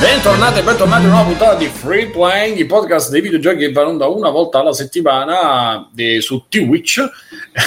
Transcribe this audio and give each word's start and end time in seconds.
Bentornati 0.00 0.58
e 0.60 0.62
bentornati 0.62 1.04
a 1.04 1.06
una 1.08 1.14
nuova 1.16 1.28
puntata 1.28 1.54
di 1.56 1.66
Free 1.66 2.06
Playing, 2.08 2.56
il 2.56 2.66
podcast 2.66 3.10
dei 3.10 3.20
videogiochi 3.20 3.58
che 3.58 3.70
va 3.72 3.82
in 3.82 3.88
onda 3.88 4.06
una 4.06 4.30
volta 4.30 4.58
alla 4.60 4.72
settimana 4.72 5.88
eh, 5.94 6.20
su 6.22 6.46
twitch.tv 6.48 7.08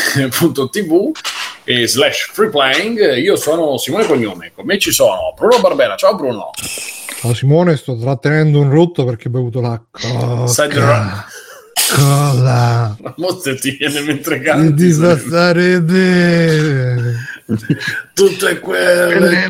e 1.63 1.87
slash 1.87 2.31
free 2.33 2.49
playing. 2.49 3.17
Io 3.17 3.35
sono 3.35 3.77
Simone 3.77 4.05
Cognome, 4.07 4.51
con 4.53 4.65
me 4.65 4.79
ci 4.79 4.91
sono 4.91 5.33
Bruno 5.37 5.59
Barbera. 5.59 5.95
Ciao 5.95 6.15
Bruno. 6.15 6.49
Ciao 7.21 7.33
Simone, 7.35 7.77
sto 7.77 7.95
trattenendo 7.97 8.59
un 8.59 8.69
rotto 8.71 9.05
perché 9.05 9.27
ho 9.27 9.31
bevuto. 9.31 9.61
Sai 10.47 10.69
di 10.69 10.79
ra- 10.79 11.25
Cosa? 11.95 12.95
Ma 12.99 13.13
mostro 13.17 13.55
ti 13.55 13.71
viene 13.77 14.01
mentre 14.01 14.39
canti. 14.41 14.73
ti 14.83 14.91
fa 14.93 15.17
stare 15.17 15.81
bene. 15.81 17.31
Tutte 18.13 18.59
quelle 18.59 19.49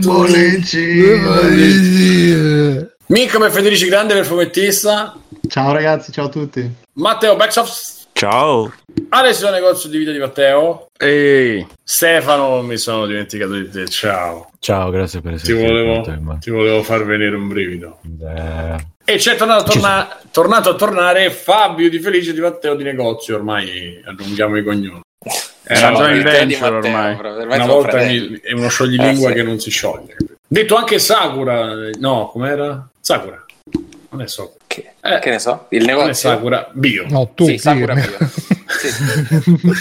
bollicine. 1.13 2.91
Mica 3.07 3.33
come 3.37 3.49
Federici 3.51 3.87
Grande 3.87 4.13
per 4.15 4.25
fumettista. 4.25 5.15
Ciao 5.47 5.71
ragazzi, 5.73 6.11
ciao 6.11 6.25
a 6.25 6.29
tutti. 6.29 6.67
Matteo 6.93 7.35
Backsoft. 7.35 8.01
Ciao. 8.13 8.71
Alessio 9.09 9.49
Negozio 9.49 9.89
di 9.89 9.97
video 9.97 10.13
di 10.13 10.19
Matteo. 10.19 10.87
Ehi. 10.97 11.65
Stefano, 11.83 12.61
mi 12.61 12.77
sono 12.77 13.05
dimenticato 13.07 13.53
di 13.53 13.69
te. 13.69 13.87
Ciao. 13.87 14.51
Ciao, 14.59 14.89
grazie 14.91 15.19
per 15.21 15.33
Ti 15.41 15.51
essere 15.51 15.67
volevo, 15.67 16.01
venuto, 16.03 16.37
ti 16.39 16.49
volevo 16.51 16.83
far 16.83 17.03
venire 17.05 17.35
un 17.35 17.47
brivido. 17.47 17.99
Eh, 18.23 18.85
E 19.05 19.17
c'è 19.17 19.35
tornato 19.35 19.69
torna- 19.71 20.19
tornato 20.31 20.69
a 20.69 20.75
tornare 20.75 21.29
Fabio 21.31 21.89
di 21.89 21.99
Felice 21.99 22.33
di 22.33 22.39
Matteo 22.39 22.75
di 22.75 22.83
Negozio. 22.83 23.35
Ormai 23.35 24.01
allunghiamo 24.05 24.57
i 24.57 24.63
cognomi. 24.63 25.01
Era 25.73 25.89
una, 25.89 25.97
già 25.97 26.11
in 26.11 26.21
venture 26.23 26.71
Matteo, 26.71 26.77
ormai. 26.77 27.15
ormai 27.15 27.57
una 27.57 27.65
volta 27.65 27.89
fratelli. 27.89 28.29
mi- 28.29 28.39
è 28.41 28.51
uno 28.53 28.67
scioglilingua 28.69 29.29
Eh, 29.29 29.31
sì. 29.31 29.37
che 29.37 29.43
non 29.43 29.59
si 29.59 29.69
scioglie. 29.69 30.15
Detto 30.47 30.75
anche 30.75 30.99
Sakura, 30.99 31.73
no, 31.99 32.29
com'era? 32.31 32.87
Sakura. 32.99 33.43
Non 34.09 34.21
è 34.21 34.27
Sakura. 34.27 34.57
Che, 34.67 34.93
Eh, 35.01 35.19
che 35.19 35.29
ne 35.31 35.39
so? 35.39 35.65
Il 35.69 35.83
negozio? 35.85 36.13
Sakura, 36.13 36.69
bio. 36.73 37.05
No, 37.09 37.31
tu, 37.35 37.45
Sì, 37.45 37.57
Sakura. 37.57 37.93
Bio. 37.93 38.17
Sì, 38.67 38.87
sì. 38.89 39.03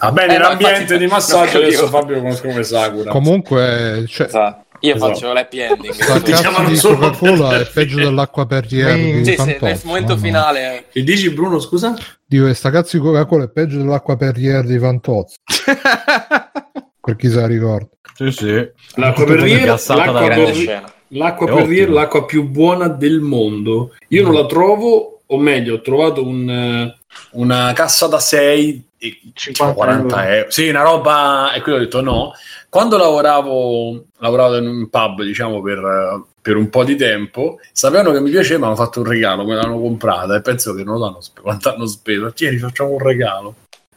Va 0.00 0.12
bene, 0.12 0.34
Eh, 0.34 0.38
no, 0.38 0.48
l'ambiente 0.48 0.80
infatti- 0.80 0.98
di 0.98 1.06
massaggio 1.06 1.58
adesso. 1.58 1.86
Fabio 1.88 2.16
conosco 2.20 2.48
come 2.48 2.62
Sakura. 2.62 3.10
Comunque, 3.10 4.04
cioè, 4.08 4.26
Esatto. 4.26 4.64
Io 4.82 4.94
Esatto. 4.94 5.12
faccio 5.12 5.32
l'happy 5.32 5.58
ending. 5.60 6.22
chiamano 6.22 6.68
di 6.68 6.76
solo 6.76 6.96
Coca-Cola 6.96 7.48
per- 7.50 7.66
è 7.66 7.70
peggio 7.70 7.96
dell'acqua 7.98 8.46
Perrier 8.46 8.94
Sì, 8.94 9.12
di 9.12 9.24
Sì, 9.24 9.36
sì, 9.36 9.56
nel 9.60 9.80
momento 9.84 10.16
finale. 10.16 10.86
Che 10.90 11.02
dici 11.02 11.30
Bruno, 11.30 11.58
scusa? 11.60 11.94
Dico, 12.24 12.52
sta 12.54 12.70
cazzo 12.70 12.96
di 12.96 13.02
Coca-Cola 13.02 13.44
è 13.44 13.48
peggio 13.50 13.76
dell'acqua 13.78 14.16
Perrier 14.16 14.64
di 14.64 14.78
Fantozzi. 14.78 15.36
per 17.00 17.16
chi 17.16 17.28
se 17.28 17.40
la 17.40 17.46
ricorda. 17.46 17.88
sì, 18.14 18.30
sì. 18.30 18.68
L'acqua 18.94 19.24
Perrier, 19.24 19.62
piazzato 19.62 19.98
l'acqua. 20.12 20.98
L'acqua 21.12 21.46
È 21.46 21.52
per 21.52 21.62
ottimo. 21.64 21.92
l'acqua 21.94 22.24
più 22.24 22.44
buona 22.44 22.86
del 22.88 23.18
mondo. 23.20 23.94
Io 24.08 24.22
non 24.22 24.32
la 24.32 24.46
trovo, 24.46 25.22
o 25.26 25.38
meglio, 25.38 25.74
ho 25.74 25.80
trovato 25.80 26.24
un, 26.24 26.48
eh, 26.48 26.96
una 27.32 27.72
cassa 27.74 28.06
da 28.06 28.20
6 28.20 28.84
e 28.96 29.18
50 29.34 29.74
40 29.74 30.22
euro. 30.24 30.34
euro. 30.36 30.50
Sì, 30.50 30.68
una 30.68 30.82
roba. 30.82 31.52
E 31.52 31.62
qui 31.62 31.72
ho 31.72 31.78
detto 31.78 32.00
no. 32.00 32.32
Quando 32.70 32.96
lavoravo, 32.96 34.04
lavoravo 34.18 34.56
in 34.58 34.68
un 34.68 34.88
pub, 34.88 35.24
diciamo, 35.24 35.60
per, 35.60 36.22
per 36.40 36.56
un 36.56 36.70
po' 36.70 36.84
di 36.84 36.94
tempo, 36.94 37.58
sapevano 37.72 38.12
che 38.12 38.20
mi 38.20 38.30
piaceva, 38.30 38.60
mi 38.60 38.64
hanno 38.66 38.76
fatto 38.76 39.00
un 39.00 39.06
regalo, 39.06 39.44
me 39.44 39.56
l'hanno 39.56 39.80
comprata 39.80 40.36
e 40.36 40.40
penso 40.40 40.72
che 40.74 40.84
non 40.84 40.94
lo 40.98 41.06
danno 41.06 41.20
spe- 41.20 41.40
quanto 41.40 41.74
hanno 41.74 41.86
speso. 41.86 42.32
Tieni, 42.32 42.58
facciamo 42.58 42.90
un 42.90 43.00
regalo. 43.00 43.54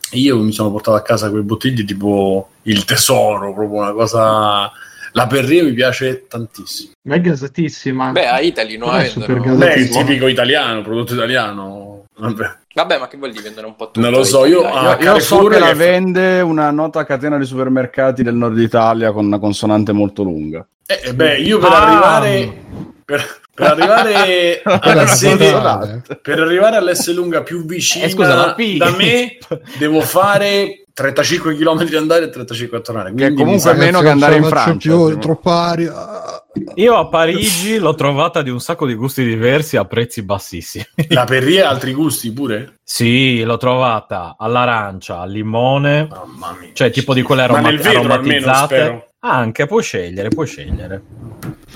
E 0.09 0.17
io 0.17 0.39
mi 0.39 0.51
sono 0.51 0.71
portato 0.71 0.97
a 0.97 1.01
casa 1.03 1.29
quei 1.29 1.44
bottiglie 1.44 1.85
tipo 1.85 2.49
il 2.63 2.83
tesoro, 2.83 3.53
proprio 3.53 3.79
una 3.81 3.91
cosa. 3.94 4.71
La 5.11 5.27
Perrier 5.27 5.66
mi 5.66 5.73
piace 5.73 6.25
tantissimo. 6.27 6.94
Ma 7.03 7.13
è 7.16 7.21
gasatissima. 7.21 8.11
Beh, 8.11 8.27
a 8.27 8.39
Italy 8.39 8.77
la 8.77 9.03
è 9.03 9.09
super 9.09 9.39
gasata. 9.39 9.66
Beh, 9.66 9.73
il 9.75 9.88
Buono. 9.89 10.05
tipico 10.07 10.27
italiano, 10.27 10.81
prodotto 10.81 11.13
italiano. 11.13 12.02
Vabbè. 12.16 12.52
Vabbè, 12.75 13.00
ma 13.00 13.08
che 13.08 13.17
vuol 13.17 13.31
dire 13.31 13.44
vendere 13.44 13.66
un 13.68 13.75
po' 13.75 13.85
tutto? 13.88 14.00
Non 14.00 14.12
lo 14.12 14.24
so, 14.24 14.46
io- 14.46 14.63
ah, 14.63 14.97
Io, 15.00 15.13
io 15.13 15.19
so 15.19 15.44
che 15.46 15.59
la 15.59 15.68
che 15.68 15.74
vende 15.75 16.41
una 16.41 16.69
nota 16.72 17.03
catena 17.06 17.38
di 17.38 17.46
supermercati 17.46 18.24
del 18.24 18.35
nord 18.35 18.57
Italia 18.59 19.12
con 19.12 19.25
una 19.25 19.40
consonante 19.40 19.91
molto 19.91 20.23
lunga. 20.23 20.66
Eh, 20.85 21.02
eh, 21.06 21.13
beh, 21.13 21.38
io 21.40 21.57
per 21.59 21.69
Ah. 21.72 21.85
arrivare 21.88 22.62
per, 23.06 23.41
per 23.53 23.68
arrivare 23.72 24.62
alla 24.81 25.07
sede 25.07 26.02
per 26.22 26.40
arrivare 26.40 26.75
all'S 26.78 27.13
lunga 27.13 27.41
più 27.44 27.66
vicina 27.66 28.06
Eh, 28.06 28.09
scusa, 28.09 28.56
da 28.56 28.90
me 28.96 29.38
devo 29.78 30.02
fare 30.02 30.82
35 30.93 31.55
km 31.55 31.83
di 31.85 31.95
andare 31.95 32.25
e 32.25 32.29
35 32.29 32.77
a 32.77 32.81
tornare. 32.81 33.13
Che 33.15 33.33
comunque 33.33 33.59
sa- 33.59 33.73
meno 33.73 33.99
che 34.01 34.09
andare 34.09 34.35
in 34.35 34.43
Francia, 34.43 34.77
più, 34.89 35.09
è 35.09 35.17
troppo 35.17 35.49
aria. 35.49 35.93
Io 36.75 36.95
a 36.95 37.07
Parigi 37.07 37.77
l'ho 37.79 37.95
trovata 37.95 38.43
di 38.43 38.51
un 38.51 38.59
sacco 38.59 38.85
di 38.85 38.93
gusti 38.93 39.23
diversi 39.25 39.75
a 39.75 39.85
prezzi 39.85 40.21
bassissimi. 40.21 40.85
la 41.09 41.23
Perrier 41.25 41.65
ha 41.65 41.69
altri 41.69 41.93
gusti 41.93 42.31
pure? 42.31 42.75
sì, 42.83 43.41
l'ho 43.43 43.57
trovata 43.57 44.35
all'arancia, 44.37 45.19
al 45.19 45.31
limone, 45.31 46.07
Mamma 46.09 46.55
mia. 46.59 46.69
cioè 46.73 46.91
tipo 46.91 47.15
di 47.15 47.23
quelle 47.23 47.47
Ma 47.47 47.53
aroma- 47.53 47.69
nel 47.69 47.77
vetro 47.79 47.99
almeno, 48.01 48.13
aromatizzate. 48.13 48.75
spero. 48.75 49.07
Anche, 49.25 49.67
puoi 49.67 49.81
scegliere, 49.84 50.28
puoi 50.28 50.45
scegliere. 50.45 51.01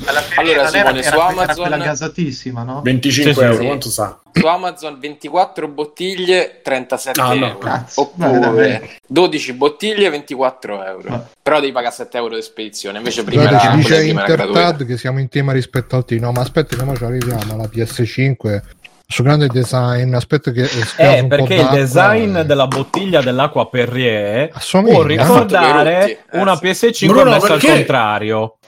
Alla 0.05 0.21
Allora, 0.35 0.61
non 0.63 0.69
Simone, 0.71 1.03
su 1.03 1.17
Amazon- 1.17 1.55
quella 1.55 1.77
gasatissima, 1.77 2.63
no? 2.63 2.81
25 2.83 3.31
Sì, 3.33 3.39
sì, 3.39 3.45
euro, 3.45 3.57
sì. 3.59 3.65
quanto 3.65 3.89
sa? 3.89 4.19
Su 4.33 4.45
Amazon 4.45 4.99
24 4.99 5.67
bottiglie 5.69 6.59
37 6.61 7.19
Ah, 7.21 7.33
no. 7.33 7.45
euro. 7.47 7.57
Cazzo, 7.59 8.11
vabbè, 8.15 8.35
Oppure 8.37 8.49
vabbè. 8.79 8.89
12 9.07 9.53
bottiglie 9.53 10.09
24 10.09 10.83
euro. 10.85 11.09
Ah. 11.13 11.25
Però 11.41 11.59
devi 11.61 11.71
pagare 11.71 11.93
7 11.95 12.17
euro 12.17 12.35
di 12.35 12.41
spedizione. 12.41 12.97
Invece 12.97 13.23
prima 13.23 13.43
Guarda, 13.47 13.61
era, 13.61 13.71
ci 13.71 13.77
dice. 13.77 14.05
Intertad 14.05 14.85
che 14.85 14.97
siamo 14.97 15.19
in 15.19 15.29
tema 15.29 15.53
rispetto 15.53 15.95
al 15.95 16.03
T. 16.05 16.11
No, 16.19 16.31
ma 16.33 16.41
aspetta, 16.41 16.75
che 16.75 16.95
ci 16.97 17.03
arriviamo 17.05 17.53
alla 17.53 17.69
PS5. 17.73 18.61
Su 19.09 19.23
grande 19.23 19.47
design, 19.47 20.13
aspetta 20.13 20.51
che 20.51 20.67
Eh, 20.97 21.21
un 21.21 21.29
po' 21.29 21.37
perché 21.37 21.55
il 21.55 21.69
design 21.71 22.35
e- 22.35 22.45
della 22.45 22.67
bottiglia 22.67 23.21
dell'acqua 23.21 23.69
Perrier 23.69 24.49
Assomiglia. 24.51 24.93
può 24.95 25.03
due 25.05 25.15
ricordare 25.15 26.09
eh, 26.29 26.39
una 26.39 26.57
sì. 26.57 26.65
PS5 26.65 27.05
Bruno, 27.07 27.29
messa 27.29 27.53
al 27.53 27.59
perché? 27.59 27.73
contrario. 27.73 28.57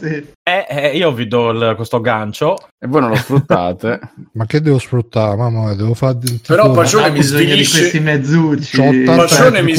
sì. 0.00 0.26
Eh, 0.50 0.66
eh, 0.68 0.96
io 0.96 1.12
vi 1.12 1.28
do 1.28 1.50
il- 1.50 1.74
questo 1.76 2.00
gancio. 2.00 2.56
E 2.82 2.86
voi 2.88 3.02
non 3.02 3.10
lo 3.10 3.16
sfruttate. 3.16 4.00
Ma 4.34 4.46
che 4.46 4.60
devo 4.60 4.78
sfruttare? 4.78 5.36
Mamma 5.36 5.66
mia, 5.66 5.74
devo 5.74 5.94
fare 5.94 6.16
Però 6.46 6.70
Pacione 6.72 7.10
mi 7.10 7.22
svilisce- 7.22 7.78
questi 7.78 8.00
mezzucci. 8.00 8.76
C'ho 8.76 8.82
80 8.88 9.14
Pacione 9.16 9.62
mi 9.62 9.74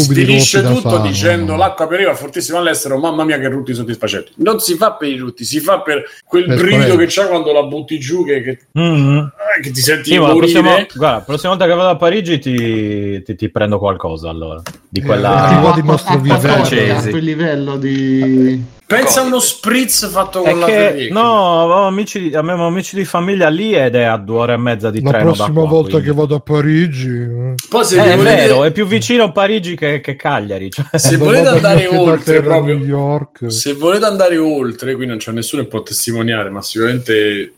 da 0.62 0.70
tutto 0.70 0.90
fare, 0.98 1.08
dicendo 1.10 1.52
mamma. 1.54 1.66
l'acqua 1.66 1.88
periva 1.88 2.14
fortissimo 2.14 2.58
all'estero, 2.60 2.98
mamma 3.00 3.24
mia 3.26 3.40
che 3.40 3.48
rutti 3.50 3.74
soddisfacenti. 3.74 4.34
Non 4.38 4.60
si 4.60 4.76
fa 4.76 4.94
per 4.94 5.10
i 5.10 5.18
rutti, 5.18 5.44
si 5.44 5.60
fa 5.60 5.81
per 5.81 6.04
quel 6.26 6.46
Per 6.46 6.58
brivido 6.58 6.96
che 6.96 7.06
c'ha 7.10 7.26
quando 7.28 7.52
la 7.52 7.64
butti 7.64 8.00
giù 8.00 8.24
che, 8.24 8.42
che- 8.44 8.60
Mhm. 8.74 9.31
eh, 9.58 9.62
che 9.62 9.72
ti 9.72 9.81
senti 9.81 10.12
Sì, 10.12 10.18
morire. 10.20 10.38
prossima, 10.38 10.86
guarda, 10.96 11.18
la 11.18 11.24
prossima 11.24 11.50
volta 11.50 11.66
che 11.68 11.74
vado 11.74 11.90
a 11.90 11.96
Parigi 11.98 12.40
ti, 12.40 13.22
ti- 13.24 13.36
ti 13.36 13.50
prendo 13.50 13.80
qualcosa 13.80 14.30
allora. 14.30 14.62
Di 14.88 15.00
Eh, 15.00 15.04
quella... 15.04 15.48
di 15.74 15.88
nostro 15.88 16.14
acqua 16.14 16.22
vivente. 16.24 16.48
forte, 16.48 16.76
francesi. 16.76 17.08
a 17.08 17.10
quel 17.12 17.24
livello 17.24 17.78
di... 17.78 18.64
Pensa 18.96 19.22
a 19.22 19.24
uno 19.24 19.40
spritz 19.40 20.09
fatto 20.12 20.44
È 20.44 20.50
con 20.52 20.59
la 20.59 20.66
che, 20.66 21.07
no, 21.12 21.62
avevo 21.63 21.88
amici, 21.88 22.31
avevo 22.34 22.66
amici 22.68 22.96
di 22.96 23.06
famiglia 23.06 23.50
lì 23.50 23.74
ed 23.74 23.96
è 23.96 24.03
a 24.03 24.18
due 24.18 24.38
ore 24.40 24.53
e 24.53 24.57
mezza 24.57 24.90
di 24.90 25.02
La 25.02 25.09
treno 25.12 25.31
da 25.31 25.35
prossima 25.35 25.59
qua, 25.62 25.69
volta 25.69 25.90
quindi. 25.91 26.07
che 26.07 26.13
vado 26.13 26.35
a 26.35 26.40
Parigi, 26.40 27.07
eh, 27.09 27.53
Poi 27.69 27.85
se 27.85 28.00
Eh, 28.00 28.03
è 28.03 28.16
volete, 28.18 28.35
vero, 28.35 28.63
è 28.63 28.72
più 28.72 28.85
vicino 28.85 29.24
a 29.24 29.31
Parigi 29.31 29.75
che, 29.75 30.01
che 30.01 30.16
Cagliari. 30.16 30.69
cioè. 30.72 30.85
se 30.97 31.18
volete 31.18 31.47
andare 31.47 31.88
oltre 31.88 32.41
proprio 32.41 32.78
New 32.78 32.85
York. 32.85 33.51
se 33.51 33.74
volete 33.74 34.06
andare 34.06 34.38
oltre, 34.38 34.96
qui 34.96 35.06
non 35.06 35.18
c'è 35.18 35.31
nessuno 35.31 35.62
che 35.63 35.68
può 35.69 35.81
testimoniare, 35.84 36.50
ma 36.50 36.62
sicuramente 36.62 37.53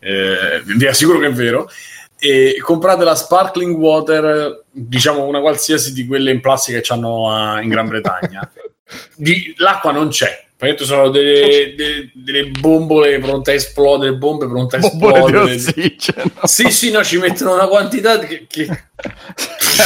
eh, 0.00 0.62
vi 0.64 0.86
assicuro 0.86 1.18
che 1.18 1.26
è 1.26 1.32
vero. 1.32 1.68
E 2.18 2.56
comprate 2.62 3.04
la 3.04 3.14
sparkling 3.14 3.76
water, 3.76 4.64
diciamo 4.70 5.24
una 5.24 5.40
qualsiasi 5.40 5.92
di 5.92 6.06
quelle 6.06 6.30
in 6.30 6.40
plastica 6.40 6.80
che 6.80 6.92
hanno 6.92 7.30
a- 7.30 7.60
in 7.60 7.68
Gran 7.68 7.88
Bretagna. 7.88 8.50
Di- 9.16 9.52
l'acqua 9.58 9.92
non 9.92 10.08
c'è. 10.08 10.42
Praticamente 10.56 10.84
sono 10.84 11.10
delle, 11.10 11.74
de- 11.76 12.10
delle 12.14 12.46
bombole 12.46 13.18
pronte 13.18 13.50
a 13.50 13.54
esplodere, 13.54 14.14
bombe 14.14 14.46
pronte 14.46 14.76
a 14.76 14.78
Bombole 14.78 15.12
di 15.46 15.54
esplodere. 15.56 15.94
ossigeno. 15.96 16.30
Sì, 16.44 16.70
sì, 16.70 16.90
no, 16.92 17.02
ci 17.04 17.18
mettono 17.18 17.54
una 17.54 17.66
quantità 17.66 18.18
che, 18.20 18.46
che 18.48 18.66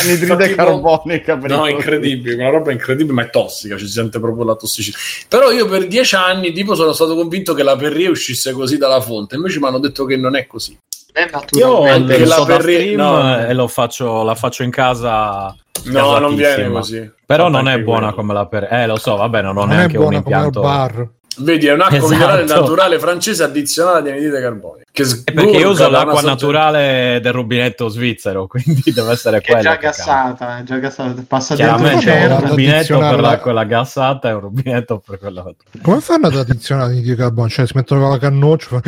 Anidride 0.03 0.49
tipo- 0.49 0.63
carbonica. 0.63 1.37
per 1.39 1.51
No, 1.51 1.67
incredibile, 1.67 2.35
una 2.35 2.51
roba 2.51 2.71
incredibile, 2.73 3.15
ma 3.15 3.23
è 3.23 3.31
tossica, 3.31 3.77
ci 3.79 3.87
si 3.87 3.93
sente 3.93 4.21
proprio 4.21 4.45
la 4.45 4.55
tossicità. 4.55 4.99
Però 5.29 5.51
io 5.51 5.67
per 5.67 5.87
dieci 5.87 6.15
anni, 6.15 6.53
tipo, 6.53 6.75
sono 6.75 6.93
stato 6.93 7.15
convinto 7.17 7.55
che 7.55 7.63
la 7.63 7.75
Perrier 7.77 8.11
uscisse 8.11 8.53
così 8.53 8.77
dalla 8.77 9.01
fonte, 9.01 9.37
invece 9.37 9.59
mi 9.61 9.67
hanno 9.67 9.79
detto 9.79 10.05
che 10.05 10.17
non 10.17 10.37
è 10.37 10.47
così. 10.47 10.79
È 11.11 11.29
Io. 11.53 11.83
Anche 11.85 12.25
la 12.27 12.45
Perrier- 12.45 12.95
no. 12.97 13.45
e 13.47 13.55
lo 13.55 13.67
faccio, 13.67 14.23
la 14.23 14.35
faccio 14.35 14.63
in 14.63 14.71
casa. 14.71 15.57
No, 15.85 16.19
non 16.19 16.35
viene 16.37 16.71
così. 16.71 17.11
Però 17.29 17.49
non 17.51 17.69
è 17.69 17.79
buona 17.81 18.13
quello. 18.13 18.15
come 18.17 18.33
la 18.33 18.47
per... 18.47 18.69
Eh, 18.73 18.87
lo 18.87 18.97
so, 18.97 19.17
vabbè, 19.17 19.43
non 19.43 19.57
ho 19.59 19.61
non 19.67 19.73
è 19.73 19.77
neanche 19.77 19.99
un 19.99 20.15
impianto. 20.15 20.61
bar. 20.63 21.09
Vedi, 21.41 21.67
è 21.67 21.73
un'acqua 21.73 21.97
Esatto. 21.99 22.13
minerale 22.15 22.45
naturale 22.45 22.99
francese 22.99 23.45
addizionata 23.45 24.01
di 24.01 24.11
anidride 24.11 24.41
carbonica. 24.41 24.87
Che 24.91 25.03
È 25.25 25.33
perché 25.33 25.57
io 25.59 25.69
uso 25.71 25.89
l'acqua 25.89 26.15
sorgente- 26.15 26.27
naturale 26.47 27.21
del 27.23 27.33
rubinetto 27.33 27.89
svizzero, 27.89 28.47
quindi 28.51 28.83
deve 28.93 29.13
essere 29.13 29.41
Che 29.41 29.47
è 29.53 29.53
quella. 29.53 29.63
già 29.63 29.77
che 29.77 29.87
cambia. 29.87 30.05
gassata, 30.05 30.59
è 30.59 30.63
già 30.65 30.77
gassata. 30.79 31.25
Passa 31.29 31.55
Chiaramente 31.55 32.05
c'è 32.07 32.25
un 32.27 32.41
rubinetto 32.49 32.49
per 32.49 33.09
tradizionale- 33.09 33.21
la, 33.23 33.39
quella 33.39 33.65
gassata 33.65 34.29
e 34.29 34.33
un 34.33 34.41
rubinetto 34.41 35.03
per 35.07 35.19
quella. 35.21 35.45
Come 35.81 36.01
fanno 36.01 36.27
ad 36.27 36.35
addizionare 36.35 36.95
di 36.95 37.15
carbonio? 37.15 37.51
Cioè, 37.51 37.67
si 37.67 37.73
mettono 37.77 38.01
con 38.01 38.11
la 38.11 38.19
cannuccia. 38.19 38.67
fa- 38.69 38.83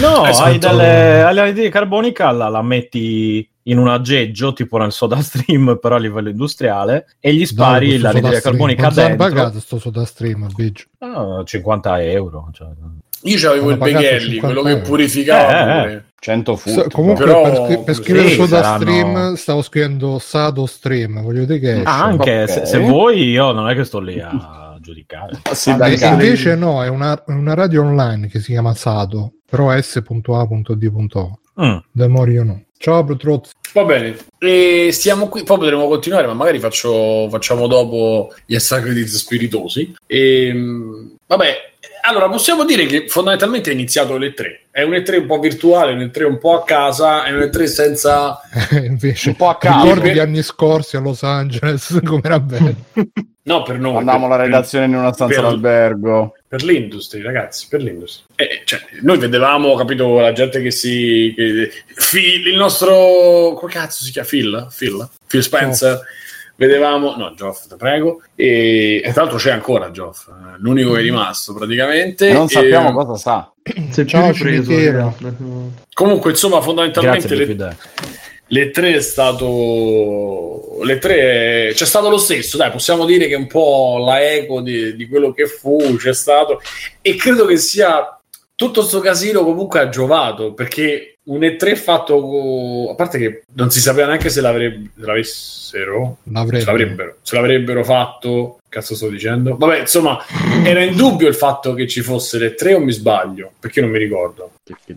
No, 0.00 0.26
Esatto. 0.26 0.48
hai 0.48 0.58
delle 0.58 1.32
l'anidride 1.34 1.68
carbonica 1.68 2.30
la, 2.30 2.48
la 2.48 2.62
metti 2.62 3.46
in 3.64 3.78
un 3.78 3.88
aggeggio 3.88 4.52
tipo 4.52 4.78
nel 4.78 4.92
soda 4.92 5.20
stream 5.22 5.78
però 5.80 5.96
a 5.96 5.98
livello 5.98 6.28
industriale 6.28 7.06
e 7.20 7.34
gli 7.34 7.44
spari 7.46 7.86
questo 7.88 8.02
l'anidride 8.02 8.26
SodaStream. 8.40 8.56
carbonica 8.56 8.82
Quanto 8.82 9.00
dentro 9.00 9.26
pagato 9.26 9.60
sto 9.60 9.78
soda 9.78 10.04
stream, 10.04 10.48
biggio? 10.54 10.84
Ah, 10.98 11.42
50 11.44 12.02
euro 12.02 12.48
cioè. 12.52 12.68
Io 13.26 13.50
avevo 13.50 13.70
il 13.70 13.78
Beghelli, 13.78 14.32
50 14.34 14.46
quello 14.46 14.62
che 14.62 14.76
purificava. 14.82 15.48
Eh, 15.48 15.78
eh, 15.78 15.82
pure. 15.88 16.04
100 16.24 16.56
Sa- 16.56 16.70
foot. 16.72 16.92
comunque 16.92 17.24
però- 17.24 17.42
per, 17.42 17.56
scri- 17.64 17.82
per 17.84 17.94
scrivere 17.94 18.28
sì, 18.28 18.34
soda 18.34 18.62
saranno- 18.62 18.80
stream 18.82 19.34
stavo 19.34 19.62
scrivendo 19.62 20.18
Sado 20.18 20.66
Stream, 20.66 21.22
voglio 21.22 21.44
dire 21.46 21.58
che 21.58 21.70
esce. 21.72 21.82
Ah, 21.84 22.02
anche 22.04 22.42
Ok. 22.42 22.48
se, 22.50 22.66
se 22.66 22.78
vuoi 22.78 23.28
io 23.30 23.52
non 23.52 23.68
è 23.68 23.74
che 23.74 23.84
sto 23.84 23.98
lì 24.00 24.20
a 24.20 24.76
giudicare 24.80 25.38
Sì, 25.52 25.70
Ah, 25.70 25.86
E 25.88 25.96
sì. 25.96 26.06
invece 26.06 26.54
no, 26.54 26.82
è 26.84 26.88
una, 26.88 27.14
è 27.24 27.30
una 27.32 27.54
radio 27.54 27.82
online 27.82 28.28
che 28.28 28.40
si 28.40 28.52
chiama 28.52 28.74
Sado, 28.74 29.32
però 29.48 29.70
s.a.d.o. 29.80 31.38
Mm. 31.62 31.76
Da 31.92 32.08
Morio 32.08 32.42
no. 32.44 32.62
Ciao 32.78 33.02
Brutrozzi. 33.04 33.52
Va 33.72 33.84
bene, 33.84 34.16
e 34.38 34.90
stiamo 34.92 35.28
qui, 35.28 35.42
poi 35.42 35.58
potremo 35.58 35.88
continuare, 35.88 36.26
ma 36.28 36.34
magari 36.34 36.60
faccio- 36.60 37.28
facciamo 37.28 37.66
dopo 37.66 38.32
gli 38.46 38.54
Assacredits 38.54 39.16
spiritosi. 39.16 39.94
E, 40.06 40.52
mh, 40.52 41.16
vabbè, 41.26 41.56
allora 42.06 42.28
possiamo 42.28 42.64
dire 42.64 42.86
che 42.86 43.08
fondamentalmente 43.08 43.70
è 43.70 43.72
iniziato 43.72 44.16
le 44.16 44.34
3. 44.34 44.60
È 44.70 44.82
un 44.82 44.92
E3 44.92 45.20
un 45.20 45.26
po' 45.26 45.38
virtuale, 45.38 45.92
un 45.92 46.00
E3 46.00 46.24
un 46.24 46.38
po' 46.38 46.54
a 46.60 46.64
casa, 46.64 47.24
è 47.24 47.32
un 47.32 47.40
E3 47.40 47.64
senza... 47.64 48.40
invece 48.72 49.30
Un 49.30 49.36
po' 49.36 49.48
a 49.48 49.56
caso. 49.58 49.84
ricordi 49.84 50.12
gli 50.12 50.18
anni 50.18 50.42
scorsi 50.42 50.96
a 50.96 51.00
Los 51.00 51.22
Angeles 51.22 52.00
com'era 52.04 52.40
bello. 52.40 52.74
No, 53.46 53.62
per 53.62 53.78
noi. 53.78 53.96
Andavamo 53.96 54.24
alla 54.24 54.36
per- 54.36 54.46
redazione 54.46 54.86
in 54.86 54.94
una 54.94 55.12
stanza 55.12 55.34
per- 55.34 55.50
d'albergo. 55.50 56.34
Per 56.48 56.62
l'industria, 56.64 57.22
ragazzi, 57.24 57.66
per 57.68 57.82
l'industria. 57.82 58.24
Eh, 58.36 58.62
cioè, 58.64 58.80
noi 59.02 59.18
vedevamo, 59.18 59.74
capito, 59.74 60.18
la 60.18 60.32
gente 60.32 60.62
che 60.62 60.70
si... 60.70 61.30
Che, 61.36 61.70
Phil, 62.10 62.46
il 62.46 62.56
nostro... 62.56 63.52
Come 63.54 63.70
cazzo 63.70 64.02
si 64.02 64.12
chiama? 64.12 64.26
Phil? 64.28 64.66
Phil? 64.74 65.08
Phil 65.26 65.42
Spencer. 65.42 66.00
Vedevamo... 66.56 67.16
No, 67.16 67.34
Geoff, 67.34 67.66
te 67.66 67.76
prego. 67.76 68.22
E, 68.34 69.02
e 69.04 69.12
tra 69.12 69.22
l'altro 69.22 69.38
c'è 69.38 69.50
ancora 69.50 69.90
Geoff, 69.90 70.28
l'unico 70.58 70.92
che 70.92 71.00
è 71.00 71.02
rimasto 71.02 71.52
praticamente. 71.54 72.32
Non 72.32 72.44
E- 72.44 72.48
sappiamo 72.48 72.92
cosa 72.92 73.16
sa. 73.16 73.52
Più 73.62 74.04
Ciao, 74.04 74.30
eh. 74.30 75.02
Comunque, 75.92 76.30
insomma, 76.30 76.60
fondamentalmente 76.60 77.34
le, 78.48 78.70
tre 78.70 78.94
è 78.94 79.00
stato 79.00 80.78
le 80.82 80.98
tre 80.98 81.72
c'è 81.74 81.86
stato 81.86 82.10
lo 82.10 82.18
stesso 82.18 82.58
dai 82.58 82.70
possiamo 82.70 83.06
dire 83.06 83.26
che 83.26 83.32
è 83.32 83.38
un 83.38 83.46
po' 83.46 83.96
la 84.04 84.22
eco 84.22 84.60
di, 84.60 84.94
di 84.96 85.08
quello 85.08 85.32
che 85.32 85.46
fu 85.46 85.96
c'è 85.96 86.12
stato 86.12 86.60
e 87.00 87.16
credo 87.16 87.46
che 87.46 87.56
sia 87.56 88.20
tutto 88.54 88.82
sto 88.82 89.00
casino 89.00 89.44
comunque 89.44 89.80
ha 89.80 89.88
giovato 89.88 90.52
perché 90.52 91.13
un 91.26 91.40
E3 91.40 91.76
fatto 91.76 92.90
a 92.90 92.94
parte 92.94 93.18
che 93.18 93.42
non 93.54 93.70
si 93.70 93.80
sapeva 93.80 94.06
neanche 94.08 94.28
se 94.28 94.40
l'avreb- 94.40 94.88
se 94.98 95.06
l'avessero 95.06 96.18
se 96.24 96.30
L'avrebbe. 96.32 96.64
l'avrebbero, 96.64 97.16
se 97.22 97.34
l'avrebbero 97.36 97.84
fatto 97.84 98.58
cazzo 98.68 98.94
sto 98.94 99.08
dicendo 99.08 99.56
vabbè 99.56 99.80
insomma 99.80 100.18
era 100.64 100.82
in 100.82 100.96
dubbio 100.96 101.28
il 101.28 101.34
fatto 101.34 101.74
che 101.74 101.86
ci 101.88 102.00
fosse 102.02 102.38
l'E3 102.38 102.74
o 102.74 102.80
mi 102.80 102.92
sbaglio 102.92 103.52
perché 103.58 103.78
io 103.80 103.86
non 103.86 103.94
mi 103.94 104.00
ricordo 104.00 104.50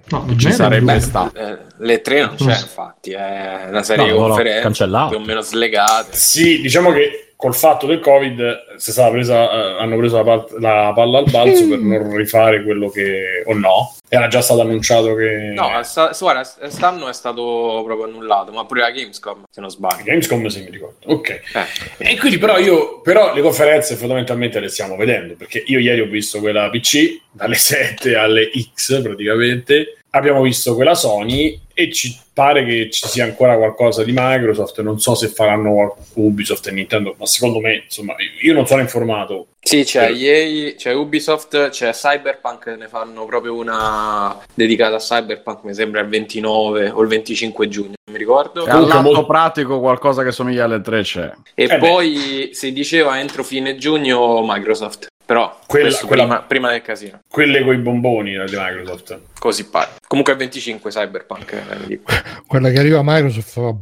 No, 0.10 0.24
non 0.26 0.40
Ci 0.40 0.52
sarebbe 0.54 0.98
stato. 1.02 1.38
Eh, 1.38 1.58
le 1.80 2.02
tre 2.02 2.22
non 2.22 2.36
c'è, 2.36 2.46
Mm. 2.46 2.50
infatti, 2.62 3.12
è 3.12 3.66
una 3.68 3.84
serie 3.84 4.12
No, 4.12 4.16
conferenze 4.18 4.86
più 4.88 5.18
o 5.18 5.20
meno 5.20 5.42
slegate. 5.42 6.16
Sì, 6.16 6.62
diciamo 6.62 6.94
che 6.94 7.34
col 7.36 7.54
fatto 7.54 7.86
del 7.86 8.00
Covid 8.00 8.78
si 8.78 8.90
è 8.92 8.94
stata 8.94 9.12
presa, 9.12 9.52
eh, 9.52 9.82
hanno 9.84 9.98
preso 9.98 10.16
la, 10.16 10.24
pal- 10.24 10.48
la 10.62 10.92
palla 10.96 11.18
al 11.18 11.30
balzo 11.30 11.68
per 11.68 11.80
non 11.80 12.16
rifare 12.16 12.64
quello 12.64 12.88
che... 12.90 13.44
o 13.46 13.54
no? 13.56 13.96
Era 14.10 14.28
già 14.28 14.42
stato 14.42 14.62
annunciato 14.62 15.14
che... 15.16 15.52
No, 15.54 15.84
sta- 15.84 16.16
guarda, 16.18 16.50
quest'anno 16.60 17.10
è 17.10 17.14
stato 17.14 17.82
proprio 17.86 18.06
annullato, 18.06 18.52
ma 18.52 18.66
pure 18.66 18.82
la 18.82 18.92
Gamescom, 18.92 19.44
se 19.50 19.60
non 19.60 19.70
sbaglio. 19.70 20.04
Gamescom 20.04 20.46
sì 20.48 20.62
mi 20.62 20.70
ricordo. 20.70 20.98
Ok. 21.08 21.30
Eh. 21.30 22.12
E 22.14 22.18
quindi 22.18 22.38
però 22.38 22.58
io... 22.58 23.02
Però 23.02 23.34
le 23.34 23.42
conferenze 23.42 23.96
fondamentalmente 23.96 24.60
le 24.62 24.70
stiamo 24.70 24.96
vedendo, 24.96 25.36
perché 25.36 25.62
io 25.66 25.80
ieri 25.80 26.00
ho 26.00 26.08
visto 26.08 26.40
quella 26.40 26.70
PC, 26.70 27.20
dalle 27.32 27.56
7 27.56 28.16
alle 28.16 28.50
X 28.74 29.02
praticamente, 29.02 29.98
abbiamo 30.18 30.42
visto 30.42 30.76
quella 30.76 30.96
Sony 30.96 31.60
e 31.74 31.92
ci 31.92 32.18
pare 32.34 32.66
che 32.66 32.90
ci 32.90 33.08
sia 33.08 33.24
ancora 33.24 33.56
qualcosa 33.56 34.04
di 34.04 34.12
Microsoft, 34.16 34.82
non 34.82 35.00
so 35.00 35.16
se 35.16 35.28
faranno 35.28 35.96
Ubisoft 36.14 36.68
e 36.68 36.72
Nintendo, 36.72 37.16
ma 37.18 37.26
secondo 37.26 37.60
me, 37.60 37.84
insomma, 37.86 38.16
io 38.42 38.54
non 38.54 38.66
sono 38.68 38.82
informato, 38.82 39.48
Sì, 39.60 39.84
c'è. 39.84 40.12
EA, 40.12 40.74
c'è 40.76 40.94
Ubisoft, 40.94 41.70
c'è 41.70 41.92
Cyberpunk, 41.92 42.68
ne 42.78 42.88
fanno 42.88 43.26
proprio 43.26 43.56
una 43.56 44.38
dedicata 44.54 44.96
a 44.96 45.00
Cyberpunk, 45.00 45.64
mi 45.64 45.74
sembra 45.74 46.02
il 46.02 46.08
29 46.08 46.90
o 46.90 47.02
il 47.02 47.08
25 47.08 47.68
giugno, 47.68 47.94
non 48.06 48.14
mi 48.14 48.18
ricordo. 48.18 48.66
E 48.66 48.70
all'atto 48.70 49.02
molto- 49.02 49.26
pratico 49.26 49.80
qualcosa 49.80 50.24
che 50.24 50.32
somiglia 50.32 50.66
alle 50.66 50.82
3 50.82 51.02
c'è. 51.02 51.32
E 51.54 51.64
Eh 51.64 51.68
beh. 51.68 51.78
poi 51.78 52.50
si 52.54 52.72
diceva 52.74 53.20
entro 53.20 53.44
fine 53.44 53.78
giugno 53.78 54.44
Microsoft, 54.44 55.08
però 55.28 55.60
Quella- 55.68 55.94
quella- 56.06 56.24
prima, 56.24 56.42
prima 56.42 56.72
del 56.72 56.82
casino, 56.82 57.20
quelle 57.30 57.62
con 57.64 57.74
i 57.74 57.78
bomboni 57.80 58.32
di 58.32 58.38
Microsoft. 58.56 59.20
così 59.38 59.66
pare. 59.70 59.90
Comunque 60.08 60.32
il 60.34 60.40
25 60.40 60.90
Cyberpunk, 60.90 61.52
eh. 61.52 62.00
Quella 62.48 62.70
che 62.72 62.80
arriva 62.80 63.00
a 63.00 63.04
Microsoft 63.04 63.50
fa 63.50 63.76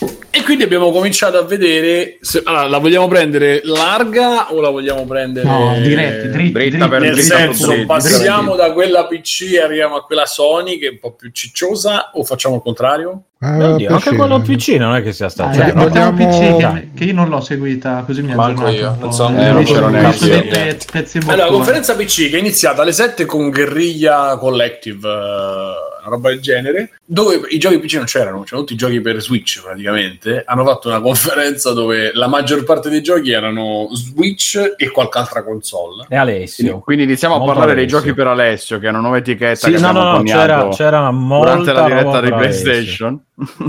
Eh. 0.00 0.18
E 0.32 0.42
quindi 0.44 0.62
abbiamo 0.64 0.90
cominciato 0.92 1.36
a 1.38 1.42
vedere. 1.42 2.18
se- 2.20 2.40
allora, 2.44 2.66
la 2.68 2.78
vogliamo 2.78 3.08
prendere 3.08 3.60
larga 3.64 4.52
o 4.52 4.60
la 4.60 4.70
vogliamo 4.70 5.04
prendere. 5.04 5.46
No, 5.46 5.74
diretti, 5.82 6.28
dritti, 6.28 6.52
dritta 6.52 6.76
dritti. 6.76 6.88
per 6.88 7.00
Nel 7.00 7.12
dritta 7.14 7.36
senso, 7.36 7.66
dritta, 7.68 7.86
passiamo 7.86 8.52
dritta. 8.52 8.66
da 8.68 8.72
quella 8.72 9.06
PC 9.06 9.52
e 9.54 9.60
arriviamo 9.60 9.96
a 9.96 10.04
quella 10.04 10.26
Sony 10.26 10.78
che 10.78 10.86
è 10.86 10.90
un 10.90 10.98
po' 11.00 11.12
più 11.12 11.30
cicciosa, 11.32 12.10
o 12.14 12.24
facciamo 12.24 12.54
il 12.56 12.62
contrario? 12.62 13.22
Eh, 13.42 13.64
Oddio, 13.64 13.90
anche 13.94 14.14
quello 14.14 14.40
PC 14.40 14.68
non 14.78 14.94
è 14.94 15.02
che 15.02 15.12
sia 15.12 15.28
stato. 15.28 15.56
Cioè, 15.56 15.68
eh, 15.68 15.72
no, 15.72 15.88
vogliamo- 15.88 16.12
vogliamo... 16.12 16.56
PC 16.56 16.56
che, 16.80 16.88
che 16.94 17.04
io 17.04 17.14
non 17.14 17.28
l'ho 17.28 17.40
seguita 17.40 18.02
così 18.06 18.22
mi 18.22 18.32
ha 18.32 18.36
Manco 18.36 18.66
aggiornato 18.66 18.94
io, 18.94 18.96
non 19.00 19.12
so, 19.12 19.28
Eh, 19.34 19.44
eh, 19.44 19.50
non 19.52 19.64
c'ero 19.64 19.88
neanche 19.88 20.78
pezzi 20.92 21.18
Allora, 21.26 21.46
la 21.46 21.50
conferenza 21.50 21.96
PC 21.96 22.28
che 22.30 22.36
è 22.36 22.38
iniziata 22.38 22.82
alle 22.82 22.92
7 22.92 23.24
con 23.24 23.50
Guerriglia 23.50 24.36
Collective, 24.38 25.08
eh, 25.08 25.89
una 26.00 26.10
roba 26.16 26.28
del 26.30 26.40
genere, 26.40 26.92
dove 27.04 27.40
i 27.48 27.58
giochi 27.58 27.78
PC 27.78 27.94
non 27.94 28.04
c'erano, 28.04 28.42
c'erano 28.42 28.60
tutti 28.62 28.72
i 28.72 28.76
giochi 28.76 29.00
per 29.00 29.20
Switch 29.20 29.62
praticamente. 29.62 30.42
Hanno 30.46 30.64
fatto 30.64 30.88
una 30.88 31.00
conferenza 31.02 31.72
dove 31.72 32.10
la 32.14 32.26
maggior 32.28 32.64
parte 32.64 32.88
dei 32.88 33.02
giochi 33.02 33.30
erano 33.32 33.88
Switch 33.92 34.74
e 34.76 34.90
qualche 34.90 35.18
altra 35.18 35.42
console. 35.44 36.06
E 36.08 36.16
Alessio. 36.16 36.78
Quindi 36.80 37.04
iniziamo 37.04 37.36
a 37.36 37.38
parlare 37.44 37.74
dei 37.74 37.84
Alessio. 37.84 37.98
giochi 37.98 38.14
per 38.14 38.26
Alessio, 38.26 38.78
che 38.78 38.86
è 38.86 38.90
una 38.90 39.00
nuova 39.00 39.16
etichetta 39.18 39.66
Sì, 39.66 39.72
che 39.72 39.78
no, 39.80 39.92
no, 39.92 40.16
no, 40.18 40.22
c'era, 40.22 40.68
c'era 40.68 41.10
molta 41.10 41.50
durante 41.56 41.72
la 41.72 41.82
diretta 41.84 42.02
roba 42.04 42.20
di. 42.20 42.30
PlayStation. 42.30 43.24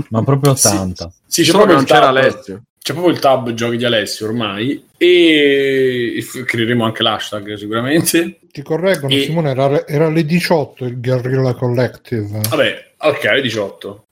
Ma 0.08 0.22
proprio 0.22 0.54
Sì. 0.56 0.68
tanta. 0.68 1.10
Sì, 1.26 1.42
c'è 1.42 1.50
Solo 1.50 1.64
che 1.64 1.72
proprio, 1.72 1.76
non 1.76 1.84
c'era 1.84 2.08
Alessio. 2.08 2.62
C'è 2.82 2.92
proprio 2.94 3.14
il 3.14 3.20
tab 3.20 3.52
giochi 3.52 3.76
di 3.76 3.84
Alessio 3.84 4.26
ormai 4.26 4.84
e 4.96 6.24
creeremo 6.44 6.84
anche 6.84 7.04
l'hashtag 7.04 7.54
sicuramente. 7.54 8.40
Ti 8.50 8.62
correggono, 8.62 9.14
E- 9.14 9.22
Simone, 9.22 9.50
era, 9.50 9.86
era 9.86 10.06
alle 10.06 10.24
18 10.24 10.84
il 10.86 11.00
Guerrilla 11.00 11.54
Collective. 11.54 12.40
Vabbè, 12.48 12.90
ok, 12.98 13.24
alle 13.26 13.40
18. 13.40 14.06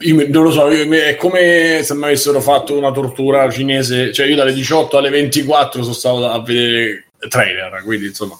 Io 0.00 0.28
non 0.28 0.44
lo 0.44 0.50
so, 0.52 0.70
io- 0.70 0.92
è 0.92 1.16
come 1.16 1.80
se 1.82 1.94
mi 1.94 2.04
avessero 2.04 2.40
fatto 2.40 2.78
una 2.78 2.92
tortura 2.92 3.50
cinese, 3.50 4.12
cioè 4.12 4.26
io 4.26 4.36
dalle 4.36 4.52
18 4.52 4.96
alle 4.96 5.10
24 5.10 5.82
sono 5.82 5.94
stato 5.94 6.24
a 6.28 6.40
vedere 6.40 7.06
trailer, 7.28 7.82
quindi 7.84 8.06
insomma. 8.06 8.38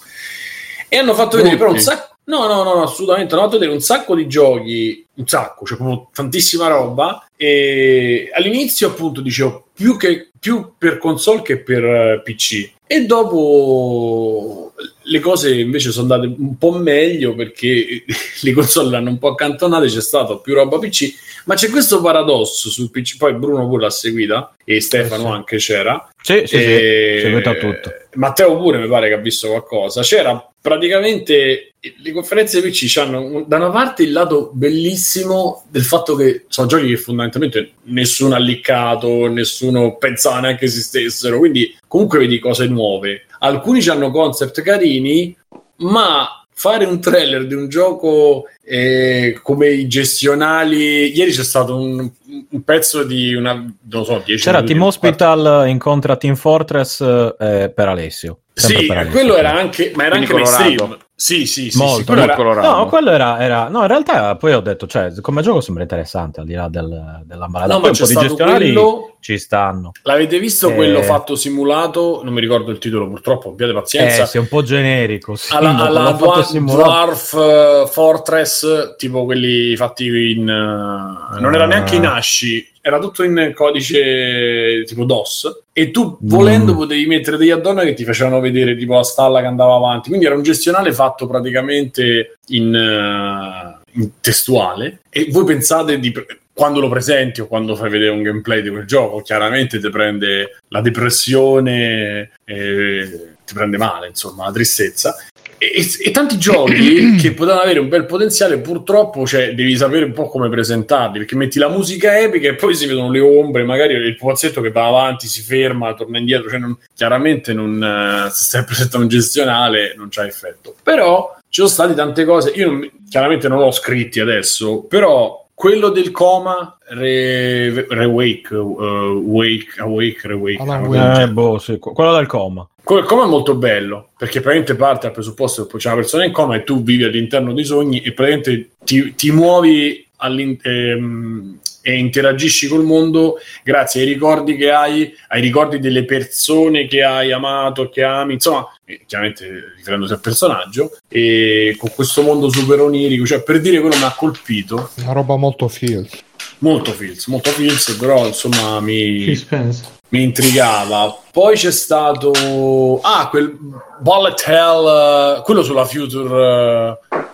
E 0.89 0.97
hanno 0.97 1.15
fatto 1.15 1.37
vedere 1.37 1.57
però 1.57 1.71
un 1.71 1.81
sacco... 1.81 2.13
No, 2.27 2.47
no, 2.47 2.63
no, 2.63 2.75
no, 2.75 2.83
assolutamente, 2.85 3.35
hanno 3.35 3.43
fatto 3.45 3.59
vedere 3.59 3.77
un 3.77 3.83
sacco 3.83 4.15
di 4.15 4.27
giochi, 4.27 5.05
un 5.15 5.27
sacco, 5.27 5.67
cioè 5.67 5.77
proprio 5.77 6.09
tantissima 6.15 6.69
roba. 6.69 7.27
E 7.37 8.31
all'inizio 8.33 8.89
appunto 8.89 9.21
dicevo 9.21 9.64
più, 9.75 9.97
che, 9.97 10.31
più 10.39 10.75
per 10.79 10.99
console 10.99 11.43
che 11.43 11.59
per 11.59 11.85
eh, 11.85 12.21
PC. 12.23 12.73
E 12.87 13.07
dopo 13.07 14.73
le 15.03 15.21
cose 15.21 15.55
invece 15.55 15.91
sono 15.91 16.13
andate 16.13 16.35
un 16.39 16.57
po' 16.59 16.73
meglio 16.73 17.35
perché 17.35 18.05
le 18.43 18.53
console 18.53 18.91
l'hanno 18.91 19.11
un 19.11 19.19
po' 19.19 19.29
accantonate, 19.31 19.87
c'è 19.87 20.01
stato 20.01 20.39
più 20.41 20.55
roba 20.55 20.79
PC, 20.79 21.15
ma 21.47 21.55
c'è 21.55 21.69
questo 21.71 22.01
paradosso 22.01 22.71
sul 22.71 22.91
PC, 22.91 23.17
poi 23.17 23.35
Bruno 23.35 23.67
pure 23.69 23.83
l'ha 23.83 23.91
seguita 23.91 24.55
e 24.65 24.81
Stefano 24.81 25.25
Eh 25.25 25.27
sì. 25.27 25.33
anche 25.33 25.57
c'era. 25.57 26.09
Sì, 26.23 26.43
sì, 26.47 26.57
E- 26.57 27.15
sì. 27.17 27.21
Seguito 27.23 27.51
a 27.51 27.55
tutto. 27.55 27.93
Matteo 28.15 28.57
pure 28.59 28.79
mi 28.79 28.89
pare 28.89 29.09
che 29.09 29.15
ha 29.15 29.19
visto 29.19 29.49
qualcosa. 29.49 30.03
C'era 30.03 30.47
praticamente 30.61 31.74
le 31.99 32.13
conferenze 32.13 32.63
PC 32.63 32.97
hanno 32.99 33.45
da 33.47 33.57
una 33.57 33.71
parte 33.71 34.05
il 34.05 34.13
lato 34.13 34.51
bellissimo 34.55 35.65
del 35.69 35.85
fatto 35.85 36.15
che 36.15 36.45
sono 36.49 36.67
giochi 36.67 36.89
che 36.89 36.97
fondamentalmente 36.97 37.73
nessuno 37.85 38.35
ha 38.35 38.39
liccato, 38.39 39.27
nessuno 39.29 39.97
pensava 39.97 40.41
neanche 40.41 40.65
esistessero, 40.65 41.39
quindi 41.39 41.77
comunque 41.87 42.19
vedi 42.19 42.39
cose 42.39 42.67
nuove. 42.67 43.27
Alcuni 43.41 43.87
hanno 43.89 44.11
concept 44.11 44.63
carini, 44.63 45.37
ma 45.77 46.45
fare 46.55 46.85
un 46.85 47.01
trailer 47.01 47.47
di 47.47 47.55
un 47.55 47.69
gioco 47.69 48.45
eh, 48.63 49.39
come 49.43 49.69
i 49.71 49.87
gestionali 49.89 51.15
ieri 51.15 51.33
c'è 51.33 51.45
stato 51.45 51.77
un, 51.77 52.11
un 52.51 52.63
pezzo 52.63 53.03
di 53.05 53.35
una 53.35 53.53
non 53.55 54.05
so 54.05 54.23
10 54.25 54.43
C'era 54.45 54.59
minuti, 54.59 54.73
Team 54.75 54.87
Hospital 54.87 55.69
incontra 55.69 56.17
Team 56.17 56.35
Fortress 56.35 57.01
eh, 57.01 57.73
per 57.75 57.89
Alessio. 57.89 58.39
Sì, 58.53 58.87
per 58.87 58.99
Alessio. 58.99 59.13
quello 59.13 59.37
era 59.37 59.53
anche, 59.53 59.93
ma 59.97 60.05
era 60.07 60.15
anche 60.17 60.33
mainstream. 60.33 60.77
colorato. 60.77 61.03
Sì, 61.17 61.47
sì, 61.47 61.71
sì, 61.71 61.79
Molto, 61.79 61.99
sì, 61.99 62.05
quello 62.05 62.23
era- 62.23 62.35
colorato. 62.35 62.69
No, 62.77 62.87
quello 62.87 63.11
era, 63.11 63.39
era- 63.41 63.69
No, 63.69 63.83
in 63.83 63.87
realtà 63.87 64.35
poi 64.37 64.53
ho 64.53 64.61
detto, 64.61 64.87
cioè, 64.89 65.13
come 65.21 65.43
gioco 65.43 65.61
sembra 65.61 65.85
interessante 65.85 66.41
al 66.41 66.47
di 66.47 66.55
là 66.55 66.69
del, 66.69 67.23
dell'ambalata. 67.25 67.73
No, 67.73 67.81
Poi 67.81 67.91
ma 67.93 67.97
un 67.99 68.07
c'è 68.07 68.13
po' 68.15 68.21
di 68.21 68.27
gestionali 68.27 68.73
quello- 68.73 69.17
ci 69.21 69.39
stanno. 69.39 69.93
L'avete 70.03 70.39
visto 70.39 70.69
Eh. 70.71 70.75
quello 70.75 71.03
fatto 71.03 71.35
simulato? 71.37 72.21
Non 72.25 72.33
mi 72.35 72.41
ricordo 72.41 72.71
il 72.73 72.79
titolo, 72.79 73.09
purtroppo, 73.09 73.51
abbiate 73.51 73.73
pazienza. 73.73 74.23
Eh, 74.25 74.27
sì, 74.27 74.37
è 74.37 74.41
un 74.41 74.49
po' 74.49 74.63
generico. 74.63 75.35
Sì, 75.37 75.55
alla 75.55 75.71
alla 75.87 76.01
l'ho 76.11 76.17
fatto 76.19 76.25
Dwa- 76.25 76.43
simulato. 76.43 76.83
Dwarf 76.83 77.33
eh, 77.35 77.87
Fortress, 77.91 78.97
tipo 78.97 79.25
quelli 79.25 79.77
fatti 79.77 80.07
in. 80.07 80.49
eh, 80.49 81.41
non 81.41 81.55
era 81.55 81.65
Ah. 81.65 81.69
neanche 81.69 81.97
in 81.97 82.07
ASCII, 82.25 82.67
era 82.81 82.99
tutto 82.99 83.23
in 83.23 83.53
codice 83.55 84.85
tipo 84.85 85.05
DOS. 85.05 85.63
E 85.73 85.91
tu 85.91 86.17
volendo 86.23 86.73
Mm. 86.73 86.77
potevi 86.77 87.07
mettere 87.07 87.37
degli 87.37 87.51
addon 87.51 87.81
che 87.81 87.95
ti 87.95 88.05
facevano 88.05 88.41
vedere 88.41 88.77
tipo 88.77 88.95
la 88.95 89.03
stalla 89.03 89.41
che 89.41 89.47
andava 89.47 89.75
avanti. 89.75 90.09
Quindi 90.09 90.27
era 90.27 90.35
un 90.35 90.43
gestionale 90.43 90.93
fatto 90.93 91.27
praticamente 91.27 92.39
in, 92.49 92.75
eh, 92.75 93.81
in 93.93 94.11
testuale. 94.21 95.01
E 95.11 95.27
voi 95.31 95.45
pensate 95.45 95.99
di. 95.99 96.13
Quando 96.57 96.79
lo 96.79 96.89
presenti 96.89 97.41
o 97.41 97.49
quando 97.49 97.75
fai 97.75 97.91
vedere 97.91 98.13
un 98.13 98.23
gameplay 98.23 98.63
di 98.63 98.71
quel 98.71 98.87
gioco, 98.87 99.23
chiaramente 99.23 99.81
ti 99.81 99.91
prende 99.91 100.59
la 100.69 100.81
depressione, 100.81 102.31
e 102.45 103.09
ti 103.45 103.55
prende 103.55 103.77
male, 103.77 104.07
insomma, 104.07 104.45
la 104.45 104.53
tristezza. 104.53 105.17
E, 105.59 105.87
e- 106.03 106.11
tanti 106.11 106.39
giochi 106.39 107.17
che 107.21 107.33
potevano 107.33 107.63
avere 107.63 107.79
un 107.79 107.89
bel 107.89 108.07
potenziale, 108.07 108.59
purtroppo 108.59 109.27
cioè, 109.27 109.55
devi 109.55 109.77
sapere 109.77 110.05
un 110.05 110.13
po' 110.13 110.29
come 110.29 110.49
presentarli, 110.49 111.19
perché 111.19 111.37
metti 111.37 111.59
la 111.59 111.69
musica 111.69 112.19
epica 112.19 112.49
e 112.49 112.55
poi 112.55 112.75
si 112.75 112.87
vedono 112.87 113.11
le 113.11 113.21
ombre, 113.21 113.65
magari 113.65 113.95
il 113.95 114.17
pupazzetto 114.17 114.61
che 114.61 114.71
va 114.71 114.87
avanti, 114.87 115.27
si 115.27 115.43
ferma, 115.43 115.95
torna 115.95 116.19
indietro, 116.19 116.49
cioè 116.51 116.59
non- 116.59 116.77
chiaramente 116.95 117.53
non, 117.53 117.83
eh, 117.83 118.31
se 118.31 118.45
stai 118.45 118.65
presentando 118.67 119.07
un 119.07 119.13
gestionale 119.13 119.95
non 119.97 120.09
c'ha 120.11 120.27
effetto. 120.27 120.75
Però 120.83 121.35
ci 121.49 121.61
sono 121.61 121.69
state 121.69 121.95
tante 121.95 122.25
cose, 122.25 122.51
io 122.55 122.71
non 122.71 122.91
chiaramente 123.09 123.49
non 123.49 123.59
l'ho 123.61 123.71
scritti 123.71 124.21
adesso, 124.21 124.83
però 124.83 125.43
quello 125.55 125.91
del 125.91 126.11
coma, 126.11 126.77
re, 126.89 127.87
Rewake, 127.89 128.55
uh, 128.55 129.23
Wake, 129.25 129.81
Awake, 129.81 130.27
Rewake. 130.27 130.63
Wake. 130.63 131.23
Eh, 131.23 131.29
boh, 131.29 131.59
sì, 131.59 131.79
quello 131.79 132.17
del 132.17 132.27
coma. 132.27 132.69
Quello 132.85 133.01
del 133.01 133.11
coma 133.11 133.25
è 133.25 133.29
molto 133.29 133.55
bello 133.55 134.11
perché 134.17 134.41
praticamente 134.41 134.75
parte 134.75 135.07
dal 135.07 135.15
presupposto 135.15 135.63
che 135.63 135.71
poi 135.71 135.81
c'è 135.81 135.87
una 135.89 135.97
persona 135.97 136.25
in 136.27 136.33
coma 136.33 136.57
e 136.57 136.65
tu 136.65 136.83
vivi 136.83 137.05
all'interno 137.05 137.55
dei 137.55 137.65
sogni 137.65 138.03
e 138.03 138.13
praticamente 138.13 138.73
ti, 138.85 139.15
ti 139.15 139.31
muovi 139.31 140.07
ehm, 140.21 141.59
e 141.87 141.99
interagisci 141.99 142.67
col 142.67 142.85
mondo 142.85 143.39
grazie 143.63 144.03
ai 144.03 144.07
ricordi 144.07 144.57
che 144.57 144.71
hai, 144.71 145.15
ai 145.29 145.41
ricordi 145.41 145.79
delle 145.79 146.05
persone 146.05 146.87
che 146.87 147.03
hai 147.03 147.33
amato, 147.33 147.89
che 147.89 148.03
ami, 148.03 148.35
insomma, 148.35 148.67
eh, 148.85 149.03
chiaramente 149.07 149.73
riferendosi 149.77 150.13
al 150.15 150.21
personaggio, 150.21 150.97
e 151.09 151.77
con 151.79 151.91
questo 151.95 152.23
mondo 152.23 152.51
super 152.51 152.81
onirico, 152.81 153.27
cioè 153.27 153.43
per 153.43 153.61
dire 153.61 153.81
quello 153.81 153.97
mi 153.97 154.05
ha 154.05 154.15
colpito, 154.15 154.91
Una 155.03 155.13
roba 155.13 155.37
molto 155.37 155.69
feels. 155.69 156.11
molto 156.59 156.93
Fields, 156.93 157.27
molto 157.27 157.51
Fields, 157.51 157.93
però 157.97 158.27
insomma 158.27 158.81
mi 158.81 159.25
Chi 159.25 159.37
Spence. 159.37 159.94
Mi 160.09 160.23
intrigava. 160.23 161.17
Poi 161.33 161.57
c'è 161.57 161.73
stato 161.73 163.01
ah, 163.03 163.29
quel 163.29 163.57
Bullet 163.99 164.43
Hell, 164.47 164.87
eh, 164.87 165.43
quello 165.43 165.63
sulla 165.63 165.85
Future 165.85 166.99
eh, 167.11 167.25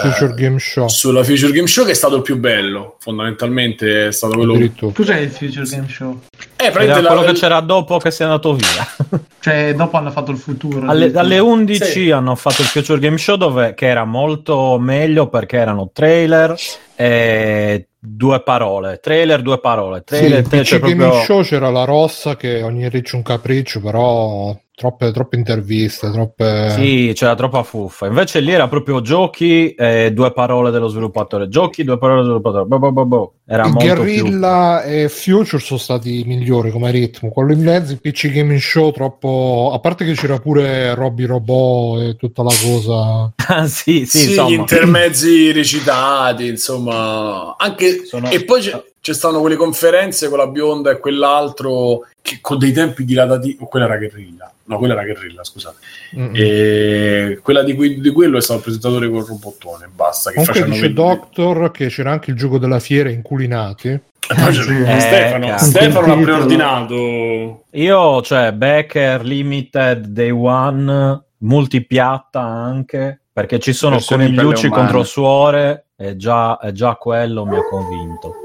Future 0.00 0.34
Game 0.34 0.58
Show. 0.58 0.88
sulla 0.88 1.22
Future 1.24 1.52
Game 1.52 1.66
Show 1.66 1.84
che 1.84 1.92
è 1.92 1.94
stato 1.94 2.16
il 2.16 2.22
più 2.22 2.38
bello, 2.38 2.96
fondamentalmente 2.98 4.08
è 4.08 4.12
stato 4.12 4.34
quello. 4.34 4.58
Cos'è 4.92 5.18
il 5.18 5.30
Future 5.30 5.66
Game 5.68 5.88
Show? 5.88 6.20
eh, 6.56 6.64
Era 6.64 6.72
praticamente 6.72 7.06
quello 7.08 7.22
la- 7.22 7.32
che 7.32 7.38
c'era 7.38 7.60
dopo 7.60 7.98
che 7.98 8.10
sei 8.10 8.26
andato 8.26 8.54
via. 8.54 8.86
Cioè, 9.46 9.74
dopo 9.76 9.96
hanno 9.96 10.10
fatto 10.10 10.32
il 10.32 10.38
futuro. 10.38 10.88
alle, 10.90 11.12
alle 11.14 11.38
11 11.38 11.84
Sì. 11.84 12.10
hanno 12.10 12.34
fatto 12.34 12.62
il 12.62 12.66
Future 12.66 12.98
Game 12.98 13.16
Show 13.16 13.36
dove, 13.36 13.74
che 13.74 13.86
era 13.86 14.04
molto 14.04 14.76
meglio 14.80 15.28
perché 15.28 15.56
erano 15.58 15.88
trailer 15.92 16.56
e 16.96 17.88
due 17.96 18.42
parole. 18.42 18.98
Trailer, 19.00 19.42
due 19.42 19.60
parole. 19.60 19.98
Sì, 19.98 20.16
Trailer, 20.16 20.38
il 20.40 20.48
PC 20.48 20.62
cioè 20.64 20.78
Gaming 20.80 20.98
proprio- 20.98 21.22
Show 21.22 21.42
c'era 21.42 21.70
la 21.70 21.84
rossa 21.84 22.34
che 22.34 22.62
ogni 22.62 22.88
riccio 22.88 23.14
un 23.14 23.22
capriccio, 23.22 23.80
però 23.80 24.58
troppe, 24.76 25.10
troppe 25.10 25.36
interviste, 25.36 26.10
troppe... 26.10 26.70
Sì, 26.76 27.12
c'era 27.14 27.34
troppa 27.34 27.62
fuffa. 27.62 28.06
Invece 28.06 28.40
lì 28.40 28.52
era 28.52 28.68
proprio 28.68 29.00
giochi 29.00 29.70
e 29.70 30.12
due 30.12 30.32
parole 30.32 30.70
dello 30.70 30.88
sviluppatore. 30.88 31.48
Giochi, 31.48 31.82
due 31.82 31.96
parole 31.96 32.20
dello 32.20 32.34
sviluppatore. 32.34 32.66
Boh, 32.66 32.78
boh, 32.78 32.92
boh, 32.92 33.06
boh. 33.06 33.32
Era 33.46 33.64
Il 33.66 33.72
molto 33.72 33.94
Guerrilla 33.94 34.82
e 34.82 35.08
Future 35.08 35.62
sono 35.62 35.78
stati 35.78 36.24
migliori 36.26 36.70
come 36.70 36.90
ritmo. 36.90 37.30
Quello 37.30 37.52
in 37.52 37.62
mezzo, 37.62 37.92
il 37.92 38.00
PC 38.00 38.30
Gaming 38.30 38.60
Show, 38.60 38.90
troppo. 38.92 39.70
A 39.72 39.78
parte 39.78 40.04
che 40.04 40.12
c'era 40.12 40.38
pure 40.38 40.94
Robby 40.94 41.24
Robot 41.24 42.00
e 42.02 42.16
tutta 42.16 42.42
la 42.42 42.52
cosa. 42.62 43.32
più. 43.34 43.44
Ah, 43.48 43.68
sì, 43.68 44.04
sì, 44.06 44.18
sì, 44.18 44.28
insomma. 44.30 44.48
gli 44.50 44.52
intermezzi 44.54 45.52
recitati, 45.52 46.48
insomma, 46.48 47.54
anche 47.56 48.04
Sono- 48.04 48.28
e 48.28 48.42
poi 48.42 48.60
c'è, 48.60 48.82
c'è 49.06 49.14
stavano 49.14 49.40
quelle 49.40 49.54
conferenze 49.54 50.28
con 50.28 50.38
la 50.38 50.48
bionda 50.48 50.90
e 50.90 50.98
quell'altro 50.98 52.06
che 52.20 52.38
con 52.40 52.58
dei 52.58 52.72
tempi 52.72 53.04
dilatati, 53.04 53.56
o 53.60 53.68
quella 53.68 53.86
era 53.86 53.98
Guerrilla. 53.98 54.52
No, 54.64 54.78
quella 54.78 54.94
era 54.94 55.04
Guerrilla, 55.04 55.44
scusate. 55.44 55.76
Mm. 56.16 56.30
E 56.34 57.38
quella 57.40 57.62
di, 57.62 57.76
cui, 57.76 58.00
di 58.00 58.10
quello 58.10 58.36
è 58.36 58.40
stato 58.40 58.58
il 58.58 58.64
presentatore 58.64 59.08
col 59.08 59.24
robottone, 59.24 59.88
basta. 59.94 60.30
Che 60.30 60.38
Comunque 60.38 60.64
dice 60.64 60.88
vedere- 60.88 60.92
Doctor 60.92 61.70
che 61.70 61.86
c'era 61.86 62.10
anche 62.10 62.32
il 62.32 62.36
gioco 62.36 62.58
della 62.58 62.80
fiera 62.80 63.08
inculinati. 63.08 63.90
E 63.90 64.52
Sì. 64.52 64.82
Eh, 64.84 64.98
Stefano. 64.98 65.56
Stefano 65.58 66.06
l'ha 66.08 66.20
preordinato. 66.20 67.62
Io, 67.70 68.22
cioè, 68.22 68.52
Becker, 68.54 69.22
Limited, 69.22 70.06
Day 70.06 70.30
One, 70.30 71.22
multipiatta 71.38 72.40
anche, 72.40 73.20
perché 73.32 73.60
ci 73.60 73.72
sono 73.72 73.96
Versione 73.96 74.24
in 74.26 74.34
conigliucci 74.34 74.68
contro 74.68 75.04
suore 75.04 75.90
e 75.96 76.16
già, 76.16 76.58
e 76.58 76.72
già 76.72 76.96
quello 76.96 77.46
mi 77.46 77.56
ha 77.56 77.62
convinto. 77.62 78.40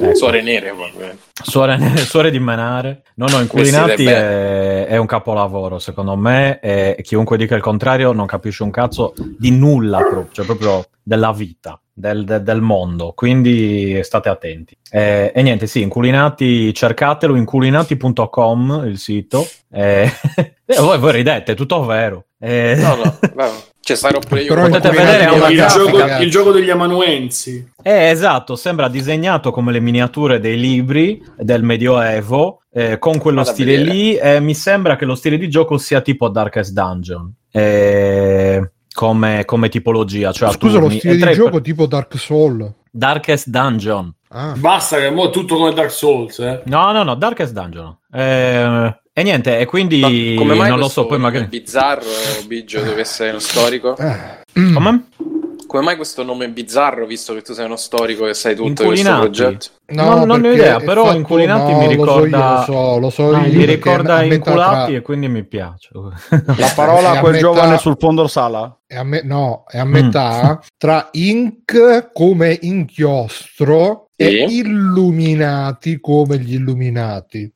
Ecco. 0.00 0.14
Suore 0.14 0.42
nere. 0.42 0.74
Suore, 1.42 1.96
suore 1.98 2.30
di 2.30 2.38
Menare. 2.38 3.02
No, 3.16 3.26
no, 3.28 3.40
Inculinati 3.40 3.88
Vestite 3.88 4.14
è, 4.14 4.86
è 4.86 4.96
un 4.96 5.06
capolavoro, 5.06 5.78
secondo 5.78 6.16
me, 6.16 6.58
e 6.60 6.98
chiunque 7.02 7.36
dica 7.36 7.54
il 7.54 7.62
contrario 7.62 8.12
non 8.12 8.26
capisce 8.26 8.62
un 8.62 8.70
cazzo 8.70 9.12
di 9.38 9.50
nulla, 9.50 9.98
proprio, 9.98 10.28
cioè 10.32 10.46
proprio 10.46 10.84
della 11.02 11.32
vita, 11.32 11.80
del, 12.00 12.24
de- 12.24 12.42
del 12.42 12.60
mondo, 12.60 13.12
quindi 13.14 14.00
state 14.02 14.28
attenti. 14.28 14.76
Eh, 14.90 15.30
e 15.34 15.42
niente, 15.42 15.66
sì, 15.68 15.82
Inculinati, 15.82 16.74
cercatelo, 16.74 17.36
inculinati.com, 17.36 18.84
il 18.86 18.98
sito. 18.98 19.46
Eh, 19.72 20.10
e 20.66 20.76
voi, 20.80 20.98
voi 20.98 21.12
ridete, 21.12 21.52
è 21.52 21.54
tutto 21.54 21.84
vero. 21.84 22.24
Eh, 22.40 22.74
No, 22.76 22.96
no, 22.96 23.18
vabbè. 23.34 23.52
Cioè, 23.82 23.96
starò 23.96 24.18
pure 24.20 24.42
io. 24.42 24.54
Però 24.54 24.66
Potete 24.68 24.90
vedere, 24.90 25.24
il, 25.24 25.38
grafica. 25.56 25.66
gioco, 25.66 26.22
il 26.22 26.30
gioco 26.30 26.52
degli 26.52 26.70
amanuensi. 26.70 27.66
Eh, 27.82 28.08
esatto, 28.10 28.54
sembra 28.54 28.88
disegnato 28.88 29.50
come 29.50 29.72
le 29.72 29.80
miniature 29.80 30.38
dei 30.38 30.58
libri 30.60 31.20
del 31.36 31.62
Medioevo, 31.62 32.62
eh, 32.72 32.98
con 32.98 33.18
quello 33.18 33.38
Vado 33.38 33.50
a 33.50 33.52
stile 33.52 33.76
lì, 33.78 34.14
e 34.16 34.38
mi 34.40 34.54
sembra 34.54 34.96
che 34.96 35.06
lo 35.06 35.14
stile 35.14 35.38
di 35.38 35.48
gioco 35.48 35.76
sia 35.78 36.02
tipo 36.02 36.28
Darkest 36.28 36.72
Dungeon. 36.72 37.32
eh, 37.50 38.70
come, 38.92 39.44
come 39.44 39.68
tipologia, 39.68 40.32
cioè 40.32 40.52
Scusa, 40.52 40.78
lo 40.78 40.90
stile 40.90 41.16
di 41.16 41.32
gioco 41.32 41.60
tipo 41.60 41.86
Dark 41.86 42.18
Soul. 42.18 42.72
Darkest 42.90 43.48
Dungeon. 43.48 44.12
Ah. 44.28 44.54
Basta 44.56 44.98
che 44.98 45.10
mo 45.10 45.28
è 45.28 45.30
tutto 45.30 45.56
come 45.56 45.72
Dark 45.72 45.90
Souls, 45.90 46.38
eh. 46.38 46.62
No, 46.66 46.92
no, 46.92 47.02
no, 47.02 47.14
Darkest 47.14 47.52
Dungeon. 47.52 47.96
Eh, 48.12 48.94
e 49.12 49.22
niente, 49.22 49.58
e 49.58 49.66
quindi 49.66 50.00
Ma 50.00 50.40
come 50.40 50.54
mai 50.54 50.68
non 50.70 50.78
lo 50.78 50.88
so, 50.88 51.06
poi 51.06 51.18
magari... 51.18 51.46
bizzarro, 51.46 52.04
Biggio, 52.46 52.80
deve 52.80 53.00
essere 53.00 53.30
uno 53.30 53.38
storico? 53.38 53.96
Eh. 53.96 54.42
Come? 54.72 55.08
Come 55.70 55.84
mai 55.84 55.94
questo 55.94 56.24
nome 56.24 56.50
bizzarro, 56.50 57.06
visto 57.06 57.32
che 57.32 57.42
tu 57.42 57.52
sei 57.52 57.66
uno 57.66 57.76
storico 57.76 58.26
e 58.26 58.34
sai 58.34 58.56
tutto 58.56 58.82
di 58.82 58.88
questo 58.88 59.08
Inculinati. 59.08 59.20
progetto? 59.20 59.66
Non- 59.92 60.26
non 60.26 60.40
ne 60.40 60.48
ho 60.48 60.52
idea, 60.52 60.78
è 60.78 60.84
però 60.84 61.04
fatto- 61.04 61.16
Inculinati 61.16 61.72
no, 61.72 61.78
mi 61.78 61.84
lo 61.84 61.90
so 61.90 61.92
io, 62.18 62.24
ricorda- 62.24 62.54
lo 62.56 62.62
so, 62.64 62.98
lo 62.98 63.10
so 63.10 63.30
Ah, 63.34 63.38
Mi 63.42 63.64
ricorda 63.64 64.22
inculati 64.24 64.90
tra- 64.90 64.98
e 64.98 65.00
quindi 65.02 65.28
mi 65.28 65.44
piace. 65.44 65.90
La 66.58 66.72
parola 66.74 67.12
È 67.12 67.16
a 67.18 67.20
quel 67.20 67.32
metà- 67.34 67.44
giovane 67.46 67.78
sul 67.78 67.94
fondo 68.00 68.26
sala? 68.26 68.76
è 68.84 68.96
a 68.96 69.04
me- 69.04 69.22
no, 69.22 69.62
è 69.68 69.78
a 69.78 69.84
Mm. 69.84 69.90
metà 69.92 70.60
tra 70.76 71.08
Inc 71.12 72.10
come 72.12 72.58
inchiostro 72.62 74.06
e 74.16 74.46
Sì. 74.48 74.56
Illuminati 74.58 76.00
come 76.00 76.36
gli 76.38 76.54
Illuminati. 76.54 77.48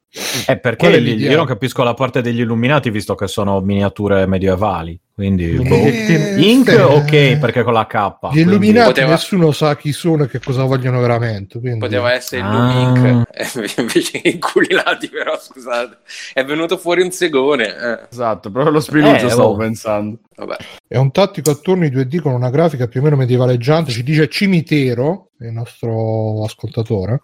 Eh, 0.46 0.58
perché 0.58 0.86
Qual 0.86 0.92
è 0.92 0.98
li- 1.00 1.16
l'idea? 1.16 1.30
io 1.32 1.36
non 1.38 1.46
capisco 1.46 1.82
la 1.82 1.94
parte 1.94 2.20
degli 2.22 2.40
illuminati 2.40 2.88
visto 2.90 3.14
che 3.16 3.26
sono 3.26 3.60
miniature 3.60 4.26
medievali. 4.26 4.96
Quindi, 5.12 5.54
Eh, 5.54 5.62
boh. 5.62 6.40
Ink, 6.40 6.68
eh, 6.68 6.82
ok, 6.82 7.38
perché 7.38 7.62
con 7.62 7.72
la 7.72 7.86
K. 7.86 7.94
Gli 7.96 8.08
quindi- 8.28 8.40
illuminati 8.42 8.88
Poteva- 8.88 9.10
nessuno 9.10 9.50
sa 9.52 9.76
chi 9.76 9.92
sono 9.92 10.24
e 10.24 10.28
che 10.28 10.40
cosa 10.40 10.64
vogliono 10.64 11.00
veramente. 11.00 11.58
Quindi... 11.60 11.78
Poteva 11.80 12.12
essere 12.12 12.40
il 12.42 12.46
Ah. 12.48 12.56
Lumink, 12.94 13.28
eh, 13.32 13.44
invece 13.80 14.20
che 14.20 14.28
inculinati, 14.30 15.08
però 15.08 15.38
scusate. 15.38 15.98
È 16.32 16.44
venuto 16.44 16.76
fuori 16.78 17.02
un 17.02 17.10
segone. 17.12 17.66
eh. 17.66 17.98
Esatto, 18.10 18.50
proprio 18.50 18.72
lo 18.72 18.80
spinuccio 18.80 19.26
Eh, 19.26 19.30
stavo 19.30 19.50
oh. 19.50 19.56
pensando. 19.56 20.18
Vabbè. 20.36 20.56
È 20.88 20.96
un 20.96 21.10
tattico 21.12 21.50
a 21.50 21.54
turni 21.54 21.88
2D 21.90 22.20
con 22.20 22.32
una 22.32 22.50
grafica 22.50 22.86
più 22.88 23.00
o 23.00 23.02
meno 23.04 23.16
medievaleggiante. 23.16 23.92
Ci 23.92 24.02
dice 24.02 24.28
cimitero, 24.28 25.30
il 25.40 25.52
nostro 25.52 26.42
ascoltatore. 26.44 27.22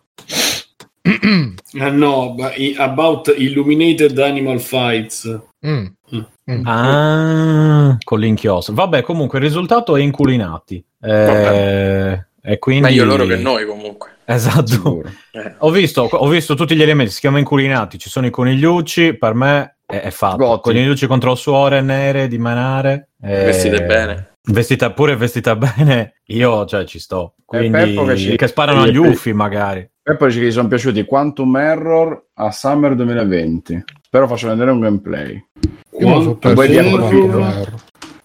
Ah 1.79 1.91
no, 1.91 2.35
about 2.79 3.33
Illuminated 3.37 4.19
Animal 4.19 4.59
Fights. 4.61 5.27
Mm. 5.67 5.87
Mm. 6.15 6.21
Mm. 6.51 6.67
Ah, 6.67 7.97
con 8.03 8.19
l'inchiostro. 8.19 8.75
Vabbè, 8.75 9.03
comunque 9.03 9.39
il 9.39 9.45
risultato 9.45 9.97
è 9.97 10.01
inculinati. 10.01 10.83
Eh, 11.01 12.25
e 12.43 12.59
quindi... 12.59 12.83
Meglio 12.83 13.05
loro 13.05 13.25
che 13.27 13.37
noi, 13.37 13.67
comunque. 13.67 14.11
Esatto. 14.25 15.03
Eh. 15.33 15.55
Ho 15.59 15.71
visto, 15.71 16.03
ho 16.11 16.29
visto 16.29 16.55
tutti 16.55 16.75
gli 16.77 16.83
elementi, 16.83 17.13
si 17.13 17.21
chiama 17.21 17.39
inculinati, 17.39 17.99
ci 17.99 18.09
sono 18.09 18.27
i 18.27 18.31
conigliucci, 18.31 19.15
per 19.15 19.35
me 19.35 19.77
è, 19.87 20.01
è 20.01 20.11
fatto. 20.11 20.37
Gotti. 20.37 20.71
Conigliucci 20.71 21.07
contro 21.07 21.35
suore 21.35 21.81
nere 21.81 22.29
di 22.29 22.39
manare. 22.39 23.09
eh, 23.23 23.45
Vestite 23.45 23.85
bene. 23.85 24.29
Vestita 24.43 24.91
pure 24.93 25.17
vestita 25.17 25.55
bene, 25.57 26.15
io 26.27 26.65
cioè 26.65 26.85
ci 26.85 26.99
sto. 26.99 27.35
Quindi 27.45 27.95
che 27.95 28.05
che, 28.05 28.17
ci- 28.17 28.47
sparano 28.47 28.85
e- 28.87 28.89
agli 28.89 28.97
uffi 28.97 29.33
magari. 29.33 29.89
E 30.03 30.17
poi 30.17 30.33
gli 30.33 30.51
sono 30.51 30.67
piaciuti 30.67 31.05
Quantum 31.05 31.57
Error 31.57 32.25
a 32.35 32.51
Summer 32.51 32.95
2020. 32.95 33.85
Spero 34.01 34.27
faccio 34.27 34.49
vedere 34.49 34.71
un 34.71 34.81
gameplay. 34.81 35.45
Quantum 35.91 36.63
Error. 36.63 37.75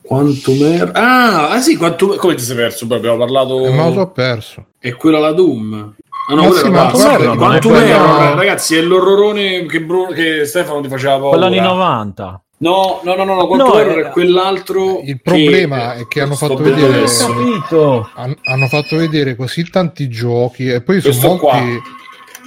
Quantum 0.01 0.63
Error. 0.63 0.91
Ah, 0.93 1.49
ah 1.49 1.59
sì, 1.59 1.75
Quantum 1.75 2.15
Come 2.15 2.35
ti 2.35 2.43
sei 2.43 2.55
perso? 2.55 2.87
Poi 2.87 2.97
abbiamo 2.97 3.17
parlato. 3.17 3.65
Eh, 3.65 3.71
me 3.71 3.83
lo 3.83 3.91
so 3.91 4.11
perso. 4.11 4.65
È 4.79 4.95
quella 4.95 5.19
la 5.19 5.33
Doom. 5.33 5.95
Ah, 6.29 6.33
no, 6.33 6.47
Ma 6.47 6.51
sì, 6.53 6.69
ma. 6.69 7.35
Quantum 7.35 7.75
Error 7.75 8.35
ragazzi, 8.35 8.77
è 8.77 8.81
l'orrorone 8.81 9.65
che, 9.65 9.81
Bruno- 9.81 10.11
che 10.11 10.45
Stefano 10.45 10.81
ti 10.81 10.87
faceva 10.87 11.17
paura. 11.17 11.29
Quello 11.31 11.45
anni 11.45 11.59
90. 11.59 12.44
No, 12.65 12.99
no, 13.03 13.15
no, 13.15 13.23
no, 13.25 13.35
no 13.35 13.55
No, 13.55 13.77
Error 13.79 13.99
eh, 14.07 14.09
quell'altro. 14.09 15.01
il 15.03 15.21
problema 15.21 15.93
è 15.95 16.07
che 16.07 16.21
hanno 16.21 16.35
fatto 16.35 16.55
vedere- 16.57 16.95
adesso. 16.97 17.27
capito. 17.27 18.09
Han- 18.15 18.35
hanno 18.43 18.67
fatto 18.67 18.95
vedere 18.97 19.35
così 19.35 19.69
tanti 19.69 20.09
giochi 20.09 20.67
e 20.69 20.81
poi 20.81 20.99
Questo 21.01 21.21
sono 21.27 21.37
qua. 21.37 21.57
molti. 21.59 21.81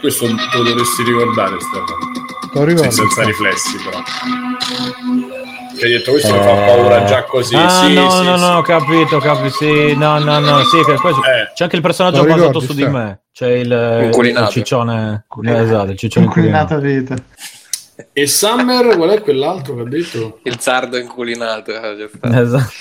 Questo 0.01 0.27
lo 0.27 0.63
dovresti 0.63 1.03
ricordare, 1.05 1.57
Stefano. 1.61 2.65
Ricordo. 2.65 2.91
Senza 2.91 3.23
riflessi, 3.23 3.77
però. 3.85 3.99
Che 5.79 5.85
hai 5.85 5.91
detto, 5.93 6.11
questo 6.11 6.33
mi 6.33 6.41
fa 6.41 6.55
paura 6.55 7.05
già 7.05 7.23
così. 7.25 7.55
Ah, 7.55 7.69
sì, 7.69 7.95
no, 7.95 8.11
sì, 8.11 8.25
no, 8.25 8.37
sì. 8.37 8.43
no, 8.43 8.57
ho 8.57 8.63
capito, 8.63 9.19
capito. 9.19 9.55
Sì, 9.55 9.95
no, 9.97 10.19
no, 10.19 10.39
no, 10.41 10.65
sì, 10.65 10.83
che 10.85 10.95
poi 10.95 11.13
Eh. 11.13 11.53
c'è 11.55 11.65
anche 11.65 11.77
il 11.77 11.83
personaggio 11.83 12.17
Lo 12.19 12.25
basato 12.25 12.47
ricordi, 12.47 12.67
su 12.67 12.73
Ste? 12.73 12.85
di 12.85 12.91
me. 12.91 13.21
C'è 13.33 13.49
il, 13.51 13.71
il 14.01 14.05
Inculinato. 14.07 14.51
ciccione. 14.51 15.27
Esatto, 15.45 15.91
il 15.93 15.99
ciccione 15.99 16.27
inculinato. 16.27 16.79
Vita. 16.81 17.15
E 18.13 18.27
Summer, 18.27 18.97
qual 18.97 19.11
è 19.11 19.21
quell'altro 19.23 19.75
che 19.75 19.81
ha 19.81 19.85
detto? 19.85 20.39
Il 20.45 20.59
sardo 20.61 20.97
inculinato. 20.99 21.73
eh. 21.73 22.09
Esatto. 22.23 22.73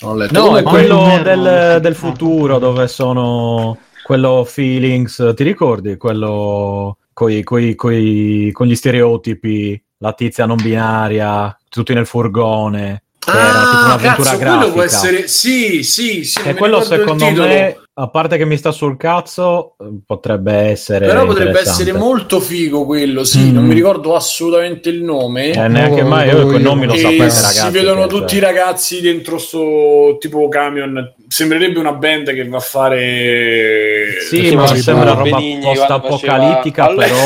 No, 0.00 0.56
è 0.56 0.62
quello 0.62 1.20
del, 1.22 1.44
Error, 1.46 1.80
del 1.80 1.94
futuro 1.96 2.58
dove 2.58 2.86
sono 2.86 3.78
quello 4.04 4.44
feelings, 4.44 5.32
ti 5.34 5.42
ricordi? 5.42 5.96
Quello 5.96 6.98
coi, 7.12 7.42
coi, 7.42 7.74
coi- 7.74 8.50
con 8.52 8.66
gli 8.68 8.76
stereotipi, 8.76 9.80
la 9.98 10.12
tizia 10.12 10.46
non 10.46 10.56
binaria, 10.62 11.56
tutti 11.68 11.92
nel 11.94 12.06
furgone. 12.06 13.02
che 13.18 13.30
era 13.30 13.42
tipo 13.70 13.82
Ah, 13.82 13.84
un'avventura 13.86 14.30
cazzo, 14.30 14.38
grafica. 14.38 14.56
quello 14.56 14.72
può 14.72 14.82
essere... 14.82 15.26
Sì, 15.28 15.82
sì, 15.82 16.24
sì. 16.24 16.40
E 16.44 16.54
quello 16.54 16.80
secondo 16.80 17.24
me, 17.32 17.76
a 18.00 18.08
parte 18.08 18.36
che 18.36 18.44
mi 18.44 18.56
sta 18.56 18.70
sul 18.70 18.96
cazzo, 18.96 19.74
eh, 19.80 19.86
potrebbe 20.06 20.52
essere. 20.52 21.06
Però 21.06 21.26
potrebbe 21.26 21.58
essere 21.58 21.92
molto 21.92 22.38
figo 22.38 22.84
quello, 22.86 23.24
sì, 23.24 23.50
Mm. 23.50 23.54
non 23.54 23.64
mi 23.64 23.74
ricordo 23.74 24.14
assolutamente 24.14 24.88
il 24.88 25.02
nome. 25.02 25.50
Eh, 25.50 25.66
neanche 25.66 26.02
No, 26.02 26.08
mai 26.08 26.28
io 26.28 26.46
quei 26.46 26.62
nomi 26.62 26.86
lo 26.86 26.94
sapete, 26.94 27.30
si 27.30 27.68
vedono 27.70 28.06
tutti 28.06 28.28
cioè, 28.28 28.38
i 28.38 28.40
ragazzi 28.40 29.00
dentro 29.00 29.38
sto 29.38 30.16
tipo 30.20 30.46
camion. 30.48 31.14
Sembrerebbe 31.26 31.78
una 31.80 31.92
band 31.92 32.32
che 32.32 32.46
va 32.48 32.56
a 32.58 32.60
fare. 32.60 34.20
Sì, 34.28 34.46
Sì, 34.48 34.54
ma 34.54 34.66
sembra 34.68 35.12
roba 35.14 35.22
Benigni, 35.22 35.62
post-apocalittica, 35.62 36.84
quando 36.84 37.00
però 37.02 37.16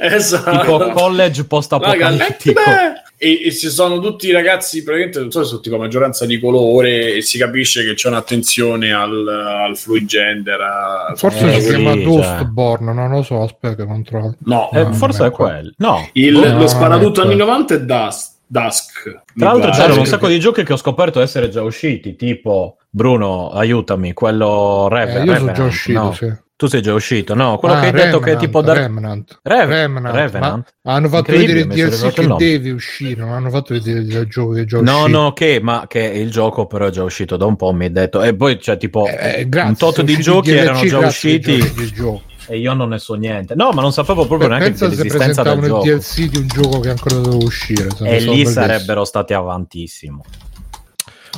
esatto. 0.16 0.50
tipo 0.58 0.90
college 0.92 1.44
post-apocalittico. 1.44 2.62
Raga, 2.64 3.02
E, 3.18 3.40
e 3.46 3.52
ci 3.54 3.68
sono 3.70 3.98
tutti 3.98 4.26
i 4.26 4.30
ragazzi, 4.32 4.82
praticamente 4.82 5.20
non 5.20 5.30
so 5.30 5.42
se 5.42 5.48
sono 5.48 5.60
tipo 5.60 5.78
maggioranza 5.78 6.26
di 6.26 6.38
colore, 6.38 7.14
e 7.14 7.22
si 7.22 7.38
capisce 7.38 7.82
che 7.84 7.94
c'è 7.94 8.08
un'attenzione 8.08 8.92
al, 8.92 9.26
al 9.26 9.76
fluid 9.76 10.06
gender. 10.06 10.60
a- 10.60 11.12
Forse 11.16 11.46
Eh, 11.46 11.60
si 11.60 11.66
sì, 11.70 11.74
chiama 11.76 11.94
cioè. 11.94 12.02
Dustborn, 12.02 12.84
non 12.94 13.10
lo 13.10 13.22
so, 13.22 13.40
aspetta 13.42 13.74
che 13.76 13.84
controllo. 13.86 14.34
No, 14.44 14.70
Eh, 14.72 14.82
No, 14.82 14.92
forse 14.92 15.18
non 15.20 15.28
è 15.28 15.30
quello. 15.32 15.72
No. 15.78 16.08
il- 16.12 16.32
no, 16.38 16.58
lo 16.58 16.66
sparatutto 16.66 17.20
anni 17.22 17.36
quello. 17.36 17.44
90 17.46 17.74
è 17.74 17.80
Dusk. 17.80 18.34
Dusk 18.48 19.22
Tra 19.36 19.50
l'altro 19.52 19.70
c'erano 19.72 19.98
un 20.00 20.06
sacco 20.06 20.28
di 20.28 20.38
giochi 20.38 20.62
che 20.62 20.72
ho 20.72 20.76
scoperto 20.76 21.20
essere 21.20 21.48
già 21.48 21.62
usciti, 21.62 22.14
tipo 22.14 22.76
Bruno, 22.90 23.50
aiutami, 23.50 24.12
quello 24.12 24.88
Eh, 24.90 24.94
Revenant. 24.94 25.26
io 25.26 25.36
sono 25.36 25.52
già 25.52 25.64
uscito, 25.64 26.00
no. 26.00 26.12
sì. 26.12 26.32
Tu 26.56 26.68
sei 26.68 26.80
già 26.80 26.94
uscito, 26.94 27.34
no? 27.34 27.58
Quello 27.58 27.74
Ah, 27.74 27.80
che 27.80 27.86
hai 27.88 27.92
detto 27.92 28.18
che 28.18 28.30
è 28.30 28.32
Remnant, 28.32 28.46
tipo 28.46 28.62
da... 28.62 28.72
Remnant. 28.72 29.40
Rev- 29.42 29.68
Remnant, 29.68 30.14
Revenant? 30.14 30.74
ma 30.84 30.92
hanno 30.94 31.08
fatto 31.10 31.32
vedere 31.32 31.60
il 31.60 31.66
DLC 31.66 32.12
che 32.14 32.26
deve 32.38 32.70
uscire, 32.70 33.20
non 33.20 33.32
hanno 33.32 33.50
fatto 33.50 33.74
vedere 33.74 33.98
il 33.98 34.26
gioco 34.26 34.52
che 34.52 34.62
è 34.62 34.64
già 34.64 34.80
No, 34.80 35.00
uscito. 35.00 35.18
no, 35.18 35.32
che, 35.34 35.60
ma 35.62 35.84
che 35.86 36.00
il 36.00 36.30
gioco 36.30 36.66
però 36.66 36.86
è 36.86 36.90
già 36.90 37.02
uscito 37.02 37.36
da 37.36 37.44
un 37.44 37.56
po', 37.56 37.72
mi 37.74 37.84
hai 37.84 37.92
detto. 37.92 38.22
E 38.22 38.34
poi 38.34 38.56
c'è 38.56 38.78
tipo 38.78 39.06
Eh, 39.06 39.40
eh, 39.40 39.48
grazie, 39.50 39.68
un 39.70 39.76
tot 39.76 40.00
di 40.02 40.16
giochi 40.16 40.52
DLC 40.52 40.60
erano 40.62 40.84
già 40.86 40.98
usciti 41.06 41.72
del 41.74 41.90
gioco. 41.92 42.22
e 42.48 42.56
io 42.58 42.72
non 42.72 42.88
ne 42.88 42.98
so 43.00 43.12
niente. 43.16 43.54
No, 43.54 43.70
ma 43.72 43.82
non 43.82 43.92
sapevo 43.92 44.26
proprio 44.26 44.48
neanche 44.48 44.68
Pensa 44.68 44.88
se 44.88 44.96
dell'esistenza 44.96 45.42
del 45.42 45.58
presentavano 45.58 45.66
il 45.66 45.90
gioco. 45.90 45.98
DLC 45.98 46.30
di 46.30 46.38
un 46.38 46.46
gioco 46.46 46.80
che 46.80 46.88
ancora 46.88 47.14
doveva 47.16 47.44
uscire. 47.44 47.88
E 48.02 48.20
lì 48.20 48.46
sarebbero 48.46 49.04
stati 49.04 49.34
avantissimo. 49.34 50.24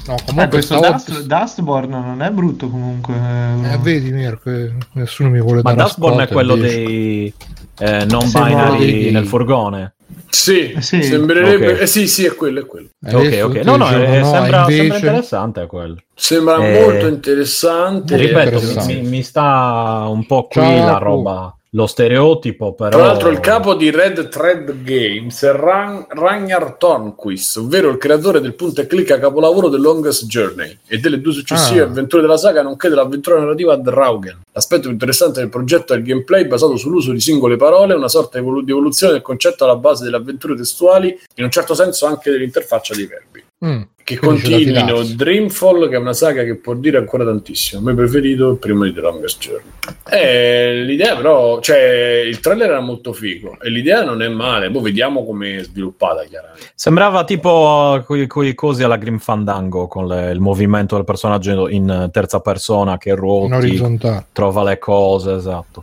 No, 0.07 0.15
Eh, 0.15 0.23
comunque 0.27 0.49
questo 0.49 0.77
stavo- 0.79 0.93
Dust, 0.95 1.23
Dustborn 1.25 1.91
non 1.91 2.23
è 2.23 2.31
brutto 2.31 2.69
comunque. 2.69 3.15
Eh, 3.15 3.79
vedi 3.79 4.11
Mirko, 4.11 4.51
eh, 4.51 4.73
nessuno 4.93 5.29
mi 5.31 5.41
vuole 5.41 5.61
Ma 5.63 5.73
dare 5.75 5.89
Dustborn 5.89 6.21
è 6.21 6.29
quello 6.29 6.57
dei 6.57 7.33
eh, 7.81 8.05
non 8.07 8.31
binary 8.31 9.11
nel 9.11 9.27
furgone. 9.27 9.95
Sì, 10.31 10.73
Eh, 10.73 10.81
sì. 10.81 11.03
sembrerebbe. 11.03 11.73
Ok. 11.75 11.81
Eh, 11.83 11.87
sì, 11.87 12.09
sì, 12.09 12.25
è 12.25 12.35
quello, 12.35 12.61
è 12.61 12.67
quello. 12.67 12.89
Eh, 13.05 13.15
ok, 13.15 13.41
ok. 13.45 13.65
No, 13.65 13.77
no, 13.77 13.85
dicevo, 13.89 14.03
eh, 14.05 14.07
sembra, 14.07 14.31
sembra 14.31 14.61
invece- 14.73 14.97
interessante 14.97 15.67
quello. 15.67 15.97
Sembra 16.15 16.57
Eh, 16.57 16.83
molto 16.85 17.07
interessante. 17.07 18.17
Ripeto, 18.17 18.55
interessante. 18.57 18.95
mi, 18.95 19.09
mi 19.09 19.23
sta 19.23 20.07
un 20.09 20.27
po' 20.27 20.47
qui 20.47 20.61
Ciao, 20.63 20.87
la 20.87 20.99
roba, 20.99 21.57
lo 21.71 21.87
stereotipo, 21.87 22.73
però... 22.73 22.91
Tra 22.91 23.07
l'altro, 23.07 23.29
il 23.29 23.41
capo 23.41 23.75
di 23.75 23.91
Red 23.91 24.29
Thread 24.29 24.83
Games 24.83 25.43
è 25.43 25.53
Ran- 25.53 26.07
Ragnar 26.09 26.77
Tornquist, 26.79 27.59
ovvero 27.59 27.91
il 27.91 27.99
creatore 27.99 28.41
del 28.41 28.55
punto 28.55 28.81
e 28.81 28.87
clicca 28.87 29.19
capolavoro 29.19 29.69
The 29.69 29.77
Longest 29.77 30.27
Journey 30.27 30.79
e 30.87 30.99
delle 30.99 31.21
due 31.21 31.33
successive 31.33 31.81
Ah. 31.81 31.85
avventure 31.85 32.23
della 32.23 32.37
saga, 32.37 32.63
nonché 32.63 32.89
dell'avventura 32.89 33.39
narrativa 33.39 33.77
Draugen. 33.77 34.41
L'aspetto 34.53 34.83
più 34.83 34.93
interessante 34.93 35.41
del 35.41 35.51
progetto 35.51 35.93
è 35.93 35.97
il 35.97 36.05
gameplay 36.05 36.47
basato 36.47 36.77
sull'uso 36.77 37.13
di 37.13 37.21
singole 37.21 37.57
parole, 37.57 37.95
una 37.95 38.09
sorta 38.09 38.41
di 38.41 38.71
evoluzione 38.71 39.13
del 39.13 39.23
concetto 39.23 39.65
alla 39.65 39.77
base 39.77 40.05
delle 40.05 40.17
avventure 40.17 40.57
testuali, 40.57 41.17
in 41.35 41.45
un 41.45 41.51
certo 41.51 41.75
senso 41.75 42.07
anche 42.07 42.31
dell'interfaccia 42.31 42.95
dei 42.95 43.07
verbi. 43.07 43.45
Mm, 43.65 43.81
Che 44.05 44.17
continuino. 44.19 45.03
Dreamfall, 45.03 45.89
che 45.89 45.97
è 45.97 45.99
una 45.99 46.13
saga 46.13 46.45
che 46.45 46.55
può 46.55 46.75
dire 46.75 46.97
ancora 46.99 47.25
tantissimo. 47.25 47.81
A 47.81 47.85
me 47.85 47.95
preferito 47.95 48.51
il 48.53 48.59
primo 48.59 48.85
di 48.85 48.93
The 48.93 49.01
Longest 49.01 49.41
Journey. 49.41 49.71
Eh, 50.11 50.83
l'idea, 50.85 51.17
però, 51.17 51.59
cioè, 51.61 52.23
il 52.25 52.39
trailer 52.39 52.69
era 52.71 52.81
molto 52.81 53.13
figo 53.13 53.59
e 53.61 53.69
l'idea 53.69 54.05
non 54.05 54.23
è 54.23 54.29
male. 54.29 54.71
Poi 54.71 54.83
vediamo 54.83 55.25
come 55.27 55.57
è 55.59 55.63
sviluppata, 55.65 56.23
chiaramente. 56.23 56.71
Sembrava 56.75 57.25
tipo 57.25 58.01
quei, 58.07 58.29
quei 58.29 58.55
cosi 58.55 58.85
alla 58.85 58.97
Grim 58.97 59.19
Fandango 59.19 59.89
con 59.89 60.07
le- 60.07 60.31
il 60.31 60.41
movimento 60.41 60.95
del 60.95 61.05
personaggio 61.05 61.69
in 61.69 62.11
terza 62.13 62.39
persona 62.41 62.97
che 62.97 63.13
orizzontale. 63.13 64.27
trova 64.33 64.63
le 64.63 64.79
cose, 64.79 65.33
esatto. 65.35 65.83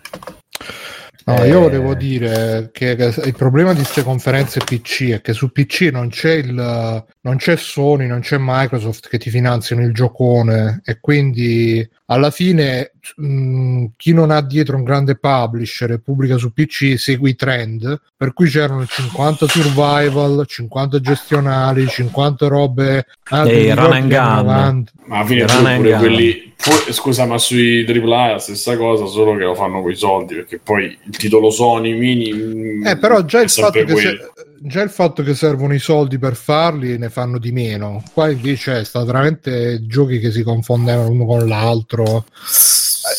No, 1.28 1.42
Eh, 1.42 1.48
io 1.48 1.60
volevo 1.60 1.96
dire 1.96 2.70
che 2.72 2.96
il 3.26 3.34
problema 3.36 3.72
di 3.72 3.80
queste 3.80 4.04
conferenze 4.04 4.60
PC 4.64 5.10
è 5.10 5.22
che 5.22 5.34
su 5.34 5.52
PC 5.52 5.90
non 5.92 6.10
c'è 6.10 6.34
il, 6.34 7.04
non 7.26 7.38
c'è 7.38 7.56
Sony, 7.58 8.06
non 8.06 8.20
c'è 8.20 8.38
Microsoft 8.40 9.10
che 9.10 9.18
ti 9.18 9.32
finanziano 9.32 9.82
il 9.82 9.94
giocone 9.94 10.82
e 10.86 11.00
quindi 11.02 11.88
alla 12.06 12.30
fine 12.30 12.92
mh, 13.16 13.86
chi 13.98 14.14
non 14.14 14.30
ha 14.30 14.42
dietro 14.42 14.78
un 14.78 14.84
grande 14.84 15.16
publisher 15.18 15.90
e 15.90 16.00
pubblica 16.00 16.38
su 16.38 16.54
PC 16.54 17.00
segue 17.00 17.32
i 17.32 17.36
trend, 17.36 18.00
per 18.16 18.32
cui 18.34 18.48
c'erano 18.48 18.86
50 18.86 19.48
survival, 19.48 20.46
50 20.46 21.00
gestionali, 21.00 21.88
50 21.88 22.48
robe 22.48 23.08
ah, 23.30 23.44
ti 23.44 23.72
run 23.72 23.94
and 23.94 24.08
gun. 24.08 24.46
90? 24.46 24.92
Ma 25.08 25.16
alla 25.18 25.26
fine 25.26 25.48
Run 25.48 25.58
pure, 25.58 25.68
and 25.68 25.78
pure 25.78 25.90
gun. 25.90 26.00
quelli. 26.00 26.54
poi- 26.64 26.94
scusa, 26.94 27.26
ma 27.26 27.40
sui 27.40 27.86
AAA 27.88 28.30
è 28.30 28.32
la 28.34 28.40
stessa 28.40 28.78
cosa, 28.78 29.08
solo 29.08 29.36
che 29.36 29.46
lo 29.46 29.56
fanno 29.56 29.82
con 29.82 29.90
i 29.90 29.96
soldi. 29.96 30.36
Perché 30.36 30.60
poi 30.60 30.96
il 31.06 31.18
titolo 31.18 31.50
Sony 31.50 31.98
mini. 31.98 32.84
Eh, 32.88 32.98
però 33.00 33.24
già 33.26 33.42
il, 33.42 33.50
fatto 33.50 33.84
che 33.84 33.96
se- 33.96 34.32
già 34.66 34.82
il 34.82 34.90
fatto 34.90 35.24
che 35.24 35.34
servono 35.36 35.74
i 35.74 35.80
soldi 35.80 36.18
per 36.18 36.36
farli 36.36 36.98
ne 36.98 37.10
fanno 37.10 37.38
di 37.38 37.52
meno. 37.52 38.04
Qua 38.14 38.30
invece 38.30 38.80
è 38.80 38.84
stato 38.84 39.06
veramente 39.06 39.86
giochi 39.86 40.20
che 40.20 40.32
si 40.32 40.44
confondevano 40.44 41.08
l'uno 41.10 41.26
con 41.26 41.48
l'altro. 41.48 42.26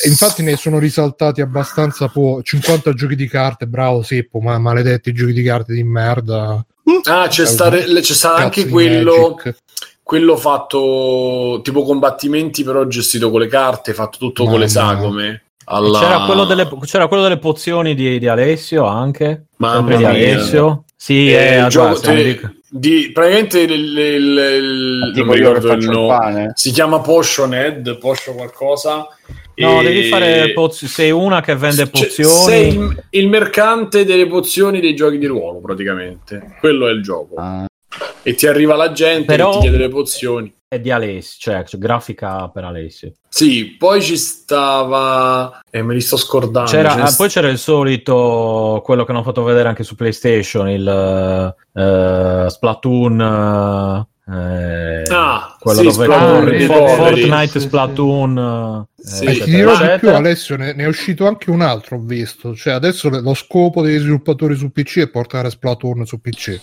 Eh, 0.04 0.08
Infatti 0.08 0.42
ne 0.42 0.56
sono 0.56 0.78
risaltati 0.78 1.40
abbastanza 1.40 2.08
po'. 2.08 2.40
50 2.42 2.92
giochi 2.92 3.14
di 3.14 3.28
carte, 3.28 3.66
bravo 3.66 4.02
Seppo, 4.02 4.40
ma 4.40 4.58
maledetti 4.58 5.12
giochi 5.12 5.32
di 5.32 5.42
carte 5.42 5.72
di 5.72 5.84
merda. 5.84 6.64
Ah, 7.04 7.28
c'è, 7.28 7.42
Eh, 7.42 7.46
stare- 7.46 7.84
c'è 7.84 8.14
stato 8.14 8.42
anche 8.42 8.68
quello. 8.68 9.36
Quello 10.02 10.36
fatto 10.36 11.60
tipo 11.64 11.82
combattimenti, 11.82 12.62
però 12.62 12.84
gestito 12.86 13.28
con 13.28 13.40
le 13.40 13.48
carte, 13.48 13.92
fatto 13.92 14.18
tutto 14.18 14.44
con 14.44 14.52
Mamma 14.52 14.64
le 14.64 14.68
sagome. 14.70 15.42
Alla... 15.64 15.98
C'era, 15.98 16.24
quello 16.26 16.44
delle, 16.44 16.68
c'era 16.84 17.08
quello 17.08 17.24
delle 17.24 17.38
pozioni 17.38 17.96
di, 17.96 18.20
di 18.20 18.28
Alessio 18.28 18.84
anche. 18.84 19.46
Mamma 19.56 19.74
Sempre 19.78 19.96
di 19.96 20.02
mia. 20.04 20.10
Alessio. 20.10 20.84
Sì, 21.06 21.28
Eh, 21.30 21.34
eh, 21.54 21.58
il 21.62 21.68
gioco- 21.68 22.00
te- 22.00 22.40
di, 22.68 23.10
praticamente 23.12 23.60
il, 23.60 23.70
il- 23.70 23.96
il- 23.96 25.12
non 25.14 25.26
mi 25.28 25.34
ricordo 25.36 25.72
il 25.72 25.88
nome. 25.88 26.18
pane. 26.18 26.52
Si 26.56 26.72
chiama 26.72 26.98
Potion 27.00 27.54
Head, 27.54 27.96
Potion 27.98 28.34
qualcosa. 28.34 29.06
No, 29.54 29.80
E- 29.80 29.84
devi 29.84 30.08
fare 30.08 30.52
pozio- 30.52 30.88
sei 30.88 31.12
una 31.12 31.40
che 31.42 31.54
vende 31.54 31.88
Cioè, 31.92 32.06
pozioni. 32.08 32.44
sei 32.44 32.68
il, 32.74 33.02
il 33.10 33.28
mercante 33.28 34.04
delle 34.04 34.26
pozioni 34.26 34.80
dei 34.80 34.96
giochi 34.96 35.18
di 35.18 35.26
ruolo, 35.26 35.60
praticamente. 35.60 36.56
Quello 36.58 36.88
è 36.88 36.90
il 36.90 37.02
gioco. 37.04 37.36
Ah, 37.36 37.66
E 38.24 38.34
ti 38.34 38.48
arriva 38.48 38.74
la 38.74 38.90
gente 38.90 39.26
Però- 39.26 39.50
che 39.50 39.56
ti 39.58 39.62
chiede 39.62 39.78
le 39.78 39.88
pozioni. 39.88 40.52
È 40.68 40.80
di 40.80 40.90
Alessio, 40.90 41.36
cioè, 41.38 41.64
cioè, 41.64 41.78
grafica 41.78 42.48
per 42.48 42.64
Alessio. 42.64 43.12
Sì, 43.28 43.76
poi 43.78 44.02
ci 44.02 44.16
stava. 44.16 45.60
Eh, 45.70 45.80
me 45.82 45.94
li 45.94 46.00
sto 46.00 46.16
scordando. 46.16 46.68
C'era- 46.68 46.90
ce 46.90 46.96
ne 46.96 47.02
ah, 47.02 47.14
poi 47.16 47.28
c'era 47.28 47.48
il 47.48 47.58
solito, 47.58 48.80
quello 48.84 49.04
che 49.04 49.12
hanno 49.12 49.22
fatto 49.22 49.44
vedere 49.44 49.68
anche 49.68 49.84
su 49.84 49.94
PlayStation, 49.94 50.68
il 50.68 51.54
eh, 51.72 52.46
Splatoon. 52.50 53.20
eh, 54.28 55.02
Ah, 55.08 55.56
quello 55.60 55.78
sì, 55.78 55.84
dove 55.86 56.04
Splatoon, 56.04 56.40
poveri. 56.44 56.66
Fortnite, 56.66 57.60
sì. 57.60 57.60
Splatoon. 57.60 58.86
eh, 58.98 59.02
Sì. 59.04 59.24
E 59.24 59.28
eccetera, 59.30 59.44
ti 59.44 59.50
dirò 59.54 59.76
di 59.92 59.98
più. 60.00 60.10
Alessio, 60.10 60.56
ne, 60.56 60.72
ne 60.72 60.82
è 60.82 60.86
uscito 60.88 61.28
anche 61.28 61.50
un 61.50 61.60
altro, 61.60 61.94
ho 61.96 62.00
visto. 62.02 62.56
Cioè, 62.56 62.72
adesso 62.72 63.08
lo 63.08 63.34
scopo 63.34 63.82
dei 63.82 63.98
sviluppatori 63.98 64.56
su 64.56 64.72
PC 64.72 64.98
è 64.98 65.08
portare 65.10 65.48
Splatoon 65.48 66.04
su 66.06 66.20
PC. 66.20 66.60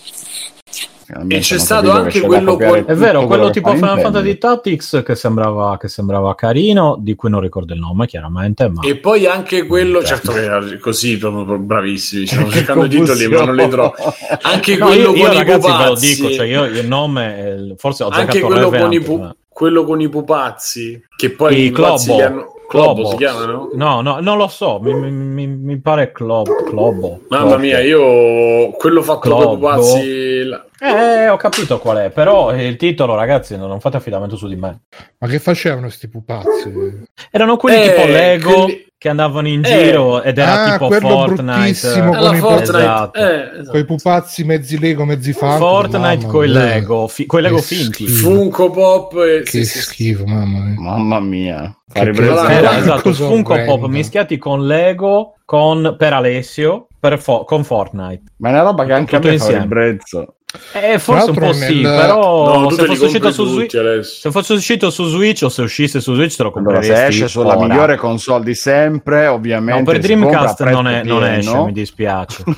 E 1.28 1.38
c'è 1.40 1.58
stato 1.58 1.90
anche 1.90 2.20
quello 2.20 2.56
con- 2.56 2.84
È 2.86 2.94
vero, 2.94 3.26
quello 3.26 3.46
che 3.46 3.52
tipo 3.52 3.68
fa 3.70 3.76
Final. 3.76 4.00
Fantasy 4.00 4.38
Tactics 4.38 5.02
che 5.04 5.14
sembrava, 5.14 5.76
che 5.76 5.88
sembrava 5.88 6.34
carino, 6.34 6.96
di 6.98 7.14
cui 7.14 7.28
non 7.30 7.40
ricordo 7.40 7.74
il 7.74 7.80
nome 7.80 8.06
chiaramente, 8.06 8.68
ma 8.68 8.82
E 8.82 8.96
poi 8.96 9.26
anche 9.26 9.66
quello, 9.66 10.02
certo 10.02 10.32
che 10.32 10.42
era 10.44 10.60
così, 10.80 11.18
proprio 11.18 11.58
bravissimi. 11.58 12.26
Stiamo 12.26 12.48
cercando 12.50 12.84
i 12.86 12.88
titoli, 12.88 13.28
ma 13.28 13.44
non 13.44 13.56
li 13.56 13.68
trovo. 13.68 13.94
Anche 14.42 14.76
No, 14.76 14.86
quello 14.86 15.10
io, 15.10 15.14
io 15.14 15.24
con 15.24 15.32
i 15.32 15.36
ragazzi 15.36 15.66
ve 15.66 15.72
lo 15.72 15.78
pupazzi. 15.84 16.14
dico, 16.14 16.30
cioè 16.32 16.46
io 16.46 16.64
il 16.64 16.86
nome, 16.88 17.38
eh, 17.38 17.74
forse 17.76 18.04
ho 18.04 18.08
anche 18.08 18.40
quello 18.40 18.70
con, 18.70 18.92
i 18.92 19.00
pu- 19.00 19.18
ma- 19.18 19.36
quello 19.48 19.84
con 19.84 20.00
i 20.00 20.08
pupazzi. 20.08 21.04
Che 21.16 21.30
poi 21.30 21.56
I 21.60 21.64
i 21.66 21.70
pupazzi 21.70 22.10
hanno. 22.20 22.53
Clobo 22.68 22.94
Clobo. 22.94 23.08
si 23.10 23.16
chiamano? 23.16 23.70
No, 23.74 24.00
no, 24.00 24.20
non 24.20 24.36
lo 24.38 24.48
so, 24.48 24.78
mi, 24.80 24.92
mi- 24.94 25.46
mi- 25.46 25.80
pare 25.80 26.12
Clob, 26.12 26.64
Clobo. 26.64 27.20
Mamma 27.28 27.44
Clobo. 27.46 27.58
mia, 27.58 27.80
io 27.80 28.70
quello 28.72 29.02
fatto 29.02 29.28
con 29.30 29.30
i 29.32 29.34
Clobo. 29.40 29.54
pupazzi. 29.56 30.42
là. 30.44 30.64
Eh, 30.80 31.28
ho 31.28 31.36
capito 31.36 31.78
qual 31.78 31.96
è, 31.98 32.10
però 32.10 32.54
il 32.54 32.76
titolo, 32.76 33.14
ragazzi, 33.14 33.56
non, 33.56 33.68
non 33.68 33.80
fate 33.80 33.96
affidamento 33.96 34.36
su 34.36 34.46
di 34.48 34.56
me. 34.56 34.82
Ma 35.18 35.28
che 35.28 35.38
facevano 35.38 35.88
sti 35.88 36.08
pupazzi? 36.08 36.72
Erano 37.30 37.56
quelli 37.56 37.84
Eh, 37.84 37.94
tipo 37.94 38.06
Lego 38.06 38.52
quelli- 38.64 38.86
che 39.04 39.10
andavano 39.10 39.48
in 39.48 39.60
Eh. 39.62 39.68
giro 39.84 40.22
ed 40.22 40.38
era 40.38 40.62
Ah, 40.64 40.72
tipo 40.72 40.86
quello 40.86 41.08
Fortnite. 41.08 41.90
con 42.00 42.34
i 42.34 42.38
Fortnite. 42.38 42.62
Esatto. 42.78 43.18
Eh, 43.18 43.50
esatto. 43.52 43.70
Quei 43.70 43.84
pupazzi 43.84 44.44
mezzi 44.44 44.78
Lego, 44.78 45.04
mezzi 45.04 45.34
Funko. 45.34 45.56
Fortnite 45.58 46.26
con 46.26 46.44
i. 46.46 46.48
Lego, 46.48 47.06
fi- 47.06 47.26
coi 47.26 47.42
Lego 47.42 47.58
finti. 47.58 48.06
Funko 48.06 48.70
Pop. 48.70 49.12
e- 49.18 49.42
Che 49.42 49.64
sì, 49.64 49.78
schifo, 49.78 50.24
mamma 50.24 50.58
mia. 50.60 50.80
Mamma 50.80 51.20
mia. 51.20 51.76
Che 51.92 52.14
Fare 52.14 52.78
esatto, 52.78 53.12
Funko 53.12 53.62
Pop 53.66 53.84
mischiati 53.88 54.38
con 54.38 54.66
Lego, 54.66 55.34
con, 55.44 55.96
per 55.98 56.14
Alessio, 56.14 56.86
per 56.98 57.20
Fo- 57.20 57.44
con 57.44 57.62
Fortnite. 57.62 58.22
Ma 58.38 58.48
è 58.48 58.52
una 58.52 58.62
roba 58.62 58.86
che 58.86 58.92
anche 58.94 59.16
a 59.16 59.18
me 59.18 59.26
fa 59.26 59.32
insieme. 59.34 59.60
ribrezzo. 59.60 60.36
Eh, 60.72 60.98
forse 60.98 61.30
un 61.30 61.36
po' 61.36 61.52
sì, 61.52 61.82
nel- 61.82 61.96
però 61.96 62.60
No, 62.62 62.70
se 62.70 62.84
fosse 62.84 63.04
uscito 63.04 63.32
su 63.32 63.44
Switch... 63.46 63.74
adesso. 63.74 64.20
Se 64.20 64.30
fosse 64.30 64.52
uscito 64.54 64.90
su 64.90 65.04
Switch 65.08 65.42
o 65.42 65.48
se 65.48 65.62
uscisse 65.62 66.00
su 66.00 66.14
Switch 66.14 66.36
te 66.36 66.42
lo 66.42 66.52
Allora, 66.54 66.72
compreresti 66.74 66.94
se 67.02 67.06
esce 67.06 67.28
sulla 67.28 67.56
ora. 67.56 67.66
migliore 67.66 67.96
console 67.96 68.44
di 68.44 68.54
sempre, 68.54 69.26
ovviamente. 69.26 69.80
No, 69.80 69.86
per 69.86 69.98
Dreamcast 70.00 70.62
non, 70.70 70.86
è- 70.88 71.02
non 71.04 71.24
esce, 71.24 71.56
mi 71.64 71.72
dispiace. 71.72 72.42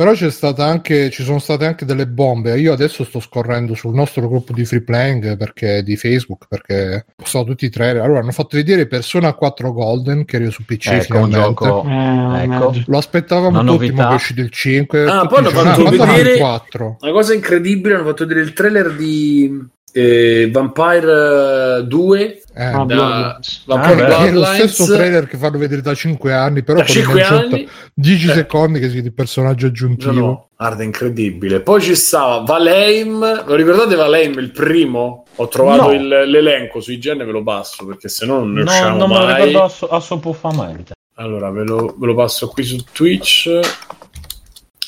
Però 0.00 0.12
c'è 0.14 0.30
stata 0.30 0.64
anche, 0.64 1.10
ci 1.10 1.22
sono 1.22 1.38
state 1.38 1.66
anche 1.66 1.84
delle 1.84 2.06
bombe. 2.06 2.58
Io 2.58 2.72
adesso 2.72 3.04
sto 3.04 3.20
scorrendo 3.20 3.74
sul 3.74 3.92
nostro 3.94 4.26
gruppo 4.30 4.54
di 4.54 4.64
free 4.64 4.80
playing 4.82 5.36
perché, 5.36 5.82
di 5.82 5.94
Facebook 5.98 6.46
perché 6.48 7.04
sono 7.22 7.44
tutti 7.44 7.66
i 7.66 7.68
trailer. 7.68 8.00
Allora 8.00 8.20
hanno 8.20 8.30
fatto 8.32 8.56
vedere 8.56 8.86
Persona 8.86 9.34
4 9.34 9.70
Golden 9.74 10.24
che 10.24 10.36
era 10.36 10.48
su 10.48 10.64
PC 10.64 10.86
ecco 10.86 11.18
un 11.18 11.24
finalmente. 11.26 11.64
gioco. 11.66 11.86
Eh, 11.86 12.42
Ecco. 12.44 12.74
Lo 12.86 12.96
aspettavamo 12.96 13.48
Una 13.48 13.58
tutti, 13.72 13.88
novità. 13.88 14.04
ma 14.06 14.10
è 14.12 14.14
uscito 14.14 14.40
il 14.40 14.50
5. 14.50 15.04
Ah, 15.04 15.26
poi 15.26 15.38
hanno 15.40 15.50
fatto 15.50 15.84
"Ah, 15.84 15.90
vedere- 15.90 16.32
il 16.32 16.38
4. 16.38 16.96
Una 16.98 17.12
cosa 17.12 17.34
incredibile, 17.34 17.94
hanno 17.96 18.04
fatto 18.06 18.24
vedere 18.26 18.46
il 18.46 18.54
trailer 18.54 18.94
di 18.96 19.68
eh, 19.92 20.48
Vampire 20.50 21.78
eh, 21.80 21.84
2. 21.84 22.42
Eh, 22.60 22.64
Ah, 22.64 22.84
da- 22.84 23.40
Ah, 23.68 24.24
è 24.26 24.30
lo 24.32 24.44
stesso 24.44 24.84
trailer 24.84 25.26
che 25.26 25.38
fanno 25.38 25.56
vedere 25.56 25.80
da 25.80 25.94
5 25.94 26.34
anni, 26.34 26.62
però 26.62 26.80
da 26.80 26.84
con 26.84 26.92
5 26.94 27.12
un 27.14 27.18
concetto 27.28 27.54
anni 27.54 27.68
10 27.94 28.28
Eh. 28.28 28.32
secondi 28.34 28.78
che 28.80 28.88
si 28.90 28.96
vede 28.96 29.06
il 29.08 29.14
personaggio 29.14 29.64
No, 29.64 29.70
aggiuntivo. 29.72 30.12
no, 30.12 30.48
guarda, 30.58 30.82
incredibile. 30.82 31.60
Poi 31.60 31.80
ci 31.80 31.94
stava 31.94 32.40
Valheim. 32.40 33.44
Lo 33.46 33.54
ricordate 33.54 33.94
Valheim, 33.94 34.38
il 34.40 34.50
primo? 34.50 35.24
Ho 35.36 35.48
trovato 35.48 35.84
No. 35.84 35.92
il- 35.92 36.06
l'elenco 36.28 36.80
sui 36.80 36.98
gen, 36.98 37.16
ve 37.18 37.24
lo 37.30 37.42
passo 37.42 37.86
perché 37.86 38.10
se 38.10 38.26
no 38.26 38.40
non 38.40 38.52
ne 38.52 38.62
No, 38.64 38.70
usciamo 38.70 38.96
non 38.98 39.08
me 39.08 39.18
lo 39.18 39.24
mai. 39.24 39.34
ricordo 39.46 39.62
asso- 39.62 39.88
assolutamente. 39.88 40.92
Allora, 41.14 41.50
ve 41.50 41.64
lo, 41.64 41.94
ve 41.98 42.06
lo 42.06 42.14
passo 42.14 42.48
qui 42.48 42.62
su 42.64 42.84
Twitch. 42.92 43.58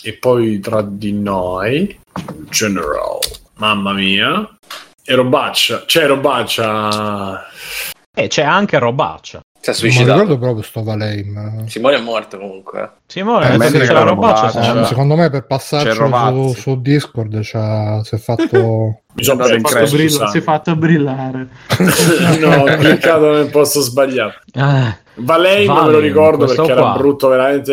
E 0.05 0.13
poi 0.15 0.59
tra 0.61 0.83
di 0.83 1.13
noi, 1.13 1.99
General. 2.51 3.19
Mamma 3.55 3.93
mia. 3.93 4.47
E 5.05 5.15
robaccia. 5.15 5.83
C'è 5.85 6.07
robaccia. 6.07 7.45
E 8.15 8.29
c'è 8.29 8.43
anche 8.43 8.79
robaccia. 8.79 9.41
Si 9.62 9.71
è 9.71 9.73
Non 9.73 9.75
suicidato. 9.81 10.12
ricordo 10.21 10.38
proprio 10.38 10.62
sto 10.65 10.83
Valheim. 10.83 11.67
Simone 11.67 11.97
è 11.97 12.01
morto 12.01 12.37
comunque. 12.37 12.91
Simone, 13.07 13.55
Eh, 13.55 13.57
mentre 13.59 13.81
che 13.81 13.87
c'è 13.87 13.93
la 13.93 14.03
robaccia, 14.03 14.49
se 14.51 14.81
Eh, 14.81 14.85
secondo 14.87 15.15
me 15.15 15.31
per 15.31 15.47
passarci 15.47 15.97
su, 15.97 16.53
su 16.55 16.81
Discord 16.81 17.38
c'ha- 17.43 18.03
si 18.03 18.15
è 18.17 18.19
fatto 18.19 19.03
Mi 19.15 19.23
sono 19.23 19.45
Si 19.45 19.53
è 19.55 19.61
fatto 19.61 19.91
brilla- 19.91 20.27
si 20.29 20.38
è 20.38 20.41
fatto 20.41 20.75
brillare. 20.77 21.47
no, 22.41 22.62
ho 22.62 22.77
cliccato 22.77 23.31
nel 23.33 23.51
posto 23.51 23.81
sbagliato. 23.81 24.38
Eh, 24.53 24.97
Valheim 25.15 25.71
me 25.71 25.91
lo 25.91 25.99
ricordo 26.01 26.47
perché 26.47 26.71
era 26.73 26.81
qua. 26.81 26.95
brutto 26.97 27.29
veramente. 27.29 27.73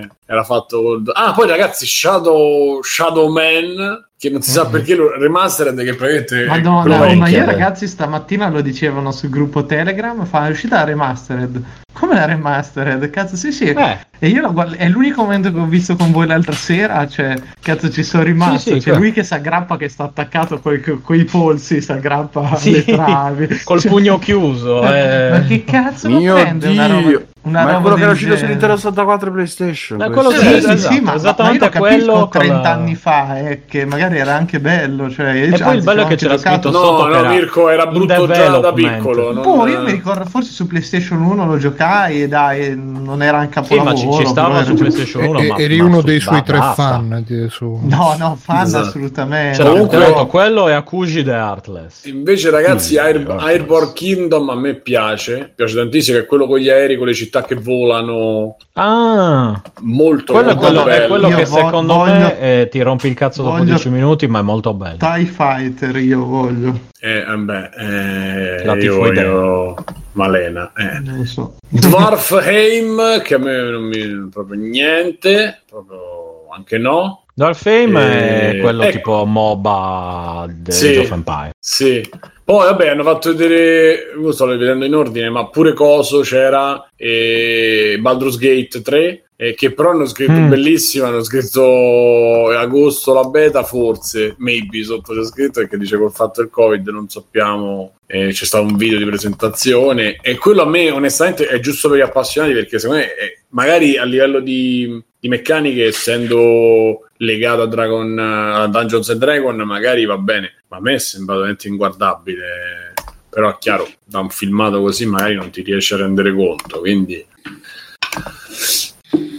eh, 0.00 0.08
Era 0.26 0.42
fatto. 0.42 0.82
col- 0.82 1.10
Ah, 1.14 1.32
poi 1.32 1.46
ragazzi, 1.48 1.86
Shadow, 1.86 2.82
Shadow 2.82 3.28
Man. 3.30 4.10
Che 4.22 4.30
non 4.30 4.40
si 4.40 4.52
sa 4.52 4.66
Mhm. 4.66 4.70
perché 4.70 4.94
lo 4.94 5.18
remastered. 5.18 5.82
Che 5.82 5.94
praticamente. 5.96 6.44
Madonna, 6.46 7.02
oh, 7.10 7.14
ma 7.16 7.26
io 7.26 7.40
beh. 7.40 7.44
ragazzi 7.44 7.88
stamattina 7.88 8.48
lo 8.50 8.60
dicevano 8.60 9.10
sul 9.10 9.30
gruppo 9.30 9.66
Telegram, 9.66 10.24
fa 10.24 10.46
è 10.46 10.50
uscita 10.50 10.76
la 10.76 10.84
remastered. 10.84 11.60
Come 11.92 12.14
la 12.14 12.24
remastered? 12.26 13.10
Cazzo, 13.10 13.34
sì, 13.34 13.50
sì. 13.50 13.64
eh, 13.64 13.98
E 14.20 14.28
io 14.28 14.40
lo 14.40 14.52
guardo- 14.52 14.76
è 14.76 14.88
l'unico 14.88 15.22
momento 15.22 15.52
che 15.52 15.58
ho 15.58 15.66
visto 15.66 15.96
con 15.96 16.12
voi 16.12 16.28
l'altra 16.28 16.52
sera, 16.52 17.08
cioè, 17.08 17.34
cazzo, 17.60 17.90
ci 17.90 18.04
sono 18.04 18.22
rimasto. 18.22 18.70
Sì, 18.70 18.70
sì, 18.74 18.78
C'è 18.78 18.90
que- 18.90 18.98
lui 19.00 19.10
che 19.12 19.24
si 19.24 19.34
aggrappa, 19.34 19.76
che 19.76 19.88
sta 19.88 20.04
attaccato 20.04 20.60
coi, 20.60 20.80
coi 20.80 21.24
polsi, 21.24 21.80
si 21.82 21.90
aggrappa 21.90 22.54
Sì, 22.54 22.68
alle 22.74 22.84
travi. 22.84 23.48
col 23.64 23.80
Cioè, 23.80 23.90
pugno 23.90 24.18
chiuso. 24.20 24.82
Ma 24.82 25.36
eh. 25.38 25.46
che 25.48 25.64
cazzo 25.64 26.08
lo 26.08 26.18
Mio 26.18 26.34
prende 26.34 26.68
una 26.68 26.86
roba? 26.86 27.20
Una 27.44 27.64
Ma 27.64 27.70
è 27.70 27.72
roba 27.72 27.80
quello 27.80 27.96
che 27.96 28.02
era 28.02 28.12
uscito 28.12 28.36
su. 28.36 28.44
Nintendo 28.46 28.76
64 28.76 29.32
PlayStation. 29.32 29.98
Questo. 29.98 30.14
quello 30.14 30.30
Sì, 30.30 30.36
sì, 30.38 30.44
sì, 30.44 30.56
esatto, 30.72 30.92
sì, 30.94 31.00
ma, 31.00 31.14
esattamente 31.16 31.70
ma 31.72 31.78
quello 31.78 31.96
capito 31.96 32.12
con 32.20 32.28
30 32.30 32.60
la- 32.62 32.70
anni 32.70 32.94
fa, 32.94 33.38
eh, 33.40 33.62
che 33.66 33.84
magari 33.84 34.18
era 34.18 34.34
anche 34.36 34.60
bello. 34.60 35.10
Cioè, 35.10 35.30
io 35.32 35.54
E 35.54 35.58
poi 35.58 35.76
il 35.76 35.82
bello 35.82 36.02
è 36.02 36.06
che 36.06 36.14
c'era 36.14 36.34
anche 36.34 36.44
giocato- 36.44 36.70
scritto 36.70 36.70
No, 36.70 36.84
sotto 36.84 37.04
che 37.04 37.10
no, 37.10 37.18
era 37.18 37.28
Mirko 37.28 37.68
era 37.68 37.86
brutto 37.86 38.26
già 38.28 38.58
da 38.58 38.72
piccolo. 38.72 39.32
non- 39.32 39.42
Boh, 39.42 39.66
io 39.66 39.80
mi 39.82 39.90
ricordo 39.90 40.24
forse 40.26 40.52
su 40.52 40.68
PlayStation 40.68 41.20
1 41.20 41.44
lo 41.46 41.56
giocai 41.58 42.22
e 42.22 42.28
dai, 42.28 42.74
non 42.76 43.22
era 43.24 43.42
Sì, 43.42 43.48
capolavoro. 43.48 43.90
ma 43.90 43.96
ci, 43.98 44.22
ci 44.22 44.26
stava 44.28 44.62
su 44.62 44.74
PlayStation 44.74 45.24
1. 45.24 45.38
E- 45.40 45.46
ma, 45.48 45.56
eri 45.58 45.78
ma 45.78 45.84
uno 45.84 45.98
su- 46.00 46.06
dei 46.06 46.20
suoi 46.20 46.42
tre 46.44 46.58
basta. 46.58 46.82
fan. 46.90 47.24
di- 47.26 47.46
su- 47.50 47.80
No, 47.82 48.14
no, 48.18 48.38
fan 48.40 48.66
Esatto. 48.66 48.86
assolutamente. 48.86 49.56
C'era 49.56 49.70
Comunque- 49.70 50.26
quello 50.28 50.68
e 50.68 50.72
Akuji 50.74 51.24
the 51.24 51.32
Heartless. 51.32 52.04
Invece, 52.04 52.50
ragazzi. 52.50 52.96
Airborne 52.98 53.92
Kingdom 53.94 54.48
a 54.50 54.54
me 54.54 54.74
piace, 54.74 55.50
piace 55.54 55.74
tantissimo. 55.74 56.18
È 56.18 56.24
quello 56.26 56.46
con 56.46 56.58
gli 56.58 56.68
aerei, 56.68 56.96
con 56.96 57.06
le 57.08 57.14
città 57.14 57.30
che 57.40 57.54
volano. 57.54 58.56
Ah, 58.74 59.58
Molto, 59.80 60.34
quello 60.34 60.50
è 60.50 60.54
molto 60.54 60.66
quello, 60.68 60.84
bello. 60.84 61.04
è 61.04 61.08
quello 61.08 61.28
Io 61.28 61.36
che 61.36 61.44
vo- 61.46 61.56
secondo 61.56 61.94
voglio- 61.94 62.12
me 62.12 62.38
eh, 62.40 62.68
ti 62.70 62.82
rompi 62.82 63.06
il 63.08 63.14
cazzo 63.14 63.42
dopo 63.42 63.56
voglio- 63.56 63.70
10 63.70 63.88
minuti, 63.88 64.26
ma 64.26 64.40
è 64.40 64.42
molto 64.42 64.74
bello. 64.74 64.98
TIE 64.98 65.24
Fighter 65.24 65.96
io 65.96 66.24
voglio. 66.24 66.78
Eh, 67.00 67.24
vabbè, 67.24 67.70
eh, 67.78 68.64
La 68.64 68.74
io 68.76 68.96
voglio 68.98 69.76
Malena. 70.12 70.72
Eh. 70.76 70.98
Non 71.00 71.16
lo 71.18 71.24
so. 71.24 71.54
Dwarfheim, 71.68 73.22
che 73.22 73.34
a 73.34 73.38
me 73.38 73.62
non 73.70 73.82
mi 73.84 74.28
proprio 74.30 74.60
niente, 74.60 75.62
proprio 75.68 76.48
anche 76.54 76.76
no. 76.78 77.21
Dark 77.34 77.54
Fame 77.56 78.00
Eh, 78.02 78.50
è 78.50 78.60
quello 78.60 78.82
ecco. 78.82 78.92
tipo 78.92 79.24
MOBA 79.24 80.46
di 80.50 80.72
Sì. 80.72 80.96
Of 80.96 81.10
Empire. 81.12 81.52
Sì. 81.58 82.08
Poi 82.44 82.64
vabbè, 82.66 82.88
hanno 82.88 83.04
fatto 83.04 83.34
vedere, 83.34 84.12
io 84.20 84.32
sto 84.32 84.46
vedendo 84.46 84.84
in 84.84 84.94
ordine, 84.94 85.30
ma 85.30 85.48
pure 85.48 85.72
Coso 85.72 86.20
c'era 86.20 86.86
eh, 86.96 87.96
Baldur's 88.00 88.36
Gate 88.36 88.82
3, 88.82 89.30
eh, 89.42 89.54
che 89.54 89.72
però 89.72 89.90
hanno 89.90 90.06
scritto 90.06 90.30
Mm. 90.32 90.48
bellissimo, 90.50 91.06
hanno 91.06 91.24
scritto 91.24 92.48
agosto 92.50 93.12
la 93.12 93.24
beta, 93.24 93.64
forse, 93.64 94.36
maybe 94.38 94.84
sotto 94.84 95.14
c'è 95.14 95.24
scritto, 95.24 95.58
perché 95.58 95.76
dice 95.78 95.98
col 95.98 96.12
fatto 96.12 96.42
del 96.42 96.50
Covid 96.50 96.86
non 96.90 97.08
sappiamo, 97.08 97.94
eh, 98.06 98.28
c'è 98.28 98.44
stato 98.44 98.64
un 98.64 98.76
video 98.76 98.98
di 98.98 99.04
presentazione 99.04 100.18
e 100.22 100.36
quello 100.36 100.62
a 100.62 100.66
me 100.68 100.90
onestamente 100.92 101.48
è 101.48 101.58
giusto 101.58 101.88
per 101.88 101.98
gli 101.98 102.02
appassionati 102.02 102.52
perché 102.52 102.78
secondo 102.78 103.02
me 103.02 103.14
è- 103.14 103.38
magari 103.48 103.96
a 103.96 104.04
livello 104.04 104.38
di, 104.38 105.02
di 105.18 105.28
meccaniche 105.28 105.86
essendo 105.86 107.08
legato 107.16 107.62
a 107.62 107.66
Dragon 107.66 108.18
a 108.18 108.66
Dungeons 108.68 109.10
and 109.10 109.18
Dragon 109.20 109.56
magari 109.56 110.04
va 110.04 110.18
bene 110.18 110.62
ma 110.68 110.76
a 110.76 110.80
me 110.80 110.94
è 110.94 110.98
sembrato 110.98 111.40
veramente 111.40 111.68
inguardabile 111.68 112.92
però 113.28 113.50
è 113.50 113.58
chiaro 113.58 113.88
da 114.04 114.20
un 114.20 114.30
filmato 114.30 114.80
così 114.80 115.06
magari 115.06 115.34
non 115.34 115.50
ti 115.50 115.62
riesci 115.62 115.94
a 115.94 115.98
rendere 115.98 116.34
conto 116.34 116.80
quindi 116.80 117.24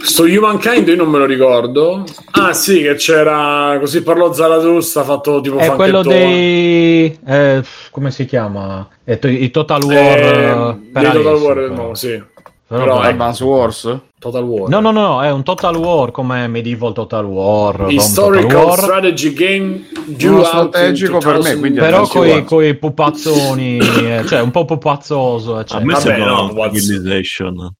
sto 0.02 0.22
Humankind 0.24 0.86
io 0.88 0.96
non 0.96 1.08
me 1.08 1.18
lo 1.18 1.24
ricordo 1.26 2.04
ah 2.32 2.52
sì 2.52 2.82
che 2.82 2.94
c'era 2.94 3.76
così 3.80 4.02
parlò 4.02 4.32
Zarathustra 4.32 5.02
fatto 5.02 5.40
tipo 5.40 5.56
È 5.56 5.70
quello 5.72 6.02
dei... 6.02 7.18
eh, 7.26 7.62
come 7.90 8.10
si 8.10 8.24
chiama? 8.24 8.86
Eh, 9.04 9.18
I 9.22 9.50
Total 9.50 9.82
War 9.82 9.94
Eh, 9.96 10.48
eh, 10.50 10.90
per 10.92 11.02
dei 11.02 11.12
Total 11.22 11.40
War 11.40 11.54
però. 11.54 11.74
no 11.74 11.94
sì 11.94 12.22
Però 12.66 12.82
però 12.84 13.02
è- 13.02 13.08
Advance 13.08 13.44
Wars? 13.44 13.98
Total 14.24 14.42
War 14.42 14.68
No, 14.70 14.80
no, 14.80 14.90
no, 14.90 15.22
è 15.22 15.30
un 15.30 15.42
Total 15.42 15.76
War 15.76 16.10
come 16.10 16.46
Medieval 16.48 16.94
Total 16.94 17.24
War. 17.26 17.86
Historical 17.90 18.48
Total 18.48 18.64
War, 18.66 18.78
strategy 18.78 19.32
game 19.34 19.82
due 20.06 20.44
strategico 20.44 21.18
per 21.18 21.34
me, 21.34 21.40
2000. 21.40 21.58
quindi 21.60 21.78
però 21.80 21.98
Wars. 21.98 22.44
coi 22.46 22.74
pupazzoni, 22.74 23.76
eh, 23.78 24.22
cioè 24.26 24.40
un 24.40 24.50
po' 24.50 24.64
pupazzoso, 24.64 25.56
A 25.56 25.60
eccetera. 25.60 25.84
me 25.84 25.92
Vabbè, 25.92 26.04
sembra 26.04 26.24
no, 26.30 26.42
una 26.44 26.52
What's- 26.54 26.80
civilization. 26.80 27.74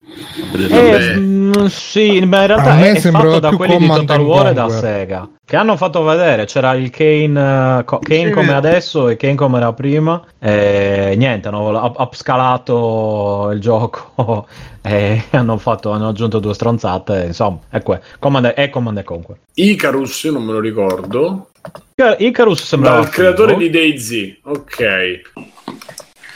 Eh, 0.52 0.68
Vabbè. 0.68 1.16
mm, 1.16 1.64
sì, 1.66 2.20
ma 2.26 2.40
in 2.42 2.46
realtà 2.46 2.72
A 2.72 2.76
me 2.76 2.92
è, 2.92 2.96
è 2.96 3.11
fatto 3.11 3.38
da 3.38 3.50
quelli 3.57 3.78
di 3.78 3.87
Total 3.87 4.20
War 4.20 4.46
e 4.48 4.52
da. 4.52 4.68
Sega 4.68 5.28
che 5.46 5.57
hanno 5.57 5.76
fatto 5.76 6.02
vedere. 6.02 6.46
C'era 6.46 6.72
il 6.74 6.88
Kane, 6.90 7.78
eh, 7.80 7.85
co- 7.85 7.98
Kane 7.98 8.26
Sì, 8.26 8.30
come 8.30 8.54
adesso 8.54 9.09
e 9.09 9.16
Kane 9.16 9.35
come 9.35 9.59
era 9.59 9.72
prima. 9.74 10.22
E 10.40 11.14
niente, 11.18 11.48
hanno 11.48 11.68
up- 11.68 11.98
upscalato 11.98 13.50
il 13.52 13.61
gioco 13.61 14.46
e 14.83 15.22
hanno, 15.30 15.57
fatto, 15.59 15.90
hanno 15.90 16.09
aggiunto 16.09 16.34
due 16.40 16.55
stronzate. 16.55 17.25
Insomma, 17.27 17.59
è, 17.70 17.83
que- 17.83 18.01
Command, 18.18 18.47
è 18.47 18.70
Command 18.70 18.97
and 18.99 19.07
Conquer. 19.07 19.37
Icarus 19.55 20.23
io 20.25 20.33
non 20.33 20.44
me 20.44 20.53
lo 20.53 20.61
ricordo 20.61 21.49
Icar- 21.97 22.20
Icarus 22.20 22.62
sembrava 22.64 22.97
dal 23.01 23.09
creatore 23.09 23.57
figo. 23.57 23.61
di 23.62 23.70
DayZ 23.70 24.37
ok 24.42 25.20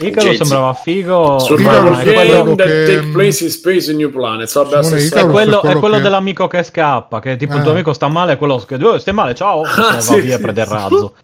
Icarus 0.00 0.24
Jay-Z. 0.24 0.36
sembrava 0.38 0.74
figo. 0.74 1.38
survival 1.40 1.96
game 2.04 2.14
quello, 2.14 2.54
that 2.54 2.66
che- 2.66 2.84
take 2.86 3.08
place 3.10 3.42
in 3.44 3.50
space 3.50 3.90
and 3.90 3.98
new 3.98 4.10
planets 4.10 4.54
vabbè 4.54 4.82
Simone, 4.84 5.06
è 5.08 5.26
quello, 5.26 5.56
è 5.56 5.60
quello 5.60 5.76
è 5.76 5.78
quello 5.80 5.96
che- 5.96 6.02
dell'amico 6.02 6.46
che 6.46 6.62
scappa. 6.62 7.18
Che 7.20 7.36
tipo 7.36 7.56
il 7.56 7.62
tuo 7.62 7.70
Eh. 7.72 7.74
amico 7.74 7.92
sta 7.92 8.06
male, 8.08 8.34
e 8.34 8.36
quello 8.36 8.58
che 8.58 8.76
oh, 8.76 8.98
stai 8.98 9.12
male, 9.14 9.34
ciao. 9.34 9.62
E 9.66 9.68
se 9.68 9.80
ne 9.80 9.86
va 9.88 9.96
Ah, 9.96 10.00
sì, 10.00 10.20
via 10.20 10.36
sì, 10.36 10.42
prende 10.42 10.60
il 10.60 10.66
sì. 10.68 10.72
razzo. 10.72 11.14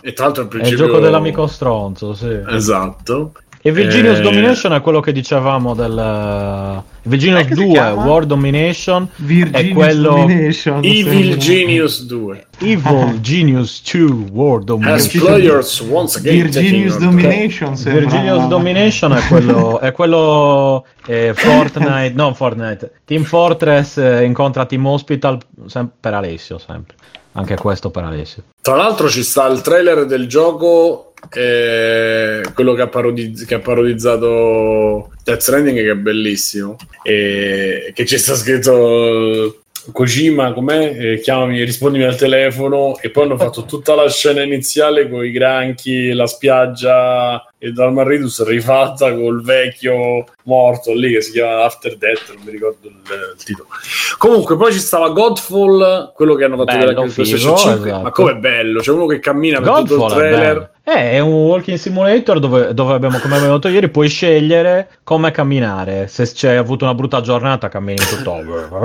e 0.00 0.12
tra 0.14 0.24
l'altro 0.24 0.42
al 0.42 0.48
È 0.48 0.52
il 0.52 0.58
principio 0.60 0.86
gioco 0.86 0.98
dell'amico 1.00 1.46
stronzo, 1.46 2.14
sì. 2.14 2.40
esatto 2.48 3.32
E 3.64 3.70
Virginius 3.70 4.18
Eh, 4.18 4.22
Domination 4.22 4.72
è 4.72 4.80
quello 4.80 4.98
che 4.98 5.12
dicevamo 5.12 5.72
del 5.74 6.82
Virginius 7.02 7.40
Eh, 7.42 7.44
che 7.44 7.54
si 7.54 7.62
2 7.64 7.72
chiama? 7.72 8.04
World 8.04 8.26
Domination 8.26 9.08
Virginius 9.16 9.70
è 9.70 9.72
quello 9.72 10.08
Domination. 10.16 10.80
Evil. 10.84 11.36
Genius 11.36 12.04
2 12.06 12.46
Evil 12.58 13.18
Genius 13.22 13.82
2 13.92 14.30
World 14.32 14.62
as 14.62 14.66
Domination. 14.66 15.24
players 15.24 15.80
once 15.80 16.18
again 16.18 16.42
Virginius 16.42 16.98
Domination 16.98 17.76
sembra- 17.76 18.00
Virginius 18.00 18.46
Domination 18.48 19.12
è 19.12 19.20
quello, 19.28 19.78
è 19.78 19.92
quello 19.92 20.84
eh, 21.06 21.32
Fortnite, 21.32 22.12
non 22.16 22.34
Fortnite, 22.34 22.90
Team 23.04 23.22
Fortress 23.22 23.96
eh, 23.98 24.24
incontra 24.24 24.66
Team 24.66 24.84
Hospital 24.86 25.38
sem- 25.66 25.88
per 26.00 26.14
Alessio 26.14 26.58
sempre. 26.58 26.96
Anche 27.32 27.56
questo 27.56 27.90
per 27.90 28.04
Alessio. 28.04 28.42
Tra 28.60 28.76
l'altro 28.76 29.08
ci 29.08 29.22
sta 29.22 29.46
il 29.46 29.60
trailer 29.62 30.04
del 30.04 30.26
gioco, 30.26 31.12
eh, 31.32 32.42
quello 32.54 32.74
che 32.74 32.82
ha, 32.82 32.88
parodiz- 32.88 33.46
che 33.46 33.54
ha 33.54 33.60
parodizzato 33.60 35.10
Death 35.24 35.40
Stranding, 35.40 35.78
che 35.78 35.90
è 35.90 35.94
bellissimo, 35.94 36.76
e 37.02 37.92
che 37.94 38.04
ci 38.04 38.18
sta 38.18 38.34
scritto 38.34 39.62
Kojima, 39.90 40.52
com'è? 40.52 40.96
Eh, 40.98 41.20
chiamami, 41.20 41.64
rispondimi 41.64 42.04
al 42.04 42.16
telefono, 42.16 42.98
e 43.00 43.10
poi 43.10 43.24
hanno 43.24 43.38
fatto 43.38 43.64
tutta 43.64 43.94
la 43.94 44.08
scena 44.08 44.42
iniziale 44.42 45.08
con 45.08 45.24
i 45.24 45.30
granchi, 45.30 46.12
la 46.12 46.26
spiaggia 46.26 47.51
e 47.64 47.70
Dalmar 47.70 48.08
Ridus 48.08 48.44
rifatta 48.44 49.14
col 49.14 49.40
vecchio 49.40 50.24
morto 50.44 50.92
lì 50.94 51.12
che 51.12 51.20
si 51.22 51.30
chiama 51.30 51.62
After 51.62 51.96
Death, 51.96 52.32
non 52.34 52.42
mi 52.44 52.50
ricordo 52.50 52.88
il, 52.88 52.94
il 53.36 53.44
titolo. 53.44 53.68
Comunque, 54.18 54.56
poi 54.56 54.72
ci 54.72 54.80
stava 54.80 55.10
Godfall, 55.10 56.12
quello 56.12 56.34
che 56.34 56.44
hanno 56.44 56.56
fatto 56.56 56.72
Bello, 56.72 56.78
vedere 56.86 57.00
anche 57.00 57.12
su 57.12 57.22
figo, 57.22 57.36
PlayStation 57.36 57.72
5. 57.74 57.88
esatto. 57.88 58.02
Ma 58.02 58.10
com'è 58.10 58.34
bello? 58.34 58.80
C'è 58.80 58.90
uno 58.90 59.06
che 59.06 59.18
cammina 59.20 59.60
per 59.60 59.68
tutto 59.74 59.80
il 59.94 59.98
Godfall 60.00 60.18
trailer. 60.18 60.40
bello. 60.54 60.70
Eh, 60.84 61.12
è 61.12 61.20
un 61.20 61.32
walking 61.32 61.78
simulator 61.78 62.40
dove, 62.40 62.74
dove 62.74 62.94
abbiamo, 62.94 63.18
come 63.20 63.36
abbiamo 63.36 63.54
detto 63.54 63.68
ieri, 63.68 63.88
puoi 63.88 64.08
scegliere 64.08 64.88
come 65.04 65.30
camminare. 65.30 66.08
Se 66.08 66.28
c'hai 66.34 66.56
avuto 66.56 66.84
una 66.84 66.94
brutta 66.94 67.20
giornata, 67.20 67.68
cammini 67.68 68.00
tutto. 68.00 68.40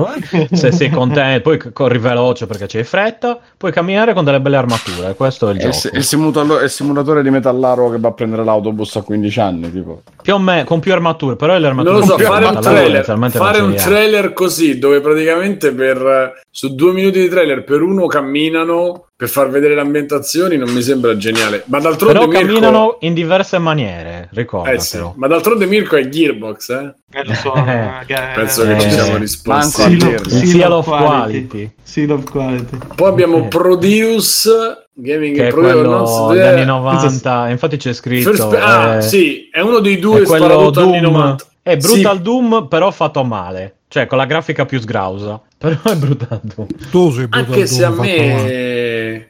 Se 0.54 0.72
sei 0.72 0.92
contento, 0.92 1.42
poi 1.50 1.72
corri 1.74 1.98
veloce 1.98 2.46
perché 2.46 2.68
c'hai 2.68 2.84
fretta, 2.84 3.40
puoi 3.58 3.72
camminare 3.72 4.14
con 4.14 4.24
delle 4.24 4.40
belle 4.40 4.58
armature. 4.58 5.16
Questo 5.16 5.50
è 5.50 5.54
il 5.54 5.58
È 5.58 5.70
gioco. 5.70 5.96
il 5.98 6.04
simulatore, 6.04 6.62
è 6.62 6.64
il 6.66 6.70
simulatore 6.70 7.24
di 7.24 7.32
metallaro 7.32 7.90
che 7.90 7.98
va 7.98 8.10
a 8.10 8.14
prendere 8.14 8.44
l'autobus 8.68 8.96
a 8.96 9.02
15 9.02 9.40
anni, 9.40 9.72
tipo. 9.72 10.02
Più 10.22 10.34
o 10.34 10.40
meno, 10.40 10.64
con 10.66 10.80
più 10.80 10.92
armature, 10.92 11.36
però 11.36 11.58
le 11.58 11.68
armature 11.68 11.92
Non 11.92 12.00
lo 12.02 12.06
so, 12.06 12.16
più 12.16 12.26
fare 12.26 12.46
un 12.46 12.60
trailer, 12.60 12.96
inizialmente 12.96 13.38
fare 13.38 13.62
un 13.62 13.74
trailer 13.76 14.34
così 14.34 14.78
dove 14.78 15.02
praticamente 15.02 15.72
per 15.72 16.42
su 16.52 16.76
due 16.76 16.94
minuti 16.94 17.20
di 17.20 17.30
trailer 17.30 17.64
per 17.64 17.82
uno 17.82 18.06
camminano 18.08 19.07
per 19.18 19.30
far 19.30 19.50
vedere 19.50 19.74
le 19.74 19.82
ambientazioni 19.82 20.58
non 20.58 20.70
mi 20.70 20.82
sembra 20.84 21.18
geniale. 21.18 21.64
Ma 21.66 21.80
d'altronde 21.80 22.14
Però 22.20 22.28
Mirko, 22.28 22.46
camminano 22.46 22.98
in 23.00 23.16
diverse 23.16 23.58
maniere, 23.58 24.30
ricordatelo. 24.32 24.78
eh 24.78 24.80
sì, 24.80 25.00
ma 25.16 25.26
d'altronde 25.28 25.66
Mirko 25.66 25.96
è 25.96 26.08
Gearbox, 26.08 26.70
eh? 26.70 26.94
Eh, 27.18 27.24
lo 27.26 27.34
so, 27.34 27.56
Eh, 27.56 28.06
Penso 28.36 28.64
Eh, 28.64 28.76
che 28.76 28.80
ci 28.82 28.92
siamo 28.92 29.18
risposti. 29.18 30.00
Seal 30.30 30.72
of, 30.72 30.86
quality. 30.86 31.08
quality. 31.08 31.72
Seal 31.82 32.12
of 32.12 32.30
quality. 32.30 32.78
Poi 32.96 33.10
abbiamo 33.10 33.38
Eh. 33.38 33.48
Produce 33.48 34.88
Gaming 34.94 35.36
Che 35.36 35.48
è 35.48 35.52
quello 35.52 36.28
degli 36.30 36.38
eh, 36.40 36.48
anni 36.48 36.66
90, 36.66 37.50
infatti 37.50 37.78
c'è 37.78 37.94
scritto... 37.94 38.30
First- 38.34 38.54
ah, 38.54 38.96
eh, 38.98 39.02
sì, 39.02 39.50
è 39.52 39.62
uno 39.62 39.80
dei 39.80 39.98
due 40.00 40.22
è 40.22 40.26
quello 40.26 40.70
Doom 40.70 40.96
90. 40.96 41.44
è 41.64 41.76
Brutal 41.78 42.18
Sì, 42.18 42.22
Doom 42.22 42.68
però 42.68 42.92
fatto 42.92 43.24
male 43.24 43.77
cioè 43.90 44.06
con 44.06 44.18
la 44.18 44.26
grafica 44.26 44.66
più 44.66 44.80
sgrausa 44.80 45.40
però 45.58 45.78
è 45.84 45.96
Brutal 45.96 46.40
Doom 46.44 46.68
Tu 46.92 47.12
sei 47.12 47.28
Brutal 47.28 47.46
anche 47.54 47.66
se 47.68 47.84
a 47.86 47.90
me 47.90 49.30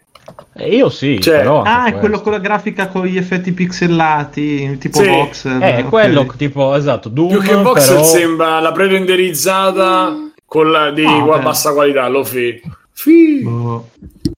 Eh, 0.60 0.76
io 0.76 0.90
sì 0.90 1.20
Cioè- 1.22 1.38
però 1.40 1.62
Ah, 1.62 1.80
è 1.80 1.82
questo. 1.84 2.00
quello 2.00 2.22
con 2.22 2.32
la 2.34 2.40
grafica 2.40 2.88
con 2.88 3.06
gli 3.06 3.18
effetti 3.18 3.52
pixelati, 3.54 4.78
tipo 4.80 5.02
Sì. 5.02 5.08
voxel. 5.08 5.62
Eh, 5.62 5.76
è 5.78 5.84
ok. 5.84 5.90
quello 5.90 6.26
tipo 6.36 6.76
esatto 6.76 7.10
Doom 7.10 7.30
più 7.30 7.42
che 7.42 7.56
voxel 7.56 7.96
però... 7.96 8.04
sembra 8.04 8.60
la 8.60 8.72
pre-renderizzata 8.72 10.16
con 10.46 10.72
la 10.72 10.92
di 10.92 11.06
Ah, 11.06 11.38
bassa 11.40 11.74
qualità, 11.74 12.08
lo 12.08 12.24
fi. 12.24 12.60
Fi. 12.92 13.42
Boh. 13.44 13.90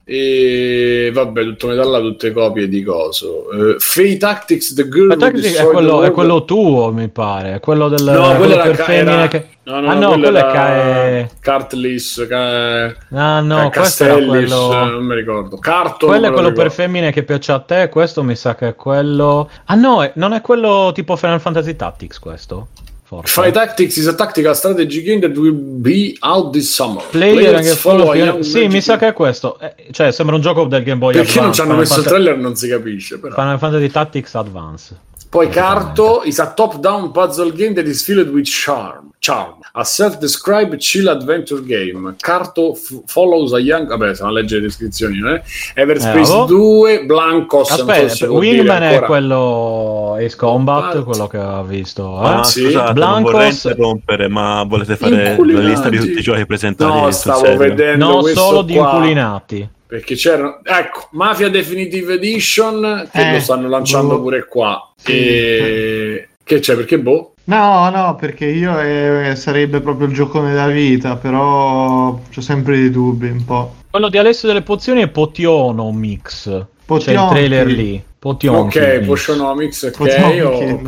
E 0.04 1.12
vabbè, 1.14 1.44
tutto 1.44 1.68
metallo, 1.68 2.02
tutte 2.02 2.32
copie 2.32 2.68
di 2.68 2.84
coso. 2.84 3.52
Eh, 3.52 3.76
Fate 3.80 4.18
Tactics, 4.18 4.74
The 4.74 4.88
Girl 4.90 5.16
Tactics 5.18 5.56
è 5.58 5.66
quello, 5.66 6.04
è 6.04 6.12
quello 6.12 6.46
tuo, 6.46 6.92
mi 6.92 7.08
pare. 7.10 7.54
È 7.56 7.60
quello 7.60 7.88
del 7.90 8.04
No, 8.04 8.36
quello 8.36 8.58
per 8.58 8.76
ca- 8.76 8.84
femmine 8.84 9.28
che... 9.28 9.48
no, 9.64 9.80
no, 9.80 9.90
ah 9.90 9.94
no, 9.94 10.08
quello 10.10 10.22
quello 10.24 10.38
è 10.38 10.52
Cae... 10.52 11.30
Cartlis, 11.40 12.26
Ca- 12.28 12.96
Ah 13.12 13.40
no, 13.42 13.70
Ca- 13.70 13.80
questo 13.80 14.04
era 14.06 14.14
quello... 14.16 14.74
non 14.86 15.04
mi 15.06 15.16
ricordo. 15.16 15.58
Carton, 15.58 16.10
Quello 16.10 16.28
è 16.28 16.32
quello 16.32 16.52
per 16.54 16.72
femmine 16.72 17.12
che 17.12 17.24
piace 17.24 17.52
a 17.52 17.60
te, 17.60 17.90
questo 17.90 18.24
mi 18.24 18.36
sa 18.36 18.56
che 18.56 18.70
è 18.70 18.76
quello... 18.76 19.50
Ah 19.66 19.76
no, 19.76 20.04
è- 20.04 20.12
non 20.16 20.34
è 20.34 20.42
quello 20.42 20.92
tipo 20.94 21.16
Final 21.16 21.40
Fantasy 21.40 21.76
Tactics 21.76 22.20
questo? 22.20 22.68
Forse. 23.10 23.34
Fight 23.42 23.54
Tactics 23.56 23.98
is 23.98 24.06
a 24.06 24.14
tactical 24.14 24.54
strategy 24.54 25.02
game 25.02 25.20
that 25.22 25.36
will 25.36 25.52
be 25.52 26.16
out 26.22 26.52
this 26.54 26.72
summer. 26.72 27.02
Player 27.10 27.50
Players 27.54 27.76
follow 27.78 28.14
young 28.14 28.42
Sì, 28.42 28.68
mi 28.68 28.82
sa 28.82 28.98
che 28.98 29.08
è 29.08 29.14
questo. 29.14 29.58
Eh, 29.60 29.74
cioè, 29.90 30.12
sembra 30.12 30.36
un 30.36 30.42
gioco 30.42 30.66
del 30.66 30.84
Game 30.84 31.00
Boy 31.00 31.14
Perché 31.14 31.40
non 31.40 31.50
Advance. 31.50 31.56
ci 31.56 31.62
hanno 31.62 31.70
Final 31.72 31.80
messo 31.80 32.00
il 32.00 32.04
Fantasy- 32.06 32.24
trailer 32.24 32.38
non 32.44 32.56
si 32.56 32.68
capisce. 32.68 33.18
Però. 33.18 33.34
Final 33.34 33.58
Fantasy 33.58 33.88
Tactics 33.90 34.36
Advance. 34.36 35.00
Poi 35.30 35.48
Carto 35.50 36.24
is 36.24 36.40
a 36.40 36.54
top-down 36.56 37.12
puzzle 37.12 37.52
game 37.52 37.74
that 37.76 37.86
is 37.86 38.04
filled 38.04 38.30
with 38.30 38.46
charm. 38.46 39.12
Charm. 39.20 39.60
A 39.74 39.84
self-described 39.84 40.80
chill 40.80 41.08
adventure 41.08 41.62
game. 41.64 42.16
Carto 42.20 42.74
f- 42.74 43.04
follows 43.06 43.54
a 43.54 43.60
young... 43.60 43.88
Vabbè, 43.88 44.16
se 44.16 44.24
non 44.24 44.34
legge 44.34 44.56
le 44.56 44.62
descrizioni, 44.62 45.20
eh? 45.20 45.44
Everspace 45.76 46.32
Eh, 46.32 46.36
oh. 46.36 46.46
2, 46.46 47.06
Blancos... 47.06 47.70
non 47.70 47.78
so 47.78 47.92
Aspetta, 47.92 48.26
dire 48.26 48.40
Wingman 48.40 48.82
è 48.84 49.00
quello 49.02 50.16
Ace 50.18 50.36
Combat, 50.36 50.82
Combat. 50.94 51.04
quello 51.04 51.28
che 51.28 51.38
ha 51.38 51.62
visto. 51.62 52.24
eh? 52.24 52.28
Ah, 52.28 52.44
sì. 52.44 52.62
scusate, 52.64 52.86
non 52.86 52.94
Blancos- 52.94 53.32
vorrei 53.32 53.50
interrompere, 53.52 54.28
ma 54.30 54.64
volete 54.68 54.96
fare 54.96 55.38
la 55.38 55.60
lista 55.60 55.90
di 55.90 55.98
tutti 55.98 56.18
i 56.18 56.22
giochi 56.22 56.46
presentati 56.48 57.00
No, 57.02 57.12
stavo 57.12 57.40
serio? 57.42 57.58
vedendo 57.60 58.06
No, 58.08 58.18
questo 58.22 58.40
solo 58.40 58.62
di 58.64 58.74
qua. 58.74 58.94
inculinati. 58.94 59.70
Perché 59.86 60.16
c'erano... 60.16 60.60
Ecco, 60.64 61.08
Mafia 61.12 61.50
Definitive 61.50 62.14
Edition, 62.16 63.08
che 63.12 63.30
Eh, 63.30 63.34
lo 63.34 63.40
stanno 63.40 63.68
lanciando 63.70 64.16
boh. 64.16 64.22
pure 64.24 64.46
qua. 64.48 64.84
Sì. 65.00 65.12
E... 65.12 66.28
Che 66.44 66.60
c'è? 66.60 66.76
Perché 66.76 67.00
boh? 67.00 67.34
No, 67.46 67.90
no, 67.90 68.16
perché 68.16 68.46
io 68.46 68.80
eh, 68.80 69.34
sarebbe 69.36 69.82
proprio 69.82 70.08
il 70.08 70.14
giocone 70.14 70.50
della 70.50 70.68
vita, 70.68 71.16
però 71.16 72.10
ho 72.10 72.42
sempre 72.42 72.78
dei 72.78 72.92
dubbi 72.92 73.28
un 73.30 73.44
po'. 73.44 73.76
Quello 73.90 74.10
di 74.10 74.18
Alessio 74.18 74.48
delle 74.48 74.62
Pozioni 74.62 75.02
è 75.02 75.08
Potiono 75.08 75.92
Mix. 75.92 76.66
C'è 76.86 77.12
il 77.12 77.28
trailer 77.30 77.68
lì. 77.68 78.04
Potionchi 78.20 78.80
ok. 78.80 79.00
Potionomics, 79.00 79.92
ok. 79.96 80.12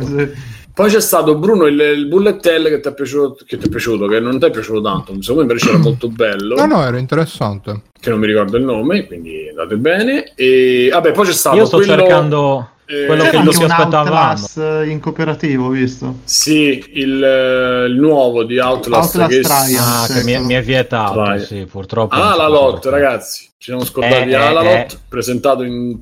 Sì. 0.04 0.30
Poi 0.74 0.90
c'è 0.90 1.00
stato 1.00 1.36
Bruno 1.36 1.66
il, 1.66 1.78
il 1.78 2.06
bullet 2.06 2.44
hell 2.46 2.68
che 2.68 2.80
ti 2.80 2.88
è 2.88 2.94
piaciuto, 2.94 3.44
che 3.46 3.58
ti 3.58 3.66
è 3.66 3.68
piaciuto, 3.68 4.06
che 4.06 4.20
non 4.20 4.38
ti 4.38 4.46
è 4.46 4.50
piaciuto 4.50 4.80
tanto, 4.80 5.14
secondo 5.20 5.44
me 5.44 5.52
invece 5.52 5.68
era 5.68 5.78
molto 5.78 6.08
bello, 6.08 6.54
No, 6.54 6.64
no, 6.64 6.84
era 6.84 6.98
interessante. 6.98 7.82
che 8.00 8.08
non 8.08 8.18
mi 8.18 8.26
ricordo 8.26 8.56
il 8.56 8.64
nome, 8.64 9.06
quindi 9.06 9.48
andate 9.50 9.76
bene. 9.76 10.32
E 10.34 10.88
vabbè, 10.90 11.12
poi 11.12 11.26
c'è 11.26 11.32
stato 11.32 11.56
Io 11.56 11.66
sto 11.66 11.76
quello, 11.76 11.92
cercando 11.94 12.68
eh, 12.92 13.06
quello 13.06 13.24
che 13.24 13.36
un 13.36 13.48
aspettavamo. 13.48 13.96
Outlast 13.98 14.56
in 14.86 15.00
cooperativo, 15.00 15.68
visto? 15.68 16.16
Sì, 16.24 16.84
il, 16.94 17.22
eh, 17.22 17.86
il 17.86 17.96
nuovo 17.98 18.44
di 18.44 18.58
Outlast, 18.58 19.14
Outlast 19.16 19.30
che 19.30 19.40
Trials. 19.40 19.78
Ah, 19.78 20.06
che 20.12 20.24
mi, 20.24 20.38
mi 20.44 20.54
è 20.54 20.62
vietato, 20.62 21.38
sì, 21.44 21.66
purtroppo. 21.70 22.14
Ah, 22.14 22.18
non 22.18 22.26
la 22.28 22.32
si 22.44 22.50
può 22.50 22.60
Lot, 22.60 22.74
giocare. 22.82 23.02
ragazzi. 23.02 23.50
Ci 23.62 23.68
siamo 23.70 23.84
scordati 23.84 24.28
Eh, 24.30 24.32
eh, 24.32 24.34
Alalot, 24.34 24.92
eh. 24.92 24.98
presentato 25.08 25.62
in 25.62 25.96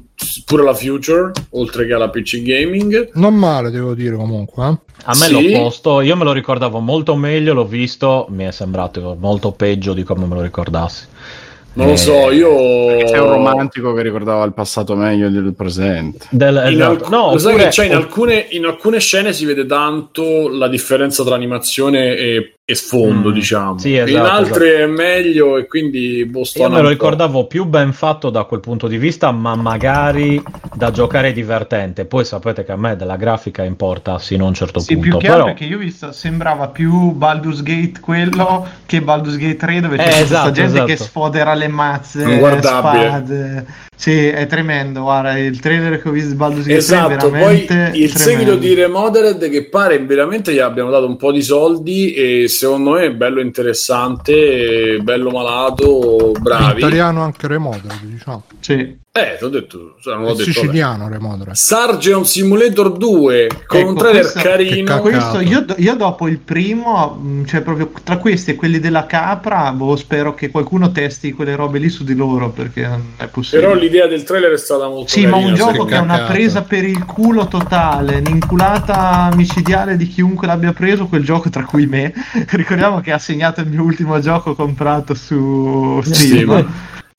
pure 0.46 0.62
la 0.64 0.72
Future, 0.72 1.30
oltre 1.50 1.86
che 1.86 1.92
alla 1.92 2.08
PC 2.08 2.40
Gaming. 2.42 3.10
Non 3.14 3.34
male, 3.34 3.70
devo 3.70 3.92
dire 3.94 4.16
comunque. 4.16 4.64
eh. 4.66 4.78
A 5.04 5.10
me 5.18 5.26
Sì. 5.26 5.32
l'opposto, 5.32 6.00
io 6.00 6.16
me 6.16 6.24
lo 6.24 6.32
ricordavo 6.32 6.78
molto 6.80 7.14
meglio, 7.16 7.52
l'ho 7.52 7.66
visto, 7.66 8.26
mi 8.30 8.44
è 8.44 8.50
sembrato 8.50 9.14
molto 9.18 9.52
peggio 9.52 9.92
di 9.92 10.04
come 10.04 10.24
me 10.26 10.36
lo 10.36 10.40
ricordassi. 10.42 11.04
Non 11.72 11.86
lo 11.86 11.92
Eh, 11.92 11.96
so, 11.96 12.30
io... 12.32 13.04
C'è 13.04 13.18
un 13.18 13.28
romantico 13.28 13.92
che 13.92 14.02
ricordava 14.02 14.44
il 14.44 14.52
passato 14.52 14.96
meglio 14.96 15.28
del 15.30 15.54
presente. 15.54 16.26
Del, 16.30 16.56
esatto. 16.56 16.90
alc- 16.90 17.08
no, 17.10 17.32
lo 17.32 17.38
sai 17.38 17.52
oppure- 17.52 17.68
che 17.68 17.70
c'è 17.70 17.84
in 17.86 17.94
alcune, 17.94 18.46
in 18.50 18.64
alcune 18.64 18.98
scene 18.98 19.32
si 19.32 19.44
vede 19.44 19.66
tanto 19.66 20.48
la 20.48 20.68
differenza 20.68 21.22
tra 21.22 21.34
animazione 21.36 22.16
e, 22.16 22.54
e 22.70 22.74
sfondo, 22.74 23.30
Mm, 23.30 23.32
diciamo. 23.32 23.78
sì, 23.78 23.92
in 23.94 24.00
esatto, 24.08 24.28
altre 24.30 24.76
è 24.82 24.86
meglio 24.86 25.56
e 25.58 25.66
quindi 25.66 26.24
boh, 26.24 26.44
sto 26.44 26.62
Io 26.62 26.70
me 26.70 26.80
lo 26.80 26.88
ricordavo 26.88 27.46
più 27.46 27.64
ben 27.64 27.92
fatto 27.92 28.30
da 28.30 28.44
quel 28.44 28.60
punto 28.60 28.86
di 28.86 28.96
vista, 28.98 29.30
ma 29.32 29.54
magari 29.56 30.42
da 30.74 30.90
giocare 30.90 31.32
divertente. 31.32 32.04
Poi 32.04 32.24
sapete 32.24 32.64
che 32.64 32.72
a 32.72 32.76
me 32.76 32.96
della 32.96 33.16
grafica 33.16 33.64
importa 33.64 34.18
sino 34.18 34.44
a 34.44 34.48
un 34.48 34.54
certo 34.54 34.80
Sì, 34.80 34.94
punto. 34.94 35.08
più 35.08 35.18
che 35.18 35.26
però... 35.26 35.44
perché 35.46 35.64
io 35.64 35.76
ho 35.76 35.80
visto 35.80 36.12
sembrava 36.12 36.68
più 36.68 37.10
Baldur's 37.12 37.62
Gate 37.62 38.00
quello 38.00 38.66
che 38.86 39.00
Baldur's 39.02 39.36
Gate 39.36 39.56
3 39.56 39.80
dove 39.80 39.96
c'è 39.96 40.18
Eh, 40.18 40.20
esatto, 40.22 40.50
gente 40.52 40.84
che 40.84 40.92
esatto. 40.92 41.08
sfodera 41.10 41.54
le 41.54 41.68
mazze, 41.68 42.22
Inguardabile. 42.22 43.06
spade. 43.08 43.66
Sì, 44.00 44.28
è 44.28 44.46
tremendo, 44.46 45.02
guarda, 45.02 45.36
il 45.36 45.60
trailer 45.60 46.00
che 46.00 46.08
ho 46.08 46.12
visto 46.12 46.30
di 46.30 46.34
Baldur's 46.36 46.64
Gate 46.66 46.82
3 46.84 46.96
è 46.96 46.98
Esatto, 47.00 47.28
poi 47.28 47.38
veramente 47.38 47.74
il 47.98 48.12
tremendo. 48.12 48.18
seguito 48.18 48.54
di 48.56 48.72
Remodered 48.74 49.50
che 49.50 49.68
pare 49.68 49.98
veramente 49.98 50.54
gli 50.54 50.58
abbiamo 50.58 50.88
dato 50.90 51.06
un 51.06 51.16
po' 51.16 51.30
di 51.32 51.42
soldi 51.42 52.14
e 52.14 52.48
secondo 52.60 52.90
me 52.90 53.04
è 53.06 53.10
bello 53.12 53.40
interessante, 53.40 54.98
bello 55.02 55.30
malato, 55.30 56.32
bravi. 56.38 56.78
italiano 56.80 57.22
anche 57.22 57.46
Remodered, 57.46 58.02
diciamo. 58.02 58.42
Sì. 58.60 58.98
Eh, 59.12 59.34
ti 59.38 59.44
ho 59.44 59.48
detto, 59.48 59.96
cioè, 60.00 60.14
non 60.14 60.22
È 60.22 60.28
l'ho 60.28 60.34
detto. 60.34 60.52
siciliano 60.52 61.08
Remodered. 61.08 61.54
Sargeon 61.56 62.24
Simulator 62.24 62.92
2 62.96 63.48
con 63.66 63.80
un 63.82 63.88
Ecco, 63.88 63.98
trailer 63.98 64.20
questo- 64.20 64.40
carino. 64.40 65.00
Questo 65.00 65.40
io, 65.40 65.64
io 65.78 65.96
dopo 65.96 66.28
il 66.28 66.38
primo, 66.38 67.18
mh, 67.20 67.46
cioè 67.46 67.62
proprio 67.62 67.90
tra 68.04 68.18
questi 68.18 68.52
e 68.52 68.54
quelli 68.54 68.78
della 68.78 69.06
capra, 69.06 69.72
boh, 69.72 69.96
spero 69.96 70.32
che 70.34 70.50
qualcuno 70.50 70.92
testi 70.92 71.32
quelle 71.32 71.56
robe 71.56 71.80
lì 71.80 71.88
su 71.88 72.04
di 72.04 72.14
loro 72.14 72.50
perché 72.50 72.86
non 72.86 73.02
è 73.16 73.26
possibile. 73.26 73.66
Però 73.66 73.74
l'idea 73.80 74.06
del 74.06 74.22
trailer 74.22 74.52
è 74.52 74.56
stata 74.58 74.86
molto 74.86 75.08
Sì, 75.08 75.24
ma 75.26 75.32
carina, 75.38 75.48
un 75.48 75.54
gioco 75.56 75.84
che 75.86 75.94
è 75.96 75.98
una 75.98 76.20
presa 76.20 76.62
per 76.62 76.84
il 76.84 77.04
culo 77.04 77.48
totale, 77.48 78.18
un'inculata 78.24 79.30
micidiale 79.34 79.96
di 79.96 80.06
chiunque 80.06 80.46
l'abbia 80.46 80.72
preso 80.72 81.06
quel 81.06 81.24
gioco, 81.24 81.50
tra 81.50 81.64
cui 81.64 81.86
me. 81.86 82.12
Ricordiamo 82.50 83.00
che 83.00 83.12
ha 83.12 83.18
segnato 83.18 83.60
il 83.60 83.68
mio 83.68 83.82
ultimo 83.82 84.18
gioco 84.20 84.54
comprato 84.54 85.14
su 85.14 86.00
Steam. 86.02 86.14
Steam. 86.14 86.72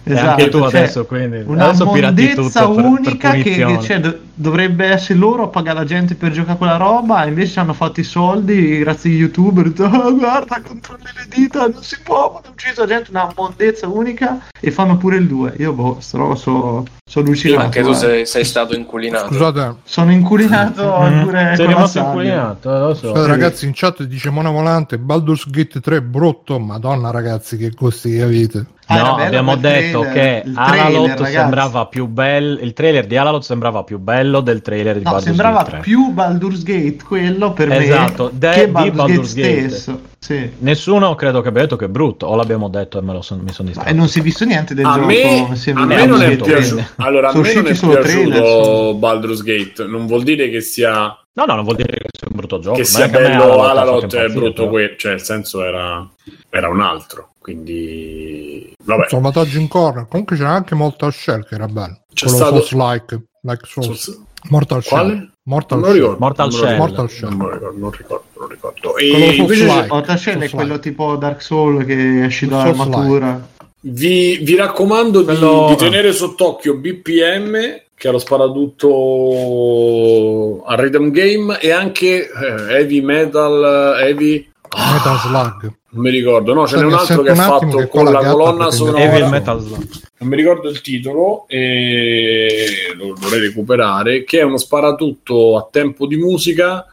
E 0.03 0.17
anche 0.17 0.49
tu 0.49 0.57
cioè, 0.59 0.67
adesso, 0.67 1.05
quindi. 1.05 1.43
una 1.45 1.65
adesso 1.67 1.85
mondezza 1.85 2.41
tutto 2.41 2.73
per- 2.73 2.75
per 2.75 2.85
unica 2.91 3.31
che, 3.33 3.41
che, 3.43 3.79
cioè, 3.81 3.99
do- 3.99 4.17
dovrebbe 4.33 4.85
essere 4.87 5.19
loro 5.19 5.43
a 5.43 5.47
pagare 5.49 5.77
la 5.79 5.85
gente 5.85 6.15
per 6.15 6.31
giocare 6.31 6.57
quella 6.57 6.77
roba, 6.77 7.25
invece 7.27 7.51
ci 7.53 7.59
hanno 7.59 7.73
fatto 7.73 7.99
i 7.99 8.03
soldi 8.03 8.79
grazie 8.79 9.11
agli 9.11 9.17
youtuber. 9.19 9.71
"Ah, 9.79 10.09
guarda, 10.11 10.61
controlli 10.65 11.03
le 11.15 11.25
dita, 11.29 11.67
non 11.67 11.83
si 11.83 11.97
può, 12.03 12.29
hanno 12.41 12.51
ucciso 12.53 12.81
la 12.81 12.87
gente, 12.87 13.09
una 13.11 13.31
mondezza 13.35 13.87
unica 13.87 14.39
e 14.59 14.71
fanno 14.71 14.97
pure 14.97 15.17
il 15.17 15.27
2. 15.27 15.53
Io, 15.59 15.71
boh, 15.73 15.97
sto 15.99 16.17
roba 16.17 16.35
so, 16.35 16.85
sono 17.05 17.25
allucinato. 17.25 17.61
Anche 17.65 17.81
tu 17.83 17.93
sei, 17.93 18.25
sei 18.25 18.43
stato 18.43 18.75
inculinato. 18.75 19.27
Scusate, 19.27 19.75
Sono 19.83 20.11
inculinato 20.11 20.97
Mm, 21.01 21.21
pure 21.23 21.53
sei 21.55 21.67
rimasto 21.67 21.99
inculinato, 21.99 22.69
lo 22.71 22.93
so. 22.95 23.09
scusate, 23.09 23.27
ragazzi, 23.27 23.65
in 23.65 23.71
chat 23.75 24.03
dice 24.03 24.29
Mona 24.31 24.49
Volante, 24.49 24.97
Baldur's 24.97 25.47
Gate 25.49 25.79
3 25.79 26.01
brutto. 26.01 26.57
Madonna, 26.59 27.11
ragazzi, 27.11 27.55
che 27.57 27.69
gusti 27.69 28.11
che 28.11 28.21
avete. 28.23 28.65
Ah, 28.87 28.97
no, 28.97 29.13
bello 29.15 29.27
abbiamo 29.27 29.55
detto 29.55 29.99
trailer, 30.01 30.13
che 30.43 30.51
Alalot 30.53 31.13
trailer, 31.13 31.27
sembrava 31.27 31.85
più 31.85 32.07
bello. 32.07 32.59
Il 32.59 32.73
trailer 32.73 33.05
di 33.07 33.15
Alalot 33.15 33.41
sembrava 33.43 33.83
più 33.83 33.99
bello 33.99 34.41
del 34.41 34.61
trailer 34.61 34.97
di 34.97 35.03
No, 35.03 35.11
Baldur's 35.11 35.23
sembrava 35.27 35.57
Gate 35.59 35.69
3. 35.71 35.79
più 35.79 36.09
Baldur's 36.11 36.63
Gate 36.63 36.97
quello 37.05 37.53
per 37.53 37.71
Esatto, 37.71 38.23
me 38.33 38.37
de- 38.39 38.49
che 38.51 38.65
di 38.65 38.71
Baldur's, 38.71 38.95
Baldur's 38.97 39.33
Gate, 39.33 39.51
Gate. 39.55 39.69
stesso. 39.69 40.01
Sì. 40.19 40.51
Nessuno 40.59 41.15
credo 41.15 41.41
che 41.41 41.47
abbia 41.47 41.61
detto 41.61 41.77
che 41.77 41.85
è 41.85 41.87
brutto, 41.87 42.25
o 42.27 42.35
l'abbiamo 42.35 42.67
detto 42.67 42.97
e 42.99 43.01
me 43.01 43.13
lo 43.13 43.21
son- 43.21 43.39
mi 43.39 43.51
sono 43.53 43.69
distratto. 43.69 43.93
non 43.95 44.07
si 44.09 44.19
è 44.19 44.21
visto 44.21 44.43
niente 44.45 44.73
del 44.75 44.85
A 44.85 44.93
gioco. 44.95 45.05
me, 45.05 45.47
a 45.73 45.85
me 45.85 46.05
non 46.05 46.21
è 46.21 46.35
piaciuto. 46.35 46.75
Gate. 46.75 46.87
Allora, 46.97 47.27
a 47.29 47.31
Sono 47.31 47.43
me 47.43 47.53
non 47.53 47.63
è 47.63 47.65
piaciuto 47.67 47.99
trailer, 47.99 48.95
Baldur's 48.95 49.41
Gate. 49.41 49.85
Non 49.85 50.05
vuol 50.05 50.23
dire 50.23 50.49
che 50.49 50.59
sia, 50.61 51.15
No, 51.33 51.45
no, 51.45 51.55
non 51.55 51.63
vuol 51.63 51.77
dire 51.77 51.91
che 51.93 52.07
sia 52.11 52.27
un 52.29 52.35
brutto 52.35 52.59
gioco. 52.59 52.75
che 52.75 52.81
ma 52.81 52.85
sia 52.87 53.07
bello 53.07 53.63
Alalot 53.63 54.13
è 54.17 54.27
brutto 54.27 54.67
quello. 54.67 54.95
Cioè, 54.97 55.13
il 55.13 55.21
senso 55.21 55.63
era, 55.63 56.05
era 56.49 56.67
un 56.67 56.81
altro. 56.81 57.29
Quindi, 57.41 58.71
vabbè. 58.85 59.07
Salvataggio 59.09 59.57
in 59.59 59.67
corner. 59.67 60.05
Comunque 60.07 60.37
c'era 60.37 60.51
anche 60.51 60.75
Mortal 60.75 61.11
Shell 61.11 61.43
che 61.47 61.55
era 61.55 61.65
bello. 61.67 62.01
C'è 62.13 62.27
Quello 62.27 62.61
stato- 62.61 62.77
like, 62.91 63.19
like 63.41 63.61
Souls. 63.65 63.99
Sul- 63.99 64.23
Mortal 64.49 64.83
Quale? 64.83 65.09
Shell. 65.13 65.29
Mortal 65.43 65.79
Non 65.79 65.87
Shell. 65.89 65.97
ricordo. 65.99 66.17
Mortal 66.19 66.51
Shell. 66.51 66.61
ricordo. 66.61 66.77
Mortal 66.85 67.09
Shell. 67.09 67.29
Non 67.29 67.51
ricordo, 67.51 67.77
non 67.79 67.91
ricordo, 67.91 68.23
non 68.39 68.47
ricordo. 68.49 68.97
E 68.97 69.35
invece 69.35 69.63
like. 69.65 69.87
Mortal 69.89 70.17
Shell 70.19 70.35
è 70.35 70.47
Souls 70.47 70.51
quello 70.53 70.73
like. 70.75 70.89
tipo 70.89 71.15
Dark 71.15 71.41
Soul 71.41 71.85
che 71.85 72.23
esci 72.25 72.47
Souls 72.47 72.63
dall'armatura. 72.63 73.47
vi, 73.81 74.37
vi 74.37 74.55
raccomando 74.55 75.19
di- 75.19 75.25
Quello- 75.25 75.65
di, 75.69 75.75
tenere 75.77 76.11
sott'occhio 76.13 76.77
BPM, 76.77 77.51
che 77.95 78.07
è 78.07 78.11
lo 78.11 78.19
sparatutto 78.19 80.63
a 80.65 80.75
Rhythm 80.75 81.09
Game, 81.11 81.59
e 81.59 81.71
anche 81.71 82.29
eh, 82.29 82.75
Heavy 82.77 83.01
Metal, 83.01 83.95
Heavy... 83.99 84.49
Metal 84.77 85.17
Slug. 85.19 85.73
Non 85.93 86.03
mi 86.03 86.09
ricordo, 86.09 86.53
no, 86.53 86.65
ce 86.67 86.77
n'è 86.77 86.83
Aspetta, 86.83 86.95
un 86.95 86.99
altro 86.99 87.21
che 87.21 87.31
ha 87.31 87.35
fatto 87.35 87.87
con 87.87 88.05
la 88.05 88.23
colonna 88.23 88.71
sonora. 88.71 89.29
Metal 89.29 89.59
Slug. 89.59 89.87
non 90.19 90.29
mi 90.29 90.35
ricordo 90.35 90.69
il 90.69 90.81
titolo 90.81 91.45
e 91.47 92.93
lo 92.95 93.13
vorrei 93.19 93.41
recuperare 93.41 94.23
che 94.23 94.39
è 94.39 94.43
uno 94.43 94.57
sparatutto 94.57 95.57
a 95.57 95.67
tempo 95.69 96.05
di 96.05 96.15
musica 96.15 96.85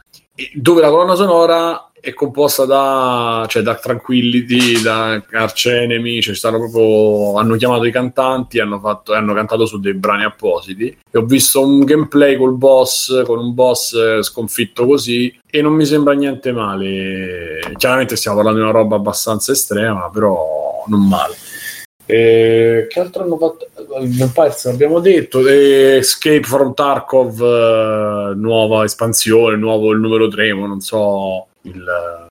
dove 0.53 0.81
la 0.81 0.89
colonna 0.89 1.15
sonora 1.15 1.88
è 2.01 2.13
composta 2.13 2.65
da, 2.65 3.45
cioè, 3.47 3.61
da 3.61 3.75
Tranquility, 3.75 4.81
da 4.81 5.21
Arch 5.31 5.65
Enemy, 5.65 6.21
cioè, 6.21 6.51
proprio, 6.51 7.37
hanno 7.37 7.55
chiamato 7.55 7.85
i 7.85 7.91
cantanti 7.91 8.59
hanno, 8.59 9.01
hanno 9.05 9.33
cantato 9.33 9.65
su 9.65 9.79
dei 9.79 9.93
brani 9.93 10.23
appositi. 10.23 10.97
E 11.11 11.17
ho 11.17 11.25
visto 11.25 11.65
un 11.65 11.83
gameplay 11.83 12.37
col 12.37 12.55
boss, 12.55 13.23
con 13.23 13.39
un 13.39 13.53
boss 13.53 13.93
eh, 13.93 14.23
sconfitto 14.23 14.85
così, 14.85 15.37
e 15.49 15.61
non 15.61 15.73
mi 15.73 15.85
sembra 15.85 16.13
niente 16.13 16.51
male. 16.51 17.59
Chiaramente 17.77 18.15
stiamo 18.15 18.37
parlando 18.37 18.63
di 18.63 18.69
una 18.69 18.77
roba 18.77 18.95
abbastanza 18.95 19.51
estrema, 19.51 20.09
però 20.09 20.83
non 20.87 21.07
male. 21.07 21.35
Eh, 22.11 22.87
che 22.89 22.99
altro 22.99 23.21
hanno 23.21 23.37
fatto? 23.37 23.67
Vampires 23.99 24.65
abbiamo 24.65 24.99
detto. 24.99 25.47
Eh, 25.47 25.97
Escape 25.97 26.41
from 26.41 26.73
Tarkov, 26.73 27.39
eh, 27.39 28.33
nuova 28.35 28.83
espansione, 28.83 29.55
nuovo 29.57 29.91
il 29.91 29.99
numero 29.99 30.27
3, 30.27 30.53
ma 30.55 30.65
non 30.65 30.79
so 30.79 31.48
il, 31.63 31.83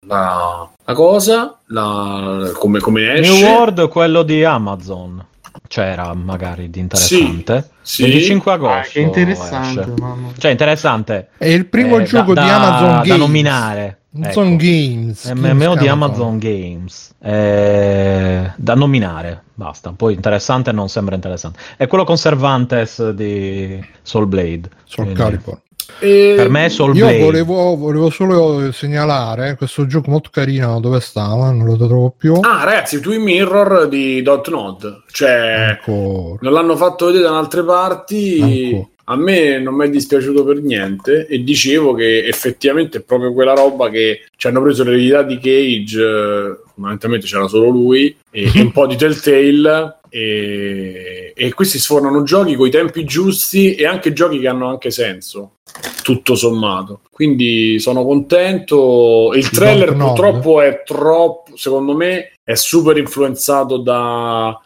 la, 0.06 0.68
la 0.84 0.92
cosa, 0.94 1.58
la, 1.66 2.50
come, 2.54 2.78
come 2.80 3.12
esce. 3.14 3.32
New 3.32 3.50
World, 3.50 3.88
quello 3.88 4.22
di 4.22 4.44
Amazon. 4.44 5.24
C'era 5.66 6.14
magari 6.14 6.70
di 6.70 6.78
interessante. 6.80 7.70
Sì, 7.82 8.02
25 8.02 8.50
Ah, 8.50 8.54
agosto. 8.54 8.90
che 8.92 9.00
interessante. 9.00 9.92
Cioè, 10.38 10.50
interessante. 10.50 11.28
È 11.36 11.46
il 11.46 11.66
primo 11.66 11.98
Eh, 11.98 12.04
gioco 12.04 12.32
da- 12.32 12.42
di 12.42 12.48
da- 12.48 12.56
Amazon 12.56 12.88
da 12.88 13.02
Games. 13.02 13.18
nominare. 13.18 13.98
Amazon 14.14 14.46
Ecco. 14.46 14.56
Games. 14.56 15.24
MMO 15.26 15.52
Games 15.58 15.78
di 15.78 15.88
Amazon 15.88 16.38
Games 16.38 17.14
Eh, 17.20 18.52
da 18.56 18.74
nominare 18.74 19.42
basta 19.54 19.92
poi 19.94 20.14
interessante 20.14 20.72
non 20.72 20.88
sembra 20.88 21.14
interessante 21.14 21.58
è 21.76 21.86
quello 21.86 22.04
con 22.04 22.16
Cervantes 22.16 23.10
di 23.10 23.84
Soul 24.02 24.26
Blade 24.26 24.70
Soul 24.84 25.12
Quindi, 25.12 25.14
Calibur. 25.14 25.60
E- 25.98 26.34
per 26.36 26.48
me 26.48 26.66
è 26.66 26.68
Soul 26.68 26.96
Io 26.96 27.06
volevo, 27.18 27.76
volevo 27.76 28.10
solo 28.10 28.70
segnalare 28.72 29.56
questo 29.56 29.86
gioco 29.86 30.10
molto 30.10 30.30
carino 30.32 30.78
dove 30.80 31.00
stava, 31.00 31.50
non 31.50 31.66
lo 31.66 31.76
trovo 31.76 32.14
più. 32.16 32.34
Ah, 32.40 32.64
ragazzi, 32.64 33.00
Twin 33.00 33.22
Mirror 33.22 33.88
di 33.88 34.22
Dotnod, 34.22 35.02
cioè 35.10 35.76
Ancora. 35.78 36.38
non 36.40 36.52
l'hanno 36.52 36.76
fatto 36.76 37.06
vedere 37.06 37.24
da 37.24 37.38
altre 37.38 37.64
parti. 37.64 38.38
Ancora. 38.40 38.88
A 39.10 39.16
me 39.16 39.58
non 39.58 39.74
mi 39.74 39.86
è 39.86 39.90
dispiaciuto 39.90 40.44
per 40.44 40.60
niente 40.60 41.26
e 41.26 41.42
dicevo 41.42 41.94
che 41.94 42.26
effettivamente 42.26 42.98
è 42.98 43.02
proprio 43.02 43.32
quella 43.32 43.54
roba 43.54 43.88
che 43.88 44.26
ci 44.36 44.46
hanno 44.46 44.60
preso 44.60 44.84
l'eredità 44.84 45.22
di 45.22 45.38
Cage, 45.38 45.98
eh, 45.98 46.56
fondamentalmente 46.74 47.26
c'era 47.26 47.48
solo 47.48 47.70
lui 47.70 48.14
e, 48.30 48.50
e 48.54 48.60
un 48.60 48.70
po' 48.70 48.86
di 48.86 48.96
Telltale 48.96 50.00
e, 50.10 51.32
e 51.34 51.54
questi 51.54 51.78
sfornano 51.78 52.22
giochi 52.22 52.54
con 52.54 52.66
i 52.66 52.70
tempi 52.70 53.04
giusti 53.04 53.74
e 53.74 53.86
anche 53.86 54.12
giochi 54.12 54.40
che 54.40 54.48
hanno 54.48 54.68
anche 54.68 54.90
senso, 54.90 55.52
tutto 56.02 56.34
sommato. 56.34 57.00
Quindi 57.10 57.78
sono 57.78 58.04
contento. 58.04 59.32
Il 59.34 59.48
trailer 59.48 59.96
purtroppo 59.96 60.60
è 60.60 60.82
troppo, 60.84 61.56
secondo 61.56 61.94
me, 61.96 62.32
è 62.44 62.54
super 62.54 62.98
influenzato 62.98 63.78
da 63.78 64.60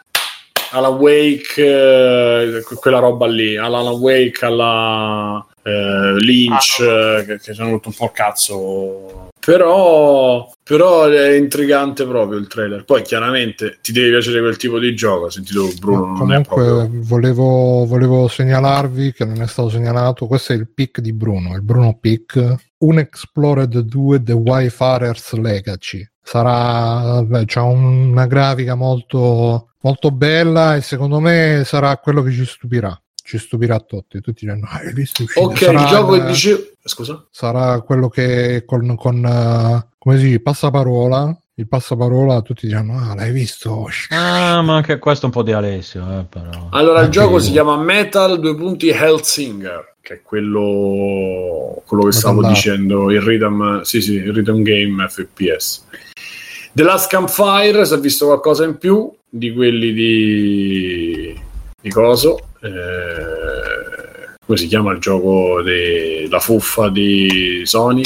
alla 0.73 0.89
Wake, 0.89 1.62
eh, 1.62 2.62
quella 2.77 2.99
roba 2.99 3.27
lì, 3.27 3.57
alla 3.57 3.79
Alan 3.79 3.95
Wake, 3.95 4.45
alla 4.45 5.45
eh, 5.62 6.14
Lynch, 6.18 6.81
eh, 6.81 7.25
che, 7.27 7.39
che 7.39 7.55
sono 7.55 7.68
venuto 7.68 7.89
un 7.89 7.95
po' 7.95 8.07
a 8.07 8.11
cazzo. 8.11 9.29
Però, 9.45 10.49
però 10.62 11.07
è 11.07 11.33
intrigante 11.33 12.07
proprio 12.07 12.39
il 12.39 12.47
trailer. 12.47 12.85
Poi 12.85 13.03
chiaramente 13.03 13.79
ti 13.83 13.91
deve 13.91 14.11
piacere 14.11 14.41
quel 14.41 14.57
tipo 14.57 14.79
di 14.79 14.95
gioco. 14.95 15.25
Ho 15.25 15.31
sentito 15.31 15.68
Bruno, 15.81 16.14
è 16.14 16.18
comunque 16.18 16.64
proprio... 16.64 16.91
volevo, 17.03 17.85
volevo 17.87 18.29
segnalarvi 18.29 19.12
che 19.12 19.25
non 19.25 19.43
è 19.43 19.49
stato 19.49 19.68
segnalato 19.68 20.27
questo 20.27 20.53
è 20.53 20.57
il 20.57 20.70
pick 20.73 21.01
di 21.01 21.12
Bruno 21.12 21.55
il 21.55 21.62
Bruno 21.62 21.99
pick 22.01 22.55
Unexplored 22.79 23.79
2 23.79 24.23
The 24.23 24.33
Wayfarers 24.33 25.33
Legacy 25.33 26.07
sarà 26.23 27.23
beh, 27.23 27.45
c'ha 27.47 27.62
una 27.62 28.27
grafica 28.27 28.75
molto 28.75 29.72
molto 29.83 30.11
bella 30.11 30.76
e 30.76 30.80
secondo 30.80 31.20
me 31.20 31.62
sarà 31.66 31.97
quello 31.99 32.22
che 32.22 32.33
ci 32.33 32.45
stupirà 32.45 32.97
ci 33.24 33.39
stupirà 33.39 33.76
a 33.76 33.80
tutti 33.80 34.20
tutti 34.20 34.45
diranno 34.45 34.66
ah, 34.68 34.80
hai 34.85 34.93
visto 34.93 35.22
uscire?" 35.22 35.45
Ok, 35.45 35.59
sarà 35.59 35.80
il 35.83 35.87
gioco 35.89 36.14
il- 36.16 36.20
che 36.22 36.26
dicevo... 36.28 36.61
Scusa? 36.85 37.26
sarà 37.30 37.80
quello 37.83 38.09
che 38.09 38.64
con, 38.66 38.97
con 38.97 39.24
eh, 39.24 39.87
come 39.99 40.16
si 40.18 40.24
dice 40.24 40.41
passaparola 40.41 41.37
il 41.57 41.68
passaparola 41.68 42.41
tutti 42.43 42.66
diranno 42.66 42.99
ah 42.99 43.14
l'hai 43.14 43.30
visto 43.30 43.87
ah 44.11 44.62
ma 44.62 44.74
anche 44.76 44.99
questo 44.99 45.24
è 45.24 45.26
un 45.26 45.33
po' 45.33 45.43
di 45.43 45.53
Alessio 45.53 46.03
eh, 46.20 46.24
però. 46.24 46.68
Allora, 46.70 46.99
il 47.01 47.05
Anche 47.05 47.11
gioco 47.18 47.35
io. 47.35 47.39
si 47.41 47.51
chiama 47.53 47.76
Metal 47.76 48.41
2 48.41 48.57
punti 48.57 48.89
Hellsinger, 48.89 49.97
che 50.01 50.14
è 50.14 50.22
quello, 50.22 51.83
quello 51.87 52.03
che 52.05 52.09
Metal 52.09 52.12
stavo 52.20 52.41
Dark. 52.41 52.55
dicendo, 52.55 53.11
il 53.11 53.20
rhythm, 53.20 53.83
sì, 53.83 54.01
sì, 54.01 54.14
il 54.14 54.33
rhythm 54.33 54.62
game 54.62 55.07
FPS. 55.09 55.85
The 56.72 56.83
Last 56.83 57.11
Campfire, 57.11 57.85
si 57.85 57.95
è 57.95 57.99
visto 58.01 58.26
qualcosa 58.26 58.64
in 58.64 58.78
più 58.78 59.12
di 59.35 59.51
quelli 59.53 59.93
di, 59.95 61.41
di 61.80 61.91
Coso. 61.91 62.49
Eh, 62.61 64.37
come 64.45 64.59
si 64.59 64.66
chiama 64.66 64.93
il 64.93 64.99
gioco 64.99 65.62
della 65.62 66.39
fuffa 66.39 66.91
di 66.91 67.62
Sony? 67.64 68.03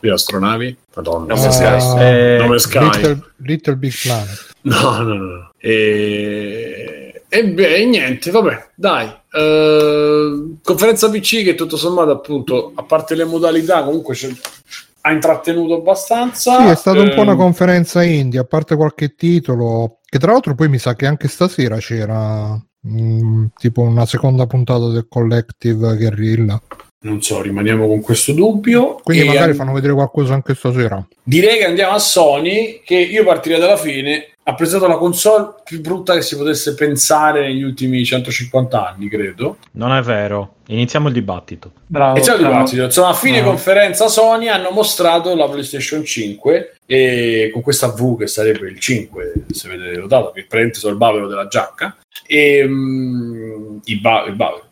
Di 0.00 0.08
astronavi? 0.10 0.76
Madonna. 0.96 1.34
No 1.34 1.50
Sky. 1.50 2.00
Eh, 2.00 2.36
Nome 2.40 2.58
Sky. 2.58 2.84
Little, 2.90 3.22
Little 3.36 3.76
Big 3.76 3.92
Planet 4.02 4.46
No, 4.62 5.02
no, 5.02 5.14
no. 5.14 5.14
no. 5.14 5.52
E... 5.58 7.22
E 7.30 7.44
beh, 7.44 7.84
niente, 7.84 8.30
vabbè, 8.30 8.70
dai. 8.74 9.06
Eh, 9.30 10.54
conferenza 10.64 11.10
PC 11.10 11.44
che 11.44 11.54
tutto 11.54 11.76
sommato, 11.76 12.10
appunto, 12.10 12.72
a 12.74 12.82
parte 12.82 13.14
le 13.14 13.24
modalità, 13.24 13.82
comunque 13.84 14.14
c'è- 14.14 14.30
ha 15.00 15.12
intrattenuto 15.12 15.74
abbastanza. 15.74 16.60
Sì, 16.60 16.70
è 16.70 16.74
stata 16.74 17.00
un 17.00 17.12
po' 17.14 17.22
una 17.22 17.32
Ehm, 17.32 17.38
conferenza 17.38 18.02
indie, 18.02 18.40
a 18.40 18.44
parte 18.44 18.76
qualche 18.76 19.14
titolo, 19.14 20.00
che 20.04 20.18
tra 20.18 20.32
l'altro 20.32 20.54
poi 20.54 20.68
mi 20.68 20.78
sa 20.78 20.94
che 20.94 21.06
anche 21.06 21.28
stasera 21.28 21.76
c'era 21.78 22.60
mm, 22.86 23.46
tipo 23.58 23.80
una 23.82 24.06
seconda 24.06 24.46
puntata 24.46 24.88
del 24.88 25.06
Collective 25.08 25.96
Guerrilla. 25.96 26.60
Non 27.00 27.22
so, 27.22 27.40
rimaniamo 27.40 27.86
con 27.86 28.00
questo 28.00 28.32
dubbio. 28.32 28.98
Quindi 29.04 29.26
magari 29.28 29.52
an- 29.52 29.56
fanno 29.56 29.72
vedere 29.72 29.94
qualcosa 29.94 30.34
anche 30.34 30.54
stasera. 30.54 31.06
Direi 31.22 31.58
che 31.58 31.64
andiamo 31.64 31.94
a 31.94 31.98
Sony, 32.00 32.80
che 32.84 32.96
io 32.96 33.24
partirei 33.24 33.60
dalla 33.60 33.76
fine. 33.76 34.32
Ha 34.48 34.54
presentato 34.54 34.90
la 34.90 34.96
console 34.96 35.56
più 35.62 35.82
brutta 35.82 36.14
che 36.14 36.22
si 36.22 36.34
potesse 36.34 36.74
pensare 36.74 37.42
negli 37.46 37.62
ultimi 37.62 38.02
150 38.02 38.88
anni, 38.88 39.08
credo. 39.08 39.58
non 39.72 39.92
è 39.92 40.00
vero 40.00 40.54
iniziamo 40.68 41.08
il 41.08 41.14
dibattito 41.14 41.72
Bravo. 41.86 42.18
C'è 42.20 42.32
il 42.32 42.38
dibattito. 42.38 42.82
Insomma, 42.84 43.08
a 43.08 43.12
fine 43.14 43.40
No. 43.40 43.46
conferenza 43.48 44.08
Sony 44.08 44.48
hanno 44.48 44.70
mostrato 44.70 45.34
la 45.34 45.48
PlayStation 45.48 46.02
5 46.04 46.76
e 46.86 47.50
con 47.52 47.60
questa 47.62 47.88
V 47.88 48.18
che 48.18 48.26
sarebbe 48.26 48.68
il 48.68 48.78
5, 48.78 49.32
se 49.50 49.68
vedete 49.68 49.98
notato, 49.98 50.32
che 50.32 50.46
sono 50.72 50.92
il 50.92 50.98
bavero 50.98 51.28
della 51.28 51.46
giacca. 51.46 51.96
E, 52.26 52.64
mm, 52.66 53.78
il, 53.84 54.00
ba- 54.00 54.24
il 54.26 54.34
bavero, 54.34 54.64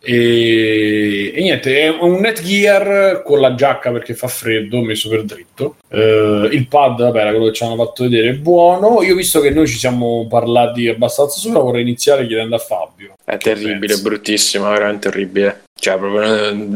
E, 0.00 1.32
e 1.34 1.40
niente, 1.42 1.80
è 1.80 1.88
un 1.88 2.20
Netgear 2.20 3.22
con 3.24 3.40
la 3.40 3.54
giacca 3.54 3.90
perché 3.90 4.14
fa 4.14 4.28
freddo, 4.28 4.80
messo 4.80 5.08
per 5.08 5.24
dritto. 5.24 5.76
Eh, 5.88 6.48
il 6.52 6.66
pad, 6.68 7.02
vabbè, 7.02 7.18
era 7.20 7.30
quello 7.30 7.46
che 7.46 7.52
ci 7.52 7.64
hanno 7.64 7.76
fatto 7.76 8.04
vedere, 8.04 8.30
è 8.30 8.34
buono. 8.34 9.02
Io 9.02 9.12
ho 9.12 9.16
visto 9.16 9.40
che 9.40 9.50
noi 9.50 9.66
ci 9.66 9.76
siamo 9.76 10.26
parlati 10.28 10.88
abbastanza 10.88 11.38
sopra, 11.38 11.60
vorrei 11.60 11.82
iniziare 11.82 12.26
chiedendo 12.26 12.56
a 12.56 12.58
Fabio. 12.58 13.14
È 13.24 13.36
terribile, 13.36 13.78
Penso. 13.86 14.02
bruttissima, 14.02 14.70
veramente 14.70 15.08
orribile. 15.08 15.62
Cioè, 15.78 15.96
proprio 15.96 16.22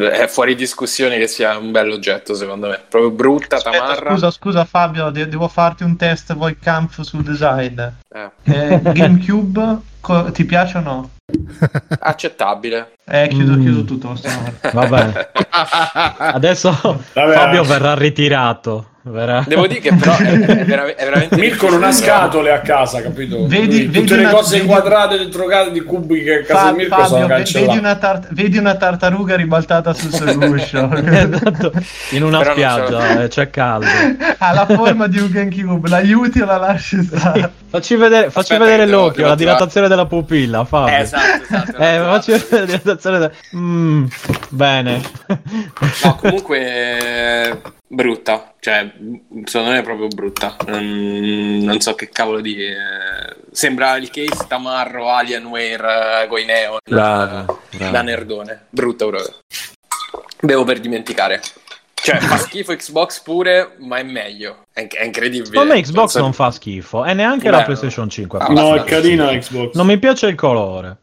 eh, 0.07 0.11
è 0.11 0.27
fuori 0.29 0.55
discussione 0.55 1.19
che 1.19 1.27
sia 1.27 1.57
un 1.59 1.71
bel 1.73 1.91
oggetto, 1.91 2.35
secondo 2.35 2.69
me. 2.69 2.81
Proprio 2.89 3.11
brutta, 3.11 3.57
Aspetta, 3.57 3.79
tamarra. 3.79 4.11
scusa, 4.13 4.31
scusa 4.31 4.65
Fabio, 4.65 5.11
de- 5.11 5.27
devo 5.29 5.49
farti 5.49 5.83
un 5.83 5.97
test 5.97 6.35
voi 6.35 6.57
camp 6.59 7.01
sul 7.03 7.23
design. 7.23 7.81
Eh, 7.81 8.31
Eh, 8.45 8.81
GameCube, 8.83 9.79
co- 10.01 10.31
ti 10.31 10.45
piace 10.45 10.79
o 10.79 10.81
no? 10.83 11.11
accettabile. 12.01 12.93
Eh, 13.05 13.29
chiudo, 13.29 13.53
Mm. 13.57 13.61
chiudo 13.63 13.85
tutto. 13.85 14.15
bene 14.89 15.29
adesso 16.19 16.71
Vabbè. 17.15 17.33
Fabio 17.35 17.63
verrà 17.65 17.95
ritirato 17.95 18.87
verrà- 19.05 19.45
Devo 19.47 19.67
dire 19.67 19.81
che 19.81 19.95
però 19.95 20.17
è, 20.17 20.31
è 20.39 20.65
vera- 20.65 20.85
è 20.95 21.05
veramente 21.05 21.37
Mirko 21.37 21.69
non 21.71 21.83
ha 21.83 21.91
scatole 21.93 22.53
a 22.53 22.61
casa, 22.61 23.03
capito? 23.03 23.47
Vedi- 23.47 23.67
Lui, 23.67 23.87
vedi 23.87 24.01
tutte 24.01 24.15
le 24.17 24.21
una- 24.23 24.31
cose 24.33 24.57
vedi- 24.57 24.69
quadrate 24.69 25.19
dentro 25.19 25.45
casa 25.47 25.71
di 25.71 25.81
cubi 25.81 26.23
che 26.23 26.35
a 26.41 26.43
casa 26.45 26.61
Fa- 26.61 26.71
di 26.71 26.77
Mirko 26.77 26.95
sono 26.95 27.07
Fabio, 27.09 27.27
vedi 27.27 27.35
cancellate. 27.43 27.79
una, 27.79 27.95
tar- 27.97 28.29
vedi 28.33 28.59
una 28.59 28.75
tartaruga 28.77 29.37
ribaltata 29.37 29.93
sul 29.93 30.13
suo 30.15 30.25
Esatto, 30.55 31.73
in 32.11 32.23
una 32.23 32.39
Però 32.39 32.53
spiaggia 32.53 33.01
so- 33.15 33.21
eh, 33.21 33.29
c'è 33.29 33.51
caldo 33.51 33.87
ha 34.39 34.53
la 34.53 34.67
forma 34.67 35.07
di 35.09 35.19
un 35.19 35.31
GameCube, 35.31 35.89
l'aiuti 35.89 36.41
o 36.41 36.45
la 36.45 36.57
lasci 36.59 37.03
stare? 37.03 37.51
facci 37.73 37.97
vedere, 37.97 38.31
facci 38.31 38.53
Aspetta 38.53 38.65
vedere 38.71 38.87
l'occhio 38.91 39.17
devo 39.17 39.29
la 39.31 39.35
dilatazione 39.35 39.89
della 39.89 40.07
pupilla 40.07 40.65
Fabio 40.65 40.95
Eh, 40.95 41.01
esatto, 41.01 41.43
esatto. 41.43 41.77
Eh, 41.79 41.99
facci 41.99 42.31
vedere 42.33 42.59
la 42.61 42.65
dilatazione 42.67 43.19
de- 43.19 43.31
Mm, 43.57 44.05
bene 44.51 45.01
No, 46.05 46.15
comunque 46.17 46.59
eh, 47.49 47.59
brutta, 47.93 48.55
cioè 48.59 48.91
secondo 49.45 49.73
me 49.73 49.79
è 49.79 49.83
proprio 49.83 50.09
brutta. 50.09 50.57
Non, 50.67 51.59
non 51.63 51.81
so 51.81 51.95
che 51.95 52.09
cavolo 52.09 52.41
di 52.41 52.57
sembra 53.51 53.97
il 53.97 54.11
case 54.11 54.47
tamarro 54.49 55.11
Alienware 55.11 56.23
eh, 56.23 56.27
con 56.27 56.39
i 56.39 56.45
neon 56.45 56.79
Bravo, 56.85 57.61
bravo. 57.71 57.93
da 57.93 58.03
nerdone. 58.03 58.67
Brutta 58.71 59.07
proprio. 59.07 59.35
Bevo 60.41 60.65
per 60.65 60.81
dimenticare. 60.81 61.41
Cioè, 62.03 62.19
fa 62.19 62.37
schifo 62.37 62.75
Xbox 62.75 63.21
pure, 63.23 63.77
ma 63.79 63.99
è 63.99 64.03
meglio. 64.03 64.65
È, 64.73 64.87
è 64.89 65.05
incredibile. 65.05 65.47
Secondo 65.47 65.75
me 65.75 65.81
Xbox 65.81 65.95
Penso- 66.13 66.19
non 66.21 66.33
fa 66.33 66.51
schifo 66.51 67.05
e 67.05 67.15
neanche 67.15 67.49
Beh, 67.49 67.57
la 67.57 67.63
PlayStation 67.63 68.09
5. 68.09 68.39
ah, 68.41 68.47
fa 68.47 68.53
No, 68.53 68.75
è 68.75 68.83
carina 68.85 69.27
Xbox. 69.39 69.75
Non 69.75 69.87
mi 69.87 69.99
piace 69.99 70.27
il 70.27 70.35
colore. 70.35 70.97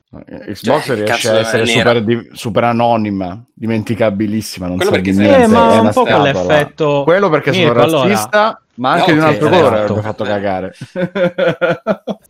Xbox 0.51 0.85
Cioè, 0.85 0.95
riesce 0.95 1.29
a 1.29 1.37
essere 1.39 1.65
super, 1.67 2.03
di- 2.03 2.29
super 2.33 2.63
anonima, 2.65 3.41
dimenticabilissima, 3.53 4.67
non 4.67 4.75
Quello 4.77 4.91
sa 4.91 4.97
di 4.99 5.11
perché 5.13 5.21
niente. 5.25 5.43
Eh, 5.43 5.47
ma 5.47 5.73
è 5.73 5.79
un 5.79 5.91
po' 5.93 6.03
quell'effetto- 6.03 7.03
Quello 7.03 7.29
perché 7.29 7.53
sono 7.53 7.65
Mirko, 7.65 7.81
allora- 7.81 8.07
razzista, 8.07 8.61
ma 8.79 8.91
anche 8.93 9.13
No, 9.13 9.17
di 9.17 9.19
un 9.19 9.25
altro 9.27 9.47
esatto. 9.49 9.63
colore 9.63 9.99
ha 9.99 10.01
fatto 10.01 10.23
cagare. 10.23 10.73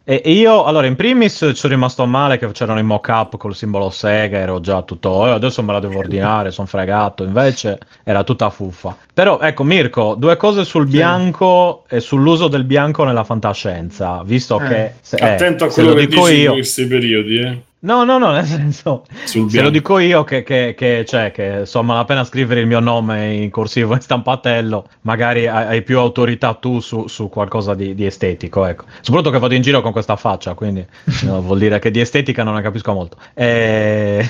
E 0.03 0.21
io, 0.25 0.63
allora, 0.63 0.87
in 0.87 0.95
primis 0.95 1.33
ci 1.33 1.55
sono 1.55 1.73
rimasto 1.73 2.05
male 2.07 2.37
che 2.39 2.49
c'erano 2.51 2.79
i 2.79 2.83
mock-up 2.83 3.37
col 3.37 3.55
simbolo 3.55 3.89
Sega, 3.91 4.39
ero 4.39 4.59
già 4.59 4.81
tutto, 4.81 5.27
"Eh, 5.27 5.31
adesso 5.31 5.61
me 5.61 5.71
la 5.73 5.79
devo 5.79 5.99
ordinare, 5.99 6.49
sono 6.51 6.65
fregato, 6.67 7.23
invece 7.23 7.77
era 8.03 8.23
tutta 8.23 8.49
fuffa. 8.49 8.95
Però, 9.13 9.39
ecco, 9.39 9.63
Mirko, 9.63 10.15
due 10.17 10.35
cose 10.35 10.63
sul 10.65 10.87
bianco 10.87 11.83
e 11.87 11.99
sull'uso 11.99 12.47
del 12.47 12.63
bianco 12.63 13.03
nella 13.03 13.23
fantascienza, 13.23 14.23
visto 14.25 14.59
Eh. 14.59 14.67
che... 14.67 14.93
Se, 15.01 15.17
eh, 15.17 15.33
Attento 15.33 15.65
a 15.65 15.69
se 15.69 15.81
quello 15.81 15.89
lo 15.95 15.99
che 15.99 16.07
dici 16.07 16.33
io... 16.33 16.49
in 16.49 16.53
questi 16.53 16.87
periodi, 16.87 17.39
eh. 17.39 17.61
No, 17.81 18.03
no, 18.03 18.17
no, 18.17 18.31
nel 18.31 18.45
senso, 18.45 19.05
Sul 19.23 19.49
se 19.49 19.61
lo 19.61 19.69
dico 19.69 19.99
io 19.99 20.25
che, 20.25 20.43
che, 20.43 20.73
che, 20.75 21.05
cioè, 21.07 21.31
che 21.31 21.59
insomma, 21.59 21.99
appena 21.99 22.25
scrivere 22.25 22.59
il 22.59 22.67
mio 22.67 22.81
nome 22.81 23.35
in 23.35 23.49
corsivo 23.49 23.93
in 23.93 24.01
stampatello, 24.01 24.89
magari 25.01 25.47
hai, 25.47 25.65
hai 25.65 25.81
più 25.81 25.97
autorità 25.97 26.55
tu 26.55 26.81
su, 26.81 27.07
su 27.07 27.29
qualcosa 27.29 27.75
di, 27.75 27.95
di 27.95 28.05
estetico, 28.05 28.65
ecco. 28.65 28.83
Soprattutto 28.99 29.31
che 29.31 29.39
vado 29.39 29.53
in 29.53 29.61
giro 29.61 29.81
con 29.81 29.93
questa 29.93 30.17
faccia, 30.17 30.55
quindi 30.55 30.85
no, 31.23 31.41
vuol 31.41 31.57
dire 31.57 31.79
che 31.79 31.89
di 31.89 32.01
estetica 32.01 32.43
non 32.43 32.55
ne 32.55 32.61
capisco 32.61 32.91
molto. 32.91 33.15
Eh, 33.33 34.29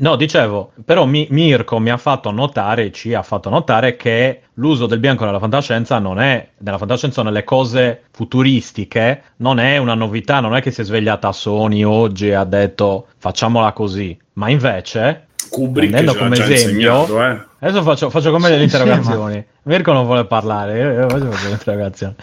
No, 0.00 0.16
dicevo, 0.16 0.72
però 0.84 1.04
Mi- 1.04 1.26
Mirko 1.30 1.78
mi 1.78 1.90
ha 1.90 1.98
fatto 1.98 2.30
notare, 2.30 2.90
ci 2.90 3.12
ha 3.12 3.22
fatto 3.22 3.50
notare 3.50 3.96
che 3.96 4.42
l'uso 4.54 4.86
del 4.86 4.98
bianco 4.98 5.26
nella 5.26 5.38
fantascienza 5.38 5.98
non 5.98 6.18
è, 6.18 6.48
nella 6.58 6.78
fantascienza 6.78 7.22
nelle 7.22 7.44
cose 7.44 8.04
futuristiche, 8.10 9.22
non 9.36 9.58
è 9.58 9.76
una 9.76 9.92
novità, 9.94 10.40
non 10.40 10.56
è 10.56 10.62
che 10.62 10.70
si 10.70 10.80
è 10.80 10.84
svegliata 10.84 11.32
Sony 11.32 11.82
oggi 11.82 12.28
e 12.28 12.34
ha 12.34 12.44
detto 12.44 13.08
facciamola 13.18 13.72
così, 13.72 14.18
ma 14.34 14.48
invece, 14.48 15.26
Kubrick 15.50 16.16
come 16.16 16.36
già 16.36 16.48
esempio, 16.48 17.00
insegnato, 17.00 17.22
eh. 17.22 17.40
adesso 17.58 17.82
faccio, 17.82 18.08
faccio 18.08 18.30
come 18.30 18.46
Sì, 18.46 18.50
le 18.52 18.56
sì, 18.56 18.62
interrogazioni, 18.64 19.44
Mirko 19.64 19.92
non 19.92 20.06
vuole 20.06 20.24
parlare, 20.24 20.78
io, 20.78 20.92
io 20.92 21.08
faccio 21.10 21.24
le 21.24 21.50
interrogazioni. 21.50 22.14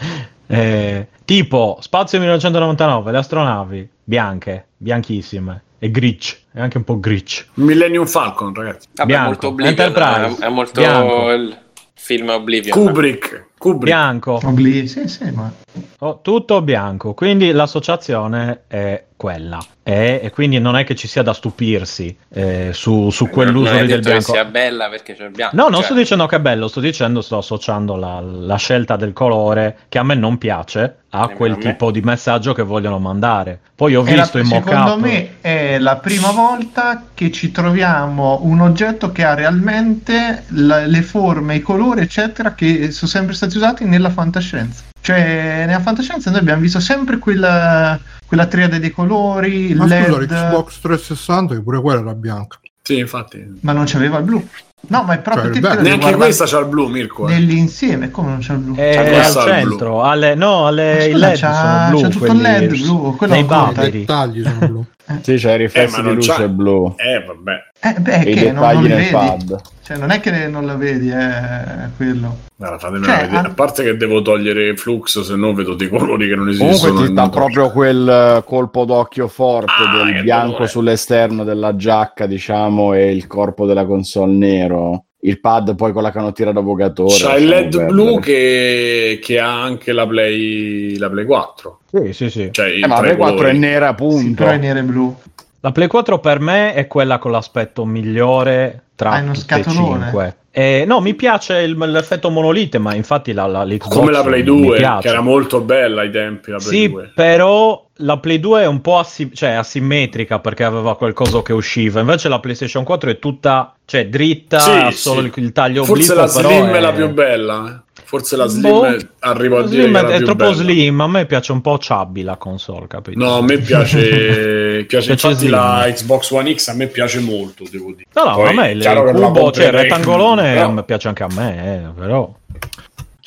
Eh, 0.48 1.06
tipo, 1.24 1.76
Spazio 1.80 2.18
1999, 2.18 3.12
le 3.12 3.18
astronavi, 3.18 3.88
bianche, 4.02 4.66
bianchissime, 4.76 5.62
e 5.78 5.90
gricch, 5.90 6.40
è 6.52 6.60
anche 6.60 6.76
un 6.78 6.84
po' 6.84 6.98
gricch. 6.98 7.46
Millennium 7.54 8.06
Falcon, 8.06 8.52
ragazzi. 8.54 8.88
Vabbè, 8.94 9.08
Bianco. 9.08 9.24
è 9.24 9.28
molto 9.30 9.46
Oblivion. 9.48 9.78
Enterprise. 9.78 10.42
È, 10.42 10.46
è 10.46 10.48
molto 10.50 10.80
Bianco. 10.80 11.30
il 11.32 11.58
film 11.94 12.28
Oblivion. 12.30 12.76
Kubrick. 12.76 13.46
Kubrick. 13.58 13.84
Bianco, 13.84 14.40
Obli- 14.44 14.86
sì, 14.86 15.08
sì, 15.08 15.30
ma 15.32 15.52
Oh, 16.00 16.20
tutto 16.22 16.62
bianco, 16.62 17.12
quindi 17.14 17.50
l'associazione 17.50 18.62
è 18.68 19.04
quella. 19.18 19.58
E, 19.82 20.20
e 20.22 20.30
quindi 20.30 20.58
non 20.60 20.76
è 20.76 20.84
che 20.84 20.94
ci 20.94 21.08
sia 21.08 21.22
da 21.22 21.34
stupirsi 21.34 22.16
eh, 22.32 22.70
su, 22.72 23.10
su 23.10 23.28
quell'uso 23.28 23.72
non 23.72 23.86
del 23.86 24.00
bianco. 24.00 24.32
che 24.32 24.38
sia 24.38 24.44
bella 24.44 24.88
perché 24.88 25.14
c'è 25.16 25.24
il 25.24 25.30
bianco. 25.30 25.56
No, 25.56 25.64
non 25.64 25.74
cioè, 25.74 25.84
sto 25.84 25.94
dicendo 25.94 26.26
che 26.26 26.36
è 26.36 26.40
bello, 26.40 26.68
sto 26.68 26.80
dicendo, 26.80 27.20
sto 27.20 27.38
associando 27.38 27.96
la, 27.96 28.20
la 28.20 28.56
scelta 28.56 28.96
del 28.96 29.12
colore 29.12 29.78
che 29.88 29.98
a 29.98 30.04
me 30.04 30.14
non 30.14 30.38
piace 30.38 30.96
a 31.10 31.20
Nemmeno 31.20 31.36
quel 31.36 31.52
a 31.52 31.56
tipo 31.56 31.90
di 31.90 32.00
messaggio 32.00 32.52
che 32.52 32.62
vogliono 32.62 32.98
mandare. 32.98 33.58
Poi 33.74 33.96
ho 33.96 34.04
È 34.04 34.14
la- 34.14 34.22
visto 34.22 34.38
in 34.38 34.46
mock 34.46 34.68
secondo 34.68 34.98
me 34.98 35.40
è 35.40 35.78
la 35.78 35.96
prima 35.96 36.30
volta 36.30 37.04
che 37.12 37.32
ci 37.32 37.50
troviamo 37.50 38.40
un 38.42 38.60
oggetto 38.60 39.10
che 39.10 39.24
ha 39.24 39.34
realmente 39.34 40.44
la- 40.50 40.86
le 40.86 41.02
forme, 41.02 41.56
i 41.56 41.60
colori, 41.60 42.02
eccetera, 42.02 42.54
che 42.54 42.90
sono 42.92 43.10
sempre 43.10 43.34
stati 43.34 43.56
usati 43.56 43.84
nella 43.84 44.10
fantascienza. 44.10 44.84
Cioè, 45.00 45.64
nella 45.66 45.80
fantascienza 45.80 46.30
noi 46.30 46.40
abbiamo 46.40 46.60
visto 46.60 46.80
sempre 46.80 47.18
quella, 47.18 47.98
quella 48.28 48.46
triade 48.46 48.78
dei 48.78 48.90
colori, 48.92 49.70
il 49.70 49.76
Ma 49.76 49.84
scusa, 49.84 49.98
LED, 50.08 50.30
l'Xbox 50.30 50.80
360 50.80 51.54
che 51.54 51.60
pure 51.62 51.80
quella 51.80 52.00
era 52.00 52.14
bianca. 52.14 52.60
Sì, 52.82 52.98
infatti. 52.98 53.58
ma 53.62 53.72
non 53.72 53.84
c'aveva 53.86 54.18
il 54.18 54.24
blu. 54.24 54.46
No, 54.88 55.02
ma 55.02 55.14
è 55.14 55.18
proprio 55.18 55.46
Cioè, 55.52 55.56
il 55.56 55.60
Neanche 55.62 55.88
guardare 55.98 56.14
questa 56.16 56.44
c'ha 56.46 56.58
il 56.60 56.66
blu, 56.66 56.86
Mirko. 56.86 57.26
eh. 57.28 57.32
nell'insieme, 57.32 58.10
come 58.12 58.28
non 58.28 58.38
c'è 58.38 58.52
il 58.52 58.58
blu? 58.60 58.74
È 58.76 58.94
C'ha 58.94 59.26
al 59.26 59.32
centro, 59.48 60.02
alle, 60.04 60.34
no, 60.36 60.66
alle, 60.66 60.94
Ma 60.94 61.02
i 61.04 61.10
scusa, 61.10 61.26
LED 61.26 61.38
c'ha- 61.38 61.52
sono 61.54 61.88
blu. 61.88 62.00
c'ha 62.00 62.08
tutto 62.08 62.32
il 62.32 62.38
LED 62.40 62.68
blu, 62.78 63.16
quello 63.16 63.32
nei 63.34 63.44
conta. 63.44 63.84
I 63.86 63.90
dettagli 63.90 64.42
sono 64.42 64.58
blu. 64.66 64.86
Sì, 65.22 65.36
c'è 65.36 65.54
i 65.54 65.56
riflessi 65.58 66.00
Eh, 66.00 66.02
di 66.02 66.14
luce 66.14 66.32
c'ha- 66.32 66.48
blu 66.48 66.94
Eh, 66.96 67.24
vabbè. 67.24 67.52
Eh, 67.80 68.00
beh, 68.00 68.20
e 68.22 68.30
i 68.30 68.34
che 68.34 68.52
non, 68.52 68.54
non 68.54 68.68
dettagli 68.68 68.82
li 68.82 68.88
nel 68.88 68.96
vedi. 68.98 69.10
pad. 69.12 69.60
Cioè, 69.82 69.96
non 69.96 70.10
è 70.10 70.20
che 70.20 70.46
non 70.48 70.66
la 70.66 70.74
vedi, 70.74 71.08
è 71.08 71.88
quello. 71.96 72.36
Guarda, 72.56 72.78
fatemela 72.78 73.06
Cioè, 73.14 73.26
vedere. 73.28 73.48
A 73.48 73.50
parte 73.54 73.82
che 73.84 73.96
devo 73.96 74.20
togliere 74.20 74.76
flux, 74.76 75.20
se 75.22 75.34
no 75.34 75.54
vedo 75.54 75.74
dei 75.74 75.88
colori 75.88 76.28
che 76.28 76.34
non 76.34 76.48
esistono. 76.48 76.76
Comunque 76.76 77.06
ti 77.08 77.14
dà 77.14 77.28
proprio 77.30 77.70
quel 77.70 78.08
eh, 78.08 78.42
colpo 78.44 78.84
d'occhio 78.84 79.28
forte 79.28 79.72
Ah, 79.86 80.04
del 80.04 80.22
bianco 80.22 80.50
dolore. 80.50 80.66
sull'esterno 80.68 81.44
della 81.44 81.74
giacca, 81.74 82.26
diciamo, 82.26 82.92
e 82.92 83.14
il 83.14 83.26
corpo 83.26 83.64
della 83.64 83.86
console 83.86 84.32
nero. 84.32 85.04
Il 85.28 85.40
pad 85.40 85.74
poi 85.74 85.92
con 85.92 86.02
la 86.02 86.10
canottiera 86.10 86.52
d'avvogatore. 86.52 87.14
C'ha 87.14 87.36
il 87.36 87.46
LED 87.48 87.68
perdere. 87.70 87.86
blu 87.86 88.18
che, 88.20 89.18
che 89.22 89.38
ha 89.38 89.62
anche 89.62 89.92
la 89.92 90.06
Play, 90.06 90.96
la 90.96 91.10
Play 91.10 91.24
4. 91.26 91.78
Sì, 91.92 92.12
sì, 92.12 92.30
sì. 92.30 92.48
Cioè, 92.50 92.68
Eh, 92.82 92.86
ma 92.86 92.94
la 92.94 93.00
Play 93.00 93.16
4 93.16 93.34
è 93.34 93.38
colori. 93.38 93.58
nera, 93.58 93.84
Sì, 93.86 93.90
appunto. 93.92 94.34
però 94.42 94.50
è 94.54 94.58
nero 94.58 94.78
e 94.78 94.82
blu. 94.84 95.16
La 95.60 95.72
Play 95.72 95.88
4 95.88 96.18
per 96.20 96.38
me 96.40 96.72
è 96.74 96.86
quella 96.86 97.18
con 97.18 97.30
l'aspetto 97.32 97.84
migliore 97.84 98.84
tra 98.94 99.10
Ah, 99.10 99.18
è 99.18 99.22
uno 99.22 99.32
tutte 99.32 99.54
e 99.58 99.64
cinque. 99.64 100.36
Eh, 100.50 100.84
no, 100.86 101.00
mi 101.00 101.14
piace 101.14 101.58
il- 101.58 101.76
l'effetto 101.76 102.30
monolite, 102.30 102.78
ma 102.78 102.94
infatti 102.94 103.32
la, 103.32 103.46
la, 103.46 103.64
l'Xbox 103.64 103.94
Come 103.94 104.10
la 104.12 104.22
Play 104.22 104.40
mi 104.40 104.46
2, 104.46 104.76
piace. 104.78 105.02
che 105.02 105.08
era 105.08 105.20
molto 105.20 105.60
bella 105.60 106.00
ai 106.00 106.10
tempi. 106.10 106.50
La 106.50 106.56
Play 106.58 106.68
Sì, 106.68 106.88
2. 106.90 107.12
però 107.14 107.84
la 108.00 108.18
Play 108.18 108.40
2 108.40 108.62
è 108.62 108.66
un 108.66 108.80
po' 108.80 108.98
assi- 108.98 109.32
cioè, 109.34 109.50
asimmetrica 109.50 110.38
perché 110.40 110.64
aveva 110.64 110.96
qualcosa 110.96 111.42
che 111.42 111.52
usciva. 111.52 112.00
Invece 112.00 112.28
la 112.28 112.40
PlayStation 112.40 112.82
4 112.84 113.10
è 113.10 113.18
tutta 113.20 113.74
cioè, 113.84 114.08
dritta, 114.08 114.58
Sì, 114.58 114.70
ha 114.70 114.90
solo 114.90 115.20
sì. 115.20 115.26
il, 115.26 115.32
il 115.44 115.52
taglio 115.52 115.84
Forse 115.84 116.12
obliquo, 116.12 116.26
la 116.26 116.32
però 116.32 116.48
Slim 116.48 116.66
è... 116.66 116.76
è 116.76 116.80
la 116.80 116.92
più 116.92 117.08
bella. 117.12 117.82
Forse 118.08 118.36
la 118.36 118.46
Slim 118.46 118.62
Boh, 118.62 118.96
arrivo 119.18 119.58
a 119.58 119.66
dire 119.66 119.82
Slim 119.82 119.98
è, 119.98 120.04
è 120.14 120.22
troppo 120.22 120.44
bella. 120.44 120.54
slim, 120.54 120.98
a 120.98 121.06
me 121.08 121.26
piace 121.26 121.52
un 121.52 121.60
po' 121.60 121.76
chubby 121.76 122.22
la 122.22 122.38
console, 122.38 122.86
capito? 122.86 123.18
No, 123.18 123.36
a 123.36 123.42
me 123.42 123.58
piace, 123.58 124.86
piace 124.88 125.08
Piace 125.08 125.10
infatti 125.10 125.34
slim. 125.34 125.50
la 125.50 125.86
Xbox 125.92 126.30
One 126.30 126.54
X 126.54 126.68
a 126.68 126.72
me 126.72 126.86
piace 126.86 127.20
molto, 127.20 127.64
devo 127.70 127.92
dire. 127.92 128.06
No, 128.14 128.24
no, 128.24 128.34
Poi, 128.36 128.48
a 128.48 128.52
me 128.54 128.70
il, 128.70 129.12
cubo, 129.14 129.50
cioè 129.50 129.66
il 129.66 129.72
rettangolone 129.72 130.68
me 130.68 130.84
piace 130.84 131.08
anche 131.08 131.22
a 131.22 131.28
me, 131.30 131.74
eh, 131.74 132.00
però... 132.00 132.34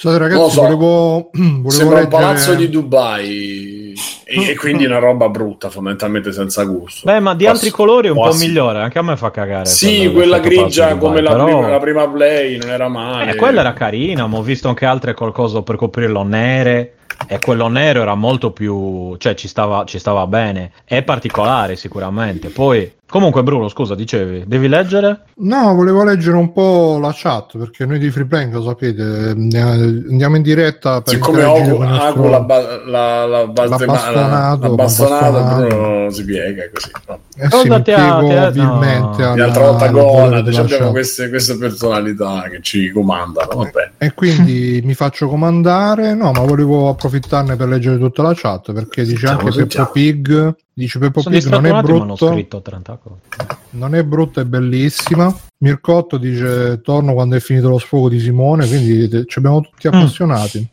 Scusate 0.01 0.17
ragazzi, 0.17 0.49
so. 0.49 0.61
volevo, 0.61 1.29
volevo 1.31 1.69
Sembra 1.69 1.97
un 1.97 2.03
leggere... 2.03 2.21
palazzo 2.21 2.53
di 2.55 2.69
Dubai 2.69 3.93
e, 4.23 4.49
e 4.49 4.55
quindi 4.55 4.83
una 4.87 4.97
roba 4.97 5.29
brutta, 5.29 5.69
fondamentalmente 5.69 6.31
senza 6.31 6.63
gusto. 6.63 7.01
Beh, 7.05 7.19
ma 7.19 7.35
di 7.35 7.43
Posso- 7.43 7.55
altri 7.55 7.69
colori 7.69 8.07
un 8.07 8.15
po' 8.15 8.21
posso- 8.23 8.43
migliore, 8.43 8.79
anche 8.79 8.97
a 8.97 9.03
me 9.03 9.15
fa 9.15 9.29
cagare. 9.29 9.65
Sì, 9.65 10.09
quella 10.11 10.39
grigia 10.39 10.95
come 10.97 11.19
Dubai, 11.19 11.21
la, 11.21 11.29
però- 11.29 11.43
prima, 11.45 11.69
la 11.69 11.79
prima 11.79 12.09
Play 12.09 12.57
non 12.57 12.69
era 12.71 12.87
male. 12.87 13.31
Eh, 13.31 13.35
quella 13.35 13.59
era 13.59 13.73
carina, 13.73 14.25
ma 14.25 14.37
ho 14.37 14.41
visto 14.41 14.67
anche 14.69 14.85
altre 14.85 15.13
qualcosa 15.13 15.61
per 15.61 15.75
coprirlo 15.75 16.23
nere. 16.23 16.93
E 17.27 17.37
quello 17.37 17.67
nero 17.67 18.01
era 18.01 18.15
molto 18.15 18.49
più. 18.49 19.15
cioè 19.17 19.35
ci 19.35 19.47
stava, 19.47 19.83
ci 19.85 19.99
stava 19.99 20.25
bene. 20.25 20.71
È 20.83 21.03
particolare 21.03 21.75
sicuramente. 21.75 22.49
Poi. 22.49 22.91
Comunque, 23.11 23.43
Bruno, 23.43 23.67
scusa, 23.67 23.93
dicevi, 23.93 24.45
devi 24.47 24.69
leggere? 24.69 25.23
No, 25.39 25.73
volevo 25.75 26.01
leggere 26.05 26.37
un 26.37 26.53
po' 26.53 26.97
la 26.97 27.11
chat 27.13 27.57
perché 27.57 27.85
noi 27.85 27.99
di 27.99 28.09
Freeplank, 28.09 28.53
lo 28.53 28.63
sapete, 28.63 29.01
andiamo 29.35 30.37
in 30.37 30.41
diretta 30.41 31.01
per 31.01 31.15
Siccome 31.15 31.43
Ogu, 31.43 31.77
nostro- 31.83 32.29
la, 32.29 32.39
ba- 32.39 32.81
la, 32.85 33.25
la, 33.25 33.47
baste- 33.47 33.85
La 33.85 34.57
bastonata. 34.69 35.55
Bruno 35.67 36.09
si 36.09 36.23
piega 36.23 36.63
così. 36.73 36.89
no. 37.07 37.19
Eh 37.35 37.49
sì, 37.49 37.69
mi 37.69 37.81
ti 37.81 37.91
ha- 37.91 37.95
piego 38.17 38.27
ti 38.27 38.33
ha- 38.33 38.47
abilmente 38.47 39.21
no. 39.23 39.31
alla- 39.31 39.35
L'altra 39.45 39.63
volta 39.65 39.87
Gonad, 39.89 40.43
della 40.45 40.59
abbiamo 40.61 40.91
queste, 40.91 41.27
queste 41.29 41.57
personalità 41.57 42.43
che 42.49 42.59
ci 42.61 42.91
comandano. 42.91 43.55
Vabbè. 43.55 43.91
E 43.97 44.13
quindi 44.13 44.79
mi 44.85 44.93
faccio 44.93 45.27
comandare. 45.27 46.13
No, 46.13 46.31
ma 46.31 46.39
volevo 46.41 46.87
approfittarne 46.87 47.57
per 47.57 47.67
leggere 47.67 47.97
tutta 47.97 48.21
la 48.21 48.33
chat 48.35 48.71
perché 48.71 49.03
dice 49.03 49.17
Sentiamo, 49.27 49.39
anche 49.39 49.49
Peppo 49.51 49.59
sentiamo. 49.59 49.89
Pig. 49.91 50.55
Dice 50.73 50.99
Peppo 50.99 51.21
Pig 51.21 51.45
non 51.47 51.65
è 51.65 51.81
brutto, 51.81 52.31
scritto 52.31 52.61
30 52.61 52.97
cose. 52.97 53.19
non 53.71 53.93
è 53.93 54.03
brutto, 54.03 54.39
è 54.39 54.45
bellissima. 54.45 55.35
Mircotto 55.57 56.17
dice 56.17 56.81
torno 56.81 57.13
quando 57.13 57.35
è 57.35 57.39
finito 57.39 57.69
lo 57.69 57.77
sfogo 57.77 58.09
di 58.09 58.19
Simone, 58.19 58.67
quindi 58.67 59.25
ci 59.27 59.39
abbiamo 59.39 59.61
tutti 59.61 59.89
Mm. 59.91 60.63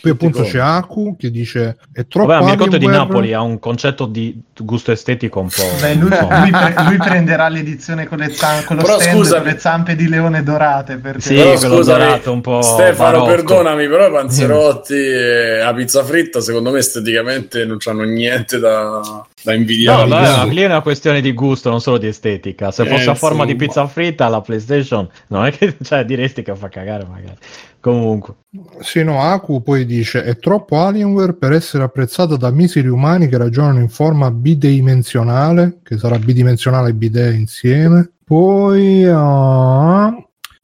Poi 0.00 0.10
appunto 0.12 0.42
c'è 0.42 0.58
Aku 0.58 1.16
che 1.18 1.30
dice 1.30 1.76
è 1.92 2.06
troppo 2.06 2.28
Vabbè, 2.28 2.44
Mircotto 2.44 2.76
è 2.76 2.78
di 2.78 2.84
Alienware". 2.86 3.08
Napoli, 3.08 3.32
ha 3.34 3.42
un 3.42 3.58
concetto 3.58 4.06
di 4.06 4.40
gusto 4.58 4.92
estetico 4.92 5.40
un 5.40 5.48
po'. 5.48 5.68
Beh, 5.80 5.94
lui, 5.94 6.08
lui 6.10 6.50
pre- 6.50 6.74
lui 6.84 6.96
prenderà 6.96 7.48
l'edizione 7.48 8.06
con, 8.06 8.18
le 8.18 8.30
zam- 8.30 8.64
con 8.64 8.76
lo 8.76 8.82
Però 8.82 8.98
stand 8.98 9.16
scusami. 9.16 9.42
con 9.44 9.52
le 9.52 9.58
zampe 9.58 9.96
di 9.96 10.08
leone 10.08 10.42
dorate. 10.42 10.96
Perché 10.96 11.20
Sì, 11.20 11.34
Però 11.34 11.54
quello 11.58 11.76
scusami, 11.76 11.98
dorato 12.04 12.32
un 12.32 12.40
po' 12.40 12.62
Stefano, 12.62 13.10
barocco. 13.24 13.26
perdonami, 13.26 13.88
però 13.88 14.08
i 14.08 14.12
panzerotti 14.12 14.94
e 14.94 15.58
la 15.58 15.74
pizza 15.74 16.02
fritta, 16.04 16.40
secondo 16.40 16.70
me 16.70 16.78
esteticamente 16.78 17.64
non 17.64 17.76
c'hanno 17.78 18.02
niente 18.04 18.58
da. 18.58 19.00
da 19.42 19.54
invidiare. 19.54 20.06
No, 20.06 20.18
no, 20.20 20.44
lì 20.46 20.60
è 20.62 20.66
una 20.66 20.80
questione 20.82 21.20
di 21.20 21.32
gusto, 21.32 21.70
non 21.70 21.80
solo 21.80 21.98
di 21.98 22.06
estetica. 22.06 22.70
Se 22.70 22.82
Eh, 22.82 22.86
fosse 22.86 23.10
a 23.10 23.14
forma 23.14 23.44
di 23.44 23.54
pizza 23.56 23.86
fritta, 23.86 24.28
la 24.28 24.40
PlayStation 24.40 25.08
non 25.28 25.46
è 25.46 25.50
che 25.52 25.76
cioè, 25.82 26.04
diresti 26.04 26.42
che 26.42 26.54
fa 26.54 26.68
cagare, 26.68 27.04
magari. 27.10 27.36
Comunque, 27.80 28.34
Sì, 28.80 29.02
no, 29.02 29.22
Aku 29.22 29.62
poi 29.62 29.86
dice 29.86 30.22
è 30.22 30.36
troppo 30.36 30.76
Alienware 30.80 31.32
per 31.34 31.52
essere 31.52 31.82
apprezzata 31.82 32.36
da 32.36 32.50
miseri 32.50 32.88
umani 32.88 33.26
che 33.26 33.38
ragionano 33.38 33.78
in 33.80 33.88
forma 33.88 34.30
bidimensionale, 34.30 35.78
che 35.82 35.96
sarà 35.96 36.18
bidimensionale 36.18 36.90
e 36.90 36.94
bidet 36.94 37.34
insieme. 37.34 38.10
Poi 38.24 39.04
ah, 39.06 40.14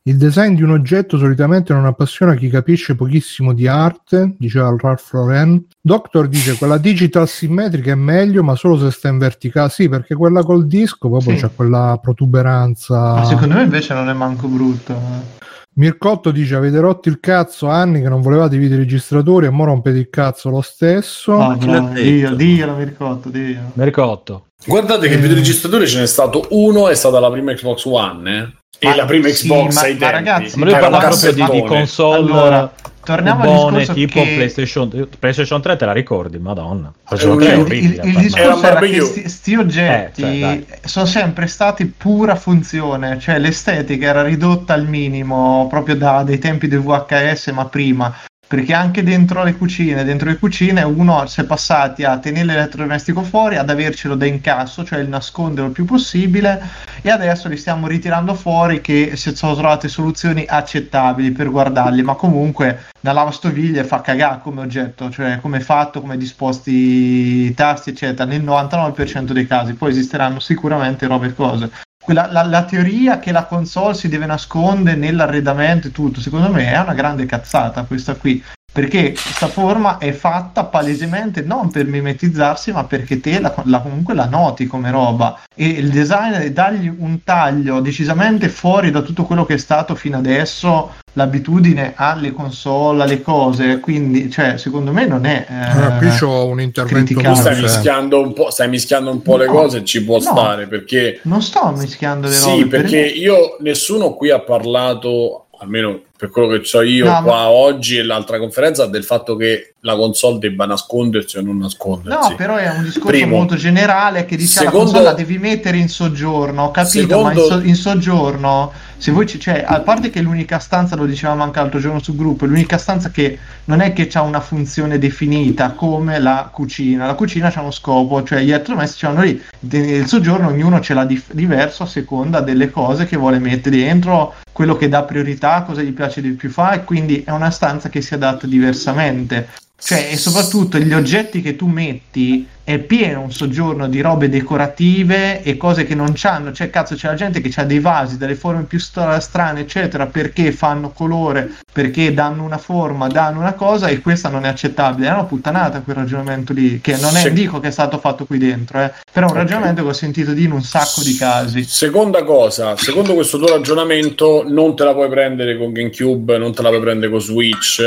il 0.02 0.16
design 0.16 0.54
di 0.54 0.62
un 0.62 0.70
oggetto 0.70 1.18
solitamente 1.18 1.72
non 1.72 1.84
appassiona 1.86 2.34
chi 2.34 2.48
capisce 2.48 2.94
pochissimo 2.94 3.52
di 3.52 3.66
arte, 3.66 4.34
diceva 4.38 4.68
il 4.68 4.78
Ralph 4.78 5.12
Lauren. 5.12 5.64
Doctor 5.80 6.28
dice 6.28 6.56
quella 6.58 6.78
digital 6.78 7.26
simmetrica 7.26 7.92
è 7.92 7.96
meglio, 7.96 8.44
ma 8.44 8.54
solo 8.56 8.78
se 8.78 8.90
sta 8.90 9.08
in 9.08 9.18
verticale. 9.18 9.68
Sì, 9.70 9.88
perché 9.88 10.14
quella 10.14 10.42
col 10.44 10.66
disco 10.66 11.08
proprio 11.08 11.34
Sì. 11.34 11.40
c'è 11.42 11.50
quella 11.54 11.98
protuberanza. 12.00 13.14
Ma 13.14 13.24
secondo 13.24 13.54
me 13.54 13.62
invece 13.62 13.94
non 13.94 14.08
è 14.08 14.12
manco 14.12 14.46
brutto. 14.48 14.92
eh. 14.92 15.35
Mircotto 15.78 16.30
dice 16.30 16.54
avete 16.54 16.80
rotto 16.80 17.10
il 17.10 17.20
cazzo 17.20 17.68
anni 17.68 18.00
che 18.00 18.08
non 18.08 18.22
volevate 18.22 18.54
i 18.56 18.58
videoregistratori 18.58 19.44
e 19.44 19.50
mo 19.50 19.64
rompete 19.64 19.98
il 19.98 20.08
cazzo 20.08 20.48
lo 20.48 20.62
stesso. 20.62 21.38
Ah, 21.38 21.56
chi 21.58 21.66
l'ha 21.66 21.80
bravo, 21.80 21.88
detto? 21.92 22.02
Dio, 22.02 22.34
Dio, 22.34 22.74
mi 22.74 22.84
ricordo, 22.84 23.28
Dio. 23.28 23.60
Mercotto. 23.74 24.46
Guardate 24.66 25.06
che 25.06 25.14
Eh. 25.14 25.18
videoregistratore 25.18 25.86
ce 25.86 26.00
n'è 26.00 26.06
stato 26.06 26.46
uno, 26.50 26.88
è 26.88 26.94
stata 26.94 27.20
la 27.20 27.30
prima 27.30 27.52
Xbox 27.52 27.84
One, 27.84 28.38
eh? 28.38 28.52
E 28.78 28.88
Ma- 28.88 28.94
la 28.96 29.04
prima 29.06 29.28
sì, 29.28 29.48
Xbox 29.48 29.74
ma- 29.74 29.80
ai 29.80 29.92
ma 29.94 29.98
tempi. 29.98 30.12
ragazzi, 30.12 30.58
Ma 30.58 30.66
parla 30.66 30.86
un 30.88 30.98
proprio 31.08 31.32
di, 31.32 31.44
di 31.50 31.62
console 31.64 32.16
Allora, 32.16 32.72
torniamo 33.02 33.42
al 33.42 33.48
buone 33.48 33.78
discorso 33.78 33.92
tipo 34.00 34.22
che- 34.22 34.34
PlayStation, 34.34 35.08
PlayStation 35.18 35.62
3 35.62 35.76
te 35.76 35.84
la 35.86 35.92
ricordi? 35.92 36.38
Madonna. 36.38 36.92
PlayStation 37.08 37.38
3 37.38 37.48
è 37.48 37.54
il, 37.54 37.60
orribile. 37.60 38.02
il- 38.02 38.08
il 38.10 38.16
discorso 38.18 38.66
Era 38.66 38.78
che 38.80 39.00
sti, 39.00 39.28
sti 39.28 39.54
oggetti 39.54 40.22
Eh, 40.22 40.64
cioè, 40.68 40.78
sono 40.84 41.06
sempre 41.06 41.46
stati 41.46 41.86
pura 41.86 42.34
funzione, 42.34 43.18
cioè 43.18 43.38
l'estetica 43.38 44.06
era 44.08 44.22
ridotta 44.22 44.74
al 44.74 44.86
minimo 44.86 45.66
proprio 45.70 45.96
da, 45.96 46.22
dai 46.22 46.38
tempi 46.38 46.68
del 46.68 46.80
VHS, 46.82 47.46
ma 47.48 47.64
prima. 47.66 48.14
Perché 48.48 48.74
anche 48.74 49.02
dentro 49.02 49.42
le 49.42 49.56
cucine, 49.56 50.04
dentro 50.04 50.28
le 50.28 50.38
cucine 50.38 50.82
uno 50.82 51.26
si 51.26 51.40
è 51.40 51.44
passati 51.44 52.04
a 52.04 52.18
tenere 52.18 52.46
l'elettrodomestico 52.46 53.22
fuori, 53.22 53.56
ad 53.56 53.68
avercelo 53.68 54.14
da 54.14 54.24
incasso, 54.24 54.84
cioè 54.84 55.00
il 55.00 55.08
nasconderlo 55.08 55.66
il 55.66 55.72
più 55.74 55.84
possibile, 55.84 56.62
e 57.02 57.10
adesso 57.10 57.48
li 57.48 57.56
stiamo 57.56 57.88
ritirando 57.88 58.34
fuori 58.34 58.80
che 58.80 59.16
si 59.16 59.34
sono 59.34 59.56
trovate 59.56 59.88
soluzioni 59.88 60.44
accettabili 60.46 61.32
per 61.32 61.50
guardarli, 61.50 62.02
ma 62.02 62.14
comunque 62.14 62.84
la 63.00 63.10
lavastoviglie 63.10 63.82
fa 63.82 64.00
cagare 64.00 64.40
come 64.40 64.60
oggetto, 64.60 65.10
cioè 65.10 65.40
come 65.40 65.58
fatto, 65.58 66.00
come 66.00 66.16
disposti 66.16 66.70
i 66.70 67.54
tasti, 67.54 67.90
eccetera, 67.90 68.30
nel 68.30 68.44
99% 68.44 69.32
dei 69.32 69.48
casi. 69.48 69.74
Poi 69.74 69.90
esisteranno 69.90 70.38
sicuramente 70.38 71.08
robe 71.08 71.26
e 71.26 71.34
cose. 71.34 71.70
Quella- 72.06 72.30
la, 72.30 72.44
la 72.44 72.64
teoria 72.64 73.18
che 73.18 73.32
la 73.32 73.46
console 73.46 73.94
si 73.94 74.08
deve 74.08 74.26
nascondere 74.26 74.96
nell'arredamento 74.96 75.88
e 75.88 75.90
tutto, 75.90 76.20
secondo 76.20 76.52
me 76.52 76.70
è 76.70 76.78
una 76.78 76.94
grande 76.94 77.26
cazzata 77.26 77.82
questa 77.82 78.14
qui. 78.14 78.40
Perché 78.76 79.12
questa 79.12 79.46
forma 79.48 79.96
è 79.96 80.12
fatta 80.12 80.64
palesemente 80.64 81.40
non 81.40 81.70
per 81.70 81.86
mimetizzarsi, 81.86 82.72
ma 82.72 82.84
perché 82.84 83.20
te 83.20 83.40
la, 83.40 83.54
la- 83.64 83.80
comunque 83.80 84.12
la 84.12 84.26
noti 84.26 84.66
come 84.66 84.90
roba. 84.90 85.40
E 85.54 85.66
il 85.66 85.88
design 85.88 86.32
è 86.34 86.52
dargli 86.52 86.92
un 86.94 87.22
taglio 87.24 87.80
decisamente 87.80 88.50
fuori 88.50 88.90
da 88.90 89.00
tutto 89.00 89.24
quello 89.24 89.46
che 89.46 89.54
è 89.54 89.58
stato 89.58 89.94
fino 89.94 90.18
adesso 90.18 90.92
l'abitudine 91.14 91.94
alle 91.96 92.32
console, 92.32 93.02
alle 93.04 93.22
cose. 93.22 93.80
Quindi, 93.80 94.30
cioè, 94.30 94.58
secondo 94.58 94.92
me 94.92 95.06
non 95.06 95.24
è. 95.24 95.46
Ah, 95.48 95.96
qui 95.96 96.08
eh, 96.08 96.18
c'ho 96.18 96.44
un 96.44 96.60
intervento 96.60 97.14
Tu 97.14 97.20
criticare. 97.20 97.34
stai 97.54 97.62
mischiando 97.62 98.20
un 98.20 98.34
po', 98.34 98.50
stai 98.50 98.68
mischiando 98.68 99.10
un 99.10 99.22
po' 99.22 99.38
le 99.38 99.46
No, 99.46 99.52
cose, 99.52 99.84
ci 99.84 100.04
può 100.04 100.16
no. 100.16 100.20
stare 100.20 100.66
perché 100.66 101.20
non 101.22 101.40
sto 101.40 101.72
mischiando 101.74 102.26
le 102.28 102.34
sì, 102.34 102.50
robe. 102.50 102.66
per 102.66 102.80
perché 102.82 103.00
me- 103.00 103.06
io 103.06 103.56
nessuno 103.60 104.12
qui 104.12 104.30
ha 104.30 104.40
parlato, 104.40 105.46
almeno 105.60 106.00
per 106.16 106.30
quello 106.30 106.48
che 106.48 106.64
so 106.64 106.80
io 106.82 107.04
No, 107.04 107.22
qua 107.22 107.34
ma- 107.34 107.48
oggi 107.50 107.98
e 107.98 108.02
l'altra 108.04 108.38
conferenza, 108.38 108.86
del 108.86 109.04
fatto 109.04 109.36
che 109.36 109.74
la 109.80 109.94
console 109.94 110.38
debba 110.38 110.64
nascondersi 110.66 111.36
o 111.38 111.42
non 111.42 111.58
nascondersi. 111.58 112.30
No, 112.30 112.34
però 112.36 112.56
è 112.56 112.68
un 112.70 112.82
discorso 112.82 113.08
Primo. 113.08 113.36
molto 113.36 113.54
generale 113.54 114.24
che 114.24 114.36
dice 114.36 114.60
Secondo- 114.60 114.78
console 114.78 115.04
la 115.04 115.12
devi 115.12 115.38
mettere 115.38 115.76
in 115.76 115.88
soggiorno, 115.88 116.64
ho 116.64 116.70
capito, 116.72 117.20
ma 117.22 117.30
in, 117.32 117.36
Secondo- 117.38 117.60
so- 117.60 117.66
in 117.68 117.74
soggiorno, 117.76 118.72
se 118.96 119.12
voi 119.12 119.26
ci, 119.26 119.38
cioè, 119.38 119.62
a 119.66 119.80
parte 119.80 120.10
che 120.10 120.20
l'unica 120.22 120.58
stanza, 120.58 120.96
lo 120.96 121.04
dicevamo 121.04 121.42
anche 121.42 121.60
l'altro 121.60 121.78
giorno 121.78 122.00
sul 122.00 122.16
gruppo, 122.16 122.46
l'unica 122.46 122.78
stanza 122.78 123.10
che 123.10 123.38
non 123.64 123.80
è 123.80 123.92
che 123.92 124.08
ha 124.14 124.22
una 124.22 124.40
funzione 124.40 124.98
definita 124.98 125.70
come 125.72 126.18
la 126.18 126.48
cucina, 126.50 127.06
la 127.06 127.14
cucina 127.14 127.52
ha 127.54 127.60
uno 127.60 127.70
scopo, 127.70 128.22
cioè 128.22 128.40
gli 128.40 128.50
elettrodomestici 128.50 129.06
hanno 129.06 129.22
lì, 129.22 129.40
il 129.70 130.06
soggiorno 130.06 130.48
ognuno 130.48 130.80
ce 130.80 130.94
l'ha 130.94 131.04
dif- 131.04 131.32
diverso 131.32 131.82
a 131.82 131.86
seconda 131.86 132.40
delle 132.40 132.70
cose 132.70 133.04
che 133.06 133.16
vuole 133.16 133.38
mettere 133.38 133.76
dentro, 133.76 134.34
quello 134.50 134.76
che 134.76 134.88
dà 134.88 135.02
priorità, 135.02 135.62
cosa 135.62 135.82
gli 135.82 135.92
piace 135.92 136.05
di 136.14 136.32
più 136.32 136.50
fare, 136.50 136.84
quindi 136.84 137.22
è 137.22 137.30
una 137.30 137.50
stanza 137.50 137.88
che 137.88 138.00
si 138.00 138.14
adatta 138.14 138.46
diversamente. 138.46 139.48
Cioè, 139.78 140.08
e 140.10 140.16
soprattutto 140.16 140.78
gli 140.78 140.92
oggetti 140.94 141.42
che 141.42 141.54
tu 141.54 141.66
metti 141.66 142.48
è 142.64 142.78
pieno 142.78 143.20
un 143.20 143.30
soggiorno 143.30 143.86
di 143.88 144.00
robe 144.00 144.28
decorative 144.28 145.42
e 145.42 145.56
cose 145.56 145.84
che 145.84 145.94
non 145.94 146.12
c'hanno. 146.14 146.50
Cioè, 146.52 146.70
cazzo, 146.70 146.96
c'è 146.96 147.08
la 147.08 147.14
gente 147.14 147.40
che 147.40 147.52
ha 147.60 147.64
dei 147.64 147.78
vasi 147.78 148.16
dalle 148.16 148.34
forme 148.34 148.62
più 148.62 148.80
stra- 148.80 149.20
strane, 149.20 149.60
eccetera, 149.60 150.06
perché 150.06 150.50
fanno 150.50 150.90
colore, 150.90 151.52
perché 151.72 152.12
danno 152.12 152.42
una 152.42 152.58
forma, 152.58 153.06
danno 153.06 153.38
una 153.38 153.52
cosa, 153.52 153.86
e 153.88 154.00
questa 154.00 154.28
non 154.28 154.44
è 154.44 154.48
accettabile. 154.48 155.08
È 155.08 155.12
una 155.12 155.24
puttanata 155.24 155.80
quel 155.82 155.94
ragionamento 155.96 156.52
lì, 156.52 156.80
che 156.80 156.96
non 156.96 157.14
è, 157.14 157.20
Se- 157.20 157.32
dico 157.32 157.60
che 157.60 157.68
è 157.68 157.70
stato 157.70 157.98
fatto 157.98 158.24
qui 158.24 158.38
dentro, 158.38 158.80
eh, 158.80 158.92
però 159.12 159.28
è 159.28 159.30
un 159.30 159.36
Ok. 159.36 159.42
ragionamento 159.44 159.82
che 159.82 159.88
ho 159.90 159.92
sentito 159.92 160.32
dire 160.32 160.46
in 160.46 160.52
un 160.52 160.62
sacco 160.64 161.02
di 161.02 161.14
casi. 161.14 161.62
Seconda 161.64 162.24
cosa, 162.24 162.76
secondo 162.76 163.14
questo 163.14 163.38
tuo 163.38 163.48
ragionamento, 163.48 164.42
non 164.48 164.74
te 164.74 164.82
la 164.84 164.94
puoi 164.94 165.08
prendere 165.10 165.56
con 165.56 165.72
GameCube, 165.72 166.38
non 166.38 166.52
te 166.52 166.62
la 166.62 166.70
puoi 166.70 166.80
prendere 166.80 167.10
con 167.12 167.20
Switch. 167.20 167.80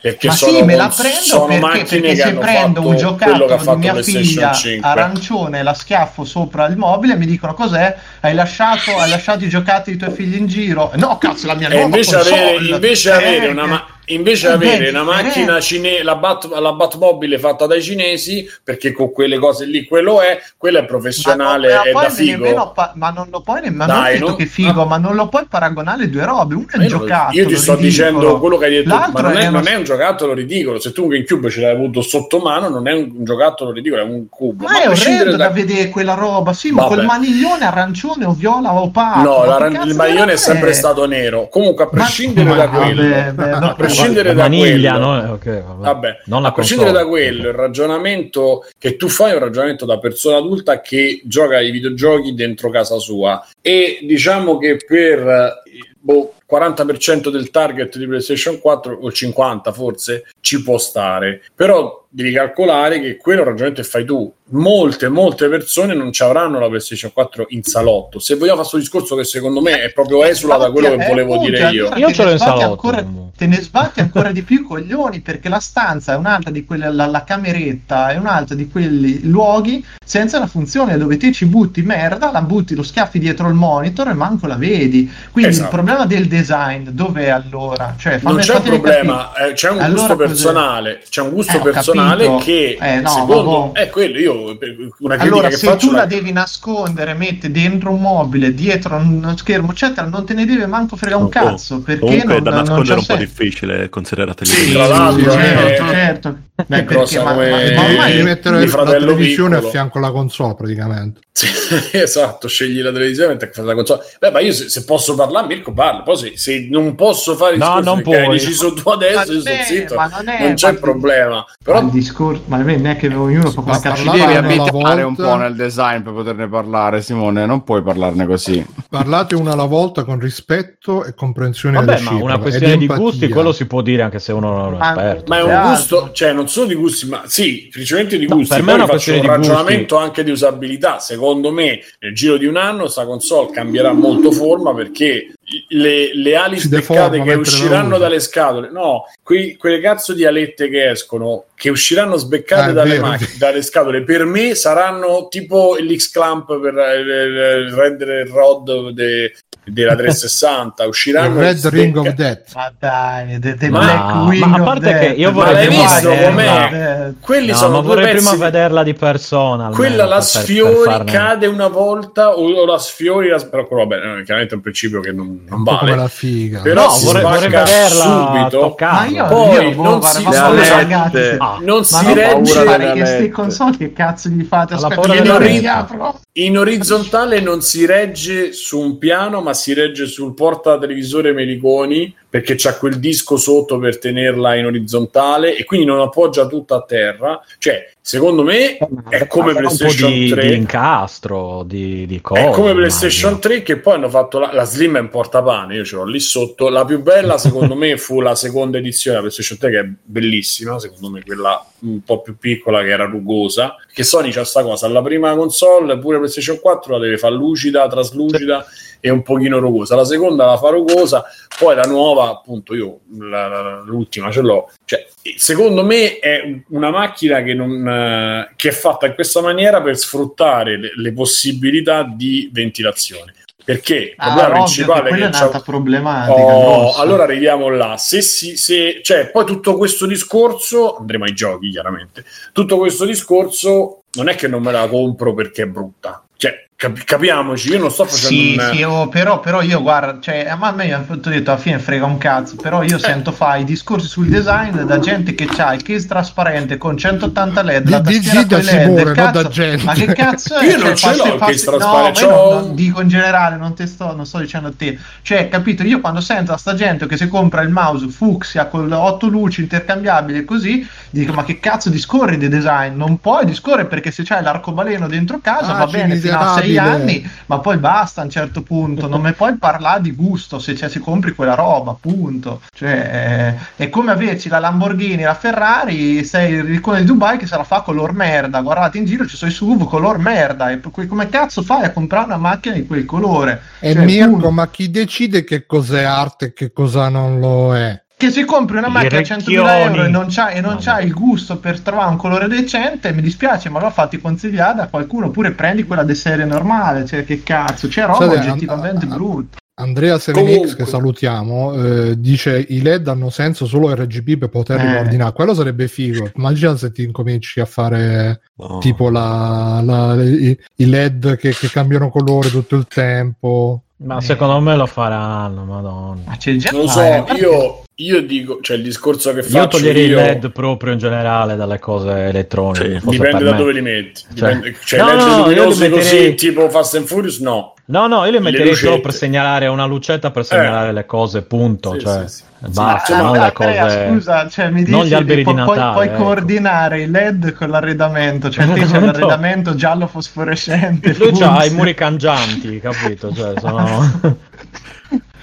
Perché 0.00 0.28
Ma 0.28 0.32
sono, 0.32 0.56
sì, 0.56 0.62
me 0.62 0.76
la 0.76 0.88
prendo 0.96 1.44
perché, 1.44 1.84
perché 1.84 2.16
se 2.16 2.32
prendo 2.32 2.86
un 2.88 2.96
giocattolo 2.96 3.56
di 3.56 3.76
mia 3.76 4.02
figlia 4.02 4.52
5. 4.52 4.88
arancione 4.88 5.58
e 5.58 5.62
la 5.62 5.74
schiaffo 5.74 6.24
sopra 6.24 6.66
il 6.68 6.78
mobile 6.78 7.16
mi 7.16 7.26
dicono 7.26 7.52
cos'è? 7.52 7.94
Hai 8.20 8.32
lasciato, 8.34 8.96
hai 8.96 9.10
lasciato 9.10 9.44
i 9.44 9.48
giocattoli 9.50 9.96
dei 9.96 10.08
tuoi 10.08 10.16
figli 10.18 10.36
in 10.36 10.46
giro? 10.46 10.90
No, 10.94 11.18
cazzo, 11.18 11.46
la 11.46 11.54
mia 11.54 11.68
E 11.68 11.72
nuova 11.72 11.84
invece 11.84 12.14
console! 12.14 12.34
avere, 12.40 12.64
invece 12.64 13.10
Eh, 13.10 13.12
avere 13.12 13.46
una, 13.48 13.66
ma- 13.66 13.86
invece 14.06 14.48
eh, 14.48 14.52
avere 14.52 14.84
beh, 14.84 14.90
una 14.90 15.02
macchina 15.04 15.60
cinese, 15.60 16.02
la, 16.02 16.16
Bat, 16.16 16.58
la 16.58 16.72
Batmobile 16.72 17.38
fatta 17.38 17.66
dai 17.66 17.82
cinesi, 17.82 18.48
perché 18.62 18.92
con 18.92 19.12
quelle 19.12 19.38
cose 19.38 19.64
lì 19.66 19.84
quello 19.86 20.20
è, 20.20 20.40
quello 20.56 20.78
è 20.78 20.84
professionale, 20.84 21.68
ma 21.68 21.76
non, 21.76 21.86
è 21.88 21.92
ma 21.92 22.02
da 22.02 22.10
figo. 22.10 22.72
pa- 22.74 22.92
ma 22.96 23.10
non 23.10 23.28
lo 23.30 23.40
puoi 23.40 23.60
nemmeno 23.62 23.86
Dai, 23.92 24.18
non- 24.18 24.36
che 24.36 24.46
figo, 24.46 24.82
ah. 24.82 24.86
ma 24.86 24.96
non 24.98 25.14
lo 25.14 25.28
puoi 25.28 25.44
paragonare 25.48 26.00
le 26.00 26.10
due 26.10 26.24
robe. 26.24 26.54
Uno 26.54 26.66
è 26.70 26.76
Ma 26.76 26.82
un 26.82 26.88
giocattolo. 26.88 27.40
Io 27.40 27.46
ti 27.46 27.56
sto 27.56 27.74
ridicolo. 27.76 27.88
dicendo 27.88 28.38
quello 28.40 28.56
che 28.58 28.64
hai 28.64 28.70
detto, 28.72 28.88
tu, 28.90 28.94
ma 28.94 29.00
L'altro 29.00 29.22
non 29.22 29.36
è, 29.36 29.44
è 29.46 29.50
non 29.50 29.66
è 29.68 29.74
un 29.76 29.84
giocattolo 29.84 30.32
ridicolo. 30.34 30.80
Se 30.80 30.92
tu 30.92 31.02
un 31.04 31.08
GameCube 31.08 31.50
ce 31.50 31.60
l'hai 31.60 31.70
avuto 31.74 32.02
sotto 32.02 32.38
mano, 32.40 32.68
non 32.68 32.88
è 32.88 32.92
un 32.92 33.24
giocattolo 33.24 33.72
ridicolo, 33.72 34.02
è 34.02 34.04
un 34.04 34.28
cubo. 34.28 34.64
Ma 34.64 34.80
è 34.80 34.84
a 34.84 34.86
prescindere 34.86 35.20
orrendo 35.20 35.36
da... 35.36 35.48
da- 35.48 35.54
vedere 35.54 35.88
quella 35.88 36.14
roba, 36.14 36.52
sì, 36.52 36.70
ma 36.70 36.82
Vabbè. 36.82 36.94
quel 36.94 37.06
maniglione 37.06 37.64
arancione 37.64 38.24
o 38.24 38.32
viola 38.32 38.72
o 38.72 38.82
opaco. 38.82 39.22
No, 39.22 39.44
ma 39.46 39.84
il 39.84 39.94
maglione 39.94 40.32
è 40.32 40.36
sempre 40.36 40.72
stato 40.72 41.06
nero. 41.06 41.48
Comunque, 41.48 41.84
a 41.84 41.88
Ma- 41.92 41.98
prescindere 42.02 42.48
ma 42.48 42.56
da 42.56 42.68
quello, 42.68 43.58
no, 43.58 43.74
prescindere 44.00 44.34
da 44.34 44.42
Maniglia, 44.42 44.92
quello, 44.92 45.06
no? 45.06 45.22
Eh, 45.22 45.28
ok, 45.28 45.64
vabbè. 45.64 46.18
Vabbè, 46.24 46.46
a 46.46 46.52
prescindere 46.52 46.92
da 46.92 47.06
quello, 47.06 47.48
il 47.48 47.54
ragionamento 47.54 48.66
che 48.78 48.96
tu 48.96 49.08
fai 49.08 49.32
è 49.32 49.34
un 49.34 49.40
ragionamento 49.40 49.84
da 49.84 49.98
persona 49.98 50.36
adulta 50.36 50.80
che 50.80 51.20
gioca 51.24 51.56
ai 51.56 51.70
videogiochi 51.70 52.34
dentro 52.34 52.70
casa 52.70 52.98
sua 52.98 53.46
e 53.60 53.98
diciamo 54.02 54.58
che 54.58 54.76
per 54.76 55.62
boh, 56.00 56.34
40% 56.50 57.30
del 57.30 57.50
target 57.50 57.96
di 57.98 58.06
PlayStation 58.06 58.58
4 58.58 58.98
o 59.00 59.06
il 59.06 59.12
50 59.14 59.72
forse 59.72 60.26
ci 60.40 60.62
può 60.62 60.78
stare, 60.78 61.42
però 61.54 61.98
devi 62.12 62.32
calcolare 62.32 63.00
che 63.00 63.16
quello 63.16 63.44
ragionamento 63.44 63.82
che 63.82 63.86
fai 63.88 64.04
tu. 64.04 64.32
Molte, 64.52 65.08
molte 65.08 65.48
persone 65.48 65.94
non 65.94 66.10
ci 66.12 66.24
avranno 66.24 66.58
la 66.58 66.66
PlayStation 66.66 67.12
4 67.12 67.46
in 67.50 67.62
salotto. 67.62 68.18
Se 68.18 68.34
vogliamo 68.34 68.56
fare 68.64 68.68
questo 68.70 68.78
discorso 68.78 69.14
che 69.14 69.22
secondo 69.22 69.60
me 69.60 69.80
è 69.80 69.92
proprio 69.92 70.24
esula 70.24 70.56
da 70.56 70.72
quello 70.72 70.88
che 70.96 71.04
Eh, 71.04 71.06
volevo 71.06 71.38
dire 71.38 71.70
io. 71.70 71.84
allora 71.86 71.98
Io 71.98 72.06
te 72.08 72.14
ce 72.14 72.22
l'ho 72.22 72.28
ne 72.30 72.32
in 72.34 72.38
sbatti 72.40 72.58
salotto, 72.60 72.86
ancora- 72.88 73.06
te 73.36 73.46
ne 73.46 73.60
sbatti 73.60 74.00
ancora 74.00 74.32
di 74.32 74.42
più 74.42 74.56
i 74.60 74.62
coglioni 74.64 75.20
perché 75.20 75.48
la 75.48 75.60
stanza 75.60 76.14
è 76.14 76.16
un'altra 76.16 76.50
di 76.50 76.64
quelle, 76.64 76.92
la, 76.92 77.06
la 77.06 77.22
cameretta 77.22 78.08
è 78.10 78.16
un'altra 78.16 78.56
di 78.56 78.68
quei 78.68 79.20
luoghi 79.22 79.84
senza 80.04 80.38
una 80.38 80.48
funzione 80.48 80.98
dove 80.98 81.16
te 81.16 81.30
ci 81.30 81.46
butti 81.46 81.82
merda, 81.82 82.32
la 82.32 82.42
butti, 82.42 82.74
lo 82.74 82.82
schiaffi 82.82 83.20
dietro 83.20 83.46
il 83.46 83.54
monitor 83.54 84.08
e 84.08 84.14
manco 84.14 84.48
la 84.48 84.56
vedi. 84.56 85.08
Quindi 85.30 85.50
Esatto. 85.52 85.68
il 85.68 85.72
problema 85.74 86.06
del 86.06 86.26
design, 86.40 86.88
dov'è 86.90 87.28
allora? 87.28 87.94
Cioè, 87.98 88.18
Non 88.22 88.36
c'è 88.38 88.54
un 88.56 88.62
problema, 88.62 89.32
eh, 89.34 89.52
c'è 89.52 89.70
un 89.70 89.78
Allora 89.80 89.90
gusto 89.92 90.16
cos'è? 90.16 90.26
personale, 90.28 91.02
c'è 91.08 91.20
un 91.20 91.30
gusto 91.30 91.56
Eh, 91.56 91.60
personale 91.60 92.24
capito. 92.24 92.44
che 92.44 92.78
Eh, 92.80 93.00
no, 93.00 93.08
secondo 93.08 93.50
vabbè. 93.50 93.80
è 93.80 93.90
quello 93.90 94.18
io 94.18 94.58
una 94.98 95.16
Allora, 95.16 95.48
che 95.48 95.56
se 95.56 95.66
faccio 95.66 95.86
tu 95.88 95.92
la 95.92 95.98
la- 96.00 96.06
devi 96.06 96.32
nascondere, 96.32 97.14
metti 97.14 97.50
dentro 97.50 97.90
un 97.90 98.00
mobile, 98.00 98.54
dietro 98.54 98.96
uno 98.96 99.36
schermo, 99.36 99.70
eccetera, 99.72 100.06
non 100.06 100.24
te 100.24 100.34
ne 100.34 100.44
deve 100.46 100.66
manco 100.66 100.96
frega 100.96 101.16
un 101.16 101.24
Oh, 101.24 101.28
cazzo. 101.28 101.80
Perché 101.80 102.00
Comunque 102.00 102.34
non, 102.34 102.42
da 102.42 102.50
nascondere 102.50 102.94
è 102.94 102.98
un 102.98 103.06
po' 103.06 103.16
difficile 103.16 103.88
considerate 103.88 104.44
Sì, 104.44 104.66
le 104.68 104.72
tra 104.72 104.86
l'altro, 104.86 105.30
sì, 105.32 105.38
certo, 105.38 105.84
è- 105.84 105.88
certo. 105.94 106.38
Beh, 106.66 106.84
perché, 106.84 107.18
ma, 107.22 107.32
ma- 107.32 107.34
ma 107.34 107.62
Eh, 107.62 107.78
ormai 107.78 108.12
devi 108.12 108.22
mettere 108.22 108.58
di 108.58 108.64
la 108.66 108.70
fratello 108.70 109.12
televisione 109.14 109.54
piccolo. 109.54 109.68
a 109.68 109.70
fianco 109.70 109.98
alla 109.98 110.10
console 110.10 110.54
praticamente. 110.54 111.20
Sì, 111.40 111.96
esatto, 111.96 112.48
scegli 112.48 112.80
la 112.82 112.92
televisione 112.92 113.36
e 113.40 113.50
fai 113.52 113.64
la 113.64 113.74
console. 113.74 114.02
Beh, 114.18 114.30
ma 114.30 114.40
io 114.40 114.52
se, 114.52 114.68
se 114.68 114.84
posso 114.84 115.14
parlare, 115.14 115.46
Mirko 115.46 115.72
parla. 115.72 116.02
Poi 116.02 116.16
se, 116.16 116.29
se 116.36 116.66
non 116.70 116.94
posso 116.94 117.34
fare 117.36 117.54
il 117.54 117.58
No, 117.58 117.66
discorso 117.66 117.88
non 117.90 118.02
perché 118.02 118.18
hai 118.18 118.24
puoi. 118.24 118.36
deciso 118.38 118.72
tu 118.74 118.88
adesso, 118.90 119.32
io 119.32 119.38
Ma 119.38 119.42
sono 119.42 119.42
non 119.42 119.46
è- 119.60 119.64
zitto. 119.64 119.94
ma 119.94 120.06
non 120.08 120.28
è- 120.28 120.42
non 120.42 120.54
c'è 120.54 120.72
ma- 120.72 120.78
problema. 120.78 121.34
Ma 121.36 121.46
Però 121.62 121.80
il 121.80 121.90
discorso, 121.90 122.42
ma 122.46 122.56
non 122.58 122.86
è 122.86 122.96
che 122.96 123.06
ognuno 123.14 123.50
fa 123.50 123.60
Ma 123.60 123.62
quella 123.62 123.78
cazzo 123.80 124.04
parlare 124.04 124.18
di 124.42 124.46
Devi 124.48 124.60
abitare 124.68 125.02
un 125.02 125.14
po' 125.14 125.34
nel 125.36 125.54
design 125.54 126.02
per 126.02 126.12
poterne 126.12 126.48
parlare, 126.48 127.02
Simone. 127.02 127.46
Non 127.46 127.64
puoi 127.64 127.82
parlarne 127.82 128.26
così. 128.26 128.64
Parlate 128.88 129.34
una 129.34 129.52
alla 129.52 129.64
volta 129.64 130.04
con 130.04 130.18
rispetto 130.18 131.04
e 131.04 131.14
comprensione 131.14 131.76
Vabbè, 131.84 132.00
ma 132.00 132.10
una 132.12 132.38
questione 132.38 132.76
di 132.76 132.86
gusti, 132.86 133.28
quello 133.28 133.52
si 133.52 133.66
può 133.66 133.82
dire 133.82 134.02
anche 134.02 134.18
se 134.18 134.32
uno 134.32 134.50
non 134.50 134.64
è 134.64 134.68
un 134.72 134.76
Ma- 134.78 134.88
esperto. 134.88 135.24
Ma 135.28 135.38
è 135.38 135.42
un 135.42 135.68
gusto, 135.70 136.10
cioè 136.12 136.32
non 136.32 136.48
solo 136.48 136.66
di 136.66 136.74
gusti, 136.74 137.06
ma 137.08 137.22
sì, 137.26 137.68
principalmente 137.70 138.18
di 138.18 138.26
No, 138.26 138.36
gusti. 138.36 138.54
per 138.54 138.62
me 138.62 138.64
Poi 138.64 138.72
è 138.72 138.76
una 138.76 138.86
faccio 138.86 138.92
questione 139.10 139.18
un 139.20 139.26
di 139.26 139.36
gusti. 139.36 139.52
ragionamento 139.52 139.96
anche 139.96 140.24
di 140.24 140.30
usabilità. 140.30 140.98
Secondo 140.98 141.50
me, 141.52 141.80
nel 142.00 142.14
giro 142.14 142.36
di 142.36 142.46
un 142.46 142.56
anno, 142.56 142.88
sta 142.88 143.04
console 143.06 143.50
cambierà 143.52 143.92
molto 143.92 144.30
forma 144.32 144.74
perché 144.74 145.32
le, 145.68 146.14
le 146.14 146.36
ali 146.36 146.58
Si 146.58 146.68
deforma 146.68 147.22
che 147.22 147.34
usciranno 147.34 147.98
dalle 147.98 148.20
scatole, 148.20 148.70
no, 148.70 149.04
quei, 149.22 149.56
quelle 149.56 149.80
cazzo 149.80 150.12
di 150.14 150.24
alette 150.24 150.68
che 150.68 150.90
escono, 150.90 151.46
che 151.60 151.68
usciranno 151.68 152.16
sbeccate 152.16 152.70
Ah, 152.70 152.72
dalle, 152.72 152.98
vero. 152.98 153.16
dalle 153.36 153.60
scatole, 153.60 154.02
per 154.02 154.24
me 154.24 154.54
saranno 154.54 155.28
tipo 155.28 155.76
l'X-Clamp 155.78 156.58
per 156.58 156.74
eh, 156.78 157.74
rendere 157.74 158.22
il 158.22 158.28
rod 158.28 158.88
de- 158.92 159.34
della 159.62 159.94
360. 159.94 160.84
Il 160.84 160.88
Usciranno 160.88 161.38
Red 161.38 161.66
Ring 161.66 161.94
of 161.98 162.06
sbecca- 162.08 162.22
Death. 162.22 162.54
Ma 162.54 162.72
dai, 162.78 163.38
The, 163.38 163.54
the 163.56 163.68
Ma- 163.68 163.78
Black 163.78 164.38
ma 164.38 164.56
a 164.56 164.62
parte 164.62 164.98
che 164.98 165.04
io 165.08 165.32
vorrei 165.32 165.68
of 165.68 166.16
com'è? 166.24 167.12
Quelli 167.20 167.48
No, 167.50 167.54
sono 167.56 167.82
vorrei 167.82 168.12
pezzi 168.12 168.26
prima 168.28 168.44
vederla 168.44 168.82
di 168.82 168.94
persona. 168.94 169.64
almeno, 169.66 169.74
quella 169.76 170.06
la 170.06 170.16
per- 170.16 170.24
per- 170.24 170.32
per 170.32 170.42
sfiori 170.42 170.84
farne- 170.90 171.12
cade 171.12 171.46
una 171.46 171.68
volta 171.68 172.30
o, 172.30 172.50
o 172.50 172.64
la 172.64 172.78
sfiori 172.78 173.28
la- 173.28 173.38
però 173.50 173.66
vabbè 173.68 173.96
chiaramente 174.24 174.52
è 174.52 174.56
un 174.56 174.60
principio 174.62 175.00
che 175.00 175.12
non, 175.12 175.44
non 175.46 175.62
vale 175.62 175.94
la 175.94 176.08
figa. 176.08 176.62
Però 176.62 176.84
No, 176.84 176.90
si 176.90 177.04
vorrei, 177.04 177.22
vorrei 177.22 177.48
vederla 177.50 178.02
subito. 178.02 178.58
toccata. 178.60 178.94
Ma 178.94 179.06
io, 179.06 179.26
Poi 179.26 179.68
io 179.68 179.74
boh, 179.74 179.82
non 179.82 180.02
si- 180.02 180.24
ragazzi, 180.24 181.36
Non 181.60 181.84
si 181.84 182.12
regge 182.12 182.52
fare 182.52 182.92
che 182.92 183.00
alette. 183.00 183.06
ste 183.06 183.28
console 183.30 183.76
che 183.76 183.92
cazzo 183.92 184.28
gli 184.28 184.44
fate? 184.44 184.74
Aspetta, 184.74 185.00
delle 185.08 185.38
riapro. 185.38 186.20
in 186.34 186.58
orizzontale 186.58 187.40
non 187.40 187.62
si 187.62 187.86
regge 187.86 188.52
su 188.52 188.78
un 188.78 188.98
piano 188.98 189.40
ma 189.40 189.54
si 189.54 189.74
regge 189.74 190.06
sul 190.06 190.34
porta 190.34 190.78
televisore 190.78 191.32
Meliconi 191.32 192.14
perché 192.30 192.54
c'ha 192.56 192.78
quel 192.78 192.98
disco 192.98 193.36
sotto 193.36 193.78
per 193.78 193.98
tenerla 193.98 194.54
in 194.54 194.66
orizzontale 194.66 195.56
e 195.56 195.64
quindi 195.64 195.84
non 195.84 196.00
appoggia 196.00 196.46
tutta 196.46 196.76
a 196.76 196.82
terra 196.82 197.40
cioè 197.58 197.90
secondo 198.00 198.42
me 198.42 198.78
è 199.08 199.26
come 199.26 199.52
Sarà 199.52 199.68
un 199.68 199.76
po' 199.76 199.76
PlayStation 199.76 200.12
di, 200.12 200.28
3 200.30 200.48
di 200.48 200.54
incastro, 200.56 201.62
di, 201.64 202.06
di 202.06 202.20
cose. 202.20 202.40
È 202.40 202.50
come 202.50 202.72
PlayStation 202.72 203.32
immagino. 203.32 203.54
3 203.54 203.62
che 203.62 203.78
poi 203.78 203.94
hanno 203.94 204.08
fatto 204.08 204.38
la, 204.38 204.52
la 204.52 204.64
Slim 204.64 204.96
è 204.96 205.00
un 205.00 205.08
portapane, 205.08 205.74
io 205.76 205.84
ce 205.84 205.96
l'ho 205.96 206.04
lì 206.04 206.20
sotto. 206.20 206.68
La 206.68 206.84
più 206.84 207.00
bella 207.02 207.38
secondo 207.38 207.74
me 207.76 207.96
fu 207.96 208.20
la 208.20 208.34
seconda 208.34 208.78
edizione 208.78 209.18
della 209.18 209.28
PlayStation 209.28 209.58
3 209.58 209.70
che 209.70 209.78
è 209.78 209.92
bellissima, 210.02 210.78
secondo 210.78 211.10
me 211.10 211.22
quella 211.22 211.64
un 211.82 212.02
po' 212.02 212.20
più 212.20 212.36
piccola 212.38 212.82
che 212.82 212.90
era 212.90 213.04
rugosa. 213.04 213.76
Che 213.92 214.02
Sony 214.02 214.30
c'ha 214.30 214.44
sta 214.44 214.62
cosa, 214.62 214.88
la 214.88 215.02
prima 215.02 215.34
console 215.34 215.98
pure 215.98 216.18
PlayStation 216.18 216.58
4 216.60 216.94
la 216.94 216.98
deve 216.98 217.18
fare 217.18 217.34
lucida, 217.34 217.86
traslucida 217.88 218.64
e 219.00 219.10
un 219.10 219.22
pochino 219.22 219.58
rugosa. 219.58 219.96
La 219.96 220.04
seconda 220.04 220.44
la 220.44 220.56
fa 220.58 220.68
rugosa, 220.70 221.24
poi 221.58 221.74
la 221.74 221.82
nuova, 221.82 222.28
appunto 222.30 222.74
io 222.74 223.00
la- 223.18 223.48
la- 223.48 223.82
l'ultima 223.84 224.30
ce 224.30 224.40
l'ho. 224.42 224.70
Cioè, 224.84 225.06
secondo 225.36 225.84
me 225.84 226.18
è 226.18 226.60
una 226.68 226.90
macchina 226.90 227.42
che, 227.42 227.54
non, 227.54 227.86
eh, 227.88 228.52
che 228.56 228.68
è 228.68 228.72
fatta 228.72 229.06
in 229.06 229.14
questa 229.14 229.40
maniera 229.40 229.80
per 229.82 229.96
sfruttare 229.96 230.78
le, 230.78 230.92
le 230.94 231.12
possibilità 231.12 232.02
di 232.02 232.48
ventilazione. 232.52 233.34
Perché 233.72 233.94
il 233.94 234.14
Ah, 234.16 234.24
problema 234.26 234.48
ovvio 234.48 234.52
che 234.52 234.58
principale 234.64 235.08
quella 235.08 235.16
che 235.16 235.32
è 235.32 235.36
un'altra 235.38 235.60
problematica. 235.60 236.56
Oh, 236.56 236.94
allora 236.96 237.22
arriviamo 237.22 237.68
là. 237.68 237.96
Se 237.96 238.20
si, 238.20 238.56
se, 238.56 239.00
cioè, 239.02 239.30
poi 239.30 239.44
tutto 239.44 239.76
questo 239.76 240.06
discorso, 240.06 240.96
andremo 240.96 241.24
ai 241.24 241.34
giochi 241.34 241.70
chiaramente, 241.70 242.24
tutto 242.52 242.78
questo 242.78 243.04
discorso 243.04 244.02
non 244.12 244.28
è 244.28 244.34
che 244.34 244.48
non 244.48 244.62
me 244.62 244.72
la 244.72 244.88
compro 244.88 245.34
perché 245.34 245.62
è 245.62 245.66
brutta. 245.66 246.24
Cioè, 246.36 246.68
cap- 246.80 247.04
capiamoci, 247.04 247.68
io 247.72 247.78
non 247.78 247.90
sto 247.90 248.06
facendo 248.06 248.28
Sì, 248.28 248.56
un... 248.58 248.70
sì, 248.74 248.82
oh, 248.84 249.08
però, 249.08 249.38
però 249.40 249.60
io 249.60 249.82
guarda, 249.82 250.16
cioè, 250.18 250.46
a 250.48 250.56
me 250.56 250.66
a 250.68 250.72
me 250.72 250.84
mi 250.86 250.92
hanno 250.92 251.04
detto 251.16 251.50
alla 251.50 251.60
fine 251.60 251.78
frega 251.78 252.06
un 252.06 252.16
cazzo, 252.16 252.56
però 252.56 252.82
Eh. 252.82 252.86
io 252.86 252.96
sento 252.98 253.32
fare 253.32 253.60
i 253.60 253.64
discorsi 253.64 254.06
sul 254.08 254.28
design 254.28 254.80
da 254.80 254.98
gente 254.98 255.34
che 255.34 255.46
ha 255.58 255.74
il 255.74 255.82
case 255.82 256.06
trasparente 256.08 256.78
con 256.78 256.96
180 256.96 257.60
LED, 257.62 257.82
Di- 257.84 257.90
la 257.90 258.00
tastiera 258.00 258.42
di 258.42 258.46
da 258.48 258.56
coi 258.56 258.64
LED, 258.64 258.82
Simone, 258.82 259.12
cazzo- 259.12 259.42
da 259.42 259.48
gente. 259.50 259.84
Ma 259.84 259.92
che 259.92 260.06
cazzo 260.06 260.56
è? 260.56 260.64
Io 260.66 260.78
non 260.78 260.96
ce 260.96 261.06
passi- 261.06 261.18
l'ho 261.18 261.34
il 261.34 261.38
case 261.40 261.64
trasparente, 261.66 262.24
No, 262.24 262.30
non- 262.30 262.60
non 262.64 262.74
dico 262.74 263.00
in 263.02 263.08
generale, 263.08 263.56
non, 263.56 263.74
te 263.74 263.86
sto, 263.86 264.16
non 264.16 264.24
sto 264.24 264.38
dicendo 264.38 264.68
a 264.68 264.72
te. 264.74 264.98
Cioè, 265.20 265.48
capito, 265.50 265.82
io 265.82 266.00
quando 266.00 266.20
sento 266.22 266.52
a 266.54 266.56
sta 266.56 266.74
gente 266.74 267.06
che 267.06 267.18
si 267.18 267.28
compra 267.28 267.60
il 267.60 267.68
mouse 267.68 268.08
fucsia 268.08 268.64
con 268.66 268.90
8 268.90 269.26
luci 269.26 269.60
intercambiabili 269.60 270.38
e 270.38 270.44
così, 270.46 270.88
dico 271.10 271.34
ma 271.34 271.44
che 271.44 271.60
cazzo 271.60 271.90
discorri 271.90 272.38
di 272.38 272.48
design? 272.48 272.96
Non 272.96 273.20
puoi 273.20 273.44
discorrere 273.44 273.84
perché 273.86 274.10
se 274.10 274.22
c'hai 274.24 274.42
l'arcobaleno 274.42 275.06
dentro 275.08 275.40
casa 275.42 275.74
Ah, 275.74 275.78
va 275.84 275.86
bene 275.86 276.16
fino 276.16 276.38
a 276.38 276.54
6 276.54 276.68
miserabile. 276.70 277.12
anni, 277.12 277.30
ma 277.46 277.58
poi 277.58 277.76
basta 277.78 278.20
a 278.20 278.24
un 278.24 278.30
certo 278.30 278.62
punto, 278.62 279.06
non 279.08 279.20
mi 279.20 279.32
puoi 279.32 279.56
parlare 279.56 280.02
di 280.02 280.12
gusto 280.12 280.58
se, 280.58 280.74
cioè, 280.76 280.88
se 280.88 280.98
compri 281.00 281.32
quella 281.34 281.54
roba, 281.54 281.92
appunto. 281.92 282.62
Cioè, 282.72 283.56
eh, 283.76 283.84
è 283.84 283.88
come 283.88 284.12
averci 284.12 284.48
la 284.48 284.58
Lamborghini, 284.58 285.22
la 285.22 285.34
Ferrari, 285.34 286.24
sei 286.24 286.54
il 286.54 286.64
riccone 286.64 287.00
di 287.00 287.06
Dubai 287.06 287.38
che 287.38 287.46
se 287.46 287.56
la 287.56 287.64
fa 287.64 287.80
color 287.80 288.12
merda, 288.12 288.60
guardate 288.60 288.98
in 288.98 289.04
giro 289.04 289.26
ci 289.26 289.36
sono 289.36 289.50
i 289.50 289.54
SUV 289.54 289.88
color 289.88 290.18
merda, 290.18 290.70
e 290.70 290.80
cui 290.80 291.06
come 291.06 291.28
cazzo 291.28 291.62
fai 291.62 291.84
a 291.84 291.92
comprare 291.92 292.26
una 292.26 292.36
macchina 292.36 292.74
di 292.74 292.86
quel 292.86 293.04
colore? 293.04 293.62
E 293.80 293.92
Cioè, 293.92 294.04
Mirko, 294.04 294.30
punto. 294.30 294.50
ma 294.50 294.68
chi 294.68 294.90
decide 294.90 295.44
che 295.44 295.66
cos'è 295.66 296.02
arte 296.02 296.46
e 296.46 296.52
che 296.52 296.72
cosa 296.72 297.08
non 297.08 297.38
lo 297.40 297.76
è? 297.76 298.00
Che 298.20 298.30
se 298.30 298.44
compri 298.44 298.76
una 298.76 298.88
macchina 298.88 299.20
a 299.20 299.22
100.000 299.22 299.38
recchioni. 299.38 299.86
euro 299.86 300.04
e 300.04 300.08
non 300.08 300.26
c'ha, 300.28 300.50
e 300.50 300.60
non 300.60 300.76
c'ha 300.78 301.00
il 301.00 301.14
gusto 301.14 301.56
per 301.56 301.80
trovare 301.80 302.10
un 302.10 302.16
colore 302.18 302.48
decente, 302.48 303.14
mi 303.14 303.22
dispiace, 303.22 303.70
ma 303.70 303.80
l'ho 303.80 303.88
fatti 303.88 304.20
consigliare 304.20 304.74
da 304.76 304.88
qualcuno, 304.88 305.26
oppure 305.28 305.52
prendi 305.52 305.84
quella 305.84 306.02
di 306.04 306.14
serie 306.14 306.44
normale, 306.44 307.06
cioè 307.06 307.24
che 307.24 307.42
cazzo, 307.42 307.88
c'è 307.88 308.04
roba 308.04 308.26
State, 308.26 308.38
oggettivamente 308.50 309.06
an- 309.06 309.12
brutta. 309.14 309.56
Andrea 309.80 310.18
Serenix, 310.18 310.76
che 310.76 310.84
salutiamo, 310.84 311.72
eh, 311.72 312.20
dice 312.20 312.62
i 312.68 312.82
LED 312.82 313.08
hanno 313.08 313.30
senso 313.30 313.64
solo 313.64 313.94
RGB 313.94 314.36
per 314.36 314.50
poterli 314.50 314.92
Eh. 314.92 314.98
ordinare. 314.98 315.32
Quello 315.32 315.54
sarebbe 315.54 315.88
figo. 315.88 316.30
Immagina 316.36 316.76
se 316.76 316.92
ti 316.92 317.02
incominci 317.02 317.60
a 317.60 317.64
fare 317.64 318.42
No. 318.56 318.76
tipo 318.80 319.08
la, 319.08 319.80
la- 319.82 320.22
i, 320.22 320.54
i 320.76 320.86
LED 320.86 321.36
che, 321.38 321.54
che 321.54 321.70
cambiano 321.70 322.10
colore 322.10 322.50
tutto 322.50 322.76
il 322.76 322.86
tempo. 322.86 323.84
Ma 324.02 324.20
secondo 324.20 324.60
me 324.60 324.76
lo 324.76 324.84
faranno, 324.86 325.64
madonna. 325.64 326.20
Ma 326.26 326.36
c'è 326.36 326.56
già 326.56 326.70
Non 326.72 326.82
lo 326.82 326.86
so, 326.88 327.00
eh, 327.02 327.24
io, 327.38 327.82
io 328.02 328.22
dico, 328.22 328.58
cioè 328.62 328.76
il 328.76 328.82
discorso 328.82 329.32
che 329.32 329.40
Io 329.40 329.46
faccio 329.48 329.68
toglierei 329.78 330.06
io, 330.08 330.18
il 330.18 330.24
LED 330.24 330.50
proprio 330.52 330.92
in 330.92 330.98
generale 330.98 331.56
dalle 331.56 331.78
cose 331.78 332.10
elettroniche. 332.12 333.00
Sì. 333.00 333.08
dipende 333.08 333.44
da 333.44 333.50
me. 333.52 333.56
dove 333.56 333.72
li 333.72 333.80
metti. 333.82 334.22
Cioè- 334.34 334.54
Dipende- 334.54 334.76
Cioè, 334.84 334.98
No, 335.00 335.06
LED 335.06 335.16
no, 335.16 335.26
io 335.26 335.36
li 335.36 335.42
luminosi 335.54 335.88
così, 335.90 336.14
metterei- 336.14 336.34
tipo 336.34 336.68
Fast 336.70 336.94
and 336.96 337.06
Furious, 337.06 337.38
no. 337.40 337.74
No, 337.86 338.06
no, 338.06 338.24
io 338.24 338.30
li 338.30 338.38
metterei 338.40 338.74
solo 338.74 339.00
per 339.00 339.12
segnalare 339.12 339.66
una 339.66 339.84
lucetta 339.84 340.30
per 340.30 340.44
segnalare 340.44 340.92
le 340.92 341.06
cose, 341.06 341.42
punto. 341.42 341.94
Sì, 341.94 341.98
cioè, 342.00 342.28
sì, 342.28 342.36
sì. 342.36 342.70
basta, 342.70 343.20
non 343.20 343.36
le 343.36 343.50
cose. 343.52 344.06
Scusa, 344.10 344.48
cioè, 344.48 344.70
mi 344.70 344.80
dici 344.84 344.90
non 344.92 345.06
gli 345.06 345.14
alberi 345.14 345.38
di 345.38 345.42
puoi- 345.42 345.56
Natale. 345.56 345.92
Puoi, 345.94 346.06
ecco. 346.06 346.22
coordinare 346.22 347.00
i 347.02 347.10
LED 347.10 347.52
con 347.54 347.68
l'arredamento, 347.70 348.48
cioè 348.48 348.66
te 348.72 348.86
c'è 348.86 349.00
l'arredamento 349.00 349.74
giallo 349.74 350.06
fosforescente. 350.06 351.14
Lui 351.18 351.28
fucsia. 351.30 351.64
i 351.64 351.70
muri 351.74 351.94
cangianti, 351.94 352.78
capito? 352.78 353.34
Cioè, 353.34 353.58
sono... 353.58 354.38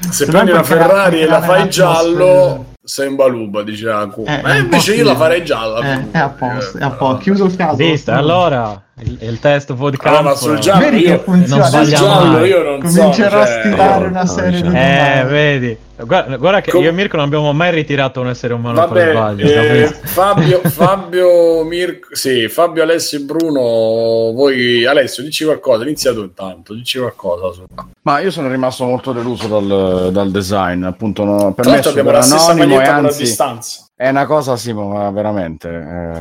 Se 0.09 0.25
prendi 0.25 0.51
la 0.51 0.63
Ferrari 0.63 1.21
e 1.21 1.25
la 1.25 1.41
fai 1.41 1.69
giallo, 1.69 2.73
in 3.05 3.15
baluba, 3.15 3.63
dice 3.63 3.89
Aku. 3.89 4.23
Eh, 4.25 4.41
Ma 4.41 4.55
è 4.55 4.59
invece 4.59 4.95
io 4.95 5.03
la 5.03 5.15
farei 5.15 5.43
gialla. 5.43 5.79
Eh, 5.93 6.11
è 6.11 6.17
a 6.17 6.29
posto, 6.29 6.77
è 6.77 6.83
a 6.83 6.91
posto, 6.91 7.17
chiuso 7.17 7.45
il 7.45 7.55
caso. 7.55 7.75
Vista, 7.75 8.15
allora... 8.15 8.81
il, 9.01 9.17
il 9.21 9.39
test 9.39 9.73
podcast. 9.75 10.05
Allora, 10.07 10.21
ma 10.31 10.35
sul 10.35 10.57
giallo 10.59 10.85
Vedi 10.89 11.03
che 11.03 11.17
funziona. 11.19 11.69
non 11.69 11.71
sul 11.85 11.93
giallo 11.93 12.31
mai. 12.31 12.47
io 12.49 12.63
non 12.63 12.79
Comincerò 12.79 13.29
so, 13.29 13.51
a 13.51 13.59
stilare 13.59 13.99
cioè, 13.99 14.07
una 14.09 14.25
serie 14.25 14.61
di 14.61 14.69
cioè. 14.69 15.19
Eh, 15.19 15.23
vedi. 15.25 15.77
Guarda, 15.99 16.37
guarda 16.37 16.61
che 16.61 16.69
Com- 16.69 16.83
io 16.83 16.89
e 16.89 16.91
Mirko 16.91 17.15
non 17.17 17.25
abbiamo 17.25 17.51
mai 17.53 17.71
ritirato 17.71 18.21
un 18.21 18.27
essere 18.27 18.53
umano 18.53 18.87
per 18.87 19.13
Vabbè, 19.13 19.43
sbaglio. 19.43 19.47
eh? 19.47 19.87
Fabio, 20.03 20.61
Fabio, 20.69 21.63
Mirko, 21.63 22.09
sì, 22.15 22.47
Fabio, 22.49 22.83
Alessio 22.83 23.17
e 23.17 23.21
Bruno, 23.23 24.31
voi, 24.33 24.85
Alessio, 24.85 25.23
dici 25.23 25.43
qualcosa, 25.43 25.83
inizia 25.83 26.13
tu 26.13 26.21
intanto, 26.21 26.73
dici 26.75 26.99
qualcosa. 26.99 27.51
Su. 27.51 27.63
Ma 28.03 28.19
io 28.19 28.29
sono 28.29 28.47
rimasto 28.47 28.83
molto 28.85 29.11
deluso 29.11 29.47
dal, 29.47 30.11
dal 30.11 30.29
design, 30.29 30.83
appunto, 30.83 31.23
no, 31.23 31.53
per 31.53 31.65
Tra 31.65 31.73
me 31.73 31.79
abbiamo 31.81 32.11
la 32.11 32.21
stessa 32.21 32.51
anonimo 32.51 32.75
maglietta 32.75 32.93
con 32.93 33.01
la 33.01 33.07
anzi 33.07 33.23
distanza. 33.23 33.85
È 33.99 34.09
una 34.09 34.27
cosa, 34.27 34.55
Simo, 34.57 34.89
ma 34.89 35.09
veramente... 35.09 35.67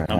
eh, 0.09 0.15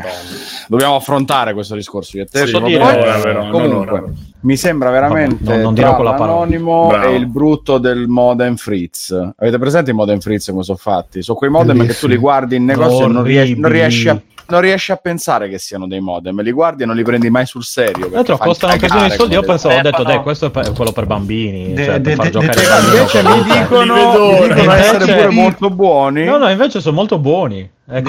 dobbiamo 0.69 0.95
affrontare 0.97 1.55
questo 1.55 1.75
discorso 1.75 2.19
io 2.19 2.27
te. 2.27 2.47
Sì, 2.47 2.61
dire- 2.63 2.83
ora, 2.83 3.19
però, 3.19 3.49
comunque, 3.49 3.99
ora. 3.99 4.05
mi 4.41 4.57
sembra 4.59 4.91
veramente 4.91 5.43
Vabbè, 5.43 5.55
non- 5.55 5.63
non 5.63 5.75
dirò 5.75 5.87
tra 5.89 5.97
quella 5.97 6.13
parola. 6.15 7.07
e 7.07 7.15
il 7.15 7.27
brutto 7.27 7.79
del 7.79 8.09
modem 8.09 8.57
Fritz. 8.57 9.11
Avete 9.39 9.59
presente 9.59 9.91
i 9.91 9.95
modem 9.95 10.21
Fritz 10.21 10.51
come 10.51 10.65
sono 10.65 10.77
fatti? 10.77 11.23
Sono 11.23 11.39
quei 11.39 11.49
modem 11.51 11.87
che 11.87 11.95
tu 11.95 12.07
li 12.07 12.17
guardi 12.19 12.57
in 12.57 12.67
negozio 12.67 13.07
e 13.07 13.09
non, 13.09 13.23
ries- 13.23 13.57
non 13.57 13.71
riesci 13.71 14.11
a 14.11 14.21
non 14.49 14.61
riesci 14.61 14.93
a 14.93 14.97
pensare 14.97 15.49
che 15.49 15.59
siano 15.59 15.87
dei 15.87 16.01
modem, 16.01 16.41
li 16.43 16.53
guardi 16.53 16.83
e 16.83 16.87
non 16.87 16.95
li 16.97 17.03
prendi 17.03 17.31
mai 17.31 17.47
sul 17.47 17.65
serio. 17.65 18.07
Tra 18.07 18.15
l'altro 18.17 18.37
costano 18.39 18.73
un 18.75 18.79
casino 18.79 19.03
di 19.05 19.11
soldi. 19.11 19.35
Io 19.35 19.43
pensavo, 19.43 19.75
ho 19.75 19.79
Eh, 19.79 19.83
detto, 19.83 20.03
dai, 20.03 20.21
questo 20.23 20.47
è 20.53 20.73
quello 20.73 20.93
per 20.93 21.07
bambini. 21.07 21.73
De- 21.73 21.85
cioè, 21.85 22.01
de- 22.01 22.15
per 22.15 22.17
far 22.17 22.31
giocare 22.31 22.63
i 22.63 22.67
bambini. 22.67 22.97
Invece 22.99 23.23
mi 23.23 23.43
dicono, 23.43 23.95
mi 23.95 24.49
dicono 24.55 24.73
essere 24.73 24.97
Invece- 24.99 25.15
pure 25.15 25.29
molto 25.31 25.71
buoni. 25.71 26.25
No, 26.25 26.37
no, 26.39 26.49
invece 26.51 26.81
sono 26.81 26.95
molto 26.95 27.19
buoni. 27.19 27.71
Sono 27.87 28.03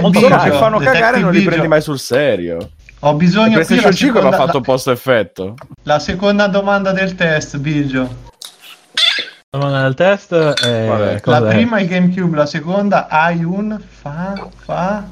molto. 0.00 0.18
Solo 0.18 0.28
bravi. 0.28 0.50
che 0.50 0.56
fanno 0.56 0.78
cagare 0.78 1.16
e 1.18 1.20
non 1.20 1.32
li 1.32 1.42
prendi 1.42 1.68
mai 1.68 1.80
sul 1.82 1.98
serio. 1.98 2.70
Ho 3.02 3.14
bisogno 3.14 3.54
qui 3.56 3.64
PlayStation 3.64 3.90
la 3.90 3.96
5 3.96 4.20
mi 4.20 4.26
ha 4.26 4.30
seconda, 4.30 4.46
fatto 4.52 4.60
post 4.60 4.88
effetto. 4.88 5.54
la, 5.84 5.98
seconda 5.98 6.46
domanda 6.48 6.92
del 6.92 7.14
test, 7.14 7.56
Bigio. 7.58 8.28
Domanda 9.50 9.82
del 9.82 9.94
test. 9.94 10.32
eh, 10.32 10.54
è? 11.16 11.20
La 11.24 11.42
prima 11.42 11.78
è 11.78 11.86
GameCube, 11.86 12.36
la 12.36 12.46
seconda 12.46 13.08
hai 13.08 13.42
un 13.42 13.80
fa 13.88 14.48
fa 14.64 15.04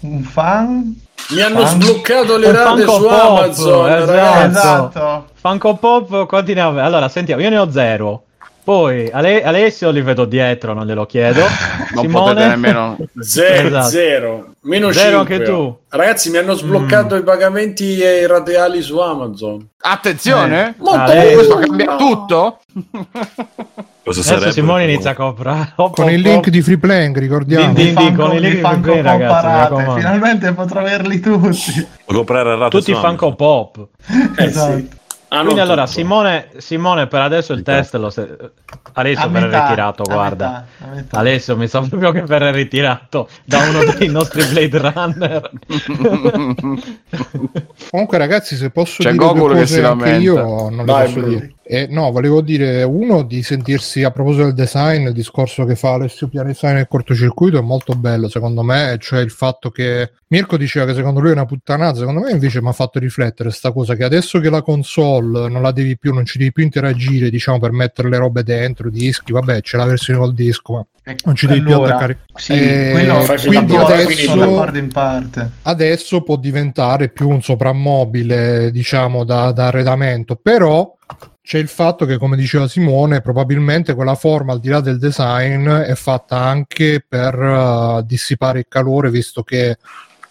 un 0.00 0.22
fan 0.22 1.00
Mi 1.30 1.40
hanno 1.42 1.60
Fan- 1.66 1.80
sbloccato 1.82 2.36
le 2.36 2.52
rate 2.52 2.80
su 2.82 2.86
Pop, 2.86 3.10
Amazon, 3.10 3.88
esatto. 3.92 4.10
ragazzi. 4.10 4.58
esatto. 4.58 5.24
Funko 5.34 5.74
Pop, 5.76 6.26
quanti 6.26 6.54
ne 6.54 6.60
avevi? 6.60 6.86
Allora, 6.86 7.08
sentiamo, 7.08 7.42
io 7.42 7.50
ne 7.50 7.58
ho 7.58 7.70
zero. 7.70 8.22
Poi 8.62 9.08
Ale- 9.10 9.42
Alessio 9.42 9.90
li 9.90 10.02
vedo 10.02 10.24
dietro, 10.26 10.74
non 10.74 10.86
glielo 10.86 11.06
chiedo. 11.06 11.40
Non 11.92 12.04
Simone? 12.04 12.28
potete 12.34 12.48
nemmeno. 12.48 12.96
Zero, 13.20 13.66
Esatto. 13.66 13.88
zero, 13.88 14.46
meno 14.60 14.92
Zero 14.92 15.18
5. 15.18 15.34
anche 15.34 15.44
tu. 15.44 15.78
Ragazzi, 15.88 16.30
mi 16.30 16.36
hanno 16.36 16.54
sbloccato 16.54 17.16
i 17.16 17.22
pagamenti 17.24 17.98
e 18.00 18.20
i 18.20 18.26
rateali 18.28 18.80
su 18.80 18.98
Amazon. 18.98 19.66
Attenzione! 19.80 20.74
Molto 20.78 21.00
Ale- 21.00 21.32
Questo 21.34 21.56
cambia 21.56 21.96
tutto? 21.96 22.60
Cosa 24.02 24.20
Adesso 24.20 24.22
sarebbe? 24.22 24.52
Simone 24.52 24.84
inizia 24.84 25.10
a 25.10 25.14
comprare. 25.14 25.72
Hop, 25.76 25.94
Con 25.96 26.04
hop, 26.04 26.10
il 26.12 26.20
link 26.20 26.48
di 26.48 26.62
Free 26.62 26.78
Playing, 26.78 27.18
ricordiamo. 27.18 27.72
Di- 27.72 27.86
di- 27.86 27.92
Funko- 27.92 28.26
con 28.26 28.34
i 28.36 28.40
link 28.40 28.54
di 28.54 28.60
Funko 28.60 28.92
Pop 28.92 29.02
ragazzi. 29.02 29.92
Finalmente 29.96 30.52
potrò 30.52 30.80
averli 30.80 31.18
tutti. 31.20 31.86
Comprare 32.06 32.50
a 32.52 32.54
rate 32.56 32.78
Tutti 32.78 32.94
Funko. 32.94 33.34
Pop. 33.34 33.88
Eh, 34.36 34.44
Esatto. 34.44 34.76
sì. 34.76 34.88
Ah, 35.32 35.42
Quindi 35.42 35.60
allora. 35.60 35.86
Simone, 35.86 36.48
Simone, 36.56 37.06
per 37.06 37.20
adesso 37.20 37.52
il 37.52 37.62
test 37.62 37.94
lo 37.94 38.10
se... 38.10 38.36
Alessio 38.94 39.26
A 39.26 39.28
metà, 39.28 39.62
ritirato, 39.68 40.02
a 40.02 40.12
guarda. 40.12 40.66
metà, 40.80 40.90
a 40.90 40.94
metà. 40.94 41.18
Alessio 41.18 41.56
mi 41.56 41.68
sa 41.68 41.80
proprio 41.80 42.10
che 42.10 42.22
verrà 42.22 42.50
ritirato 42.50 43.28
da 43.44 43.58
uno 43.58 43.84
dei 43.96 44.08
nostri 44.08 44.44
Blade 44.44 44.78
Runner. 44.92 45.50
Comunque, 47.90 48.18
ragazzi, 48.18 48.56
se 48.56 48.70
posso 48.70 49.02
C'è 49.04 49.12
dire 49.12 49.24
Goku 49.24 49.38
due 49.38 49.48
che 49.54 49.60
cose 49.60 49.66
si 49.74 49.80
anche 49.80 50.04
lamenta. 50.04 50.20
io, 50.20 50.68
non 50.68 50.76
le 50.78 50.84
Vai, 50.84 51.12
posso 51.12 51.26
dire. 51.26 51.54
Eh, 51.62 51.86
no, 51.88 52.10
volevo 52.10 52.40
dire 52.40 52.82
uno 52.82 53.22
di 53.22 53.44
sentirsi 53.44 54.02
a 54.02 54.10
proposito 54.10 54.42
del 54.44 54.54
design, 54.54 55.06
il 55.06 55.12
discorso 55.12 55.64
che 55.64 55.76
fa 55.76 55.92
Alessio 55.92 56.26
Pianesani 56.26 56.74
nel 56.74 56.88
cortocircuito 56.88 57.58
è 57.58 57.62
molto 57.62 57.94
bello, 57.94 58.28
secondo 58.28 58.64
me, 58.64 58.96
cioè 58.98 59.20
il 59.20 59.30
fatto 59.30 59.70
che 59.70 60.10
Mirko 60.28 60.56
diceva 60.56 60.84
che 60.86 60.94
secondo 60.94 61.20
lui 61.20 61.30
è 61.30 61.34
una 61.34 61.44
puttanata, 61.44 61.98
secondo 61.98 62.20
me 62.22 62.32
invece 62.32 62.60
mi 62.60 62.68
ha 62.68 62.72
fatto 62.72 62.98
riflettere 62.98 63.52
sta 63.52 63.70
cosa 63.70 63.94
che 63.94 64.02
adesso 64.02 64.40
che 64.40 64.50
la 64.50 64.62
console 64.62 65.19
non 65.20 65.62
la 65.62 65.72
devi 65.72 65.96
più, 65.98 66.12
non 66.12 66.24
ci 66.24 66.38
devi 66.38 66.52
più 66.52 66.62
interagire, 66.64 67.30
diciamo, 67.30 67.58
per 67.58 67.72
mettere 67.72 68.08
le 68.08 68.16
robe 68.18 68.42
dentro, 68.42 68.88
i 68.88 68.90
dischi, 68.90 69.32
vabbè, 69.32 69.60
c'è 69.62 69.76
la 69.76 69.84
versione 69.84 70.18
col 70.18 70.34
disco, 70.34 70.72
ma 70.74 70.84
Ecco, 71.02 71.22
non 71.26 71.34
ci 71.34 71.46
devi 71.46 71.62
più 71.62 71.72
allora, 71.74 71.88
attaccare. 71.96 72.18
Sì, 72.34 72.52
Eh, 72.52 72.88
quello 72.92 73.24
quindi 73.46 73.72
d'accordo- 73.74 73.94
adesso- 73.94 74.20
sono 74.28 74.40
d'accordo 74.46 74.78
in 74.78 74.88
parte. 74.88 75.50
adesso 75.62 76.22
può 76.22 76.36
diventare 76.36 77.08
più 77.08 77.28
un 77.28 77.42
soprammobile, 77.42 78.70
diciamo, 78.70 79.24
da, 79.24 79.52
da 79.52 79.66
arredamento, 79.66 80.36
però 80.36 80.94
c'è 81.42 81.58
il 81.58 81.68
fatto 81.68 82.04
che, 82.06 82.16
come 82.18 82.36
diceva 82.36 82.68
Simone, 82.68 83.22
probabilmente 83.22 83.94
quella 83.94 84.14
forma, 84.14 84.52
al 84.52 84.60
di 84.60 84.68
là 84.68 84.80
del 84.80 84.98
design, 84.98 85.68
è 85.68 85.94
fatta 85.94 86.36
anche 86.38 87.04
per 87.06 87.34
eh, 87.34 88.02
dissipare 88.06 88.60
il 88.60 88.66
calore, 88.68 89.10
visto 89.10 89.42
che 89.42 89.76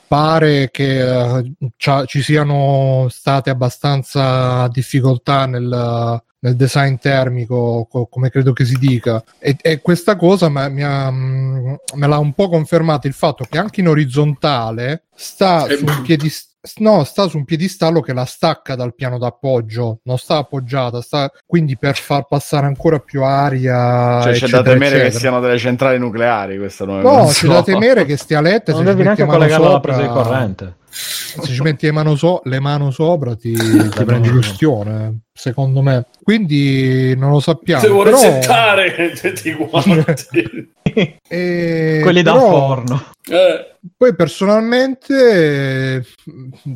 pare 0.10 0.70
che 0.72 1.54
c'ha- 1.78 2.06
ci 2.06 2.22
siano 2.24 3.06
state 3.10 3.50
abbastanza 3.52 4.68
difficoltà 4.70 5.46
nel, 5.46 6.22
nel 6.40 6.56
design 6.56 6.96
termico, 6.96 7.88
co- 7.90 8.08
come 8.08 8.30
credo 8.32 8.52
che 8.52 8.66
si 8.66 8.78
dica. 8.78 9.24
E, 9.38 9.56
e 9.62 9.82
questa 9.82 10.16
cosa 10.16 10.50
me, 10.50 10.68
mi 10.70 10.84
ha- 10.84 11.12
mm, 11.12 11.74
me 11.96 12.08
l'ha 12.08 12.18
un 12.18 12.34
po' 12.34 12.50
confermato 12.50 13.06
il 13.08 13.14
fatto 13.14 13.46
che 13.48 13.60
anche 13.60 13.82
in 13.82 13.88
orizzontale 13.88 15.04
sta 15.16 15.68
Eh, 15.68 15.78
su 15.78 15.86
un 15.86 16.02
piedistallo. 16.02 16.48
No, 16.80 17.06
sta 17.06 17.28
su 17.30 17.38
un 17.38 17.46
piedistallo 17.46 18.02
che 18.02 18.12
la 18.12 18.26
stacca 18.26 18.76
dal 18.76 18.94
piano 18.94 19.18
d'appoggio, 19.18 20.00
non 20.04 20.18
sta 20.18 20.38
appoggiata, 20.38 21.02
sta 21.02 21.32
quindi 21.46 21.78
per 21.78 21.96
far 21.96 22.26
passare 22.28 22.66
ancora 22.66 23.00
più 23.00 23.24
aria. 23.24 24.20
Cioè, 24.24 24.34
c'è 24.34 24.40
da 24.40 24.46
eccetera, 24.46 24.64
temere 24.64 24.90
che 24.90 24.96
eccetera. 25.04 25.20
siano 25.20 25.40
delle 25.40 25.58
centrali 25.58 25.98
nucleari. 25.98 26.58
Questa 26.58 26.84
è 26.84 26.88
No, 26.88 27.02
non 27.02 27.26
c'è 27.28 27.32
so. 27.34 27.48
da 27.48 27.64
temere 27.64 28.04
che 28.06 28.18
stia 28.18 28.40
a 28.40 28.42
letto. 28.42 28.72
Non 28.72 28.82
se 28.84 28.88
ci 28.88 28.96
devi 28.96 29.08
metti 29.08 29.22
neanche 29.22 29.26
mano 29.26 29.38
collegarla 29.38 29.66
alla 29.66 29.76
sopra- 29.76 29.94
presa 29.94 30.08
di 30.08 30.14
corrente. 30.14 30.78
Se 31.00 31.54
ci 31.54 31.62
metti 31.62 31.86
le 31.86 31.92
mano, 31.92 32.16
so- 32.16 32.42
le 32.44 32.60
mano 32.60 32.92
sopra 32.92 33.36
ti, 33.36 33.54
ti 33.56 34.04
prendi 34.04 34.30
l'ustione 34.30 35.22
secondo 35.34 35.82
me 35.82 36.08
quindi 36.22 37.16
non 37.16 37.32
lo 37.32 37.40
sappiamo 37.40 37.82
Devo 37.82 38.04
però, 38.04 38.18
resettare 38.22 39.14
tutti 39.14 39.54
quanti. 39.56 40.74
eh, 41.28 42.00
Quelli 42.02 42.22
da 42.22 42.34
però 42.34 42.50
forno. 42.50 43.06
Eh, 43.30 43.76
poi 43.96 44.16
personalmente 44.16 46.06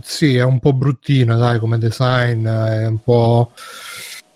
sì 0.02 0.38
è 0.38 0.44
un 0.44 0.60
po' 0.60 0.74
bruttina 0.74 1.36
dai 1.36 1.60
come 1.60 1.78
design 1.78 2.48
è 2.48 2.86
un 2.86 3.00
po' 3.04 3.52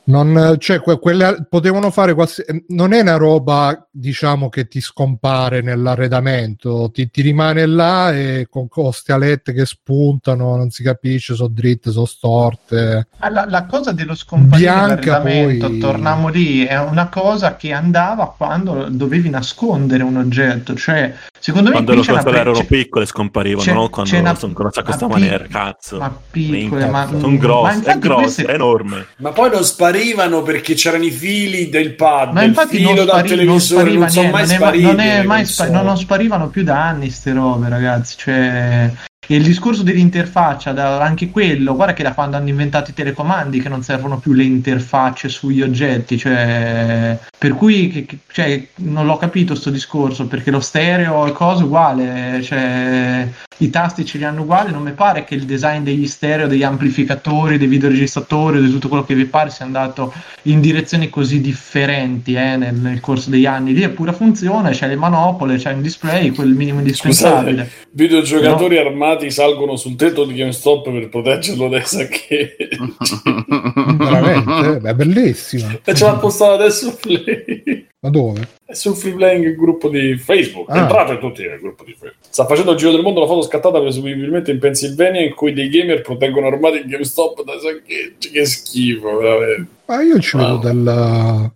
non, 0.08 0.56
cioè, 0.60 0.80
que- 0.82 1.00
quelle 1.00 1.46
potevano 1.50 1.90
fare 1.92 2.14
qualsi- 2.14 2.44
non 2.70 2.94
è 2.94 3.02
una 3.02 3.18
roba 3.18 3.88
diciamo 3.92 4.50
che 4.50 4.68
ti 4.68 4.80
scompare 4.82 5.62
nell'arredamento 5.62 6.90
ti, 6.94 7.10
ti 7.10 7.22
rimane 7.22 7.66
là 7.66 8.12
e 8.14 8.48
con 8.50 8.68
coste 8.68 9.12
alette 9.12 9.54
che 9.54 9.66
spuntano 9.66 10.56
non 10.56 10.70
si 10.70 10.84
capisce 10.84 11.36
sono 11.36 11.50
dritte 11.50 11.92
sono 11.92 12.06
storte 12.06 13.08
Ah, 13.20 13.30
La, 13.30 13.46
la 13.48 13.66
cosa 13.66 13.92
dello 13.92 14.16
scomparire 14.16 14.58
Bianca, 14.72 14.96
dell'arredamento, 15.20 15.68
poi- 15.68 15.78
torniamo 15.80 16.28
lì, 16.30 16.64
è 16.66 16.80
una 16.80 17.10
cosa 17.10 17.56
che 17.56 17.72
andava 17.74 18.34
quando 18.36 18.88
dovevi 18.90 19.30
nascondere 19.30 20.04
un 20.04 20.18
oggetto. 20.18 20.76
Cioè, 20.76 21.14
secondo 21.40 21.70
me 21.70 21.76
Quando 21.84 21.94
le 21.96 22.22
pre- 22.24 22.40
erano 22.40 22.64
piccole 22.66 23.06
scomparivano, 23.06 23.74
no? 23.74 23.90
Quando 23.90 24.12
c'è 24.12 24.20
una- 24.20 24.36
sono 24.36 24.54
conosciute 24.54 24.80
a 24.82 24.84
questa 24.84 25.08
ma 25.08 25.16
pi- 25.16 25.20
maniera, 25.22 25.46
cazzo. 25.48 25.98
ma 25.98 26.18
piccole, 26.32 26.86
ma- 26.88 27.08
sono 27.08 27.28
ma 27.30 27.36
grosse, 27.38 27.72
è 27.72 27.76
infatti 27.76 28.00
grosso, 28.00 28.22
queste- 28.22 28.46
è 28.46 28.54
enorme. 28.54 29.06
ma 29.18 29.32
poi 29.32 29.50
non 29.50 29.64
sparivano 29.64 29.97
perché 30.44 30.74
c'erano 30.74 31.04
i 31.06 31.12
fili 31.12 31.70
del 31.70 31.94
pad, 31.96 32.34
Ma 32.34 32.44
infatti 32.44 32.82
non, 32.82 32.96
dal 32.96 33.08
spari- 33.08 33.30
non 33.30 33.38
televisore, 33.38 33.82
spariva 33.82 34.06
non 34.06 34.14
niente, 34.14 34.32
non 34.32 34.50
è, 34.52 34.56
spariti. 34.56 34.84
non 34.84 35.00
è 35.00 35.18
le 35.18 35.24
mai 35.24 35.46
spa- 35.46 35.64
console. 35.64 35.84
no, 35.84 35.88
non 35.90 35.98
sparivano 35.98 36.48
più 36.50 36.64
da 36.64 36.88
anni 36.88 37.10
ste 37.10 37.32
robe, 37.34 37.70
ragazzi. 37.70 38.16
Cioè, 38.18 38.92
il 39.28 39.44
discorso 39.44 39.84
dell'interfaccia, 39.84 40.72
da- 40.72 41.02
anche 41.02 41.30
quello, 41.30 41.76
guarda 41.76 41.94
che 41.94 42.04
da 42.04 42.14
quando 42.14 42.38
hanno 42.38 42.50
inventato 42.50 42.92
i 42.92 42.94
telecomandi 42.94 43.62
che 43.62 43.70
non 43.70 43.84
servono 43.84 44.20
più 44.20 44.34
le 44.34 44.44
interfacce 44.44 45.30
sugli 45.30 45.62
oggetti, 45.62 46.18
cioè, 46.18 47.18
per 47.38 47.54
cui 47.54 47.90
che- 47.90 48.06
che- 48.06 48.18
cioè, 48.32 48.68
non 48.76 49.06
l'ho 49.06 49.18
capito 49.18 49.56
sto 49.56 49.70
discorso, 49.70 50.28
perché 50.28 50.52
lo 50.52 50.60
stereo 50.60 51.26
è 51.26 51.32
cosa 51.34 51.64
uguale, 51.66 52.42
cioè, 52.42 53.28
i 53.60 53.70
tasti 53.72 54.06
ce 54.06 54.20
li 54.20 54.24
hanno 54.24 54.42
uguali, 54.42 54.72
non 54.72 54.84
mi 54.84 54.92
pare 54.92 55.24
che 55.24 55.34
il 55.34 55.44
design 55.46 55.84
degli 55.84 56.06
stereo, 56.08 56.46
degli 56.48 56.62
amplificatori, 56.64 57.58
dei 57.58 57.68
videoregistratori, 57.68 58.62
di 58.62 58.70
tutto 58.70 58.88
quello 58.88 59.04
che 59.04 59.16
vi 59.16 59.26
pare 59.26 59.50
sia 59.50 59.66
andato 59.66 60.14
in 60.44 60.62
direzioni 60.62 61.10
così 61.10 61.42
differenti 61.42 62.36
eh, 62.36 62.56
nel, 62.56 62.76
nel 62.76 63.00
corso 63.00 63.32
degli 63.32 63.48
anni. 63.48 63.74
Lì 63.74 63.82
è 63.82 63.90
pura 63.90 64.14
funzione, 64.14 64.72
c'è 64.72 64.88
le 64.88 64.96
manopole, 64.96 65.58
c'è 65.58 65.74
un 65.74 65.82
display, 65.82 66.30
quel 66.30 66.50
minimo 66.50 66.80
indispensabile. 66.80 67.64
Scusate, 67.64 67.88
videogiocatori 67.92 68.78
armati 68.78 69.17
salgono 69.30 69.76
sul 69.76 69.96
tetto 69.96 70.26
di 70.26 70.36
GameStop 70.36 70.92
per 70.92 71.10
proteggerlo 71.10 71.68
dai 71.68 71.86
saccheggi. 71.86 72.70
veramente 73.98 74.88
è 74.88 74.94
bellissima 74.94 75.80
e 75.84 75.94
ce 75.96 76.06
l'ha 76.06 76.18
postato 76.18 76.54
adesso 76.54 76.96
Play. 76.96 77.88
Ma 78.08 78.10
dove? 78.10 78.48
È 78.66 78.74
sul 78.74 78.96
free 78.96 79.14
playing 79.14 79.56
gruppo 79.56 79.90
di 79.90 80.18
Facebook. 80.18 80.70
Ah. 80.70 80.80
Entrate 80.80 81.18
tutti 81.20 81.42
nel 81.46 81.60
gruppo 81.60 81.84
di 81.84 81.92
Facebook. 81.92 82.16
Sta 82.30 82.46
facendo 82.46 82.72
il 82.72 82.78
giro 82.78 82.92
del 82.92 83.02
mondo 83.02 83.20
la 83.20 83.26
foto 83.28 83.42
scattata 83.42 83.80
presumibilmente 83.82 84.52
in 84.52 84.60
Pennsylvania 84.60 85.22
in 85.22 85.34
cui 85.34 85.54
dei 85.54 85.70
gamer 85.70 86.02
proteggono 86.02 86.48
armati 86.48 86.78
in 86.82 86.88
GameStop 86.88 87.44
da 87.44 87.54
saccheggi. 87.60 88.32
Che 88.32 88.46
schifo, 88.46 89.18
veramente. 89.18 89.76
Ma 89.88 90.02
io 90.02 90.20
ci 90.20 90.36
vedo 90.36 90.50
Wow. 90.56 90.60
della... 90.62 91.52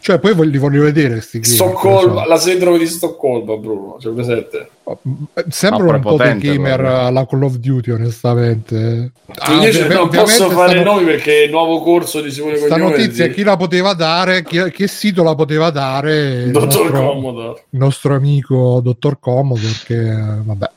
Cioè, 0.00 0.18
poi 0.18 0.50
li 0.50 0.58
voglio 0.58 0.82
vedere 0.82 1.20
sti 1.20 1.38
game, 1.40 1.54
Stoccolma, 1.54 2.14
non 2.20 2.28
la 2.28 2.36
sindrome 2.36 2.78
di 2.78 2.86
Stoccolma, 2.86 3.56
Bruno. 3.56 3.96
C'è 4.00 4.10
presente? 4.10 4.70
so. 4.82 4.98
Sembrano 5.48 5.90
Ma 5.90 5.96
un 5.96 6.02
po' 6.02 6.16
dei 6.16 6.36
gamer 6.38 6.80
alla 6.84 7.26
Call 7.26 7.44
of 7.44 7.54
Duty, 7.56 7.90
onestamente. 7.92 9.12
Ah, 9.38 9.62
Io 9.62 9.72
ce- 9.72 9.82
ovvi- 9.84 9.94
non 9.94 10.08
posso 10.08 10.50
fare 10.50 10.82
nomi 10.82 11.04
perché 11.04 11.42
il 11.44 11.50
nuovo 11.50 11.80
corso 11.80 12.20
di 12.20 12.30
Simone 12.32 12.56
Sta 12.56 12.68
Cognome 12.68 12.90
notizia 12.90 13.28
chi 13.28 13.42
la 13.44 13.56
poteva 13.56 13.92
dare, 13.94 14.42
chi- 14.42 14.70
che 14.72 14.86
sito 14.88 15.22
la 15.22 15.34
poteva 15.36 15.70
dare? 15.70 15.95
Il 16.04 16.50
Dottor 16.52 16.90
nostro- 16.90 17.08
Commodore. 17.08 17.64
il 17.70 17.78
nostro 17.78 18.14
amico 18.14 18.80
Dottor 18.82 19.18
Commodore 19.18 19.72
che 19.84 20.02
vabbè 20.44 20.70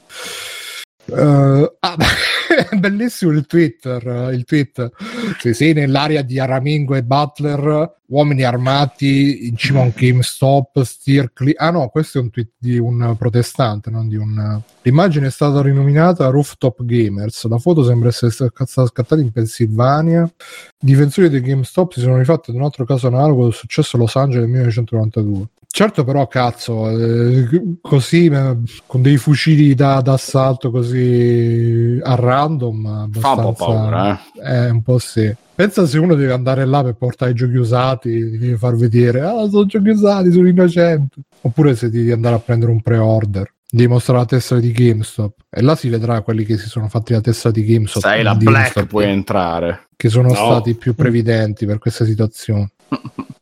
Eh, 1.11 1.71
ah, 1.79 1.95
bellissimo 2.77 3.31
il 3.31 3.45
Twitter 3.45 4.29
il 4.33 4.43
tweet. 4.45 4.91
Se 5.39 5.53
sei 5.53 5.73
nell'area 5.73 6.21
di 6.21 6.39
Aramingo 6.39 6.95
e 6.95 7.03
Butler 7.03 7.97
uomini 8.07 8.43
armati 8.43 9.47
in 9.47 9.55
cima 9.55 9.81
a 9.81 9.83
un 9.83 9.91
GameStop 9.95 10.81
steer 10.81 11.31
cle- 11.31 11.53
ah 11.55 11.69
no 11.69 11.89
questo 11.89 12.17
è 12.17 12.21
un 12.21 12.31
tweet 12.31 12.53
di 12.57 12.79
un 12.79 13.15
protestante 13.15 13.91
non 13.91 14.07
di 14.07 14.15
un 14.15 14.59
l'immagine 14.81 15.27
è 15.27 15.29
stata 15.29 15.61
rinominata 15.61 16.29
Rooftop 16.29 16.83
Gamers. 16.83 17.45
La 17.47 17.59
foto 17.59 17.83
sembra 17.83 18.09
essere 18.09 18.31
stata 18.31 18.87
scattata 18.87 19.21
in 19.21 19.31
Pennsylvania. 19.31 20.23
I 20.23 20.85
difensori 20.85 21.29
del 21.29 21.41
GameStop 21.41 21.93
si 21.93 21.99
sono 21.99 22.17
rifatti 22.17 22.49
ad 22.49 22.57
un 22.57 22.63
altro 22.63 22.85
caso 22.85 23.07
analogo 23.07 23.43
del 23.43 23.53
successo 23.53 23.95
a 23.97 23.99
Los 23.99 24.15
Angeles 24.15 24.47
nel 24.47 24.49
1992 24.49 25.47
Certo, 25.71 26.03
però, 26.03 26.27
cazzo, 26.27 26.89
eh, 26.89 27.77
così 27.81 28.25
eh, 28.25 28.57
con 28.87 29.01
dei 29.01 29.17
fucili 29.17 29.75
da, 29.75 30.01
d'assalto 30.01 30.71
così 30.71 31.99
a 32.03 32.15
random, 32.15 32.83
Fa 32.83 32.89
un 33.03 33.11
po' 33.11 33.27
abbastanza- 33.49 33.65
paura, 33.65 34.19
eh. 34.43 34.55
Eh, 34.65 34.69
un 34.71 34.81
po' 34.81 34.97
sì. 34.97 35.33
Pensa 35.53 35.85
se 35.85 35.97
uno 35.99 36.15
deve 36.15 36.33
andare 36.33 36.65
là 36.65 36.83
per 36.83 36.95
portare 36.95 37.31
i 37.31 37.33
giochi 37.35 37.55
usati, 37.57 38.09
ti 38.31 38.37
devi 38.37 38.55
far 38.57 38.75
vedere, 38.75 39.21
ah, 39.21 39.47
sono 39.49 39.65
giochi 39.65 39.89
usati, 39.89 40.31
sono 40.31 40.47
innocente. 40.47 41.17
Oppure 41.41 41.75
se 41.75 41.89
devi 41.89 42.11
andare 42.11 42.35
a 42.35 42.39
prendere 42.39 42.71
un 42.71 42.81
pre-order, 42.81 43.53
devi 43.69 43.87
mostrare 43.89 44.19
la 44.19 44.25
tessera 44.25 44.59
di 44.59 44.71
GameStop. 44.71 45.33
E 45.49 45.61
là 45.61 45.75
si 45.75 45.87
vedrà 45.89 46.21
quelli 46.21 46.45
che 46.45 46.57
si 46.57 46.67
sono 46.67 46.87
fatti 46.89 47.13
la 47.13 47.21
tessera 47.21 47.51
di 47.51 47.63
GameStop. 47.65 48.01
Sai, 48.01 48.23
la 48.23 48.35
Black 48.35 48.55
GameStop, 48.57 48.85
puoi 48.87 49.05
entrare. 49.05 49.87
Che 49.95 50.09
sono 50.09 50.29
No. 50.29 50.33
stati 50.35 50.73
più 50.75 50.95
previdenti 50.95 51.65
per 51.65 51.77
questa 51.77 52.05
situazione. 52.05 52.71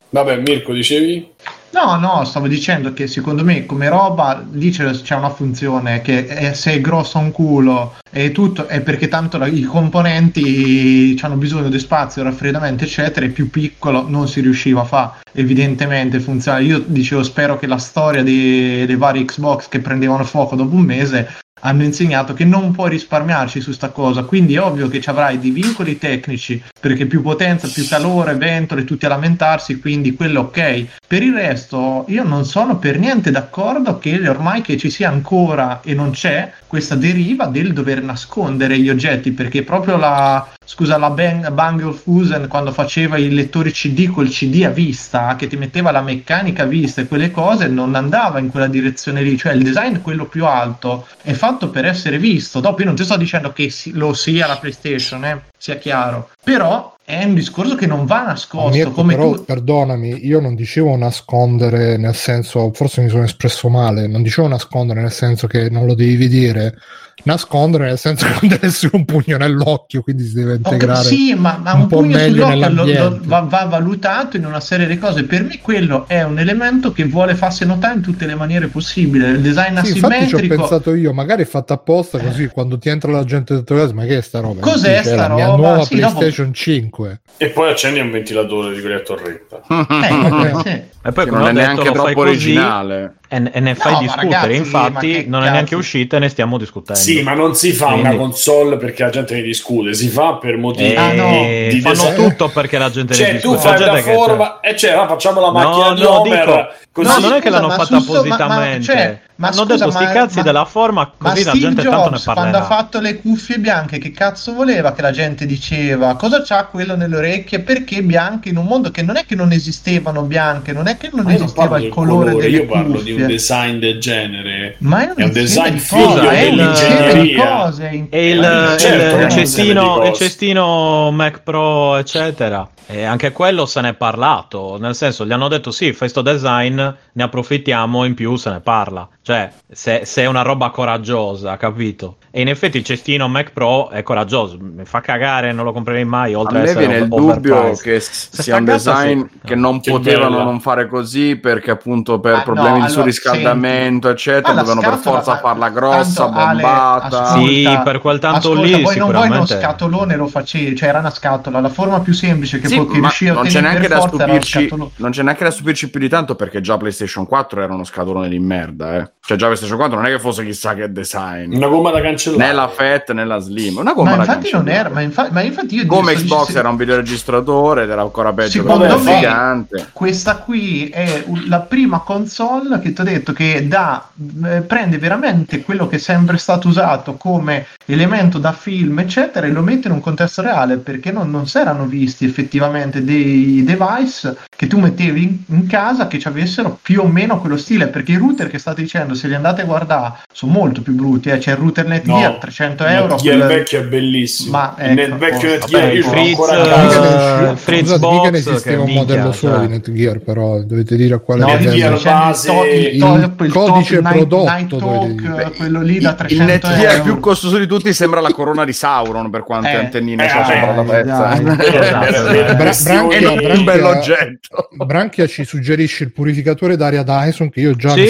Vabbè, 0.10 0.42
Mirko, 0.42 0.74
dicevi? 0.74 1.32
No, 1.70 1.98
no, 1.98 2.24
stavo 2.24 2.48
dicendo 2.48 2.94
che 2.94 3.08
secondo 3.08 3.44
me 3.44 3.66
come 3.66 3.90
roba 3.90 4.44
lì 4.52 4.72
c'è, 4.72 4.90
c'è 4.90 5.16
una 5.16 5.30
funzione 5.30 6.02
che 6.02 6.26
è- 6.26 6.54
se 6.54 6.72
è 6.74 6.82
grosso 6.82 7.18
un 7.20 7.32
culo 7.32 7.96
e 8.10 8.32
tutto 8.32 8.68
è 8.68 8.82
perché 8.82 9.10
tanto 9.10 9.38
la- 9.38 9.48
i 9.48 9.62
componenti 9.64 11.18
hanno 11.22 11.36
bisogno 11.36 11.70
di 11.70 11.78
spazio, 11.78 12.24
raffreddamento 12.24 12.86
eccetera 12.86 13.26
e 13.26 13.30
più 13.30 13.50
piccolo 13.50 14.08
non 14.08 14.28
si 14.30 14.40
riusciva 14.42 14.82
a 14.82 14.86
fare 14.86 15.12
evidentemente 15.34 16.20
funzionare. 16.20 16.64
Io 16.64 16.80
dicevo 16.86 17.22
spero 17.24 17.60
che 17.60 17.68
la 17.68 17.78
storia 17.78 18.24
dei, 18.24 18.86
dei 18.86 18.96
vari 18.96 19.26
Xbox 19.26 19.68
che 19.68 19.80
prendevano 19.80 20.24
fuoco 20.24 20.56
dopo 20.56 20.74
un 20.76 20.82
mese 20.84 21.28
hanno 21.62 21.84
insegnato 21.84 22.34
che 22.34 22.46
non 22.46 22.72
puoi 22.72 22.92
risparmiarci 22.92 23.62
su 23.62 23.72
sta 23.72 23.90
cosa, 23.90 24.24
quindi 24.24 24.56
è 24.56 24.62
ovvio 24.62 24.88
che 24.88 25.02
ci 25.02 25.10
avrai 25.10 25.40
dei 25.40 25.52
vincoli 25.52 25.98
tecnici 25.98 26.62
perché 26.80 27.06
più 27.06 27.22
potenza, 27.22 27.68
più 27.68 27.88
calore, 27.88 28.36
ventole, 28.36 28.84
tutti 28.84 29.06
a 29.06 29.10
lamentarsi, 29.10 29.80
quindi 29.80 30.16
quello 30.16 30.42
ok. 30.42 30.86
Per 31.08 31.24
il 31.24 31.34
resto 31.34 32.06
io 32.08 32.24
non 32.24 32.46
sono 32.46 32.78
per 32.78 33.00
niente 33.00 33.32
d'accordo 33.32 33.98
che 33.98 34.28
ormai 34.28 34.62
che 34.62 34.78
ci 34.78 34.90
sia 34.90 35.10
ancora 35.10 35.82
e 35.82 35.94
non 35.94 36.12
c'è 36.12 36.52
questa 36.68 36.96
deriva 36.96 37.46
del 37.46 37.74
dover 37.74 38.04
nascondere 38.04 38.78
gli 38.78 38.90
oggetti 38.90 39.32
perché 39.32 39.64
proprio 39.64 39.96
la 39.98 40.46
scusa 40.66 40.98
la 40.98 41.10
Bang, 41.10 41.50
Bang 41.52 41.82
Olufsen 41.82 42.48
quando 42.50 42.74
faceva 42.74 43.18
i 43.18 43.34
lettori 43.34 43.72
CD 43.72 44.12
col 44.12 44.28
CD 44.28 44.66
a 44.66 44.70
vista 44.70 45.38
che 45.38 45.48
ti 45.48 45.56
metteva 45.56 45.92
la 45.92 46.02
meccanica 46.02 46.64
a 46.64 46.66
vista 46.66 47.00
e 47.00 47.08
quelle 47.08 47.32
cose 47.32 47.68
non 47.68 47.96
andava 47.96 48.40
in 48.40 48.50
quella 48.50 48.68
direzione 48.68 49.22
lì 49.22 49.38
cioè 49.38 49.54
il 49.54 49.64
design 49.64 50.02
quello 50.02 50.26
più 50.26 50.46
alto 50.46 51.08
è 51.22 51.32
fatto 51.32 51.47
per 51.56 51.86
essere 51.86 52.18
visto. 52.18 52.60
Dopo 52.60 52.82
io 52.82 52.88
non 52.88 52.96
ti 52.96 53.04
sto 53.04 53.16
dicendo 53.16 53.54
che 53.54 53.72
lo 53.94 54.14
sia 54.14 54.48
la 54.48 54.58
PlayStation 54.58 55.24
eh, 55.26 55.44
sia 55.58 55.78
chiaro. 55.78 56.30
Però 56.44 56.96
è 57.04 57.24
un 57.24 57.36
discorso 57.36 57.76
che 57.76 57.88
non 57.88 58.06
va 58.06 58.24
nascosto 58.24 58.76
Mirko, 58.76 58.92
come 58.92 59.16
però, 59.16 59.32
tu 59.32 59.46
perdonami, 59.46 60.26
io 60.26 60.42
non 60.42 60.56
dicevo 60.56 60.98
nascondere 60.98 61.96
nel 61.96 62.16
senso, 62.16 62.72
forse 62.74 63.02
mi 63.02 63.08
sono 63.08 63.24
espresso 63.24 63.70
male, 63.70 64.08
non 64.08 64.24
dicevo 64.24 64.50
nascondere 64.50 65.00
nel 65.00 65.12
senso 65.14 65.48
che 65.48 65.70
non 65.70 65.86
lo 65.86 65.94
devi 65.94 66.18
vedere, 66.18 66.78
nascondere 67.24 67.86
nel 67.88 67.98
senso 67.98 68.26
che 68.26 68.32
non 68.40 68.50
deve 68.50 68.68
essere 68.68 68.96
un 68.96 69.06
pugno 69.06 69.38
nell'occhio, 69.38 70.02
quindi 70.02 70.26
si 70.26 70.34
deve 70.36 70.56
integrare. 70.56 71.04
sì, 71.04 71.34
ma, 71.36 71.60
ma 71.62 71.74
un 71.74 71.82
un, 71.82 71.88
po' 71.88 71.98
pugno 71.98 72.16
meglio 72.16 72.46
sull'occhio 72.46 72.60
lo- 72.70 72.70
lo- 72.70 72.84
nell'ambiente. 72.84 73.28
va, 73.28 73.40
va 73.42 73.64
valutato 73.66 74.38
in 74.38 74.46
una 74.46 74.60
serie 74.60 74.88
di 74.88 74.98
cose. 74.98 75.24
Per 75.24 75.44
me 75.44 75.60
quello 75.62 76.06
è 76.08 76.22
un 76.24 76.40
elemento 76.40 76.92
che 76.92 77.06
vuole 77.06 77.36
farsi 77.36 77.66
notare 77.66 77.96
in 77.96 78.02
tutte 78.02 78.26
le 78.26 78.36
maniere 78.36 78.68
possibili. 78.68 79.26
Il 79.26 79.42
design 79.42 79.78
Sì, 79.80 79.94
infatti 79.96 80.28
ci 80.28 80.36
ho 80.36 80.38
asimmetrico. 80.38 80.56
pensato 80.56 80.94
io, 80.94 81.12
magari 81.14 81.44
è 81.44 81.46
fatto 81.46 81.74
apposta 81.74 82.18
così 82.20 82.48
quando 82.48 82.78
ti 82.78 82.90
entra 82.90 83.12
la 83.12 83.24
gente 83.24 83.54
dentro 83.56 83.76
casa, 83.76 83.94
ma 83.94 84.06
che 84.06 84.18
è 84.18 84.22
sta 84.22 84.40
roba? 84.40 84.62
Cos'è 84.62 84.98
Dice, 85.00 85.04
sta 85.14 85.28
la 85.28 85.34
mia 85.36 85.46
roba? 85.48 85.58
nuova 85.58 85.84
Sì, 85.86 85.96
dopo- 86.00 86.18
PlayStation 86.20 86.54
5. 86.54 87.20
E 87.38 87.50
poi 87.50 87.70
accendi 87.72 88.00
un 88.00 88.10
ventilatore 88.12 88.74
di 88.74 88.80
quelli 88.82 88.96
a 88.96 89.00
torretta. 89.02 89.62
Eh, 89.68 90.54
sì. 90.64 90.96
E 91.08 91.12
poi 91.12 91.26
non 91.30 91.48
è 91.48 91.52
neanche 91.54 91.92
troppo 91.92 92.12
così 92.14 92.30
originale. 92.30 93.14
e, 93.27 93.27
e 93.30 93.60
ne 93.60 93.76
fai 93.76 93.92
No, 93.94 94.00
discutere. 94.00 94.30
ragazzi, 94.32 94.56
Infatti, 94.58 95.26
non 95.28 95.44
è 95.44 95.50
neanche 95.50 95.76
uscita 95.76 96.16
e 96.16 96.20
ne 96.20 96.30
stiamo 96.30 96.58
discutendo. 96.58 97.00
Sì, 97.00 97.22
ma 97.24 97.34
non 97.34 97.56
si 97.56 97.74
fa 97.74 97.88
Quindi- 97.88 98.08
una 98.08 98.16
console 98.16 98.78
perché 98.78 99.04
la 99.04 99.10
gente 99.10 99.36
ne 99.36 99.42
discute, 99.42 99.94
si 99.94 100.08
fa 100.08 100.36
per 100.36 100.58
motivi 100.58 100.94
Eh, 100.94 100.96
Ah, 100.98 101.12
no. 101.14 101.30
di 101.70 101.80
fanno 101.82 101.94
design. 101.96 102.16
tutto 102.16 102.48
perché 102.50 102.78
la 102.78 102.90
gente 102.90 103.14
ne 103.14 103.20
Cioè, 103.20 103.40
tu 103.40 103.52
discute. 103.54 103.58
fai 103.76 103.80
La 103.86 103.94
che- 104.02 104.14
forma 104.14 104.60
e 104.62 104.76
cioè, 104.78 104.92
ah, 104.92 105.08
facciamo 105.08 105.42
la 105.42 105.48
No, 105.48 105.52
macchina 105.54 105.94
di 105.94 106.02
no, 106.02 106.20
Homer. 106.22 106.46
dico- 106.46 106.68
così. 106.92 107.08
No, 107.22 107.28
non 107.28 107.38
è 107.38 107.42
che 107.42 107.50
l'hanno 107.50 107.68
ma 107.68 107.74
fatta 107.76 108.00
su 108.00 108.02
sto- 108.02 108.14
ma- 108.14 108.20
ma- 108.20 108.36
appositamente. 108.36 108.84
cioè, 108.84 109.20
ma 109.38 109.48
Hanno 109.48 109.62
scusa, 109.66 109.76
detto 109.76 109.92
sti 109.92 110.06
cazzi 110.06 110.36
ma- 110.38 110.42
della 110.44 110.66
forma, 110.66 111.02
Ma 111.18 111.30
così 111.30 111.44
la 111.44 111.50
Steve 111.52 111.60
gente 111.66 111.82
Jobs, 111.84 111.96
tanto 111.96 112.10
ne 112.10 112.22
quando 112.24 112.42
ha 112.42 112.62
parlerà. 112.62 112.64
fatto 112.66 113.00
le 113.00 113.18
cuffie 113.22 113.60
bianche, 113.60 113.98
che 114.00 114.12
cazzo 114.12 114.54
voleva 114.54 114.94
che 114.94 115.02
la 115.02 115.12
gente 115.12 115.46
diceva? 115.46 116.16
Cosa 116.16 116.42
c'ha 116.44 116.66
quello 116.66 116.96
nelle 116.96 117.16
orecchie? 117.18 117.60
Perché 117.60 118.02
bianche 118.04 118.50
in 118.50 118.58
un 118.58 118.66
mondo 118.66 118.90
che 118.92 119.02
non 119.04 119.16
è 119.18 119.26
che 119.26 119.36
non 119.36 119.52
esistevano 119.52 120.24
bianche, 120.24 120.74
non 120.74 120.88
è 120.88 120.98
che 120.98 121.10
non 121.14 121.26
Ma 121.26 121.34
esisteva 121.34 121.76
il 121.78 121.84
del 121.84 121.92
colore, 121.92 122.34
delle 122.36 122.48
io 122.58 122.66
parlo 122.66 122.94
cuffie. 122.96 123.14
di 123.16 123.22
un 123.22 123.28
design 123.28 123.78
del 123.80 124.00
genere. 124.00 124.76
Ma 124.80 125.02
è 125.04 125.06
un, 125.06 125.14
È 125.16 125.24
un 125.24 125.32
design 125.32 125.74
di 125.74 125.80
figlio 125.80 126.06
cose, 126.08 126.30
è 126.30 126.48
un 126.50 126.56
del- 126.58 126.68
insieme 126.70 126.96
di 126.96 127.20
ingegneria. 127.20 127.46
cose. 127.58 127.90
in- 127.92 128.08
E 128.10 128.30
il, 128.32 128.44
Eh, 128.44 128.72
il- 128.74 128.78
certo, 128.80 128.96
il 128.96 129.02
è 129.02 129.14
un 129.14 129.22
insieme 129.22 129.46
cestino, 129.46 130.04
il 130.08 130.14
cestino 130.14 131.12
Mac 131.12 131.42
Pro, 131.44 131.96
eccetera. 131.98 132.68
E 132.90 133.04
anche 133.04 133.34
quello 133.34 133.66
se 133.66 133.82
ne 133.82 133.90
è 133.90 133.94
parlato. 133.94 134.78
Nel 134.80 134.96
senso, 134.96 135.26
gli 135.26 135.34
hanno 135.34 135.50
detto: 135.50 135.72
sì, 135.72 135.92
fai 135.92 136.08
sto 136.08 136.22
design, 136.22 136.78
ne 136.78 137.24
approfittiamo, 137.24 138.06
in 138.06 138.14
più 138.14 138.36
se 138.38 138.50
ne 138.50 138.62
parla. 138.62 139.08
Cioè, 139.22 139.52
se, 139.70 140.06
se 140.06 140.22
è 140.22 140.26
una 140.26 140.42
roba 140.42 140.70
coraggiosa, 140.70 141.58
capito? 141.58 142.18
E 142.38 142.42
in 142.42 142.50
effetti 142.50 142.78
il 142.78 142.84
cestino 142.84 143.28
Mac 143.28 143.50
Pro 143.52 143.90
è 143.90 144.04
coraggioso. 144.04 144.60
Mi 144.62 144.86
fa 144.86 145.02
cagare, 145.02 145.52
non 145.54 145.66
lo 145.66 145.72
comprerei 145.74 146.06
mai. 146.06 146.36
Oltre 146.36 146.60
a 146.60 146.62
me 146.62 146.68
essere 146.68 146.86
viene 146.86 147.02
il 147.04 147.08
dubbio 147.08 147.72
che 147.72 148.00
Se 148.00 148.44
sia 148.44 148.58
un 148.58 148.66
design 148.66 149.22
sì. 149.22 149.30
che 149.44 149.56
non 149.56 149.80
Che 149.80 149.90
potevano 149.90 150.30
bella. 150.38 150.44
non 150.44 150.60
fare 150.60 150.88
così 150.88 151.36
perché 151.38 151.72
appunto 151.72 152.20
per 152.20 152.34
Ah, 152.34 152.38
no, 152.38 152.44
problemi 152.44 152.70
di 152.74 152.76
allora, 152.76 152.90
surriscaldamento 152.92 154.10
eccetera 154.10 154.50
Ma 154.54 154.62
la 154.62 154.62
dovevano 154.62 154.90
per 154.92 155.00
forza 155.00 155.32
ma- 155.32 155.38
farla 155.40 155.70
grossa, 155.72 156.24
tanto, 156.26 156.40
Ale, 156.40 156.62
bombata. 156.62 157.22
ascolta, 157.24 157.38
Sì, 157.40 157.80
per 157.84 158.02
quel 158.02 158.20
tanto 158.20 158.38
ascolta, 158.52 158.62
lì 158.62 158.72
voi 158.72 158.82
non 158.82 158.84
vuoi 158.84 158.98
uno 158.98 159.08
sicuramente- 159.24 159.60
scatolone 159.60 160.16
lo 160.16 160.28
facevi, 160.28 160.76
cioè 160.76 160.90
era 160.90 161.00
una 161.00 161.10
scatola, 161.10 161.60
la 161.60 161.70
forma 161.70 162.00
più 162.02 162.14
semplice 162.14 162.60
che, 162.60 162.68
Sì, 162.68 162.76
po- 162.78 162.86
che 162.86 162.94
ma 163.00 163.00
riusciva 163.08 163.32
a 163.32 163.36
non 163.36 163.46
c'è, 163.48 163.62
neanche 163.62 163.88
da 163.88 164.00
stupirci, 164.02 164.70
non 164.98 165.10
c'è 165.12 165.24
neanche 165.24 165.44
da 165.44 165.50
stupirci 165.50 165.90
più 165.90 166.00
di 166.00 166.08
tanto 166.08 166.36
perché 166.36 166.62
già 166.62 166.78
PlayStation 166.78 167.26
4 167.26 167.64
era 167.64 167.74
uno 167.74 167.84
scatolone 167.84 168.30
di 168.30 168.38
merda. 168.38 168.98
Eh. 168.98 169.12
Cioè, 169.26 169.38
già 169.38 169.46
PlayStation 169.48 169.78
4 169.78 169.98
non 169.98 170.06
è 170.06 170.10
che 170.12 170.20
fosse 170.20 170.46
chissà 170.46 170.76
che 170.76 170.92
design, 170.92 171.56
Una 171.56 171.68
gomma 171.68 171.90
da 171.90 172.00
cancellare. 172.00 172.26
Né 172.36 172.52
la 172.52 172.68
Fat 172.68 173.12
né 173.14 173.26
la 173.26 173.40
Slim. 173.40 173.78
Una 173.78 173.94
gomma 173.94 174.16
Ma 174.16 174.24
infatti 174.24 174.50
non 174.52 174.68
era, 174.68 174.90
ma, 174.90 175.02
infa- 175.02 175.30
ma 175.32 175.42
infatti 175.42 175.76
io 175.76 175.86
Come 175.86 176.14
Xbox 176.14 176.56
era 176.56 176.70
un 176.70 176.76
videoregistratore 176.76 177.84
ed 177.84 177.90
era 177.90 178.02
ancora 178.02 178.34
peggio 178.34 178.62
Secondo 178.62 179.00
me- 179.00 179.16
gigante. 179.16 179.90
Questa 179.92 180.38
qui 180.38 180.90
è 180.90 181.24
la 181.48 181.60
prima 181.62 182.00
console 182.00 182.80
che 182.80 182.94
ti 182.94 183.02
ho 183.02 183.04
detto 183.04 183.34
che 183.34 183.68
dà, 183.68 184.10
eh, 184.46 184.62
prende 184.62 184.98
veramente 184.98 185.62
quello 185.62 185.88
che 185.88 185.98
è 185.98 186.00
sempre 186.00 186.38
stato 186.38 186.68
usato 186.68 187.16
come 187.16 187.68
elemento 187.86 188.38
da 188.38 188.52
film, 188.52 189.00
eccetera, 189.00 189.48
e 189.48 189.52
lo 189.52 189.62
mette 189.62 189.88
in 189.88 189.94
un 189.94 190.02
contesto 190.02 190.42
reale 190.42 190.78
perché 190.78 191.12
non, 191.12 191.30
non 191.30 191.48
si 191.48 191.58
erano 191.58 191.86
visti 191.86 192.26
effettivamente 192.26 193.04
dei 193.04 193.64
device 193.64 194.38
che 194.56 194.68
tu 194.68 194.80
mettevi 194.80 195.24
in, 195.24 195.38
in 195.48 195.68
casa 195.68 196.08
che 196.08 196.20
ci 196.20 196.28
avessero 196.28 196.78
più 196.82 197.02
o 197.02 197.08
meno 197.08 197.40
quello 197.40 197.58
stile. 197.58 197.88
Perché 197.88 198.14
i 198.14 198.18
router 198.18 198.50
che 198.50 198.60
state 198.60 198.82
dicendo, 198.82 199.14
se 199.14 199.28
li 199.28 199.36
andate 199.36 199.62
a 199.62 199.66
guardare, 199.66 200.20
sono 200.32 200.52
molto 200.52 200.82
più 200.82 200.94
brutti. 200.94 201.30
Eh. 201.30 201.38
C'è 201.38 201.52
il 201.52 201.58
router 201.58 201.86
No, 201.88 202.07
Netgear 202.08 202.32
No, 202.32 202.38
300 202.40 202.86
euro. 202.86 203.08
Netgear 203.16 203.38
quello- 203.38 203.54
vecchio 203.54 203.80
è 203.80 203.84
bellissimo. 203.84 204.52
Ma, 204.58 204.76
il 204.80 205.00
ecco, 205.00 205.18
vecchio 205.18 205.50
vabbè, 205.50 205.58
Netgear 205.60 205.88
io 205.94 205.98
il 205.98 206.04
ce 206.04 206.10
l'ho 206.10 206.12
Fritz, 206.12 206.40
ancora 206.40 207.52
eh, 207.52 207.56
Fritz 207.56 207.80
scusate, 207.82 208.00
Box, 208.00 208.30
ne 208.30 208.38
esisteva 208.38 208.84
un 208.84 208.92
modello 208.92 209.32
solo 209.32 209.56
cioè. 209.56 209.66
di 209.66 209.72
Netgear, 209.74 210.20
però 210.20 210.60
dovete 210.62 210.96
dire 210.96 211.14
a 211.16 211.20
quale 211.20 211.42
No, 211.42 211.48
modello. 211.48 211.72
c'è 211.72 211.88
il 211.88 212.02
base- 212.04 212.48
to- 212.48 212.66
il, 212.66 212.86
il 212.94 213.00
top, 213.00 213.42
il 213.42 213.52
codice 213.52 213.96
top 214.02 214.12
prodotto, 214.12 214.44
Night 214.52 214.68
dovete 214.76 214.98
Talk, 215.16 215.36
dire. 215.36 215.52
quello 215.58 215.82
lì 215.82 216.00
da 216.00 216.10
Il 216.10 216.16
300 216.16 216.44
Netgear 216.68 216.92
euro. 216.94 217.04
più 217.04 217.20
costoso 217.20 217.58
di 217.58 217.68
tutti 217.68 217.94
sembra 217.94 218.20
la 218.22 218.32
corona 218.32 218.66
di 218.66 218.74
Sauron 218.74 219.30
per 219.30 219.44
quante 219.44 219.70
Eh, 219.72 219.76
antennine 219.76 220.26
eh, 220.26 220.28
c'ha 220.28 220.44
sopra 220.46 220.76
la 220.76 220.84
pezza. 220.84 221.32
Eh, 221.34 222.56
Branchia- 222.56 223.32
un 223.54 223.64
bell'oggetto. 223.64 224.70
Branchia 224.86 225.28
ci 225.28 225.44
suggerisce 225.46 226.04
il 226.06 226.12
purificatore 226.12 226.76
d'aria 226.76 227.04
Dyson 227.04 227.50
che 227.50 227.60
io 227.62 227.74
già 227.76 227.90
Sì, 227.92 228.00
mi 228.02 228.08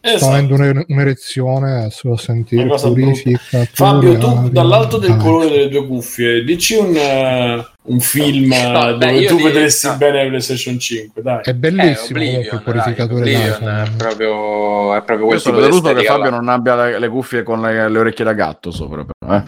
sto, 0.00 0.08
anche. 0.08 0.16
sto 0.16 0.16
Esatto. 0.16 0.32
avendo 0.32 0.54
un- 0.54 0.84
un'erezione 0.88 1.72
adesso 1.80 2.08
lo 2.08 2.16
sentire 2.16 2.66
purifica 2.66 3.66
Fabio, 3.72 4.18
tu 4.18 4.26
aria 4.26 4.48
dall'alto 4.50 4.96
del 4.98 5.16
colore 5.16 5.48
delle 5.48 5.68
tue 5.68 5.86
cuffie, 5.86 6.42
dici 6.44 6.74
un, 6.74 6.94
eh, 6.96 7.66
un 7.82 8.00
film 8.00 8.52
eh, 8.52 8.62
No, 8.70 8.80
dove 8.92 8.96
beh, 8.96 9.12
io 9.12 9.28
tu 9.28 9.36
ti- 9.36 9.42
vedresti 9.42 9.86
no. 9.88 9.96
bene 9.96 10.26
PlayStation 10.28 10.78
5, 10.78 11.22
dai. 11.22 11.40
è 11.42 11.48
Eh, 11.50 11.54
bellissimo 11.54 12.18
comunque 12.18 12.18
Oblivion, 12.18 12.40
il 12.42 12.48
dai, 12.50 12.60
purificatore 12.62 13.20
Oblivion 13.20 13.42
Dyson 13.50 13.68
è 13.68 13.90
proprio, 13.96 14.94
è 14.94 15.02
proprio 15.02 15.18
Io 15.18 15.26
quel 15.26 15.40
sono 15.40 15.56
tipo 15.56 15.66
di 15.68 15.80
deluso 15.80 15.94
che 16.00 16.04
Fabio 16.06 16.30
là. 16.30 16.36
non 16.36 16.48
abbia 16.48 16.76
le, 16.84 16.98
le 16.98 17.08
cuffie 17.08 17.42
con 17.42 17.60
le, 17.60 17.88
le 17.88 17.98
orecchie 17.98 18.24
da 18.24 18.32
gatto 18.32 18.70
sopra. 18.70 19.04
Però, 19.04 19.34
eh. 19.34 19.42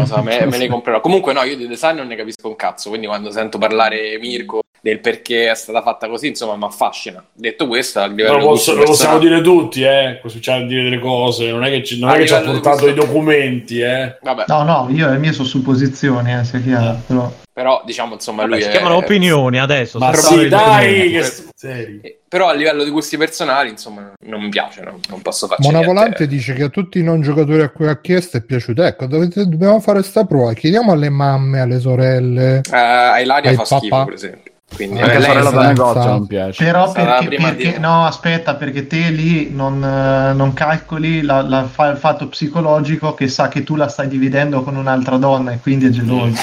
Eh, 0.00 0.06
so, 0.06 0.22
me, 0.22 0.46
me 0.46 0.58
ne 0.58 0.66
comprerò. 0.68 1.00
Comunque, 1.00 1.32
no, 1.32 1.42
io 1.42 1.56
di 1.56 1.66
design 1.66 1.96
non 1.96 2.06
ne 2.08 2.16
capisco 2.16 2.48
un 2.48 2.56
cazzo. 2.56 2.88
Quindi, 2.88 3.06
quando 3.06 3.30
sento 3.30 3.58
parlare 3.58 4.18
Mirko 4.20 4.60
del 4.86 5.00
perché 5.00 5.50
è 5.50 5.54
stata 5.54 5.82
fatta 5.82 6.06
così, 6.08 6.28
insomma, 6.28 6.56
mi 6.56 6.64
affascina. 6.64 7.24
Detto 7.32 7.66
questo, 7.66 7.98
a 8.00 8.06
livello 8.06 8.32
Lo, 8.34 8.38
di 8.38 8.44
posso- 8.44 8.74
lo 8.74 8.84
possiamo 8.84 9.18
dire 9.18 9.40
tutti, 9.40 9.82
eh. 9.82 10.18
Così 10.22 10.38
c'ha 10.40 10.58
da 10.60 10.66
dire 10.66 10.84
delle 10.84 11.00
cose. 11.00 11.50
Non 11.50 11.64
è 11.64 11.70
che 11.70 11.82
ci, 11.82 11.98
non 11.98 12.10
A 12.10 12.14
è 12.14 12.18
che 12.18 12.26
ci 12.26 12.34
ha 12.34 12.40
portato 12.40 12.86
i 12.86 12.92
gusto- 12.92 13.06
documenti, 13.06 13.80
eh. 13.80 14.16
Vabbè, 14.22 14.44
No, 14.48 14.62
no, 14.62 14.88
io 14.92 15.10
le 15.10 15.18
mie 15.18 15.32
sono 15.32 15.48
supposizioni, 15.48 16.32
eh, 16.32 16.44
sia 16.44 16.60
chiaro, 16.60 17.00
però. 17.06 17.32
però 17.52 17.82
diciamo, 17.84 18.14
insomma, 18.14 18.42
Vabbè, 18.42 18.52
lui 18.54 18.62
si 18.62 18.68
è... 18.68 18.70
chiamano 18.70 18.96
opinioni 18.96 19.58
adesso. 19.58 19.98
Ma 19.98 20.12
sono 20.14 20.40
sì, 20.42 20.48
dai, 20.48 21.10
che 21.10 21.22
seri. 21.54 21.98
Eh, 22.02 22.18
Però 22.28 22.48
a 22.48 22.52
livello 22.54 22.84
di 22.84 22.90
gusti 22.90 23.16
personali, 23.16 23.70
insomma, 23.70 24.12
non 24.26 24.42
mi 24.42 24.48
piace, 24.50 24.82
no? 24.82 24.98
non 25.08 25.22
posso 25.22 25.46
farci 25.46 25.62
Mona 25.62 25.78
niente. 25.78 25.94
Volante 25.94 26.26
dice 26.26 26.52
che 26.54 26.64
a 26.64 26.68
tutti 26.68 26.98
i 26.98 27.02
non 27.02 27.20
giocatori 27.22 27.62
a 27.62 27.70
cui 27.70 27.86
ha 27.88 27.98
chiesto 28.00 28.36
è 28.36 28.42
piaciuto 28.42 28.82
ecco 28.82 29.06
dovete- 29.06 29.48
dobbiamo 29.48 29.78
fare 29.80 30.02
sta 30.02 30.24
prova 30.24 30.52
chiediamo 30.52 30.90
alle 30.92 31.08
mamme 31.08 31.60
alle 31.60 31.78
sorelle 31.78 32.60
a 32.70 33.18
Ilaria 33.20 33.50
Ai 33.50 33.56
fa 33.56 33.62
papà. 33.62 33.78
schifo, 33.78 34.04
per 34.04 34.14
esempio. 34.14 34.52
Quindi, 34.74 35.00
Anche 35.00 35.20
sorella 35.22 35.50
da 35.50 35.66
negozio 35.68 36.02
sa- 36.02 36.08
non 36.08 36.26
piace. 36.26 36.64
Però 36.64 36.90
Sarà 36.90 37.18
perché, 37.18 37.36
perché- 37.36 37.72
di- 37.74 37.78
no, 37.78 38.04
aspetta, 38.04 38.56
perché 38.56 38.86
te 38.86 39.10
lì 39.10 39.50
non, 39.50 39.82
eh, 39.82 40.32
non 40.34 40.52
calcoli 40.52 41.22
la- 41.22 41.40
la- 41.42 41.64
fa- 41.64 41.88
il 41.88 41.96
fatto 41.96 42.28
psicologico 42.28 43.14
che 43.14 43.28
sa 43.28 43.48
che 43.48 43.62
tu 43.62 43.76
la 43.76 43.88
stai 43.88 44.08
dividendo 44.08 44.62
con 44.62 44.76
un'altra 44.76 45.16
donna 45.16 45.52
e 45.52 45.60
quindi 45.60 45.86
è 45.86 45.90
geloso. 45.90 46.34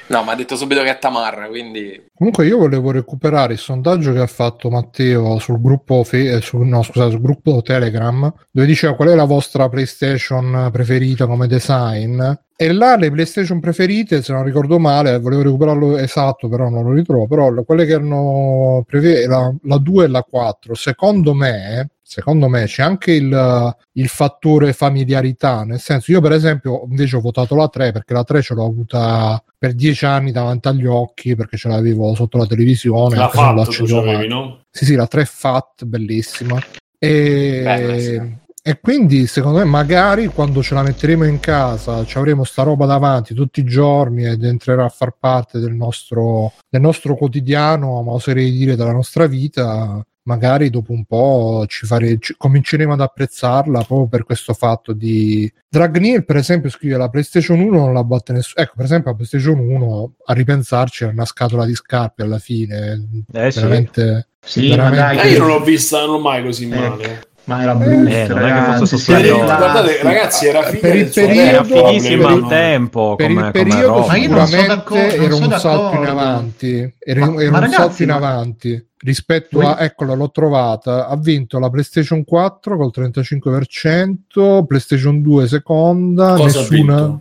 no, 0.08 0.22
ma 0.22 0.32
ha 0.32 0.34
detto 0.34 0.56
subito 0.56 0.82
che 0.82 0.90
è 0.90 0.98
Tamarra, 0.98 1.48
quindi... 1.48 2.06
comunque 2.14 2.46
io 2.46 2.58
volevo 2.58 2.90
recuperare 2.90 3.54
il 3.54 3.58
sondaggio 3.58 4.12
che 4.12 4.20
ha 4.20 4.26
fatto 4.26 4.70
Matteo 4.70 5.38
sul 5.38 5.60
gruppo 5.60 6.04
fe- 6.04 6.32
eh, 6.32 6.40
sul, 6.40 6.66
no, 6.66 6.82
scusate, 6.82 7.10
sul 7.12 7.20
gruppo 7.20 7.62
Telegram 7.62 8.32
dove 8.50 8.66
diceva 8.66 8.94
qual 8.94 9.08
è 9.08 9.14
la 9.14 9.24
vostra 9.24 9.68
PlayStation 9.68 10.68
preferita 10.72 11.26
come 11.26 11.46
design. 11.46 12.20
E 12.60 12.72
là 12.72 12.96
le 12.96 13.10
PlayStation 13.12 13.60
preferite 13.60 14.20
se 14.20 14.32
non 14.32 14.42
ricordo 14.42 14.80
male 14.80 15.20
volevo 15.20 15.42
recuperarlo 15.42 15.96
esatto 15.96 16.48
però 16.48 16.68
non 16.68 16.82
lo 16.82 16.92
ritrovo 16.92 17.28
però 17.28 17.50
le- 17.52 17.64
quelle 17.64 17.86
che 17.86 17.92
erano 17.92 18.82
prefe- 18.84 19.26
la, 19.28 19.54
la 19.62 19.78
2 19.78 20.04
e 20.04 20.08
la 20.08 20.22
4 20.28 20.74
secondo 20.74 21.34
me 21.34 21.88
secondo 22.08 22.48
me 22.48 22.64
c'è 22.64 22.82
anche 22.82 23.12
il, 23.12 23.76
il 23.92 24.08
fattore 24.08 24.72
familiarità, 24.72 25.62
nel 25.64 25.78
senso 25.78 26.10
io 26.10 26.22
per 26.22 26.32
esempio 26.32 26.86
invece 26.88 27.16
ho 27.16 27.20
votato 27.20 27.54
la 27.54 27.68
3 27.68 27.92
perché 27.92 28.14
la 28.14 28.24
3 28.24 28.40
ce 28.40 28.54
l'ho 28.54 28.64
avuta 28.64 29.44
per 29.58 29.74
dieci 29.74 30.06
anni 30.06 30.32
davanti 30.32 30.68
agli 30.68 30.86
occhi 30.86 31.36
perché 31.36 31.58
ce 31.58 31.68
l'avevo 31.68 32.14
sotto 32.14 32.38
la 32.38 32.46
televisione. 32.46 33.14
Non 33.14 33.28
fatto, 33.28 33.70
tu 33.70 33.84
sapevi, 33.84 34.26
no? 34.26 34.60
Sì, 34.70 34.86
sì, 34.86 34.94
la 34.94 35.06
3 35.06 35.20
è 35.20 35.24
fat, 35.26 35.84
bellissima. 35.84 36.58
E, 36.98 37.60
Bella, 37.62 37.98
sì. 37.98 38.36
e 38.62 38.80
quindi 38.80 39.26
secondo 39.26 39.58
me 39.58 39.64
magari 39.64 40.28
quando 40.28 40.62
ce 40.62 40.72
la 40.72 40.82
metteremo 40.82 41.24
in 41.24 41.40
casa 41.40 42.06
ci 42.06 42.16
avremo 42.16 42.42
sta 42.42 42.62
roba 42.62 42.86
davanti 42.86 43.34
tutti 43.34 43.60
i 43.60 43.64
giorni 43.64 44.24
ed 44.24 44.42
entrerà 44.44 44.86
a 44.86 44.88
far 44.88 45.14
parte 45.18 45.58
del 45.58 45.74
nostro, 45.74 46.54
del 46.70 46.80
nostro 46.80 47.16
quotidiano, 47.16 48.02
ma 48.02 48.12
oserei 48.12 48.50
dire 48.50 48.76
della 48.76 48.92
nostra 48.92 49.26
vita. 49.26 50.02
Magari 50.28 50.68
dopo 50.68 50.92
un 50.92 51.06
po' 51.06 51.64
ci 51.66 51.86
fare, 51.86 52.18
ci- 52.20 52.34
cominceremo 52.36 52.92
ad 52.92 53.00
apprezzarla 53.00 53.82
proprio 53.82 54.08
per 54.08 54.24
questo 54.24 54.52
fatto 54.52 54.92
di 54.92 55.50
Dragnir, 55.66 56.22
per 56.26 56.36
esempio, 56.36 56.68
scrive 56.68 56.98
la 56.98 57.08
PlayStation 57.08 57.58
1 57.58 57.78
non 57.78 57.94
la 57.94 58.04
batte 58.04 58.34
nessuno. 58.34 58.62
Ecco, 58.62 58.74
per 58.76 58.84
esempio, 58.84 59.10
la 59.10 59.16
PlayStation 59.16 59.58
1 59.58 60.12
a 60.26 60.32
ripensarci 60.34 61.04
è 61.04 61.06
una 61.06 61.24
scatola 61.24 61.64
di 61.64 61.74
scarpe 61.74 62.22
alla 62.24 62.38
fine. 62.38 63.08
Eh 63.32 63.50
sì. 63.50 63.60
Veramente 63.60 64.28
Sì, 64.44 64.68
ma 64.68 64.76
Veramente. 64.90 65.16
dai, 65.16 65.28
Eh, 65.28 65.32
io 65.32 65.38
non 65.38 65.48
l'ho 65.48 65.62
vista, 65.62 66.00
non 66.00 66.10
l'ho 66.10 66.20
mai 66.20 66.42
così 66.44 66.64
Eh, 66.64 66.66
male. 66.78 67.22
Ma 67.48 67.62
era 67.62 67.72
Eh, 67.72 68.26
non 68.28 68.86
super- 68.86 69.16
vede 69.22 69.30
là- 69.30 69.56
Guardate, 69.56 70.02
ragazzi, 70.02 70.46
era 70.46 70.62
figa 70.64 70.80
Per 70.88 70.96
il 70.96 71.08
periodo- 71.12 71.74
Era 72.04 72.28
al 72.28 72.46
tempo 72.48 73.14
per 73.16 73.26
come, 73.28 73.46
il 73.46 73.50
periodo. 73.52 74.06
Ma 74.06 74.16
io 74.16 74.28
non 74.28 74.46
sono 74.46 74.46
sicuramente 74.46 74.66
d'accordo- 74.66 75.16
non 75.16 75.24
era 75.24 75.34
un 75.34 75.58
salto 75.58 75.96
in 75.96 76.06
avanti. 76.06 76.94
Era, 76.98 77.20
Ma- 77.30 77.40
era 77.42 77.50
ma 77.50 77.56
un 77.56 77.62
ragazzi, 77.64 77.74
salto 77.74 78.02
in 78.02 78.10
avanti 78.10 78.86
rispetto 79.00 79.60
a 79.60 79.76
eccola 79.82 80.14
l'ho 80.14 80.30
trovata. 80.30 81.06
Ha 81.08 81.16
vinto 81.16 81.58
la 81.58 81.70
PlayStation 81.70 82.24
4 82.24 82.76
col 82.76 82.90
35% 82.92 84.64
PlayStation 84.66 85.22
2 85.22 85.46
seconda 85.48 86.34
Cosa 86.34 86.60
nessuna 86.60 87.18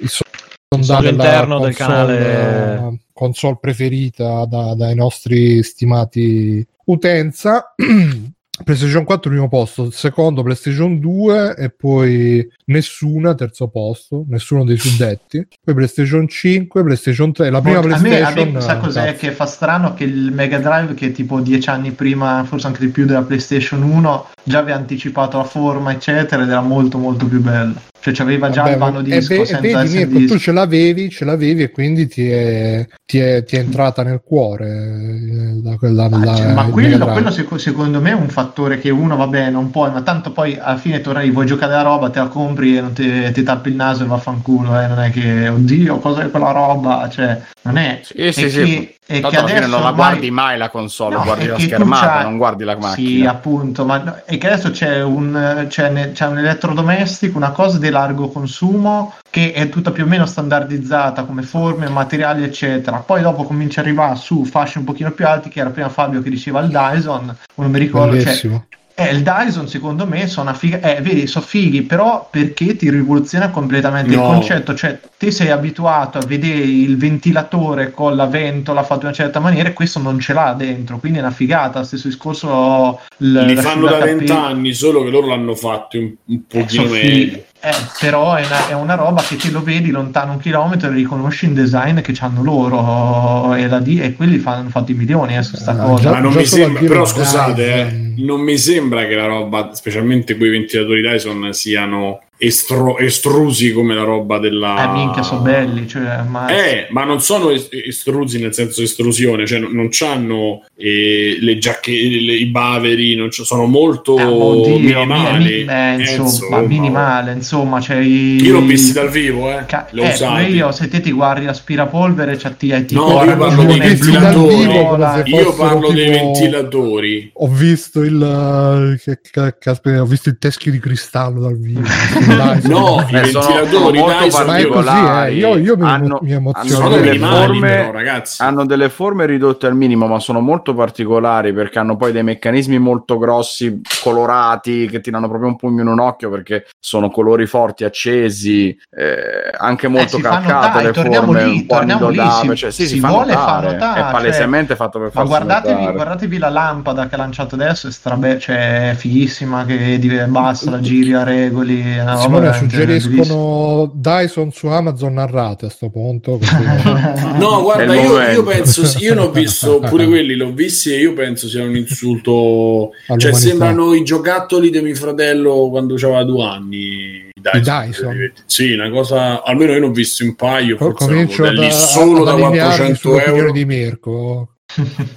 il 0.00 0.08
so- 0.08 0.24
sondaggio 0.68 0.92
sondaggio 0.92 1.10
della 1.16 1.24
interno 1.24 1.58
del 1.60 1.74
canale- 1.74 2.98
console 3.12 3.58
preferita 3.60 4.44
da- 4.44 4.74
dai 4.74 4.94
nostri 4.96 5.62
stimati 5.62 6.66
utenza 6.86 7.72
PlayStation 8.62 9.04
4 9.04 9.30
primo 9.30 9.48
posto, 9.48 9.90
secondo 9.90 10.42
PlayStation 10.42 11.00
2 11.00 11.56
e 11.56 11.70
poi 11.70 12.46
nessuna 12.66 13.34
terzo 13.34 13.68
posto, 13.68 14.24
nessuno 14.28 14.64
dei 14.64 14.76
suddetti. 14.76 15.46
Poi 15.64 15.74
PlayStation 15.74 16.28
5, 16.28 16.82
PlayStation 16.84 17.32
3, 17.32 17.50
la 17.50 17.60
prima 17.60 17.78
a 17.80 17.82
me, 17.82 17.92
a 17.96 17.98
PlayStation. 17.98 18.52
me 18.52 18.60
sa 18.60 18.76
cos'è 18.76 19.04
cazzo. 19.06 19.16
che 19.18 19.30
fa 19.32 19.46
strano 19.46 19.94
che 19.94 20.04
il 20.04 20.30
Mega 20.32 20.58
Drive 20.58 20.94
che 20.94 21.10
tipo 21.10 21.40
dieci 21.40 21.68
anni 21.68 21.90
prima 21.90 22.44
forse 22.46 22.66
anche 22.68 22.80
di 22.84 22.88
più 22.92 23.06
della 23.06 23.22
PlayStation 23.22 23.82
1 23.82 24.26
già 24.44 24.58
aveva 24.58 24.76
anticipato 24.76 25.38
la 25.38 25.44
forma 25.44 25.92
eccetera 25.92 26.42
ed 26.42 26.48
era 26.50 26.60
molto 26.60 26.98
molto 26.98 27.26
più 27.26 27.40
bello 27.40 27.74
cioè 28.00 28.12
c'aveva 28.12 28.50
già 28.50 28.60
Vabbè, 28.62 28.72
il 28.74 28.78
vano 28.78 29.00
disco 29.02 29.32
e 29.32 29.36
senza 29.46 29.60
vedi, 29.60 29.74
essere 29.74 30.04
Mirko, 30.04 30.18
disco. 30.18 30.34
tu 30.34 30.38
ce 30.40 30.52
l'avevi, 30.52 31.08
ce 31.10 31.24
l'avevi 31.24 31.62
e 31.62 31.70
quindi 31.70 32.06
ti 32.06 32.28
è, 32.28 32.86
ti 33.06 33.18
è, 33.18 33.42
ti 33.44 33.56
è 33.56 33.60
entrata 33.60 34.02
nel 34.02 34.20
cuore 34.22 34.66
eh, 34.68 35.60
la- 35.62 35.76
quella- 35.78 36.08
Ma, 36.10 36.22
la- 36.24 36.34
cioè, 36.36 36.52
ma 36.52 36.64
quello, 36.66 37.06
quello 37.06 37.30
seco- 37.30 37.56
secondo 37.56 38.02
me 38.02 38.10
è 38.10 38.14
un 38.14 38.28
fattore 38.28 38.43
che 38.52 38.90
uno 38.90 39.16
va 39.16 39.26
bene, 39.26 39.50
non 39.50 39.70
puoi, 39.70 39.90
ma 39.90 40.02
tanto 40.02 40.30
poi 40.32 40.58
alla 40.60 40.76
fine 40.76 41.00
torni, 41.00 41.30
vuoi 41.30 41.46
giocare 41.46 41.72
la 41.72 41.82
roba, 41.82 42.10
te 42.10 42.18
la 42.18 42.26
compri 42.28 42.76
e 42.76 42.80
non 42.80 42.92
ti, 42.92 43.30
ti 43.32 43.42
tappi 43.42 43.68
il 43.70 43.74
naso 43.74 44.04
e 44.04 44.06
vaffanculo, 44.06 44.78
eh? 44.80 44.86
non 44.86 45.00
è 45.00 45.10
che 45.10 45.48
oddio 45.48 45.98
cos'è 45.98 46.30
quella 46.30 46.50
roba, 46.50 47.08
cioè 47.10 47.40
non 47.62 47.76
è... 47.78 48.00
Sì, 48.02 48.32
sì, 48.32 48.42
che, 48.42 48.50
sì. 48.50 48.92
Tanto 49.06 49.28
che 49.28 49.36
adesso 49.36 49.60
non 49.60 49.70
la 49.70 49.76
ormai- 49.76 49.94
guardi 49.94 50.30
mai 50.30 50.56
la 50.56 50.70
console, 50.70 51.16
No, 51.16 51.22
guardi 51.24 51.46
la 51.46 51.58
schermata, 51.58 52.22
non 52.22 52.38
guardi 52.38 52.64
la 52.64 52.72
Sì, 52.74 52.78
macchina. 52.80 53.30
appunto, 53.30 53.84
ma 53.84 54.22
è 54.24 54.38
che 54.38 54.46
adesso 54.50 54.70
c'è 54.70 55.02
un, 55.02 55.66
c'è 55.68 55.90
ne- 55.90 56.12
c'è 56.12 56.26
un 56.26 56.38
elettrodomestico, 56.38 57.36
una 57.36 57.50
cosa 57.50 57.78
di 57.78 57.90
largo 57.90 58.28
consumo 58.28 59.12
che 59.34 59.50
è 59.52 59.68
tutta 59.68 59.90
più 59.90 60.04
o 60.04 60.06
meno 60.06 60.26
standardizzata 60.26 61.24
come 61.24 61.42
forme, 61.42 61.88
materiali, 61.88 62.44
eccetera. 62.44 62.98
Poi 62.98 63.20
dopo 63.20 63.42
comincia 63.42 63.80
ad 63.80 63.86
arrivare 63.86 64.14
su 64.14 64.44
fasce 64.44 64.78
un 64.78 64.84
pochino 64.84 65.10
più 65.10 65.26
alti, 65.26 65.48
che 65.48 65.58
era 65.58 65.70
prima 65.70 65.88
Fabio 65.88 66.22
che 66.22 66.30
diceva 66.30 66.60
il 66.60 66.68
Dyson, 66.68 67.36
non 67.56 67.68
mi 67.72 67.78
ricordo, 67.80 68.16
cioè, 68.20 68.60
eh, 68.94 69.10
il 69.10 69.24
Dyson 69.24 69.66
secondo 69.66 70.06
me 70.06 70.28
sono 70.28 70.50
una 70.50 70.56
figa, 70.56 70.78
eh, 70.78 71.00
vedi, 71.00 71.26
sono 71.26 71.44
fighi, 71.44 71.82
però 71.82 72.28
perché 72.30 72.76
ti 72.76 72.88
rivoluziona 72.90 73.50
completamente 73.50 74.14
No. 74.14 74.22
il 74.22 74.28
concetto, 74.28 74.72
cioè 74.76 75.00
te 75.18 75.32
sei 75.32 75.50
abituato 75.50 76.18
a 76.18 76.24
vedere 76.24 76.60
il 76.60 76.96
ventilatore 76.96 77.90
con 77.90 78.14
la 78.14 78.26
ventola 78.26 78.84
fatto 78.84 79.00
in 79.00 79.06
una 79.06 79.14
certa 79.14 79.40
maniera 79.40 79.68
e 79.68 79.72
questo 79.72 79.98
non 79.98 80.20
ce 80.20 80.32
l'ha 80.32 80.54
dentro, 80.56 80.98
quindi 80.98 81.18
è 81.18 81.22
una 81.22 81.32
figata, 81.32 81.82
stesso 81.82 82.06
discorso 82.06 83.00
l- 83.16 83.44
Li 83.46 83.56
fanno 83.56 83.88
da 83.88 83.98
vent'anni, 83.98 84.72
solo 84.72 85.02
che 85.02 85.10
loro 85.10 85.26
l'hanno 85.26 85.56
fatto 85.56 85.98
un, 85.98 86.12
un 86.24 86.34
Eh, 86.36 86.60
pochino 86.60 86.82
sono 86.86 86.94
fighi. 86.94 87.44
Eh, 87.64 87.72
però 87.98 88.34
è 88.34 88.44
una, 88.44 88.68
è 88.68 88.72
una 88.74 88.94
roba 88.94 89.22
che 89.22 89.36
te 89.36 89.50
lo 89.50 89.62
vedi 89.62 89.90
lontano 89.90 90.32
un 90.32 90.38
chilometro 90.38 90.90
e 90.90 90.92
riconosci 90.92 91.46
in 91.46 91.54
design 91.54 92.00
che 92.00 92.14
hanno 92.20 92.42
loro 92.42 93.54
e, 93.54 93.66
la 93.66 93.78
di- 93.78 94.00
e 94.00 94.12
quelli 94.14 94.36
fanno, 94.36 94.60
hanno 94.60 94.68
fatto 94.68 94.90
i 94.90 94.94
milioni 94.94 95.34
eh, 95.36 95.42
su 95.42 95.56
sta 95.56 95.70
Ah, 95.72 95.76
cosa. 95.76 96.10
già- 96.12 96.18
non 96.18 96.32
già 96.32 96.38
mi 96.40 96.44
sembra, 96.44 96.82
però 96.82 97.06
scusate, 97.06 97.74
eh, 97.74 98.12
non 98.18 98.40
mi 98.42 98.58
sembra 98.58 99.06
che 99.06 99.14
la 99.14 99.24
roba, 99.26 99.70
specialmente 99.72 100.36
quei 100.36 100.50
ventilatori 100.50 101.00
Dyson, 101.00 101.54
siano 101.54 102.20
estro- 102.36 102.98
estrusi 102.98 103.72
come 103.72 103.94
la 103.94 104.02
roba 104.02 104.38
della... 104.38 104.90
Eh, 104.90 104.92
minchia, 104.92 105.22
sono 105.22 105.40
belli, 105.40 105.86
cioè, 105.88 106.22
ma... 106.28 106.46
Eh, 106.48 106.86
ma 106.90 107.04
non 107.04 107.20
sono 107.20 107.50
es- 107.50 107.68
estrusi 107.70 108.40
nel 108.40 108.54
senso 108.54 108.82
estrusione, 108.82 109.46
cioè 109.46 109.58
non, 109.60 109.72
non 109.72 109.88
hanno 110.00 110.64
eh, 110.76 111.38
le 111.40 111.58
giacche, 111.58 111.90
le- 111.92 112.34
i 112.34 112.46
baveri, 112.46 113.14
non 113.14 113.30
sono 113.30 113.66
molto 113.66 114.18
Eh, 114.18 114.24
oddio, 114.24 114.78
minimali. 114.78 115.64
mi- 115.64 115.72
eh, 115.72 115.96
Eh, 115.98 116.16
insomma, 116.16 116.60
minimale, 116.60 117.32
insomma, 117.32 117.80
c'è 117.80 117.98
i... 117.98 118.42
Io 118.42 118.52
l'ho 118.54 118.62
visti 118.62 118.92
dal 118.92 119.10
vivo, 119.10 119.50
eh. 119.50 119.64
Ca- 119.66 119.86
l'ho 119.90 120.02
eh, 120.02 120.42
io, 120.50 120.72
se 120.72 120.88
te 120.88 121.00
ti 121.00 121.12
guardi 121.12 121.44
l'aspirapolvere, 121.44 122.36
c'è 122.36 122.56
ti 122.56 122.72
No, 122.90 123.22
io 123.24 123.36
parlo 123.36 123.64
dei 123.64 123.78
ventilatori. 123.78 125.30
Io 125.30 125.54
parlo 125.54 125.92
dei 125.92 126.10
ventilatori. 126.10 127.30
Ho 127.34 127.48
visto 127.48 128.02
il 128.02 128.98
che, 129.02 129.20
che- 129.20 129.56
caspita, 129.58 130.00
ho 130.02 130.06
visto 130.06 130.28
il 130.28 130.36
teschio 130.38 130.70
di 130.70 130.78
cristallo 130.78 131.40
dal 131.40 131.58
vivo. 131.58 131.82
Dai, 132.36 132.60
No, 132.64 133.04
i 133.08 133.14
Eh, 133.14 133.24
sono- 133.26 133.48
molto 133.70 133.90
dai, 133.90 133.94
ma 133.94 134.20
così, 134.20 134.26
eh. 134.26 134.44
particolari. 134.44 135.36
Io, 135.36 135.56
io 135.56 135.76
mi, 135.76 135.84
Hanno- 135.84 136.18
mi 136.22 136.32
hanno 136.32 136.50
emoziono. 136.50 136.68
sono 136.68 136.88
delle 136.88 137.18
forme- 137.18 137.68
però, 137.70 137.90
ragazzi. 137.92 138.42
hanno 138.42 138.64
delle 138.66 138.88
forme 138.88 139.26
ridotte 139.26 139.66
al 139.66 139.74
minimo, 139.76 140.06
ma 140.06 140.18
sono 140.18 140.40
molto 140.40 140.74
particolari 140.74 141.52
perché 141.52 141.78
hanno 141.78 141.96
poi 141.96 142.12
dei 142.12 142.22
meccanismi 142.22 142.78
molto 142.78 143.18
grossi, 143.18 143.80
colorati, 144.02 144.86
che 144.86 145.00
ti 145.00 145.10
danno 145.10 145.28
proprio 145.28 145.48
un 145.48 145.56
pugno 145.56 145.82
in 145.82 145.88
un 145.88 146.00
occhio 146.00 146.30
perché 146.30 146.66
sono 146.78 147.10
colori 147.10 147.46
forti, 147.46 147.84
accesi, 147.84 148.68
eh, 148.90 149.50
anche 149.56 149.88
molto 149.88 150.16
si 150.16 150.22
fanno 150.22 150.34
calcate 150.46 150.66
notare, 150.66 150.84
le 150.86 150.92
torniamo 150.92 151.26
forme, 151.26 151.44
lì, 151.44 151.50
un 151.52 151.66
po' 151.66 151.74
torniamo 151.76 152.08
lì, 152.08 152.18
annodate, 152.18 152.48
si- 152.50 152.56
cioè, 152.56 152.70
sì, 152.70 152.82
si 152.86 152.94
si 152.94 153.00
fa 153.00 153.08
vuole 153.08 153.32
far 153.32 153.62
notare, 153.64 153.76
è 153.98 154.00
cioè- 154.02 154.10
palesemente 154.12 154.76
fatto 154.76 154.98
per 154.98 155.08
Ma 155.08 155.12
farsi 155.12 155.28
guardatevi, 155.28 155.74
notare. 155.74 155.94
guardatevi 155.94 156.38
la 156.38 156.48
lampada 156.48 157.08
che 157.08 157.14
ha 157.14 157.18
lanciato 157.18 157.54
adesso, 157.54 157.88
è 157.88 157.90
strabe- 157.90 158.38
cioè, 158.38 158.90
è 158.90 158.94
fighissima, 158.94 159.64
che 159.64 159.98
di- 159.98 160.22
basta, 160.28 160.70
la 160.70 160.80
giri 160.80 161.12
a 161.14 161.22
regoli. 161.24 161.98
Simone 162.16 162.52
suggeriscono 162.54 163.90
Dyson 163.94 164.50
su 164.52 164.66
Amazon 164.66 165.14
narrate 165.14 165.66
a 165.66 165.70
sto 165.70 165.90
punto. 165.90 166.38
così. 166.38 166.52
No, 167.34 167.62
guarda, 167.62 167.94
io, 167.94 168.20
io 168.30 168.42
penso, 168.44 168.82
io 168.98 169.14
l'ho 169.14 169.30
visto 169.30 169.80
pure 169.88 170.06
quelli, 170.06 170.34
l'ho 170.36 170.52
visti 170.52 170.92
e 170.92 171.00
io 171.00 171.12
penso 171.14 171.48
sia 171.48 171.62
un 171.64 171.76
insulto. 171.76 172.90
Cioè, 173.16 173.32
sembrano 173.32 173.92
i 173.94 174.02
giocattoli 174.04 174.70
di 174.70 174.80
mio 174.80 174.94
fratello 174.94 175.68
quando 175.70 175.94
aveva 175.94 176.24
due 176.24 176.44
anni. 176.44 177.28
Dyson. 177.34 177.62
Dyson? 177.86 178.32
Sì, 178.46 178.72
una 178.72 178.90
cosa. 178.90 179.42
Almeno 179.42 179.72
io 179.72 179.80
ne 179.80 179.86
ho 179.86 179.90
visti 179.90 180.22
un 180.22 180.34
paio. 180.34 180.76
Forse 180.76 181.06
Comincio 181.06 181.44
modelli 181.44 181.70
solo 181.70 182.24
da 182.24 182.32
allinearmi 182.32 182.58
400 182.58 182.98
sull'opinione 182.98 183.38
euro. 183.38 183.52
di 183.52 183.64
Mirko. 183.64 184.48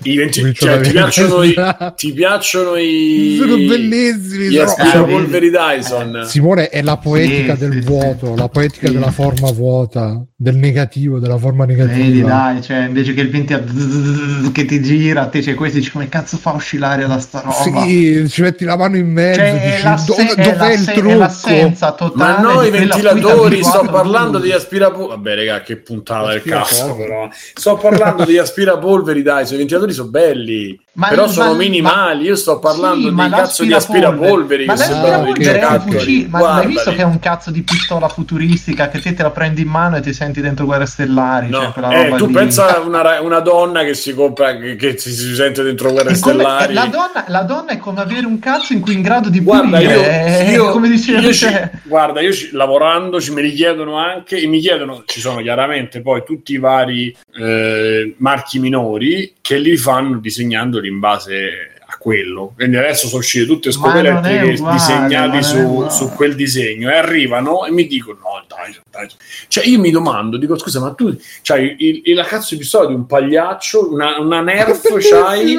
I 0.04 0.16
venti- 0.16 0.54
cioè, 0.54 0.80
ti, 0.82 0.92
piacciono 0.92 1.44
i, 1.44 1.54
ti 1.96 2.14
piacciono 2.14 2.76
i. 2.76 3.38
Sono 3.40 3.56
bellissimi. 3.56 4.50
Gli 4.50 4.58
aspirapolveri 4.58 5.50
Dyson. 5.50 6.24
Simone 6.26 6.70
è 6.70 6.82
la 6.82 6.98
poetica 6.98 7.56
Sì, 7.56 7.60
del 7.68 7.82
sì, 7.82 7.88
vuoto, 7.88 8.36
la 8.36 8.50
poetica 8.50 8.88
Sì. 8.88 8.94
della 8.94 9.12
forma 9.12 9.52
vuota, 9.52 10.24
del 10.40 10.56
negativo, 10.56 11.18
della 11.18 11.36
forma 11.40 11.66
Vedi, 11.66 11.82
negativa. 11.82 12.30
dai, 12.30 12.62
cioè, 12.62 12.86
invece 12.86 13.16
che 13.16 13.22
il 13.22 13.32
20 13.32 13.54
a 13.54 13.64
che 14.52 14.66
ti 14.66 14.84
gira, 14.84 15.26
te 15.30 15.40
c'è 15.40 15.56
questo, 15.56 15.80
dici 15.80 15.90
come 15.90 16.10
cazzo 16.10 16.38
fa 16.38 16.52
a 16.52 16.54
oscillare 16.54 17.08
da 17.08 17.18
sta 17.18 17.40
roba? 17.42 17.82
Sì, 17.82 18.24
ci 18.30 18.44
metti 18.44 18.64
la 18.64 18.78
mano 18.78 18.98
in 18.98 19.12
mezzo, 19.12 19.40
Cioè, 19.40 19.60
è, 19.60 19.72
dici, 19.72 19.84
l'asse- 19.84 20.06
"Dove- 20.06 20.34
è 20.36 20.52
dov'è 20.54 20.74
il 20.74 20.86
è 20.86 20.94
trucco? 20.94 21.18
l'assenza 21.18 21.92
totale 21.94 22.34
Ma 22.34 22.38
no, 22.40 22.62
di 22.62 22.68
i 22.68 22.70
quella 22.70 22.86
ventilatori, 22.86 23.64
sto 23.64 23.80
a 23.80 23.88
parlando 23.90 24.38
di 24.38 24.52
aspirapolveri. 24.52 25.16
Vabbè, 25.16 25.36
raga, 25.36 25.62
che 25.62 25.78
puntata 25.78 26.30
del 26.30 26.44
cazzo, 26.44 26.96
però. 26.96 27.28
Sto 27.56 27.78
parlando 27.78 28.24
di 28.24 28.38
aspirapolveri, 28.38 29.24
dai, 29.24 29.44
i 29.52 29.58
ventilatori 29.58 29.92
sono 29.94 30.10
belli. 30.10 30.80
Ma- 30.98 31.10
però 31.10 31.28
sono 31.28 31.52
ma- 31.52 31.58
minimali. 31.58 32.26
Io 32.26 32.36
sto 32.36 32.58
parlando 32.60 33.10
Sì, 33.10 33.14
di 33.16 33.30
cazzo 33.30 33.64
di 33.64 33.74
aspirapolveri. 33.74 34.66
Ma 34.66 34.74
che 34.74 34.80
sembrano 34.84 35.28
i 35.30 35.30
l'aspirapolvere 35.30 35.60
è 35.60 35.66
un 35.66 35.82
fucile, 35.92 36.28
ma 36.28 36.38
Guardali. 36.40 36.68
visto 36.68 36.92
che 36.92 37.02
è 37.02 37.04
un 37.06 37.20
cazzo 37.20 37.52
di 37.52 37.62
pistola 37.64 38.08
futuristica 38.08 38.90
che 38.90 39.00
te 39.00 39.14
te 39.14 39.22
la 39.24 39.30
prendi 39.32 39.62
in 39.62 39.68
mano 39.68 39.98
e 39.98 40.02
ti 40.02 40.12
senti 40.28 40.42
dentro 40.42 40.66
Guerre 40.66 40.86
Stellari? 40.86 41.50
No, 41.50 41.74
cioè 41.74 42.08
eh, 42.12 42.16
tu 42.18 42.28
lì. 42.28 42.34
pensa 42.34 42.76
a 42.78 42.80
una, 42.82 43.22
una 43.22 43.40
donna 43.40 43.84
che 43.84 43.94
si 43.94 44.14
compra, 44.14 44.58
che, 44.58 44.76
che 44.76 44.98
si, 44.98 45.12
si 45.12 45.34
sente 45.36 45.64
dentro 45.64 45.92
guerre 45.92 46.18
come- 46.20 46.34
stellari. 46.36 46.74
la, 46.74 46.86
donna, 46.86 47.26
la 47.28 47.42
donna 47.44 47.72
è 47.72 47.78
come 47.78 48.02
avere 48.02 48.26
un 48.26 48.40
cazzo 48.40 48.74
in 48.74 48.82
cui 48.82 48.94
è 48.94 48.96
in 48.96 49.02
grado 49.02 49.30
di 49.30 49.40
Guarda, 49.42 49.78
pulire, 49.78 49.94
io, 49.94 50.02
è 50.02 50.50
io- 50.52 50.70
come 50.72 50.90
dicevo 50.90 51.20
io 51.22 51.34
ci- 51.34 51.48
guarda, 51.84 52.22
io 52.22 52.34
ci- 52.34 52.50
lavorando 52.52 53.20
ci 53.22 53.32
me 53.32 53.42
li 53.42 53.54
chiedono 53.54 53.96
anche 53.98 54.38
e 54.38 54.48
mi 54.48 54.60
chiedono, 54.60 55.04
ci 55.06 55.20
sono 55.20 55.42
chiaramente 55.42 56.02
poi 56.02 56.24
tutti 56.26 56.54
i 56.54 56.58
vari 56.58 57.16
eh, 57.36 58.14
marchi 58.18 58.60
minori 58.60 59.34
che 59.42 59.58
li 59.58 59.78
fanno 59.78 60.18
disegnandoli 60.20 60.88
in 60.88 61.00
base 61.00 61.72
a 61.90 61.96
quello. 61.98 62.54
Quindi 62.56 62.76
adesso 62.78 63.08
sono 63.08 63.20
uscite 63.22 63.46
tutte 63.46 63.72
scoperte 63.72 64.52
disegnate 64.52 65.42
su, 65.42 65.88
su 65.90 66.10
quel 66.12 66.36
disegno 66.36 66.90
e 66.90 66.98
arrivano 66.98 67.66
e 67.66 67.72
mi 67.72 67.88
dicono 67.88 68.18
no 68.20 68.44
dai, 68.48 68.76
dai. 68.98 69.08
Cioè 69.48 69.66
io 69.66 69.80
mi 69.80 69.92
domando, 69.92 70.38
dico 70.38 70.58
scusa 70.58 70.80
ma 70.80 70.92
tu 70.94 71.16
c'hai 71.42 71.76
il, 71.80 72.02
il- 72.06 72.16
la 72.16 72.24
cazzo 72.24 72.54
di 72.56 72.62
pistola 72.62 72.88
di 72.88 72.94
un 72.96 73.06
pagliaccio, 73.06 73.92
una, 73.94 74.20
una 74.20 74.42
nerf 74.42 74.82
c'hai... 75.00 75.58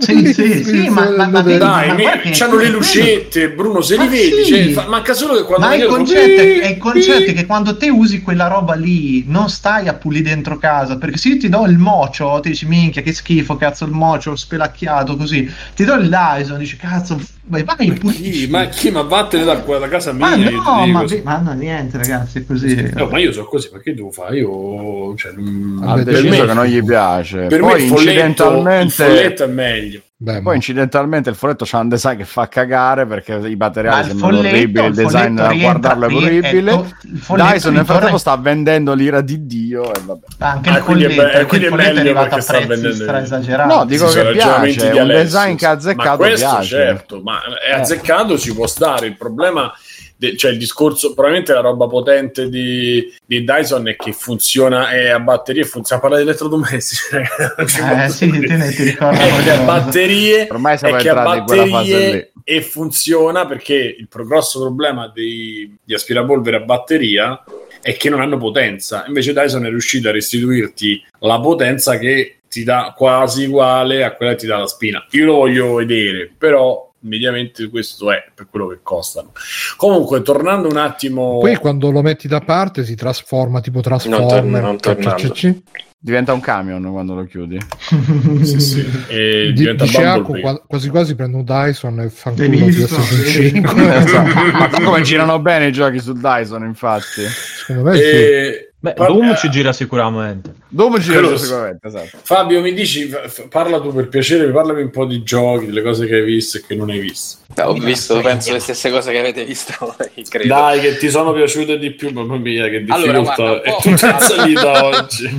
Sì, 0.00 0.32
sì, 0.32 0.64
sì, 0.64 0.88
ma- 0.88 1.10
ma- 1.10 1.26
ma 1.28 1.40
Dai, 1.42 1.88
ma 2.02 2.20
c'hanno 2.32 2.56
le 2.56 2.68
lucette, 2.68 3.50
Bruno, 3.50 3.80
se 3.80 3.96
Ma 3.96 4.04
li 4.04 4.08
vedi, 4.08 4.44
sì. 4.44 4.52
cioè, 4.52 4.70
fa- 4.72 4.86
manca 4.88 5.14
solo 5.14 5.34
che 5.36 5.42
quando 5.44 5.66
Ma 5.66 5.74
il 5.74 5.86
concetto, 5.86 6.40
è, 6.40 6.60
è 6.60 6.66
il 6.70 6.78
concetto 6.78 7.30
è 7.30 7.34
che 7.34 7.46
quando 7.46 7.76
te 7.76 7.88
usi 7.88 8.22
quella 8.22 8.48
roba 8.48 8.74
lì 8.74 9.24
non 9.28 9.48
stai 9.48 9.88
a 9.88 9.94
pulire 9.94 10.24
dentro 10.30 10.58
casa 10.58 10.96
perché 10.98 11.16
se 11.16 11.28
io 11.28 11.38
ti 11.38 11.48
do 11.48 11.64
il 11.66 11.78
mocio 11.78 12.40
ti 12.40 12.50
dici 12.50 12.66
minchia 12.66 13.02
che 13.02 13.12
schifo 13.12 13.56
cazzo 13.56 13.84
il 13.84 13.92
mocio 13.92 14.34
spelacchiato 14.34 15.16
così 15.16 15.48
ti 15.74 15.84
do 15.84 15.94
il 15.94 16.08
Dyson 16.08 16.58
dici 16.58 16.76
cazzo 16.76 17.18
vai 17.46 17.62
vai 17.64 17.98
Ma 18.02 18.12
chi? 18.12 18.46
Ma 18.48 18.66
chi? 18.66 18.90
Ma 18.90 19.02
vattene 19.02 19.44
da, 19.44 19.54
da 19.54 19.88
casa 19.88 20.12
mia. 20.12 20.36
ma 20.36 20.36
no 20.36 20.86
ma, 20.86 21.04
ve- 21.04 21.22
ma 21.24 21.38
no 21.38 21.52
niente 21.52 21.96
ragazzi 21.98 22.38
è 22.38 22.46
così 22.46 22.90
No, 22.94 23.06
ma 23.06 23.18
io 23.18 23.32
so 23.32 23.44
così, 23.44 23.68
ma 23.72 23.78
che 23.80 23.94
devo 23.94 24.10
fare? 24.10 24.38
Io, 24.38 25.14
cioè, 25.16 25.32
non- 25.32 25.80
per 26.04 26.04
deciso 26.04 26.28
me, 26.28 26.46
che 26.46 26.54
non 26.54 26.64
gli 26.66 26.82
piace. 26.84 27.46
per 27.46 27.60
poi 27.60 27.72
me 27.74 27.82
il 27.82 27.88
folletto, 27.88 28.02
il 28.02 28.16
incidentalmente, 28.16 29.04
folletto 29.04 29.44
è 29.44 29.46
meglio. 29.46 30.00
Beh, 30.18 30.40
poi 30.40 30.54
incidentalmente 30.56 31.28
il 31.28 31.36
folletto 31.36 31.66
c'ha 31.66 31.76
un 31.80 31.90
design 31.90 32.16
che 32.16 32.24
fa 32.24 32.48
cagare 32.48 33.04
perché 33.06 33.34
i 33.34 33.36
Ma 33.54 33.66
materiali 33.66 34.06
sembrano 34.08 34.32
folletto- 34.36 34.56
orribili, 34.56 34.84
il 34.86 34.90
il 34.90 34.94
design 34.96 35.36
folletto 35.36 35.42
a 35.42 35.54
guardarlo 35.60 36.06
è 36.08 36.14
orribile. 36.14 36.70
è 36.70 36.74
to- 36.74 36.86
folletto 37.18 37.50
Dyson 37.52 37.74
nel 37.74 37.84
frattempo 37.84 38.16
sta 38.16 38.36
vendendo 38.38 38.94
l'ira 38.94 39.20
di 39.20 39.44
Dio 39.46 39.92
e 39.92 40.00
vabbè. 40.02 40.20
anche 40.38 40.70
Ah, 40.70 40.78
il 40.78 40.84
quindi 40.84 41.04
è 41.04 41.06
folletto, 41.08 41.22
be- 41.28 41.34
anche 41.34 41.46
quindi 41.46 41.66
il 41.66 41.72
è 41.72 41.76
folletto 41.76 41.90
è 41.90 42.02
meglio 42.02 42.18
arrivato 42.18 42.34
a 42.34 42.44
prezzi 42.44 42.66
vendendo- 42.66 43.02
stra 43.04 43.20
esagerati 43.20 43.74
No, 43.74 43.84
dico 43.84 44.08
sono 44.08 44.22
che 44.24 44.32
piace, 44.32 44.90
è 44.90 45.00
un 45.02 45.08
design 45.08 45.54
che 45.56 45.66
ha 45.66 45.70
azzeccato 45.72 46.08
ma 46.08 46.16
questo 46.16 46.48
piace. 46.48 46.66
certo, 46.68 47.20
ma 47.22 47.40
è 47.62 47.70
Eh. 47.72 47.74
azzeccato 47.74 48.38
ci 48.38 48.54
può 48.54 48.66
stare. 48.66 49.06
Il 49.08 49.16
problema, 49.18 49.70
de- 50.16 50.36
cioè 50.36 50.50
il 50.50 50.58
discorso, 50.58 51.12
probabilmente 51.12 51.52
la 51.52 51.60
roba 51.60 51.86
potente 51.86 52.48
di, 52.48 53.14
di 53.24 53.44
Dyson 53.44 53.88
è 53.88 53.96
che 53.96 54.12
funziona 54.12 54.90
è 54.90 55.08
a 55.08 55.20
batterie, 55.20 55.64
funziona. 55.64 56.00
Parla 56.00 56.16
di 56.16 56.22
elettrodomestici, 56.22 57.02
ci 57.66 57.80
eh 57.80 58.08
sì 58.08 58.30
te 58.30 58.56
ne 58.56 58.70
ti 58.70 58.82
ricordo 58.84 59.18
è 59.20 59.42
che 59.42 59.50
a 59.50 59.64
batterie 59.64 60.48
Ormai 60.50 60.78
siamo 60.78 60.96
che 60.96 61.08
a 61.08 61.12
entrati 61.12 61.38
in 61.38 61.44
quella 61.44 61.66
fase 61.66 61.92
batterie 61.92 62.32
lì. 62.34 62.42
e 62.44 62.62
funziona 62.62 63.46
perché 63.46 63.96
il 63.98 64.08
grosso 64.10 64.60
problema 64.60 65.10
dei, 65.12 65.76
di 65.82 65.94
aspirapolvere 65.94 66.56
a 66.56 66.60
batteria 66.60 67.44
è 67.80 67.96
che 67.96 68.08
non 68.08 68.20
hanno 68.20 68.36
potenza. 68.36 69.04
Invece 69.06 69.32
Dyson 69.32 69.64
è 69.64 69.68
riuscito 69.68 70.08
a 70.08 70.12
restituirti 70.12 71.04
la 71.20 71.38
potenza 71.40 71.98
che 71.98 72.38
ti 72.48 72.64
dà 72.64 72.92
quasi 72.96 73.44
uguale 73.44 74.02
a 74.02 74.12
quella 74.12 74.32
che 74.32 74.38
ti 74.38 74.46
dà 74.46 74.58
la 74.58 74.66
spina. 74.66 75.04
Io 75.10 75.26
lo 75.26 75.34
voglio 75.34 75.74
vedere, 75.74 76.30
però 76.36 76.85
mediamente 77.06 77.68
questo 77.70 78.10
è 78.12 78.24
per 78.34 78.46
quello 78.50 78.66
che 78.66 78.78
costano. 78.82 79.32
Comunque, 79.76 80.22
tornando 80.22 80.68
un 80.68 80.76
attimo 80.76 81.38
Poi 81.38 81.56
quando 81.56 81.90
lo 81.90 82.02
metti 82.02 82.28
da 82.28 82.40
parte 82.40 82.84
si 82.84 82.94
trasforma 82.94 83.60
tipo 83.60 83.80
Transformer. 83.80 84.62
non 84.62 84.78
tornando. 84.78 85.30
Ci- 85.30 85.62
Diventa 85.98 86.32
un 86.34 86.40
camion 86.40 86.88
quando 86.92 87.14
lo 87.14 87.24
chiudi. 87.24 87.58
sì, 88.44 88.60
sì, 88.60 88.86
e 89.08 89.46
Di- 89.46 89.52
diventa 89.54 89.84
dice 89.84 90.04
Acco, 90.04 90.20
Bumblebee. 90.20 90.40
qua- 90.42 90.62
quasi 90.66 90.88
quasi 90.90 91.14
prende 91.16 91.36
un 91.38 91.44
Dyson 91.44 92.00
e 92.00 92.10
fa 92.10 92.30
un 92.30 92.40
Hai 92.40 92.46
culo 92.50 92.58
di 92.64 92.70
visto? 92.70 92.94
PlayStation 92.94 93.24
Sì. 93.24 93.50
5. 93.50 93.96
Esatto. 93.96 94.34
Ma 94.58 94.84
come 94.84 95.00
girano 95.02 95.40
bene 95.40 95.66
i 95.68 95.72
giochi 95.72 95.98
su 95.98 96.12
Dyson, 96.12 96.64
infatti. 96.64 97.22
Secondo 97.24 97.90
me 97.90 97.96
sì. 97.96 98.04
Beh, 98.86 98.92
par- 98.94 99.08
Doom 99.08 99.30
eh, 99.30 99.36
ci 99.36 99.48
gira 99.50 99.72
sicuramente. 99.72 100.54
Dopo 100.68 100.98
gira 100.98 101.18
Quello- 101.18 101.36
sicuramente, 101.36 101.88
esatto. 101.88 102.18
Fabio, 102.22 102.60
mi 102.60 102.72
dici, 102.72 103.10
parla 103.48 103.80
tu 103.80 103.92
per 103.92 104.06
piacere, 104.08 104.48
parlami 104.52 104.82
un 104.82 104.90
po' 104.90 105.06
di 105.06 105.24
giochi, 105.24 105.66
delle 105.66 105.82
cose 105.82 106.06
che 106.06 106.14
hai 106.14 106.24
visto 106.24 106.58
e 106.58 106.64
che 106.64 106.76
non 106.76 106.90
hai 106.90 107.00
visto. 107.00 107.38
Ho 107.64 107.72
visto, 107.74 108.20
penso, 108.20 108.52
le 108.52 108.58
stesse 108.60 108.90
cose 108.90 109.12
che 109.12 109.18
avete 109.18 109.44
visto, 109.44 109.96
credo. 110.28 110.48
Dai, 110.48 110.80
che 110.80 110.96
ti 110.98 111.08
sono 111.08 111.32
piaciute 111.32 111.78
di 111.78 111.92
più, 111.92 112.10
mamma 112.10 112.36
mia, 112.36 112.68
che 112.68 112.84
Allora, 112.88 113.18
difficoltà. 113.18 113.42
guarda, 113.42 113.62
è 113.62 113.76
tutta 113.80 114.18
salita 114.18 114.84
oggi. 114.86 115.30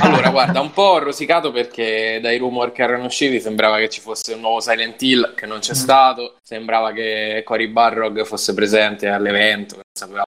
Allora, 0.00 0.30
guarda, 0.30 0.60
un 0.60 0.70
po' 0.72 0.82
ho 0.82 0.98
rosicato 0.98 1.50
perché 1.50 2.18
dai 2.22 2.38
rumor 2.38 2.72
che 2.72 2.82
erano 2.82 3.06
usciti 3.06 3.40
sembrava 3.40 3.78
che 3.78 3.88
ci 3.88 4.00
fosse 4.00 4.34
un 4.34 4.40
nuovo 4.40 4.60
Silent 4.60 5.00
Hill 5.02 5.34
che 5.34 5.46
non 5.46 5.58
c'è 5.58 5.74
stato, 5.74 6.36
sembrava 6.42 6.92
che 6.92 7.42
Cory 7.44 7.68
Barrog 7.68 8.24
fosse 8.24 8.54
presente 8.54 9.08
all'evento, 9.08 9.80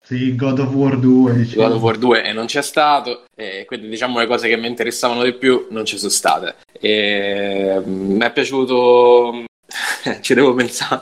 sì 0.04 0.36
God 0.36 0.60
of 0.60 0.74
War 0.74 0.98
2 0.98 1.34
di 1.34 1.40
dicevo. 1.44 1.64
God 1.64 1.72
of 1.74 1.82
War 1.82 1.98
2 1.98 2.24
e 2.24 2.34
non 2.34 2.46
c'è 2.46 2.62
stato, 2.62 3.24
e 3.36 3.66
quindi 3.66 3.88
diciamo 3.90 4.20
le 4.20 4.28
cose 4.28 4.48
che 4.48 4.58
mi 4.58 4.68
interessavano 4.68 5.24
di 5.24 5.34
più 5.34 5.68
non 5.72 5.86
ci 5.86 5.98
sono 5.98 6.10
state. 6.12 6.56
E, 6.80 7.80
mm, 7.86 8.12
mi 8.16 8.24
è 8.26 8.32
piaciuto, 8.32 9.44
ci 10.22 10.34
devo 10.34 10.54
pensare, 10.54 11.02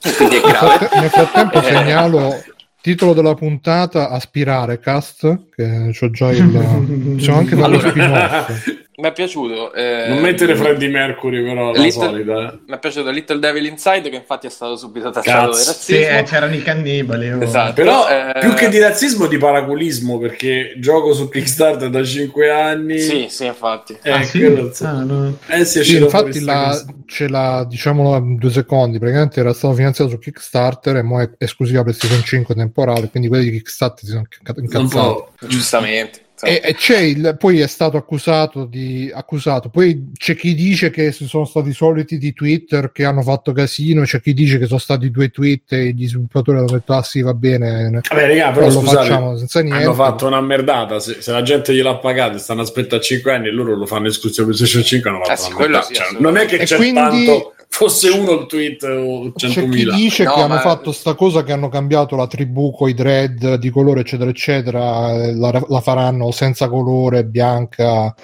quindi 0.16 0.36
è 0.36 0.40
grave. 0.40 0.88
Nel 1.00 1.10
frattempo 1.10 1.58
Eh. 1.60 1.62
segnalo 1.62 2.42
Titolo 2.80 3.12
della 3.12 3.34
puntata 3.34 4.08
Aspirare 4.08 4.78
Cast, 4.78 5.50
che 5.54 5.90
c'ho 5.92 6.10
già 6.10 6.30
il... 6.30 7.14
Possiamo 7.16 7.38
anche 7.38 7.54
Allora. 7.62 8.46
Mi 9.00 9.08
è 9.08 9.12
piaciuto. 9.12 9.72
eh, 9.72 10.06
Non 10.08 10.18
mettere 10.20 10.54
Freddie 10.54 10.88
Mercury, 10.88 11.42
però, 11.42 11.72
la 11.72 11.80
Little- 11.80 11.90
solita. 12.08 12.52
eh. 12.52 12.58
Mi 12.66 12.74
è 12.74 12.78
piaciuto 12.78 13.10
Little 13.10 13.38
Devil 13.38 13.64
Inside, 13.66 14.10
che 14.10 14.16
infatti 14.16 14.46
è 14.46 14.50
stato 14.50 14.76
subito 14.76 15.10
taciato 15.10 15.50
di 15.52 15.56
Cazzo. 15.56 15.72
Sì, 15.72 15.92
razzismo. 15.94 16.18
eh, 16.18 16.22
c'erano 16.24 16.54
i 16.54 16.62
cannibali. 16.62 17.30
oh. 17.32 17.42
Esatto. 17.42 17.72
Però 17.72 18.08
eh, 18.08 18.38
più 18.40 18.52
che 18.54 18.68
di 18.68 18.78
razzismo, 18.78 19.26
di 19.26 19.38
paraculismo, 19.38 20.18
perché 20.18 20.74
gioco 20.78 21.12
su 21.14 21.28
Kickstarter 21.28 21.88
da 21.88 22.04
5 22.04 22.50
anni. 22.50 22.98
Sì, 22.98 23.26
sì, 23.30 23.46
infatti. 23.46 23.96
Eh, 24.02 24.10
Ah, 24.10 24.22
sì? 24.22 24.38
quello 24.38 24.70
sì. 24.72 24.84
Ah, 24.84 25.02
no. 25.02 25.36
Eh, 25.48 25.64
sì, 25.64 25.78
è 25.78 25.84
Sì, 25.84 25.96
infatti 25.96 26.40
la, 26.40 26.84
ce 27.06 27.28
l'ha, 27.28 27.64
diciamolo 27.68 28.16
in 28.18 28.36
due 28.36 28.50
secondi, 28.50 28.98
praticamente 28.98 29.40
era 29.40 29.52
stato 29.54 29.74
finanziato 29.74 30.10
su 30.10 30.18
Kickstarter 30.18 30.96
e 30.96 31.02
mo 31.02 31.20
è 31.20 31.30
esclusiva 31.38 31.82
PlayStation 31.82 32.22
5 32.22 32.54
temporale, 32.54 33.08
quindi 33.08 33.28
quelli 33.28 33.44
di 33.44 33.50
Kickstarter 33.56 34.04
si 34.04 34.10
sono 34.10 34.26
incazzati. 34.56 34.88
po'. 34.94 35.32
Giustamente. 35.46 36.20
Esatto. 36.46 36.66
E, 36.66 36.70
e 36.70 36.74
c'è 36.74 36.98
il, 36.98 37.36
poi 37.38 37.60
è 37.60 37.66
stato 37.66 37.96
accusato 37.96 38.64
di 38.64 39.10
accusato, 39.14 39.68
poi 39.68 40.10
c'è 40.16 40.34
chi 40.36 40.54
dice 40.54 40.90
che 40.90 41.12
si 41.12 41.26
sono 41.26 41.44
stati 41.44 41.68
i 41.68 41.72
soliti 41.72 42.18
di 42.18 42.32
Twitter 42.32 42.92
che 42.92 43.04
hanno 43.04 43.22
fatto 43.22 43.52
casino, 43.52 44.02
c'è 44.02 44.20
chi 44.20 44.32
dice 44.34 44.58
che 44.58 44.66
sono 44.66 44.78
stati 44.78 45.10
due 45.10 45.30
tweet 45.30 45.72
e 45.72 45.92
gli 45.92 46.06
sviluppatori 46.08 46.58
hanno 46.58 46.66
detto 46.70 46.92
ah 46.92 47.02
sì 47.02 47.20
va 47.22 47.34
bene, 47.34 48.00
Vabbè, 48.08 48.26
raga, 48.28 48.50
però 48.52 48.66
lo 48.66 48.72
scusate, 48.72 48.96
facciamo 48.96 49.36
senza 49.36 49.60
niente. 49.60 49.82
hanno 49.84 49.94
fatto 49.94 50.26
una 50.26 50.40
merdata. 50.40 50.98
Se, 51.00 51.16
se 51.20 51.32
la 51.32 51.42
gente 51.42 51.72
gliel'ha 51.74 51.96
pagato 51.96 52.36
e 52.36 52.38
stanno 52.40 52.62
aspettando 52.62 53.04
5 53.04 53.32
anni 53.32 53.48
e 53.48 53.50
loro 53.50 53.74
lo 53.76 53.86
fanno 53.86 54.08
esclusivo 54.08 54.46
PlayStation 54.46 54.82
5, 54.82 55.10
hanno 55.10 55.18
fatto 55.24 55.32
Eh 55.32 55.36
sì, 55.36 55.52
una 55.68 55.82
sì, 55.82 55.94
Cioè, 55.94 56.06
non 56.18 56.36
è 56.36 56.46
che 56.46 56.56
E 56.56 56.64
c'è 56.64 56.76
quindi- 56.76 56.94
tanto, 57.26 57.54
fosse 57.72 58.08
uno 58.08 58.32
il 58.32 58.46
tweet 58.46 58.82
o 58.82 59.32
C'è 59.32 59.46
chi 59.48 59.60
100.000. 59.60 59.94
dice 59.94 60.24
No, 60.24 60.34
che 60.34 60.40
hanno 60.40 60.54
ma- 60.54 60.60
fatto 60.60 60.90
sta 60.90 61.14
cosa 61.14 61.44
che 61.44 61.52
hanno 61.52 61.68
cambiato 61.68 62.16
la 62.16 62.26
tribù 62.26 62.72
con 62.72 62.88
i 62.88 62.94
dread 62.94 63.54
di 63.54 63.70
colore 63.70 64.00
eccetera 64.00 64.28
eccetera 64.28 65.12
eh, 65.14 65.34
la, 65.36 65.64
la 65.68 65.80
faranno 65.80 66.29
senza 66.30 66.68
colore 66.68 67.24
bianca. 67.24 68.14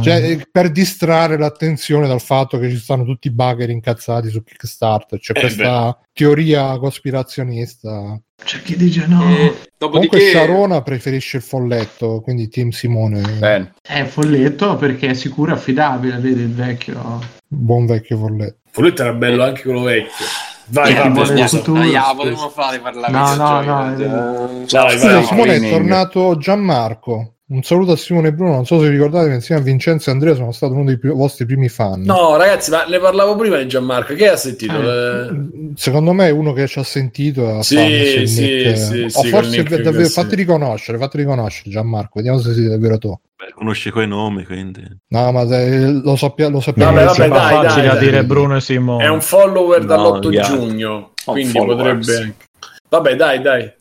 Cioè, 0.00 0.14
eh, 0.30 0.46
per 0.50 0.70
distrarre 0.70 1.38
l'attenzione 1.38 2.06
dal 2.06 2.20
fatto 2.20 2.58
che 2.58 2.68
ci 2.70 2.76
stanno 2.78 3.04
tutti 3.04 3.28
i 3.28 3.32
bugger 3.32 3.70
incazzati 3.70 4.28
su 4.28 4.42
Kickstarter. 4.42 5.18
C'è 5.18 5.32
Eh, 5.36 5.40
questa 5.40 5.98
teoria 6.12 6.78
cospirazionista. 6.78 8.18
C'è 8.44 8.62
chi 8.62 8.76
dice 8.76 9.06
no. 9.06 9.22
E 9.22 9.54
comunque 9.78 10.18
dopodiché, 10.18 10.30
Sharona 10.30 10.82
preferisce 10.82 11.38
il 11.38 11.42
folletto 11.42 12.20
quindi 12.20 12.48
Team 12.48 12.70
Simone. 12.70 13.20
Bene. 13.38 13.74
È 13.80 14.04
folletto 14.04 14.76
perché 14.76 15.08
è 15.08 15.14
sicuro 15.14 15.52
e 15.52 15.54
affidabile, 15.54 16.16
vedi 16.18 16.42
il 16.42 16.52
vecchio. 16.54 17.20
buon 17.46 17.86
vecchio 17.86 18.18
folletto. 18.18 18.58
Folletto 18.70 19.02
era 19.02 19.12
bello 19.12 19.44
anche 19.44 19.62
quello 19.62 19.82
vecchio. 19.82 20.24
Vai, 20.66 20.94
Eh, 20.96 21.40
il 21.40 21.48
futuro, 21.48 21.80
Ah, 21.80 21.84
yeah, 21.84 22.14
potremmo 22.14 22.48
fare 22.48 22.78
parlare 22.80 23.12
No, 23.12 23.32
di 23.32 23.36
no, 23.38 23.58
videogiochi, 23.90 24.06
no, 24.06 24.62
eh, 24.62 24.66
Scusa, 24.66 25.12
vai. 25.12 25.24
Simone 25.24 25.54
è 25.56 25.70
tornato 25.70 26.36
Gianmarco 26.38 27.33
un 27.46 27.62
saluto 27.62 27.92
a 27.92 27.96
Simone 27.96 28.28
e 28.28 28.32
Bruno 28.32 28.52
non 28.52 28.64
so 28.64 28.78
se 28.80 28.88
vi 28.88 28.96
ricordate 28.96 29.28
che 29.28 29.34
insieme 29.34 29.60
a 29.60 29.64
Vincenzo 29.64 30.08
e 30.08 30.12
Andrea 30.14 30.34
sono 30.34 30.50
stato 30.50 30.72
uno 30.72 30.84
dei 30.84 30.98
pi- 30.98 31.08
vostri 31.08 31.44
primi 31.44 31.68
fan 31.68 32.00
No, 32.00 32.36
ragazzi, 32.36 32.70
ma 32.70 32.84
ne 32.86 32.98
parlavo 32.98 33.36
prima 33.36 33.58
di 33.58 33.66
Gianmarco. 33.68 34.14
Che 34.14 34.28
ha 34.28 34.36
sentito? 34.36 34.72
Eh, 34.72 35.72
Secondo 35.76 36.12
me 36.14 36.28
è 36.28 36.30
uno 36.30 36.52
che 36.54 36.66
ci 36.66 36.78
ha 36.78 36.82
sentito 36.82 37.58
ha 37.58 37.62
Sì, 37.62 37.76
sì, 38.26 38.40
nick. 38.40 38.76
sì, 38.78 39.08
sì, 39.10 39.28
forse 39.28 39.58
nick 39.58 39.76
davvero, 39.80 40.08
fatti 40.08 40.34
riconoscere, 40.36 40.96
fatti 40.96 41.18
riconoscere 41.18 41.70
Gianmarco, 41.70 42.12
vediamo 42.14 42.38
se 42.38 42.54
sei 42.54 42.66
davvero 42.66 42.96
tu. 42.96 43.08
Beh, 43.36 43.52
conosci 43.54 43.90
quei 43.90 44.06
nomi, 44.08 44.44
quindi... 44.44 44.82
No, 45.08 45.30
ma 45.32 45.46
se- 45.46 46.00
lo, 46.02 46.16
sappia- 46.16 46.48
lo 46.48 46.60
sappiamo. 46.60 46.92
Vabbè, 46.92 47.04
vabbè, 47.04 47.28
Ma 47.28 47.36
dai, 47.36 47.50
facile 47.66 47.86
dai, 47.88 47.96
a 47.96 47.98
dire 47.98 48.16
dai. 48.18 48.24
Bruno 48.24 48.56
e 48.56 48.60
Simone. 48.62 49.04
È 49.04 49.08
un 49.08 49.20
follower 49.20 49.80
No, 49.80 49.86
dall'8 49.86 50.30
gli 50.30 50.38
altri. 50.38 50.56
giugno. 50.56 51.10
Quindi 51.24 51.52
potrebbe. 51.52 52.34
Vabbè, 52.88 53.16
dai, 53.16 53.40
dai. 53.42 53.72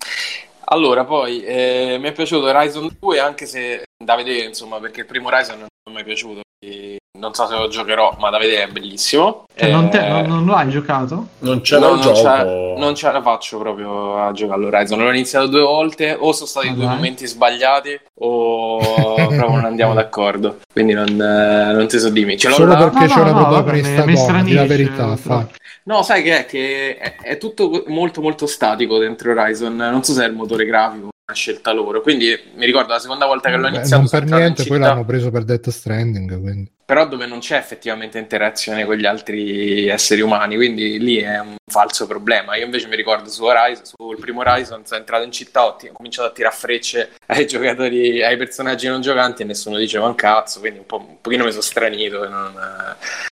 Allora, 0.66 1.04
poi 1.06 1.44
eh, 1.44 1.98
mi 2.00 2.08
è 2.08 2.12
piaciuto 2.14 2.46
Horizon 2.48 2.96
2, 3.00 3.20
anche 3.20 3.46
se 3.46 3.84
da 4.04 4.16
vedere, 4.16 4.46
insomma, 4.46 4.80
perché 4.80 5.02
il 5.02 5.06
primo 5.06 5.28
Horizon 5.28 5.60
non 5.60 5.96
mi 5.96 6.02
è 6.02 6.04
piaciuto. 6.04 6.42
quindi 6.60 6.98
Non 7.16 7.32
so 7.36 7.46
se 7.46 7.56
lo 7.56 7.68
giocherò, 7.68 8.16
ma 8.20 8.32
da 8.32 8.40
vedere 8.40 8.64
è 8.64 8.68
bellissimo. 8.70 9.44
Cioè, 9.56 9.70
non, 9.70 9.88
te- 9.92 10.04
Eh, 10.04 10.10
non- 10.10 10.26
non 10.26 10.46
lo 10.46 10.56
hai 10.56 10.68
giocato? 10.70 11.28
Non 11.42 11.62
c'era 11.62 11.82
no, 11.82 11.94
il 11.94 12.00
non, 12.00 12.02
gioco. 12.02 12.16
ce- 12.16 12.74
non 12.76 12.96
ce 12.96 13.12
la 13.12 13.22
faccio 13.22 13.60
proprio 13.60 14.18
a 14.18 14.32
giocare 14.32 14.60
all'Horizon. 14.60 14.98
L'ho 15.00 15.12
iniziato 15.12 15.46
due 15.46 15.62
volte, 15.62 16.18
o 16.20 16.32
sono 16.32 16.48
stati 16.48 16.70
Ah, 16.70 16.74
due 16.74 16.86
dai. 16.86 16.96
momenti 16.96 17.28
sbagliati, 17.28 18.00
o 18.16 18.80
proprio 18.80 19.48
non 19.48 19.64
andiamo 19.64 19.94
d'accordo. 19.94 20.58
Quindi 20.74 20.94
non, 20.94 21.08
eh, 21.08 21.72
non 21.74 21.88
ti 21.88 22.00
so 22.00 22.10
dimmi. 22.10 22.36
Ce 22.36 22.48
l'ho 22.48 22.56
Solo 22.56 22.72
là. 22.74 22.78
perché 22.90 23.06
No, 23.06 23.14
c'è 23.14 23.16
no, 23.16 23.22
una 23.22 23.32
no, 23.32 23.46
protagonista 23.48 24.06
donna, 24.06 24.42
di 24.42 24.54
la 24.54 24.66
verità, 24.66 25.16
fa. 25.16 25.48
No, 25.84 26.02
sai 26.02 26.24
che 26.24 26.40
è? 26.40 26.46
Che 26.48 26.98
è, 26.98 27.16
è 27.22 27.38
tutto 27.38 27.84
molto 27.90 28.22
molto 28.22 28.48
statico 28.48 28.98
dentro 28.98 29.30
Horizon. 29.30 29.76
Non 29.76 30.04
so 30.04 30.14
se 30.14 30.24
è 30.24 30.28
il 30.28 30.34
motore 30.34 30.66
grafico, 30.66 31.10
una 31.26 31.36
scelta 31.36 31.72
loro. 31.72 32.02
Quindi 32.02 32.38
mi 32.56 32.66
ricordo 32.66 32.92
la 32.94 33.00
seconda 33.00 33.26
volta 33.26 33.50
che 33.50 33.56
l'ho 33.56 33.70
Beh, 33.70 33.76
iniziato. 33.78 34.02
non 34.02 34.10
per 34.10 34.22
entrato 34.22 34.42
in 34.42 34.48
niente, 34.48 34.66
poi 34.66 34.80
l'hanno 34.80 35.06
preso 35.06 35.32
per 35.32 35.44
Death 35.46 35.70
Stranding, 35.70 36.40
quindi. 36.42 36.72
Però 36.86 37.08
dove 37.08 37.26
non 37.26 37.40
c'è 37.40 37.56
effettivamente 37.58 38.20
interazione 38.20 38.84
con 38.84 38.96
gli 38.98 39.06
altri 39.06 39.88
esseri 39.88 40.20
umani, 40.20 40.56
quindi 40.58 41.00
lì 41.00 41.16
è 41.18 41.40
un 41.40 41.56
falso 41.66 42.06
problema. 42.08 42.58
Io 42.58 42.66
invece 42.66 42.88
mi 42.90 42.98
ricordo 42.98 43.30
su 43.30 43.42
Horizon, 43.46 43.86
sul 43.86 44.20
primo 44.20 44.42
Horizon, 44.42 44.86
sono 44.86 45.00
entrato 45.00 45.24
in 45.24 45.32
città, 45.32 45.66
ho, 45.66 45.76
ti- 45.78 45.88
ho 45.88 45.94
cominciato 45.94 46.28
a 46.28 46.32
tirare 46.32 46.54
frecce 46.54 47.12
ai 47.28 47.48
giocatori, 47.48 48.22
ai 48.22 48.36
personaggi 48.36 48.88
non 48.90 49.00
giocanti 49.00 49.44
e 49.44 49.46
nessuno 49.46 49.78
diceva 49.78 50.08
un 50.08 50.16
cazzo, 50.16 50.60
quindi 50.60 50.80
un, 50.80 50.86
po', 50.86 50.98
un 50.98 51.22
pochino 51.22 51.46
mi 51.46 51.52
sono 51.52 51.62
stranito 51.64 52.26
e 52.26 52.28
non, 52.28 52.54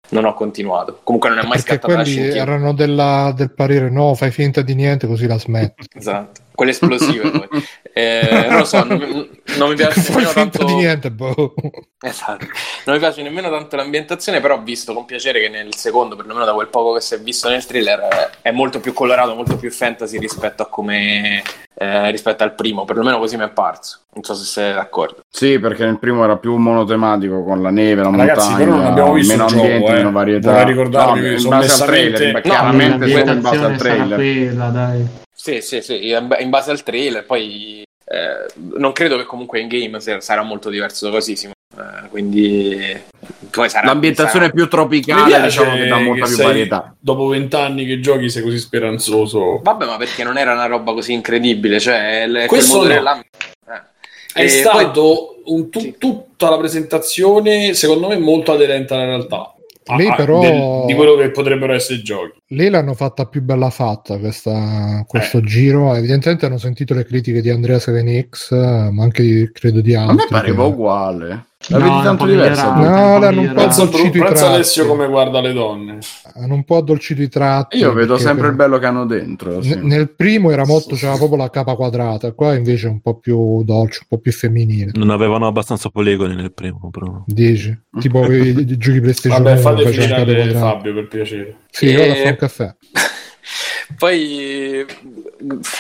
non 0.10 0.26
ho 0.26 0.34
continuato. 0.36 1.00
Comunque 1.04 1.30
non 1.30 1.40
è 1.40 1.42
mai 1.42 1.54
Perché 1.58 1.72
scattata 1.74 1.96
la 1.98 2.04
scintilla. 2.06 2.42
erano 2.44 2.74
della- 2.76 3.34
del 3.36 3.52
parere 3.52 3.90
no, 3.90 4.14
fai 4.14 4.30
finta 4.30 4.62
di 4.62 4.76
niente 4.76 5.08
così 5.08 5.26
la 5.26 5.40
smetti. 5.40 5.88
Esatto, 5.96 6.42
quelle 6.60 6.72
esplosive 6.72 7.32
poi. 7.32 7.48
Eh, 7.92 8.46
non 8.48 8.60
lo 8.60 8.66
so, 8.66 8.82
non, 8.86 8.98
non 9.58 9.70
mi 9.70 9.76
piace 9.76 10.02
nemmeno 10.08 10.32
tanto... 10.32 10.64
di 10.64 10.76
niente, 10.76 11.12
boh. 11.12 11.54
Esatto. 12.00 12.46
Non 12.86 12.96
mi 12.96 13.02
piace 13.02 13.22
nemmeno 13.22 13.50
tanto 13.50 13.76
l'ambientazione, 13.76 14.40
però 14.40 14.56
ho 14.56 14.62
visto 14.62 14.94
con 14.94 15.04
piacere 15.04 15.42
che 15.42 15.50
nel 15.50 15.76
secondo, 15.76 16.16
perlomeno 16.16 16.46
da 16.46 16.54
quel 16.54 16.68
poco 16.68 16.94
che 16.94 17.02
si 17.02 17.16
è 17.16 17.20
visto 17.20 17.50
nel 17.50 17.66
thriller, 17.66 18.38
è 18.42 18.52
molto 18.52 18.80
più 18.80 18.94
colorato, 18.94 19.36
molto 19.36 19.58
più 19.58 19.70
fantasy 19.70 20.18
rispetto 20.18 20.64
a 20.64 20.68
come 20.68 21.44
eh, 21.74 22.12
rispetto 22.12 22.44
al 22.44 22.54
primo, 22.56 22.86
perlomeno 22.86 23.20
così 23.20 23.36
mi 23.36 23.44
è 23.44 23.50
parso. 23.50 24.02
Non 24.14 24.24
so 24.24 24.34
se 24.34 24.46
sei 24.46 24.74
d'accordo. 24.74 25.24
Sì, 25.30 25.60
perché 25.60 25.84
nel 25.84 26.00
primo 26.00 26.24
era 26.24 26.38
più 26.38 26.56
monotematico 26.56 27.44
con 27.44 27.62
la 27.62 27.72
neve, 27.72 28.04
la 28.04 28.12
Ragazzi, 28.12 28.50
montagna, 28.50 28.58
però 28.58 28.76
non 28.78 28.86
abbiamo 28.86 29.14
visto 29.14 29.34
meno 29.34 29.46
il 29.46 29.56
gioco, 29.56 29.68
eh. 29.68 29.94
meno 29.94 30.12
varietà. 30.12 30.52
Vorrei 30.52 30.66
ricordarvi 30.66 31.32
in 31.34 31.40
sono 31.40 31.58
base 31.58 31.82
al 31.82 31.88
trailer, 31.90 32.20
beh, 32.20 32.32
No, 32.32 32.42
chiaramente 32.42 33.10
solo 33.10 33.32
in 33.32 33.42
base 33.42 33.66
al 33.66 33.78
trailer. 33.78 34.16
quella, 34.16 34.68
dai. 34.68 35.08
Sì, 35.42 35.62
sì, 35.62 35.82
sì, 35.82 36.10
in 36.10 36.50
base 36.50 36.70
al 36.72 36.84
trailer, 36.84 37.26
poi 37.26 37.82
eh, 38.06 38.46
non 38.76 38.92
credo 38.92 39.16
che 39.18 39.24
comunque 39.24 39.62
in 39.62 39.70
game 39.70 39.98
sarà 40.20 40.42
molto 40.42 40.70
diverso 40.70 41.06
da 41.06 41.12
così, 41.12 41.38
Simone. 41.38 41.54
Eh, 41.78 42.10
quindi 42.10 43.02
poi 43.50 43.70
sarà 43.70 43.86
L'ambientazione 43.88 44.48
sarà- 44.48 44.54
più 44.54 44.68
tropicale, 44.68 45.28
piace 45.28 45.44
diciamo 45.46 45.76
che 45.78 45.88
dà 45.88 45.98
molta 46.00 46.22
che 46.24 46.28
più 46.28 46.36
sei- 46.36 46.46
varietà. 46.46 46.94
Dopo 47.00 47.28
vent'anni 47.28 47.86
che 47.86 48.02
giochi 48.02 48.30
sei 48.30 48.44
così 48.44 48.58
speranzoso. 48.60 49.60
Vabbè, 49.64 49.86
ma 49.86 49.96
perché 49.96 50.24
non 50.26 50.38
era 50.38 50.52
una 50.52 50.66
roba 50.66 50.92
così 50.92 51.14
incredibile, 51.14 51.80
cioè 51.80 52.24
quel 52.28 52.48
Questo 52.48 52.84
no. 52.86 52.92
eh. 52.92 53.24
È 54.34 54.42
E 54.44 54.50
stato 54.50 55.42
un 55.46 55.70
tu- 55.70 55.80
Sì. 55.80 55.96
tutta 55.98 56.50
la 56.50 56.58
presentazione, 56.58 57.74
secondo 57.74 58.08
me, 58.10 58.18
molto 58.18 58.52
aderente 58.52 58.94
alla 58.94 59.06
realtà. 59.06 59.54
Lì 59.96 60.06
Ah, 60.08 60.16
però- 60.16 60.40
del- 60.42 60.84
di 60.86 60.94
quello 60.96 61.16
che 61.16 61.32
potrebbero 61.32 61.74
essere 61.74 62.00
i 62.00 62.04
giochi. 62.04 62.38
Lì 62.52 62.68
l'hanno 62.68 62.96
fatta 62.96 63.26
più 63.26 63.44
bella 63.44 63.70
fatta 63.70 64.18
questa- 64.18 65.04
questo 65.08 65.38
Eh. 65.38 65.44
giro. 65.44 65.94
Evidentemente 65.94 66.48
hanno 66.48 66.58
sentito 66.58 66.96
le 66.96 67.06
critiche 67.06 67.42
di 67.42 67.52
Andrea 67.52 67.78
7X, 67.78 68.52
eh, 68.54 68.90
ma 68.92 69.04
anche 69.04 69.22
di, 69.22 69.50
credo 69.54 69.82
di 69.82 69.94
A 69.94 70.02
altri. 70.02 70.16
me 70.16 70.26
pareva 70.30 70.64
che- 70.64 70.70
uguale. 70.72 71.44
La 71.68 71.78
No, 71.78 71.84
vedi 71.84 71.96
tanto 72.04 72.10
un 72.10 72.18
po' 72.18 72.26
diversa? 72.26 72.74
No, 72.74 72.82
è 72.82 72.88
un 72.88 73.14
po' 73.16 73.20
l'hanno 73.20 73.42
un 73.42 73.54
po' 73.54 73.62
addolcito 73.64 74.18
i 74.18 74.22
tratti. 74.22 74.44
Alessio 74.46 74.86
come 74.88 75.08
guarda 75.10 75.42
le 75.42 75.52
donne. 75.52 75.98
Hanno 76.36 76.54
un 76.54 76.64
po' 76.64 76.78
addolcito 76.78 77.22
i 77.22 77.28
tratti. 77.28 77.78
Io 77.80 77.92
vedo 77.92 78.18
sempre 78.18 78.44
per- 78.44 78.50
il 78.52 78.56
bello 78.56 78.78
che 78.80 78.86
hanno 78.86 79.06
dentro. 79.06 79.62
sì. 79.62 79.76
N- 79.76 79.82
nel 79.88 80.10
primo 80.10 80.52
era 80.52 80.66
molto, 80.66 80.96
c'era 80.96 81.18
proprio 81.18 81.38
la 81.38 81.50
capa 81.50 81.76
quadrata, 81.76 82.32
qua 82.32 82.56
invece 82.56 82.88
è 82.88 82.90
un 82.90 83.02
po' 83.02 83.16
più 83.20 83.62
dolce, 83.66 84.00
un 84.04 84.08
po' 84.08 84.20
più 84.20 84.32
femminile. 84.32 84.92
Non 84.94 85.10
avevano 85.10 85.48
abbastanza 85.48 85.90
poligoni 85.90 86.34
nel 86.34 86.54
primo, 86.54 86.90
però. 86.92 87.24
Dici? 87.26 87.78
Tipo 88.00 88.24
i, 88.32 88.58
i 88.58 88.78
giochi 88.80 89.02
PlayStation 89.02 89.44
Vabbè, 89.44 89.60
1 89.60 89.62
fate 89.62 89.92
finire. 89.92 90.52
Fabio 90.54 90.94
per 90.94 91.08
piacere. 91.10 91.56
Sì, 91.70 91.88
E- 91.90 91.98
caffè. 92.40 92.76
Poi 93.98 94.86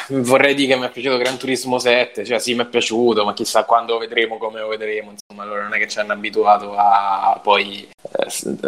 vorrei 0.09 0.55
dire 0.55 0.73
che 0.73 0.79
mi 0.79 0.85
è 0.87 0.91
piaciuto 0.91 1.17
Gran 1.17 1.37
Turismo 1.37 1.77
7, 1.77 2.25
cioè 2.25 2.39
sì 2.39 2.55
mi 2.55 2.61
è 2.61 2.65
piaciuto, 2.67 3.23
ma 3.23 3.33
chissà 3.33 3.63
quando 3.65 3.93
lo 3.93 3.99
vedremo, 3.99 4.37
come 4.37 4.59
lo 4.59 4.67
vedremo, 4.67 5.11
insomma, 5.11 5.43
allora 5.43 5.63
non 5.63 5.73
è 5.75 5.77
che 5.77 5.87
ci 5.87 5.99
hanno 5.99 6.13
abituato 6.13 6.73
a 6.75 7.39
poi 7.41 7.87
eh, 7.87 8.27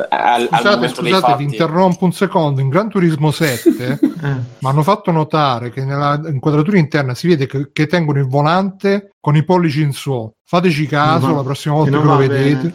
al, 0.09 0.47
al 0.51 0.59
Scusate, 0.61 0.79
dei 0.79 0.89
scusate, 1.11 1.35
vi 1.37 1.43
interrompo 1.45 2.05
un 2.05 2.13
secondo. 2.13 2.61
In 2.61 2.69
Gran 2.69 2.89
Turismo 2.89 3.31
7 3.31 3.69
Eh. 3.69 3.99
mi 4.21 4.69
hanno 4.69 4.83
fatto 4.83 5.09
notare 5.11 5.71
che 5.71 5.83
nella 5.83 6.21
inquadratura 6.27 6.77
interna 6.77 7.15
si 7.15 7.27
vede 7.27 7.47
che, 7.47 7.69
che 7.73 7.87
tengono 7.87 8.19
il 8.19 8.27
volante 8.27 9.13
con 9.19 9.35
i 9.35 9.43
pollici 9.43 9.81
in 9.81 9.91
su. 9.91 10.31
Fateci 10.45 10.85
caso 10.85 11.27
No, 11.27 11.35
la 11.37 11.43
prossima 11.43 11.73
volta 11.75 11.89
che 11.91 11.97
non 11.97 12.05
lo 12.05 12.15
vedete. 12.17 12.55
bene. 12.55 12.73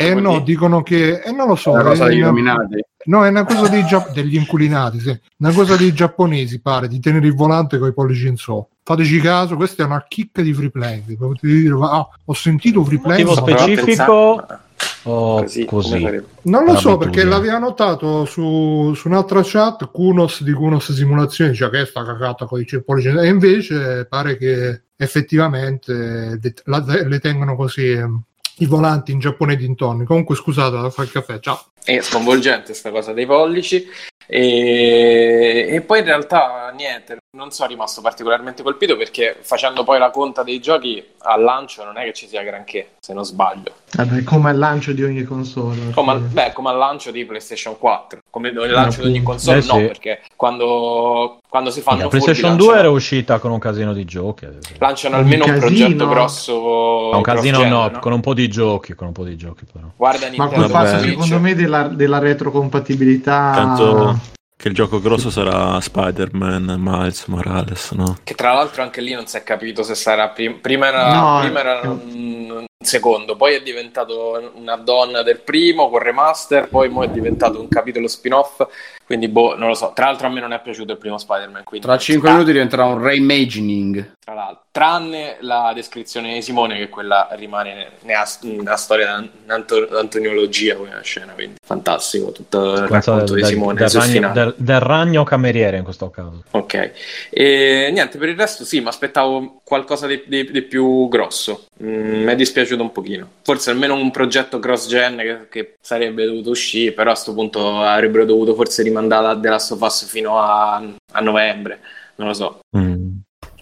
Eh 0.00 0.14
no, 0.14 0.30
dire? 0.32 0.42
dicono 0.44 0.82
che... 0.82 1.20
Eh 1.22 1.32
non 1.32 1.48
lo 1.48 1.56
so. 1.56 1.70
È 1.70 1.74
una 1.80 1.82
cosa 1.90 2.04
una- 2.04 2.12
illuminati. 2.12 2.80
No, 3.08 3.24
è 3.24 3.28
una 3.28 3.44
cosa 3.44 3.68
dei 3.68 3.84
gia- 3.86 4.08
degli 4.12 4.36
inculinati, 4.36 5.00
sì. 5.00 5.18
Una 5.38 5.52
cosa 5.52 5.76
dei 5.76 5.92
giapponesi, 5.92 6.60
pare, 6.60 6.88
di 6.88 7.00
tenere 7.00 7.26
il 7.26 7.34
volante 7.34 7.78
con 7.78 7.88
i 7.88 7.92
pollici 7.92 8.26
in 8.26 8.36
su. 8.36 8.66
fateci 8.82 9.20
caso, 9.20 9.56
questa 9.56 9.82
è 9.82 9.86
una 9.86 10.04
chicca 10.08 10.42
di 10.42 10.52
free 10.54 10.70
play. 10.70 11.02
Potete 11.16 11.46
dire, 11.46 11.74
ah, 11.82 12.06
ho 12.24 12.32
sentito 12.34 12.84
free 12.84 13.00
play. 13.00 13.22
Motivo 13.24 13.46
specifico 13.46 13.84
Pensare- 13.84 14.58
o 15.04 15.40
Così, 15.40 15.64
così? 15.64 16.22
Non 16.42 16.64
lo 16.64 16.76
so 16.76 16.96
perché 16.98 17.24
l'aveva 17.24 17.58
notato 17.58 18.24
su, 18.26 18.92
su 18.94 19.08
un'altra 19.08 19.40
chat 19.42 19.90
Kunos 19.90 20.42
di 20.42 20.52
Kunos 20.52 20.92
Simulazione, 20.92 21.54
cioè 21.54 21.70
che 21.70 21.80
è 21.82 21.84
sta 21.86 22.04
cagata 22.04 22.44
con 22.46 22.60
i 22.60 22.82
pollici 22.84 23.08
e 23.08 23.26
invece 23.26 24.06
pare 24.08 24.36
che 24.36 24.82
effettivamente 24.96 26.38
le, 26.40 26.54
la- 26.64 26.84
le 27.06 27.18
tengono 27.20 27.56
così 27.56 27.86
ehm, 27.90 28.20
i 28.58 28.66
volanti 28.66 29.12
in 29.12 29.18
Giappone 29.18 29.54
e 29.54 29.56
dintorni. 29.56 30.04
Comunque 30.04 30.34
scusate, 30.34 30.76
vado 30.76 30.90
fare 30.90 31.08
il 31.08 31.12
caffè, 31.12 31.40
ciao. 31.40 31.66
È 31.82 32.00
sconvolgente 32.00 32.74
sta 32.74 32.90
cosa 32.90 33.12
dei 33.12 33.26
pollici. 33.26 33.86
E, 34.26 35.68
e 35.70 35.80
poi 35.80 36.00
in 36.00 36.04
realtà 36.04 36.70
niente, 36.76 37.16
non 37.38 37.52
sono 37.52 37.68
rimasto 37.68 38.00
particolarmente 38.00 38.64
colpito 38.64 38.96
perché 38.96 39.36
facendo 39.40 39.84
poi 39.84 40.00
la 40.00 40.10
conta 40.10 40.42
dei 40.42 40.58
giochi 40.60 41.02
al 41.20 41.40
lancio 41.40 41.84
non 41.84 41.96
è 41.96 42.02
che 42.04 42.12
ci 42.12 42.26
sia 42.26 42.42
granché, 42.42 42.90
se 42.98 43.14
non 43.14 43.24
sbaglio. 43.24 43.72
Vabbè, 43.94 44.24
come 44.24 44.50
al 44.50 44.58
lancio 44.58 44.92
di 44.92 45.04
ogni 45.04 45.22
console. 45.22 45.92
Come 45.94 46.10
al, 46.10 46.20
beh, 46.20 46.52
come 46.52 46.70
al 46.70 46.76
lancio 46.76 47.12
di 47.12 47.24
PlayStation 47.24 47.78
4, 47.78 48.18
come 48.28 48.48
il 48.48 48.54
lancio 48.70 49.02
di 49.02 49.08
ogni 49.08 49.22
console, 49.22 49.60
Eh, 49.60 49.64
no, 49.66 49.74
sì. 49.78 49.86
perché 49.86 50.20
quando, 50.34 51.38
quando 51.48 51.70
si 51.70 51.80
fanno 51.80 51.98
La 51.98 52.02
furbi 52.10 52.18
PlayStation 52.24 52.50
lanciano- 52.50 52.70
2 52.72 52.78
era 52.80 52.90
uscita 52.90 53.38
con 53.38 53.52
un 53.52 53.58
casino 53.60 53.92
di 53.92 54.04
giochi. 54.04 54.46
lanciano 54.78 55.16
Un 55.16 55.22
almeno 55.22 55.44
un 55.44 55.50
casino. 55.52 55.66
progetto 55.86 56.08
grosso. 56.08 57.08
Ma 57.12 57.16
un 57.18 57.22
casino 57.22 57.58
cross-gen, 57.60 57.92
no, 57.92 57.98
con 58.00 58.12
un 58.12 58.20
po' 58.20 58.34
di 58.34 58.48
giochi, 58.48 58.94
con 58.94 59.06
un 59.06 59.12
po' 59.12 59.24
di 59.24 59.36
giochi 59.36 59.64
però. 59.72 59.86
Guarda 59.96 60.26
Ma 60.26 60.44
Nintendo 60.44 60.54
col 60.56 60.70
fatto, 60.70 60.98
secondo 61.04 61.38
me, 61.38 61.54
della, 61.54 61.84
della 61.84 62.18
retrocompatibilità. 62.18 63.52
Tanto 63.54 64.18
che 64.58 64.66
il 64.66 64.74
gioco 64.74 64.98
grosso 65.00 65.30
sarà 65.30 65.80
Spider-Man, 65.80 66.74
Miles 66.78 67.26
Morales, 67.26 67.92
no? 67.92 68.18
Che 68.24 68.34
tra 68.34 68.52
l'altro 68.54 68.82
anche 68.82 69.00
lì 69.00 69.12
non 69.12 69.24
si 69.28 69.36
è 69.36 69.44
capito 69.44 69.84
se 69.84 69.94
sarà 69.94 70.30
prim- 70.30 70.58
prima 70.58 70.88
era, 70.88 71.14
No, 71.14 71.38
prima 71.40 71.60
era 71.60 71.80
eh. 71.82 71.86
un 71.86 72.64
secondo, 72.88 73.34
poi 73.34 73.54
è 73.54 73.62
diventato 73.62 74.52
una 74.54 74.76
donna 74.76 75.22
del 75.22 75.40
primo 75.40 75.90
con 75.90 75.98
remaster, 75.98 76.68
poi 76.68 76.88
mo 76.88 77.02
è 77.02 77.08
diventato 77.08 77.60
un 77.60 77.68
capitolo 77.68 78.06
spin-off. 78.06 78.64
Quindi, 79.04 79.28
boh, 79.28 79.56
non 79.56 79.68
lo 79.68 79.74
so. 79.74 79.92
Tra 79.94 80.04
l'altro, 80.06 80.26
a 80.26 80.30
me 80.30 80.38
non 80.40 80.52
è 80.52 80.60
piaciuto 80.60 80.92
il 80.92 80.98
primo 80.98 81.16
Spider-Man. 81.16 81.64
Quindi 81.64 81.86
Tra 81.86 81.96
5 81.96 82.28
Ah, 82.28 82.32
minuti 82.32 82.52
diventerà 82.52 82.84
un 82.84 83.00
reimagining. 83.02 84.16
tra 84.22 84.34
l'altro. 84.34 84.64
Tranne 84.70 85.38
la 85.40 85.72
descrizione 85.74 86.34
di 86.34 86.42
Simone, 86.42 86.76
che 86.76 86.90
quella 86.90 87.26
rimane 87.32 87.92
nella, 88.02 88.26
nella 88.42 88.76
storia 88.76 89.26
d'antoniologia, 89.46 90.76
quella 90.76 91.00
scena. 91.00 91.32
Quindi, 91.32 91.56
fantastico 91.64 92.32
tutto 92.32 92.74
il 92.74 92.86
racconto 92.86 93.32
di 93.34 93.40
del, 93.40 93.50
Simone 93.50 93.74
del 93.78 93.88
ragno, 93.90 94.32
del- 94.32 94.54
del 94.58 94.80
ragno 94.80 95.24
cameriere 95.24 95.78
in 95.78 95.84
questo 95.84 96.10
caso. 96.10 96.44
Ok, 96.50 96.92
e 97.30 97.88
niente, 97.90 98.18
per 98.18 98.28
il 98.28 98.36
resto 98.36 98.64
sì, 98.66 98.80
mi 98.80 98.88
aspettavo 98.88 99.62
qualcosa 99.64 100.06
di, 100.06 100.22
di- 100.26 100.50
di 100.50 100.62
più 100.62 101.08
grosso. 101.08 101.64
Mm, 101.82 102.24
mi 102.24 102.32
è 102.32 102.36
dispiaciuto 102.36 102.66
un 102.76 102.92
pochino. 102.92 103.28
Forse 103.42 103.70
almeno 103.70 103.94
un 103.94 104.10
progetto 104.10 104.58
cross-gen 104.58 105.16
che, 105.16 105.48
che 105.48 105.74
sarebbe 105.80 106.24
dovuto 106.24 106.50
uscire, 106.50 106.92
però 106.92 107.10
a 107.10 107.12
questo 107.14 107.34
punto 107.34 107.80
avrebbero 107.80 108.24
dovuto 108.24 108.54
forse 108.54 108.82
rimandare 108.82 109.40
The 109.40 109.48
Last 109.48 109.72
of 109.72 109.80
Us 109.80 110.06
fino 110.06 110.38
a, 110.40 110.82
a 111.12 111.20
novembre. 111.20 111.80
Non 112.16 112.28
lo 112.28 112.34
so. 112.34 112.58
Mm. 112.76 113.08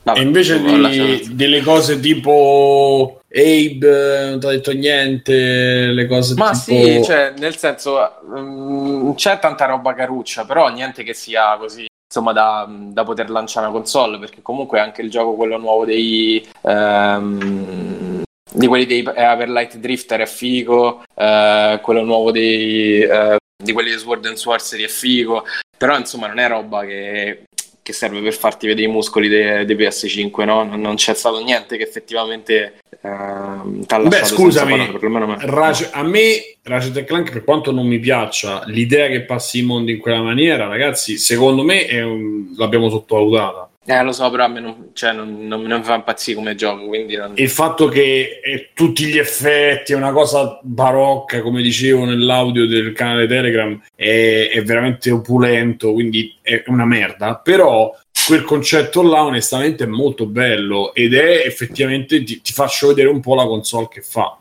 Vabbè, 0.07 0.21
E 0.21 0.23
invece 0.23 0.63
di, 0.63 1.35
delle 1.35 1.63
cose 1.63 1.99
tipo 1.99 3.21
Abe, 3.29 3.79
eh, 3.81 4.31
non 4.31 4.39
ti 4.39 4.47
ha 4.47 4.51
detto 4.51 4.73
niente, 4.73 5.87
le 5.91 6.07
cose 6.07 6.35
Ma 6.37 6.51
tipo... 6.53 6.61
sì, 6.61 7.03
cioè, 7.05 7.35
nel 7.39 7.57
senso, 7.57 7.99
mm, 8.25 9.13
c'è 9.15 9.41
tanta 9.41 9.67
roba 9.67 9.95
caruccia, 9.95 10.45
però 10.45 10.69
niente 10.69 11.03
che 11.03 11.13
sia 11.13 11.57
così, 11.57 11.87
insomma, 12.09 12.33
da, 12.33 12.69
da 12.71 13.03
poter 13.03 13.31
lanciare 13.31 13.67
una 13.67 13.75
console, 13.77 14.21
perché 14.21 14.43
comunque 14.43 14.79
anche 14.79 15.03
il 15.03 15.11
gioco, 15.11 15.35
quello 15.35 15.59
nuovo 15.59 15.85
dei... 15.85 16.47
ehm, 16.63 18.23
di 18.51 18.67
quelli 18.67 18.87
dei 18.87 19.03
eh, 19.03 19.13
Everlight 19.23 19.77
Drifter 19.77 20.21
è 20.21 20.27
figo, 20.27 21.03
eh, 21.15 21.81
quello 21.83 22.05
nuovo 22.05 22.31
dei, 22.31 23.01
eh, 23.01 23.37
di 23.63 23.73
quelli 23.73 23.91
di 23.91 23.97
Sword 23.99 24.25
and 24.27 24.37
Sorcery 24.37 24.85
è 24.85 24.89
figo, 24.89 25.45
però 25.77 25.97
insomma 25.99 26.27
non 26.29 26.39
è 26.39 26.49
roba 26.49 26.85
che, 26.85 27.45
che 27.83 27.93
serve 27.93 28.21
per 28.21 28.35
farti 28.35 28.67
vedere 28.67 28.89
i 28.89 28.91
muscoli 28.91 29.29
dei, 29.29 29.65
dei 29.65 29.77
PS5, 29.77 30.45
no? 30.45 30.63
Non, 30.65 30.95
c'è 30.95 31.15
stato 31.15 31.43
niente 31.43 31.77
che 31.77 31.83
effettivamente 31.83 32.79
t'ha 33.01 33.63
Beh, 33.65 33.87
lasciato 33.87 34.11
senza 34.11 34.27
scusami, 34.27 34.71
parole, 34.71 34.93
perlomeno 34.93 35.25
a 35.25 35.29
me. 35.29 35.37
Ratchet- 35.41 35.91
a 35.95 36.03
me 36.03 36.57
Ratchet 36.63 37.05
Clank, 37.05 37.33
per 37.33 37.45
quanto 37.45 37.73
non 37.73 37.87
mi 37.87 37.99
piaccia 37.99 38.63
l'idea 38.67 39.09
che 39.09 39.23
passi 39.23 39.59
i 39.59 39.63
mondi 39.63 39.93
in 39.93 39.99
quella 39.99 40.23
maniera, 40.23 40.67
ragazzi, 40.67 41.17
secondo 41.19 41.63
me 41.63 41.87
un- 42.03 42.55
l'abbiamo 42.57 42.89
sottovalutata. 42.89 43.71
Eh, 43.89 44.03
lo 44.03 44.11
so, 44.11 44.29
però 44.31 44.45
a 44.45 44.49
me 44.49 44.59
non, 44.59 44.91
cioè, 44.95 45.13
non, 45.13 45.47
non- 45.47 45.63
non 45.63 45.79
mi 45.79 45.85
fa 45.85 45.95
impazzire 45.95 46.37
come 46.37 46.57
gioco, 46.57 46.87
quindi 46.87 47.15
non- 47.15 47.35
il 47.37 47.49
fatto 47.49 47.87
che 47.87 48.41
è 48.43 48.71
tutti 48.75 49.05
gli 49.05 49.17
effetti 49.17 49.93
è 49.93 49.97
una 49.97 50.11
cosa 50.11 50.59
barocca, 50.63 51.41
come 51.41 51.63
dicevo 51.63 52.05
nell'audio 52.05 52.67
del 52.67 52.93
canale 52.93 53.29
Telegram, 53.29 53.81
è, 53.95 54.51
è 54.53 54.63
veramente 54.65 55.13
opulento, 55.13 55.93
quindi 55.93 56.37
è 56.43 56.65
una 56.67 56.85
merda. 56.85 57.37
Però 57.37 57.97
quel 58.27 58.43
concetto 58.43 59.03
là, 59.03 59.23
onestamente, 59.23 59.85
è 59.85 59.87
molto 59.87 60.27
bello 60.27 60.93
ed 60.93 61.15
è 61.15 61.45
effettivamente 61.47 62.25
ti, 62.25 62.41
ti 62.43 62.53
faccio 62.53 62.89
vedere 62.89 63.09
un 63.09 63.21
po' 63.21 63.37
la 63.37 63.45
console 63.47 63.87
che 63.89 64.03
fa. 64.03 64.37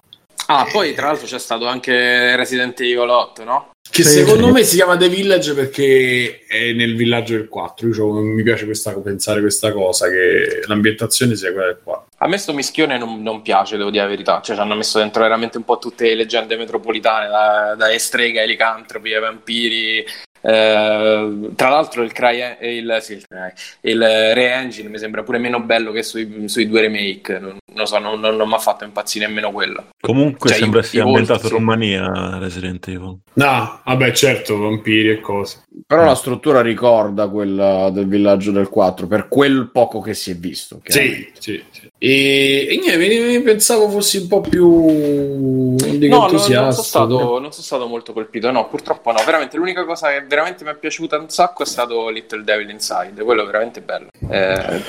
Ah, 0.48 0.68
poi 0.72 0.96
tra 0.96 1.08
l'altro 1.08 1.28
c'è 1.28 1.40
stato 1.40 1.68
anche 1.68 2.36
Resident 2.36 2.80
Evil 2.82 3.10
8, 3.10 3.44
no? 3.44 3.70
Che 3.88 4.04
Sì, 4.04 4.10
secondo 4.10 4.48
sì. 4.48 4.52
me 4.52 4.64
si 4.64 4.76
chiama 4.76 4.98
The 4.98 5.08
Village 5.08 5.54
perché 5.54 6.42
è 6.48 6.74
nel 6.74 6.96
villaggio 6.98 7.34
del 7.38 7.48
4. 7.48 7.88
Io 7.88 7.94
c'ho- 7.94 8.20
mi 8.20 8.44
piace 8.44 8.66
questa, 8.66 8.92
pensare 9.00 9.40
questa 9.40 9.72
cosa, 9.72 10.10
che 10.10 10.64
l'ambientazione 10.66 11.36
sia 11.36 11.54
quella 11.54 11.68
del 11.68 11.80
4. 11.82 12.08
A 12.18 12.28
me 12.28 12.38
sto 12.38 12.52
mischione 12.54 12.98
non, 12.98 13.22
non 13.22 13.42
piace, 13.42 13.78
devo 13.78 13.92
dire 13.92 14.04
la 14.04 14.10
verità. 14.10 14.42
Cioè, 14.42 14.56
ci 14.56 14.62
hanno 14.62 14.76
messo 14.76 14.98
dentro 14.98 15.22
veramente 15.22 15.58
un 15.58 15.64
po' 15.64 15.78
tutte 15.78 16.08
le 16.08 16.16
leggende 16.16 16.58
metropolitane, 16.58 17.28
da, 17.30 17.76
dalle 17.78 18.00
streghe 18.00 18.42
ai 18.42 18.48
licantropi, 18.48 19.14
ai 19.14 19.22
vampiri. 19.22 20.06
Eh, 20.48 21.50
tra 21.56 21.70
l'altro 21.70 22.04
il, 22.04 22.12
Cry, 22.12 22.40
il, 22.62 22.98
sì, 23.02 23.14
il, 23.14 23.26
Cry- 23.28 23.54
il 23.82 24.00
Re-Engine 24.00 24.90
mi 24.90 25.00
sembra 25.00 25.24
pure 25.24 25.40
meno 25.40 25.60
bello 25.60 25.92
che 25.92 26.04
sui, 26.04 26.48
sui 26.48 26.68
due 26.68 26.82
remake. 26.82 27.40
Non, 27.40 27.50
non 27.50 27.78
lo 27.78 27.86
so, 27.86 27.98
non, 27.98 28.20
non, 28.20 28.36
non 28.36 28.48
mi 28.48 28.54
ha 28.54 28.60
fatto 28.60 28.84
impazzire 28.84 29.26
nemmeno 29.26 29.52
quello. 29.52 29.86
Comunque 30.00 30.50
Cioè, 30.50 30.60
sembra 30.60 30.82
i- 30.82 30.84
sia 30.84 31.04
ambientato 31.04 31.42
in 31.44 31.48
sì. 31.48 31.54
Romania 31.54 32.38
Resident 32.38 32.88
Evil. 32.88 33.18
No, 33.34 33.82
vabbè, 33.84 34.12
certo, 34.12 34.58
vampiri 34.60 35.10
e 35.10 35.20
cose. 35.20 35.64
Però 35.88 36.04
la 36.06 36.16
struttura 36.16 36.62
ricorda 36.62 37.28
quella 37.28 37.90
del 37.90 38.08
villaggio 38.08 38.52
del 38.52 38.70
4 38.70 39.08
per 39.08 39.28
quel 39.28 39.70
poco 39.72 40.00
che 40.00 40.14
si 40.14 40.32
è 40.32 40.36
visto. 40.36 40.80
Sì, 40.84 41.32
sì, 41.40 41.64
sì. 41.72 41.90
E, 41.98 42.68
e 42.70 42.78
niente, 42.78 42.98
mi- 42.98 43.38
mi 43.38 43.42
pensavo 43.42 43.90
fossi 43.90 44.18
un 44.18 44.28
po' 44.28 44.42
più 44.42 44.68
No, 44.68 45.78
no, 45.78 45.78
non 45.78 46.24
entusiasta. 46.24 46.72
sono 46.72 46.84
stato, 46.84 47.40
non 47.40 47.52
sono 47.52 47.64
stato 47.64 47.88
molto 47.88 48.14
colpito, 48.14 48.52
no, 48.52 48.68
purtroppo 48.68 49.12
no. 49.12 49.20
Veramente 49.26 49.58
l'unica 49.58 49.86
cosa 49.86 50.10
che 50.10 50.24
veramente 50.28 50.64
mi 50.64 50.72
è 50.72 50.76
piaciuta 50.78 51.18
un 51.18 51.30
sacco 51.30 51.64
è 51.64 51.66
stato 51.66 52.10
Little 52.10 52.44
Devil 52.44 52.70
Inside, 52.70 53.24
quello 53.24 53.44
è 53.44 53.46
veramente 53.46 53.82
bello. 53.82 54.08
Eh, 54.30 54.82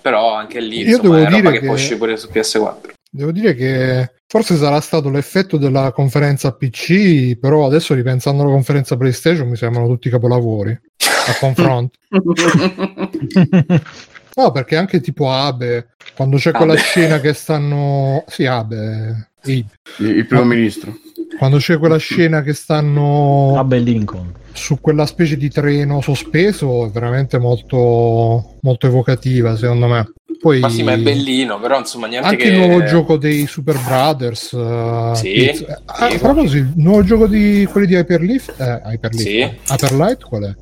però 0.00 0.34
anche 0.34 0.60
lì, 0.60 0.80
Io 0.82 0.96
insomma, 0.98 1.02
devo 1.02 1.16
è 1.16 1.24
roba 1.24 1.36
dire 1.40 1.50
che, 1.52 1.58
che- 1.60 1.64
può 1.66 1.74
uscire 1.74 1.96
pure 1.96 2.16
su 2.16 2.28
PS4. 2.30 2.90
Devo 3.12 3.32
dire 3.32 3.54
che 3.56 4.12
forse 4.28 4.54
sarà 4.56 4.80
stato 4.80 5.10
l'effetto 5.10 5.56
della 5.56 5.90
conferenza 5.90 6.52
PC, 6.52 7.36
però 7.40 7.66
adesso 7.66 7.92
ripensando 7.94 8.42
alla 8.42 8.52
conferenza 8.52 8.96
PlayStation 8.96 9.48
mi 9.48 9.56
sembrano 9.56 9.88
tutti 9.88 10.08
capolavori 10.08 10.70
a 10.70 11.36
confronto. 11.40 11.98
No, 14.40 14.50
perché 14.52 14.76
anche 14.76 15.00
tipo 15.00 15.30
Abe, 15.30 15.88
quando 16.16 16.38
c'è 16.38 16.50
quella 16.52 16.72
Abe. 16.72 16.80
scena 16.80 17.20
che 17.20 17.34
stanno... 17.34 18.24
Sì, 18.26 18.46
Abe, 18.46 18.76
Abe. 18.76 19.28
Il, 19.44 19.66
il 19.98 20.26
primo 20.26 20.44
ministro. 20.44 20.94
Quando 21.38 21.58
c'è 21.58 21.78
quella 21.78 21.98
scena 21.98 22.42
che 22.42 22.52
stanno 22.54 23.54
Abe 23.58 23.78
Lincoln. 23.78 24.32
su 24.52 24.80
quella 24.80 25.06
specie 25.06 25.36
di 25.36 25.48
treno 25.50 26.00
sospeso, 26.00 26.86
è 26.86 26.90
veramente 26.90 27.38
molto, 27.38 28.56
molto 28.60 28.86
evocativa, 28.86 29.56
secondo 29.56 29.86
me. 29.86 30.12
Poi 30.40 30.60
Ma 30.60 30.70
sì, 30.70 30.82
ma 30.82 30.92
è 30.92 30.98
bellino, 30.98 31.60
però 31.60 31.78
insomma 31.78 32.06
niente 32.06 32.28
anche 32.28 32.44
che... 32.44 32.50
il 32.50 32.56
nuovo 32.58 32.82
gioco 32.84 33.16
dei 33.18 33.46
Super 33.46 33.78
Brothers. 33.78 34.52
uh, 34.52 35.14
Sì. 35.14 35.64
Ah, 35.84 36.08
sì. 36.08 36.14
a 36.14 36.18
proposito, 36.18 36.56
il 36.64 36.72
nuovo 36.76 37.02
gioco 37.04 37.26
di 37.26 37.68
quelli 37.70 37.86
di 37.86 37.94
Hyperlift, 37.94 38.54
eh, 38.58 38.80
Hyperlift, 38.86 39.26
Sì. 39.26 39.40
Hyperlight 39.68 40.22
qual 40.24 40.42
è? 40.44 40.54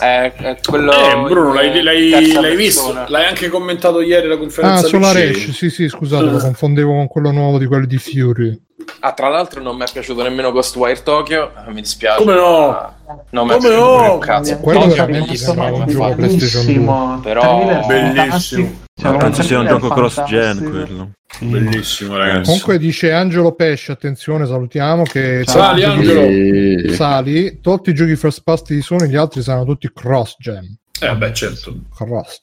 È, 0.00 0.32
è 0.34 0.56
quello... 0.66 0.92
Eh, 0.92 1.16
Bruno, 1.28 1.52
l'hai, 1.52 1.76
in 1.76 1.84
l'hai- 1.84 2.32
l'hai 2.32 2.56
visto? 2.56 2.92
L'hai 3.08 3.26
anche 3.26 3.48
commentato 3.48 4.00
ieri 4.00 4.32
Ah, 4.32 4.36
conferenza 4.38 4.86
Solar 4.88 5.14
PC? 5.14 5.48
Ash, 5.48 5.50
sì, 5.50 5.70
sì, 5.70 5.88
scusate, 5.88 6.24
lo 6.24 6.38
confondevo 6.38 6.92
con 6.92 7.06
quello 7.06 7.30
nuovo 7.30 7.58
di 7.58 7.66
quelli 7.66 7.86
di 7.86 7.98
Fury. 7.98 8.58
Ah, 9.00 9.12
tra 9.12 9.28
l'altro 9.28 9.62
non 9.62 9.76
mi 9.76 9.84
è 9.84 9.88
piaciuto 9.92 10.22
nemmeno 10.22 10.50
Ghostwire 10.52 11.02
Tokyo, 11.02 11.52
eh, 11.66 11.70
mi 11.70 11.82
dispiace. 11.82 12.18
Come 12.18 12.34
no? 12.34 12.68
ma 12.70 12.94
Non 13.30 13.46
mi 13.46 13.52
è 13.54 13.56
Come 13.58 13.68
no? 13.76 14.18
cazzo. 14.18 14.56
Quello 14.56 14.78
Tokyo 14.80 14.92
è 14.94 14.96
veramente 14.96 15.26
bellissimo, 15.26 15.52
sembrava 15.52 15.76
un 15.76 15.82
infatti. 15.82 15.92
gioco 15.96 16.14
PlayStation 16.14 16.64
Bellissimo. 16.64 17.20
Però- 17.22 17.86
Bellissimo. 17.86 18.78
Cioè, 19.00 19.16
Penso 19.16 19.42
sia 19.42 19.58
un 19.60 19.66
gioco 19.66 19.88
cross-gen 19.88 20.58
quello. 20.70 21.10
Bellissimo, 21.40 22.16
ragazzi. 22.16 22.42
Comunque 22.44 22.78
dice 22.78 23.12
Angelo 23.12 23.52
Pesce, 23.52 23.92
attenzione, 23.92 24.46
salutiamo 24.46 25.04
che 25.04 25.42
Sali, 25.46 25.84
Angelo. 25.84 26.20
giochi-. 26.20 26.94
Sali, 26.94 27.60
tolti 27.60 27.90
i 27.90 27.94
giochi 27.94 28.16
first 28.16 28.42
party 28.42 28.74
di 28.74 28.82
Sony, 28.82 29.08
gli 29.08 29.16
altri 29.16 29.42
saranno 29.42 29.64
tutti 29.64 29.90
cross-gen. 29.92 30.76
Eh, 31.00 31.16
beh, 31.16 31.32
certo. 31.32 31.74
Cross. 31.94 32.40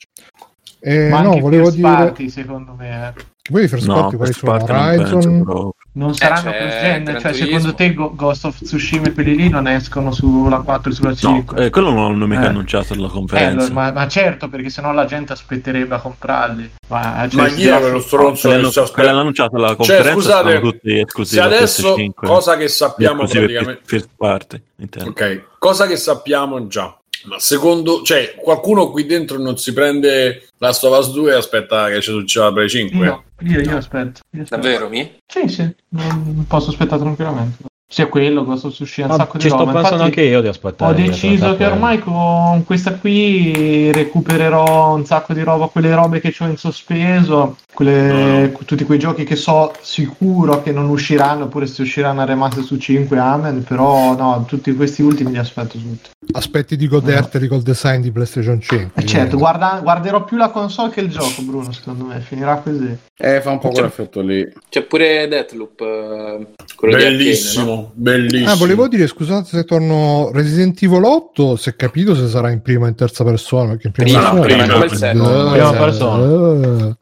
Eh, 0.79 1.09
Ma 1.09 1.21
no, 1.21 1.29
anche 1.29 1.41
volevo 1.41 1.63
First 1.65 1.75
dire 1.77 1.87
Party, 1.89 2.29
secondo 2.29 2.73
me. 2.77 3.07
eh. 3.07 3.13
che 3.41 3.51
poi 3.51 3.63
i 3.63 3.67
first 3.67 3.87
No, 3.87 3.93
party 3.93 4.15
quali 4.15 4.31
first 4.33 4.45
sono? 4.45 4.57
penso 4.57 4.73
Horizon 4.73 5.43
proprio. 5.43 5.73
Non 5.97 6.13
saranno 6.13 6.51
c'è 6.51 6.57
cross-gen, 6.57 7.05
cioè 7.05 7.31
Turismo. 7.31 7.45
secondo 7.45 7.73
te 7.73 7.93
Ghost 7.93 8.45
of 8.45 8.61
Tsushima 8.61 9.07
e 9.07 9.13
quelli 9.13 9.35
lì 9.35 9.49
non 9.49 9.67
escono 9.67 10.11
sulla 10.11 10.59
4 10.59 10.91
e 10.91 10.93
sulla 10.93 11.09
No, 11.09 11.15
5? 11.15 11.65
eh, 11.65 11.69
quello 11.71 11.89
non 11.91 12.11
l'hanno 12.11 12.27
mica 12.27 12.43
Eh. 12.43 12.47
annunciato 12.47 12.93
alla 12.93 13.07
Eh, 13.07 13.11
conferenza. 13.11 13.67
lo- 13.67 13.73
ma, 13.73 13.91
ma 13.91 14.07
certo, 14.07 14.47
perché 14.47 14.69
sennò 14.69 14.91
la 14.91 15.05
gente 15.05 15.33
aspetterebbe 15.33 15.95
a 15.95 15.99
comprarli. 15.99 16.71
Ma, 16.89 17.27
cioè, 17.29 17.41
Ma 17.41 17.47
io 17.47 17.55
deve- 17.55 17.79
quello 17.79 17.99
stronzo 17.99 18.49
che 18.49 18.63
si 18.71 18.79
aspetta- 18.79 19.07
l'hanno 19.07 19.19
annunciata 19.21 19.55
alla 19.57 19.67
Cioè, 19.67 19.75
conferenza 19.77 20.11
scusate, 20.13 20.49
sono 20.57 20.71
tutti 20.71 20.99
esclusivi 20.99 21.41
se 21.41 21.47
adesso 21.47 21.93
PS5. 21.95 22.27
cosa 22.27 22.57
che 22.57 22.67
sappiamo 22.67 23.25
praticamente 23.25 23.81
first 23.83 24.09
party, 24.15 24.61
intendo. 24.77 25.09
Ok, 25.09 25.41
cosa 25.57 25.87
che 25.87 25.95
sappiamo 25.97 26.67
già. 26.67 26.96
Ma 27.25 27.39
secondo, 27.39 28.01
cioè, 28.03 28.35
qualcuno 28.35 28.89
qui 28.89 29.05
dentro 29.05 29.37
non 29.37 29.57
si 29.57 29.73
prende 29.73 30.49
Last 30.57 30.83
of 30.83 30.97
Us 30.97 31.11
2 31.11 31.31
e 31.31 31.35
aspetta 31.35 31.87
che 31.89 32.01
ci 32.01 32.11
succeda 32.11 32.45
la 32.45 32.53
Play 32.53 32.69
5? 32.69 33.05
Io, 33.05 33.23
io, 33.39 33.59
io 33.61 33.77
aspetto. 33.77 34.21
io 34.31 34.43
aspetto. 34.43 34.61
Davvero, 34.61 34.89
mi? 34.89 35.19
Sì, 35.25 35.47
sì, 35.47 35.75
non 35.89 36.45
posso 36.47 36.69
aspettare 36.69 37.01
tranquillamente. 37.01 37.63
Sia 37.89 38.07
quello, 38.07 38.43
Ghost 38.43 38.65
of 38.65 38.73
Tsushima, 38.73 39.07
un 39.07 39.13
Ah, 39.13 39.15
sacco 39.15 39.37
ci 39.37 39.47
di 39.47 39.47
sto 39.47 39.59
roba. 39.59 39.71
pensando 39.71 40.03
Infatti, 40.03 40.19
anche 40.19 40.29
io 40.29 40.41
di 40.41 40.47
aspettare. 40.49 40.91
Ho 40.91 40.93
deciso 41.05 41.55
che 41.55 41.65
ormai 41.65 41.99
con 41.99 42.63
questa 42.65 42.95
qui 42.95 43.89
recupererò 43.93 44.93
un 44.93 45.05
sacco 45.05 45.31
di 45.31 45.41
roba, 45.41 45.67
quelle 45.67 45.95
robe 45.95 46.19
che 46.19 46.35
ho 46.37 46.45
in 46.47 46.57
sospeso, 46.57 47.55
quelle- 47.73 48.51
tutti 48.65 48.83
quei 48.83 48.99
giochi 48.99 49.23
che 49.23 49.37
so 49.37 49.71
sicuro 49.79 50.61
che 50.61 50.73
non 50.73 50.89
usciranno, 50.89 51.45
oppure 51.45 51.65
se 51.65 51.81
usciranno 51.83 52.19
a 52.21 52.25
remaster 52.25 52.61
su 52.65 52.75
5, 52.75 53.17
amen, 53.19 53.63
però 53.63 54.15
no, 54.17 54.43
tutti 54.45 54.75
questi 54.75 55.01
ultimi 55.01 55.31
li 55.31 55.37
aspetto 55.37 55.77
tutti. 55.77 56.09
aspetti 56.33 56.75
di 56.75 56.89
goderteli 56.89 57.47
col 57.47 57.61
design 57.61 58.01
di 58.01 58.11
PlayStation 58.11 58.59
5 58.59 59.01
E 59.01 59.05
certo, 59.05 59.37
guarda- 59.37 59.79
guarderò 59.81 60.25
più 60.25 60.35
la 60.35 60.49
console 60.49 60.89
che 60.89 60.99
il 60.99 61.09
gioco, 61.09 61.41
Bruno, 61.41 61.71
secondo 61.71 62.03
me, 62.03 62.19
finirà 62.19 62.57
così. 62.57 62.97
Eh, 63.17 63.39
fa 63.39 63.51
un 63.51 63.59
po' 63.59 63.69
quell'effetto 63.69 64.19
lì. 64.21 64.45
C'è 64.69 64.81
pure 64.83 65.25
Deathloop, 65.29 65.79
eh, 65.81 66.47
quello 66.75 66.97
di 66.97 67.03
Arcane, 67.03 67.65
no? 67.65 67.75
Bellissimo, 67.77 67.91
bellissimo. 67.93 68.49
Ah, 68.51 68.55
volevo 68.55 68.87
dire, 68.87 69.07
scusate 69.07 69.49
se 69.49 69.63
torno 69.63 70.29
Resident 70.33 70.81
Evil 70.81 71.03
8, 71.03 71.55
se 71.55 71.75
capito 71.75 72.15
se 72.15 72.27
sarà 72.27 72.49
in 72.51 72.61
prima 72.61 72.85
o 72.85 72.89
in 72.89 72.95
terza 72.95 73.23
persona, 73.23 73.69
perché 73.71 73.87
in 73.87 73.93
prima, 73.93 74.29
Prima, 74.41 74.41
persona 74.41 74.85
prima, 74.85 74.95
set. 74.95 75.15
Eh, 75.15 75.51
Prima 75.51 75.71
persona. 75.73 76.87
eh, 76.89 76.97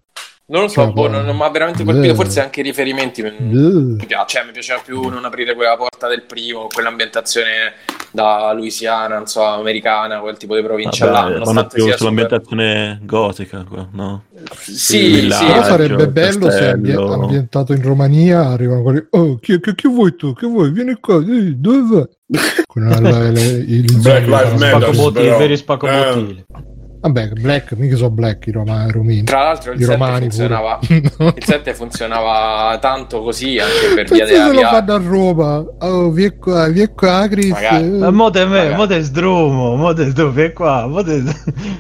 Non 0.48 0.62
lo 0.62 0.68
so, 0.68 0.84
Cioè, 0.84 0.92
boh, 0.94 1.08
non, 1.08 1.26
non 1.26 1.36
mi 1.36 1.42
ha 1.42 1.50
veramente 1.50 1.84
colpito, 1.84 2.14
Eh. 2.14 2.16
forse 2.16 2.40
anche 2.40 2.60
i 2.60 2.64
riferimenti 2.64 3.24
mi, 3.24 3.30
eh. 3.30 3.34
mi 3.42 4.06
piace, 4.06 4.38
cioè, 4.38 4.46
mi 4.46 4.52
piaceva 4.52 4.80
più 4.86 5.08
non 5.10 5.26
aprire 5.26 5.56
quella 5.56 5.76
porta 5.76 6.08
del 6.08 6.22
primo, 6.22 6.68
quell'ambientazione 6.72 7.74
da 8.12 8.54
Louisiana, 8.54 9.16
non 9.18 9.26
so, 9.26 9.44
americana, 9.44 10.20
quel 10.20 10.38
tipo 10.38 10.56
di 10.56 10.62
provincia 10.62 11.06
là, 11.06 11.12
Vabbè, 11.12 11.24
vanno 11.24 11.38
nonostante 11.40 11.76
più 11.76 11.84
sia 11.86 11.98
super... 11.98 11.98
sull'ambientazione 12.14 13.00
gotica, 13.04 13.66
no? 13.92 14.24
Sì, 14.62 14.74
sì, 14.76 15.08
Villaggio, 15.14 15.46
Però 15.48 15.64
sarebbe 15.64 16.08
bello 16.10 16.50
se 16.52 16.70
ambientato 16.70 17.74
in 17.74 17.82
Romania 17.82 18.48
arrivano 18.48 18.84
quelli 18.84 19.04
oh 19.10 19.40
chi, 19.40 19.60
chi- 19.60 19.74
chi 19.74 19.88
vuoi 19.88 20.16
tu 20.16 20.34
che 20.34 20.46
vuoi 20.46 20.70
vieni 20.72 20.94
qua 21.00 21.16
eh, 21.16 21.54
dove 21.58 21.82
vai 21.90 22.06
con 22.68 22.88
la- 22.88 23.00
la- 23.00 23.30
le- 23.32 23.42
i- 23.42 23.80
i 23.80 23.96
Black 24.00 24.28
Lives 24.28 24.60
Matter. 24.60 25.12
Però. 25.12 25.38
veri 25.40 25.58
spaccobottili. 25.58 26.46
Vabbè 27.06 27.30
black 27.40 27.74
mica 27.74 27.96
sono 27.96 28.10
black 28.10 28.48
i 28.48 28.52
romani 28.52 28.92
romini 28.92 29.24
Tra 29.24 29.44
l'altro 29.44 29.72
il 29.74 29.80
i 29.80 29.84
7 29.84 29.94
romani 29.94 30.20
funzionava... 30.22 30.80
Il 31.36 31.44
7 31.44 31.74
funzionava 31.74 32.78
tanto 32.80 33.22
così 33.22 33.60
anche 33.60 33.94
per 33.96 34.06
via 34.10 34.26
Pensa 34.26 34.34
della 34.34 34.46
se 34.46 34.52
lo 34.54 34.60
via. 34.60 34.70
fanno 34.70 34.94
a 34.94 34.98
Roma 34.98 35.66
oh 35.80 36.14
qua 36.40 36.68
vieni 36.68 36.94
qua 36.94 37.28
Chris 37.30 37.50
Magari. 37.50 37.84
eh. 37.86 37.90
Ma 37.90 38.10
mo 38.12 38.30
te 38.30 38.46
me, 38.46 38.58
Magari. 38.58 38.76
mo 38.76 38.88
te 38.88 39.02
sdrumo, 39.02 39.76
mo 39.76 39.94
te 39.94 40.12
dove 40.14 40.54
qua, 40.54 40.88
mo 40.88 41.04
te... 41.04 41.24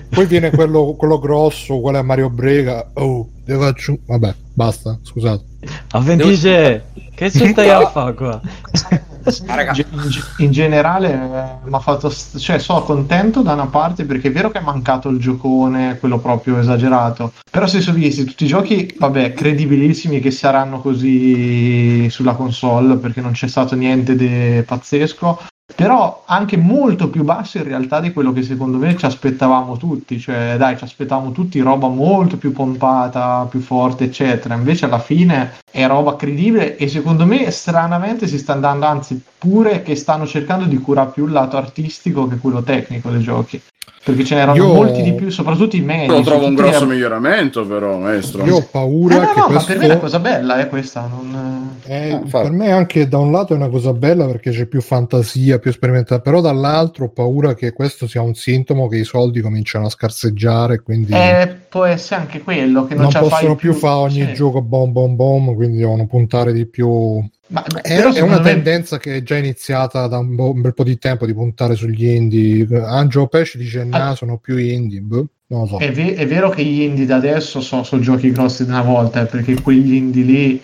poi 0.09 0.25
viene 0.25 0.51
quello, 0.51 0.93
quello 0.95 1.19
grosso 1.19 1.75
uguale 1.75 1.97
a 1.97 2.03
Mario 2.03 2.29
Brega 2.29 2.91
oh 2.93 3.29
te 3.45 3.55
faccio 3.57 3.97
vabbè 4.05 4.33
basta 4.53 4.97
scusate 5.01 5.43
A 5.91 5.99
26, 5.99 6.81
che 7.15 7.31
ci 7.31 7.47
stai 7.47 7.69
a 7.69 7.87
fare 7.87 8.13
qua? 8.13 8.41
Ah, 9.47 9.73
In, 9.89 10.07
ge- 10.07 10.23
in 10.37 10.51
generale 10.51 11.59
mi 11.63 11.73
ha 11.73 11.79
fatto 11.79 12.11
cioè 12.11 12.59
sono 12.59 12.83
contento 12.83 13.41
da 13.41 13.53
una 13.53 13.65
parte 13.65 14.05
perché 14.05 14.27
è 14.27 14.31
vero 14.31 14.51
che 14.51 14.59
è 14.59 14.61
mancato 14.61 15.09
il 15.09 15.17
giocone 15.19 15.97
quello 15.97 16.19
proprio 16.19 16.59
esagerato 16.59 17.33
però 17.49 17.65
si 17.65 17.81
sono 17.81 17.97
visti 17.97 18.23
tutti 18.23 18.43
i 18.43 18.47
giochi 18.47 18.95
vabbè 18.99 19.33
credibilissimi 19.33 20.19
che 20.19 20.29
saranno 20.29 20.79
così 20.79 22.07
sulla 22.11 22.35
console 22.35 22.97
perché 22.97 23.21
non 23.21 23.31
c'è 23.31 23.47
stato 23.47 23.73
niente 23.75 24.15
di 24.15 24.61
pazzesco 24.63 25.39
però 25.73 26.23
anche 26.27 26.57
molto 26.57 27.09
più 27.09 27.23
basso 27.23 27.57
in 27.57 27.63
realtà 27.63 27.99
di 27.99 28.13
quello 28.13 28.31
che 28.31 28.43
secondo 28.43 28.77
me 28.77 28.95
ci 28.95 29.05
aspettavamo 29.05 29.77
tutti, 29.77 30.19
cioè 30.19 30.55
dai 30.57 30.77
ci 30.77 30.83
aspettavamo 30.83 31.31
tutti 31.31 31.59
roba 31.59 31.87
molto 31.87 32.37
più 32.37 32.51
pompata, 32.51 33.47
più 33.49 33.59
forte 33.59 34.05
eccetera, 34.05 34.53
invece 34.53 34.85
alla 34.85 34.99
fine 34.99 35.53
è 35.71 35.87
roba 35.87 36.15
credibile 36.15 36.77
e 36.77 36.87
secondo 36.87 37.25
me 37.25 37.49
stranamente 37.49 38.27
si 38.27 38.37
sta 38.37 38.53
andando, 38.53 38.85
anzi 38.85 39.19
pure 39.37 39.81
che 39.81 39.95
stanno 39.95 40.27
cercando 40.27 40.65
di 40.65 40.77
curare 40.77 41.11
più 41.11 41.25
il 41.25 41.31
lato 41.31 41.57
artistico 41.57 42.27
che 42.27 42.37
quello 42.37 42.61
tecnico 42.61 43.09
dei 43.09 43.21
giochi, 43.21 43.61
perché 44.03 44.23
ce 44.23 44.35
n'erano 44.35 44.55
Io- 44.55 44.73
molti 44.73 45.01
di 45.01 45.13
più, 45.13 45.29
soprattutto 45.29 45.75
i 45.75 45.81
medi. 45.81 46.07
Lo 46.07 46.21
trovo 46.21 46.45
un 46.45 46.53
grosso 46.53 46.85
gli- 46.85 46.89
miglioramento, 46.89 47.65
però, 47.65 47.97
maestro. 47.97 48.45
io 48.45 48.55
ho 48.55 48.59
Eh, 48.59 48.67
paura 48.71 49.15
no, 49.15 49.21
che 49.21 49.27
no, 49.27 49.33
ma 49.35 49.45
questo 49.45 49.65
per 49.67 49.77
me 49.79 49.83
è 49.83 49.89
una 49.89 49.97
cosa 49.99 50.19
bella, 50.19 50.59
è 50.59 50.69
questa. 50.69 51.09
Non... 51.09 51.77
Eh, 51.85 52.11
Ah, 52.11 52.19
infatti. 52.19 52.47
per 52.49 52.51
me 52.57 52.71
anche 52.71 53.07
da 53.07 53.17
un 53.17 53.31
lato 53.31 53.53
è 53.53 53.55
una 53.55 53.69
cosa 53.69 53.93
bella 53.93 54.25
perché 54.27 54.51
c'è 54.51 54.65
più 54.67 54.81
fantasia, 54.81 55.57
più 55.59 55.71
sperimentazione, 55.71 56.21
però 56.21 56.39
dall'altro 56.41 57.05
ho 57.05 57.09
paura 57.09 57.53
che 57.55 57.73
questo 57.73 58.07
sia 58.07 58.21
un 58.21 58.35
sintomo 58.35 58.87
che 58.87 58.97
i 58.97 59.03
soldi 59.05 59.41
cominciano 59.41 59.87
a 59.87 59.89
scarseggiare, 59.89 60.81
quindi 60.81 61.11
Eh, 61.13 61.55
può 61.67 61.83
essere 61.85 62.21
anche 62.21 62.41
quello 62.43 62.85
che 62.85 62.93
non, 62.93 63.03
non 63.05 63.11
possono 63.11 63.29
fai 63.29 63.55
più 63.55 63.73
fare 63.73 63.95
ogni 64.01 64.25
sì. 64.27 64.33
gioco 64.33 64.61
bom 64.61 64.91
bom 64.91 65.15
bom, 65.15 65.55
quindi 65.55 65.77
devono 65.77 66.05
puntare 66.05 66.53
di 66.53 66.65
più. 66.67 67.23
Ma, 67.47 67.63
È, 67.63 68.01
è 68.01 68.21
una 68.21 68.37
me- 68.39 68.43
tendenza 68.43 68.97
che 68.97 69.17
è 69.17 69.23
già 69.23 69.37
iniziata 69.37 70.07
da 70.07 70.17
un, 70.17 70.35
bo- 70.35 70.51
un 70.51 70.61
bel 70.61 70.73
po' 70.73 70.83
di 70.83 70.97
tempo 70.97 71.25
di 71.25 71.33
puntare 71.33 71.75
sugli 71.75 72.07
indie. 72.07 72.67
Angelo 72.83 73.27
Pesce 73.27 73.57
dice. 73.57 73.83
No, 73.83 74.15
sono 74.15 74.37
più 74.37 74.57
indie. 74.57 74.99
Boh, 75.01 75.27
non 75.47 75.61
lo 75.61 75.67
so. 75.67 75.77
È, 75.77 75.91
ve- 75.91 76.15
è 76.15 76.25
vero 76.25 76.49
che 76.49 76.63
gli 76.63 76.81
indie 76.81 77.05
da 77.05 77.17
adesso 77.17 77.61
sono, 77.61 77.83
sono 77.83 78.01
giochi 78.01 78.31
grossi 78.31 78.63
di 78.65 78.71
una 78.71 78.81
volta, 78.81 79.21
eh, 79.21 79.25
perché 79.25 79.61
quegli 79.61 79.93
indie 79.93 80.23
lì, 80.23 80.61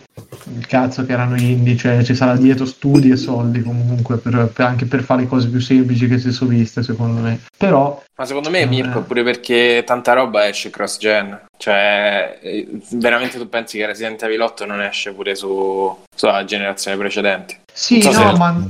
il 0.57 0.65
cazzo 0.67 1.05
che 1.05 1.11
erano 1.13 1.35
indie, 1.39 1.75
cioè 1.77 2.03
ci 2.03 2.15
sarà 2.15 2.35
dietro 2.35 2.65
studi 2.65 3.09
e 3.11 3.15
soldi 3.17 3.61
comunque, 3.61 4.17
per- 4.17 4.51
per- 4.53 4.65
anche 4.65 4.85
per 4.85 5.03
fare 5.03 5.27
cose 5.27 5.47
più 5.49 5.59
semplici 5.59 6.07
che 6.07 6.17
si 6.19 6.31
sono 6.31 6.49
viste, 6.51 6.83
secondo 6.83 7.21
me. 7.21 7.39
Però, 7.57 8.01
Ma 8.15 8.25
secondo 8.25 8.49
me, 8.51 8.59
Eh. 8.61 8.65
Mirko, 8.67 9.01
pure 9.01 9.23
perché 9.23 9.83
tanta 9.85 10.13
roba 10.13 10.47
esce 10.47 10.69
cross-gen. 10.69 11.47
Cioè, 11.57 12.39
eh, 12.41 12.67
veramente 12.91 13.37
tu 13.37 13.47
pensi 13.49 13.77
che 13.77 13.85
Resident 13.85 14.21
Evil 14.23 14.41
8 14.41 14.65
non 14.65 14.81
esce 14.81 15.11
pure 15.13 15.35
su, 15.35 15.97
sulla 16.15 16.43
generazione 16.45 16.97
precedente? 16.97 17.59
sì, 17.73 18.01
so 18.01 18.11
no, 18.11 18.31
se- 18.31 18.37
ma 18.37 18.67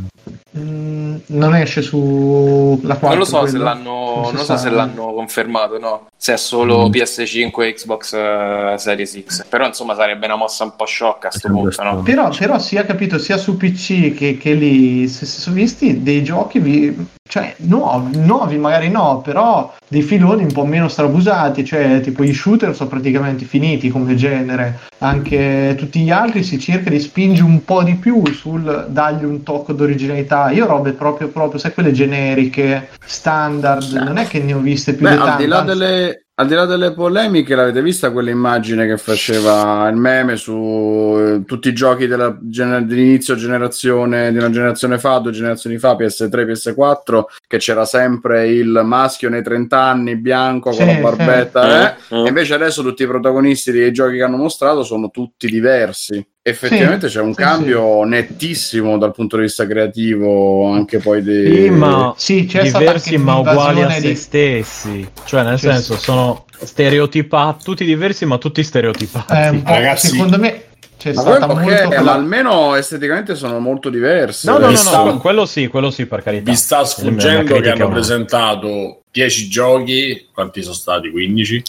mm, 0.57 1.15
non 1.27 1.55
esce 1.55 1.81
sulla 1.81 2.95
4. 2.95 3.07
Non 3.09 3.17
lo 3.17 3.25
so 3.25 3.45
se 3.47 3.57
l'hanno, 3.57 4.31
so 4.43 4.57
se 4.57 4.69
l'hanno 4.69 5.13
confermato, 5.13 5.79
no? 5.79 6.07
Se 6.23 6.33
è 6.33 6.37
solo 6.37 6.87
Mm. 6.87 6.91
PS5 6.91 7.61
e 7.63 7.73
Xbox 7.73 8.13
eh, 8.13 8.75
Series 8.77 9.23
X. 9.25 9.45
Però 9.47 9.65
insomma 9.65 9.95
sarebbe 9.95 10.27
una 10.27 10.35
mossa 10.35 10.63
un 10.65 10.75
po' 10.75 10.85
sciocca 10.85 11.29
a 11.29 11.31
sto 11.31 11.39
Sarebbe 11.47 11.59
punto, 11.61 11.83
no? 11.83 12.03
Però, 12.03 12.29
però 12.29 12.59
sia 12.59 12.85
capito 12.85 13.17
sia 13.17 13.37
su 13.37 13.57
PC 13.57 14.13
che, 14.13 14.37
che 14.37 14.53
lì 14.53 15.07
si 15.07 15.25
si 15.25 15.41
sono 15.41 15.55
visti 15.55 16.03
dei 16.03 16.23
giochi 16.23 16.59
vi- 16.59 16.95
cioè 17.31 17.55
nuovi, 17.59 18.17
nuovi 18.17 18.57
magari 18.57 18.89
no, 18.89 19.21
però 19.23 19.73
dei 19.87 20.01
filoni 20.01 20.43
un 20.43 20.51
po' 20.51 20.65
meno 20.65 20.89
strabusati, 20.89 21.63
cioè 21.63 22.01
tipo 22.01 22.23
i 22.23 22.33
shooter 22.33 22.75
sono 22.75 22.89
praticamente 22.89 23.45
finiti 23.45 23.87
come 23.87 24.15
genere, 24.15 24.79
anche 24.97 25.73
tutti 25.77 26.01
gli 26.01 26.11
altri 26.11 26.43
si 26.43 26.59
cerca 26.59 26.89
di 26.89 26.99
spingere 26.99 27.47
un 27.47 27.63
po' 27.63 27.83
di 27.83 27.95
più 27.95 28.21
sul 28.33 28.87
dargli 28.89 29.23
un 29.23 29.43
tocco 29.43 29.71
d'originalità. 29.71 30.51
Io 30.51 30.65
robe 30.65 30.91
proprio 30.91 31.29
proprio, 31.29 31.57
sai 31.57 31.73
quelle 31.73 31.93
generiche, 31.93 32.89
standard, 33.01 33.93
non 33.93 34.17
è 34.17 34.27
che 34.27 34.39
ne 34.41 34.53
ho 34.53 34.59
viste 34.59 34.93
più 34.93 35.05
Beh, 35.05 35.11
di 35.11 35.17
al 35.17 35.25
tante. 35.25 35.43
di, 35.43 35.49
là 35.49 35.61
delle, 35.61 36.25
al 36.41 36.47
di 36.47 36.55
là 36.55 36.65
delle 36.65 36.91
polemiche, 36.91 37.53
l'avete 37.53 37.83
vista 37.83 38.11
quell'immagine 38.11 38.87
che 38.87 38.97
faceva 38.97 39.87
il 39.89 39.95
meme 39.95 40.35
su 40.37 41.15
eh, 41.17 41.43
tutti 41.45 41.69
i 41.69 41.73
giochi 41.73 42.07
della 42.07 42.35
gener- 42.41 42.83
dell'inizio 42.83 43.35
generazione, 43.35 44.31
di 44.31 44.37
una 44.37 44.49
generazione 44.49 44.97
fa, 44.97 45.19
due 45.19 45.31
generazioni 45.31 45.77
fa, 45.77 45.95
PS3, 45.95 46.29
PS4, 46.29 47.23
che 47.47 47.57
c'era 47.59 47.85
sempre 47.85 48.49
il 48.49 48.81
maschio 48.83 49.29
nei 49.29 49.43
30 49.43 49.79
anni, 49.79 50.15
bianco, 50.15 50.71
Sì, 50.71 50.79
con 50.79 50.87
la 50.87 50.99
barbetta, 50.99 51.95
sì. 51.99 52.15
eh? 52.15 52.23
E 52.23 52.27
invece 52.27 52.55
adesso 52.55 52.81
tutti 52.81 53.03
i 53.03 53.07
protagonisti 53.07 53.71
dei 53.71 53.91
giochi 53.93 54.17
che 54.17 54.23
hanno 54.23 54.37
mostrato 54.37 54.81
sono 54.83 55.11
tutti 55.11 55.47
diversi. 55.47 56.25
Effettivamente 56.43 57.07
Sì, 57.07 57.17
c'è 57.17 57.21
un 57.21 57.33
sì, 57.33 57.39
cambio 57.39 58.03
nettissimo 58.03 58.97
dal 58.97 59.13
punto 59.13 59.35
di 59.37 59.43
vista 59.43 59.67
creativo, 59.67 60.71
anche 60.71 60.97
poi 60.97 61.21
dei... 61.21 61.63
Sì, 61.65 61.69
ma 61.69 62.13
Sì, 62.17 62.45
c'è 62.45 62.63
diversi 62.63 63.17
ma 63.17 63.35
uguali 63.37 63.81
a 63.81 63.85
un'invasione 63.85 63.93
se 64.01 64.07
di- 64.07 64.15
stessi. 64.15 65.09
Cioè, 65.23 65.43
nel 65.43 65.59
Sì, 65.59 65.67
senso, 65.67 65.95
sì. 65.97 66.01
sono 66.03 66.45
stereotipati, 66.63 67.63
tutti 67.63 67.85
diversi 67.85 68.25
ma 68.25 68.39
tutti 68.39 68.63
stereotipati. 68.63 69.33
Eh, 69.33 69.61
Ragazzi- 69.63 70.07
secondo 70.07 70.39
me 70.39 70.63
c'è 70.97 71.13
Ma 71.13 71.21
stata 71.21 71.45
quello 71.47 71.83
molto 71.83 72.01
ma 72.03 72.13
almeno 72.13 72.75
esteticamente 72.75 73.35
sono 73.35 73.59
molto 73.59 73.89
diversi. 73.91 74.47
No, 74.47 74.53
no, 74.53 74.59
no, 74.61 74.67
Mi 74.67 74.73
no, 74.73 74.79
sta- 74.79 75.17
quello- 75.17 75.45
sì, 75.45 75.67
quello 75.67 75.91
sì, 75.91 76.07
per 76.07 76.23
carità. 76.23 76.49
Vi 76.49 76.57
sta 76.57 76.83
sfuggendo 76.83 77.59
che 77.59 77.69
hanno 77.69 77.89
presentato 77.89 79.01
10 79.11 79.47
giochi, 79.47 80.27
quanti 80.33 80.63
sono 80.63 80.73
stati? 80.73 81.11
15? 81.11 81.61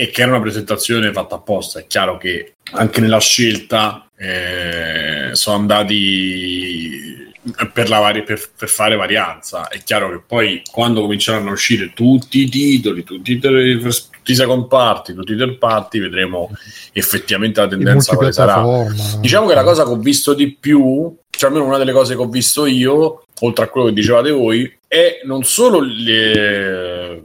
E 0.00 0.10
che 0.10 0.22
era 0.22 0.30
una 0.30 0.40
presentazione 0.40 1.10
fatta 1.10 1.34
apposta. 1.34 1.80
È 1.80 1.86
chiaro 1.88 2.18
che 2.18 2.54
anche 2.70 3.00
nella 3.00 3.18
scelta 3.18 4.08
eh, 4.16 5.30
sono 5.32 5.56
andati 5.56 7.32
per, 7.72 7.88
la 7.88 7.98
vari- 7.98 8.22
per, 8.22 8.40
per 8.56 8.68
fare 8.68 8.94
varianza. 8.94 9.66
È 9.66 9.82
chiaro 9.82 10.10
che 10.10 10.22
poi 10.24 10.62
quando 10.70 11.00
cominceranno 11.00 11.48
a 11.48 11.52
uscire 11.52 11.90
tutti 11.94 12.42
i 12.42 12.48
titoli, 12.48 13.02
tutti 13.02 13.32
i, 13.32 13.40
tutti 13.40 14.30
i 14.30 14.34
second 14.36 14.68
party, 14.68 15.14
tutti 15.14 15.32
i 15.32 15.36
third 15.36 15.58
party, 15.58 15.98
vedremo 15.98 16.48
effettivamente 16.92 17.60
la 17.60 17.66
tendenza 17.66 18.14
quale 18.14 18.30
sarà. 18.30 18.86
Diciamo 19.18 19.48
che 19.48 19.54
la 19.54 19.64
cosa 19.64 19.82
che 19.82 19.90
ho 19.90 19.98
visto 19.98 20.32
di 20.32 20.54
più, 20.54 21.12
cioè 21.28 21.48
almeno 21.50 21.66
una 21.66 21.78
delle 21.78 21.90
cose 21.90 22.14
che 22.14 22.20
ho 22.20 22.28
visto 22.28 22.66
io, 22.66 23.24
oltre 23.40 23.64
a 23.64 23.68
quello 23.68 23.88
che 23.88 23.94
dicevate 23.94 24.30
voi, 24.30 24.78
è 24.86 25.22
non 25.24 25.42
solo 25.42 25.80
le- 25.80 27.22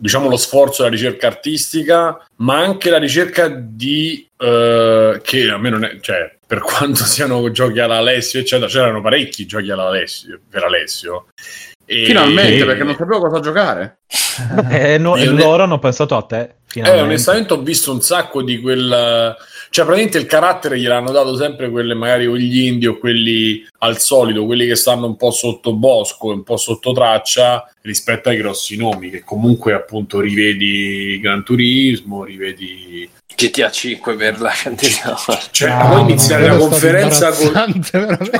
diciamo 0.00 0.28
lo 0.28 0.36
sforzo 0.36 0.80
e 0.82 0.84
la 0.86 0.90
ricerca 0.90 1.26
artistica, 1.26 2.26
ma 2.36 2.58
anche 2.58 2.90
la 2.90 2.98
ricerca 2.98 3.48
di 3.48 4.26
eh, 4.38 5.20
che 5.22 5.48
a 5.50 5.58
me 5.58 5.68
non 5.70 5.84
è, 5.84 5.98
cioè, 6.00 6.36
per 6.46 6.60
quanto 6.60 7.04
siano 7.04 7.50
giochi 7.50 7.78
all'Alessio, 7.78 8.40
eccetera, 8.40 8.68
c'erano 8.68 9.02
parecchi 9.02 9.46
giochi 9.46 9.70
all'Alessio 9.70 10.40
per 10.48 10.64
Alessio. 10.64 11.26
E- 11.84 12.04
Finalmente, 12.04 12.58
e- 12.62 12.64
perché 12.64 12.84
non 12.84 12.94
sapevo 12.96 13.20
cosa 13.20 13.40
giocare. 13.40 13.98
E, 14.70 14.96
no- 14.98 15.16
e 15.16 15.22
Io 15.24 15.32
ne- 15.32 15.42
loro 15.42 15.64
hanno 15.64 15.78
pensato 15.78 16.16
a 16.16 16.22
te. 16.22 16.40
Eh, 16.40 16.54
Finalmente. 16.66 17.04
onestamente 17.04 17.52
ho 17.52 17.60
visto 17.62 17.92
un 17.92 18.00
sacco 18.00 18.42
di 18.42 18.60
quel... 18.60 19.36
Cioè, 19.72 19.84
praticamente 19.84 20.18
il 20.18 20.26
carattere 20.26 20.80
gliel'hanno 20.80 21.12
dato 21.12 21.36
sempre 21.36 21.70
quelle 21.70 21.94
magari 21.94 22.26
o 22.26 22.36
gli 22.36 22.66
indie 22.66 22.88
o 22.88 22.98
quelli 22.98 23.64
al 23.78 24.00
solito, 24.00 24.44
quelli 24.44 24.66
che 24.66 24.74
stanno 24.74 25.06
un 25.06 25.16
po' 25.16 25.30
sotto 25.30 25.74
bosco, 25.74 26.32
un 26.32 26.42
po' 26.42 26.56
sotto 26.56 26.92
traccia 26.92 27.72
rispetto 27.82 28.30
ai 28.30 28.36
grossi 28.36 28.76
nomi, 28.76 29.10
che 29.10 29.22
comunque 29.22 29.72
appunto 29.72 30.18
rivedi 30.18 31.20
Gran 31.20 31.44
Turismo, 31.44 32.24
rivedi... 32.24 33.08
GTA 33.36 33.70
5 33.70 34.16
per 34.16 34.40
la 34.40 34.50
centesima 34.50 35.16
volta. 35.24 35.46
Cioè, 35.52 35.68
No, 35.70 35.88
poi 35.88 36.00
iniziare 36.00 36.46
la 36.48 36.56
conferenza 36.56 37.30
con... 37.30 37.52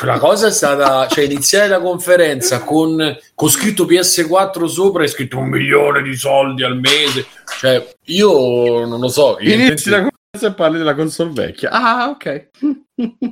La 0.02 0.18
cosa 0.18 0.48
è 0.48 0.50
stata, 0.50 1.06
cioè, 1.06 1.24
iniziare 1.24 1.68
la 1.68 1.80
conferenza 1.80 2.58
con, 2.64 3.16
con 3.36 3.48
scritto 3.48 3.86
PS4 3.86 4.64
sopra 4.64 5.04
e 5.04 5.06
scritto 5.06 5.38
un 5.38 5.48
milione 5.48 6.02
di 6.02 6.16
soldi 6.16 6.64
al 6.64 6.76
mese. 6.76 7.24
Cioè, 7.60 7.94
io 8.06 8.84
non 8.84 8.98
lo 8.98 9.08
so. 9.08 9.36
Inizi 9.38 9.90
la 9.90 10.10
conferenza 10.30 10.46
e 10.46 10.54
parli 10.54 10.78
della 10.78 10.94
console 10.94 11.32
vecchia. 11.32 11.70
Ah, 11.70 12.08
ok. 12.08 12.48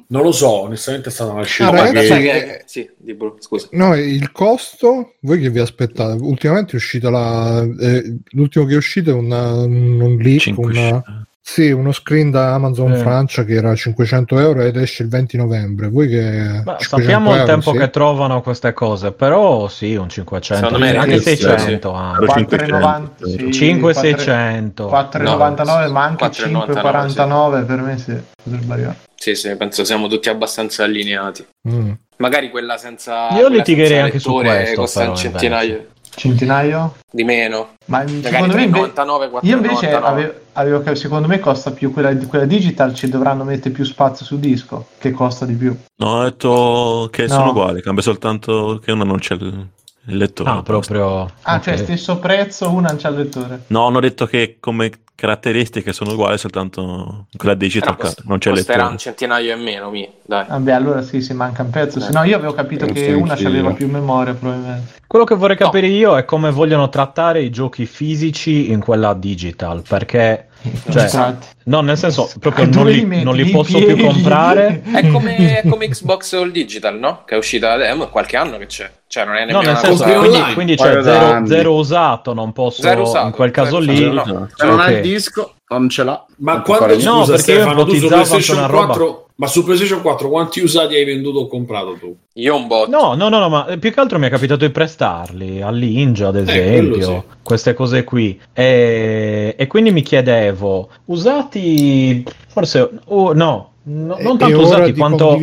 Non 0.09 0.23
lo 0.23 0.33
so, 0.33 0.63
onestamente 0.63 1.11
è 1.11 1.13
stata 1.13 1.33
una 1.33 1.43
Ah, 1.43 1.45
scelta 1.45 1.83
ragazzi, 1.83 2.09
che... 2.09 2.23
che... 2.23 2.63
Sì, 2.65 2.91
di 2.97 3.13
Bru, 3.13 3.37
scusa. 3.39 3.69
No, 3.73 3.95
il 3.95 4.33
costo, 4.33 5.17
voi 5.21 5.39
che 5.41 5.51
vi 5.51 5.59
aspettate? 5.59 6.23
Ultimamente 6.23 6.73
è 6.73 6.77
uscita 6.77 7.11
la. 7.11 7.63
eh, 7.79 8.17
l'ultimo 8.31 8.65
che 8.65 8.73
è 8.73 8.77
uscito 8.79 9.11
è 9.11 9.13
una- 9.13 9.53
un 9.61 10.17
leak, 10.19 10.41
500. 10.41 10.95
una- 10.95 11.28
sì, 11.51 11.71
uno 11.71 11.93
screen 11.93 12.31
da 12.31 12.53
Amazon 12.53 12.93
Eh. 12.93 12.99
Francia 12.99 13.43
che 13.43 13.55
era 13.55 13.75
500 13.75 14.39
euro 14.39 14.61
ed 14.61 14.77
esce 14.77 15.03
il 15.03 15.09
20 15.09 15.39
novembre. 15.39 15.89
Voi 15.89 16.07
che. 16.07 16.21
Ma 16.63 16.77
500 16.77 16.85
sappiamo 16.85 17.31
il 17.31 17.37
euro, 17.41 17.47
tempo 17.47 17.73
sì? 17.73 17.79
che 17.79 17.89
trovano 17.91 18.43
queste 18.43 18.75
cose, 18.75 19.13
però 19.13 19.67
sì, 19.67 19.95
un 19.97 20.11
500, 20.11 20.67
Secondo 20.67 20.85
me 20.85 20.95
anche 20.95 21.17
sì, 21.17 21.37
600 21.37 21.91
anche. 21.91 22.27
4,90 22.27 23.09
sì, 23.25 23.51
5 23.53 23.93
4 23.95 24.11
600 24.11 24.91
4,99 24.91 25.91
ma 25.91 26.03
anche 26.05 26.27
4,99, 26.27 26.51
5,49 26.83 27.67
per 27.67 27.81
me 27.81 27.99
sì, 27.99 28.15
potrebbe 28.45 28.73
arrivare. 28.75 28.97
Sì, 29.15 29.35
sì, 29.35 29.57
penso 29.57 29.85
siamo 29.85 30.07
tutti 30.07 30.29
abbastanza 30.29 30.85
allineati. 30.85 31.47
Mm. 31.67 31.93
Magari 32.19 32.51
quella 32.51 32.77
senza. 32.77 33.31
Io 33.31 33.47
quella 33.47 33.49
litigherei 33.49 33.89
senza 33.89 34.05
anche 34.05 34.19
su 34.19 34.33
questo, 34.35 34.81
Costa 34.83 35.01
un 35.01 35.07
però, 35.07 35.17
centinaio 35.17 35.87
Centinaio? 36.19 36.97
di 37.11 37.25
meno. 37.25 37.71
Ma 37.87 37.99
Magari 37.99 38.23
secondo 38.23 38.55
me, 38.55 38.63
inve- 38.65 38.93
3,99, 38.93 39.39
io 39.43 39.57
invece 39.57 39.91
4,99. 39.91 40.05
avevo, 40.05 40.35
avevo 40.59 40.81
che 40.83 40.95
secondo 40.97 41.29
me 41.29 41.39
costa 41.39 41.71
più 41.71 41.93
quella, 41.93 42.15
quella 42.27 42.45
digital, 42.45 42.95
ci 42.95 43.09
dovranno 43.09 43.45
mettere 43.45 43.71
più 43.71 43.85
spazio 43.85 44.25
su 44.27 44.39
disco, 44.39 44.89
che 44.99 45.13
costa 45.13 45.45
di 45.47 45.55
più. 45.55 45.77
No, 45.97 46.07
ho 46.09 46.23
detto 46.25 47.09
che 47.11 47.23
No. 47.27 47.33
sono 47.35 47.51
uguali, 47.51 47.81
cambia 47.81 48.03
soltanto 48.03 48.81
che 48.85 48.93
una 48.93 49.05
non 49.05 49.19
c'è 49.19 49.35
il, 49.35 49.67
il 50.07 50.17
lettore. 50.17 50.51
Ah, 50.51 50.63
proprio 50.63 51.31
Ah, 51.43 51.57
ok. 51.57 51.63
cioè 51.63 51.77
stesso 51.77 52.19
prezzo, 52.19 52.71
una 52.71 52.89
non 52.89 52.97
c'ha 52.99 53.09
il 53.09 53.17
lettore. 53.17 53.63
No, 53.69 53.87
hanno 53.87 54.01
detto 54.01 54.27
che 54.27 54.57
come 54.61 54.91
caratteristiche 55.15 55.93
sono 55.93 56.13
uguali, 56.13 56.39
soltanto 56.39 57.27
quella 57.37 57.55
digital 57.55 57.97
cost- 57.97 58.23
non 58.25 58.39
c'è 58.39 58.51
il 58.51 58.57
costerà 58.57 58.79
un 58.85 58.91
lettore. 58.93 58.99
centinaio 59.03 59.53
e 59.53 59.57
meno, 59.57 59.91
mi, 59.91 60.09
dai. 60.25 60.45
Vabbè, 60.49 60.71
allora 60.73 61.03
sì, 61.03 61.21
si 61.21 61.35
manca 61.35 61.63
un 61.63 61.71
pezzo. 61.71 61.99
Eh. 61.99 62.03
Se 62.03 62.13
no, 62.13 62.23
io 62.23 62.37
avevo 62.37 62.53
capito 62.55 62.87
Penso 62.87 63.01
che 63.03 63.13
una 63.15 63.35
c'aveva 63.35 63.73
più 63.73 63.89
memoria, 63.91 64.35
probabilmente. 64.35 64.95
Quello 65.09 65.25
che 65.25 65.35
vorrei 65.37 65.57
capire 65.57 65.87
io 65.87 66.19
è 66.19 66.27
come 66.27 66.51
vogliono 66.51 66.91
trattare 66.91 67.41
i 67.41 67.49
giochi 67.49 67.87
fisici 67.87 68.71
in 68.71 68.81
quella 68.81 69.15
digital, 69.15 69.83
perché 69.89 70.49
Cioè, 70.91 71.35
no, 71.65 71.81
nel 71.81 71.97
senso 71.97 72.31
proprio 72.39 72.67
non 72.67 72.87
li, 72.89 73.23
non 73.25 73.35
li 73.35 73.49
posso 73.49 73.79
più 73.83 73.97
comprare. 73.97 74.83
È 74.83 75.09
come, 75.09 75.61
è 75.63 75.67
come 75.67 75.89
Xbox 75.89 76.35
All 76.35 76.51
Digital, 76.51 76.99
no? 76.99 77.23
Che 77.25 77.35
è 77.35 77.39
uscita 77.39 77.75
da 77.79 77.87
è 77.87 78.09
qualche 78.11 78.37
anno 78.37 78.59
che 78.59 78.67
c'è. 78.67 78.91
Cioè, 79.07 79.25
non 79.25 79.37
è 79.37 79.47
No, 79.47 79.61
nemmeno 79.61 79.61
nel 79.63 79.71
una 79.71 79.79
senso, 79.79 80.03
cosa- 80.05 80.19
quindi, 80.19 80.53
quindi 80.53 80.77
c'è 80.77 81.03
zero, 81.03 81.47
zero 81.47 81.75
usato, 81.75 82.35
non 82.35 82.53
posso 82.53 82.83
Zero 82.83 83.01
usato, 83.01 83.27
in 83.29 83.33
quel 83.33 83.51
caso 83.51 83.79
lì. 83.79 84.05
usato, 84.09 84.33
no. 84.35 84.49
Se 84.55 84.67
non 84.67 84.75
Ok. 84.79 84.87
hai 84.87 84.95
il 84.97 85.01
disco, 85.01 85.55
non 85.69 85.89
ce 85.89 86.05
l'ha. 86.05 86.23
Ma 86.37 86.53
Non 86.53 86.63
quando 86.65 86.87
No, 86.87 87.01
scusa, 87.01 87.33
perché 87.33 87.53
io 87.53 87.59
Stefano, 87.61 87.85
tu 87.85 87.91
su 87.93 87.97
ipotizzavo 87.97 88.15
anche 88.21 88.29
PlayStation 88.29 88.59
una 88.59 88.67
roba- 88.67 88.87
4, 88.89 89.28
ma 89.41 89.47
su 89.47 89.63
PlayStation 89.63 90.03
4 90.03 90.29
quanti 90.29 90.61
usati 90.61 90.97
hai 90.97 91.05
venduto 91.05 91.41
o 91.41 91.47
comprato 91.47 91.97
tu? 91.97 92.17
Io 92.35 92.57
un 92.57 92.67
bot. 92.67 92.89
No, 92.89 93.15
no, 93.15 93.29
no, 93.29 93.39
no, 93.39 93.49
ma 93.49 93.77
più 93.79 93.93
che 93.93 94.01
altro 94.01 94.19
mi 94.19 94.27
è 94.27 94.31
capitato 94.31 94.67
di 94.67 94.73
prestarli 94.73 95.63
all'Inge, 95.63 96.25
ad 96.25 96.37
esempio, 96.37 96.97
quello 96.97 97.25
queste 97.45 97.73
cose 97.73 98.03
qui. 98.03 98.39
E, 98.53 99.55
e 99.57 99.67
quindi 99.69 99.93
mi 99.93 100.03
chiedevo, 100.03 100.89
usati 101.05 102.25
forse, 102.49 102.91
oh, 103.05 103.33
no, 103.33 103.71
no, 103.85 104.17
non 104.19 104.39
tanto 104.39 104.59
usati 104.59 104.93
quanto 104.95 105.39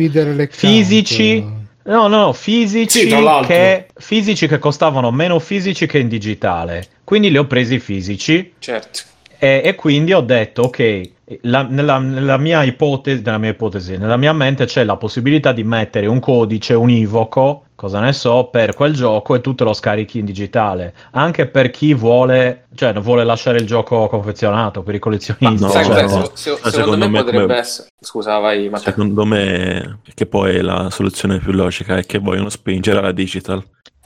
fisici. 0.50 1.40
No, 1.84 2.08
no, 2.08 2.24
no, 2.24 2.32
fisici, 2.34 3.08
Sì, 3.08 3.14
che, 3.46 3.86
fisici 3.94 4.46
che 4.46 4.58
costavano 4.58 5.10
meno 5.10 5.38
fisici 5.38 5.86
che 5.86 6.00
in 6.00 6.08
digitale. 6.08 6.86
Quindi 7.02 7.30
li 7.30 7.38
ho 7.38 7.46
presi 7.46 7.78
fisici 7.78 8.52
Certo. 8.58 9.00
e, 9.38 9.62
e 9.64 9.74
quindi 9.74 10.12
ho 10.12 10.20
detto, 10.20 10.62
ok, 10.62 11.10
la- 11.42 11.62
nella, 11.68 11.98
nella 11.98 12.36
mia 12.36 12.62
ipotesi, 12.62 13.22
nella 13.24 13.38
mia 13.38 13.50
ipotesi, 13.50 13.96
nella 13.96 14.16
mia 14.16 14.32
mente 14.32 14.64
c'è 14.64 14.84
la 14.84 14.96
possibilità 14.96 15.52
di 15.52 15.64
mettere 15.64 16.06
un 16.06 16.20
codice 16.20 16.74
univoco, 16.74 17.64
cosa 17.74 17.98
ne 18.00 18.12
so, 18.12 18.44
per 18.50 18.74
quel 18.74 18.92
gioco 18.94 19.34
e 19.34 19.40
tu 19.40 19.54
te 19.54 19.64
lo 19.64 19.72
scarichi 19.72 20.20
in 20.20 20.24
digitale. 20.24 20.94
Anche 21.12 21.46
per 21.48 21.70
chi 21.70 21.94
vuole, 21.94 22.66
cioè 22.74 22.92
non 22.92 23.02
vuole 23.02 23.24
lasciare 23.24 23.58
il 23.58 23.66
gioco 23.66 24.06
confezionato 24.06 24.82
per 24.82 24.94
i 24.94 24.98
collezionisti. 25.00 25.64
No, 25.64 25.70
cioè, 25.70 26.02
no. 26.02 26.08
Se- 26.08 26.30
se- 26.34 26.50
Ma 26.50 26.56
secondo, 26.56 26.70
secondo 26.70 26.96
me, 26.98 27.08
me 27.08 27.18
potrebbe 27.22 27.42
come- 27.46 27.58
essere. 27.58 27.88
Scusa, 27.98 28.38
vai, 28.38 28.68
Matteo. 28.68 28.90
Secondo 28.90 29.24
me, 29.24 29.98
che 30.14 30.26
poi 30.26 30.56
è 30.56 30.60
la 30.60 30.90
soluzione 30.90 31.38
più 31.38 31.52
logica, 31.52 31.96
è 31.96 32.04
che 32.06 32.18
vogliono 32.18 32.48
spingere 32.50 33.00
la 33.00 33.12
digital. 33.12 33.62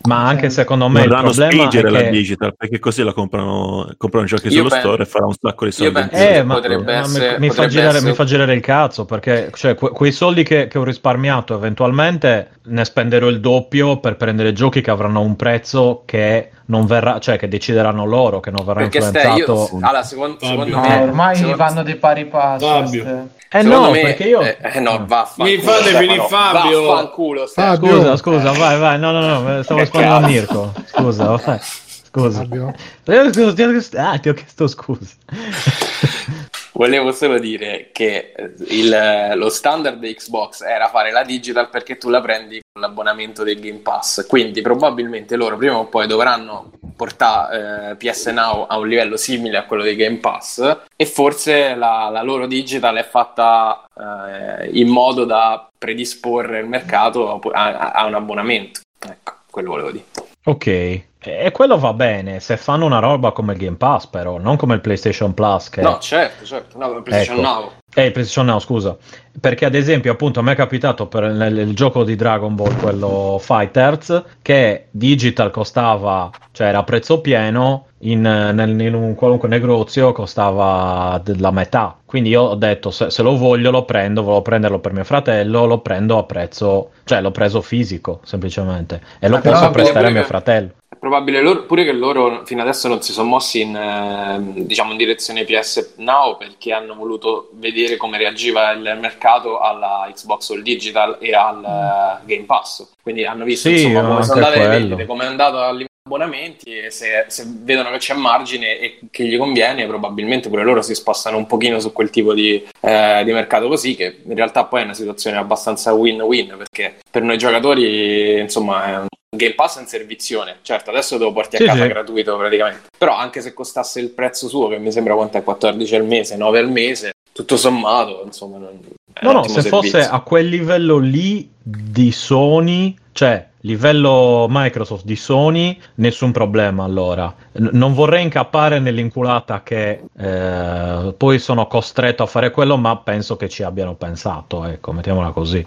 Ma 0.09 0.27
anche 0.27 0.49
secondo 0.49 0.89
me 0.89 1.03
il 1.03 1.09
Vorranno 1.09 1.31
problema 1.31 1.51
spingere 1.53 1.89
è 1.89 1.91
la 1.91 1.99
che... 2.01 2.11
digital 2.11 2.57
perché 2.57 2.79
così 2.79 3.03
la 3.03 3.13
comprano, 3.13 3.93
comprano 3.99 4.27
giochi 4.27 4.47
Io 4.47 4.53
sullo 4.53 4.69
pen- 4.71 4.79
store 4.81 5.03
e 5.03 5.07
farà 5.07 5.27
un 5.27 5.35
sacco 5.39 5.65
di 5.67 5.73
soldi. 5.73 5.93
penso- 5.93 6.17
in 6.17 6.27
più. 6.27 6.37
Eh, 6.37 6.43
ma 6.43 6.55
potrebbe 6.55 6.85
ma 6.85 6.93
essere- 7.01 7.31
mi, 7.33 7.39
mi 7.41 7.47
fa 7.49 7.55
potrebbe 7.55 7.71
girare, 7.71 7.89
essere- 7.97 8.11
mi 8.11 8.17
fa 8.17 8.25
girare 8.25 8.55
il 8.55 8.61
cazzo 8.63 9.05
perché 9.05 9.51
cioè, 9.55 9.75
que- 9.75 9.91
quei 9.91 10.13
soldi 10.13 10.43
che, 10.43 10.69
che 10.69 10.79
ho 10.79 10.85
risparmiato 10.85 11.55
eventualmente 11.55 12.51
ne 12.63 12.85
spenderò 12.85 13.29
il 13.29 13.41
doppio 13.41 14.01
per 14.01 14.17
prendere 14.17 14.55
giochi 14.55 14.81
che 14.81 14.91
avranno 14.91 15.21
un 15.21 15.37
prezzo 15.37 16.03
che 16.07 16.51
non 16.71 16.87
verrà, 16.87 17.19
cioè 17.19 17.37
che 17.37 17.49
decideranno 17.49 18.05
loro, 18.07 18.39
che 18.41 18.51
non 18.51 18.65
verrà 18.65 18.81
Perché 18.81 18.99
influenzato. 18.99 19.39
io, 19.39 19.79
allora, 19.83 20.03
secondo, 20.05 20.37
secondo 20.41 20.79
me, 20.79 20.89
No, 20.97 21.03
ormai 21.03 21.35
secondo- 21.35 21.57
vanno 21.57 21.83
dei 21.83 21.97
pari 21.97 22.27
passi. 22.27 22.65
Fabio. 22.65 23.03
ste. 23.03 23.27
Eh 23.53 23.63
secondo 23.63 23.87
no, 23.87 23.91
me- 23.91 24.01
perché 24.03 24.23
io... 24.29 24.41
Eh, 24.41 24.57
eh, 24.63 24.79
no, 24.81 25.05
vaffanculo. 25.07 25.49
Mi 25.49 25.59
fate 25.59 25.83
finire 25.97 26.27
Fabio. 26.29 26.83
Vaffanculo. 26.87 27.47
Fabio. 27.49 27.91
Scusa, 27.97 28.17
scusa, 28.17 28.53
vai, 28.53 28.79
vai, 28.79 28.99
no, 28.99 29.11
no, 29.11 29.41
no, 29.41 29.63
stavo 29.65 29.81
rispondendo 29.81 30.15
a. 30.17 30.21
Mirko. 30.21 30.73
Scusa, 30.87 31.25
vai. 31.45 31.59
Scusa. 31.61 32.39
Fabio? 32.41 32.73
Scusa, 33.05 33.53
ti 33.53 33.63
ho 33.63 33.71
chiesto- 33.71 33.99
Ah, 33.99 34.19
ti 34.19 34.29
ho 34.29 34.35
chiesto 34.35 34.67
scusa. 34.69 35.15
Volevo 36.81 37.13
solo 37.13 37.39
dire 37.39 37.91
che 37.93 38.33
eh, 38.35 38.53
il- 38.69 39.33
lo 39.35 39.51
standard 39.51 39.99
di 39.99 40.15
Xbox 40.15 40.63
era 40.63 40.89
fare 40.89 41.11
la 41.13 41.23
digital 41.25 41.69
perché 41.69 41.99
tu 41.99 42.09
la 42.09 42.23
prendi 42.23 42.59
con 42.73 42.81
l'abbonamento 42.81 43.43
del 43.43 43.61
Game 43.61 43.81
Pass. 43.81 44.27
Quindi 44.27 44.63
probabilmente 44.63 45.37
loro 45.37 45.59
prima 45.59 45.77
o 45.77 45.85
poi 45.89 46.07
dovranno 46.07 46.71
portare 46.97 47.91
eh, 47.91 47.97
PS 47.97 48.29
Now 48.29 48.65
a 48.67 48.79
un 48.79 48.89
livello 48.89 49.19
simile 49.19 49.59
a 49.59 49.65
quello 49.67 49.83
di 49.83 49.95
Game 49.95 50.17
Pass 50.21 50.79
e 50.97 51.05
forse 51.05 51.75
la, 51.75 52.09
la 52.11 52.23
loro 52.23 52.47
digital 52.47 52.97
è 52.97 53.05
fatta 53.05 53.85
eh, 53.95 54.71
in 54.73 54.89
modo 54.89 55.27
da 55.27 55.69
predisporre 55.77 56.61
il 56.61 56.67
mercato 56.67 57.39
a, 57.53 57.63
a- 57.73 57.91
a 57.91 58.07
un 58.07 58.15
abbonamento. 58.15 58.81
Ecco, 59.07 59.35
quello 59.51 59.69
volevo 59.73 59.91
dire. 59.91 60.05
Ok, 60.45 61.03
E 61.23 61.51
quello 61.51 61.79
va 61.79 61.93
bene 61.93 62.41
se 62.41 62.57
fanno 62.57 62.87
una 62.87 62.99
roba 62.99 63.33
come 63.33 63.53
il 63.53 63.59
Game 63.59 63.77
Pass, 63.77 64.07
però, 64.07 64.39
non 64.39 64.57
come 64.57 64.75
il 64.75 64.81
PlayStation 64.81 65.35
Plus. 65.35 65.69
Che... 65.69 65.83
No, 65.83 65.99
certo, 65.99 66.47
certo. 66.47 66.79
No, 66.79 66.91
il 66.93 67.03
PlayStation 67.03 67.45
Ecco. 67.45 67.61
Now. 67.61 67.73
Eh, 67.93 68.07
il 68.07 68.13
PlayStation 68.13 68.47
Now, 68.47 68.59
scusa. 68.59 68.97
Perché 69.39 69.67
ad 69.67 69.75
esempio, 69.75 70.13
appunto, 70.13 70.41
a 70.41 70.43
me 70.43 70.53
è 70.53 70.57
capitato 70.57 71.07
per 71.09 71.25
nel, 71.25 71.59
il 71.59 71.75
gioco 71.75 72.05
di 72.05 72.17
Dragon 72.17 72.55
Ball, 72.55 72.75
quello 72.79 73.39
Fighters, 73.39 74.25
che 74.41 74.87
digital 74.91 75.51
costava, 75.51 76.31
cioè 76.53 76.69
era 76.69 76.79
a 76.79 76.85
prezzo 76.85 77.21
pieno, 77.21 77.87
in, 77.99 78.23
nel- 78.23 78.81
in 78.81 78.95
un 78.95 79.15
qualunque 79.15 79.49
negozio 79.49 80.13
costava 80.13 81.21
della 81.23 81.51
metà. 81.51 81.99
Quindi 82.07 82.31
io 82.31 82.43
ho 82.43 82.55
detto, 82.55 82.91
se, 82.91 83.11
se 83.11 83.23
lo 83.23 83.37
voglio 83.37 83.71
lo 83.71 83.85
prendo, 83.85 84.23
volevo 84.23 84.43
prenderlo 84.43 84.79
per 84.79 84.95
mio 84.95 85.05
fratello, 85.05 85.67
lo 85.67 85.81
prendo 85.81 86.17
a 86.17 86.25
prezzo, 86.25 86.93
cioè 87.05 87.21
l'ho 87.21 87.31
preso 87.31 87.61
fisico, 87.61 88.21
semplicemente. 88.25 89.03
E 89.19 89.29
lo 89.29 89.37
Ma 89.37 89.41
però 89.43 89.59
posso 89.59 89.71
prestare 89.71 90.07
a 90.07 90.11
mio 90.11 90.25
fratello. 90.25 90.71
Probabile 91.01 91.41
loro- 91.41 91.63
pure 91.63 91.85
che 91.85 91.93
loro 91.93 92.43
fino 92.45 92.61
adesso 92.61 92.87
non 92.87 93.01
si 93.01 93.13
sono 93.13 93.27
mossi 93.27 93.63
in, 93.63 93.75
eh, 93.75 94.39
diciamo, 94.65 94.93
in 94.93 94.99
direzione 94.99 95.45
PS 95.45 95.95
Now 95.97 96.37
perché 96.37 96.75
hanno 96.75 96.95
voluto 96.95 97.49
vedere 97.55 97.97
come 97.97 98.19
reagiva 98.19 98.71
il 98.73 98.99
mercato 99.01 99.61
alla 99.61 100.11
Xbox 100.13 100.51
All 100.51 100.61
Digital 100.61 101.17
e 101.19 101.35
al 101.35 101.65
eh, 101.65 102.27
Game 102.27 102.45
Pass. 102.45 102.87
Quindi 103.03 103.25
hanno 103.25 103.45
visto 103.45 103.71
Sì, 103.71 103.85
insomma, 103.85 104.09
come 104.09 104.23
sono 104.25 104.45
andate 104.45 104.59
le 104.59 104.69
vendite, 104.69 105.07
come 105.07 105.25
è 105.25 105.27
andato 105.29 105.59
a 105.59 105.73
abbonamenti 106.15 106.77
e 106.77 106.91
se, 106.91 107.25
se 107.29 107.45
vedono 107.47 107.91
che 107.91 107.99
c'è 107.99 108.15
margine 108.15 108.79
e 108.79 108.99
che 109.11 109.25
gli 109.25 109.37
conviene, 109.39 109.87
probabilmente 109.87 110.49
pure 110.49 110.65
loro 110.65 110.83
si 110.83 110.95
spostano 110.95 111.37
un 111.37 111.47
pochino 111.47 111.79
su 111.79 111.93
quel 111.93 112.11
tipo 112.11 112.35
di, 112.35 112.67
eh, 112.81 113.23
di 113.25 113.33
mercato 113.33 113.69
così, 113.69 113.95
che 113.95 114.19
in 114.25 114.35
realtà 114.35 114.65
poi 114.65 114.81
è 114.81 114.85
una 114.85 114.95
situazione 114.95 115.37
abbastanza 115.37 115.93
win-win 115.93 116.57
perché 116.59 116.97
per 117.09 117.23
noi 117.23 117.39
giocatori, 117.39 118.41
insomma, 118.41 118.87
è 118.87 118.97
un 118.99 119.07
Game 119.33 119.55
Pass 119.55 119.77
è 119.77 119.81
un 119.81 119.87
servizione, 119.87 120.57
certo, 120.63 120.91
adesso 120.91 121.17
te 121.17 121.23
lo 121.23 121.33
porti 121.33 121.55
a 121.55 121.59
Sì, 121.61 121.65
casa 121.65 121.83
sì. 121.83 121.89
gratuito 121.89 122.37
praticamente. 122.37 122.89
Però 122.99 123.15
anche 123.17 123.41
se 123.41 123.55
costasse 123.55 124.01
il 124.01 124.11
prezzo 124.11 124.49
suo, 124.49 124.67
che 124.67 124.79
mi 124.79 124.91
sembra 124.91 125.15
quanto 125.15 125.39
è 125.39 125.45
14 125.45 125.95
al 125.95 126.05
mese, 126.05 126.37
9 126.37 126.59
al 126.59 126.69
mese, 126.69 127.13
tutto 127.33 127.57
sommato, 127.57 128.23
insomma, 128.25 128.59
non- 128.59 128.81
No, 129.23 129.33
no, 129.33 129.43
se 129.45 129.61
servizio. 129.61 129.99
fosse 129.99 130.01
a 130.11 130.21
quel 130.21 130.49
livello 130.49 130.97
lì 130.99 131.49
di 131.63 132.11
Sony, 132.11 132.97
cioè 133.13 133.47
livello 133.61 134.47
Microsoft 134.49 135.05
di 135.05 135.17
Sony, 135.17 135.79
nessun 135.97 136.33
problema 136.33 136.85
allora. 136.85 137.33
N- 137.53 137.71
non 137.73 137.93
vorrei 137.95 138.23
incappare 138.23 138.79
nell'inculata 138.79 139.63
che 139.63 140.05
eh, 140.17 141.15
poi 141.17 141.39
sono 141.39 141.67
costretto 141.67 142.23
a 142.23 142.27
fare 142.27 142.51
quello, 142.51 142.77
ma 142.77 142.97
penso 142.99 143.37
che 143.37 143.49
ci 143.49 143.63
abbiano 143.63 143.95
pensato, 143.95 144.65
ecco, 144.65 144.93
mettiamola 144.93 145.31
così. 145.31 145.67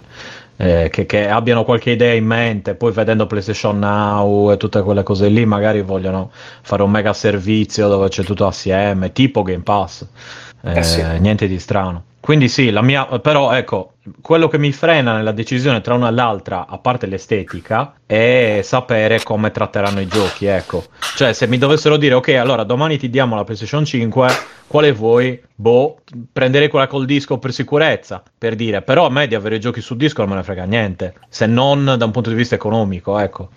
Eh, 0.56 0.88
che, 0.88 1.04
che 1.06 1.28
abbiano 1.28 1.64
qualche 1.64 1.90
idea 1.90 2.12
in 2.14 2.26
mente, 2.26 2.74
poi 2.76 2.92
vedendo 2.92 3.26
PlayStation 3.26 3.76
Now 3.78 4.52
e 4.52 4.56
tutte 4.56 4.82
quelle 4.82 5.02
cose 5.02 5.28
lì, 5.28 5.44
magari 5.44 5.82
vogliono 5.82 6.30
fare 6.62 6.82
un 6.82 6.90
mega 6.92 7.12
servizio 7.12 7.88
dove 7.88 8.08
c'è 8.08 8.22
tutto 8.22 8.46
assieme, 8.46 9.12
tipo 9.12 9.42
Game 9.42 9.62
Pass. 9.62 10.06
Eh, 10.62 10.78
Eh 10.78 10.82
sì. 10.82 11.02
Niente 11.18 11.48
di 11.48 11.58
strano. 11.58 12.04
Quindi 12.24 12.48
sì, 12.48 12.70
la 12.70 12.80
mia, 12.80 13.04
però 13.18 13.52
ecco, 13.52 13.96
quello 14.22 14.48
che 14.48 14.56
mi 14.56 14.72
frena 14.72 15.14
nella 15.14 15.32
decisione 15.32 15.82
tra 15.82 15.92
una 15.92 16.08
e 16.08 16.12
l'altra, 16.12 16.66
a 16.66 16.78
parte 16.78 17.04
l'estetica, 17.04 17.96
è 18.06 18.60
sapere 18.62 19.22
come 19.22 19.50
tratteranno 19.50 20.00
i 20.00 20.06
giochi, 20.06 20.46
ecco. 20.46 20.84
Cioè, 21.16 21.34
se 21.34 21.46
mi 21.46 21.58
dovessero 21.58 21.98
dire, 21.98 22.14
ok, 22.14 22.28
allora 22.28 22.64
domani 22.64 22.96
ti 22.96 23.10
diamo 23.10 23.36
la 23.36 23.44
PlayStation 23.44 23.84
5, 23.84 24.28
quale 24.66 24.92
vuoi? 24.92 25.38
Boh, 25.54 25.98
prenderei 26.32 26.68
quella 26.68 26.86
col 26.86 27.04
disco 27.04 27.36
per 27.36 27.52
sicurezza, 27.52 28.22
per 28.38 28.54
dire, 28.54 28.80
però 28.80 29.04
a 29.04 29.10
me 29.10 29.26
di 29.26 29.34
avere 29.34 29.56
i 29.56 29.60
giochi 29.60 29.82
su 29.82 29.94
disco 29.94 30.22
non 30.22 30.30
me 30.30 30.36
ne 30.36 30.44
frega 30.44 30.64
niente, 30.64 31.14
se 31.28 31.44
non 31.44 31.94
da 31.98 32.06
un 32.06 32.10
punto 32.10 32.30
di 32.30 32.36
vista 32.36 32.54
economico, 32.54 33.18
ecco. 33.18 33.50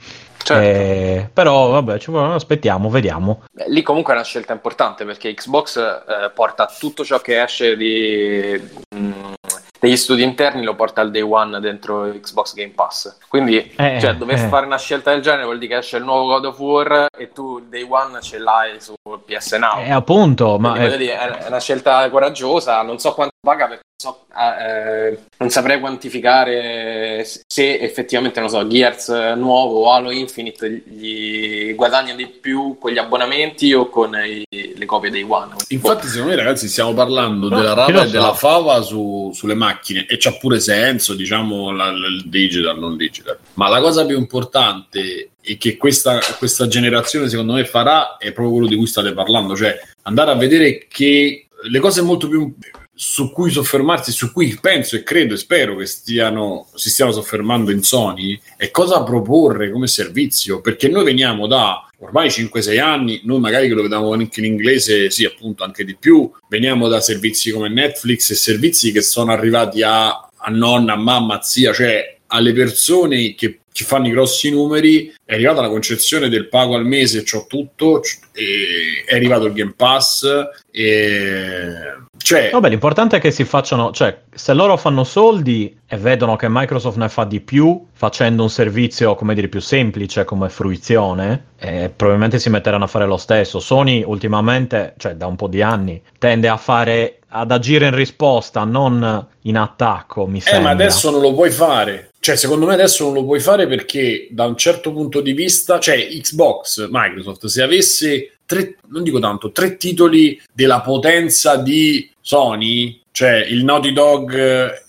Certo. 0.48 0.64
Eh, 0.64 1.30
però 1.34 1.70
vabbè, 1.70 1.98
ci 2.00 2.10
vuole- 2.12 2.36
aspettiamo, 2.36 2.90
vediamo. 2.90 3.44
Beh, 3.52 3.66
lì 3.68 3.82
comunque 3.82 4.14
è 4.14 4.16
una 4.16 4.26
scelta 4.26 4.54
importante 4.54 5.04
perché 5.06 5.34
Xbox 5.34 5.78
eh, 5.78 6.32
porta 6.34 6.72
tutto 6.80 7.04
ciò 7.04 7.20
che 7.20 7.42
esce 7.42 7.76
di, 7.76 8.60
mh, 8.96 9.34
degli 9.80 9.98
studi 9.98 10.24
interni 10.24 10.64
lo 10.64 10.76
porta 10.76 11.02
al 11.02 11.12
day 11.12 11.22
one 11.22 11.60
dentro 11.60 12.04
Xbox 12.22 12.54
Game 12.54 12.72
Pass. 12.74 13.18
Quindi, 13.28 13.74
Eh, 13.76 13.98
cioè, 14.00 14.16
dover 14.16 14.36
eh. 14.36 14.48
fare 14.48 14.66
una 14.66 14.78
scelta 14.78 15.12
del 15.12 15.22
genere 15.22 15.44
vuol 15.44 15.58
dire 15.60 15.74
che 15.74 15.80
esce 15.80 15.98
il 15.98 16.04
nuovo 16.04 16.28
God 16.28 16.46
of 16.46 16.60
War 16.60 17.06
e 17.18 17.32
tu 17.34 17.58
il 17.60 17.66
day 17.66 17.86
one 17.88 18.22
ce 18.22 18.38
l'hai 18.40 18.80
su 18.80 18.94
PS 19.26 19.54
Now. 19.54 19.80
E 19.80 19.92
appunto, 19.92 20.58
ma 20.58 20.72
Quindi, 20.72 20.86
eh, 20.86 20.90
voglio 20.90 20.98
dire, 21.04 21.18
è 21.20 21.38
è 21.44 21.48
una 21.48 21.60
scelta 21.60 22.10
coraggiosa, 22.10 22.82
non 22.82 23.00
so 23.00 23.14
quanto 23.14 23.36
paga 23.40 23.68
perché 23.68 23.84
non 24.04 24.14
so, 24.14 24.26
eh, 24.38 25.18
non 25.38 25.50
saprei 25.50 25.80
quantificare 25.80 27.26
se 27.26 27.80
effettivamente, 27.80 28.40
non 28.40 28.50
so, 28.50 28.68
Gears 28.68 29.08
nuovo 29.36 29.86
o 29.86 29.92
Halo 29.92 30.12
Infinite 30.12 30.84
gli 30.86 31.74
guadagna 31.74 32.14
di 32.14 32.28
più 32.28 32.78
con 32.80 32.92
gli 32.92 32.98
abbonamenti 33.00 33.74
o 33.74 33.90
con 33.90 34.14
i- 34.16 34.46
le 34.76 34.86
copie 34.86 35.10
dei 35.10 35.24
One. 35.28 35.56
Infatti, 35.70 36.08
secondo 36.08 36.30
me, 36.32 36.36
ragazzi, 36.36 36.68
stiamo 36.68 36.94
parlando 36.94 37.50
No, 37.50 37.56
della 37.56 37.74
rapa 37.74 38.04
e 38.04 38.10
della 38.10 38.34
fava 38.34 38.82
su- 38.82 39.32
sulle 39.34 39.56
macchine 39.56 40.06
e 40.08 40.18
c'ha 40.20 40.34
pure 40.38 40.60
senso, 40.60 41.16
diciamo, 41.16 41.72
la- 41.72 41.90
la- 41.92 42.08
il 42.08 42.24
digital, 42.28 42.78
non 42.78 42.98
digital. 42.98 43.38
Ma 43.56 43.68
la 43.70 43.82
cosa 43.82 44.06
più 44.06 44.18
importante 44.18 45.30
e 45.42 45.58
che 45.58 45.78
questa, 45.78 46.20
questa 46.38 46.68
generazione, 46.68 47.30
secondo 47.30 47.54
me, 47.54 47.66
farà 47.66 48.18
è 48.18 48.32
proprio 48.32 48.52
quello 48.54 48.68
di 48.68 48.76
cui 48.76 48.86
state 48.88 49.14
parlando, 49.14 49.56
cioè 49.56 49.76
andare 50.04 50.30
a 50.32 50.36
vedere 50.36 50.86
che 50.88 51.48
le 51.70 51.80
cose 51.80 52.02
molto 52.04 52.28
più 52.28 52.54
su 53.00 53.32
cui 53.32 53.52
soffermarsi, 53.52 54.12
su 54.12 54.34
cui 54.34 54.58
penso 54.60 54.96
e 54.96 55.04
credo 55.04 55.36
e 55.36 55.38
spero 55.38 55.76
che 55.76 55.86
stiano, 55.86 56.68
si 56.74 56.90
stiano 56.90 57.12
soffermando 57.12 57.70
in 57.70 57.84
Sony, 57.84 58.40
è 58.58 58.72
cosa 58.72 59.04
proporre 59.04 59.70
come 59.70 59.86
servizio, 59.86 60.62
perché 60.62 60.90
noi 60.90 61.04
veniamo 61.04 61.46
da 61.46 61.88
ormai 62.00 62.30
5-6 62.30 62.80
anni, 62.80 63.22
noi 63.24 63.40
magari 63.40 63.68
che 63.68 63.76
lo 63.76 63.84
vediamo 63.84 64.12
anche 64.14 64.40
in 64.40 64.48
inglese, 64.48 65.12
sì, 65.12 65.26
appunto, 65.26 65.64
anche 65.64 65.86
di 65.86 65.96
più, 65.96 66.28
veniamo 66.50 66.88
da 66.88 67.00
servizi 67.00 67.52
come 67.52 67.70
Netflix 67.70 68.32
e 68.32 68.36
servizi 68.36 68.92
che 68.92 69.02
sono 69.02 69.32
arrivati 69.32 69.84
a, 69.84 70.08
a 70.08 70.50
nonna, 70.50 70.94
a 70.94 70.98
mamma, 70.98 71.38
a 71.38 71.42
zia, 71.44 71.74
cioè 71.74 72.18
alle 72.28 72.52
persone 72.52 73.36
che, 73.36 73.60
che 73.78 73.84
fanno 73.84 74.08
i 74.08 74.12
grossi 74.12 74.50
numeri, 74.50 75.14
è 75.24 75.36
arrivata 75.36 75.62
la 75.62 75.70
concezione 75.70 76.30
del 76.30 76.48
pago 76.48 76.74
al 76.76 76.86
mese, 76.86 77.22
c'ho 77.24 77.46
tutto, 77.48 78.02
è 78.34 79.14
arrivato 79.14 79.46
il 79.46 79.54
Game 79.54 79.74
Pass, 79.76 80.26
e... 80.72 81.96
cioè... 82.18 82.50
Vabbè, 82.52 82.70
l'importante 82.70 83.18
è 83.18 83.20
che 83.20 83.30
si 83.30 83.44
facciano, 83.44 83.92
cioè, 83.92 84.22
se 84.34 84.54
loro 84.54 84.78
fanno 84.78 85.04
soldi 85.04 85.78
e 85.88 85.98
vedono 85.98 86.36
che 86.36 86.48
Microsoft 86.50 86.98
ne 86.98 87.10
fa 87.10 87.24
di 87.26 87.40
più, 87.40 87.86
facendo 87.94 88.42
un 88.42 88.50
servizio, 88.50 89.14
come 89.16 89.36
dire, 89.36 89.48
più 89.48 89.62
semplice 89.62 90.24
come 90.24 90.50
fruizione, 90.50 91.46
eh, 91.60 91.92
probabilmente 91.96 92.40
si 92.40 92.50
metteranno 92.50 92.86
a 92.86 92.88
fare 92.88 93.06
lo 93.06 93.18
stesso. 93.18 93.60
Sony 93.60 94.04
ultimamente, 94.04 94.96
cioè 94.98 95.14
da 95.14 95.28
un 95.28 95.36
po' 95.36 95.48
di 95.48 95.62
anni, 95.62 96.02
tende 96.18 96.48
a 96.48 96.58
fare, 96.58 97.20
ad 97.30 97.52
agire 97.52 97.88
in 97.88 97.96
risposta, 97.96 98.64
non 98.64 99.28
in 99.42 99.58
attacco, 99.58 100.26
mi 100.26 100.40
Eh, 100.40 100.42
sembra. 100.42 100.64
ma 100.64 100.70
adesso 100.72 101.12
non 101.12 101.22
lo 101.22 101.34
puoi 101.34 101.52
fare. 101.52 102.12
Cioè, 102.28 102.36
secondo 102.36 102.66
me 102.66 102.74
adesso 102.74 103.06
non 103.06 103.14
lo 103.14 103.24
puoi 103.24 103.40
fare 103.40 103.68
perché 103.68 104.28
da 104.32 104.44
un 104.44 104.58
certo 104.58 104.92
punto 104.92 105.22
di 105.22 105.32
vista, 105.32 105.80
cioè 105.80 106.10
Xbox, 106.10 106.90
Microsoft, 106.92 107.46
se 107.46 107.62
avesse 107.62 108.40
tre, 108.46 108.76
non 108.90 109.04
dico 109.04 109.18
tanto, 109.20 109.54
tre 109.54 109.78
titoli 109.78 110.38
della 110.52 110.82
potenza 110.82 111.56
di 111.56 112.12
Sony, 112.20 113.00
cioè 113.14 113.46
il 113.48 113.64
Naughty 113.64 113.94
Dog, 113.94 114.34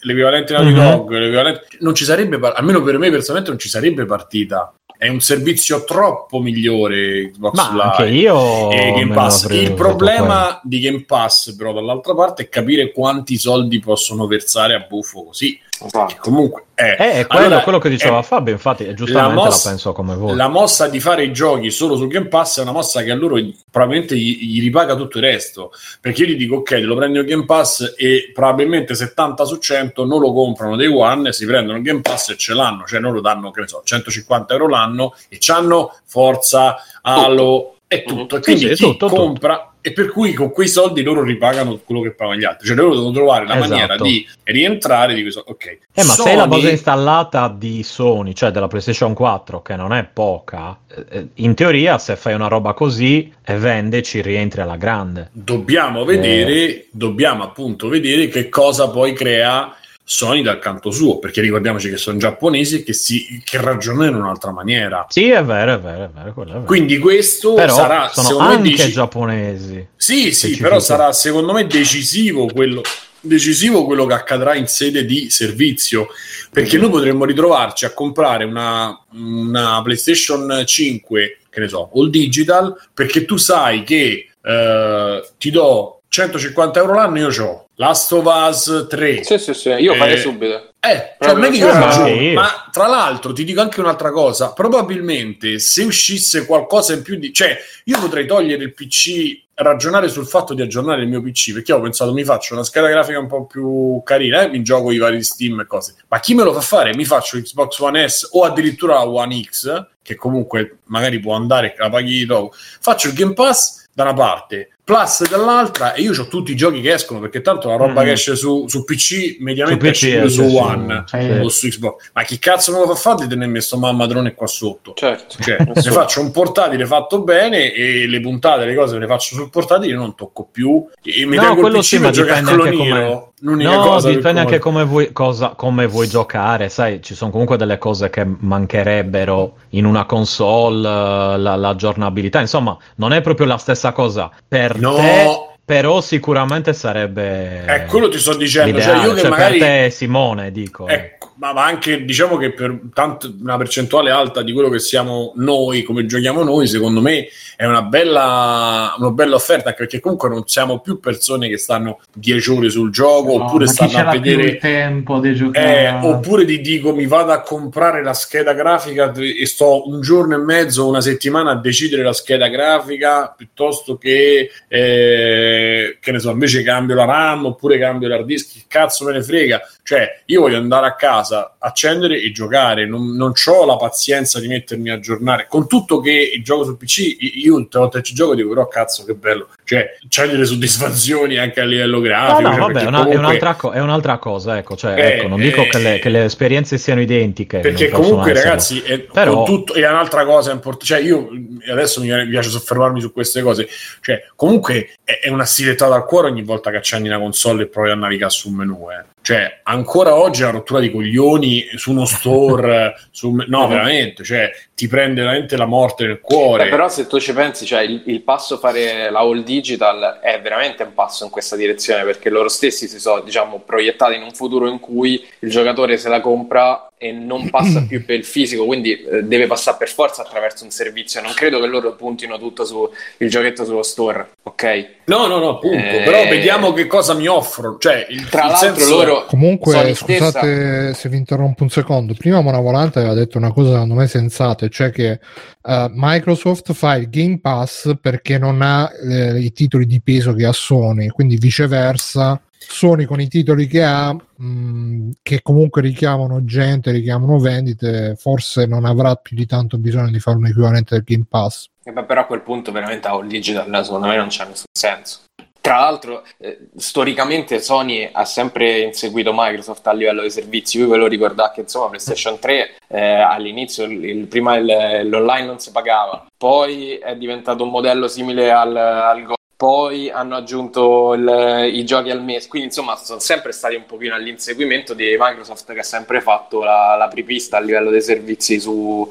l'equivalente 0.00 0.52
Naughty 0.52 0.72
Mhm. 0.72 0.90
Dog, 0.90 1.10
l'equivalente, 1.12 1.66
non 1.78 1.94
ci 1.94 2.02
sarebbe, 2.02 2.40
par- 2.40 2.54
almeno 2.56 2.82
per 2.82 2.98
me 2.98 3.08
personalmente 3.08 3.50
non 3.52 3.60
ci 3.60 3.68
sarebbe 3.68 4.04
partita. 4.04 4.74
È 4.98 5.06
un 5.06 5.20
servizio 5.20 5.84
troppo 5.84 6.40
migliore 6.40 7.30
Xbox 7.30 7.54
Ma 7.54 7.70
Live 7.70 7.82
anche 7.82 8.08
io 8.16 8.70
e 8.72 8.92
Game 8.96 9.14
Pass. 9.14 9.46
Il 9.48 9.74
problema 9.74 10.60
di 10.64 10.80
Game 10.80 11.04
Pass, 11.04 11.54
però, 11.54 11.72
dall'altra 11.72 12.16
parte, 12.16 12.42
è 12.42 12.48
capire 12.48 12.90
quanti 12.90 13.36
soldi 13.38 13.78
possono 13.78 14.26
versare 14.26 14.74
a 14.74 14.84
buffo 14.88 15.22
così. 15.26 15.56
Esatto. 15.80 16.14
Che 16.14 16.18
comunque 16.20 16.64
è, 16.74 16.96
Eh, 16.98 17.12
è 17.12 17.26
quello, 17.26 17.46
Allora, 17.46 17.62
quello 17.62 17.78
che 17.78 17.88
diceva 17.88 18.18
eh, 18.18 18.22
Fabio, 18.22 18.52
infatti, 18.52 18.84
giustamente 18.94 19.34
la 19.34 19.42
la, 19.42 19.48
mossa- 19.48 19.68
penso 19.68 19.92
come 19.92 20.16
voi. 20.16 20.36
La 20.36 20.48
mossa 20.48 20.88
di 20.88 21.00
fare 21.00 21.24
i 21.24 21.32
giochi 21.32 21.70
solo 21.70 21.96
sul 21.96 22.08
Game 22.08 22.28
Pass 22.28 22.58
è 22.58 22.62
una 22.62 22.72
mossa 22.72 23.02
che 23.02 23.10
a 23.10 23.14
loro 23.14 23.36
probabilmente 23.70 24.16
gli, 24.16 24.38
gli 24.40 24.60
ripaga 24.60 24.94
tutto 24.94 25.18
il 25.18 25.24
resto. 25.24 25.72
Perché 26.00 26.22
io 26.22 26.28
gli 26.28 26.36
dico, 26.36 26.56
ok, 26.56 26.68
te 26.68 26.80
lo 26.80 26.96
prendi 26.96 27.18
il 27.18 27.24
Game 27.24 27.44
Pass 27.44 27.94
e 27.96 28.30
probabilmente 28.32 28.94
70 28.94 29.44
su 29.44 29.58
100 29.58 30.04
non 30.04 30.20
lo 30.20 30.32
comprano 30.32 30.76
dei 30.76 30.88
One, 30.88 31.32
si 31.32 31.46
prendono 31.46 31.78
il 31.78 31.84
Game 31.84 32.00
Pass 32.00 32.30
e 32.30 32.36
ce 32.36 32.54
l'hanno, 32.54 32.84
cioè 32.84 33.00
non 33.00 33.12
lo 33.12 33.20
danno, 33.20 33.50
che 33.50 33.60
ne 33.60 33.68
so, 33.68 33.82
150 33.84 34.52
euro 34.52 34.68
l'anno 34.68 35.14
e 35.28 35.36
c'hanno 35.40 35.96
Forza, 36.04 36.76
Halo 37.02 37.77
e 37.88 38.04
tutto. 38.04 38.36
E 38.36 38.42
Sì, 38.42 38.52
quindi 38.52 38.76
sì, 38.76 38.84
chi 38.84 38.90
tutto, 38.90 39.06
tutto. 39.08 39.20
compra 39.20 39.72
e 39.80 39.92
per 39.92 40.10
cui 40.10 40.34
con 40.34 40.50
quei 40.50 40.68
soldi 40.68 41.02
loro 41.02 41.22
ripagano 41.22 41.80
quello 41.82 42.02
che 42.02 42.10
pagano 42.12 42.36
gli 42.38 42.44
altri. 42.44 42.66
Cioè 42.66 42.76
loro 42.76 42.90
devono 42.94 43.12
trovare 43.12 43.46
la 43.46 43.54
Esatto. 43.56 43.68
maniera 43.70 43.96
di 43.96 44.28
rientrare 44.44 45.14
di 45.14 45.22
questo. 45.22 45.42
Ok. 45.46 45.64
Eh, 45.66 45.78
ma 45.94 46.02
se 46.02 46.22
Sony- 46.22 46.36
la 46.36 46.46
base 46.46 46.70
installata 46.70 47.48
di 47.48 47.82
Sony, 47.82 48.34
cioè 48.34 48.50
della 48.50 48.66
PlayStation 48.68 49.14
4, 49.14 49.62
che 49.62 49.76
non 49.76 49.94
è 49.94 50.04
poca, 50.04 50.78
eh, 50.94 51.04
eh, 51.08 51.26
in 51.36 51.54
teoria 51.54 51.96
se 51.98 52.16
fai 52.16 52.34
una 52.34 52.48
roba 52.48 52.74
così 52.74 53.32
e 53.42 53.56
vende 53.56 54.02
ci 54.02 54.20
rientri 54.20 54.60
alla 54.60 54.76
grande. 54.76 55.30
dobbiamo 55.32 56.04
vedere, 56.04 56.86
dobbiamo 56.90 57.42
appunto 57.44 57.88
vedere 57.88 58.28
che 58.28 58.48
cosa 58.50 58.90
poi 58.90 59.14
crea 59.14 59.74
Sony 60.10 60.40
dal 60.40 60.58
canto 60.58 60.90
suo, 60.90 61.18
perché 61.18 61.42
ricordiamoci 61.42 61.90
che 61.90 61.98
sono 61.98 62.16
giapponesi 62.16 62.76
e 62.76 62.82
che, 62.82 62.94
si, 62.94 63.42
che 63.44 63.60
ragionano 63.60 64.06
in 64.06 64.14
un'altra 64.14 64.52
maniera. 64.52 65.04
Sì, 65.10 65.28
è 65.28 65.44
vero, 65.44 65.74
è 65.74 65.78
vero, 65.78 66.04
è 66.04 66.08
vero. 66.08 66.28
è 66.30 66.46
vero. 66.46 66.62
Quindi 66.62 66.96
questo 66.96 67.52
però 67.52 67.74
sarà 67.74 68.08
sono 68.08 68.38
anche 68.38 68.70
deci- 68.70 68.90
giapponesi. 68.90 69.86
Sì, 69.94 70.32
sì, 70.32 70.56
però 70.56 70.78
sarà 70.78 71.12
secondo 71.12 71.52
me 71.52 71.66
decisivo 71.66 72.46
quello, 72.46 72.80
decisivo 73.20 73.84
quello 73.84 74.06
che 74.06 74.14
accadrà 74.14 74.54
in 74.54 74.66
sede 74.66 75.04
di 75.04 75.28
servizio, 75.28 76.08
perché 76.50 76.78
noi 76.78 76.88
potremmo 76.88 77.26
ritrovarci 77.26 77.84
a 77.84 77.92
comprare 77.92 78.44
una, 78.44 78.98
una 79.12 79.82
PlayStation 79.82 80.62
5, 80.64 81.38
che 81.50 81.60
ne 81.60 81.68
so, 81.68 81.90
all 81.94 82.08
digital, 82.08 82.74
perché 82.94 83.26
tu 83.26 83.36
sai 83.36 83.82
che 83.82 84.30
eh, 84.42 85.28
ti 85.36 85.50
do 85.50 85.97
150 86.08 86.78
euro 86.80 86.94
l'anno, 86.94 87.18
io 87.18 87.44
ho 87.44 87.68
Last 87.74 88.12
of 88.12 88.24
Us 88.24 88.86
3. 88.88 89.22
Sì, 89.22 89.38
sì, 89.38 89.54
sì, 89.54 89.68
io 89.70 89.94
farei 89.94 90.14
Eh, 90.14 90.18
subito. 90.18 90.68
Eh, 90.80 91.16
cioè, 91.20 91.32
non 91.34 91.44
è 91.44 91.50
che 91.50 91.56
io 91.56 91.70
anche 91.70 92.10
io. 92.10 92.32
ma 92.34 92.68
tra 92.70 92.86
l'altro 92.86 93.32
ti 93.32 93.44
dico 93.44 93.60
anche 93.60 93.80
un'altra 93.80 94.10
cosa, 94.10 94.52
probabilmente 94.52 95.58
se 95.58 95.82
uscisse 95.84 96.46
qualcosa 96.46 96.94
in 96.94 97.02
più 97.02 97.16
di... 97.16 97.32
cioè 97.32 97.56
io 97.84 97.98
potrei 97.98 98.26
togliere 98.26 98.62
il 98.62 98.72
PC, 98.74 99.42
ragionare 99.54 100.08
sul 100.08 100.26
fatto 100.26 100.54
di 100.54 100.62
aggiornare 100.62 101.02
il 101.02 101.08
mio 101.08 101.20
PC, 101.20 101.52
perché 101.52 101.72
ho 101.72 101.80
pensato 101.80 102.12
mi 102.12 102.22
faccio 102.22 102.54
una 102.54 102.62
scheda 102.62 102.88
grafica 102.88 103.18
un 103.18 103.26
po' 103.26 103.44
più 103.46 104.00
carina, 104.04 104.42
eh, 104.42 104.48
mi 104.48 104.62
gioco 104.62 104.92
i 104.92 104.98
vari 104.98 105.22
Steam 105.22 105.60
e 105.60 105.66
cose, 105.66 105.94
ma 106.08 106.20
chi 106.20 106.34
me 106.34 106.44
lo 106.44 106.52
fa 106.52 106.60
fare? 106.60 106.94
Mi 106.94 107.04
faccio 107.04 107.38
Xbox 107.40 107.78
One 107.80 108.08
S 108.08 108.28
o 108.32 108.44
addirittura 108.44 109.06
One 109.06 109.42
X, 109.42 109.86
che 110.00 110.14
comunque 110.14 110.78
magari 110.84 111.18
può 111.18 111.34
andare, 111.34 111.74
la 111.76 111.90
paghi 111.90 112.24
dopo, 112.24 112.54
faccio 112.54 113.08
il 113.08 113.14
Game 113.14 113.34
Pass 113.34 113.86
da 113.92 114.04
una 114.04 114.14
parte, 114.14 114.70
Plus 114.88 115.28
dall'altra 115.28 115.92
e 115.92 116.00
io 116.00 116.12
ho 116.18 116.28
tutti 116.28 116.52
i 116.52 116.56
giochi 116.56 116.80
che 116.80 116.94
escono 116.94 117.20
perché 117.20 117.42
tanto 117.42 117.68
la 117.68 117.76
roba 117.76 118.00
Mhm. 118.00 118.06
che 118.06 118.12
esce 118.12 118.36
su, 118.36 118.64
su 118.68 118.84
PC 118.84 119.36
mediamente 119.40 119.84
Su 119.84 119.90
esce 119.90 120.08
PC, 120.18 120.24
esce 120.24 120.48
su- 120.48 120.56
One 120.56 121.04
sì. 121.04 121.16
o 121.42 121.48
su 121.50 121.68
Xbox. 121.68 122.08
Ma 122.14 122.22
chi 122.22 122.38
cazzo 122.38 122.72
me 122.72 122.78
lo 122.78 122.86
fa 122.86 122.94
fare 122.94 123.24
di 123.24 123.28
tenermi 123.28 123.60
sto 123.60 123.76
mammadrone 123.76 124.32
qua 124.32 124.46
sotto? 124.46 124.94
Certo. 124.94 125.36
Cioè, 125.42 125.58
se 125.74 125.90
faccio 125.90 126.22
un 126.22 126.30
portatile 126.30 126.86
fatto 126.86 127.20
bene 127.20 127.70
e 127.70 128.06
le 128.08 128.20
puntate, 128.22 128.64
le 128.64 128.74
cose 128.74 128.98
le 128.98 129.06
faccio 129.06 129.34
sul 129.34 129.50
portatile, 129.50 129.92
io 129.92 129.98
non 129.98 130.14
tocco 130.14 130.48
più 130.50 130.86
e 131.02 131.26
mi 131.26 131.36
No, 131.36 131.42
tengo 131.42 131.54
il 131.56 131.60
quello 131.60 131.78
PC 131.80 131.84
sì, 131.84 131.96
per 131.96 132.04
ma 132.06 132.10
giocare 132.12 132.40
dipende 132.40 132.56
con 132.62 132.68
anche 132.78 132.90
Nero. 132.92 133.32
L'unica 133.40 133.70
No, 133.70 133.82
cosa 133.82 134.08
dipende 134.08 134.40
anche 134.40 134.58
come 134.58 134.82
vuoi, 134.82 135.12
cosa, 135.12 135.50
come 135.50 135.86
vuoi 135.86 136.08
giocare, 136.08 136.68
sai, 136.68 137.00
ci 137.04 137.14
sono 137.14 137.30
comunque 137.30 137.56
delle 137.56 137.78
cose 137.78 138.10
che 138.10 138.26
mancherebbero 138.26 139.54
in 139.70 139.84
una 139.84 140.04
console, 140.06 140.78
eh, 140.88 141.38
la- 141.38 141.54
l'aggiornabilità, 141.54 142.40
insomma, 142.40 142.76
non 142.96 143.12
è 143.12 143.20
proprio 143.20 143.46
la 143.46 143.56
stessa 143.58 143.92
cosa 143.92 144.28
per 144.46 144.77
No. 144.80 144.94
te, 144.94 145.56
però 145.64 146.00
sicuramente 146.00 146.72
sarebbe 146.72 147.64
Eh, 147.66 147.84
quello 147.86 148.08
ti 148.08 148.18
sto 148.18 148.34
dicendo, 148.34 148.80
cioè 148.80 149.04
io 149.04 149.12
che 149.14 149.20
cioè, 149.20 149.30
magari 149.30 149.90
Simone, 149.90 150.50
dico. 150.50 150.86
Ecco, 150.86 151.27
ma, 151.38 151.52
ma 151.52 151.64
anche 151.64 152.04
diciamo 152.04 152.36
che 152.36 152.52
per 152.52 152.80
tanto, 152.92 153.32
una 153.40 153.56
percentuale 153.56 154.10
alta 154.10 154.42
di 154.42 154.52
quello 154.52 154.68
che 154.68 154.78
siamo 154.78 155.32
noi, 155.36 155.82
come 155.82 156.04
giochiamo 156.04 156.42
noi, 156.42 156.66
secondo 156.66 157.00
me 157.00 157.28
è 157.56 157.64
una 157.64 157.82
bella, 157.82 158.94
una 158.98 159.10
bella 159.10 159.36
offerta, 159.36 159.68
anche 159.68 159.80
perché 159.80 160.00
comunque 160.00 160.28
non 160.28 160.46
siamo 160.46 160.80
più 160.80 161.00
persone 161.00 161.48
che 161.48 161.56
stanno 161.56 162.00
10 162.14 162.50
ore 162.50 162.70
sul 162.70 162.90
gioco 162.90 163.36
No, 163.36 163.44
oppure 163.44 163.66
stanno 163.66 163.98
a 163.98 164.10
vedere. 164.10 164.42
il 164.42 164.58
tempo 164.58 165.18
di 165.20 165.34
giocare? 165.34 165.84
Eh, 165.84 166.06
oppure 166.06 166.44
ti 166.44 166.60
dico 166.60 166.94
mi 166.94 167.06
vado 167.06 167.32
a 167.32 167.40
comprare 167.40 168.02
la 168.02 168.14
scheda 168.14 168.52
grafica 168.52 169.12
e 169.12 169.46
sto 169.46 169.88
un 169.88 170.00
giorno 170.00 170.34
e 170.34 170.38
mezzo, 170.38 170.88
una 170.88 171.00
settimana 171.00 171.52
a 171.52 171.56
decidere 171.56 172.02
la 172.02 172.12
scheda 172.12 172.48
grafica 172.48 173.32
piuttosto 173.36 173.96
che 173.96 174.50
eh, 174.68 175.98
che 176.00 176.12
ne 176.12 176.18
so, 176.18 176.30
invece 176.30 176.62
cambio 176.62 176.94
la 176.96 177.04
RAM 177.04 177.46
oppure 177.46 177.78
cambio 177.78 178.08
l'hard 178.08 178.26
disk, 178.26 178.52
che 178.52 178.64
cazzo 178.66 179.04
me 179.04 179.12
ne 179.12 179.22
frega. 179.22 179.60
Cioè, 179.88 180.20
io 180.26 180.42
voglio 180.42 180.58
andare 180.58 180.86
a 180.86 180.94
casa, 180.96 181.54
accendere 181.58 182.20
e 182.20 182.30
giocare, 182.30 182.84
non, 182.86 183.16
non 183.16 183.32
ho 183.46 183.64
la 183.64 183.76
pazienza 183.78 184.38
di 184.38 184.46
mettermi 184.46 184.90
a 184.90 184.94
aggiornare. 184.96 185.46
Con 185.48 185.66
tutto 185.66 185.98
che 186.00 186.30
il 186.34 186.44
gioco 186.44 186.64
sul 186.64 186.76
PC, 186.76 187.16
io 187.42 187.54
tutte 187.54 187.78
le 187.78 187.84
volte 187.84 188.02
ci 188.02 188.12
gioco 188.12 188.34
dico, 188.34 188.50
però 188.50 188.68
cazzo 188.68 189.06
che 189.06 189.14
bello. 189.14 189.48
Cioè, 189.64 189.96
c'hai 190.10 190.28
delle 190.28 190.44
soddisfazioni 190.44 191.38
anche 191.38 191.60
a 191.62 191.64
livello 191.64 191.96
No, 191.96 192.02
grafico. 192.02 192.40
no, 192.42 192.50
cioè, 192.50 192.58
vabbè, 192.60 192.80
è, 192.80 192.86
una- 192.86 192.98
è 192.98 193.00
comunque- 193.00 193.16
un'altra, 193.16 193.54
co- 193.54 193.70
è 193.70 193.80
un'altra 193.80 194.18
cosa, 194.18 194.58
ecco, 194.58 194.76
cioè, 194.76 194.92
Eh, 194.92 195.06
ecco, 195.20 195.28
non 195.28 195.40
dico 195.40 195.62
eh, 195.62 195.68
che, 195.68 195.78
le, 195.78 195.98
che 196.00 196.08
le 196.10 196.24
esperienze 196.24 196.76
siano 196.76 197.00
identiche. 197.00 197.60
perché 197.60 197.88
comunque 197.88 198.34
ragazzi 198.34 198.80
è, 198.82 198.98
Però- 199.00 199.42
tutto, 199.44 199.72
è 199.72 199.88
un'altra 199.88 200.26
cosa 200.26 200.52
importante 200.52 200.84
cioè 200.84 201.00
io 201.00 201.30
adesso 201.70 202.00
mi 202.02 202.08
mi 202.10 202.28
piace 202.28 202.50
soffermarmi 202.50 203.00
su 203.00 203.10
queste 203.12 203.40
cose 203.42 203.68
cioè 204.00 204.22
comunque 204.36 204.90
è, 205.04 205.20
è 205.22 205.28
una 205.30 205.44
stilettata 205.44 205.94
al 205.94 206.04
cuore 206.04 206.28
ogni 206.28 206.42
volta 206.42 206.70
che 206.70 206.76
accendi 206.76 207.08
una 207.08 207.18
console 207.18 207.62
e 207.62 207.66
provi 207.68 207.90
a 207.90 207.94
navigare 207.94 208.30
su 208.30 208.48
un 208.48 208.54
menu 208.56 208.86
eh. 208.90 209.04
Cioè 209.28 209.60
ancora 209.64 210.14
oggi 210.14 210.40
una 210.40 210.52
rottura 210.52 210.80
di 210.80 210.90
coglioni 210.90 211.68
su 211.74 211.90
uno 211.90 212.06
store 212.06 212.98
su 213.12 213.30
no 213.46 213.68
veramente 213.68 214.24
cioè 214.24 214.50
ti 214.74 214.88
prende 214.88 215.20
veramente 215.20 215.56
la 215.56 215.66
morte 215.66 216.06
nel 216.06 216.20
cuore. 216.20 216.64
Beh, 216.64 216.70
però 216.70 216.88
se 216.88 217.08
tu 217.08 217.18
ci 217.18 217.32
pensi, 217.34 217.66
cioè, 217.66 217.82
il, 217.82 218.00
il 218.06 218.22
passo 218.22 218.58
fare 218.58 219.10
la 219.10 219.18
all 219.18 219.42
digital 219.42 220.20
è 220.22 220.40
veramente 220.40 220.84
un 220.84 220.94
passo 220.94 221.24
in 221.24 221.30
questa 221.30 221.56
direzione 221.56 222.04
perché 222.04 222.30
loro 222.30 222.48
stessi 222.48 222.86
si 222.86 223.00
sono 223.00 223.20
diciamo, 223.20 223.58
proiettati 223.58 224.14
in 224.14 224.22
un 224.22 224.30
futuro 224.30 224.68
in 224.68 224.78
cui 224.78 225.26
il 225.40 225.50
giocatore 225.50 225.96
se 225.96 226.08
la 226.08 226.20
compra 226.20 226.87
e 226.98 227.12
non 227.12 227.48
passa 227.48 227.82
più 227.82 228.04
per 228.04 228.16
il 228.16 228.24
fisico, 228.24 228.66
quindi 228.66 228.92
eh, 228.92 229.22
deve 229.22 229.46
passare 229.46 229.76
per 229.78 229.88
forza 229.88 230.22
attraverso 230.22 230.64
un 230.64 230.70
servizio. 230.70 231.22
Non 231.22 231.32
credo 231.32 231.60
che 231.60 231.66
loro 231.66 231.94
puntino 231.94 232.38
tutto 232.38 232.64
sul 232.64 232.90
giochettto 233.18 233.64
sullo 233.64 233.82
store, 233.82 234.30
ok? 234.42 234.86
no 235.08 235.26
no 235.26 235.38
no 235.38 235.48
appunto 235.56 235.76
Eh, 235.76 236.02
però 236.04 236.28
vediamo 236.28 236.74
che 236.74 236.86
cosa 236.86 237.14
mi 237.14 237.26
offrono 237.26 237.78
cioè 237.78 238.06
il, 238.10 238.28
Tra 238.28 238.44
il 238.44 238.50
l'altro 238.50 238.88
loro 238.88 239.24
Comunque, 239.24 239.72
Sony 239.72 239.94
stessa- 239.94 240.24
scusate 240.30 240.94
se 240.94 241.08
vi 241.08 241.16
interrompo 241.16 241.62
un 241.62 241.70
secondo. 241.70 242.14
Prima 242.14 242.40
Mona 242.40 242.60
Volante 242.60 242.98
aveva 242.98 243.14
detto 243.14 243.38
una 243.38 243.52
cosa 243.52 243.72
secondo 243.72 243.94
me 243.94 244.06
sensata, 244.06 244.66
e 244.66 244.68
cioè 244.68 244.90
che 244.90 245.20
eh, 245.62 245.86
Microsoft 245.92 246.72
fa 246.72 246.96
il 246.96 247.08
Game 247.08 247.38
Pass 247.40 247.92
perché 248.00 248.38
non 248.38 248.60
ha 248.60 248.90
eh, 249.08 249.38
i 249.38 249.52
titoli 249.52 249.86
di 249.86 250.00
peso 250.02 250.34
che 250.34 250.44
ha 250.44 250.52
Sony, 250.52 251.08
quindi 251.08 251.36
viceversa. 251.36 252.40
Sony 252.58 253.04
con 253.04 253.20
i 253.20 253.28
titoli 253.28 253.66
che 253.66 253.82
ha, 253.84 254.12
mh, 254.12 255.10
che 255.22 255.42
comunque 255.42 255.80
richiamano 255.82 256.44
gente, 256.44 256.90
richiamano 256.90 257.38
vendite, 257.38 258.14
forse 258.18 258.66
non 258.66 258.84
avrà 258.84 259.14
più 259.16 259.36
di 259.36 259.46
tanto 259.46 259.78
bisogno 259.78 260.10
di 260.10 260.20
fare 260.20 260.36
un 260.36 260.46
equivalente 260.46 260.94
del 260.94 261.04
Game 261.04 261.24
Pass. 261.28 261.68
Eh, 261.84 261.92
beh, 261.92 262.04
però 262.04 262.22
a 262.22 262.26
quel 262.26 262.42
punto 262.42 262.70
veramente 262.72 263.08
all 263.08 263.26
digital 263.26 263.84
secondo 263.84 264.06
me 264.06 264.16
non 264.16 264.28
c'è 264.28 264.44
nessun 264.46 264.66
senso. 264.72 265.20
Tra 265.60 265.80
l'altro, 265.80 266.24
eh, 266.38 266.68
storicamente 266.76 267.60
Sony 267.60 268.08
ha 268.10 268.24
sempre 268.24 268.80
inseguito 268.80 269.32
Microsoft 269.34 269.86
a 269.86 269.92
livello 269.92 270.22
di 270.22 270.30
servizi. 270.30 270.78
Voi 270.78 270.88
ve 270.88 270.96
lo 270.96 271.06
ricordate 271.08 271.54
che 271.56 271.60
insomma 271.62 271.88
PlayStation 271.88 272.38
3 272.38 272.76
eh, 272.88 273.00
all'inizio 273.20 273.84
il, 273.84 274.02
il- 274.04 274.26
prima 274.28 274.56
il- 274.56 275.08
l'online 275.08 275.44
non 275.46 275.58
si 275.58 275.70
pagava, 275.70 276.26
poi 276.38 276.94
è 276.96 277.16
diventato 277.16 277.64
un 277.64 277.70
modello 277.70 278.08
simile 278.08 278.50
al, 278.50 278.74
al 278.76 279.22
Go. 279.24 279.34
Poi 279.58 280.08
hanno 280.08 280.36
aggiunto 280.36 281.14
il- 281.14 281.70
i 281.74 281.84
giochi 281.84 282.10
al 282.10 282.22
mese, 282.22 282.46
quindi 282.46 282.68
insomma 282.68 282.94
sono 282.94 283.18
sempre 283.18 283.50
stati 283.50 283.74
un 283.74 283.86
pochino 283.86 284.14
all'inseguimento 284.14 284.94
di 284.94 285.16
Microsoft 285.18 285.72
che 285.72 285.80
ha 285.80 285.82
sempre 285.82 286.20
fatto 286.20 286.62
la, 286.62 286.94
la 286.96 287.08
pripista 287.08 287.56
a 287.56 287.60
livello 287.60 287.90
dei 287.90 288.00
servizi 288.00 288.60
su, 288.60 289.04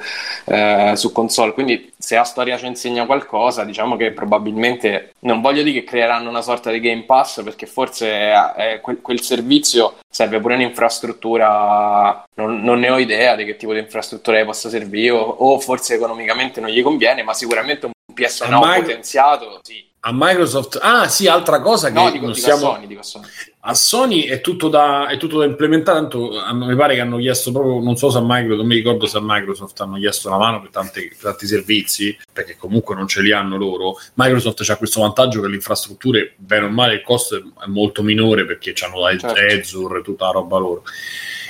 eh, 0.46 0.94
su 0.96 1.12
console. 1.12 1.52
Quindi 1.52 1.92
se 1.98 2.16
la 2.16 2.24
storia 2.24 2.58
ci 2.58 2.66
insegna 2.66 3.06
qualcosa, 3.06 3.66
diciamo 3.66 3.98
che 3.98 4.12
probabilmente 4.14 5.16
non 5.24 5.42
voglio 5.42 5.64
dire 5.64 5.82
che 5.82 5.86
creeranno 5.86 6.30
una 6.30 6.42
sorta 6.42 6.72
di 6.72 6.80
Game 6.80 7.04
Pass, 7.04 7.44
perché 7.44 7.66
forse 7.66 8.10
è- 8.10 8.52
è 8.54 8.80
quel, 8.82 9.02
quel 9.02 9.20
servizio 9.20 9.98
serve 10.10 10.40
pure 10.40 10.54
un'infrastruttura, 10.56 12.24
non, 12.36 12.62
non 12.62 12.80
ne 12.80 12.90
ho 12.90 12.98
idea 13.00 13.36
di 13.36 13.44
che 13.44 13.58
tipo 13.58 13.74
di 13.74 13.80
infrastruttura 13.80 14.42
possa 14.46 14.70
servire, 14.70 15.12
o, 15.12 15.20
o 15.20 15.60
forse 15.60 15.96
economicamente 15.96 16.62
non 16.62 16.70
gli 16.70 16.82
conviene, 16.82 17.22
ma 17.24 17.34
sicuramente 17.34 17.86
un 17.88 17.92
PS 18.14 18.42
Now 18.44 18.62
Ormai- 18.62 18.82
potenziato, 18.82 19.60
sì. 19.62 19.84
A 20.00 20.12
Microsoft 20.14 20.78
ah 20.82 21.08
sì 21.10 21.28
altra 21.28 21.60
cosa 21.60 21.88
che 21.88 21.94
No, 21.96 22.12
dico, 22.12 22.26
non 22.26 22.34
dico 22.34 22.46
a 22.48 22.56
siamo 22.56 22.74
Sony, 22.74 22.88
dico 22.88 23.00
a 23.00 23.04
Sony. 23.04 23.26
a 23.62 23.74
Sony 23.74 24.22
è 24.24 24.40
tutto 24.42 24.70
da, 24.70 25.08
è 25.08 25.18
tutto 25.18 25.40
da 25.40 25.46
implementare. 25.46 25.98
Tanto 26.00 26.40
hanno- 26.40 26.66
mi 26.68 26.76
pare 26.76 26.94
che 26.96 27.02
hanno 27.02 27.18
chiesto 27.18 27.52
proprio, 27.52 27.82
non 27.82 27.98
so 27.98 28.10
se 28.10 28.18
a 28.20 28.22
Microsoft, 28.22 28.58
non 28.60 28.68
mi 28.68 28.76
ricordo 28.76 29.06
se 29.08 29.18
a 29.18 29.22
Microsoft 29.22 29.82
hanno 29.82 29.98
chiesto 29.98 30.28
una 30.30 30.38
mano 30.38 30.62
per, 30.62 30.70
tante- 30.70 31.08
per 31.10 31.18
tanti 31.20 31.48
servizi, 31.48 32.18
perché 32.32 32.56
comunque 32.56 32.96
non 32.96 33.08
ce 33.08 33.22
li 33.22 33.32
hanno 33.34 33.58
loro. 33.58 33.96
Microsoft 34.14 34.64
ha 34.70 34.78
questo 34.78 35.02
vantaggio 35.02 35.42
che 35.42 35.48
le 35.48 35.56
infrastrutture, 35.56 36.34
bene 36.38 36.66
o 36.68 36.70
male, 36.70 36.94
il 36.94 37.02
costo 37.02 37.36
è, 37.36 37.42
molto 37.68 38.02
minore 38.04 38.46
perché 38.46 38.74
hanno 38.86 39.00
la 39.00 39.18
Certo. 39.18 39.36
Azure 39.60 40.00
e 40.00 40.04
tutta 40.04 40.26
la 40.26 40.32
roba 40.32 40.58
loro. 40.60 40.84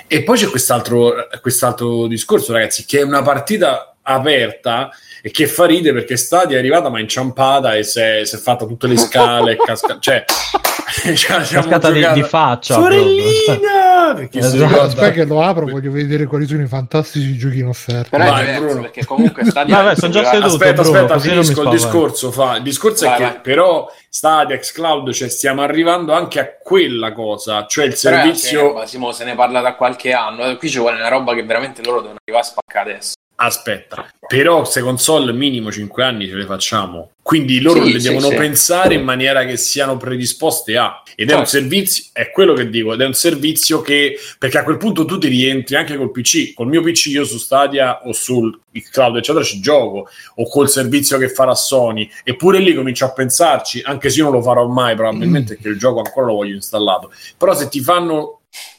E 0.07 0.23
poi 0.23 0.37
c'è 0.37 0.47
quest'altro, 0.47 1.27
quest'altro 1.41 2.07
discorso, 2.07 2.53
ragazzi, 2.53 2.85
che 2.85 2.99
è 2.99 3.03
una 3.03 3.21
partita 3.21 3.95
aperta 4.01 4.89
e 5.21 5.31
che 5.31 5.47
fa 5.47 5.65
ride 5.65 5.93
perché 5.93 6.17
Stadia 6.17 6.55
è 6.57 6.59
arrivata 6.59 6.89
ma 6.89 6.99
inciampata 6.99 7.75
e 7.75 7.83
si 7.83 7.99
è, 7.99 8.21
si 8.23 8.35
è 8.35 8.39
fatta 8.39 8.65
tutte 8.65 8.87
le 8.87 8.97
scale, 8.97 9.53
è 9.53 9.55
casca- 9.63 9.97
cioè, 9.99 10.23
Cascata 11.27 11.91
di, 11.91 12.05
di 12.13 12.23
faccia. 12.23 12.75
Sorellina! 12.75 14.13
per 14.15 14.29
chi 14.29 14.41
si 14.41 14.55
Esatto. 14.55 14.81
Aspetta 14.81 15.11
che 15.11 15.25
lo 15.25 15.43
apro, 15.43 15.65
voglio 15.67 15.91
vedere 15.91 16.25
quali 16.25 16.47
sono 16.47 16.63
i 16.63 16.67
fantastici 16.67 17.37
giochi 17.37 17.59
in 17.59 17.67
offerta. 17.67 18.17
Però 18.17 18.29
Vai, 18.29 18.41
è 18.41 18.45
diverso 18.45 18.65
Bruno. 18.65 18.81
perché 18.81 19.05
comunque 19.05 19.45
Stadia 19.45 19.75
Vabbè, 19.83 19.95
sono 19.95 20.11
già 20.11 20.19
Aspetta, 20.21 20.37
seduto. 20.47 20.53
Aspetta, 20.63 20.81
Bruno, 20.81 20.97
aspetta, 20.99 21.19
finisco 21.19 21.61
il 21.63 21.69
discorso. 21.69 22.31
Fa. 22.31 22.55
Il 22.55 22.63
discorso 22.63 23.05
Vai, 23.05 23.13
è 23.13 23.17
che 23.17 23.23
vai. 23.23 23.39
però 23.41 23.91
Stadia 24.09 24.57
Xcloud, 24.57 25.11
cioè 25.11 25.29
stiamo 25.29 25.61
arrivando 25.61 26.13
anche 26.13 26.39
a 26.39 26.47
quella 26.61 27.11
cosa, 27.13 27.65
cioè 27.67 27.85
il 27.85 27.97
Però 28.01 28.15
è 28.15 28.19
anche 28.19 28.35
servizio... 28.35 28.61
roba, 28.61 28.85
Simo, 28.87 29.11
se 29.11 29.23
ne 29.25 29.35
parla 29.35 29.61
da 29.61 29.75
qualche 29.75 30.13
anno. 30.13 30.55
Qui 30.57 30.69
ci 30.69 30.79
vuole 30.79 30.95
una 30.97 31.09
roba 31.09 31.33
che 31.33 31.43
veramente 31.43 31.83
loro 31.83 31.97
devono 32.01 32.17
arrivare 32.23 32.45
a 32.45 32.49
spaccare 32.49 32.91
adesso. 32.91 33.13
Aspetta, 33.39 34.11
però 34.27 34.65
se 34.65 34.81
console 34.81 35.31
minimo 35.31 35.71
5 35.71 36.03
anni 36.03 36.27
ce 36.27 36.33
le 36.33 36.45
facciamo. 36.45 37.11
Quindi 37.21 37.59
loro 37.59 37.83
Sì, 37.83 37.91
le 37.93 37.99
sì, 37.99 38.07
devono 38.07 38.29
sì. 38.29 38.35
pensare 38.35 38.95
in 38.95 39.03
maniera 39.03 39.45
che 39.45 39.57
siano 39.57 39.95
predisposte 39.97 40.75
a. 40.77 41.03
Ed 41.15 41.29
è 41.29 41.33
un 41.33 41.45
Certo. 41.45 41.59
servizio, 41.59 42.05
è 42.13 42.31
quello 42.31 42.53
che 42.53 42.69
dico, 42.69 42.93
ed 42.93 43.01
è 43.01 43.05
un 43.05 43.13
servizio 43.13 43.81
che, 43.81 44.17
perché 44.39 44.57
a 44.57 44.63
quel 44.63 44.77
punto 44.77 45.05
tu 45.05 45.17
ti 45.19 45.27
rientri 45.27 45.75
anche 45.75 45.97
col 45.97 46.09
PC. 46.11 46.53
Col 46.55 46.67
mio 46.67 46.81
PC 46.81 47.07
io 47.07 47.25
su 47.25 47.37
Stadia 47.37 48.07
o 48.07 48.11
sul 48.13 48.59
cloud 48.91 49.17
eccetera 49.17 49.43
ci 49.43 49.59
gioco, 49.59 50.07
o 50.35 50.49
col 50.49 50.69
servizio 50.69 51.17
che 51.19 51.29
farà 51.29 51.53
Sony. 51.53 52.09
Eppure 52.23 52.57
lì 52.59 52.73
comincio 52.73 53.05
a 53.05 53.11
pensarci, 53.11 53.81
anche 53.83 54.09
se 54.09 54.17
io 54.19 54.23
non 54.25 54.33
lo 54.33 54.41
farò 54.41 54.65
mai 54.67 54.95
probabilmente, 54.95 55.55
perché 55.55 55.67
il 55.69 55.77
gioco 55.77 55.99
ancora 55.99 56.27
lo 56.27 56.33
voglio 56.33 56.55
installato. 56.55 57.11
Però 57.37 57.53
se 57.53 57.67
ti 57.69 57.81
fanno 57.81 58.36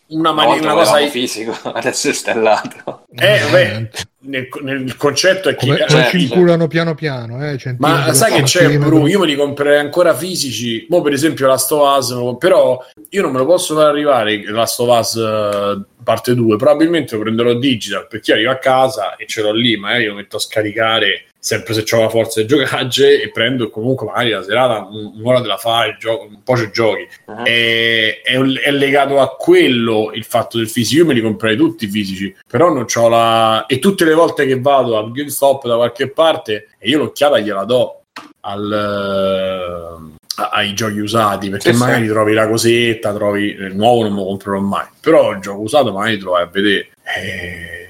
una, 0.08 0.32
mani- 0.32 0.58
una 0.58 0.72
cosa... 0.72 0.90
volevamo 0.90 1.10
fisico, 1.10 1.56
adesso 1.72 2.08
è 2.08 2.12
stellato. 2.12 3.04
Eh, 3.10 3.16
beh, 3.16 3.50
Veramente. 3.50 4.02
nel, 4.20 4.48
nel 4.62 4.96
concetto 4.96 5.48
è 5.48 5.54
che... 5.54 5.66
come, 5.66 5.78
cioè, 5.78 5.88
certo. 5.88 6.18
ci 6.18 6.22
inculano 6.24 6.66
piano 6.68 6.94
piano, 6.94 7.44
eh, 7.44 7.58
Ma 7.78 8.12
sai 8.12 8.32
che 8.32 8.42
c'è. 8.42 8.78
Bru? 8.78 9.06
Io 9.06 9.18
me 9.18 9.26
li 9.26 9.36
comprerei 9.36 9.78
ancora 9.78 10.14
fisici. 10.14 10.86
Mo, 10.88 11.02
per 11.02 11.12
esempio, 11.12 11.46
la 11.46 11.58
Stovaz, 11.58 12.14
però 12.38 12.82
io 13.10 13.22
non 13.22 13.32
me 13.32 13.38
lo 13.38 13.46
posso 13.46 13.74
far 13.74 13.86
arrivare 13.86 14.42
la 14.50 14.66
Stovaz 14.66 15.16
eh, 15.16 15.82
parte 16.02 16.34
2. 16.34 16.56
Probabilmente 16.56 17.14
lo 17.16 17.22
prenderò 17.22 17.54
digital 17.54 18.06
perché 18.06 18.30
io 18.30 18.36
arrivo 18.36 18.52
a 18.52 18.58
casa 18.58 19.16
e 19.16 19.26
ce 19.26 19.42
l'ho 19.42 19.52
lì. 19.52 19.76
Magari 19.76 20.06
lo 20.06 20.14
metto 20.14 20.36
a 20.36 20.40
scaricare 20.40 21.27
sempre 21.40 21.72
se 21.72 21.84
ho 21.94 22.00
la 22.00 22.08
forza 22.08 22.40
di 22.40 22.46
giocagge 22.46 23.22
e 23.22 23.30
prendo 23.30 23.70
comunque 23.70 24.06
magari 24.06 24.30
la 24.30 24.42
serata 24.42 24.86
un- 24.90 25.12
un'ora 25.16 25.40
della 25.40 25.56
fare, 25.56 25.96
gioco, 25.98 26.24
un 26.24 26.42
po' 26.42 26.56
ci 26.56 26.70
giochi. 26.72 27.06
Mhm. 27.26 27.44
È, 27.44 28.20
è 28.22 28.36
è 28.38 28.70
legato 28.72 29.20
a 29.20 29.28
quello 29.36 30.10
il 30.14 30.24
fatto 30.24 30.58
del 30.58 30.68
fisico. 30.68 31.02
Io 31.02 31.06
me 31.06 31.14
li 31.14 31.20
comprerei 31.22 31.56
tutti 31.56 31.86
fisici, 31.86 32.34
però 32.46 32.72
non 32.72 32.84
c'ho 32.86 33.08
la. 33.08 33.66
E 33.66 33.78
tutte 33.78 34.04
le 34.04 34.14
volte 34.14 34.46
che 34.46 34.58
vado 34.60 34.96
al 34.98 35.10
GameStop 35.12 35.66
da 35.66 35.76
qualche 35.76 36.10
parte, 36.10 36.68
e 36.78 36.88
io 36.88 36.98
l'occhiata 36.98 37.38
gliela 37.38 37.64
do 37.64 38.02
al, 38.40 38.72
eh, 38.72 40.16
ai 40.52 40.72
giochi 40.74 40.98
usati 41.00 41.50
perché 41.50 41.72
Sì, 41.72 41.78
magari 41.78 42.02
sì. 42.06 42.08
trovi 42.10 42.32
la 42.32 42.48
cosetta, 42.48 43.12
trovi 43.12 43.44
il 43.50 43.74
nuovo, 43.74 44.02
non 44.02 44.12
me 44.12 44.18
lo 44.20 44.26
comprerò 44.26 44.58
mai. 44.60 44.86
Però 45.00 45.32
il 45.32 45.40
gioco 45.40 45.60
usato 45.62 45.92
magari 45.92 46.18
trovai 46.18 46.42
a 46.42 46.46
vedere. 46.46 46.88
Eh, 47.16 47.87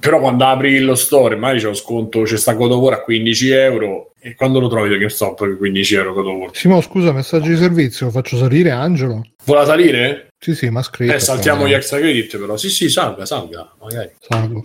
Però 0.00 0.20
quando 0.20 0.44
apri 0.44 0.78
lo 0.80 0.94
store, 0.94 1.36
magari 1.36 1.60
c'è 1.60 1.66
lo 1.66 1.74
sconto, 1.74 2.22
c'è 2.22 2.36
sta 2.36 2.54
God 2.54 2.72
of 2.72 2.80
War 2.80 2.92
a 2.94 3.02
15 3.02 3.50
euro. 3.50 4.12
E 4.20 4.34
quando 4.34 4.58
lo 4.58 4.68
trovi 4.68 4.88
da 4.88 4.96
GameStop 4.96 5.38
per 5.38 5.56
15 5.56 5.94
euro 5.94 6.12
God 6.12 6.26
of 6.26 6.34
War? 6.34 6.50
Simo, 6.52 6.80
scusa, 6.80 7.12
messaggio 7.12 7.48
di 7.48 7.56
servizio, 7.56 8.06
lo 8.06 8.12
faccio 8.12 8.36
salire 8.36 8.70
Angelo? 8.70 9.22
Vuole 9.44 9.64
salire? 9.64 10.28
Sì, 10.38 10.54
sì, 10.54 10.68
ma 10.70 10.82
scritto. 10.82 11.12
Eh, 11.12 11.20
saltiamo 11.20 11.60
poi, 11.60 11.70
gli 11.70 11.74
extra 11.74 11.98
credit, 11.98 12.36
però. 12.36 12.56
Sì, 12.56 12.68
sì, 12.68 12.88
salga, 12.88 13.24
salga. 13.24 13.72
Magari, 13.80 14.10
salgo. 14.18 14.62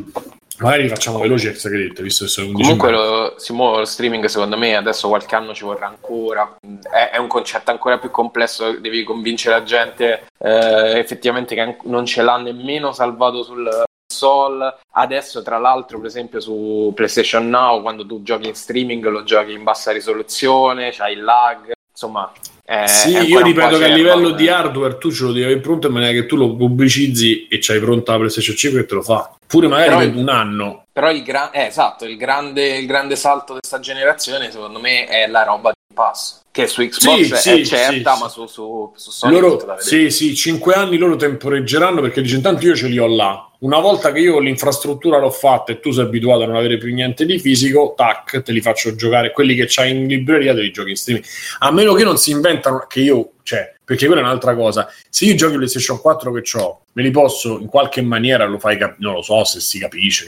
magari 0.57 0.87
facciamo 0.87 1.19
veloci 1.19 1.47
extra 1.47 1.69
credit, 1.69 2.01
visto 2.01 2.25
che 2.25 2.31
sono 2.31 2.47
11 2.47 2.63
Comunque 2.63 2.91
lo, 2.91 3.33
Simo, 3.37 3.77
lo 3.77 3.85
streaming 3.85 4.25
secondo 4.25 4.57
me 4.57 4.75
adesso 4.75 5.07
qualche 5.07 5.35
anno 5.35 5.53
ci 5.53 5.63
vorrà 5.63 5.87
ancora, 5.87 6.55
è, 6.91 7.11
è 7.13 7.17
un 7.17 7.27
concetto 7.27 7.71
ancora 7.71 7.97
più 7.97 8.11
complesso, 8.11 8.71
devi 8.79 9.03
convincere 9.03 9.57
la 9.57 9.63
gente 9.63 10.25
eh, 10.39 10.97
effettivamente 10.97 11.55
che 11.55 11.77
non 11.83 12.05
ce 12.05 12.21
l'ha 12.21 12.37
nemmeno 12.37 12.91
salvato 12.91 13.43
sul 13.43 13.83
console, 14.13 14.75
adesso 14.91 15.41
tra 15.41 15.57
l'altro 15.57 15.97
per 15.97 16.07
esempio 16.07 16.39
su 16.39 16.91
PlayStation 16.95 17.49
Now 17.49 17.81
quando 17.81 18.05
tu 18.05 18.21
giochi 18.21 18.47
in 18.47 18.55
streaming 18.55 19.05
lo 19.07 19.23
giochi 19.23 19.51
in 19.53 19.63
bassa 19.63 19.91
risoluzione, 19.91 20.91
c'hai 20.91 21.13
il 21.13 21.23
lag, 21.23 21.71
insomma... 21.91 22.31
è- 22.63 22.85
Sì, 22.87 23.13
è 23.15 23.21
io 23.21 23.41
ripeto 23.41 23.77
che 23.77 23.85
a 23.85 23.87
livello 23.95 24.29
eh. 24.29 24.35
di 24.35 24.47
hardware 24.47 24.97
tu 24.97 25.11
ce 25.11 25.23
lo 25.23 25.31
devi 25.31 25.45
avere 25.45 25.59
pronto 25.59 25.87
in 25.87 25.93
maniera 25.93 26.13
che 26.13 26.25
tu 26.27 26.35
lo 26.35 26.55
pubblicizzi 26.55 27.47
e 27.47 27.57
c'hai 27.59 27.79
pronta 27.79 28.13
la 28.13 28.19
PlayStation 28.19 28.55
5 28.55 28.79
e 28.79 28.85
te 28.85 28.93
lo 28.93 29.01
fa. 29.01 29.35
Pure 29.47 29.67
magari 29.67 30.09
per 30.11 30.15
un 30.21 30.29
anno. 30.29 30.85
Però 30.93 31.11
il, 31.11 31.23
gra- 31.23 31.51
eh, 31.51 31.65
esatto, 31.65 32.05
il 32.05 32.17
grande, 32.17 32.77
il 32.77 32.85
grande 32.85 33.15
salto 33.15 33.53
di 33.53 33.59
questa 33.59 33.79
generazione 33.79 34.51
secondo 34.51 34.79
me 34.79 35.05
è 35.05 35.27
la 35.27 35.43
roba 35.43 35.71
di 35.71 35.93
Pass, 35.93 36.41
che 36.51 36.67
su 36.67 36.81
Xbox 36.87 37.33
Sì, 37.35 37.49
è 37.51 37.55
sì, 37.55 37.65
certa, 37.65 38.13
sì, 38.15 38.21
ma 38.21 38.29
su, 38.29 38.45
su, 38.47 38.91
su 38.95 39.11
Sony 39.11 39.39
Loro, 39.39 39.75
sì, 39.79 40.09
sì, 40.11 40.35
5 40.35 40.73
anni 40.73 40.97
loro 40.97 41.15
temporeggeranno 41.15 42.01
perché 42.01 42.21
dice 42.21 42.35
intanto 42.35 42.65
io 42.65 42.75
ce 42.75 42.87
li 42.87 42.97
ho 42.97 43.07
là. 43.07 43.47
Una 43.63 43.79
volta 43.79 44.11
che 44.11 44.19
io 44.19 44.39
l'infrastruttura 44.39 45.19
l'ho 45.19 45.29
fatta 45.29 45.71
e 45.71 45.79
tu 45.79 45.91
sei 45.91 46.03
abituato 46.03 46.43
a 46.43 46.47
non 46.47 46.57
avere 46.57 46.77
più 46.77 46.93
niente 46.93 47.25
di 47.25 47.39
fisico, 47.39 47.93
tac, 47.95 48.41
te 48.41 48.51
li 48.51 48.59
faccio 48.59 48.93
giocare. 48.93 49.31
Quelli 49.31 49.55
che 49.55 49.67
c'hai 49.69 49.91
in 49.91 50.05
libreria 50.05 50.53
te 50.53 50.59
li 50.59 50.71
giochi 50.71 50.89
in 50.89 50.97
streaming. 50.97 51.25
A 51.59 51.71
meno 51.71 51.93
che 51.93 52.03
non 52.03 52.17
si 52.17 52.31
inventano, 52.31 52.85
che 52.89 52.99
io, 52.99 53.35
cioè, 53.43 53.73
perché 53.85 54.05
quella 54.05 54.19
è 54.19 54.25
un'altra 54.25 54.53
cosa. 54.53 54.91
Se 55.09 55.23
io 55.23 55.35
giochi 55.35 55.55
PlayStation 55.55 56.01
4 56.01 56.33
che 56.33 56.57
ho, 56.57 56.81
me 56.91 57.03
li 57.03 57.11
posso 57.11 57.57
in 57.57 57.67
qualche 57.67 58.01
maniera, 58.01 58.43
lo 58.43 58.59
fai 58.59 58.77
cap- 58.77 58.97
non 58.97 59.13
lo 59.13 59.21
so 59.21 59.45
se 59.45 59.61
si 59.61 59.79
capisce, 59.79 60.25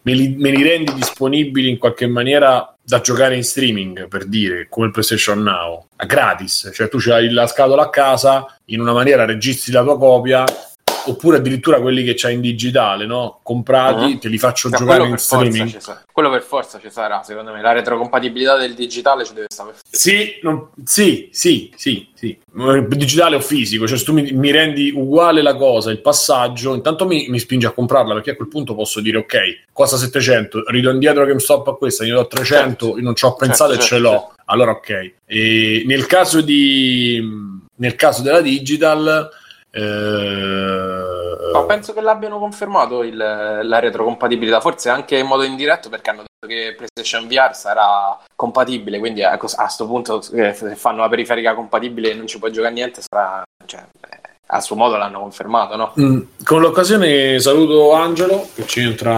me, 0.00 0.14
li, 0.14 0.34
me 0.38 0.50
li 0.50 0.62
rendi 0.62 0.94
disponibili 0.94 1.68
in 1.68 1.76
qualche 1.76 2.06
maniera 2.06 2.74
da 2.82 3.00
giocare 3.00 3.36
in 3.36 3.44
streaming, 3.44 4.08
per 4.08 4.24
dire, 4.24 4.68
come 4.70 4.86
il 4.86 4.92
PlayStation 4.92 5.42
Now, 5.42 5.88
gratis. 6.06 6.70
Cioè 6.72 6.88
tu 6.88 6.96
c'hai 6.96 7.28
la 7.28 7.46
scatola 7.46 7.82
a 7.82 7.90
casa, 7.90 8.58
in 8.66 8.80
una 8.80 8.94
maniera 8.94 9.26
registri 9.26 9.70
la 9.70 9.82
tua 9.82 9.98
copia, 9.98 10.44
oppure 11.06 11.36
addirittura 11.38 11.80
quelli 11.80 12.02
che 12.04 12.14
c'hai 12.16 12.34
in 12.34 12.40
digitale, 12.40 13.06
no? 13.06 13.40
Comprati, 13.42 14.04
Mhm. 14.12 14.18
te 14.18 14.28
li 14.28 14.38
faccio 14.38 14.68
Cioè, 14.70 14.78
giocare 14.78 15.06
in 15.06 15.16
streaming. 15.18 15.78
quello 16.12 16.30
per 16.30 16.42
forza 16.42 16.78
ci 16.80 16.90
sarà, 16.90 17.22
secondo 17.22 17.52
me. 17.52 17.60
La 17.60 17.72
retrocompatibilità 17.72 18.56
del 18.56 18.74
digitale 18.74 19.24
ci 19.24 19.34
deve 19.34 19.46
stare. 19.50 19.72
Sì, 19.90 20.38
non- 20.42 20.68
sì, 20.84 21.28
sì, 21.32 21.72
sì, 21.76 22.08
sì. 22.14 22.38
Digitale 22.86 23.36
o 23.36 23.40
fisico, 23.40 23.86
cioè 23.86 23.98
se 23.98 24.04
tu 24.04 24.12
mi, 24.12 24.30
mi 24.32 24.50
rendi 24.50 24.92
uguale 24.94 25.42
la 25.42 25.54
cosa, 25.56 25.90
il 25.90 26.00
passaggio, 26.00 26.74
intanto 26.74 27.06
mi, 27.06 27.26
mi 27.28 27.38
spingi 27.38 27.66
a 27.66 27.70
comprarla 27.72 28.14
perché 28.14 28.30
a 28.30 28.36
quel 28.36 28.48
punto 28.48 28.74
posso 28.74 29.00
dire 29.00 29.18
ok, 29.18 29.64
costa 29.72 29.96
700, 29.96 30.64
rido 30.68 30.90
indietro 30.90 31.24
GameStop 31.26 31.68
a 31.68 31.74
questa, 31.76 32.04
io 32.04 32.14
do 32.16 32.26
300, 32.26 32.96
io 32.96 33.02
non 33.02 33.14
ci 33.14 33.24
ho 33.24 33.34
pensato 33.34 33.70
Certo, 33.72 33.84
e 33.84 33.86
ce 33.88 33.94
certo, 33.96 34.10
l'ho. 34.10 34.34
Allora 34.46 34.70
ok. 34.72 35.12
E 35.26 35.82
nel 35.86 36.06
caso 36.06 36.40
di 36.40 37.52
nel 37.76 37.96
caso 37.96 38.22
della 38.22 38.40
digital 38.40 39.28
eh, 39.74 41.52
Ma 41.52 41.64
penso 41.64 41.92
che 41.92 42.00
l'abbiano 42.00 42.38
confermato 42.38 43.02
il- 43.02 43.16
la 43.16 43.78
retrocompatibilità, 43.78 44.60
forse 44.60 44.88
anche 44.88 45.16
in 45.18 45.26
modo 45.26 45.42
indiretto 45.44 45.88
perché 45.88 46.10
hanno 46.10 46.22
detto 46.22 46.46
che 46.52 46.74
PlayStation 46.74 47.26
VR 47.28 47.54
sarà 47.54 48.18
compatibile, 48.34 48.98
quindi 48.98 49.22
a 49.22 49.36
questo 49.38 49.86
punto 49.86 50.22
eh, 50.32 50.52
se 50.52 50.74
fanno 50.74 51.00
la 51.02 51.08
periferica 51.08 51.54
compatibile 51.54 52.10
e 52.10 52.14
non 52.14 52.26
ci 52.26 52.38
puoi 52.38 52.52
giocare 52.52 52.74
niente, 52.74 53.02
sarà, 53.02 53.42
cioè, 53.66 53.80
eh, 54.10 54.18
a 54.48 54.60
suo 54.60 54.76
modo 54.76 54.96
l'hanno 54.96 55.20
confermato, 55.20 55.76
no? 55.76 55.92
Mm, 56.00 56.20
Con 56.44 56.60
l'occasione 56.60 57.38
saluto 57.40 57.92
Angelo 57.92 58.48
che 58.54 58.66
ci 58.66 58.80
entra 58.80 59.12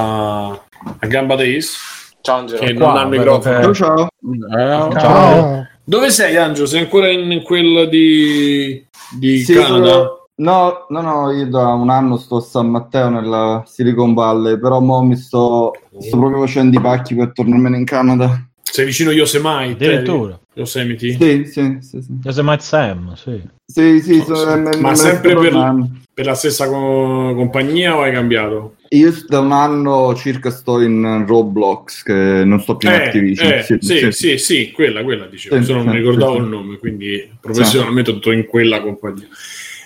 a 0.51 1.07
gamba 1.07 1.37
days 1.37 2.15
Ciao 2.21 2.37
Angelo. 2.39 2.61
che 2.65 2.75
Qua, 2.75 2.87
non 2.89 2.97
ha 2.97 3.03
il 3.03 3.09
microfono. 3.09 3.59
che- 3.69 3.75
ciao. 3.75 4.09
Ciao. 4.51 4.93
Ciao. 4.93 5.69
Dove 5.85 6.11
sei 6.11 6.37
Angelo? 6.37 6.67
Sei 6.67 6.81
ancora 6.81 7.09
in 7.09 7.43
quel 7.43 7.89
di, 7.89 8.85
di 9.19 9.39
Sì, 9.39 9.55
Canada? 9.55 9.89
sono- 9.91 10.26
No, 10.39 10.85
no, 10.91 11.01
no, 11.01 11.31
io 11.33 11.47
da 11.47 11.69
un 11.73 11.89
anno 11.89 12.19
sto 12.19 12.37
a 12.37 12.41
San 12.43 12.69
Matteo 12.69 13.09
nella 13.09 13.63
Silicon 13.67 14.13
Valley, 14.13 14.59
però 14.59 14.81
mo 14.81 15.03
mi 15.03 15.17
sto, 15.17 15.73
sto 15.99 16.19
proprio 16.19 16.41
facendo 16.41 16.77
i 16.79 16.81
pacchi 16.81 17.15
per 17.15 17.33
tornarmene 17.33 17.79
in 17.79 17.85
Canada. 17.87 18.47
Sei 18.63 18.85
vicino 18.85 19.11
a 19.11 19.13
Yosemite? 19.15 19.87
Addirittura. 19.87 20.39
Yosemite? 20.53 21.11
Sì, 21.13 21.45
sì, 21.47 21.79
sì, 21.81 22.03
sì. 22.03 22.19
Yosemite 22.23 22.63
Sam, 22.63 23.15
sì. 23.15 23.41
Sì, 23.65 24.01
sì, 24.03 24.19
No, 24.19 24.25
so- 24.25 24.37
sì. 24.37 24.49
eh, 24.53 24.57
me- 24.57 24.77
Ma 24.77 24.89
me- 24.91 24.95
sempre 24.97 25.35
per-. 25.35 25.87
Per 26.17 26.25
la 26.25 26.35
stessa 26.35 26.67
co- 26.69 27.35
compagnia 27.35 27.97
o 27.97 28.03
hai 28.03 28.13
cambiato? 28.13 28.77
Io 28.91 29.13
da 29.29 29.41
un 29.41 29.53
anno 29.53 30.15
circa 30.15 30.51
sto 30.51 30.81
in 30.81 31.25
Roblox, 31.27 32.03
che 32.03 32.43
non 32.45 32.61
sto 32.61 32.77
più 32.77 32.89
in 32.89 32.95
Eh, 32.95 33.05
Activision. 33.05 33.53
eh, 33.53 33.63
sì, 33.63 33.77
sì, 33.81 34.13
sì, 34.13 34.39
sì, 34.39 34.71
quella, 34.71 35.03
quella 35.03 35.27
dicevo. 35.27 35.57
Sì, 35.57 35.65
Solo 35.65 35.79
non 35.83 35.89
sì, 35.89 35.93
mi 35.93 35.99
ricordavo 35.99 36.33
sì, 36.33 36.39
il 36.39 36.45
sì. 36.45 36.51
nome, 36.51 36.79
quindi 36.79 37.31
professionalmente 37.41 38.11
ho 38.11 38.15
detto 38.15 38.33
in 38.33 38.47
quella 38.47 38.81
compagnia. 38.81 39.27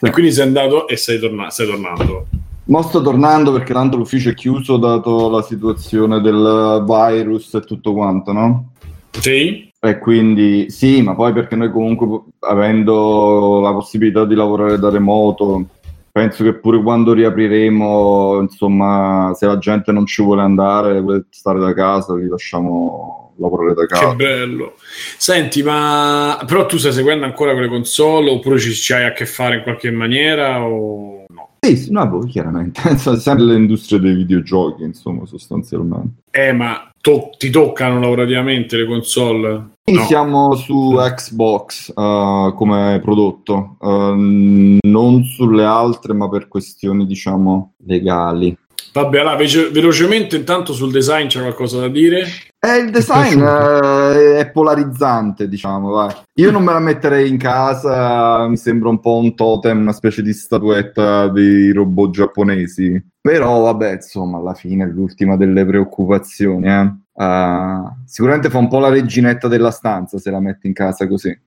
E 0.01 0.11
quindi 0.11 0.33
sei 0.33 0.47
andato 0.47 0.89
e 0.89 0.97
sei, 0.97 1.19
torna- 1.19 1.51
stai 1.51 1.67
tornando. 1.67 2.27
Mo 2.65 2.83
sto 2.83 3.03
tornando 3.03 3.53
perché 3.53 3.73
tanto 3.73 3.97
l'ufficio 3.97 4.31
è 4.31 4.35
chiuso 4.35 4.77
dato 4.77 5.29
la 5.29 5.43
situazione 5.43 6.21
del 6.21 6.85
virus 6.87 7.53
e 7.55 7.61
tutto 7.61 7.93
quanto, 7.93 8.33
no? 8.33 8.73
Sì? 9.11 9.69
E 9.79 9.99
quindi 9.99 10.71
sì, 10.71 11.03
ma 11.03 11.15
poi 11.15 11.33
perché 11.33 11.57
noi 11.57 11.71
comunque 11.71 12.23
avendo 12.41 13.61
la 13.61 13.73
possibilità 13.73 14.25
di 14.25 14.35
lavorare 14.35 14.79
da 14.79 14.89
remoto, 14.89 15.65
penso 16.13 16.45
che 16.45 16.55
pure 16.55 16.83
quando 16.83 17.13
riapriremo, 17.13 18.41
insomma, 18.41 19.33
se 19.35 19.47
la 19.47 19.59
gente 19.59 19.91
non 19.91 20.07
ci 20.07 20.23
vuole 20.23 20.43
andare, 20.43 21.01
vuole 21.01 21.27
stare 21.31 21.59
da 21.59 21.73
casa, 21.75 22.15
li 22.15 22.29
lasciamo 22.29 23.20
lavorare 23.41 23.75
da 23.75 23.87
Che 23.87 23.95
casa. 23.95 24.15
bello. 24.15 24.75
Senti, 25.17 25.63
ma 25.63 26.43
però 26.47 26.67
tu 26.67 26.77
stai 26.77 26.93
seguendo 26.93 27.25
ancora 27.25 27.53
quelle 27.53 27.69
console 27.69 28.31
oppure 28.31 28.59
ci, 28.59 28.73
ci 28.73 28.93
hai 28.93 29.05
a 29.05 29.13
che 29.13 29.27
fare 29.27 29.57
in 29.57 29.63
qualche 29.63 29.91
maniera 29.91 30.63
o 30.65 31.25
no? 31.29 31.49
Sì, 31.61 31.77
sì, 31.77 31.93
no, 31.93 32.07
boh, 32.07 32.21
chiaramente. 32.21 32.81
Sempre 32.97 33.45
l'industria 33.45 33.99
dei 33.99 34.15
videogiochi, 34.15 34.83
insomma, 34.83 35.27
sostanzialmente. 35.27 36.23
Eh, 36.31 36.53
ma 36.53 36.91
to- 37.01 37.31
ti 37.37 37.51
toccano 37.51 38.01
lavorativamente 38.01 38.77
le 38.77 38.87
console? 38.87 39.69
No. 39.91 40.05
siamo 40.05 40.55
su 40.55 40.95
Xbox 40.97 41.89
eh, 41.89 42.53
come 42.55 43.01
prodotto, 43.03 43.77
eh, 43.83 44.79
non 44.83 45.25
sulle 45.25 45.65
altre, 45.65 46.13
ma 46.15 46.29
per 46.29 46.47
questioni, 46.49 47.07
diciamo, 47.07 47.75
legali. 47.85 48.57
Vabbè, 48.93 49.19
allora, 49.21 49.37
velocemente 49.37 50.37
intanto 50.37 50.73
sul 50.73 50.91
design 50.91 51.27
c'è 51.27 51.41
qualcosa 51.41 51.81
da 51.81 51.89
dire? 51.89 52.25
Eh, 52.63 52.77
il 52.77 52.91
design 52.91 53.41
eh, 53.41 54.37
è 54.37 54.51
polarizzante, 54.51 55.49
diciamo, 55.49 55.93
vai. 55.93 56.15
Io 56.35 56.51
non 56.51 56.63
me 56.63 56.75
la 56.75 56.79
metterei 56.79 57.27
in 57.31 57.39
casa, 57.39 58.47
mi 58.49 58.59
sembra 58.59 58.91
un 58.91 59.01
po' 59.01 59.17
un 59.17 59.35
totem, 59.35 59.81
una 59.81 59.93
specie 59.93 60.21
di 60.21 60.35
statuetta 60.35 61.29
dei 61.29 61.73
robot 61.73 62.11
giapponesi. 62.11 63.03
Però, 63.19 63.63
vabbè, 63.63 63.95
insomma, 63.95 64.37
alla 64.37 64.53
fine 64.53 64.85
è 64.85 64.89
l'ultima 64.89 65.39
delle 65.39 65.65
preoccupazioni, 65.65 66.69
eh. 66.69 66.95
Ah, 67.23 67.97
sicuramente 68.07 68.49
fa 68.49 68.57
un 68.57 68.69
po' 68.69 68.79
la 68.79 68.89
reginetta 68.89 69.47
della 69.47 69.71
stanza 69.71 70.17
se 70.17 70.31
la 70.31 70.41
metti 70.41 70.67
in 70.67 70.73
casa 70.73 71.07
così. 71.07 71.39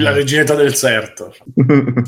La 0.00 0.12
reginetta 0.12 0.54
del 0.54 0.72
certo. 0.72 1.34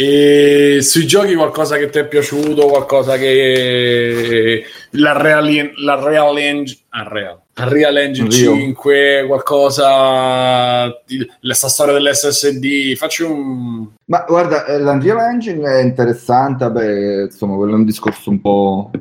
E 0.00 0.78
sui 0.80 1.08
giochi 1.08 1.34
qualcosa 1.34 1.76
che 1.76 1.90
ti 1.90 1.98
è 1.98 2.06
piaciuto, 2.06 2.68
qualcosa 2.68 3.16
che 3.16 4.62
la 4.90 5.20
Real, 5.20 5.72
la 5.82 6.00
Real 6.00 6.38
Engine, 6.38 6.80
Unreal, 6.92 7.40
Unreal 7.58 7.96
Engine 7.96 8.28
Rio. 8.28 8.54
5, 8.54 9.24
qualcosa 9.26 10.86
di, 11.04 11.28
la 11.40 11.54
sta 11.54 11.66
storia 11.66 11.94
dell'SSD, 11.94 12.94
facci 12.94 13.24
un 13.24 13.88
Ma 14.04 14.24
guarda, 14.28 14.66
eh, 14.66 14.78
l'Unreal 14.78 15.18
Engine 15.32 15.68
è 15.68 15.82
interessante, 15.82 16.64
vabbè, 16.64 17.22
insomma, 17.22 17.56
quello 17.56 17.72
è 17.72 17.76
un 17.78 17.84
discorso 17.84 18.30
un 18.30 18.40
po', 18.40 18.92
eh, 18.94 19.00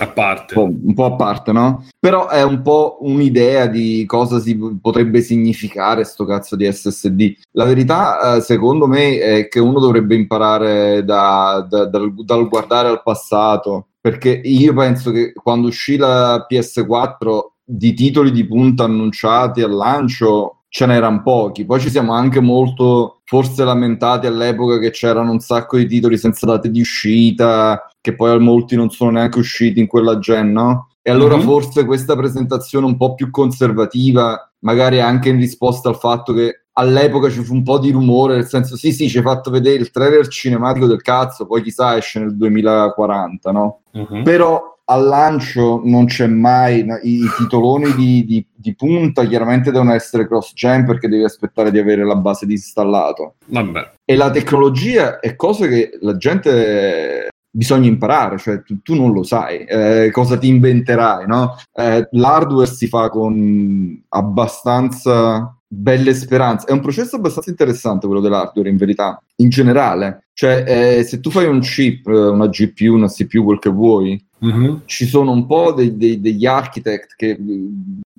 a 0.00 0.08
parte. 0.08 0.58
un 0.58 0.66
po', 0.66 0.86
un 0.86 0.94
po' 0.94 1.04
a 1.04 1.12
parte, 1.14 1.52
no? 1.52 1.86
Però 1.98 2.28
è 2.28 2.42
un 2.42 2.62
po' 2.62 2.98
un'idea 3.00 3.66
di 3.66 4.04
cosa 4.06 4.38
si 4.40 4.56
potrebbe 4.80 5.20
significare 5.20 6.04
sto 6.04 6.24
cazzo 6.24 6.56
di 6.56 6.70
SSD. 6.70 7.34
La 7.52 7.64
verità, 7.64 8.36
eh, 8.36 8.40
secondo 8.40 8.86
me, 8.86 9.18
è 9.18 9.48
che 9.48 9.60
uno 9.60 9.78
dovrebbe 9.78 10.14
imparare 10.14 11.04
da- 11.04 11.66
da- 11.68 11.86
dal, 11.86 12.14
dal 12.14 12.48
guardare 12.48 12.88
al 12.88 13.02
passato, 13.02 13.88
perché 14.00 14.40
io 14.42 14.72
penso 14.74 15.10
che 15.10 15.32
quando 15.32 15.68
uscì 15.68 15.96
la 15.96 16.46
PS4 16.48 17.52
di 17.64 17.92
titoli 17.94 18.32
di 18.32 18.46
punta 18.46 18.84
annunciati 18.84 19.62
al 19.62 19.72
lancio 19.72 20.62
ce 20.70 20.86
n'erano 20.86 21.22
pochi. 21.22 21.64
Poi 21.64 21.80
ci 21.80 21.90
siamo 21.90 22.12
anche 22.12 22.40
molto 22.40 23.20
forse 23.24 23.64
lamentati 23.64 24.26
all'epoca 24.26 24.78
che 24.78 24.90
c'erano 24.90 25.32
un 25.32 25.40
sacco 25.40 25.76
di 25.76 25.86
titoli 25.86 26.16
senza 26.16 26.46
date 26.46 26.70
di 26.70 26.80
uscita, 26.80 27.89
che 28.00 28.14
poi 28.14 28.38
molti 28.40 28.76
non 28.76 28.90
sono 28.90 29.10
neanche 29.10 29.38
usciti 29.38 29.80
in 29.80 29.86
quella 29.86 30.18
gen, 30.18 30.52
no? 30.52 30.88
E 31.02 31.10
allora 31.10 31.36
Mhm. 31.36 31.42
forse 31.42 31.84
questa 31.84 32.16
presentazione 32.16 32.86
un 32.86 32.96
po' 32.96 33.14
più 33.14 33.30
conservativa, 33.30 34.50
magari 34.60 35.00
anche 35.00 35.28
in 35.30 35.36
risposta 35.38 35.88
al 35.88 35.96
fatto 35.96 36.32
che 36.32 36.64
all'epoca 36.74 37.28
ci 37.30 37.42
fu 37.42 37.54
un 37.54 37.62
po' 37.62 37.78
di 37.78 37.90
rumore, 37.90 38.34
nel 38.34 38.46
senso 38.46 38.76
sì 38.76 38.92
sì 38.92 39.08
ci 39.08 39.18
hai 39.18 39.22
fatto 39.22 39.50
vedere 39.50 39.76
il 39.76 39.90
trailer 39.90 40.28
cinematico 40.28 40.86
del 40.86 41.02
cazzo, 41.02 41.46
poi 41.46 41.62
chissà 41.62 41.96
esce 41.96 42.20
nel 42.20 42.36
2040, 42.36 43.50
no? 43.52 43.80
Mhm. 43.92 44.22
Però 44.22 44.68
al 44.86 45.04
lancio 45.04 45.80
non 45.84 46.06
c'è 46.06 46.26
mai 46.26 46.80
i, 47.02 47.22
i 47.22 47.26
titoloni 47.36 47.94
di, 47.94 48.24
di- 48.24 48.46
di 48.52 48.74
punta 48.74 49.24
chiaramente 49.24 49.70
devono 49.70 49.92
essere 49.92 50.26
cross 50.26 50.52
gen 50.52 50.84
perché 50.84 51.06
devi 51.08 51.22
aspettare 51.22 51.70
di 51.70 51.78
avere 51.78 52.04
la 52.04 52.16
base 52.16 52.44
disinstallato 52.44 53.34
Vabbè. 53.46 53.92
e 54.04 54.16
la 54.16 54.30
tecnologia 54.30 55.20
è 55.20 55.36
cosa 55.36 55.68
che 55.68 55.96
la 56.00 56.16
gente 56.16 57.28
bisogna 57.50 57.88
imparare, 57.88 58.38
cioè 58.38 58.62
tu, 58.62 58.80
tu 58.82 58.94
non 58.94 59.12
lo 59.12 59.22
sai 59.24 59.64
eh, 59.64 60.10
cosa 60.12 60.38
ti 60.38 60.46
inventerai, 60.48 61.26
no? 61.26 61.56
Eh, 61.74 62.08
l'hardware 62.12 62.66
si 62.66 62.86
fa 62.86 63.08
con 63.08 64.02
abbastanza 64.08 65.54
belle 65.72 66.14
speranze, 66.14 66.66
è 66.66 66.72
un 66.72 66.80
processo 66.80 67.16
abbastanza 67.16 67.50
interessante 67.50 68.06
quello 68.06 68.20
dell'hardware 68.22 68.68
in 68.68 68.76
verità, 68.76 69.20
in 69.36 69.48
generale, 69.48 70.24
cioè 70.32 70.64
eh, 70.98 71.02
se 71.04 71.20
tu 71.20 71.30
fai 71.30 71.46
un 71.46 71.60
chip, 71.60 72.06
eh, 72.08 72.28
una 72.28 72.48
GPU, 72.48 72.94
una 72.94 73.08
CPU, 73.08 73.44
quel 73.44 73.58
che 73.58 73.70
vuoi, 73.70 74.24
Mhm. 74.42 74.82
ci 74.86 75.04
sono 75.06 75.32
un 75.32 75.46
po' 75.46 75.72
dei- 75.72 75.96
dei- 75.96 76.18
degli 76.20 76.46
architect 76.46 77.14
che 77.14 77.36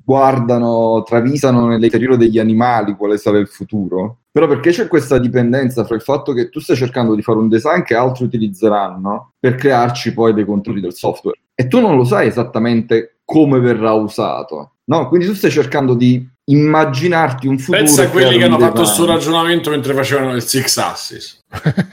guardano, 0.03 1.03
travisano 1.03 1.67
nell'interiore 1.67 2.17
degli 2.17 2.39
animali 2.39 2.95
quale 2.95 3.17
sarà 3.17 3.37
il 3.37 3.47
futuro. 3.47 4.17
Però 4.31 4.47
perché 4.47 4.71
c'è 4.71 4.87
questa 4.87 5.17
dipendenza 5.17 5.83
fra 5.83 5.95
il 5.95 6.01
fatto 6.01 6.31
che 6.33 6.49
tu 6.49 6.59
stai 6.59 6.75
cercando 6.77 7.15
di 7.15 7.21
fare 7.21 7.39
un 7.39 7.49
design 7.49 7.81
che 7.81 7.95
altri 7.95 8.25
utilizzeranno 8.25 9.31
per 9.37 9.55
crearci 9.55 10.13
poi 10.13 10.33
dei 10.33 10.45
controlli 10.45 10.79
del 10.79 10.93
software 10.93 11.39
e 11.53 11.67
tu 11.67 11.79
non 11.79 11.95
lo 11.95 12.05
sai 12.05 12.27
esattamente 12.27 13.17
come 13.25 13.59
verrà 13.59 13.93
usato. 13.93 14.75
No, 14.85 15.07
quindi 15.07 15.27
tu 15.27 15.33
stai 15.33 15.51
cercando 15.51 15.93
di 15.93 16.27
immaginarti 16.45 17.47
un 17.47 17.57
futuro. 17.59 17.83
Pensa 17.83 18.03
a 18.03 18.09
quelli 18.09 18.37
che 18.37 18.43
hanno 18.43 18.57
fatto 18.57 18.81
design. 18.81 18.83
questo 18.83 19.05
ragionamento 19.05 19.69
mentre 19.69 19.93
facevano 19.93 20.33
il 20.33 20.41
Six 20.41 20.77
Axis. 20.77 21.39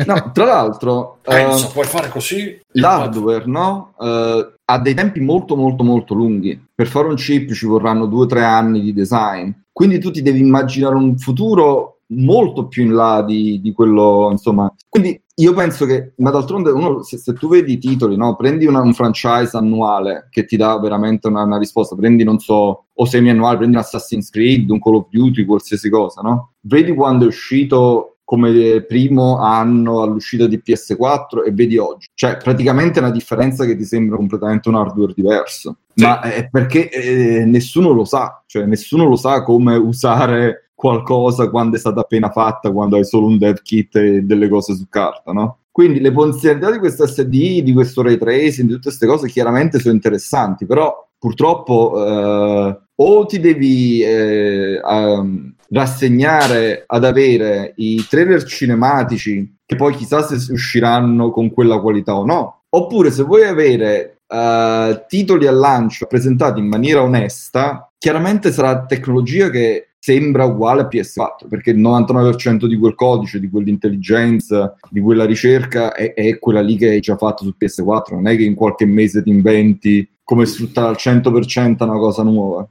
No, 0.06 0.30
tra 0.32 0.44
l'altro, 0.44 1.18
Eh, 1.22 1.40
eh, 1.40 1.42
non 1.44 1.58
so, 1.58 1.70
puoi 1.70 1.86
fare 1.86 2.08
così? 2.08 2.58
L'hardware 2.72 3.44
no? 3.46 3.92
Eh, 4.00 4.52
ha 4.64 4.78
dei 4.78 4.94
tempi 4.94 5.20
molto 5.20 5.54
molto 5.54 5.84
molto 5.84 6.14
lunghi. 6.14 6.66
Per 6.78 6.86
fare 6.86 7.08
un 7.08 7.16
chip 7.16 7.50
ci 7.54 7.66
vorranno 7.66 8.06
due 8.06 8.20
o 8.20 8.26
tre 8.26 8.44
anni 8.44 8.80
di 8.80 8.92
design. 8.92 9.50
Quindi 9.72 9.98
tu 9.98 10.12
ti 10.12 10.22
devi 10.22 10.38
immaginare 10.38 10.94
un 10.94 11.18
futuro 11.18 12.02
molto 12.10 12.68
più 12.68 12.84
in 12.84 12.92
là 12.92 13.20
di, 13.22 13.60
di 13.60 13.72
quello, 13.72 14.28
insomma. 14.30 14.72
Quindi 14.88 15.20
io 15.34 15.54
penso 15.54 15.86
che, 15.86 16.12
ma 16.18 16.30
d'altronde, 16.30 16.70
uno, 16.70 17.02
se, 17.02 17.16
se 17.16 17.32
tu 17.32 17.48
vedi 17.48 17.72
i 17.72 17.78
titoli, 17.78 18.16
no? 18.16 18.36
prendi 18.36 18.64
una- 18.64 18.80
un 18.80 18.94
franchise 18.94 19.56
annuale 19.56 20.28
che 20.30 20.44
ti 20.44 20.56
dà 20.56 20.78
veramente 20.78 21.26
una, 21.26 21.42
una 21.42 21.58
risposta, 21.58 21.96
prendi, 21.96 22.22
non 22.22 22.38
so, 22.38 22.84
o 22.94 23.04
semi-annuale, 23.04 23.56
prendi 23.56 23.74
un 23.74 23.82
Assassin's 23.82 24.30
Creed, 24.30 24.70
un 24.70 24.78
Call 24.78 24.94
of 24.94 25.08
Duty, 25.10 25.44
qualsiasi 25.46 25.90
cosa, 25.90 26.20
no? 26.20 26.52
Vedi 26.60 26.94
quando 26.94 27.24
è 27.24 27.26
uscito 27.26 28.17
come 28.28 28.82
primo 28.82 29.38
anno 29.38 30.02
all'uscita 30.02 30.46
di 30.46 30.60
PS4 30.62 31.46
e 31.46 31.50
vedi 31.50 31.78
oggi. 31.78 32.08
Cioè, 32.12 32.36
praticamente 32.36 32.98
è 32.98 33.02
una 33.02 33.10
differenza 33.10 33.64
che 33.64 33.74
ti 33.74 33.86
sembra 33.86 34.18
completamente 34.18 34.68
un 34.68 34.74
hardware 34.74 35.14
diverso. 35.16 35.78
Sì. 35.94 36.04
Ma 36.04 36.20
è 36.20 36.46
perché 36.50 36.90
eh, 36.90 37.46
nessuno 37.46 37.90
lo 37.92 38.04
sa, 38.04 38.42
cioè 38.44 38.66
nessuno 38.66 39.06
lo 39.06 39.16
sa 39.16 39.42
come 39.42 39.76
usare 39.76 40.72
qualcosa 40.74 41.48
quando 41.48 41.76
è 41.76 41.78
stata 41.78 42.00
appena 42.00 42.28
fatta, 42.28 42.70
quando 42.70 42.96
hai 42.96 43.06
solo 43.06 43.28
un 43.28 43.38
dev 43.38 43.62
kit 43.62 43.96
e 43.96 44.20
delle 44.20 44.50
cose 44.50 44.74
su 44.74 44.84
carta, 44.90 45.32
no? 45.32 45.60
Quindi 45.72 45.98
le 45.98 46.12
potenzialità 46.12 46.70
di 46.70 46.78
questo 46.78 47.06
SD, 47.06 47.62
di 47.62 47.72
questo 47.72 48.02
ray 48.02 48.18
tracing, 48.18 48.68
di 48.68 48.74
tutte 48.74 48.88
queste 48.88 49.06
cose 49.06 49.28
chiaramente 49.28 49.78
sono 49.78 49.94
interessanti, 49.94 50.66
però 50.66 50.94
purtroppo 51.18 52.04
eh, 52.06 52.78
o 52.94 53.24
ti 53.24 53.40
devi 53.40 54.02
eh, 54.02 54.82
um, 54.84 55.54
rassegnare 55.70 56.84
ad 56.86 57.04
avere 57.04 57.72
i 57.76 58.04
trailer 58.08 58.42
cinematici 58.44 59.56
che 59.64 59.76
poi 59.76 59.94
chissà 59.94 60.22
se 60.22 60.52
usciranno 60.52 61.30
con 61.30 61.52
quella 61.52 61.78
qualità 61.78 62.16
o 62.16 62.24
no, 62.24 62.62
oppure 62.70 63.10
se 63.10 63.22
vuoi 63.22 63.44
avere 63.44 64.20
eh, 64.26 65.04
titoli 65.08 65.46
al 65.46 65.56
lancio 65.56 66.06
presentati 66.06 66.60
in 66.60 66.68
maniera 66.68 67.02
onesta, 67.02 67.90
chiaramente 67.98 68.52
sarà 68.52 68.86
tecnologia 68.86 69.50
che 69.50 69.88
sembra 69.98 70.44
uguale 70.44 70.82
a 70.82 70.88
PS4 70.88 71.48
perché 71.48 71.70
il 71.70 71.80
99% 71.80 72.66
di 72.66 72.78
quel 72.78 72.94
codice, 72.94 73.40
di 73.40 73.50
quell'intelligenza, 73.50 74.74
di 74.88 75.00
quella 75.00 75.26
ricerca 75.26 75.92
è, 75.92 76.14
è 76.14 76.38
quella 76.38 76.60
lì 76.60 76.76
che 76.76 76.88
hai 76.88 77.00
già 77.00 77.16
fatto 77.16 77.44
su 77.44 77.54
PS4, 77.58 78.14
non 78.14 78.28
è 78.28 78.36
che 78.36 78.44
in 78.44 78.54
qualche 78.54 78.86
mese 78.86 79.22
ti 79.22 79.30
inventi 79.30 80.08
come 80.24 80.46
sfruttare 80.46 80.88
al 80.88 80.96
100% 80.98 81.84
una 81.84 81.98
cosa 81.98 82.22
nuova. 82.22 82.66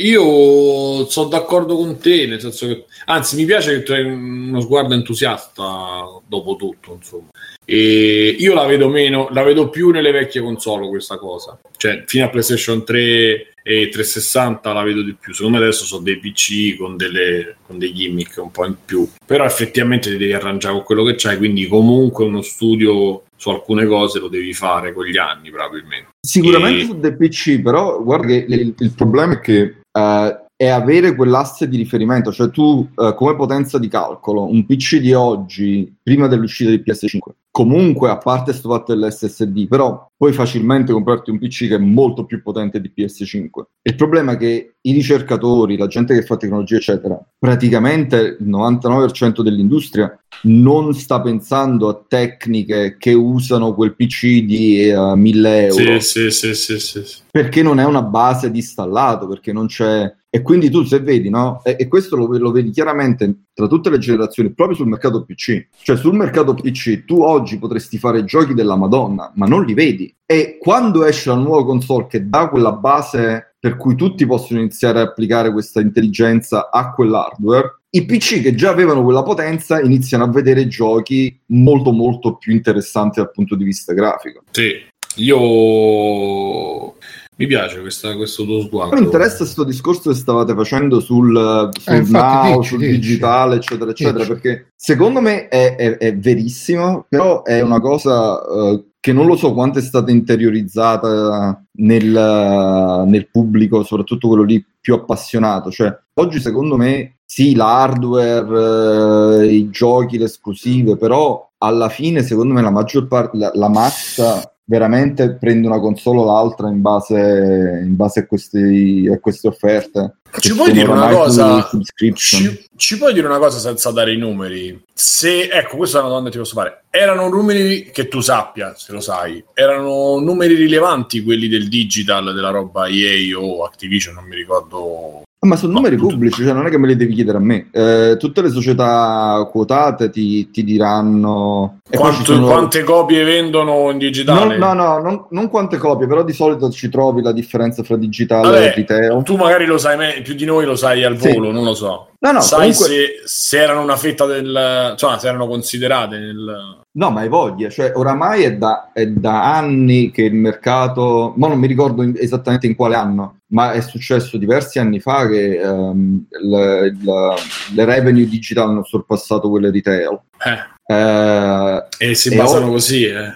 Io 0.00 1.08
sono 1.08 1.28
d'accordo 1.28 1.76
con 1.76 1.98
te, 1.98 2.26
nel 2.26 2.40
senso 2.40 2.66
che, 2.68 2.84
anzi, 3.06 3.34
mi 3.34 3.44
piace 3.44 3.72
che 3.72 3.82
tu 3.82 3.92
hai 3.92 4.04
uno 4.04 4.60
sguardo 4.60 4.94
entusiasta 4.94 6.04
dopo 6.26 6.54
tutto, 6.54 6.94
insomma. 6.94 7.28
E 7.64 8.36
io 8.38 8.54
la 8.54 8.64
vedo 8.64 8.88
meno, 8.88 9.28
la 9.32 9.42
vedo 9.42 9.68
più 9.70 9.90
nelle 9.90 10.12
vecchie 10.12 10.40
console 10.40 10.88
questa 10.88 11.18
cosa. 11.18 11.58
Cioè, 11.76 12.04
fino 12.06 12.24
a 12.24 12.28
PlayStation 12.28 12.84
3 12.84 13.54
e 13.62 13.88
360 13.90 14.72
la 14.72 14.82
vedo 14.82 15.02
di 15.02 15.14
più. 15.18 15.34
Secondo 15.34 15.58
me 15.58 15.64
adesso 15.64 15.84
sono 15.84 16.02
dei 16.02 16.18
PC 16.18 16.76
con, 16.78 16.96
delle, 16.96 17.56
con 17.66 17.78
dei 17.78 17.92
gimmick 17.92 18.38
un 18.38 18.52
po' 18.52 18.66
in 18.66 18.76
più. 18.84 19.06
Però 19.26 19.44
effettivamente 19.44 20.10
ti 20.10 20.16
devi 20.16 20.32
arrangiare 20.32 20.74
con 20.74 20.84
quello 20.84 21.02
che 21.02 21.16
c'hai, 21.16 21.36
quindi 21.36 21.66
comunque 21.66 22.24
uno 22.24 22.40
studio 22.40 23.24
su 23.36 23.50
alcune 23.50 23.86
cose 23.86 24.18
lo 24.18 24.28
devi 24.28 24.54
fare 24.54 24.92
con 24.92 25.04
gli 25.04 25.18
anni, 25.18 25.50
probabilmente. 25.50 26.08
Sicuramente 26.20 26.82
E- 26.82 26.86
su 26.86 26.98
dei 26.98 27.16
PC, 27.16 27.60
però 27.60 28.02
guarda 28.02 28.26
che 28.28 28.46
il, 28.48 28.74
il 28.78 28.92
problema 28.94 29.34
è 29.34 29.40
che 29.40 29.74
eh, 29.98 30.47
è 30.60 30.66
avere 30.66 31.14
quell'asse 31.14 31.68
di 31.68 31.76
riferimento, 31.76 32.32
cioè 32.32 32.50
tu 32.50 32.88
eh, 32.96 33.14
come 33.14 33.36
potenza 33.36 33.78
di 33.78 33.86
calcolo, 33.86 34.50
un 34.50 34.66
PC 34.66 34.96
di 34.96 35.12
oggi, 35.12 35.94
prima 36.02 36.26
dell'uscita 36.26 36.68
di 36.68 36.82
PS5, 36.84 37.18
comunque 37.52 38.10
a 38.10 38.18
parte 38.18 38.52
sto 38.52 38.68
fatto 38.68 38.92
dell'SSD, 38.92 39.68
però 39.68 40.10
puoi 40.16 40.32
facilmente 40.32 40.92
comprarti 40.92 41.30
un 41.30 41.38
PC 41.38 41.68
che 41.68 41.76
è 41.76 41.78
molto 41.78 42.24
più 42.24 42.42
potente 42.42 42.80
di 42.80 42.90
PS5. 42.92 43.46
Il 43.82 43.94
problema 43.94 44.32
è 44.32 44.36
che 44.36 44.74
i 44.80 44.92
ricercatori, 44.92 45.76
la 45.76 45.86
gente 45.86 46.12
che 46.12 46.22
fa 46.22 46.36
tecnologia, 46.36 46.74
eccetera, 46.74 47.16
praticamente 47.38 48.36
il 48.40 48.48
99% 48.48 49.42
dell'industria 49.42 50.12
non 50.42 50.92
sta 50.92 51.20
pensando 51.20 51.88
a 51.88 52.04
tecniche 52.06 52.96
che 52.98 53.12
usano 53.12 53.74
quel 53.74 53.94
PC 53.94 54.40
di 54.40 54.90
uh, 54.90 55.14
1000 55.14 55.66
euro. 55.66 56.00
Sì, 56.00 56.00
sì, 56.00 56.30
sì, 56.32 56.54
sì, 56.54 56.80
sì, 56.80 57.04
sì. 57.04 57.18
Perché 57.30 57.62
non 57.62 57.78
è 57.78 57.84
una 57.84 58.02
base 58.02 58.50
di 58.50 58.58
installato, 58.58 59.28
perché 59.28 59.52
non 59.52 59.66
c'è 59.66 60.12
e 60.30 60.42
quindi 60.42 60.68
tu 60.68 60.84
se 60.84 61.00
vedi, 61.00 61.30
no? 61.30 61.62
E, 61.64 61.76
e 61.78 61.88
questo 61.88 62.16
lo, 62.16 62.26
lo, 62.36 62.50
vedi 62.50 62.70
chiaramente 62.70 63.44
tra 63.54 63.66
tutte 63.66 63.88
le 63.88 63.98
generazioni, 63.98 64.52
proprio 64.52 64.76
sul 64.76 64.88
mercato 64.88 65.24
PC. 65.24 65.68
Cioè 65.82 65.96
sul 65.96 66.14
mercato 66.14 66.54
PC 66.54 67.04
tu 67.04 67.22
oggi 67.22 67.58
potresti 67.58 67.98
fare 67.98 68.24
giochi 68.24 68.54
della 68.54 68.76
Madonna, 68.76 69.32
ma 69.36 69.46
non 69.46 69.64
li 69.64 69.74
vedi. 69.74 70.14
E 70.26 70.58
quando 70.60 71.04
esce 71.04 71.30
la 71.30 71.36
nuova 71.36 71.64
console 71.64 72.06
che 72.08 72.28
dà 72.28 72.48
quella 72.48 72.72
base 72.72 73.54
per 73.60 73.76
cui 73.76 73.96
tutti 73.96 74.24
possono 74.26 74.60
iniziare 74.60 75.00
a 75.00 75.04
applicare 75.04 75.50
questa 75.50 75.80
intelligenza 75.80 76.70
a 76.70 76.92
quell'hardware, 76.92 77.80
i 77.90 78.04
PC 78.04 78.42
che 78.42 78.54
già 78.54 78.70
avevano 78.70 79.02
quella 79.02 79.22
potenza 79.22 79.80
iniziano 79.80 80.24
a 80.24 80.28
vedere 80.28 80.68
giochi 80.68 81.40
molto 81.46 81.90
molto 81.90 82.36
più 82.36 82.52
interessanti 82.52 83.18
dal 83.18 83.30
punto 83.30 83.56
di 83.56 83.64
vista 83.64 83.94
grafico. 83.94 84.42
Sì, 84.50 84.74
io 85.16 86.94
mi 87.38 87.46
piace 87.46 87.80
questa, 87.80 88.16
questo 88.16 88.44
tuo 88.44 88.62
sguardo. 88.62 88.96
Mi 88.96 89.02
interessa 89.02 89.38
questo 89.38 89.62
discorso 89.62 90.10
che 90.10 90.16
stavate 90.16 90.54
facendo 90.54 90.98
sul, 90.98 91.70
sul 91.72 91.94
eh, 91.94 92.02
now, 92.08 92.56
dici, 92.58 92.68
sul 92.68 92.78
dici. 92.78 92.92
digitale, 92.98 93.56
eccetera, 93.56 93.90
eccetera, 93.92 94.18
dici. 94.24 94.28
perché 94.28 94.72
secondo 94.74 95.20
me 95.20 95.46
è, 95.46 95.76
è, 95.76 95.98
è, 95.98 96.16
verissimo, 96.16 97.06
però 97.08 97.44
è 97.44 97.60
una 97.60 97.78
cosa 97.78 98.40
uh, 98.44 98.90
che 98.98 99.12
non 99.12 99.26
lo 99.26 99.36
so 99.36 99.52
quanto 99.52 99.78
è 99.78 99.82
stata 99.82 100.10
interiorizzata 100.10 101.64
nel, 101.74 103.04
nel 103.06 103.28
pubblico, 103.30 103.84
soprattutto 103.84 104.26
quello 104.26 104.42
lì 104.42 104.64
più 104.80 104.94
appassionato. 104.94 105.70
Cioè, 105.70 105.96
oggi 106.14 106.40
secondo 106.40 106.76
me 106.76 107.18
sì, 107.24 107.54
l'hardware, 107.54 109.44
eh, 109.44 109.54
i 109.54 109.70
giochi, 109.70 110.18
le 110.18 110.24
esclusive, 110.24 110.96
però 110.96 111.47
alla 111.58 111.88
fine 111.88 112.22
secondo 112.22 112.54
me 112.54 112.62
la 112.62 112.70
maggior 112.70 113.06
parte, 113.06 113.36
la, 113.36 113.50
la 113.54 113.68
massa 113.68 114.52
veramente 114.68 115.36
prende 115.36 115.66
una 115.66 115.80
console 115.80 116.20
o 116.20 116.24
l'altra 116.26 116.68
in 116.68 116.82
base, 116.82 117.82
in 117.84 117.96
base 117.96 118.20
a, 118.20 118.26
questi, 118.26 119.08
a 119.10 119.18
queste 119.18 119.48
offerte. 119.48 120.18
Ci 120.38 120.54
puoi 120.54 120.72
dire 120.72 120.90
una 120.90 121.08
cosa? 121.08 121.66
Ci, 121.94 122.66
ci, 122.76 122.98
puoi 122.98 123.14
dire 123.14 123.26
una 123.26 123.38
cosa 123.38 123.58
senza 123.58 123.90
dare 123.90 124.12
i 124.12 124.18
numeri? 124.18 124.84
Se, 124.92 125.48
ecco, 125.48 125.78
questa 125.78 125.96
è 125.96 126.00
una 126.00 126.10
domanda 126.10 126.28
che 126.28 126.36
ti 126.36 126.42
posso 126.42 126.54
fare. 126.54 126.84
Erano 126.90 127.28
numeri 127.28 127.90
che 127.90 128.08
tu 128.08 128.20
sappia, 128.20 128.74
se 128.76 128.92
lo 128.92 129.00
sai, 129.00 129.42
erano 129.54 130.18
numeri 130.18 130.54
rilevanti 130.54 131.22
quelli 131.22 131.48
del 131.48 131.68
digital, 131.68 132.34
della 132.34 132.50
roba 132.50 132.88
EA 132.88 133.38
o 133.38 133.64
Activision, 133.64 134.14
non 134.14 134.24
mi 134.24 134.36
ricordo 134.36 135.22
ma 135.46 135.54
sono 135.54 135.74
numeri 135.74 135.94
pubblici, 135.96 136.42
cioè 136.42 136.52
non 136.52 136.66
è 136.66 136.70
che 136.70 136.78
me 136.78 136.88
li 136.88 136.96
devi 136.96 137.14
chiedere 137.14 137.38
a 137.38 137.40
me. 137.40 137.68
Eh, 137.70 138.16
tutte 138.18 138.42
le 138.42 138.50
società 138.50 139.48
quotate 139.50 140.10
ti, 140.10 140.50
ti 140.50 140.64
diranno. 140.64 141.78
Quanto, 141.88 142.32
sono... 142.32 142.46
Quante 142.46 142.82
copie 142.82 143.22
vendono 143.22 143.88
in 143.90 143.98
digitale? 143.98 144.56
No, 144.56 144.72
no, 144.72 144.82
no 144.82 144.98
non, 144.98 145.26
non, 145.30 145.48
quante 145.48 145.76
copie, 145.76 146.08
però 146.08 146.24
di 146.24 146.32
solito 146.32 146.70
ci 146.70 146.88
trovi 146.88 147.22
la 147.22 147.30
differenza 147.30 147.84
fra 147.84 147.96
digitale 147.96 148.50
Vabbè, 148.50 148.64
e 148.64 148.74
retail. 148.74 149.22
Tu 149.22 149.36
magari 149.36 149.64
lo 149.64 149.78
sai 149.78 149.96
me- 149.96 150.20
più 150.24 150.34
di 150.34 150.44
noi, 150.44 150.64
lo 150.64 150.74
sai 150.74 151.04
al 151.04 151.14
volo, 151.14 151.46
sì. 151.46 151.52
non 151.52 151.64
lo 151.64 151.74
so. 151.74 152.08
No, 152.18 152.32
no, 152.32 152.40
sai 152.40 152.72
comunque... 152.72 152.86
se, 152.86 153.06
se, 153.24 153.62
erano 153.62 153.82
una 153.82 153.96
fetta 153.96 154.26
del. 154.26 154.94
cioè, 154.96 155.18
se 155.20 155.28
erano 155.28 155.46
considerate 155.46 156.18
nel. 156.18 156.80
No, 156.90 157.10
ma 157.10 157.20
hai 157.20 157.28
voglia, 157.28 157.68
cioè 157.68 157.92
oramai 157.94 158.42
è 158.42 158.56
da, 158.56 158.90
è 158.92 159.06
da 159.06 159.54
anni 159.56 160.10
che 160.10 160.22
il 160.22 160.34
mercato, 160.34 161.34
ma 161.36 161.46
non 161.46 161.58
mi 161.58 161.66
ricordo 161.66 162.02
in, 162.02 162.14
esattamente 162.16 162.66
in 162.66 162.74
quale 162.74 162.96
anno, 162.96 163.40
ma 163.48 163.72
è 163.72 163.80
successo 163.82 164.36
diversi 164.36 164.78
anni 164.78 164.98
fa 164.98 165.28
che 165.28 165.60
um, 165.62 166.24
le, 166.42 166.96
le, 166.98 167.34
le, 167.74 167.84
revenue 167.84 168.26
digitali 168.26 168.70
hanno 168.70 168.84
sorpassato 168.84 169.48
quelle 169.48 169.70
retail. 169.70 170.18
Eh. 170.44 170.76
Eh, 170.90 171.86
e 171.98 172.14
si 172.14 172.34
basano 172.34 172.64
oggi, 172.64 172.72
così. 172.72 173.04
Eh. 173.04 173.32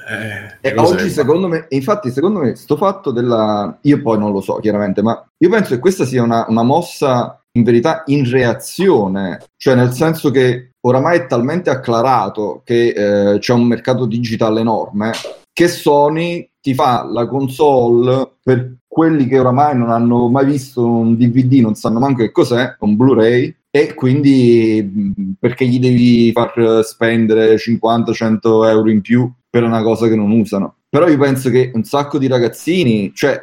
Eh, 0.62 0.70
e 0.70 0.74
oggi, 0.76 1.10
secondo 1.10 1.48
me, 1.48 1.66
infatti, 1.68 2.10
secondo 2.10 2.40
me, 2.40 2.56
sto 2.56 2.76
fatto 2.78 3.10
della. 3.10 3.78
Io 3.82 4.00
poi 4.00 4.18
non 4.18 4.32
lo 4.32 4.40
so, 4.40 4.56
chiaramente, 4.56 5.02
ma 5.02 5.22
io 5.36 5.50
penso 5.50 5.74
che 5.74 5.78
questa 5.78 6.06
sia 6.06 6.22
una, 6.22 6.46
una 6.48 6.62
mossa 6.62 7.38
in 7.52 7.62
verità 7.62 8.02
in 8.06 8.28
reazione, 8.28 9.44
cioè 9.58 9.74
nel 9.74 9.92
senso 9.92 10.30
che 10.30 10.71
oramai 10.82 11.18
è 11.18 11.26
talmente 11.26 11.70
acclarato 11.70 12.62
che 12.64 12.88
eh, 12.88 13.38
c'è 13.38 13.52
un 13.52 13.64
mercato 13.64 14.06
digitale 14.06 14.60
enorme 14.60 15.12
che 15.52 15.68
Sony 15.68 16.48
ti 16.60 16.74
fa 16.74 17.04
la 17.04 17.26
console 17.26 18.36
per 18.42 18.76
quelli 18.86 19.26
che 19.26 19.38
oramai 19.38 19.76
non 19.76 19.90
hanno 19.90 20.28
mai 20.28 20.44
visto 20.46 20.86
un 20.86 21.16
DVD, 21.16 21.54
non 21.54 21.74
sanno 21.74 21.98
manco 21.98 22.22
che 22.22 22.30
cos'è, 22.30 22.76
un 22.80 22.96
Blu-ray, 22.96 23.54
e 23.70 23.94
quindi 23.94 25.34
perché 25.38 25.66
gli 25.66 25.78
devi 25.78 26.30
far 26.32 26.84
spendere 26.84 27.56
50-100 27.56 28.38
euro 28.68 28.90
in 28.90 29.00
più 29.00 29.32
per 29.48 29.62
una 29.62 29.82
cosa 29.82 30.08
che 30.08 30.14
non 30.14 30.30
usano. 30.30 30.76
Però 30.90 31.08
io 31.08 31.16
penso 31.16 31.48
che 31.48 31.70
un 31.72 31.84
sacco 31.84 32.18
di 32.18 32.26
ragazzini, 32.26 33.12
cioè 33.14 33.42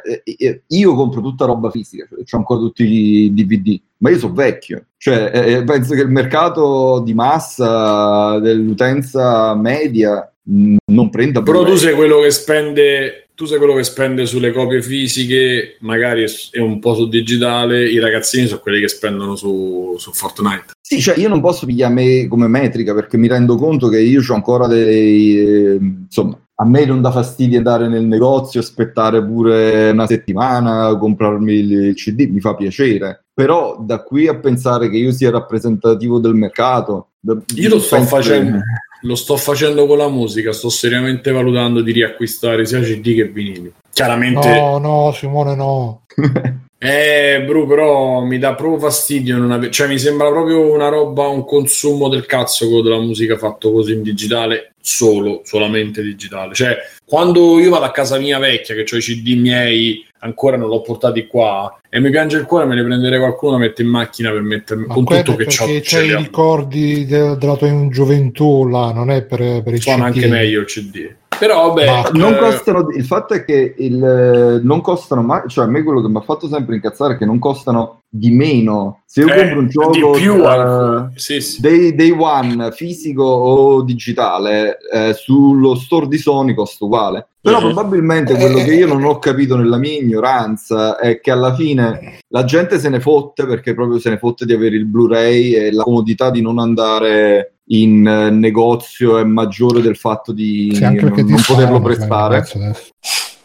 io 0.68 0.94
compro 0.94 1.20
tutta 1.20 1.46
roba 1.46 1.68
fisica, 1.68 2.06
cioè, 2.08 2.24
ho 2.30 2.36
ancora 2.36 2.60
tutti 2.60 2.84
i 2.84 3.34
DVD, 3.34 3.80
ma 4.00 4.10
io 4.10 4.18
sono 4.18 4.34
vecchio, 4.34 4.86
cioè 4.96 5.30
eh, 5.32 5.64
penso 5.64 5.94
che 5.94 6.02
il 6.02 6.10
mercato 6.10 7.00
di 7.04 7.14
massa 7.14 8.38
dell'utenza 8.38 9.54
media 9.54 10.30
non 10.42 11.10
prenda 11.10 11.42
però 11.42 11.62
tu 11.64 11.76
sei 11.76 11.94
quello 11.94 12.20
che 12.20 12.30
spende 12.30 13.28
tu 13.40 13.46
sei 13.46 13.56
quello 13.56 13.72
che 13.72 13.84
spende 13.84 14.26
sulle 14.26 14.52
copie 14.52 14.82
fisiche 14.82 15.78
magari 15.80 16.26
è 16.50 16.58
un 16.58 16.78
po' 16.78 16.92
su 16.92 17.08
digitale 17.08 17.88
i 17.88 17.98
ragazzini 17.98 18.46
sono 18.46 18.60
quelli 18.60 18.80
che 18.80 18.88
spendono 18.88 19.34
su, 19.34 19.94
su 19.96 20.12
Fortnite 20.12 20.74
sì 20.78 21.00
cioè 21.00 21.18
io 21.18 21.30
non 21.30 21.40
posso 21.40 21.64
pigliare 21.64 21.94
me 21.94 22.28
come 22.28 22.48
metrica 22.48 22.92
perché 22.92 23.16
mi 23.16 23.28
rendo 23.28 23.56
conto 23.56 23.88
che 23.88 23.98
io 23.98 24.20
ho 24.20 24.34
ancora 24.34 24.66
dei 24.66 25.38
eh, 25.38 25.78
insomma 25.80 26.38
a 26.56 26.66
me 26.66 26.84
non 26.84 27.00
dà 27.00 27.10
fastidio 27.10 27.56
andare 27.56 27.88
nel 27.88 28.04
negozio, 28.04 28.60
aspettare 28.60 29.24
pure 29.24 29.92
una 29.92 30.06
settimana, 30.06 30.94
comprarmi 30.98 31.54
il 31.54 31.94
CD, 31.94 32.28
mi 32.28 32.40
fa 32.40 32.54
piacere. 32.54 33.24
Però 33.32 33.78
da 33.80 34.02
qui 34.02 34.28
a 34.28 34.36
pensare 34.36 34.90
che 34.90 34.98
io 34.98 35.10
sia 35.10 35.30
rappresentativo 35.30 36.18
del 36.18 36.34
mercato, 36.34 37.12
io 37.54 37.68
lo 37.70 37.78
sto 37.78 38.02
facendo. 38.02 38.58
Che... 38.58 38.64
Lo 39.02 39.14
sto 39.14 39.36
facendo 39.36 39.86
con 39.86 39.98
la 39.98 40.08
musica, 40.08 40.52
sto 40.52 40.68
seriamente 40.68 41.30
valutando 41.30 41.80
di 41.80 41.92
riacquistare 41.92 42.66
sia 42.66 42.80
CD 42.80 43.14
che 43.14 43.24
vinili. 43.28 43.72
Chiaramente. 43.92 44.48
No, 44.48 44.78
no, 44.78 45.12
Simone, 45.12 45.54
no. 45.54 46.02
Eh, 46.82 47.42
Bru, 47.44 47.66
però 47.66 48.22
mi 48.22 48.38
dà 48.38 48.54
proprio 48.54 48.78
fastidio. 48.78 49.36
Non 49.36 49.50
ave- 49.52 49.70
cioè, 49.70 49.86
mi 49.86 49.98
sembra 49.98 50.30
proprio 50.30 50.72
una 50.72 50.88
roba, 50.88 51.26
un 51.28 51.44
consumo 51.44 52.08
del 52.08 52.24
cazzo 52.24 52.68
quello 52.68 52.80
della 52.80 53.00
musica 53.00 53.36
fatto 53.36 53.70
così 53.70 53.92
in 53.92 54.00
digitale, 54.00 54.72
solo, 54.80 55.42
solamente 55.44 56.02
digitale. 56.02 56.54
Cioè, 56.54 56.76
quando 57.04 57.58
io 57.58 57.70
vado 57.70 57.84
a 57.84 57.90
casa 57.90 58.18
mia 58.18 58.38
vecchia, 58.38 58.74
che 58.74 58.84
ho 58.90 58.96
i 58.96 59.00
CD 59.00 59.36
miei, 59.38 60.06
ancora 60.20 60.56
non 60.56 60.68
l'ho 60.68 60.80
portati 60.80 61.26
qua, 61.26 61.80
e 61.88 62.00
mi 62.00 62.10
piange 62.10 62.38
il 62.38 62.44
cuore, 62.44 62.66
me 62.66 62.74
ne 62.74 62.84
prenderei 62.84 63.18
qualcuno, 63.18 63.58
metto 63.58 63.82
in 63.82 63.88
macchina 63.88 64.30
per 64.30 64.42
mettermi 64.42 64.86
Ma 64.86 64.94
con 64.94 65.04
tutto 65.04 65.36
che 65.36 65.46
c'ho. 65.46 65.66
Perché 65.66 65.80
c'hai 65.82 66.08
i 66.08 66.16
ricordi 66.16 67.06
de- 67.06 67.36
della 67.36 67.56
tua 67.56 67.88
gioventù 67.88 68.66
là, 68.66 68.92
non 68.92 69.10
è 69.10 69.24
per, 69.24 69.62
per 69.62 69.74
i 69.74 69.80
Suona 69.80 70.10
CD. 70.10 70.16
anche 70.16 70.28
meglio 70.28 70.60
il 70.60 70.66
CD. 70.66 71.14
Però 71.38 71.72
vabbè, 71.72 72.10
non 72.18 72.34
eh... 72.34 72.38
costano, 72.38 72.90
il 72.90 73.04
fatto 73.04 73.32
è 73.32 73.44
che 73.44 73.74
il, 73.78 74.60
non 74.62 74.80
costano 74.82 75.22
mai, 75.22 75.48
cioè 75.48 75.64
a 75.64 75.68
me 75.68 75.82
quello 75.82 76.02
che 76.02 76.08
mi 76.08 76.18
ha 76.18 76.20
fatto 76.20 76.48
sempre 76.48 76.74
incazzare 76.74 77.14
è 77.14 77.16
che 77.16 77.24
non 77.24 77.38
costano 77.38 77.99
di 78.12 78.30
meno. 78.32 79.02
Se 79.06 79.20
io 79.20 79.32
eh, 79.32 79.36
compro 79.36 79.58
un 79.60 79.68
gioco 79.68 80.10
più, 80.10 80.34
uh, 80.34 81.10
sì, 81.14 81.40
sì. 81.40 81.60
Day, 81.60 81.94
day, 81.94 82.10
one 82.10 82.72
fisico 82.72 83.22
o 83.22 83.82
digitale 83.82 84.78
eh, 84.92 85.14
sullo 85.14 85.76
store 85.76 86.08
di 86.08 86.18
Sony 86.18 86.54
costa 86.54 86.84
uguale. 86.84 87.28
Però 87.40 87.56
uh-huh. 87.56 87.72
probabilmente 87.72 88.34
quello 88.34 88.58
che 88.58 88.74
io 88.74 88.86
non 88.86 89.04
ho 89.04 89.18
capito 89.18 89.56
nella 89.56 89.78
mia 89.78 89.98
ignoranza 89.98 90.98
è 90.98 91.20
che 91.20 91.30
alla 91.30 91.54
fine 91.54 92.18
la 92.28 92.44
gente 92.44 92.78
se 92.78 92.88
ne 92.90 93.00
fotte 93.00 93.46
perché 93.46 93.74
proprio 93.74 93.98
se 93.98 94.10
ne 94.10 94.18
fotte 94.18 94.44
di 94.44 94.52
avere 94.52 94.76
il 94.76 94.84
Blu-ray 94.84 95.54
e 95.54 95.72
la 95.72 95.84
comodità 95.84 96.30
di 96.30 96.42
non 96.42 96.58
andare 96.58 97.54
in 97.70 98.06
eh, 98.06 98.30
negozio 98.30 99.18
è 99.18 99.24
maggiore 99.24 99.80
del 99.80 99.96
fatto 99.96 100.32
di 100.32 100.76
non, 100.80 100.94
non 100.94 101.42
poterlo 101.46 101.80
prestare. 101.80 102.44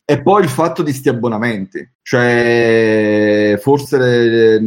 E 0.08 0.22
poi 0.22 0.44
il 0.44 0.50
fatto 0.50 0.84
di 0.84 0.94
sti 0.94 1.10
abbonamenti, 1.10 1.90
cioè 2.04 3.58
forse 3.60 3.98
le, 3.98 4.62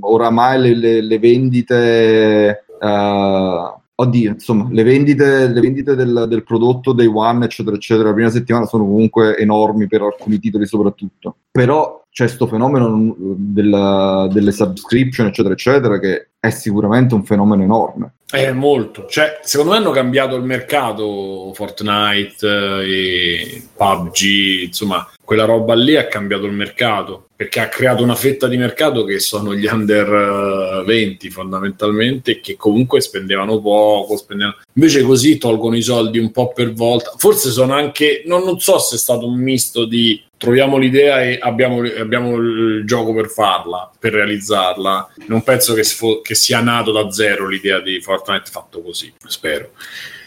oramai 0.00 0.58
le, 0.58 0.74
le, 0.74 1.00
le 1.02 1.18
vendite, 1.18 2.64
uh, 2.80 3.80
oddio, 3.94 4.30
insomma, 4.30 4.68
le 4.70 4.82
vendite, 4.82 5.48
le 5.48 5.60
vendite 5.60 5.94
del, 5.94 6.24
del, 6.26 6.44
prodotto 6.44 6.92
Day 6.92 7.04
One, 7.04 7.44
eccetera, 7.44 7.76
eccetera, 7.76 8.08
la 8.08 8.14
prima 8.14 8.30
settimana 8.30 8.64
sono 8.64 8.84
comunque 8.84 9.36
enormi 9.36 9.86
per 9.86 10.00
alcuni 10.00 10.38
titoli 10.38 10.64
soprattutto. 10.64 11.36
Però 11.50 12.02
c'è 12.10 12.24
questo 12.24 12.46
fenomeno 12.46 13.14
della- 13.18 14.28
delle 14.32 14.50
subscription, 14.50 15.26
eccetera, 15.26 15.52
eccetera, 15.52 15.98
che 15.98 16.30
è 16.40 16.48
sicuramente 16.48 17.14
un 17.14 17.24
fenomeno 17.24 17.62
enorme. 17.62 18.14
È 18.30 18.52
molto. 18.52 19.06
Cioè, 19.08 19.40
secondo 19.42 19.72
me 19.72 19.78
hanno 19.78 19.90
cambiato 19.90 20.36
il 20.36 20.44
mercato 20.44 21.52
Fortnite 21.54 22.46
eh, 22.46 22.90
e 22.90 23.68
PUBG, 23.76 24.62
insomma, 24.64 25.08
quella 25.30 25.44
roba 25.44 25.76
lì 25.76 25.94
ha 25.94 26.08
cambiato 26.08 26.46
il 26.46 26.52
mercato 26.52 27.28
perché 27.36 27.60
ha 27.60 27.68
creato 27.68 28.02
una 28.02 28.16
fetta 28.16 28.48
di 28.48 28.56
mercato 28.56 29.04
che 29.04 29.20
sono 29.20 29.54
gli 29.54 29.64
under 29.64 30.82
eh, 30.82 30.84
20 30.84 31.30
fondamentalmente 31.30 32.40
che 32.40 32.56
comunque 32.56 33.00
spendevano 33.00 33.60
poco, 33.60 34.16
spendevano... 34.16 34.56
invece 34.72 35.02
così 35.02 35.38
tolgono 35.38 35.76
i 35.76 35.82
soldi 35.82 36.18
un 36.18 36.32
po' 36.32 36.48
per 36.52 36.72
volta. 36.72 37.14
Forse 37.16 37.50
sono 37.50 37.74
anche 37.74 38.24
non, 38.26 38.42
non 38.42 38.58
so 38.58 38.80
se 38.80 38.96
è 38.96 38.98
stato 38.98 39.28
un 39.28 39.38
misto 39.38 39.84
di 39.84 40.20
troviamo 40.36 40.78
l'idea 40.78 41.22
e 41.22 41.38
abbiamo, 41.40 41.82
abbiamo 41.82 42.34
il 42.34 42.82
gioco 42.84 43.14
per 43.14 43.28
farla, 43.28 43.88
per 44.00 44.12
realizzarla. 44.12 45.12
Non 45.28 45.44
penso 45.44 45.74
che, 45.74 45.84
si 45.84 45.94
fo- 45.94 46.22
che 46.22 46.34
sia 46.34 46.60
nato 46.60 46.90
da 46.90 47.08
zero 47.12 47.46
l'idea 47.46 47.78
di 47.78 48.00
Fortnite 48.00 48.50
fatto 48.50 48.82
così, 48.82 49.12
spero. 49.28 49.70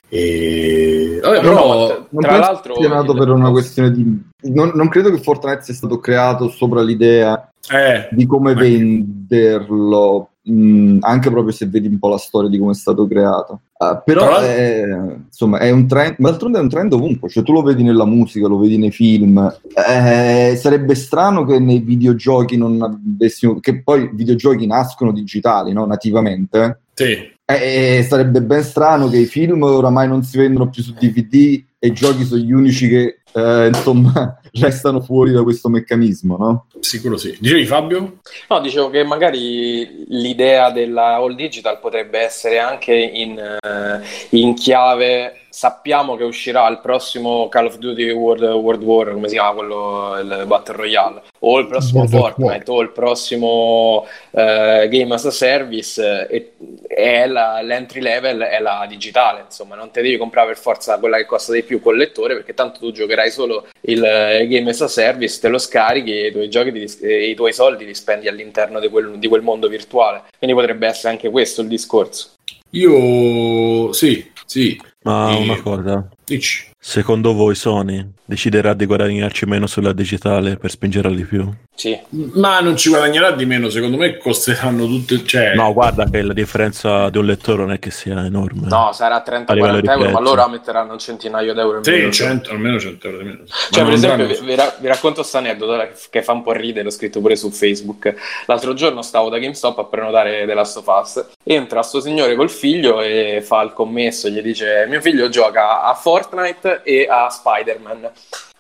E... 0.07 1.19
Vabbè, 1.21 1.41
No, 1.41 1.41
però 1.41 1.53
no, 1.53 2.07
Non 2.09 2.21
Tra 2.21 2.31
penso 2.31 2.51
l'altro, 2.51 2.75
sia 2.79 2.87
nato 2.87 3.13
per 3.13 3.29
una 3.29 3.51
questione 3.51 3.91
di... 3.91 4.31
Non, 4.43 4.71
non 4.75 4.89
credo 4.89 5.09
che 5.09 5.21
Fortnite 5.21 5.63
sia 5.63 5.73
stato 5.73 5.99
creato 5.99 6.49
sopra 6.49 6.81
l'idea 6.81 7.49
eh, 7.71 8.09
di 8.11 8.25
come 8.25 8.53
venderlo, 8.53 10.31
mh, 10.41 10.97
anche 11.01 11.29
proprio 11.29 11.53
se 11.53 11.67
vedi 11.67 11.87
un 11.87 11.97
po' 11.97 12.09
la 12.09 12.17
storia 12.17 12.49
di 12.49 12.57
come 12.57 12.71
è 12.71 12.75
stato 12.75 13.07
creato. 13.07 13.61
Ah, 13.77 13.97
però 13.97 14.29
l'altro- 14.29 14.49
è, 14.49 14.83
insomma 15.25 15.59
è 15.59 15.69
un 15.69 15.87
trend, 15.87 16.15
ma 16.17 16.29
d'altronde 16.29 16.57
è 16.57 16.61
un 16.61 16.69
trend 16.69 16.93
ovunque, 16.93 17.29
cioè 17.29 17.43
tu 17.43 17.53
lo 17.53 17.61
vedi 17.61 17.83
nella 17.83 18.05
musica, 18.05 18.47
lo 18.47 18.57
vedi 18.57 18.77
nei 18.77 18.91
film. 18.91 19.55
Eh, 19.73 20.55
sarebbe 20.57 20.95
strano 20.95 21.45
che 21.45 21.59
nei 21.59 21.79
videogiochi 21.79 22.57
non 22.57 22.81
avessimo, 22.81 23.59
che 23.59 23.81
poi 23.81 24.03
i 24.03 24.09
videogiochi 24.13 24.65
nascono 24.65 25.11
digitali, 25.11 25.71
no? 25.73 25.85
nativamente. 25.85 26.81
sì. 26.93 27.31
Eh, 27.45 28.05
sarebbe 28.07 28.41
ben 28.41 28.63
strano 28.63 29.09
che 29.09 29.17
i 29.17 29.25
film 29.25 29.63
oramai 29.63 30.07
non 30.07 30.23
si 30.23 30.37
vendono 30.37 30.69
più 30.69 30.81
su 30.81 30.93
DVD 30.93 31.61
e 31.83 31.87
i 31.87 31.91
giochi 31.91 32.23
sono 32.23 32.39
gli 32.39 32.53
unici 32.53 32.87
che 32.87 33.19
eh, 33.33 33.67
insomma 33.67 34.39
restano 34.57 35.01
fuori 35.01 35.33
da 35.33 35.43
questo 35.43 35.67
meccanismo, 35.67 36.37
no? 36.37 36.67
Sicuro 36.79 37.17
sì. 37.17 37.35
Dicevi 37.37 37.65
Fabio? 37.65 38.19
No, 38.47 38.61
dicevo 38.61 38.89
che 38.89 39.03
magari 39.03 40.05
l'idea 40.07 40.71
della 40.71 41.15
all 41.15 41.35
digital 41.35 41.81
potrebbe 41.81 42.19
essere 42.19 42.59
anche 42.59 42.93
in, 42.93 43.37
eh, 43.37 44.01
in 44.29 44.53
chiave. 44.53 45.39
Sappiamo 45.55 46.15
che 46.15 46.23
uscirà 46.23 46.67
il 46.67 46.79
prossimo 46.79 47.47
Call 47.47 47.67
of 47.67 47.77
Duty 47.77 48.09
World, 48.09 48.41
World 48.41 48.81
War, 48.81 49.11
come 49.11 49.27
si 49.27 49.35
chiama 49.35 49.53
quello, 49.53 50.17
il 50.19 50.45
Battle 50.47 50.75
Royale, 50.75 51.21
o 51.41 51.59
il 51.59 51.67
prossimo 51.67 51.99
World 51.99 52.17
Fortnite, 52.17 52.71
o 52.71 52.81
il 52.81 52.89
prossimo 52.89 54.07
eh, 54.31 54.87
Game 54.89 55.13
as 55.13 55.25
a 55.25 55.29
Service, 55.29 56.27
eh, 56.27 56.35
e, 56.35 56.53
e 56.87 57.27
la- 57.27 57.61
l'entry 57.61 58.01
level 58.01 58.39
è 58.39 58.59
la 58.59 58.83
digitale, 58.89 59.43
insomma, 59.45 59.75
non 59.75 59.91
te 59.91 60.01
devi 60.01 60.17
comprare 60.17 60.47
per 60.47 60.57
forza 60.57 60.97
quella 60.97 61.17
che 61.17 61.27
costa 61.27 61.53
di 61.53 61.61
più 61.61 61.79
col 61.81 61.97
lettore, 61.97 62.33
perché 62.33 62.55
tanto 62.55 62.79
tu 62.79 62.91
giocherai 62.91 63.29
solo 63.29 63.67
il 63.81 64.03
eh, 64.03 64.47
Game 64.47 64.71
as 64.71 64.81
a 64.81 64.87
Service, 64.87 65.39
te 65.39 65.49
lo 65.49 65.59
scarichi 65.59 66.13
e 66.13 66.27
i 66.29 66.31
tuoi, 66.31 66.49
giochi 66.49 66.71
li- 66.71 66.97
e 66.99 67.29
i 67.29 67.35
tuoi 67.35 67.53
soldi 67.53 67.85
li 67.85 67.93
spendi 67.93 68.27
all'interno 68.27 68.79
di 68.79 68.89
quel, 68.89 69.19
di 69.19 69.27
quel 69.27 69.43
mondo 69.43 69.67
virtuale. 69.67 70.23
Quindi 70.35 70.55
potrebbe 70.55 70.87
essere 70.87 71.09
anche 71.09 71.29
questo 71.29 71.61
il 71.61 71.67
discorso. 71.67 72.31
Io 72.71 73.93
sì, 73.93 74.31
sì. 74.47 74.81
Ma 75.03 75.31
E- 75.37 75.41
una 75.43 75.61
cosa, 75.61 76.07
Dici. 76.25 76.69
secondo 76.79 77.33
voi 77.33 77.55
Sony 77.55 78.09
deciderà 78.25 78.73
di 78.73 78.85
guadagnarci 78.85 79.45
meno 79.45 79.67
sulla 79.67 79.93
digitale 79.93 80.57
per 80.57 80.69
spingerla 80.69 81.13
di 81.13 81.23
più? 81.23 81.51
Sì. 81.75 81.99
Ma 82.09 82.59
non 82.59 82.77
ci 82.77 82.89
guadagnerà 82.89 83.31
di 83.31 83.45
meno, 83.45 83.69
secondo 83.69 83.97
me 83.97 84.17
costeranno 84.17 84.85
tutte. 84.85 85.25
Cioè, 85.25 85.55
No, 85.55 85.73
guarda 85.73 86.05
che 86.09 86.21
la 86.21 86.33
differenza 86.33 87.09
di 87.09 87.17
un 87.17 87.25
lettore 87.25 87.57
non 87.59 87.71
è 87.71 87.79
che 87.79 87.91
sia 87.91 88.23
enorme. 88.25 88.67
No, 88.67 88.91
sarà 88.93 89.23
A 89.23 89.53
livello 89.53 89.79
30-40 89.79 89.81
di 89.81 89.87
euro, 89.87 90.09
ma 90.11 90.19
loro 90.19 90.47
metteranno 90.47 90.93
un 90.93 90.99
centinaio 90.99 91.53
d'euro 91.53 91.77
in 91.79 91.83
sì, 91.83 91.91
meno. 91.91 92.11
100, 92.11 92.51
almeno 92.51 92.79
100 92.79 93.07
euro 93.07 93.17
di 93.19 93.23
meno. 93.25 93.39
Cioè, 93.45 93.81
Ma 93.81 93.85
per 93.89 93.93
esempio, 93.93 94.27
vi, 94.27 94.37
vi 94.41 94.55
ra- 94.55 94.75
vi 94.79 94.87
racconto 94.87 95.21
questo 95.21 95.37
aneddoto 95.37 95.87
che 96.09 96.21
fa 96.21 96.31
un 96.31 96.43
po' 96.43 96.51
ridere, 96.53 96.83
l'ho 96.83 96.91
scritto 96.91 97.19
pure 97.19 97.35
su 97.35 97.49
Facebook. 97.49 98.13
L'altro 98.45 98.73
giorno 98.73 99.01
stavo 99.01 99.29
da 99.29 99.39
GameStop 99.39 99.79
a 99.79 99.85
prenotare 99.85 100.45
The 100.45 100.53
Last 100.53 100.77
of 100.77 100.85
Us. 100.87 101.25
Entra 101.43 101.81
sto 101.81 101.99
signore 101.99 102.35
col 102.35 102.49
figlio 102.49 103.01
e 103.01 103.41
fa 103.43 103.61
il 103.63 103.73
commesso, 103.73 104.29
gli 104.29 104.41
dice: 104.41 104.85
Mio 104.87 105.01
figlio 105.01 105.27
gioca 105.29 105.83
a 105.83 105.93
Fortnite 105.95 106.81
e 106.83 107.07
a 107.09 107.29
Spider-Man. 107.29 108.11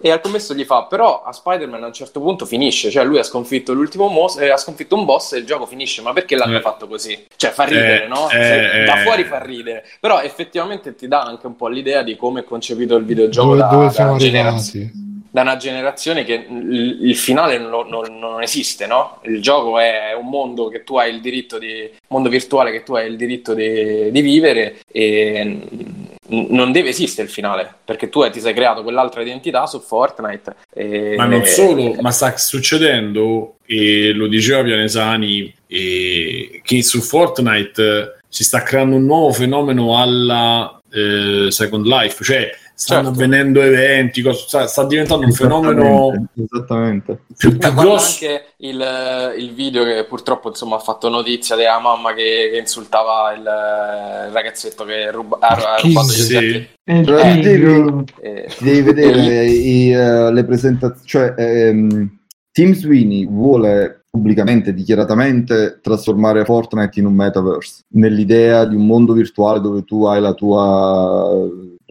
E 0.01 0.11
al 0.11 0.19
commesso 0.21 0.53
gli 0.53 0.63
fa: 0.65 0.83
Però 0.85 1.23
a 1.23 1.31
Spider-Man 1.31 1.83
a 1.83 1.87
un 1.87 1.93
certo 1.93 2.19
punto 2.19 2.45
finisce, 2.45 2.89
cioè 2.91 3.03
lui 3.05 3.19
ha 3.19 3.23
sconfitto 3.23 3.73
l'ultimo 3.73 4.09
boss, 4.09 4.37
ha 4.37 4.57
sconfitto 4.57 4.95
un 4.95 5.05
boss 5.05 5.33
e 5.33 5.37
il 5.39 5.45
gioco 5.45 5.65
finisce. 5.65 6.01
Ma 6.01 6.11
perché 6.13 6.35
l'hanno 6.35 6.57
Eh. 6.57 6.61
fatto 6.61 6.87
così? 6.87 7.25
Cioè, 7.35 7.51
fa 7.51 7.63
ridere, 7.63 8.05
Eh, 8.05 8.07
no? 8.07 8.29
eh, 8.29 8.43
Se- 8.43 8.83
da 8.85 8.99
eh. 8.99 9.03
fuori 9.03 9.23
fa 9.23 9.41
ridere, 9.41 9.85
però 9.99 10.21
effettivamente 10.21 10.95
ti 10.95 11.07
dà 11.07 11.21
anche 11.23 11.47
un 11.47 11.55
po' 11.55 11.67
l'idea 11.67 12.03
di 12.03 12.15
come 12.17 12.41
è 12.41 12.43
concepito 12.43 12.95
il 12.95 13.05
videogioco 13.05 13.47
dove, 13.49 13.59
da, 13.59 13.67
dove 13.67 13.85
da 13.85 13.91
siamo 13.91 14.17
generazio- 14.17 14.79
arrivati? 14.81 15.01
da 15.33 15.41
una 15.41 15.57
generazione 15.57 16.23
che 16.25 16.45
il, 16.47 16.99
il 17.07 17.15
finale 17.15 17.57
non, 17.57 17.87
non- 17.87 18.19
non 18.19 18.43
esiste, 18.43 18.85
no? 18.85 19.17
Il 19.23 19.41
gioco 19.41 19.79
è 19.79 20.13
un 20.13 20.27
mondo 20.27 20.67
che 20.67 20.83
tu 20.83 20.95
hai 20.97 21.11
il 21.11 21.21
diritto 21.21 21.57
di 21.57 21.89
mondo 22.09 22.29
virtuale 22.29 22.71
che 22.71 22.83
tu 22.83 22.93
hai 22.93 23.07
il 23.09 23.15
diritto 23.15 23.55
di, 23.55 24.11
di 24.11 24.21
vivere 24.21 24.75
e 24.91 25.59
non 26.27 26.71
deve 26.71 26.89
esistere 26.89 27.27
il 27.27 27.33
finale 27.33 27.73
perché 27.83 28.09
tu 28.09 28.27
ti 28.29 28.39
sei 28.39 28.53
creato 28.53 28.83
quell'altra 28.83 29.21
identità 29.21 29.65
su 29.65 29.79
Fortnite. 29.79 30.55
e- 30.73 31.15
Ma 31.17 31.25
non 31.25 31.45
solo, 31.45 31.95
ma 31.99 32.11
sta 32.11 32.37
succedendo, 32.37 33.55
e 33.65 34.11
lo 34.13 34.27
diceva 34.27 34.63
Pianesani, 34.63 35.53
che 35.67 36.83
su 36.83 37.01
Fortnite 37.01 37.81
eh, 37.81 38.11
si 38.27 38.43
sta 38.43 38.61
creando 38.63 38.95
un 38.95 39.05
nuovo 39.05 39.31
fenomeno 39.31 39.99
alla 39.99 40.79
eh, 40.91 41.47
Second 41.49 41.85
Life, 41.85 42.23
cioè 42.23 42.49
stanno 42.75 43.09
Certo. 43.09 43.23
avvenendo 43.23 43.61
eventi, 43.61 44.23
sta, 44.33 44.65
sta 44.67 44.85
diventando 44.85 45.25
un 45.25 45.31
fenomeno 45.31 46.27
Esattamente, 46.35 47.19
più, 47.37 47.49
più 47.49 47.57
guarda 47.59 47.81
grosso. 47.81 48.25
anche 48.25 48.45
il, 48.57 49.33
il 49.37 49.53
video 49.53 49.83
che 49.83 50.05
purtroppo 50.09 50.49
insomma, 50.49 50.77
ha 50.77 50.79
fatto 50.79 51.07
notizia 51.07 51.55
della 51.55 51.79
mamma 51.79 52.13
che, 52.13 52.49
che 52.51 52.57
insultava 52.57 53.31
il, 53.33 53.41
il 54.27 54.33
ragazzetto 54.33 54.83
che 54.85 55.11
ruba- 55.11 55.37
ha, 55.39 55.77
rubato 55.81 56.07
gli 56.07 56.15
sì. 56.15 56.35
oggetti. 56.35 56.69
E 56.83 56.99
il 56.99 57.09
Eh, 57.09 57.41
figlio- 57.43 58.03
Eh, 58.21 58.45
Ti 58.57 58.63
devi 58.63 58.81
vedere 58.81 59.45
i, 59.45 59.91
eh, 59.93 60.31
le 60.31 60.43
presentazioni, 60.43 61.05
cioè 61.07 61.33
ehm, 61.37 62.17
Tim 62.51 62.73
Sweeney 62.73 63.27
vuole 63.27 64.01
pubblicamente, 64.09 64.73
dichiaratamente 64.73 65.79
trasformare 65.81 66.45
Fortnite 66.45 66.99
in 66.99 67.05
un 67.07 67.13
metaverse, 67.15 67.81
nell'idea 67.93 68.65
di 68.65 68.75
un 68.75 68.85
mondo 68.85 69.13
virtuale 69.13 69.59
dove 69.59 69.83
tu 69.83 70.05
hai 70.05 70.21
la 70.21 70.33
tua 70.33 71.31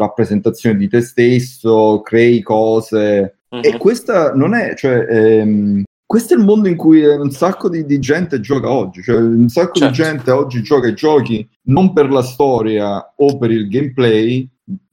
rappresentazione 0.02 0.76
di 0.78 0.88
te 0.88 1.00
stesso, 1.00 2.00
crei 2.02 2.42
cose 2.42 3.38
mhm. 3.48 3.60
e 3.62 3.76
questa 3.78 4.34
non 4.34 4.54
è, 4.54 4.74
cioè, 4.74 5.06
ehm, 5.08 5.82
questo 6.04 6.34
è 6.34 6.36
il 6.36 6.44
mondo 6.44 6.68
in 6.68 6.76
cui 6.76 7.02
un 7.04 7.30
sacco 7.30 7.70
di, 7.70 7.86
di 7.86 7.98
gente 7.98 8.38
gioca 8.40 8.70
oggi, 8.70 9.02
cioè 9.02 9.16
un 9.16 9.48
sacco 9.48 9.78
Certo. 9.78 9.86
di 9.86 9.92
gente 9.92 10.30
oggi 10.30 10.62
gioca 10.62 10.86
ai 10.86 10.94
giochi 10.94 11.48
non 11.68 11.94
per 11.94 12.10
la 12.10 12.22
storia 12.22 13.14
o 13.16 13.38
per 13.38 13.50
il 13.50 13.66
gameplay, 13.68 14.46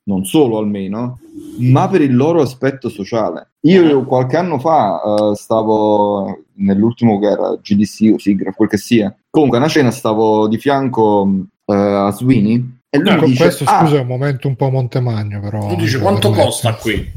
non 0.04 0.24
solo 0.24 0.58
almeno, 0.58 1.20
ma 1.58 1.90
per 1.90 2.02
il 2.02 2.16
loro 2.16 2.42
aspetto 2.42 2.88
sociale. 2.88 3.52
Io 3.64 4.00
Mhm. 4.00 4.06
qualche 4.06 4.38
anno 4.38 4.60
fa 4.60 5.02
eh, 5.02 5.36
stavo 5.36 6.46
nell'ultimo 6.54 7.20
che 7.20 7.28
era 7.28 7.58
GDC 7.62 8.14
o 8.14 8.18
Sigra, 8.18 8.54
quel 8.54 8.70
che 8.70 8.78
sia. 8.78 9.14
Comunque 9.30 9.58
a 9.58 9.62
una 9.62 9.70
cena 9.70 9.92
stavo 9.92 10.48
di 10.48 10.58
fianco 10.58 11.28
eh, 11.66 11.76
a 11.76 12.12
Sweeney 12.12 12.79
e 12.92 12.98
lui 12.98 13.10
Ecco, 13.10 13.22
mi 13.26 13.28
dice 13.30 13.44
questo 13.44 13.64
"Ah, 13.66 13.82
scusa 13.82 13.98
è 13.98 14.00
un 14.02 14.08
momento 14.08 14.48
un 14.48 14.56
po' 14.56 14.70
Montemagno 14.70 15.40
però 15.40 15.68
Tu 15.68 15.76
dici 15.76 15.96
eh, 15.98 16.00
quanto 16.00 16.32
costa 16.32 16.74
qui? 16.76 17.12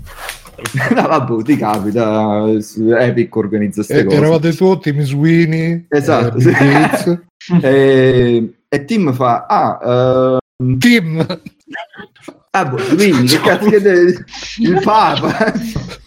no, 0.95 1.03
vabbè, 1.09 1.43
ti 1.43 1.57
capita, 1.57 2.45
Epic 3.01 3.35
organizza 3.37 3.83
queste 3.83 4.01
E- 4.01 4.05
cose. 4.05 4.17
eravate 4.17 4.55
tu, 4.55 4.79
Tim 4.79 5.01
Sweeney, 5.03 5.87
Esatto, 5.89 6.39
eh, 6.39 7.21
e, 7.63 8.55
e 8.69 8.85
Tim 8.85 9.13
fa 9.13 9.47
ah, 9.49 10.39
eh, 10.39 10.39
Tim! 10.79 11.27
Ah 12.51 12.65
boh, 12.67 12.77
quindi 12.95 13.27
che 13.29 13.41
cazzo 13.41 13.69
chiede 13.69 14.25
il 14.61 14.81
Papa. 14.85 15.53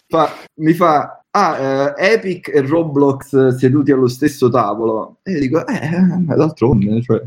Fa- 0.08 0.32
mi 0.62 0.74
fa 0.74 1.25
ah 1.38 1.57
eh, 1.57 2.14
Epic 2.14 2.48
e 2.53 2.62
Roblox 2.62 3.57
seduti 3.57 3.91
allo 3.91 4.07
stesso 4.07 4.49
tavolo 4.49 5.18
e 5.22 5.34
io 5.34 5.40
dico 5.41 5.68
eh 5.68 6.34
d'altronde 6.34 7.02
cioè. 7.02 7.22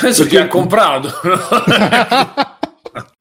Adesso 0.00 0.24
chi 0.26 0.36
ha 0.36 0.48
comprato? 0.48 1.08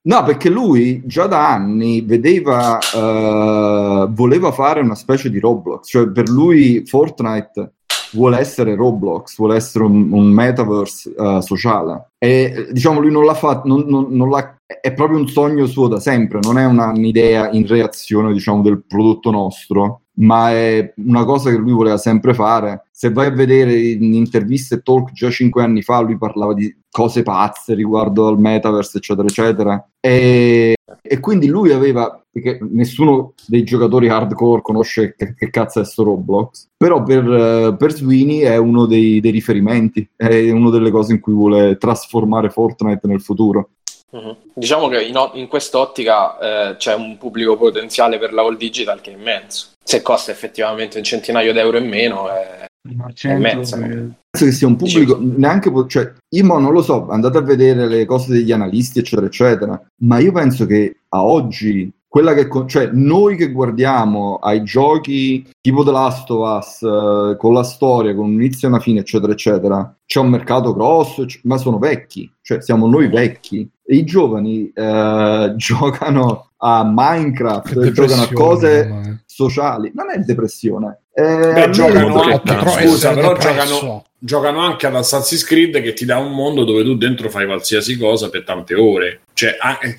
no 0.03 0.23
perché 0.23 0.49
lui 0.49 1.03
già 1.05 1.27
da 1.27 1.53
anni 1.53 2.01
vedeva 2.01 2.79
eh, 2.79 4.07
voleva 4.09 4.51
fare 4.51 4.81
una 4.81 4.95
specie 4.95 5.29
di 5.29 5.39
Roblox 5.39 5.87
cioè 5.87 6.09
per 6.09 6.27
lui 6.27 6.83
Fortnite 6.85 7.73
vuole 8.13 8.39
essere 8.39 8.75
Roblox, 8.75 9.37
vuole 9.37 9.55
essere 9.55 9.85
un, 9.85 10.11
un 10.11 10.25
metaverse 10.27 11.13
eh, 11.17 11.41
sociale. 11.41 12.09
E 12.17 12.67
diciamo 12.71 12.99
lui 12.99 13.09
non 13.09 13.23
l'ha 13.23 13.35
fatto, 13.35 13.65
non, 13.69 13.85
non- 13.87 14.07
non 14.09 14.29
l'ha- 14.29 14.57
è 14.81 14.91
proprio 14.93 15.17
un 15.17 15.29
sogno 15.29 15.65
suo 15.65 15.87
da 15.87 15.97
sempre, 16.01 16.39
non 16.41 16.57
è 16.57 16.65
una- 16.65 16.89
un'idea 16.89 17.49
in 17.51 17.65
reazione 17.65 18.33
diciamo 18.33 18.61
del 18.63 18.83
prodotto 18.85 19.31
nostro. 19.31 20.01
Ma 20.13 20.51
è 20.51 20.93
una 20.97 21.23
cosa 21.23 21.49
che 21.49 21.57
lui 21.57 21.71
voleva 21.71 21.97
sempre 21.97 22.33
fare. 22.33 22.85
Se 22.91 23.11
vai 23.11 23.27
a 23.27 23.31
vedere 23.31 23.79
in 23.79 24.13
interviste 24.13 24.81
talk 24.81 25.11
già 25.11 25.29
cinque 25.29 25.63
anni 25.63 25.81
fa, 25.81 26.01
lui 26.01 26.17
parlava 26.17 26.53
di 26.53 26.75
cose 26.89 27.23
pazze 27.23 27.73
riguardo 27.73 28.27
al 28.27 28.39
metaverse, 28.39 28.97
eccetera, 28.97 29.27
eccetera. 29.27 29.89
E, 29.99 30.75
e 31.01 31.19
quindi 31.19 31.47
lui 31.47 31.71
aveva, 31.71 32.21
perché 32.29 32.59
nessuno 32.69 33.33
dei 33.47 33.63
giocatori 33.63 34.09
hardcore 34.09 34.61
conosce 34.61 35.15
che, 35.15 35.33
che 35.33 35.49
cazzo 35.49 35.79
è 35.79 35.85
sto 35.85 36.03
Roblox, 36.03 36.67
però 36.75 37.01
per, 37.01 37.75
per 37.77 37.93
Sweeney 37.93 38.39
è 38.39 38.57
uno 38.57 38.85
dei, 38.85 39.19
dei 39.21 39.31
riferimenti, 39.31 40.07
è 40.15 40.51
una 40.51 40.69
delle 40.69 40.91
cose 40.91 41.13
in 41.13 41.19
cui 41.19 41.33
vuole 41.33 41.77
trasformare 41.77 42.49
Fortnite 42.49 43.07
nel 43.07 43.21
futuro. 43.21 43.69
Mhm. 44.11 44.35
Diciamo 44.53 44.89
che 44.89 45.01
in, 45.01 45.17
in 45.33 45.47
quest'ottica 45.47 46.71
eh, 46.71 46.75
c'è 46.75 46.93
un 46.93 47.17
pubblico 47.17 47.55
potenziale 47.55 48.19
per 48.19 48.33
la 48.33 48.41
All 48.41 48.57
Digital 48.57 48.99
che 48.99 49.11
è 49.11 49.17
immenso. 49.17 49.70
Se 49.83 50.01
costa 50.01 50.31
effettivamente 50.31 50.97
un 50.97 51.03
centinaio 51.03 51.53
d'euro 51.53 51.77
in 51.77 51.87
meno, 51.87 52.29
è, 52.29 52.65
Ma 52.95 53.11
è 53.13 53.33
immensa. 53.33 53.77
eh, 53.77 54.09
penso 54.31 54.45
che 54.45 54.51
sia 54.51 54.67
un 54.67 54.75
pubblico 54.75 55.17
neanche 55.21 55.71
cioè 55.87 56.11
io 56.29 56.45
mo 56.45 56.57
non 56.57 56.73
lo 56.73 56.81
so 56.81 57.09
andate 57.09 57.37
a 57.37 57.41
vedere 57.41 57.87
le 57.87 58.05
cose 58.05 58.31
degli 58.31 58.51
analisti 58.51 58.99
eccetera 58.99 59.27
eccetera 59.27 59.79
ma 60.03 60.17
io 60.19 60.31
penso 60.31 60.65
che 60.65 61.01
a 61.09 61.23
oggi 61.23 61.91
quella 62.07 62.33
che 62.33 62.47
cioè 62.67 62.89
noi 62.91 63.35
che 63.35 63.51
guardiamo 63.51 64.37
ai 64.37 64.63
giochi 64.63 65.47
tipo 65.61 65.83
The 65.83 65.91
Last 65.91 66.29
of 66.31 66.57
Us 66.57 66.81
eh, 66.81 67.37
con 67.37 67.53
la 67.53 67.63
storia 67.63 68.15
con 68.15 68.25
un 68.25 68.33
inizio 68.33 68.67
e 68.67 68.71
una 68.71 68.79
fine 68.79 69.01
eccetera 69.01 69.31
eccetera 69.31 69.95
c'è 70.05 70.19
un 70.19 70.29
mercato 70.29 70.73
grosso 70.73 71.23
ecc- 71.23 71.41
ma 71.43 71.57
sono 71.57 71.77
vecchi 71.77 72.31
cioè 72.41 72.61
siamo 72.61 72.87
noi 72.87 73.09
vecchi 73.09 73.69
e 73.85 73.95
i 73.95 74.03
giovani 74.05 74.71
eh, 74.73 75.53
giocano 75.57 76.51
a 76.63 76.83
Minecraft 76.85 77.79
Che 77.81 77.91
giocano 77.91 78.21
a 78.21 78.29
cose. 78.31 79.23
Sociali 79.33 79.91
non 79.95 80.09
è 80.11 80.17
depressione 80.19 80.99
Eh, 81.13 81.51
Beh, 81.53 81.69
giocano 81.71 82.21
anche, 82.21 82.41
che- 82.43 82.55
Però 82.55 82.71
scusa, 82.71 83.13
però 83.13 83.37
giocano, 83.37 84.05
giocano 84.17 84.59
anche 84.59 84.87
ad 84.87 84.95
Assassin's 84.95 85.43
Creed 85.43 85.81
che 85.81 85.93
ti 85.93 86.05
dà 86.05 86.17
un 86.17 86.31
mondo 86.33 86.63
dove 86.63 86.83
tu 86.83 86.95
dentro 86.95 87.29
fai 87.29 87.45
qualsiasi 87.45 87.97
cosa 87.97 88.29
per 88.29 88.43
tante 88.43 88.75
ore. 88.75 89.21
Cioè, 89.33 89.57
ah, 89.59 89.77
eh, 89.81 89.97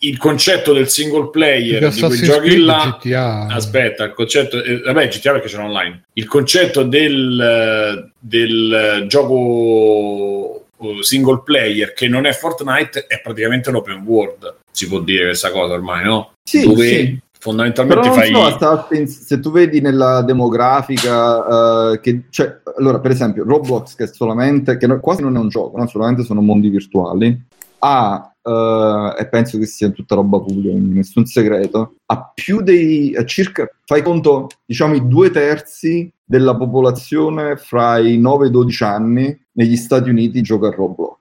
il 0.00 0.18
concetto 0.18 0.74
del 0.74 0.88
single 0.90 1.30
player 1.30 1.80
Perché 1.80 1.94
di 1.94 2.00
quei 2.00 2.10
Assassin's 2.12 2.34
giochi 2.34 2.56
là. 2.58 2.98
GTA. 3.00 3.46
Aspetta, 3.46 4.04
il 4.04 4.12
concetto, 4.12 4.62
eh, 4.62 4.80
vabbè, 4.80 5.08
GTA 5.08 5.32
perché 5.32 5.48
c'è 5.48 5.58
online. 5.58 6.02
Il 6.12 6.26
concetto 6.26 6.82
del, 6.82 7.40
eh, 7.40 8.10
del 8.18 9.04
gioco 9.08 10.64
eh, 10.78 11.02
single 11.02 11.40
player 11.42 11.92
che 11.94 12.06
non 12.08 12.26
è 12.26 12.32
Fortnite 12.32 13.06
è 13.06 13.20
praticamente 13.22 13.70
l'open 13.70 14.02
world. 14.04 14.56
Si 14.70 14.86
può 14.88 15.00
dire 15.00 15.24
questa 15.24 15.50
cosa 15.50 15.72
ormai, 15.74 16.04
no? 16.04 16.32
Sì, 16.42 16.64
dove 16.66 16.88
sì. 16.88 17.18
Fondamentalmente 17.40 18.10
fai. 18.10 18.34
so, 18.34 18.50
sta- 18.50 18.86
se 19.06 19.40
tu 19.40 19.50
vedi 19.50 19.80
nella 19.80 20.20
demografica, 20.20 21.92
eh, 21.92 22.00
che, 22.00 22.24
cioè, 22.28 22.60
allora, 22.76 23.00
per 23.00 23.12
esempio, 23.12 23.44
Roblox, 23.44 23.94
che 23.94 24.04
è 24.04 24.06
solamente, 24.06 24.76
che 24.76 24.86
no- 24.86 25.00
quasi 25.00 25.22
non 25.22 25.36
è 25.36 25.38
un 25.38 25.48
gioco, 25.48 25.78
no? 25.78 25.86
solamente 25.86 26.22
sono 26.22 26.42
mondi 26.42 26.68
virtuali, 26.68 27.42
ha, 27.78 28.30
eh, 28.42 29.14
e 29.18 29.26
penso 29.28 29.56
che 29.56 29.64
sia 29.64 29.88
tutta 29.88 30.16
roba 30.16 30.38
pubblica, 30.38 30.70
quindi 30.70 30.96
nessun 30.96 31.24
segreto, 31.24 31.94
ha 32.04 32.30
più 32.34 32.60
dei, 32.60 33.16
ha 33.16 33.24
circa, 33.24 33.66
fai 33.86 34.02
conto, 34.02 34.48
diciamo, 34.66 34.94
i 34.94 35.08
due 35.08 35.30
terzi 35.30 36.12
della 36.22 36.54
popolazione 36.54 37.56
fra 37.56 37.96
i 37.98 38.18
9 38.18 38.44
e 38.44 38.48
i 38.48 38.52
12 38.52 38.84
anni 38.84 39.40
negli 39.52 39.76
Stati 39.76 40.10
Uniti 40.10 40.42
gioca 40.42 40.68
a 40.68 40.72
Roblox. 40.72 41.20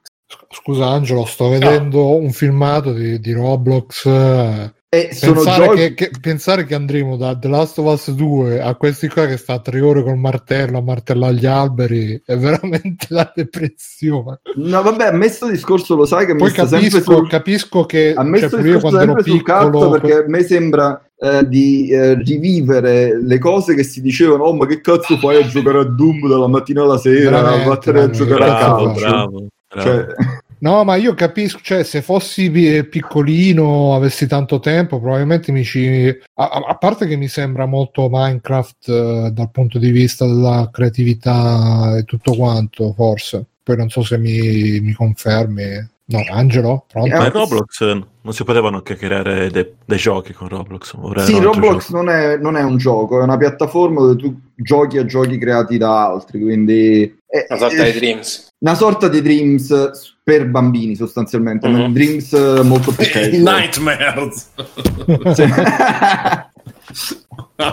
Scusa 0.49 0.85
Angelo, 0.85 1.23
sto 1.23 1.47
vedendo 1.47 2.13
un 2.15 2.31
filmato 2.31 2.91
di, 2.91 3.21
di 3.21 3.31
Roblox. 3.31 4.77
E 4.91 5.09
sono 5.13 5.33
Pensare 5.33 5.65
giochi... 5.65 5.77
che, 5.77 5.93
che- 5.93 6.11
pensare 6.19 6.65
che 6.65 6.73
andremo 6.73 7.15
da 7.15 7.37
The 7.37 7.47
Last 7.47 7.77
of 7.77 7.93
Us 7.93 8.09
2 8.09 8.59
a 8.59 8.73
questi 8.73 9.07
qua 9.07 9.27
che 9.27 9.37
sta 9.37 9.59
tre 9.59 9.81
ore 9.81 10.01
col 10.01 10.17
martello 10.17 10.79
a 10.79 10.81
martellare 10.81 11.35
gli 11.35 11.45
alberi 11.45 12.19
è 12.25 12.35
veramente 12.35 13.05
la 13.09 13.31
depressione. 13.35 14.39
No, 14.55 14.81
vabbè, 14.81 15.05
a 15.05 15.11
me 15.11 15.29
sto 15.29 15.47
discorso 15.47 15.95
lo 15.95 16.07
sai 16.07 16.25
che 16.25 16.33
mi 16.33 16.39
Poi 16.39 16.49
sta 16.49 16.65
sempre 16.65 16.89
capisco, 16.89 17.13
sul... 17.17 17.29
capisco 17.29 17.85
che 17.85 18.13
A 18.15 18.23
me 18.23 18.39
cioè, 18.39 18.47
sto 18.47 18.57
io 18.57 18.63
discorso 18.63 18.89
quando 18.89 19.11
ero 19.11 19.21
piccolo 19.21 19.89
perché 19.91 20.13
a 20.13 20.23
me 20.25 20.41
sembra 20.41 21.09
eh, 21.19 21.47
di 21.47 21.89
eh, 21.89 22.15
rivivere 22.15 23.21
le 23.21 23.37
cose 23.37 23.75
che 23.75 23.83
si 23.83 24.01
dicevano 24.01 24.45
oh 24.45 24.55
ma 24.55 24.65
che 24.65 24.81
cazzo 24.81 25.17
fai 25.17 25.43
a 25.43 25.45
giocare 25.45 25.81
a 25.81 25.83
Doom 25.83 26.27
dalla 26.27 26.47
mattina 26.47 26.81
alla 26.81 26.97
sera 26.97 27.47
a 27.47 27.63
vattene 27.63 28.01
a 28.01 28.09
giocare 28.09 28.43
a. 28.43 28.47
Bravo, 28.47 28.85
calcio 28.85 28.99
bravo. 29.01 29.47
bravo. 29.67 29.83
Cioè, 29.83 30.15
No, 30.61 30.83
ma 30.83 30.95
io 30.95 31.13
capisco, 31.13 31.59
cioè, 31.61 31.83
se 31.83 32.01
fossi 32.01 32.51
pi- 32.51 32.83
piccolino, 32.85 33.95
avessi 33.95 34.27
tanto 34.27 34.59
tempo, 34.59 34.99
probabilmente 34.99 35.53
mi 35.53 35.63
ci... 35.63 36.07
A- 36.33 36.63
a 36.67 36.75
parte 36.77 37.07
che 37.07 37.15
mi 37.15 37.29
sembra 37.29 37.65
molto 37.65 38.09
Minecraft 38.11 38.89
eh, 38.89 39.29
dal 39.31 39.51
punto 39.51 39.79
di 39.79 39.89
vista 39.91 40.25
della 40.25 40.69
creatività 40.71 41.95
e 41.97 42.03
tutto 42.03 42.35
quanto, 42.35 42.91
forse. 42.93 43.45
Poi 43.63 43.77
non 43.77 43.89
so 43.89 44.03
se 44.03 44.17
mi, 44.17 44.79
mi 44.81 44.91
confermi. 44.93 45.87
No, 46.11 46.23
Angelo, 46.31 46.85
pronto? 46.91 47.15
Ma 47.15 47.27
Eh, 47.27 47.29
Roblox 47.29 47.81
eh, 47.81 48.03
non 48.21 48.33
si 48.33 48.43
potevano 48.43 48.77
anche 48.77 48.95
creare 48.95 49.51
de- 49.51 49.75
dei 49.85 49.97
giochi 49.99 50.33
con 50.33 50.47
Roblox. 50.47 50.95
sì, 51.23 51.39
Roblox 51.39 51.91
non 51.91 52.09
è, 52.09 52.35
non 52.37 52.55
è 52.57 52.63
un 52.63 52.77
gioco, 52.77 53.19
è 53.19 53.23
una 53.23 53.37
piattaforma 53.37 54.01
dove 54.01 54.15
tu 54.15 54.35
giochi 54.55 54.97
a 54.97 55.05
giochi 55.05 55.37
creati 55.37 55.77
da 55.77 56.07
altri, 56.07 56.41
quindi 56.41 57.03
è, 57.27 57.45
Una 57.49 57.59
sorta 57.59 57.83
è 57.83 57.91
di 57.91 57.99
Dreams. 57.99 58.47
una 58.57 58.73
sorta 58.73 59.07
di 59.07 59.21
Dreams 59.21 60.15
per 60.23 60.47
bambini 60.49 60.95
sostanzialmente, 60.95 61.67
ma 61.67 61.85
Mhm. 61.87 61.93
Dreams 61.93 62.31
molto 62.63 62.91
più 62.91 63.05
casual. 63.09 63.41
Nightmares. 63.41 64.49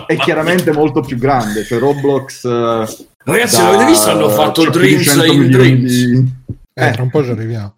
È 0.05 0.15
chiaramente 0.17 0.71
molto 0.71 1.01
più 1.01 1.17
grande, 1.17 1.63
cioè 1.63 1.79
Roblox 1.79 2.45
eh, 2.45 3.05
Ragazzi, 3.23 3.57
da- 3.57 3.63
l'avete 3.71 3.85
visto? 3.85 4.09
Hanno 4.11 4.29
fatto 4.29 4.61
di 4.63 4.69
Dreams 4.69 5.03
100 5.03 5.25
in 5.31 5.49
Dreams. 5.49 5.91
di- 5.91 6.31
Eh, 6.73 6.87
eh, 6.87 6.91
tra 6.91 7.01
un 7.01 7.09
po' 7.09 7.23
ci 7.23 7.31
arriviamo. 7.31 7.73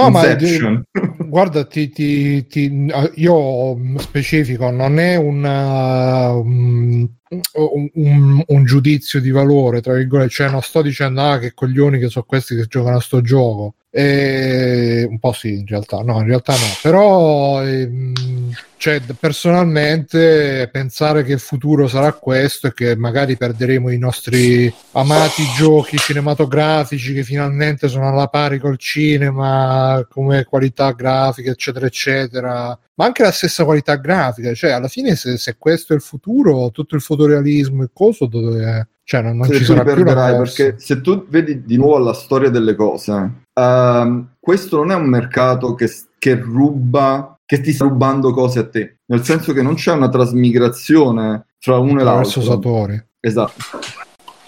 No, 0.00 0.10
ma 0.10 0.20
Inception. 0.30 0.82
guarda, 1.28 1.64
ti, 1.64 1.88
ti- 1.90 2.46
ti- 2.46 2.92
io 3.14 3.78
specifico, 3.98 4.70
non 4.70 4.98
è 4.98 5.16
una- 5.16 6.32
un, 6.32 7.08
un- 7.94 8.42
un 8.46 8.64
giudizio 8.64 9.20
di 9.20 9.30
valore, 9.30 9.80
tra 9.80 9.94
virgolette, 9.94 10.30
cioè 10.30 10.50
non 10.50 10.62
sto 10.62 10.82
dicendo 10.82 11.22
ah, 11.22 11.38
che 11.38 11.52
coglioni 11.54 11.98
che 11.98 12.08
sono 12.08 12.24
questi 12.26 12.54
che 12.54 12.66
giocano 12.66 12.96
a 12.96 13.00
sto 13.00 13.20
gioco. 13.20 13.74
E, 13.98 15.06
un 15.08 15.18
po' 15.18 15.32
sì, 15.32 15.60
in 15.60 15.66
realtà, 15.66 16.02
no, 16.02 16.20
in 16.20 16.26
realtà 16.26 16.52
no, 16.52 16.66
però 16.82 17.64
ehm, 17.64 18.12
cioè, 18.76 19.00
personalmente 19.18 20.68
pensare 20.70 21.24
che 21.24 21.32
il 21.32 21.38
futuro 21.38 21.88
sarà 21.88 22.12
questo 22.12 22.66
e 22.66 22.74
che 22.74 22.94
magari 22.94 23.38
perderemo 23.38 23.90
i 23.90 23.96
nostri 23.96 24.70
amati 24.92 25.44
giochi 25.56 25.96
cinematografici 25.96 27.14
che 27.14 27.22
finalmente 27.22 27.88
sono 27.88 28.06
alla 28.06 28.26
pari 28.26 28.58
col 28.58 28.76
cinema 28.76 30.06
come 30.10 30.44
qualità 30.44 30.92
grafica 30.92 31.50
eccetera 31.50 31.86
eccetera 31.86 32.78
ma 32.96 33.04
anche 33.06 33.22
la 33.22 33.32
stessa 33.32 33.64
qualità 33.64 33.96
grafica. 33.96 34.52
Cioè 34.52 34.72
alla 34.72 34.88
fine 34.88 35.16
se, 35.16 35.38
se 35.38 35.56
questo 35.58 35.94
è 35.94 35.96
il 35.96 36.02
futuro 36.02 36.70
tutto 36.70 36.96
il 36.96 37.00
fotorealismo 37.00 37.84
e 37.84 37.88
coso 37.94 38.26
dove 38.26 38.88
cioè 39.04 39.22
non, 39.22 39.38
non 39.38 39.50
ci 39.50 39.64
sarà 39.64 39.90
più 39.90 40.04
perché 40.04 40.74
se 40.76 41.00
tu 41.00 41.24
vedi 41.30 41.64
di 41.64 41.78
nuovo 41.78 41.96
la 41.96 42.12
storia 42.12 42.50
delle 42.50 42.74
cose 42.74 43.44
ehm, 43.58 44.34
questo 44.38 44.76
non 44.76 44.90
è 44.90 44.94
un 44.94 45.08
mercato 45.08 45.74
che, 45.74 45.90
che 46.18 46.34
ruba 46.34 47.38
che 47.44 47.60
ti 47.60 47.72
sta 47.72 47.84
rubando 47.84 48.32
cose 48.32 48.58
a 48.58 48.68
te 48.68 48.96
nel 49.06 49.22
senso 49.24 49.52
che 49.52 49.62
non 49.62 49.74
c'è 49.74 49.92
una 49.92 50.08
trasmigrazione 50.08 51.46
fra 51.58 51.78
uno 51.78 52.00
e 52.00 52.04
l'altro. 52.04 52.40
Satori 52.42 53.02
esatto. 53.20 53.62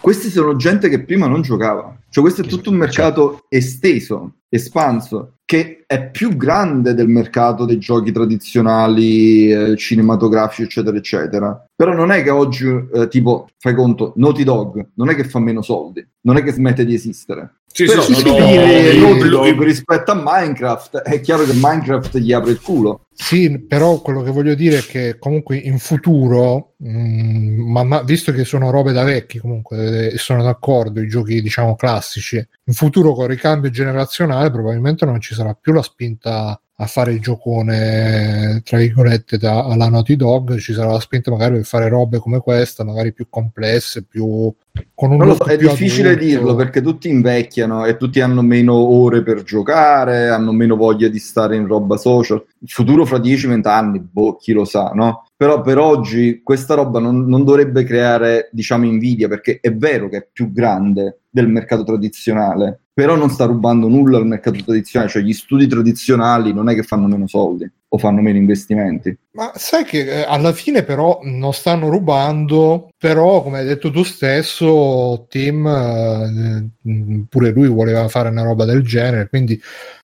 Questi 0.01 0.30
sono 0.30 0.56
gente 0.56 0.89
che 0.89 1.02
prima 1.02 1.26
non 1.26 1.43
giocava. 1.43 1.97
Cioè 2.09 2.22
questo 2.22 2.43
è 2.43 2.47
tutto 2.47 2.70
un 2.70 2.76
mercato 2.76 3.44
esteso 3.48 4.35
espanso 4.48 5.35
che 5.44 5.85
è 5.86 6.10
più 6.10 6.36
grande 6.36 6.94
del 6.94 7.09
mercato 7.09 7.64
dei 7.64 7.78
giochi 7.78 8.12
tradizionali 8.12 9.51
eh, 9.51 9.76
cinematografici 9.76 10.62
eccetera 10.62 10.97
eccetera. 10.97 11.64
Però 11.74 11.93
non 11.93 12.10
è 12.10 12.22
che 12.22 12.30
oggi 12.30 12.66
eh, 12.66 13.09
tipo 13.09 13.48
fai 13.59 13.74
conto 13.74 14.12
Naughty 14.16 14.44
Dog 14.44 14.90
non 14.94 15.10
è 15.10 15.14
che 15.14 15.24
fa 15.24 15.39
meno 15.39 15.62
soldi 15.62 16.06
non 16.22 16.36
è 16.36 16.43
che 16.43 16.52
smette 16.52 16.85
di 16.85 16.94
esistere 16.94 17.57
Sì, 17.70 17.85
però 17.85 18.03
sì, 18.03 18.15
se 18.15 18.20
sono 18.23 18.35
dire 18.47 18.93
i- 18.93 18.99
Naughty 19.01 19.27
i- 19.27 19.28
Dog 19.28 19.62
rispetto 19.62 20.11
a 20.11 20.20
Minecraft 20.23 20.97
è 20.99 21.20
chiaro 21.20 21.45
che 21.45 21.53
Minecraft 21.55 22.19
gli 22.19 22.32
apre 22.32 22.51
il 22.53 22.61
culo. 22.61 23.07
Sì, 23.12 23.61
però 23.61 24.01
quello 24.01 24.23
che 24.23 24.31
voglio 24.31 24.55
dire 24.55 24.78
è 24.78 24.82
che 24.82 25.16
comunque 25.19 25.57
in 25.57 25.78
futuro, 25.78 26.74
mh, 26.78 27.62
ma, 27.70 27.85
ma 27.85 28.03
visto 28.03 28.32
che 28.32 28.45
sono 28.45 28.70
robe 28.70 28.93
da 28.93 29.05
vecchi 29.05 29.39
comunque, 29.39 30.11
e 30.12 30.19
sono 30.19 30.43
d'accordo, 30.43 31.01
i 31.01 31.09
giochi 31.09 31.40
diciamo 31.43 31.77
classici, 31.77 32.36
in 32.36 32.73
futuro 32.74 33.12
con 33.12 33.24
il 33.24 33.31
ricambio 33.31 33.70
generazionale 33.70 34.51
probabilmente 34.51 35.05
non 35.05 35.20
ci 35.20 35.35
sarà 35.35 35.55
più 35.55 35.73
la 35.73 35.82
spinta 35.82 36.61
a 36.80 36.86
fare 36.86 37.12
il 37.12 37.20
giocone, 37.20 38.62
tra 38.64 38.78
virgolette, 38.78 39.36
da, 39.36 39.64
alla 39.64 39.88
Naughty 39.88 40.14
Dog, 40.14 40.59
ci 40.59 40.72
sarà 40.72 40.92
la 40.92 41.00
spinta 41.00 41.28
magari 41.28 41.55
per 41.56 41.64
fare 41.64 41.88
robe 41.88 42.18
come 42.18 42.38
questa, 42.38 42.84
magari 42.84 43.12
più 43.12 43.26
complesse, 43.28 44.05
più 44.05 44.52
con 44.94 45.10
un 45.10 45.34
so, 45.36 45.44
è 45.44 45.56
difficile 45.56 46.10
adulto. 46.10 46.24
dirlo 46.24 46.55
perché 46.55 46.80
tutti 46.80 47.09
invecchiano 47.09 47.84
e 47.84 47.96
tutti 47.96 48.20
hanno 48.20 48.42
meno 48.42 48.74
ore 48.74 49.24
per 49.24 49.42
giocare, 49.42 50.28
hanno 50.28 50.52
meno 50.52 50.76
voglia 50.76 51.09
di 51.09 51.18
stare 51.18 51.56
in 51.56 51.66
roba 51.66 51.96
social. 51.96 52.44
Il 52.60 52.68
futuro 52.68 53.05
fra 53.05 53.18
10-20 53.18 53.66
anni, 53.66 53.98
boh, 53.98 54.36
chi 54.36 54.52
lo 54.52 54.64
sa, 54.64 54.92
no? 54.94 55.24
però 55.38 55.60
per 55.60 55.78
oggi 55.78 56.42
questa 56.42 56.74
roba 56.74 56.98
non, 56.98 57.24
non 57.26 57.44
dovrebbe 57.44 57.84
creare, 57.84 58.50
diciamo, 58.52 58.86
invidia, 58.86 59.28
perché 59.28 59.59
è 59.60 59.72
vero 59.72 60.09
che 60.09 60.16
è 60.16 60.28
più 60.32 60.52
grande 60.52 61.20
del 61.39 61.48
mercato 61.48 61.85
tradizionale, 61.85 62.81
però 62.93 63.15
non 63.15 63.31
sta 63.31 63.44
rubando 63.44 63.89
nulla 63.89 64.19
al 64.19 64.27
mercato 64.27 64.62
tradizionale, 64.62 65.10
cioè 65.10 65.23
gli 65.23 65.32
studi 65.32 65.66
tradizionali 65.69 66.52
non 66.52 66.69
è 66.69 66.74
che 66.74 66.82
fanno 66.82 67.06
meno 67.06 67.28
soldi 67.28 67.70
o 67.90 67.98
fanno 67.98 68.20
meno 68.20 68.39
investimenti. 68.39 69.16
Ma 69.32 69.52
sai 69.55 69.85
che 69.85 70.01
eh, 70.01 70.24
alla 70.27 70.52
fine 70.52 70.82
però 70.82 71.20
non 71.23 71.55
stanno 71.55 71.89
rubando, 71.89 72.89
però 72.98 73.43
come 73.43 73.60
hai 73.60 73.66
detto 73.66 73.90
tu 73.90 74.02
stesso, 74.02 75.27
Tim, 75.28 75.66
eh, 75.66 77.24
pure 77.28 77.51
lui 77.51 77.69
voleva 77.69 78.09
fare 78.09 78.28
una 78.31 78.43
roba 78.43 78.65
del 78.65 78.82
genere, 78.82 79.28
quindi 79.28 79.60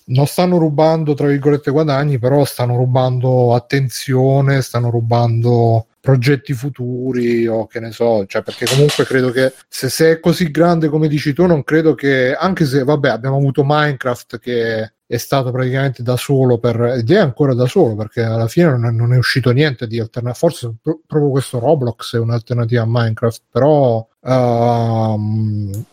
non 0.07 0.27
stanno 0.27 0.59
rubando 0.59 1.15
tra 1.15 1.27
virgolette 1.27 1.71
guadagni, 1.71 2.19
però 2.19 2.45
stanno 2.45 2.77
rubando 2.77 3.55
attenzione, 3.55 4.63
stanno 4.63 4.91
rubando 4.91 5.87
progetti 6.05 6.53
futuri 6.53 7.47
o 7.47 7.67
che 7.67 7.81
ne 7.81 7.91
so, 7.91 8.27
cioè 8.27 8.43
perché 8.43 8.67
comunque 8.67 9.07
credo 9.07 9.31
che 9.31 9.55
se, 9.67 9.89
se 9.89 10.11
è 10.11 10.21
così 10.21 10.51
grande 10.51 10.89
come 10.89 11.09
dici 11.09 11.33
tu, 11.33 11.47
non 11.47 11.65
credo 11.65 11.95
che 11.95 12.35
anche 12.35 12.67
se 12.67 12.85
vabbè 12.85 13.09
abbiamo 13.09 13.39
avuto 13.39 13.63
Minecraft 13.65 14.39
che 14.39 14.93
è 15.07 15.17
stato 15.17 15.51
praticamente 15.51 16.03
da 16.03 16.17
solo 16.19 16.59
per 16.59 16.79
ed 16.99 17.11
è 17.11 17.17
ancora 17.17 17.55
da 17.55 17.65
solo 17.65 17.95
perché 17.95 18.23
alla 18.23 18.49
fine 18.49 18.69
non 18.69 18.85
è, 18.85 18.91
non 18.91 19.15
è 19.15 19.17
uscito 19.17 19.51
niente 19.51 19.87
di 19.87 19.99
alternativo 19.99 20.47
forse 20.47 20.75
pro- 20.83 21.01
proprio 21.07 21.31
questo 21.31 21.59
Roblox 21.59 22.17
è 22.17 22.19
un'alternativa 22.19 22.83
a 22.83 22.87
Minecraft 22.87 23.43
però 23.51 24.07
um, 24.21 25.85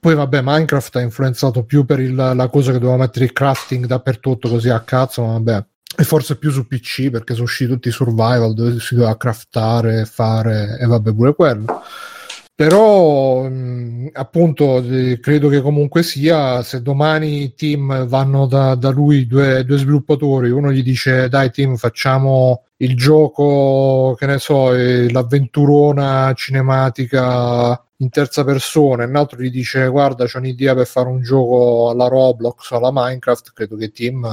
poi 0.00 0.14
vabbè 0.14 0.40
Minecraft 0.42 0.96
ha 0.96 1.00
influenzato 1.00 1.64
più 1.64 1.86
per 1.86 2.00
il, 2.00 2.14
la 2.14 2.48
cosa 2.50 2.72
che 2.72 2.78
doveva 2.78 2.98
mettere 2.98 3.24
il 3.24 3.32
crafting 3.32 3.86
dappertutto 3.86 4.50
così 4.50 4.68
a 4.68 4.80
cazzo 4.80 5.22
ma 5.24 5.32
vabbè 5.32 5.64
e 5.96 6.04
forse 6.04 6.36
più 6.36 6.50
su 6.50 6.66
PC 6.66 7.10
perché 7.10 7.34
sono 7.34 7.44
usciti 7.44 7.70
tutti 7.70 7.88
i 7.88 7.92
survival 7.92 8.54
dove 8.54 8.80
si 8.80 8.94
doveva 8.94 9.16
craftare 9.16 10.04
fare 10.04 10.78
e 10.80 10.86
vabbè 10.86 11.12
pure 11.12 11.34
quello. 11.34 11.82
Però 12.56 13.42
mh, 13.48 14.10
appunto 14.12 14.78
eh, 14.78 15.18
credo 15.20 15.48
che 15.48 15.60
comunque 15.60 16.04
sia 16.04 16.62
se 16.62 16.82
domani 16.82 17.42
i 17.42 17.54
team 17.54 18.06
vanno 18.06 18.46
da, 18.46 18.76
da 18.76 18.90
lui 18.90 19.26
due, 19.26 19.64
due, 19.64 19.76
sviluppatori 19.78 20.50
uno 20.50 20.70
gli 20.70 20.82
dice 20.84 21.28
dai 21.28 21.50
team 21.50 21.74
facciamo 21.74 22.66
il 22.76 22.96
gioco 22.96 24.14
che 24.16 24.26
ne 24.26 24.38
so 24.38 24.70
l'avventurona 24.72 26.32
cinematica 26.36 27.84
in 27.98 28.08
terza 28.10 28.44
persona. 28.44 29.02
E 29.02 29.06
un 29.06 29.16
altro 29.16 29.40
gli 29.40 29.50
dice 29.50 29.88
guarda 29.88 30.26
c'ho 30.26 30.38
un'idea 30.38 30.74
per 30.74 30.86
fare 30.86 31.08
un 31.08 31.22
gioco 31.22 31.90
alla 31.90 32.06
Roblox 32.08 32.70
o 32.70 32.76
alla 32.76 32.90
Minecraft. 32.92 33.52
Credo 33.52 33.76
che 33.76 33.90
team 33.90 34.30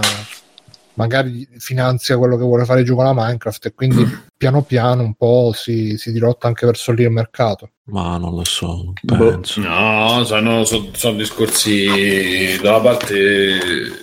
magari 1.02 1.48
finanzia 1.57 2.18
quello 2.18 2.38
che 2.38 2.44
vuole 2.44 2.64
fare 2.64 2.82
il 2.82 2.86
gioco 2.86 3.02
alla 3.02 3.14
Minecraft 3.15 3.65
e 3.65 3.73
quindi 3.73 4.06
piano 4.38 4.61
piano 4.61 5.02
un 5.02 5.15
po' 5.15 5.52
si, 5.53 5.98
si 5.98 6.11
dirotta 6.11 6.45
anche 6.48 6.68
verso 6.68 6.91
lì 6.91 7.03
il 7.03 7.10
mercato. 7.10 7.72
Ma 7.86 8.18
non 8.18 8.36
lo 8.36 8.44
so, 8.45 8.94
Boh. 9.02 9.18
penso. 9.18 9.60
No, 9.61 10.23
sono, 10.23 10.64
sono- 10.64 10.90
sono 10.94 11.18
discorsi 11.18 12.57
dalla 12.61 12.80
parte 12.80 14.01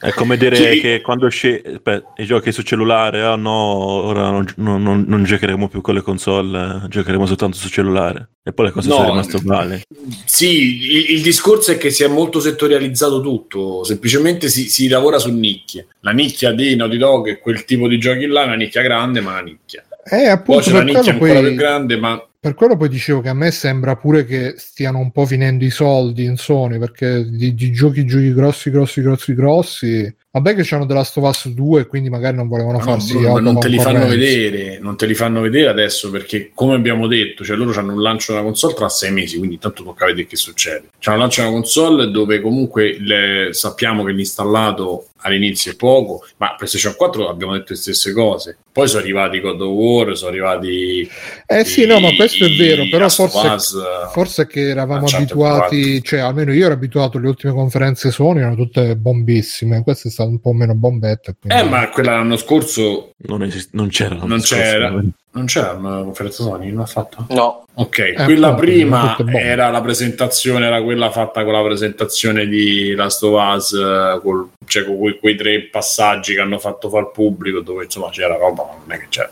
È 0.00 0.12
come 0.12 0.38
dire 0.38 0.56
Chi- 0.56 0.80
che 0.80 1.00
quando 1.02 1.26
esce 1.26 1.60
aspetta, 1.62 2.12
i 2.16 2.24
giochi 2.24 2.52
su 2.52 2.62
cellulare, 2.62 3.20
ah 3.22 3.36
no, 3.36 3.50
ora 3.52 4.30
non, 4.30 4.46
non- 4.56 5.04
non- 5.06 5.24
giocheremo 5.24 5.68
più 5.68 5.82
con 5.82 5.94
le 5.94 6.00
console, 6.00 6.86
giocheremo 6.88 7.26
soltanto 7.26 7.58
su 7.58 7.68
cellulare. 7.68 8.30
E 8.42 8.52
poi 8.54 8.66
le 8.66 8.72
cose 8.72 8.88
No, 8.88 8.94
sono 8.94 9.08
rimaste 9.08 9.36
uguali. 9.36 9.82
Sì, 10.24 10.80
il, 10.90 11.10
il 11.16 11.22
discorso 11.22 11.72
è 11.72 11.76
che 11.76 11.90
si 11.90 12.02
è 12.02 12.08
molto 12.08 12.40
settorializzato 12.40 13.20
tutto, 13.20 13.84
semplicemente 13.84 14.48
si, 14.48 14.70
si 14.70 14.88
lavora 14.88 15.18
su 15.18 15.30
nicchie. 15.30 15.86
La 16.00 16.12
nicchia 16.12 16.52
di 16.52 16.74
Naughty 16.76 16.96
Dog 16.96 17.28
è 17.28 17.38
quel 17.38 17.64
tipo 17.66 17.86
di 17.86 17.98
giochi 17.98 18.24
là, 18.26 18.42
è 18.42 18.46
una 18.46 18.54
nicchia 18.56 18.80
grande, 18.80 19.20
ma 19.20 19.32
una 19.32 19.42
nicchia. 19.42 19.84
Eh, 20.02 20.16
Poi 20.16 20.26
appunto 20.28 20.60
c'è 20.62 20.70
la 20.72 20.76
per 20.78 20.84
nicchia 20.86 21.12
ancora 21.12 21.32
poi, 21.34 21.42
più 21.42 21.54
grande, 21.56 21.96
ma 21.98 22.26
per 22.40 22.54
quello 22.54 22.74
poi 22.74 22.88
dicevo 22.88 23.20
che 23.20 23.28
a 23.28 23.34
me 23.34 23.50
sembra 23.50 23.96
pure 23.96 24.24
che 24.24 24.54
stiano 24.56 24.98
un 24.98 25.12
po' 25.12 25.26
finendo 25.26 25.62
i 25.62 25.70
soldi 25.70 26.24
in 26.24 26.38
Sony 26.38 26.78
perché 26.78 27.28
di, 27.28 27.54
di 27.54 27.70
giochi 27.70 28.06
giochi 28.06 28.32
grossi 28.32 28.70
grossi 28.70 29.02
grossi 29.02 29.34
grossi 29.34 30.16
vabbè 30.32 30.54
che 30.54 30.62
c'hanno 30.64 30.86
The 30.86 30.94
Last 30.94 31.16
of 31.16 31.28
Us 31.28 31.48
2 31.48 31.86
quindi 31.86 32.08
magari 32.08 32.36
non 32.36 32.46
volevano 32.46 32.78
Ma 32.78 32.84
farsi 32.84 33.18
no, 33.18 33.38
non 33.38 33.58
te 33.58 33.68
li 33.68 33.78
fanno 33.78 34.06
vedere, 34.06 34.78
non 34.80 34.96
te 34.96 35.06
li 35.06 35.14
fanno 35.14 35.40
vedere 35.40 35.68
adesso 35.68 36.10
perché, 36.10 36.50
come 36.54 36.74
abbiamo 36.74 37.06
detto, 37.08 37.44
cioè 37.44 37.56
loro 37.56 37.76
hanno 37.78 37.94
un 37.94 38.00
lancio 38.02 38.32
della 38.32 38.44
console 38.44 38.74
tra 38.74 38.88
sei 38.88 39.10
mesi, 39.12 39.36
quindi 39.38 39.54
intanto 39.56 39.82
tocca 39.82 40.06
vedere 40.06 40.26
che 40.28 40.36
succede. 40.36 40.90
C'è 40.98 41.10
un 41.10 41.18
lancio 41.18 41.40
della 41.40 41.52
console 41.52 42.10
dove 42.10 42.40
comunque 42.40 42.96
le- 43.00 43.48
sappiamo 43.52 44.04
che 44.04 44.12
l'installato 44.12 45.06
all'inizio 45.22 45.72
è 45.72 45.76
poco, 45.76 46.24
ma 46.38 46.54
PlayStation 46.56 46.94
4 46.96 47.28
abbiamo 47.28 47.52
detto 47.52 47.72
le 47.72 47.78
stesse 47.78 48.12
cose. 48.12 48.56
Poi 48.72 48.86
sono 48.88 49.02
arrivati 49.02 49.40
God 49.40 49.60
of 49.60 49.68
War, 49.68 50.16
sono 50.16 50.30
arrivati. 50.30 51.10
eh 51.46 51.64
sì 51.64 51.82
i- 51.82 51.86
no 51.86 51.98
ma 51.98 52.14
questo 52.14 52.44
è 52.44 52.50
vero 52.50 52.86
però 52.88 53.08
forse 53.08 53.46
Us, 53.48 53.76
Forse 54.12 54.46
che 54.46 54.68
eravamo 54.68 55.06
abituati, 55.12 56.02
cioè 56.02 56.20
almeno 56.20 56.52
io 56.52 56.66
ero 56.66 56.74
abituato 56.74 57.18
alle 57.18 57.26
ultime 57.28 57.52
conferenze 57.52 58.10
Sony, 58.12 58.38
erano 58.38 58.54
tutte 58.54 58.96
bombissime, 58.96 59.82
questa 59.82 60.08
è 60.08 60.10
stata 60.10 60.19
un 60.24 60.40
po' 60.40 60.52
meno 60.52 60.74
bombetta. 60.74 61.34
quindi- 61.38 61.58
Eh, 61.60 61.68
ma 61.68 61.88
quella 61.88 62.12
l'anno 62.12 62.36
scorso 62.36 63.12
Non, 63.18 63.42
esist- 63.42 63.70
non 63.74 63.88
c'era. 63.88 64.14
l'anno 64.14 64.26
non 64.26 64.40
scorso, 64.40 64.62
c'era. 64.62 65.02
Non 65.32 65.44
c'era 65.44 65.72
una 65.74 66.02
conferenza 66.02 66.42
Sony, 66.42 66.70
non 66.72 66.80
ha 66.82 66.86
fatto? 66.86 67.24
No, 67.28 67.64
Ok, 67.74 68.14
quella 68.24 68.48
appunto, 68.48 68.60
prima 68.64 69.16
era 69.32 69.70
la 69.70 69.80
presentazione, 69.80 70.66
era 70.66 70.82
quella 70.82 71.10
fatta 71.12 71.44
con 71.44 71.52
la 71.52 71.62
presentazione 71.62 72.46
di 72.46 72.94
Last 72.96 73.22
of 73.22 73.40
Us, 73.56 73.72
eh, 73.72 74.18
col- 74.22 74.48
cioè 74.66 74.84
con 74.84 74.98
quei, 74.98 75.18
quei 75.18 75.36
tre 75.36 75.68
passaggi 75.70 76.34
che 76.34 76.40
hanno 76.40 76.58
fatto 76.58 76.88
fare 76.90 77.04
al 77.04 77.12
pubblico, 77.12 77.60
dove 77.60 77.84
insomma 77.84 78.10
c'era 78.10 78.36
roba, 78.36 78.64
ma 78.64 78.72
non 78.84 78.92
è 78.92 78.98
che 79.00 79.06
c'era. 79.08 79.30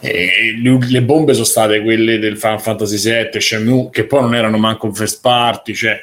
E 0.00 0.60
le, 0.60 1.02
bombe 1.02 1.32
sono 1.32 1.44
state 1.46 1.80
quelle 1.80 2.18
del 2.18 2.36
Final 2.36 2.60
Fantasy 2.60 2.98
VII, 2.98 3.40
Shenmue, 3.40 3.88
che 3.90 4.04
poi 4.04 4.20
non 4.20 4.34
erano 4.34 4.58
manco 4.58 4.86
un 4.86 4.94
first 4.94 5.20
party, 5.22 5.72
cioè 5.72 5.98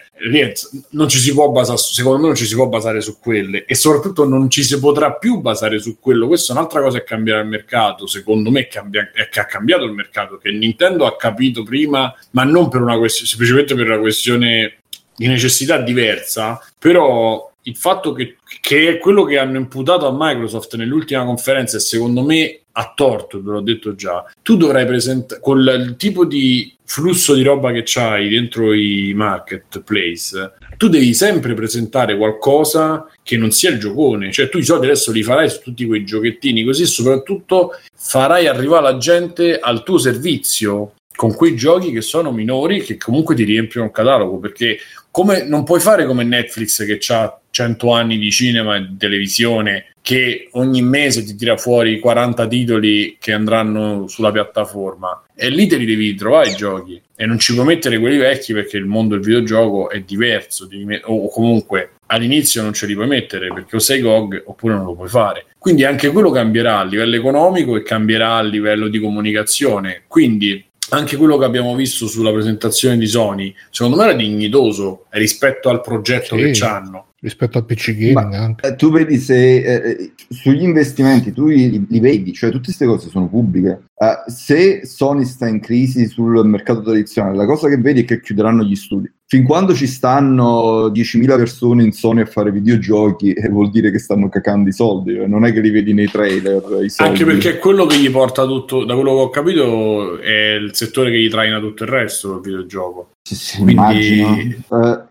non 0.91 1.09
ci 1.09 1.19
si 1.19 1.33
può 1.33 1.49
basare, 1.49 1.77
secondo 1.77 2.19
me 2.19 2.25
non 2.27 2.35
ci 2.35 2.45
si 2.45 2.55
può 2.55 2.67
basare 2.67 3.01
su 3.01 3.19
quelle 3.19 3.65
e 3.65 3.75
soprattutto 3.75 4.27
non 4.27 4.49
ci 4.49 4.63
si 4.63 4.79
potrà 4.79 5.13
più 5.13 5.39
basare 5.39 5.79
su 5.79 5.99
quello. 5.99 6.27
Questa 6.27 6.53
è 6.53 6.55
un'altra 6.55 6.81
cosa 6.81 6.99
che 6.99 7.03
cambierà 7.03 7.41
il 7.41 7.47
mercato, 7.47 8.07
secondo 8.07 8.49
me 8.49 8.61
è 8.61 8.67
che 8.67 9.39
ha 9.39 9.45
cambiato 9.45 9.83
il 9.83 9.91
mercato, 9.91 10.37
che 10.37 10.51
Nintendo 10.51 11.05
ha 11.05 11.15
capito 11.15 11.63
prima, 11.63 12.13
ma 12.31 12.43
non 12.43 12.69
per 12.69 12.81
una 12.81 12.97
questione, 12.97 13.27
semplicemente 13.29 13.75
per 13.75 13.85
una 13.85 13.99
questione 13.99 14.77
di 15.15 15.27
necessità 15.27 15.77
diversa, 15.77 16.59
però 16.79 17.51
il 17.63 17.75
fatto 17.75 18.13
che, 18.13 18.37
che 18.61 18.89
è 18.89 18.97
quello 18.97 19.23
che 19.23 19.37
hanno 19.37 19.57
imputato 19.57 20.07
a 20.07 20.15
Microsoft 20.17 20.75
nell'ultima 20.75 21.25
conferenza 21.25 21.77
e 21.77 21.81
secondo 21.81 22.23
me 22.23 22.60
a 22.73 22.93
torto, 22.95 23.41
te 23.41 23.49
l'ho 23.49 23.61
detto 23.61 23.95
già, 23.95 24.25
tu 24.41 24.57
dovrai 24.57 24.85
presentare 24.85 25.41
con 25.41 25.59
il 25.59 25.95
tipo 25.97 26.25
di 26.25 26.75
flusso 26.85 27.33
di 27.33 27.43
roba 27.43 27.71
che 27.71 27.83
c'hai 27.85 28.29
dentro 28.29 28.73
i 28.73 29.13
marketplace, 29.15 30.53
tu 30.77 30.89
devi 30.89 31.13
sempre 31.13 31.53
presentare 31.53 32.17
qualcosa 32.17 33.07
che 33.23 33.37
non 33.37 33.51
sia 33.51 33.69
il 33.69 33.79
giocone, 33.79 34.31
cioè 34.31 34.49
tu 34.49 34.57
i 34.57 34.63
soldi 34.63 34.87
adesso 34.87 35.11
li 35.11 35.23
farai 35.23 35.49
su 35.49 35.61
tutti 35.61 35.85
quei 35.85 36.03
giochettini, 36.03 36.63
così 36.63 36.85
soprattutto 36.85 37.77
farai 37.95 38.47
arrivare 38.47 38.83
la 38.83 38.97
gente 38.97 39.59
al 39.59 39.83
tuo 39.83 39.97
servizio 39.97 40.93
con 41.15 41.35
quei 41.35 41.55
giochi 41.55 41.91
che 41.91 42.01
sono 42.01 42.31
minori 42.31 42.81
che 42.81 42.97
comunque 42.97 43.35
ti 43.35 43.43
riempiono 43.43 43.87
il 43.87 43.93
catalogo 43.93 44.39
perché 44.39 44.79
come 45.11 45.43
non 45.43 45.63
puoi 45.63 45.79
fare 45.79 46.05
come 46.05 46.23
Netflix 46.23 46.85
che 46.85 46.99
ha 47.13 47.39
100 47.49 47.91
anni 47.93 48.17
di 48.17 48.31
cinema 48.31 48.77
e 48.77 48.95
televisione 48.97 49.90
che 50.01 50.49
ogni 50.53 50.81
mese 50.81 51.23
ti 51.23 51.35
tira 51.35 51.57
fuori 51.57 51.99
40 51.99 52.47
titoli 52.47 53.17
che 53.19 53.33
andranno 53.33 54.07
sulla 54.07 54.31
piattaforma 54.31 55.23
e 55.35 55.49
lì 55.49 55.67
te 55.67 55.77
li 55.77 55.85
devi 55.85 56.15
trovare 56.15 56.49
i 56.49 56.55
giochi 56.55 56.99
e 57.15 57.25
non 57.25 57.37
ci 57.37 57.53
puoi 57.53 57.65
mettere 57.65 57.99
quelli 57.99 58.17
vecchi 58.17 58.53
perché 58.53 58.77
il 58.77 58.85
mondo 58.85 59.13
del 59.15 59.23
videogioco 59.23 59.89
è 59.89 59.99
diverso 60.01 60.67
met- 60.83 61.03
o 61.05 61.29
comunque 61.29 61.91
all'inizio 62.07 62.63
non 62.63 62.73
ce 62.73 62.87
li 62.87 62.95
puoi 62.95 63.07
mettere 63.07 63.53
perché 63.53 63.75
o 63.75 63.79
sei 63.79 64.01
GOG 64.01 64.43
oppure 64.45 64.73
non 64.73 64.85
lo 64.85 64.95
puoi 64.95 65.07
fare 65.07 65.45
quindi 65.57 65.83
anche 65.85 66.09
quello 66.09 66.31
cambierà 66.31 66.79
a 66.79 66.83
livello 66.83 67.15
economico 67.15 67.75
e 67.75 67.83
cambierà 67.83 68.35
a 68.35 68.41
livello 68.41 68.87
di 68.87 68.99
comunicazione 68.99 70.03
quindi 70.07 70.65
anche 70.93 71.15
quello 71.15 71.37
che 71.37 71.45
abbiamo 71.45 71.73
visto 71.75 72.05
sulla 72.07 72.33
presentazione 72.33 72.97
di 72.97 73.07
Sony, 73.07 73.55
secondo 73.69 73.95
me 73.95 74.03
era 74.03 74.13
dignitoso 74.13 75.05
rispetto 75.11 75.69
al 75.69 75.79
progetto 75.79 76.35
Sì. 76.35 76.51
che 76.51 76.65
hanno. 76.65 77.05
Rispetto 77.21 77.57
al 77.57 77.65
PC 77.65 77.93
gaming 77.93 78.33
Ma- 78.33 78.37
anche. 78.37 78.67
Eh, 78.67 78.75
tu 78.75 78.91
vedi 78.91 79.17
se 79.17 79.57
eh, 79.57 80.11
sugli 80.27 80.63
investimenti 80.63 81.31
tu 81.31 81.47
li, 81.47 81.85
li 81.87 81.99
vedi, 81.99 82.33
cioè 82.33 82.49
tutte 82.49 82.65
queste 82.65 82.85
cose 82.85 83.09
sono 83.09 83.29
pubbliche. 83.29 83.89
Eh, 84.01 84.23
se 84.31 84.81
Sony 84.83 85.25
sta 85.25 85.47
in 85.47 85.59
crisi 85.59 86.07
sul 86.07 86.43
mercato 86.47 86.81
tradizionale, 86.81 87.35
la 87.37 87.45
cosa 87.45 87.69
che 87.69 87.77
vedi 87.77 88.01
è 88.01 88.05
che 88.05 88.19
chiuderanno 88.19 88.63
gli 88.63 88.75
studi. 88.75 89.07
Fin 89.27 89.43
quando 89.43 89.75
ci 89.75 89.85
stanno 89.85 90.87
10.000 90.89 91.35
persone 91.37 91.83
in 91.83 91.91
Sony 91.91 92.21
a 92.21 92.25
fare 92.25 92.51
videogiochi, 92.51 93.31
eh, 93.31 93.47
vuol 93.49 93.69
dire 93.69 93.91
che 93.91 93.99
stanno 93.99 94.27
cacando 94.27 94.69
i 94.69 94.73
soldi, 94.73 95.15
eh, 95.17 95.27
non 95.27 95.45
è 95.45 95.53
che 95.53 95.61
li 95.61 95.69
vedi 95.69 95.93
nei 95.93 96.07
trailer. 96.07 96.61
Soldi. 96.61 96.93
Anche 96.97 97.25
perché 97.25 97.59
quello 97.59 97.85
che 97.85 97.97
gli 97.99 98.09
porta 98.09 98.43
tutto, 98.45 98.85
da 98.85 98.95
quello 98.95 99.11
che 99.13 99.19
ho 99.21 99.29
capito, 99.29 100.17
è 100.19 100.55
il 100.55 100.71
settore 100.73 101.11
che 101.11 101.19
gli 101.21 101.29
traina 101.29 101.59
tutto 101.59 101.83
il 101.83 101.89
resto 101.89 102.31
del 102.31 102.41
videogioco. 102.41 103.11
Sì, 103.21 103.35
sì, 103.35 103.55
quindi- 103.61 103.73
immagino. 104.17 104.35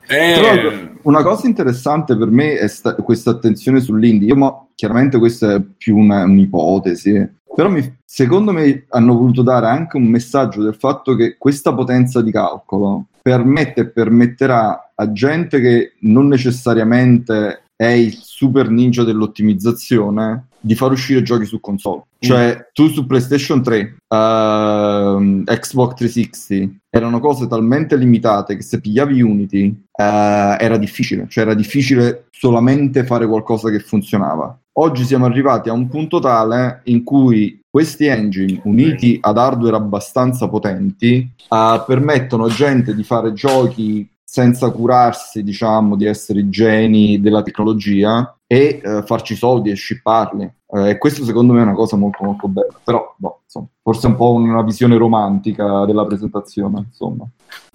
Eh, 0.09 0.33
Eh, 0.33 0.91
una 1.03 1.23
cosa 1.23 1.47
interessante 1.47 2.17
per 2.17 2.29
me 2.29 2.59
è 2.59 2.67
sta- 2.67 2.97
questa 2.97 3.31
attenzione 3.31 3.79
sull'indie. 3.81 4.27
Io, 4.29 4.37
mo- 4.37 4.71
chiaramente 4.75 5.17
questa 5.19 5.55
è 5.55 5.63
più 5.79 5.97
una- 5.97 6.25
un'ipotesi, 6.25 7.39
Però 7.55 7.69
mi- 7.69 7.99
secondo 8.05 8.53
me 8.53 8.87
hanno 8.89 9.15
voluto 9.15 9.43
dare 9.43 9.67
anche 9.67 9.97
un 9.97 10.05
messaggio 10.05 10.63
del 10.63 10.75
fatto 10.75 11.15
che 11.15 11.37
questa 11.37 11.75
potenza 11.75 12.23
di 12.23 12.31
calcolo 12.31 13.07
permette 13.21 13.83
e 13.83 13.89
permetterà 13.89 14.93
a 14.95 15.13
gente 15.13 15.61
che 15.61 15.93
non 16.01 16.29
necessariamente 16.29 17.63
è 17.77 17.87
il 17.87 18.15
super 18.15 18.69
ninja 18.69 19.05
dell'ottimizzazione 19.05 20.49
di 20.61 20.75
far 20.75 20.93
uscire 20.93 21.23
giochi 21.23 21.47
su 21.47 21.61
console. 21.61 22.03
Cioè, 22.19 22.69
tu 22.75 22.89
su 22.89 23.07
PlayStation 23.07 23.63
3, 23.63 23.97
ehm, 24.07 25.45
Xbox 25.45 25.95
360, 25.95 26.77
erano 26.91 27.21
cose 27.21 27.47
talmente 27.47 27.97
limitate 27.97 28.57
che 28.57 28.63
se 28.63 28.81
pigliavi 28.81 29.23
Unity 29.23 29.85
eh, 29.91 30.57
era 30.59 30.77
difficile, 30.77 31.27
cioè 31.29 31.45
era 31.45 31.55
difficile 31.55 32.27
solamente 32.31 33.05
fare 33.05 33.27
qualcosa 33.27 33.71
che 33.71 33.79
funzionava. 33.79 34.59
Oggi 34.83 35.05
siamo 35.05 35.27
arrivati 35.27 35.69
a 35.69 35.75
un 35.75 35.89
punto 35.89 36.21
tale 36.21 36.81
in 36.85 37.05
cui 37.05 37.61
questi 37.69 38.07
engine 38.07 38.63
uniti 38.65 39.19
ad 39.21 39.37
hardware 39.37 39.77
abbastanza 39.77 40.49
potenti 40.49 41.31
eh, 41.51 41.85
permettono 41.87 42.47
a 42.47 42.49
gente 42.49 42.95
di 42.95 43.05
fare 43.05 43.35
giochi 43.35 44.09
senza 44.25 44.71
curarsi, 44.71 45.43
diciamo, 45.43 45.97
di 45.97 46.07
essere 46.07 46.49
geni 46.49 47.21
della 47.21 47.43
tecnologia 47.43 48.35
e 48.47 48.81
eh, 48.83 49.03
farci 49.05 49.35
soldi 49.35 49.69
e 49.69 49.77
shipparli. 49.77 50.51
Eh, 50.73 50.89
e 50.89 50.97
questo 50.97 51.25
secondo 51.25 51.53
me 51.53 51.61
è 51.61 51.65
una 51.65 51.75
cosa 51.75 51.97
molto 51.97 52.25
molto 52.25 52.49
bella. 52.49 52.81
Però, 52.83 53.15
boh, 53.19 53.41
insomma, 53.45 53.67
forse 53.83 54.07
è 54.07 54.11
un 54.11 54.17
po' 54.17 54.33
una 54.33 54.63
visione 54.63 54.97
romantica 54.97 55.85
della 55.85 56.07
presentazione, 56.07 56.87
insomma. 56.89 57.29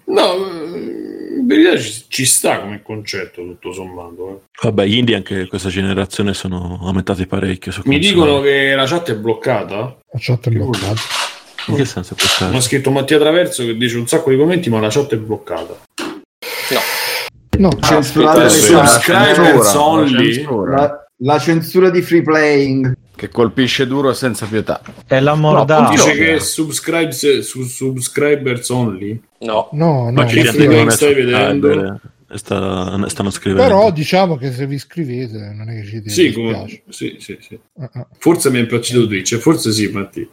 No, 0.06 0.22
in 1.36 1.46
verità 1.46 1.78
ci, 1.78 2.04
ci 2.08 2.24
sta 2.24 2.60
come 2.60 2.82
concetto, 2.82 3.42
tutto 3.42 3.72
sommato. 3.72 4.28
eh. 4.28 4.38
Vabbè, 4.62 4.86
gli 4.86 4.96
indie 4.96 5.16
anche 5.16 5.46
questa 5.46 5.68
generazione 5.68 6.34
sono 6.34 6.78
aumentati 6.82 7.26
parecchio. 7.26 7.72
Su 7.72 7.82
Mi 7.84 7.96
console. 7.96 8.14
dicono 8.14 8.40
che 8.40 8.74
la 8.74 8.86
chat 8.86 9.10
è 9.10 9.16
bloccata. 9.16 9.76
La 9.76 10.18
chat 10.18 10.48
è 10.48 10.50
bloccata. 10.50 10.94
In 11.68 11.74
che 11.76 11.84
senso 11.84 12.14
è 12.14 12.16
questo? 12.16 12.46
Mi 12.48 12.56
ha 12.56 12.60
scritto 12.60 12.90
Mattia 12.90 13.18
Traverso 13.18 13.64
che 13.64 13.76
dice 13.76 13.96
un 13.98 14.06
sacco 14.06 14.30
di 14.30 14.36
commenti, 14.36 14.70
ma 14.70 14.80
la 14.80 14.88
chat 14.88 15.12
è 15.14 15.16
bloccata. 15.16 15.76
No, 17.58 17.70
Censurate 17.80 18.40
Ah, 18.40 18.42
la 18.42 18.48
censura, 18.50 18.82
La, 20.76 21.06
la 21.18 21.38
censura 21.38 21.90
di 21.90 22.02
free 22.02 22.22
playing. 22.22 22.94
che 23.16 23.28
colpisce 23.30 23.86
duro 23.86 24.10
e 24.10 24.14
senza 24.14 24.44
pietà. 24.46 24.80
È 25.06 25.18
la 25.20 25.34
mordata. 25.34 25.88
Dice 25.88 26.12
che 26.12 26.34
è 26.34 26.38
subscribes, 26.38 27.38
su, 27.40 27.62
subscribers 27.62 28.68
only. 28.68 29.18
No. 29.40 29.68
no, 29.72 30.04
no. 30.04 30.10
Ma 30.12 30.24
c'è 30.24 30.34
che 30.36 30.42
gente 30.42 30.58
che 30.58 30.64
free 30.64 30.76
non 30.78 30.88
è 30.88 30.90
stai 30.90 31.08
su- 31.14 31.20
vedendo? 31.20 31.68
beh, 32.28 32.38
sta- 32.38 33.08
stanno 33.08 33.30
scrivendo. 33.30 33.62
Però 33.68 33.90
diciamo 33.92 34.36
che 34.36 34.52
se 34.52 34.66
vi 34.66 34.74
iscrivete 34.76 35.52
non 35.54 35.68
è 35.68 35.74
che 35.80 35.84
ci 35.86 36.02
Sì, 36.06 36.24
dispiace. 36.26 36.32
come- 36.34 36.82
sì, 36.88 37.16
sì, 37.18 37.36
sì. 37.40 37.58
Ah, 37.78 37.90
ah. 37.92 38.08
Forse 38.18 38.50
mi 38.50 38.56
è 38.58 38.60
impazzito 38.60 39.06
Twitch, 39.06 39.36
forse 39.36 39.72
sì, 39.72 39.88
Matti. 39.88 40.28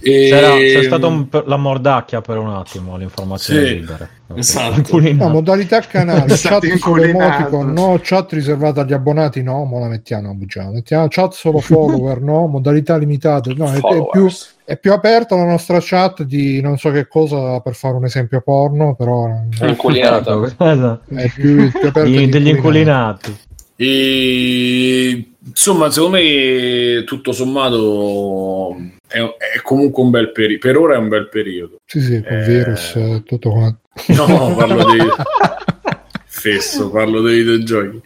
E... 0.00 0.28
C'era, 0.28 0.56
c'è 0.56 0.82
stata 0.82 1.06
un- 1.06 1.28
la 1.46 1.56
mordacchia 1.56 2.20
per 2.20 2.38
un 2.38 2.48
attimo, 2.50 2.96
l'informazione 2.96 3.64
Sì, 3.66 3.74
libera. 3.74 4.08
esatto. 4.34 4.98
No, 5.00 5.28
modalità 5.28 5.78
canale, 5.86 6.36
State 6.36 6.78
chat 6.78 6.98
emoticon, 6.98 7.72
no, 7.72 8.00
chat 8.02 8.32
riservata 8.32 8.80
agli 8.80 8.92
abbonati, 8.92 9.42
no, 9.42 9.64
mo 9.64 9.78
la 9.78 9.86
mettiamo, 9.86 10.34
bugiamo. 10.34 10.72
mettiamo 10.72 11.06
chat 11.08 11.34
solo 11.34 11.60
follower, 11.62 12.20
no, 12.20 12.48
modalità 12.48 12.96
limitate, 12.96 13.54
no, 13.54 13.70
è, 13.72 13.76
è 13.76 13.80
più, 14.10 14.28
è 14.64 14.76
più 14.76 14.92
aperta 14.92 15.36
la 15.36 15.44
nostra 15.46 15.78
chat 15.80 16.24
di 16.24 16.60
non 16.60 16.76
so 16.76 16.90
che 16.90 17.06
cosa 17.06 17.60
per 17.60 17.74
fare 17.76 17.94
un 17.94 18.04
esempio 18.04 18.40
porno, 18.40 18.96
però 18.96 19.28
Inculinato. 19.60 20.44
Esatto. 20.44 21.00
è 21.14 21.30
più, 21.30 21.70
più 21.70 21.78
aperta 21.88 22.02
di 22.02 22.28
degli 22.28 22.48
inculinati. 22.48 23.28
inculinati. 23.30 23.50
E, 23.74 25.32
insomma, 25.44 25.90
secondo 25.90 26.16
me, 26.18 27.02
tutto 27.04 27.32
sommato, 27.32 28.76
è, 29.12 29.20
è 29.54 29.60
comunque 29.62 30.02
un 30.02 30.10
bel 30.10 30.32
periodo. 30.32 30.60
Per 30.66 30.76
ora 30.76 30.94
è 30.94 30.98
un 30.98 31.08
bel 31.08 31.28
periodo. 31.28 31.76
Sì, 31.86 32.00
sì, 32.00 32.22
con 32.22 32.36
Eh. 32.36 32.44
virus 32.44 32.98
tutto 33.24 33.50
quanto. 33.50 33.80
No, 34.08 34.54
parlo 34.56 34.84
dei... 34.92 35.06
Fesso, 36.26 36.90
parlo 36.90 37.20
dei 37.20 37.38
videogiochi. 37.42 38.00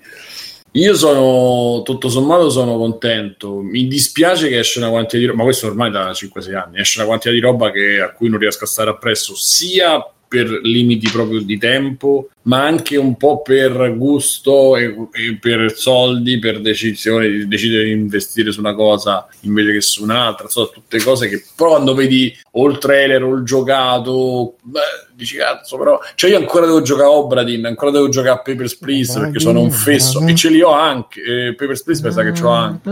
Io 0.72 0.94
sono, 0.94 1.80
tutto 1.82 2.08
sommato, 2.10 2.50
sono 2.50 2.76
contento. 2.76 3.60
Mi 3.62 3.86
dispiace 3.86 4.48
che 4.48 4.58
esce 4.58 4.78
una 4.78 4.90
quantità 4.90 5.16
di 5.16 5.24
roba, 5.24 5.38
ma 5.38 5.44
questo 5.44 5.68
ormai 5.68 5.90
da 5.90 6.10
5-6 6.10 6.54
anni, 6.54 6.80
esce 6.80 6.98
una 6.98 7.06
quantità 7.06 7.32
di 7.32 7.40
roba 7.40 7.70
che- 7.70 8.00
a 8.00 8.10
cui 8.12 8.28
non 8.28 8.38
riesco 8.38 8.64
a 8.64 8.66
stare 8.66 8.90
appresso, 8.90 9.34
sia 9.34 10.04
per 10.28 10.48
limiti 10.62 11.08
proprio 11.10 11.40
di 11.40 11.58
tempo, 11.58 12.28
ma 12.42 12.64
anche 12.64 12.96
un 12.96 13.16
po' 13.16 13.42
per 13.42 13.94
gusto 13.96 14.76
e, 14.76 14.94
e 15.12 15.38
per 15.40 15.72
soldi, 15.76 16.38
per 16.38 16.60
decisione 16.60 17.28
di 17.28 17.48
decidere 17.48 17.84
di 17.84 17.92
investire 17.92 18.52
su 18.52 18.60
una 18.60 18.74
cosa 18.74 19.26
invece 19.40 19.72
che 19.72 19.80
su 19.80 20.02
un'altra, 20.02 20.44
insomma, 20.44 20.68
tutte 20.72 21.02
cose 21.02 21.28
che 21.28 21.44
però 21.54 21.70
quando 21.70 21.94
vedi 21.94 22.34
o 22.52 22.68
il 22.68 22.78
trailer 22.78 23.22
o 23.22 23.34
il 23.34 23.44
giocato, 23.44 24.56
beh, 24.62 24.80
dici 25.14 25.36
cazzo, 25.36 25.76
però 25.78 25.98
cioè 26.14 26.30
io 26.30 26.38
ancora 26.38 26.66
devo 26.66 26.82
giocare 26.82 27.08
a 27.08 27.12
Obradin, 27.12 27.66
ancora 27.66 27.90
devo 27.90 28.08
giocare 28.08 28.38
a 28.38 28.42
Papers, 28.42 28.76
Please 28.76 29.18
perché 29.18 29.40
sono 29.40 29.60
un 29.60 29.70
fesso 29.70 30.20
e 30.26 30.34
ce 30.34 30.50
li 30.50 30.60
ho 30.60 30.70
anche, 30.70 31.22
eh, 31.22 31.54
Papers, 31.54 31.82
Please 31.82 32.02
mi 32.04 32.12
sa 32.12 32.22
che 32.22 32.34
ce 32.34 32.42
l'ho 32.42 32.50
anche. 32.50 32.90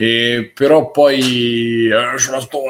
E 0.00 0.52
però 0.54 0.92
poi 0.92 1.86
eh, 1.86 1.90
la 1.90 2.40
sto 2.40 2.60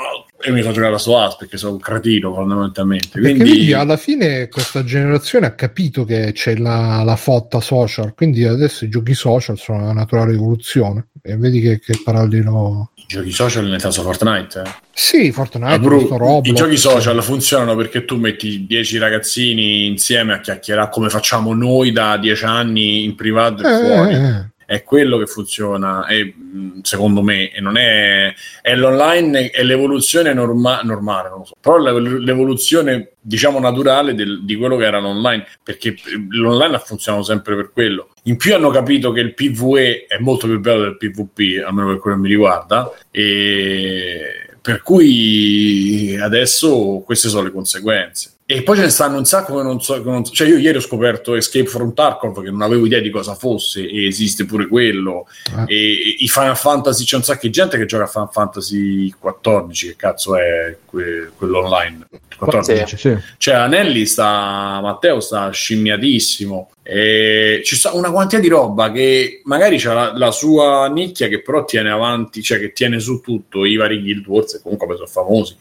e 0.40 0.50
mi 0.50 0.62
sono 0.62 0.72
giocato 0.72 0.94
a 0.94 0.98
sto 0.98 1.18
As 1.18 1.36
perché 1.36 1.58
sono 1.58 1.72
un 1.72 1.78
cretino 1.78 2.32
fondamentalmente. 2.32 3.18
Quindi 3.20 3.42
vedi, 3.44 3.72
alla 3.74 3.96
fine 3.98 4.48
questa 4.48 4.82
generazione 4.82 5.46
ha 5.46 5.54
capito 5.54 6.04
che 6.04 6.30
c'è 6.32 6.56
la, 6.56 7.02
la 7.04 7.16
fotta 7.16 7.60
social, 7.60 8.14
quindi 8.14 8.44
adesso 8.44 8.84
i 8.84 8.88
giochi 8.88 9.12
social 9.14 9.58
sono 9.58 9.82
una 9.82 9.92
naturale 9.92 10.32
evoluzione. 10.32 11.08
E 11.20 11.36
vedi 11.36 11.60
che, 11.60 11.80
che 11.80 12.00
parallelo... 12.02 12.92
i 12.94 13.04
giochi 13.06 13.30
social 13.32 13.66
nel 13.66 13.80
senso 13.80 14.02
Fortnite, 14.02 14.62
eh. 14.64 14.70
Sì, 14.94 15.30
Fortnite, 15.30 15.80
Bru, 15.80 16.08
Roblox. 16.08 16.46
I 16.46 16.54
giochi 16.54 16.76
social 16.76 17.22
funzionano 17.22 17.76
perché 17.76 18.04
tu 18.06 18.16
metti 18.16 18.64
10 18.66 18.98
ragazzini 18.98 19.86
insieme 19.86 20.32
a 20.32 20.40
chiacchierare 20.40 20.88
come 20.90 21.10
facciamo 21.10 21.52
noi 21.52 21.92
da 21.92 22.16
10 22.16 22.44
anni 22.44 23.04
in 23.04 23.14
privato 23.16 23.62
e 23.62 23.68
Eh, 23.70 23.76
fuori. 23.76 24.14
eh, 24.14 24.16
eh. 24.16 24.46
È 24.70 24.82
quello 24.82 25.16
che 25.16 25.24
funziona, 25.24 26.06
e, 26.08 26.26
mh, 26.26 26.80
secondo 26.82 27.22
me, 27.22 27.50
e 27.50 27.58
non 27.62 27.78
è, 27.78 28.34
è 28.60 28.74
l'online, 28.76 29.48
è 29.48 29.62
l'evoluzione 29.62 30.34
norma- 30.34 30.82
normale, 30.82 31.30
non 31.30 31.46
so. 31.46 31.54
però 31.58 31.78
l'e- 31.78 32.20
l'evoluzione, 32.20 33.12
diciamo, 33.18 33.60
naturale 33.60 34.14
del- 34.14 34.44
di 34.44 34.56
quello 34.56 34.76
che 34.76 34.84
era 34.84 34.98
l'online, 35.00 35.46
perché 35.62 35.96
l'online 36.28 36.74
ha 36.74 36.80
funzionato 36.80 37.24
sempre 37.24 37.56
per 37.56 37.70
quello. 37.72 38.10
In 38.24 38.36
più 38.36 38.54
hanno 38.54 38.68
capito 38.68 39.10
che 39.10 39.20
il 39.20 39.32
PvE 39.32 40.04
è 40.06 40.18
molto 40.18 40.46
più 40.46 40.60
bello 40.60 40.82
del 40.82 40.98
PvP, 40.98 41.64
almeno 41.66 41.88
per 41.88 41.98
quello 42.00 42.16
che 42.16 42.22
mi 42.22 42.28
riguarda, 42.28 42.92
e 43.10 44.20
per 44.60 44.82
cui 44.82 46.14
adesso 46.20 47.02
queste 47.06 47.30
sono 47.30 47.44
le 47.44 47.52
conseguenze. 47.52 48.32
E 48.50 48.62
poi 48.62 48.76
ce 48.76 48.82
ne 48.84 48.88
stanno 48.88 49.18
un 49.18 49.26
sacco 49.26 49.58
che 49.58 49.62
non 49.62 49.78
so, 49.82 50.02
che 50.02 50.08
non 50.08 50.24
so- 50.24 50.32
Cioè, 50.32 50.48
io 50.48 50.56
ieri 50.56 50.78
ho 50.78 50.80
scoperto 50.80 51.34
Escape 51.34 51.66
from 51.66 51.92
Tarkov 51.92 52.42
che 52.42 52.50
non 52.50 52.62
avevo 52.62 52.86
idea 52.86 52.98
di 52.98 53.10
cosa 53.10 53.34
fosse, 53.34 53.86
e 53.86 54.06
esiste 54.06 54.46
pure 54.46 54.66
quello. 54.68 55.26
Ah. 55.54 55.64
E, 55.66 55.74
e 55.74 56.16
i 56.20 56.28
Final 56.28 56.56
Fantasy 56.56 57.04
c'è 57.04 57.16
un 57.16 57.24
sacco 57.24 57.40
di 57.42 57.50
gente 57.50 57.76
che 57.76 57.84
gioca 57.84 58.04
a 58.04 58.06
Final 58.06 58.30
Fantasy 58.32 59.12
14, 59.18 59.88
che 59.88 59.96
cazzo 59.96 60.34
è 60.38 60.74
que- 60.86 61.30
quello 61.36 61.58
online? 61.58 62.06
14. 62.38 62.96
Sì. 62.96 63.14
Cioè, 63.36 63.54
Anelli 63.54 64.06
sta. 64.06 64.80
Matteo 64.80 65.20
sta 65.20 65.50
scimmiatissimo. 65.50 66.70
E 66.82 67.60
ci 67.66 67.76
sta 67.76 67.92
una 67.92 68.10
quantità 68.10 68.40
di 68.40 68.48
roba 68.48 68.90
che 68.90 69.42
magari 69.44 69.76
c'ha 69.78 69.92
la, 69.92 70.16
la 70.16 70.30
sua 70.30 70.88
nicchia 70.88 71.28
che 71.28 71.42
però 71.42 71.66
tiene 71.66 71.90
avanti, 71.90 72.42
cioè 72.42 72.58
che 72.58 72.72
tiene 72.72 72.98
su 72.98 73.20
tutto 73.20 73.66
i 73.66 73.76
vari 73.76 74.00
Guild 74.00 74.26
Wars 74.26 74.54
e 74.54 74.60
comunque 74.62 74.94
sono 74.94 75.06
famosi. 75.06 75.54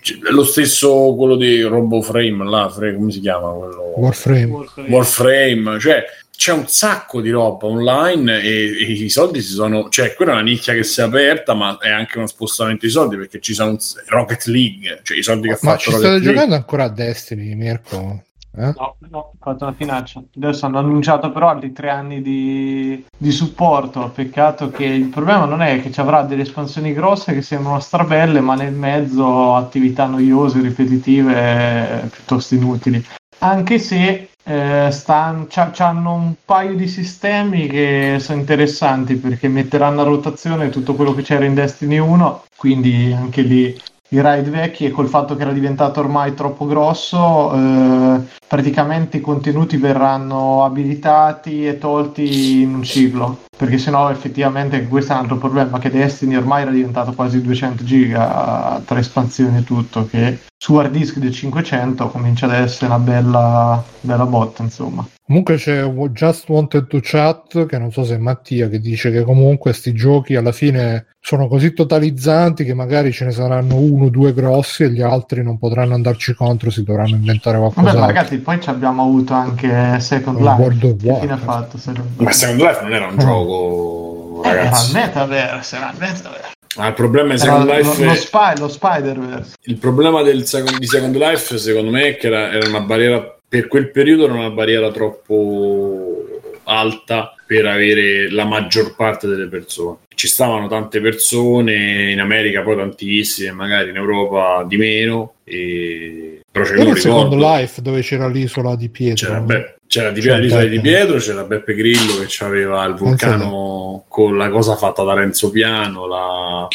C- 0.00 0.18
Lo 0.30 0.44
stesso 0.44 1.14
quello 1.16 1.36
di 1.36 1.62
RoboFrame, 1.62 2.48
là, 2.48 2.72
come 2.74 3.10
si 3.10 3.20
chiama 3.20 3.50
quello? 3.50 3.92
Warframe. 3.96 4.66
Warframe, 4.88 5.78
cioè 5.80 6.04
c'è 6.34 6.52
un 6.52 6.66
sacco 6.66 7.20
di 7.20 7.30
roba 7.30 7.66
online 7.66 8.40
e, 8.42 8.64
e 8.80 8.92
i 8.92 9.08
soldi 9.10 9.40
si 9.42 9.52
sono, 9.52 9.88
cioè 9.90 10.14
quella 10.14 10.32
è 10.32 10.34
una 10.34 10.42
nicchia 10.42 10.74
che 10.74 10.82
si 10.82 11.00
è 11.00 11.04
aperta, 11.04 11.54
ma 11.54 11.78
è 11.78 11.88
anche 11.90 12.18
uno 12.18 12.26
spostamento 12.26 12.84
di 12.86 12.90
soldi 12.90 13.16
perché 13.16 13.38
ci 13.40 13.54
sono 13.54 13.76
Rocket 14.06 14.44
League, 14.46 15.00
cioè 15.04 15.18
i 15.18 15.22
soldi 15.22 15.46
che 15.48 15.54
ha 15.54 15.58
Ma 15.62 15.70
fatto 15.70 15.82
ci 15.82 15.90
Rocket 15.90 16.04
state 16.06 16.18
League. 16.18 16.32
giocando 16.32 16.54
ancora 16.56 16.84
a 16.84 16.88
Destiny, 16.88 17.54
Mirko? 17.54 18.24
Eh? 18.54 18.72
No, 18.76 18.96
no, 19.10 19.18
ho 19.18 19.32
fatto 19.38 19.64
una 19.64 19.72
finaccia. 19.72 20.22
Adesso 20.36 20.66
hanno 20.66 20.78
annunciato 20.78 21.30
però 21.32 21.48
altri 21.48 21.72
tre 21.72 21.90
anni 21.90 22.20
di, 22.20 23.04
di 23.16 23.30
supporto. 23.30 24.10
Peccato 24.14 24.70
che 24.70 24.84
il 24.84 25.06
problema 25.06 25.44
non 25.46 25.62
è 25.62 25.80
che 25.80 25.90
ci 25.90 26.00
avrà 26.00 26.22
delle 26.22 26.42
espansioni 26.42 26.92
grosse 26.92 27.32
che 27.32 27.42
sembrano 27.42 27.80
strabelle, 27.80 28.40
ma 28.40 28.54
nel 28.54 28.74
mezzo 28.74 29.54
attività 29.54 30.06
noiose, 30.06 30.60
ripetitive, 30.60 32.02
eh, 32.02 32.06
piuttosto 32.08 32.54
inutili. 32.54 33.04
Anche 33.38 33.78
se 33.78 34.28
eh, 34.44 34.88
stan- 34.90 35.46
c'hanno 35.48 36.14
un 36.14 36.34
paio 36.44 36.74
di 36.74 36.88
sistemi 36.88 37.66
che 37.66 38.18
sono 38.20 38.38
interessanti 38.38 39.16
perché 39.16 39.48
metteranno 39.48 40.02
a 40.02 40.04
rotazione 40.04 40.68
tutto 40.68 40.94
quello 40.94 41.14
che 41.14 41.22
c'era 41.22 41.44
in 41.44 41.54
Destiny 41.54 41.98
1, 41.98 42.44
quindi 42.56 43.12
anche 43.12 43.42
lì 43.42 43.80
i 44.12 44.20
raid 44.20 44.48
vecchi 44.48 44.84
e 44.84 44.90
col 44.90 45.08
fatto 45.08 45.36
che 45.36 45.42
era 45.42 45.52
diventato 45.52 46.00
ormai 46.00 46.34
troppo 46.34 46.66
grosso, 46.66 47.52
eh, 47.54 48.20
praticamente 48.46 49.16
i 49.16 49.20
contenuti 49.20 49.78
verranno 49.78 50.64
abilitati 50.64 51.66
e 51.66 51.78
tolti 51.78 52.60
in 52.60 52.74
un 52.74 52.82
ciclo. 52.82 53.38
Perché 53.62 53.78
sennò 53.78 54.10
effettivamente 54.10 54.88
questo 54.88 55.12
è 55.12 55.14
un 55.14 55.20
altro 55.22 55.36
problema 55.36 55.78
che 55.78 55.88
Destiny 55.88 56.34
ormai 56.34 56.62
era 56.62 56.72
diventato 56.72 57.12
quasi 57.12 57.40
200 57.40 57.84
giga 57.84 58.82
tra 58.84 58.98
espansioni 58.98 59.58
e 59.58 59.62
tutto 59.62 60.08
che 60.10 60.40
su 60.58 60.74
hard 60.74 60.90
disk 60.90 61.18
del 61.18 61.30
500 61.30 62.08
comincia 62.08 62.46
ad 62.46 62.54
essere 62.54 62.86
una 62.86 62.98
bella, 62.98 63.80
bella 64.00 64.26
botta 64.26 64.64
insomma 64.64 65.06
Comunque 65.24 65.56
c'è 65.56 65.82
Just 66.10 66.48
Wanted 66.48 66.88
to 66.88 66.98
Chat, 67.00 67.64
che 67.64 67.78
non 67.78 67.90
so 67.90 68.04
se 68.04 68.16
è 68.16 68.18
Mattia, 68.18 68.68
che 68.68 68.80
dice 68.80 69.10
che 69.10 69.22
comunque 69.22 69.70
questi 69.70 69.94
giochi 69.94 70.34
alla 70.34 70.52
fine 70.52 71.06
sono 71.20 71.46
così 71.46 71.72
totalizzanti 71.72 72.64
che 72.64 72.74
magari 72.74 73.12
ce 73.12 73.26
ne 73.26 73.30
saranno 73.30 73.76
uno 73.76 74.06
o 74.06 74.10
due 74.10 74.34
grossi 74.34 74.82
e 74.82 74.90
gli 74.90 75.00
altri 75.00 75.42
non 75.42 75.56
potranno 75.56 75.94
andarci 75.94 76.34
contro, 76.34 76.70
si 76.70 76.82
dovranno 76.82 77.14
inventare 77.14 77.56
Vabbè, 77.56 77.72
qualcosa. 77.72 77.98
ma 78.00 78.06
ragazzi, 78.06 78.38
poi 78.38 78.60
ci 78.60 78.68
abbiamo 78.68 79.04
avuto 79.04 79.32
anche 79.32 80.00
Second 80.00 80.36
Un 80.38 80.42
World 80.42 80.82
Life. 80.82 81.08
of 81.08 81.14
Che 81.14 81.20
fine 81.20 81.32
ha 81.32 81.36
fatto 81.38 81.78
Second 81.78 82.06
Ma 82.16 82.24
Life? 82.24 82.32
Second 82.32 82.60
Life 82.60 82.82
non 82.82 82.92
era 82.92 83.06
un 83.06 83.18
Eh. 83.18 83.22
Gioco, 83.52 84.42
Eh, 84.44 84.48
Era 84.48 84.58
il 84.60 84.64
ragazzi. 84.64 84.92
metaverse, 84.92 85.76
era 85.76 85.90
il 85.92 85.98
metaverse. 85.98 86.50
Ma 86.76 86.86
il 86.86 86.94
problema 86.94 87.34
Era 87.34 87.38
Second 87.38 87.66
lo, 87.66 87.72
Life 87.74 88.04
lo, 88.04 88.10
è- 88.12 88.16
Spy- 88.16 88.58
lo 88.58 88.68
Spider-Verse. 88.68 89.54
Il 89.64 89.76
problema 89.76 90.22
del 90.22 90.38
di 90.38 90.86
Second 90.86 91.16
Life, 91.16 91.58
secondo 91.58 91.90
me, 91.90 92.02
è 92.08 92.16
che 92.16 92.26
era, 92.28 92.50
era 92.50 92.68
una 92.68 92.80
barriera 92.80 93.36
per 93.46 93.68
quel 93.68 93.90
periodo 93.90 94.24
era 94.24 94.32
una 94.32 94.48
barriera 94.50 94.90
troppo 94.90 96.24
alta 96.64 97.34
per 97.46 97.66
avere 97.66 98.30
la 98.30 98.44
maggior 98.46 98.96
parte 98.96 99.26
delle 99.26 99.46
persone. 99.48 99.98
Ci 100.14 100.26
stavano 100.26 100.68
tante 100.68 101.02
persone, 101.02 102.10
in 102.10 102.20
America 102.20 102.62
poi 102.62 102.76
tantissime, 102.76 103.52
magari 103.52 103.90
in 103.90 103.96
Europa 103.96 104.64
di 104.66 104.76
meno, 104.78 105.34
e... 105.44 106.40
però 106.52 106.64
lo 106.84 106.90
il 106.90 106.98
Second 106.98 107.32
ricordo. 107.32 107.36
Life 107.56 107.82
dove 107.82 108.00
c'era 108.02 108.28
l'isola 108.28 108.76
di 108.76 108.88
Pietro. 108.90 109.26
C'era, 109.26 109.40
Be- 109.40 109.76
c'era 109.86 110.10
di 110.10 110.20
C'era 110.20 110.36
l'isola 110.36 110.64
di. 110.64 110.80
Pietro, 110.80 111.16
c'era 111.18 111.42
Beppe 111.44 111.74
Grillo 111.74 112.18
che 112.24 112.44
aveva 112.44 112.84
il 112.84 112.94
vulcano 112.94 114.04
con 114.08 114.36
la 114.36 114.48
cosa 114.50 114.76
fatta 114.76 115.02
da 115.02 115.14
Renzo 115.14 115.50
Piano, 115.50 116.06
la, 116.06 116.68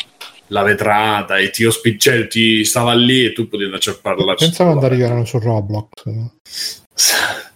la 0.47 0.63
vetrata, 0.63 1.37
e 1.37 1.49
ti, 1.51 1.63
ospi- 1.65 1.97
cioè, 1.99 2.27
ti 2.27 2.63
stava 2.65 2.93
lì 2.93 3.25
e 3.25 3.33
tu 3.33 3.43
potevi 3.45 3.65
andarci 3.65 3.89
a 3.89 3.97
parlarci. 4.01 4.45
Pensavo 4.45 4.69
quando 4.71 4.87
arriveranno 4.87 5.25
su 5.25 5.39
Roblox, 5.39 5.89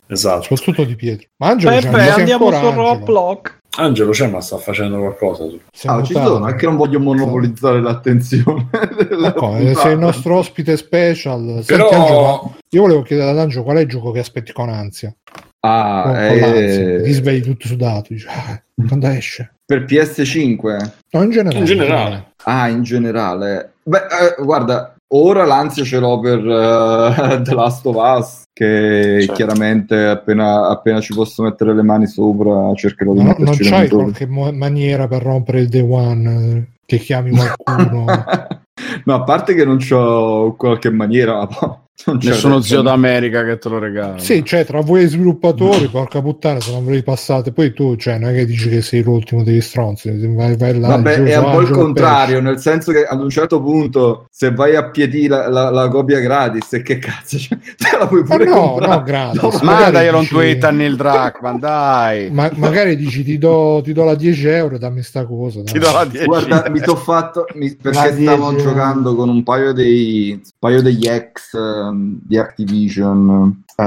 Esatto. 0.08 0.42
soprattutto 0.44 0.84
di 0.84 0.96
Pietro. 0.96 1.28
Ma 1.38 1.48
Angelo 1.50 1.76
c'è, 1.78 1.90
Peppe, 1.90 2.10
andiamo 2.10 2.50
su 2.50 2.56
Angelo? 2.56 2.76
Roblox. 2.76 3.60
Angelo 3.78 4.12
c'è, 4.12 4.28
ma 4.28 4.42
sta 4.42 4.58
facendo 4.58 4.98
qualcosa. 5.00 5.46
Sei 5.72 5.90
Ah, 5.92 6.04
ci 6.04 6.14
sono, 6.14 6.46
è 6.48 6.56
che 6.56 6.66
non 6.66 6.76
voglio 6.76 7.00
monopolizzare 7.00 7.82
l'attenzione. 7.82 8.68
puntata. 8.70 9.74
sei 9.82 9.94
il 9.94 10.00
nostro 10.00 10.38
ospite 10.38 10.76
special. 10.78 11.62
Senti, 11.64 11.66
Però- 11.68 11.90
Angelo, 11.90 12.56
io 12.70 12.82
volevo 12.82 13.02
chiedere 13.04 13.30
ad 13.30 13.40
Angelo 13.40 13.64
qual 13.64 13.78
è 13.78 13.82
il 13.82 13.88
gioco 13.88 14.12
che 14.12 14.20
aspetti 14.20 14.52
con 14.52 14.70
ansia. 14.70 15.16
Ah, 15.62 16.02
Con, 16.04 16.12
con 16.14 16.38
l'ansia. 16.40 16.96
eh, 16.96 17.02
Ti 17.04 17.12
svegli 17.12 17.42
tutto 17.44 17.68
sudato. 17.68 18.08
Dici, 18.14 18.28
ah, 18.28 18.62
quando 18.88 19.08
esce? 19.08 19.54
per 19.66 19.86
PS5? 19.86 20.92
No, 21.12 21.24
in 21.24 21.30
generale. 21.30 21.60
In 21.60 21.66
generale. 21.66 22.32
Ah, 22.44 22.68
in 22.68 22.84
generale. 22.84 23.74
Beh, 23.84 23.98
eh, 24.00 24.44
guarda, 24.44 24.96
ora 25.14 25.46
l'ansia 25.46 25.86
ce 25.86 25.98
l'ho 26.00 26.20
per 26.20 26.40
eh, 26.40 27.42
The 27.44 27.54
Last 27.54 27.86
of 27.86 27.96
Us, 27.96 28.41
che 28.54 29.18
Certo. 29.22 29.34
chiaramente 29.34 30.06
appena, 30.06 30.68
appena 30.68 31.00
ci 31.00 31.14
posso 31.14 31.44
mettere 31.44 31.74
le 31.74 31.84
mani 31.84 32.08
sopra 32.08 32.74
cercherò 32.76 33.14
di 33.14 33.24
No, 33.24 33.36
non 33.38 33.56
c'hai 33.58 33.90
qualche 33.90 34.28
mo- 34.28 34.52
maniera 34.52 35.08
per 35.08 35.22
rompere 35.22 35.62
il 35.62 35.70
day 35.70 35.82
one 35.82 36.56
eh, 36.58 36.68
che 36.86 36.98
chiami 36.98 37.32
qualcuno? 37.32 38.06
no, 39.06 39.14
a 39.14 39.24
parte 39.24 39.54
che 39.54 39.64
non 39.64 39.78
c'ho 39.78 40.54
qualche 40.58 40.90
maniera, 40.90 41.48
ma 41.48 41.81
non 42.04 42.18
c'è 42.18 42.30
Nessuno 42.30 42.62
zio 42.62 42.82
d'America 42.82 43.44
che 43.44 43.60
te 43.60 43.70
lo 43.70 43.78
regala. 43.78 44.18
sì, 44.18 44.44
cioè 44.44 44.66
tra 44.66 44.82
voi 44.82 45.06
sviluppatori, 45.08 45.88
porca 45.88 46.20
puttana, 46.20 46.60
se 46.60 46.72
non 46.72 46.84
ve 46.84 46.94
li 46.94 47.04
passate, 47.04 47.52
poi 47.52 47.74
tu, 47.74 47.96
cioè, 47.96 48.18
non 48.18 48.32
è 48.32 48.34
che 48.34 48.46
dici 48.48 48.70
che 48.70 48.82
sei 48.82 49.04
l'ultimo 49.04 49.44
degli 49.44 49.62
stronzi, 49.62 50.10
vai, 50.34 50.58
vai 50.58 50.80
là, 50.80 50.88
Vabbè, 50.88 51.16
giù, 51.18 51.24
è 51.26 51.38
un 51.38 51.52
po' 51.52 51.62
il 51.62 51.70
contrario, 51.70 52.42
nel 52.42 52.58
senso 52.58 52.92
che 52.92 53.04
ad 53.06 53.22
un 53.22 53.30
certo 53.30 53.62
punto, 53.62 54.26
se 54.32 54.52
vai 54.52 54.76
a 54.76 54.90
piedi 54.90 55.28
la, 55.28 55.48
la, 55.48 55.70
la 55.70 55.88
copia 55.90 56.20
gratis, 56.20 56.74
e 56.74 56.82
che 56.82 56.98
cazzo, 56.98 57.38
cioè, 57.40 57.56
te 57.60 57.96
la 58.00 58.08
puoi 58.08 58.24
Ma 58.24 58.36
pure 58.36 58.46
no, 58.50 58.62
comprare. 58.72 58.96
no, 58.96 59.04
gratis. 59.04 59.42
No, 59.42 59.60
Mandaglielo 59.62 60.16
un 60.18 60.22
dici- 60.24 60.34
tweet 60.34 60.64
a 60.64 60.72
Neil 60.72 60.96
Druckmann, 60.96 61.58
dai. 61.62 62.32
Ma 62.32 62.50
magari 62.56 62.96
dici 62.96 63.24
ti 63.24 63.38
do, 63.38 63.80
ti 63.84 63.94
do 63.94 64.06
la 64.06 64.16
10 64.16 64.48
euro, 64.48 64.80
dammi 64.80 65.04
sta 65.04 65.24
cosa. 65.28 65.62
Ti 65.62 65.78
dai. 65.78 65.82
do 65.92 65.92
la 65.98 66.06
10. 66.06 66.26
Guarda, 66.26 66.66
mi 66.72 66.80
sono 66.80 66.96
fatto 66.96 67.46
mi- 67.54 67.76
perché 67.76 68.20
stavo 68.24 68.50
10. 68.50 68.64
giocando 68.66 69.14
con 69.14 69.30
un 69.30 69.44
paio 69.44 69.72
dei 69.72 70.32
un 70.32 70.42
paio 70.58 70.82
degli 70.82 71.06
ex 71.08 71.50
ehm, 71.88 72.20
di 72.24 72.38
Activision 72.38 73.64
eh, 73.76 73.84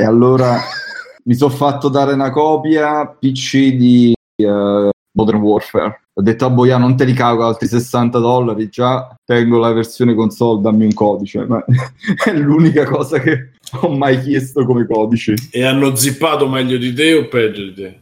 e 0.00 0.04
allora 0.04 0.58
mi 1.24 1.34
sono 1.34 1.54
fatto 1.54 1.88
dare 1.88 2.12
una 2.12 2.30
copia 2.30 3.06
PC 3.06 3.72
di 3.74 4.14
eh, 4.36 4.90
Modern 5.12 5.40
Warfare. 5.40 6.00
Ho 6.16 6.22
detto 6.22 6.44
a 6.44 6.50
Boia 6.50 6.76
non 6.76 6.96
te 6.96 7.04
li 7.04 7.12
cago 7.12 7.44
altri 7.44 7.66
60 7.66 8.18
dollari, 8.18 8.68
già 8.68 9.16
tengo 9.24 9.58
la 9.58 9.72
versione 9.72 10.14
console, 10.14 10.60
dammi 10.60 10.84
un 10.84 10.94
codice. 10.94 11.44
Ma 11.44 11.64
è 12.24 12.32
l'unica 12.32 12.84
cosa 12.84 13.18
che 13.18 13.50
ho 13.80 13.88
mai 13.88 14.20
chiesto 14.20 14.64
come 14.64 14.86
codice. 14.86 15.34
E 15.50 15.64
hanno 15.64 15.96
zippato 15.96 16.48
meglio 16.48 16.76
di 16.76 16.92
te 16.92 17.14
o 17.14 17.26
peggio 17.26 17.64
di 17.64 17.74
te? 17.74 18.00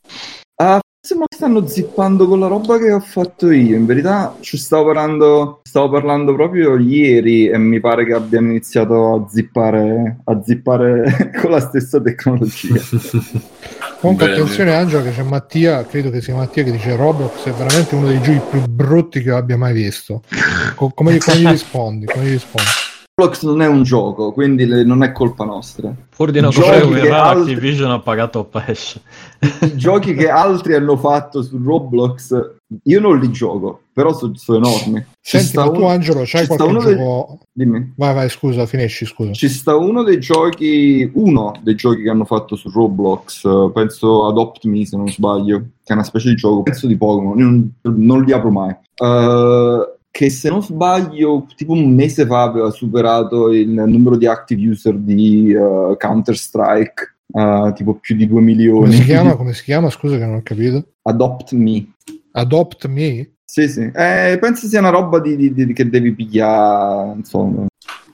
Me 1.10 1.18
lo 1.18 1.26
stanno 1.34 1.66
zippando 1.66 2.28
con 2.28 2.38
la 2.38 2.46
roba 2.46 2.78
che 2.78 2.92
ho 2.92 3.00
fatto 3.00 3.50
io. 3.50 3.74
In 3.74 3.86
verità 3.86 4.36
ci 4.38 4.56
stavo 4.56 4.84
parlando, 4.84 5.60
stavo 5.64 5.90
parlando 5.90 6.32
proprio 6.32 6.78
ieri 6.78 7.48
e 7.48 7.58
mi 7.58 7.80
pare 7.80 8.06
che 8.06 8.12
abbiano 8.12 8.50
iniziato 8.50 9.12
a 9.12 9.28
zippare, 9.28 10.18
a 10.22 10.40
zippare 10.44 11.32
con 11.42 11.50
la 11.50 11.58
stessa 11.58 12.00
tecnologia. 12.00 12.74
Comunque 13.98 14.26
Bene. 14.26 14.40
attenzione 14.40 14.74
Angelo 14.76 15.02
che 15.02 15.10
c'è 15.10 15.24
Mattia, 15.24 15.84
credo 15.86 16.10
che 16.10 16.20
sia 16.20 16.36
Mattia 16.36 16.62
che 16.62 16.70
dice 16.70 16.94
Roblox 16.94 17.48
è 17.48 17.52
veramente 17.52 17.96
uno 17.96 18.06
dei 18.06 18.22
giochi 18.22 18.40
più 18.48 18.64
brutti 18.68 19.22
che 19.22 19.30
io 19.30 19.36
abbia 19.36 19.56
mai 19.56 19.72
visto. 19.72 20.22
Co- 20.76 20.92
come, 20.94 21.18
come 21.18 21.36
gli 21.36 21.48
rispondi? 21.48 22.06
Come 22.06 22.26
gli 22.26 22.30
rispondi? 22.30 22.70
Roblox 23.22 23.42
non 23.44 23.62
è 23.62 23.66
un 23.66 23.82
gioco, 23.82 24.32
quindi 24.32 24.66
le- 24.66 24.84
non 24.84 25.02
è 25.02 25.12
colpa 25.12 25.44
nostra. 25.44 25.94
Pur 26.14 26.30
di 26.30 26.40
non 26.40 26.50
che 26.50 26.60
guerra, 26.86 27.22
altri- 27.24 27.52
Activision 27.54 27.90
ha 27.90 27.98
pagato 28.00 28.44
pesce. 28.44 29.00
I 29.60 29.76
giochi 29.76 30.14
che 30.14 30.28
altri 30.28 30.74
hanno 30.74 30.96
fatto 30.96 31.42
su 31.42 31.58
Roblox, 31.62 32.54
io 32.84 33.00
non 33.00 33.18
li 33.18 33.30
gioco, 33.30 33.80
però 33.92 34.12
so- 34.12 34.32
sono 34.34 34.58
enormi. 34.58 35.04
Senti, 35.20 35.46
sta 35.46 35.64
ma 35.64 35.70
tu 35.72 35.82
un- 35.82 35.90
Angelo 35.90 36.22
c'hai 36.24 36.42
ci 36.42 36.46
qualche 36.48 36.84
dei- 36.84 36.96
gioco... 36.96 37.38
Dimmi. 37.52 37.92
Vai, 37.96 38.14
vai, 38.14 38.28
scusa, 38.30 38.66
finisci, 38.66 39.04
scusa. 39.04 39.32
Ci 39.32 39.48
sta 39.48 39.74
uno 39.76 40.02
dei 40.02 40.18
giochi, 40.20 41.10
uno 41.14 41.52
dei 41.62 41.74
giochi 41.74 42.02
che 42.02 42.08
hanno 42.10 42.24
fatto 42.24 42.56
su 42.56 42.70
Roblox, 42.70 43.42
penso 43.72 44.26
Adopt 44.26 44.64
Me 44.64 44.84
se 44.86 44.96
non 44.96 45.08
sbaglio, 45.08 45.58
che 45.82 45.92
è 45.92 45.94
una 45.94 46.04
specie 46.04 46.28
di 46.30 46.36
gioco, 46.36 46.62
penso 46.62 46.86
di 46.86 46.96
Pokémon, 46.96 47.38
io 47.38 47.44
non, 47.44 47.72
non 47.82 48.22
li 48.22 48.32
apro 48.32 48.50
mai. 48.50 48.70
Eh, 48.94 49.91
che 50.12 50.28
se 50.28 50.50
non 50.50 50.62
sbaglio, 50.62 51.46
tipo 51.56 51.72
un 51.72 51.90
mese 51.94 52.26
fa 52.26 52.42
aveva 52.42 52.70
superato 52.70 53.50
il 53.50 53.70
numero 53.70 54.16
di 54.16 54.26
active 54.26 54.68
user 54.68 54.94
di 54.94 55.50
eh, 55.52 55.96
Counter-Strike, 55.98 57.16
eh, 57.34 57.72
tipo 57.74 57.94
più 57.94 58.14
di 58.14 58.28
2 58.28 58.40
milioni. 58.42 58.80
Come 58.80 58.92
si 58.92 59.04
chiama? 59.04 59.34
Come 59.36 59.52
si 59.54 59.62
chiama? 59.64 59.88
Scusa 59.88 60.18
che 60.18 60.26
non 60.26 60.36
ho 60.36 60.40
capito. 60.42 60.84
Adopt 61.02 61.52
Me. 61.52 61.94
Adopt 62.32 62.86
Me? 62.88 63.30
Sì, 63.42 63.68
sì. 63.68 63.90
Eh, 63.92 64.36
penso 64.38 64.66
sia 64.66 64.80
una 64.80 64.90
roba 64.90 65.18
di, 65.18 65.34
di- 65.36 65.52
di- 65.54 65.72
che 65.72 65.88
devi 65.88 66.12
pigliare, 66.14 67.14
insomma, 67.16 67.66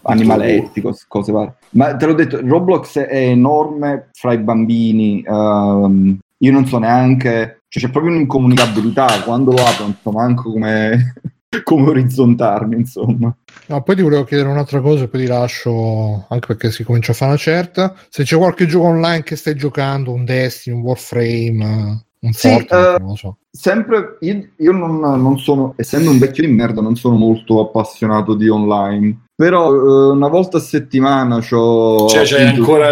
animaletti, 0.02 0.80
cos- 0.80 1.04
cose 1.06 1.32
varie. 1.32 1.56
Ma 1.70 1.96
te 1.96 2.06
l'ho 2.06 2.14
detto, 2.14 2.40
Roblox 2.40 2.98
è 2.98 3.28
enorme 3.28 4.08
fra 4.12 4.32
i 4.32 4.38
bambini. 4.38 5.22
ehm, 5.26 6.18
io 6.40 6.52
non 6.52 6.66
so 6.66 6.78
neanche, 6.78 7.62
cioè 7.68 7.82
c'è 7.82 7.90
proprio 7.90 8.12
un'incomunicabilità. 8.14 9.22
Quando 9.24 9.50
lo 9.50 9.62
apro 9.64 9.84
non 9.84 9.96
so 10.00 10.10
manco 10.12 10.52
come, 10.52 11.14
come 11.64 11.88
orizzontarmi, 11.88 12.76
insomma. 12.76 13.34
No, 13.66 13.82
poi 13.82 13.96
ti 13.96 14.02
volevo 14.02 14.24
chiedere 14.24 14.48
un'altra 14.48 14.80
cosa 14.80 15.04
e 15.04 15.08
poi 15.08 15.20
ti 15.20 15.26
lascio, 15.26 16.26
anche 16.28 16.46
perché 16.46 16.70
si 16.70 16.84
comincia 16.84 17.12
a 17.12 17.14
fare 17.14 17.30
una 17.32 17.40
certa. 17.40 17.94
Se 18.08 18.22
c'è 18.24 18.36
qualche 18.36 18.66
gioco 18.66 18.86
online 18.86 19.22
che 19.22 19.36
stai 19.36 19.54
giocando, 19.54 20.12
un 20.12 20.24
Destiny, 20.24 20.76
un 20.76 20.82
Warframe, 20.82 22.04
un 22.20 22.32
Sì, 22.32 22.48
Fortnite, 22.48 22.94
eh, 22.94 22.98
non 22.98 23.08
lo 23.08 23.16
so. 23.16 23.36
Sempre, 23.50 24.18
io, 24.20 24.48
io 24.56 24.72
non, 24.72 24.98
non 24.98 25.38
sono, 25.38 25.74
essendo 25.76 26.10
un 26.10 26.18
vecchio 26.18 26.46
di 26.46 26.52
merda, 26.52 26.80
non 26.80 26.96
sono 26.96 27.16
molto 27.16 27.60
appassionato 27.60 28.34
di 28.34 28.48
online. 28.48 29.26
Però 29.34 29.72
eh, 29.72 30.10
una 30.10 30.28
volta 30.28 30.58
a 30.58 30.60
settimana 30.60 31.38
c'ho... 31.38 32.08
Cioè, 32.08 32.24
c'è 32.24 32.42
appunto- 32.42 32.60
ancora 32.60 32.90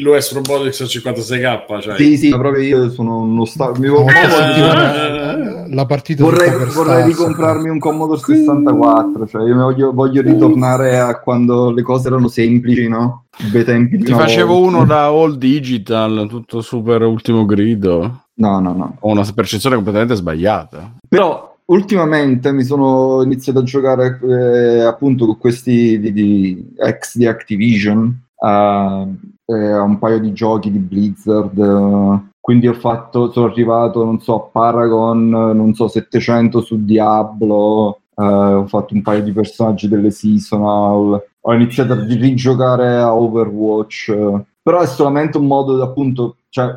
l'OS 0.00 0.32
Robotics 0.32 0.80
a 0.80 0.84
56k. 0.84 1.80
Cioè. 1.80 1.96
Sì, 1.96 2.16
sì, 2.16 2.28
ma 2.30 2.38
proprio 2.38 2.62
io 2.64 2.90
sono 2.90 3.20
uno 3.20 3.44
stato. 3.44 3.80
Una 3.80 3.90
volta 3.90 4.12
a 4.12 4.24
eh, 4.26 4.54
settimana, 4.54 5.36
eh, 5.36 5.47
la 5.70 5.86
partita 5.86 6.22
Vorrei, 6.24 6.50
vorrei 6.72 7.04
ricomprarmi 7.04 7.68
un 7.68 7.78
Commodore 7.78 8.20
64, 8.20 9.26
cioè 9.26 9.46
io 9.46 9.54
voglio, 9.54 9.92
voglio 9.92 10.22
ritornare 10.22 10.98
a 10.98 11.18
quando 11.20 11.70
le 11.70 11.82
cose 11.82 12.08
erano 12.08 12.28
semplici, 12.28 12.88
no? 12.88 13.24
Tempi 13.52 13.98
Ti 13.98 14.12
una 14.12 14.20
facevo 14.22 14.54
volta. 14.54 14.68
uno 14.76 14.84
da 14.84 15.06
all 15.06 15.36
digital, 15.36 16.26
tutto 16.28 16.60
super 16.60 17.02
ultimo 17.02 17.44
grido. 17.44 18.24
No, 18.34 18.60
no, 18.60 18.72
no. 18.72 18.96
Ho 19.00 19.10
una 19.10 19.26
percezione 19.34 19.74
completamente 19.74 20.14
sbagliata. 20.14 20.94
Però 21.08 21.56
ultimamente 21.66 22.52
mi 22.52 22.64
sono 22.64 23.22
iniziato 23.22 23.60
a 23.60 23.62
giocare 23.62 24.20
eh, 24.22 24.80
appunto 24.80 25.26
con 25.26 25.38
questi 25.38 25.98
di, 25.98 26.12
di 26.12 26.74
ex 26.76 27.16
di 27.16 27.26
Activision. 27.26 28.26
eh, 28.40 29.06
eh, 29.50 29.70
a 29.72 29.82
un 29.82 29.98
paio 29.98 30.20
di 30.20 30.32
giochi 30.32 30.70
di 30.70 30.78
Blizzard. 30.78 31.58
eh, 31.58 32.26
quindi 32.38 32.68
ho 32.68 32.74
fatto, 32.74 33.30
sono 33.30 33.46
arrivato, 33.46 34.04
non 34.04 34.20
so, 34.20 34.34
a 34.36 34.48
Paragon, 34.50 35.28
non 35.28 35.74
so, 35.74 35.88
700 35.88 36.60
su 36.60 36.84
Diablo, 36.84 38.00
eh, 38.14 38.24
ho 38.24 38.66
fatto 38.66 38.94
un 38.94 39.02
paio 39.02 39.22
di 39.22 39.32
personaggi 39.32 39.88
delle 39.88 40.10
seasonal, 40.10 41.22
ho 41.40 41.54
iniziato 41.54 41.92
a 41.92 42.04
rigiocare 42.04 42.96
a 42.96 43.14
Overwatch, 43.14 44.14
però 44.62 44.80
è 44.80 44.86
solamente 44.86 45.36
un 45.38 45.46
modo 45.46 45.82
appunto, 45.82 46.36
cioè, 46.48 46.68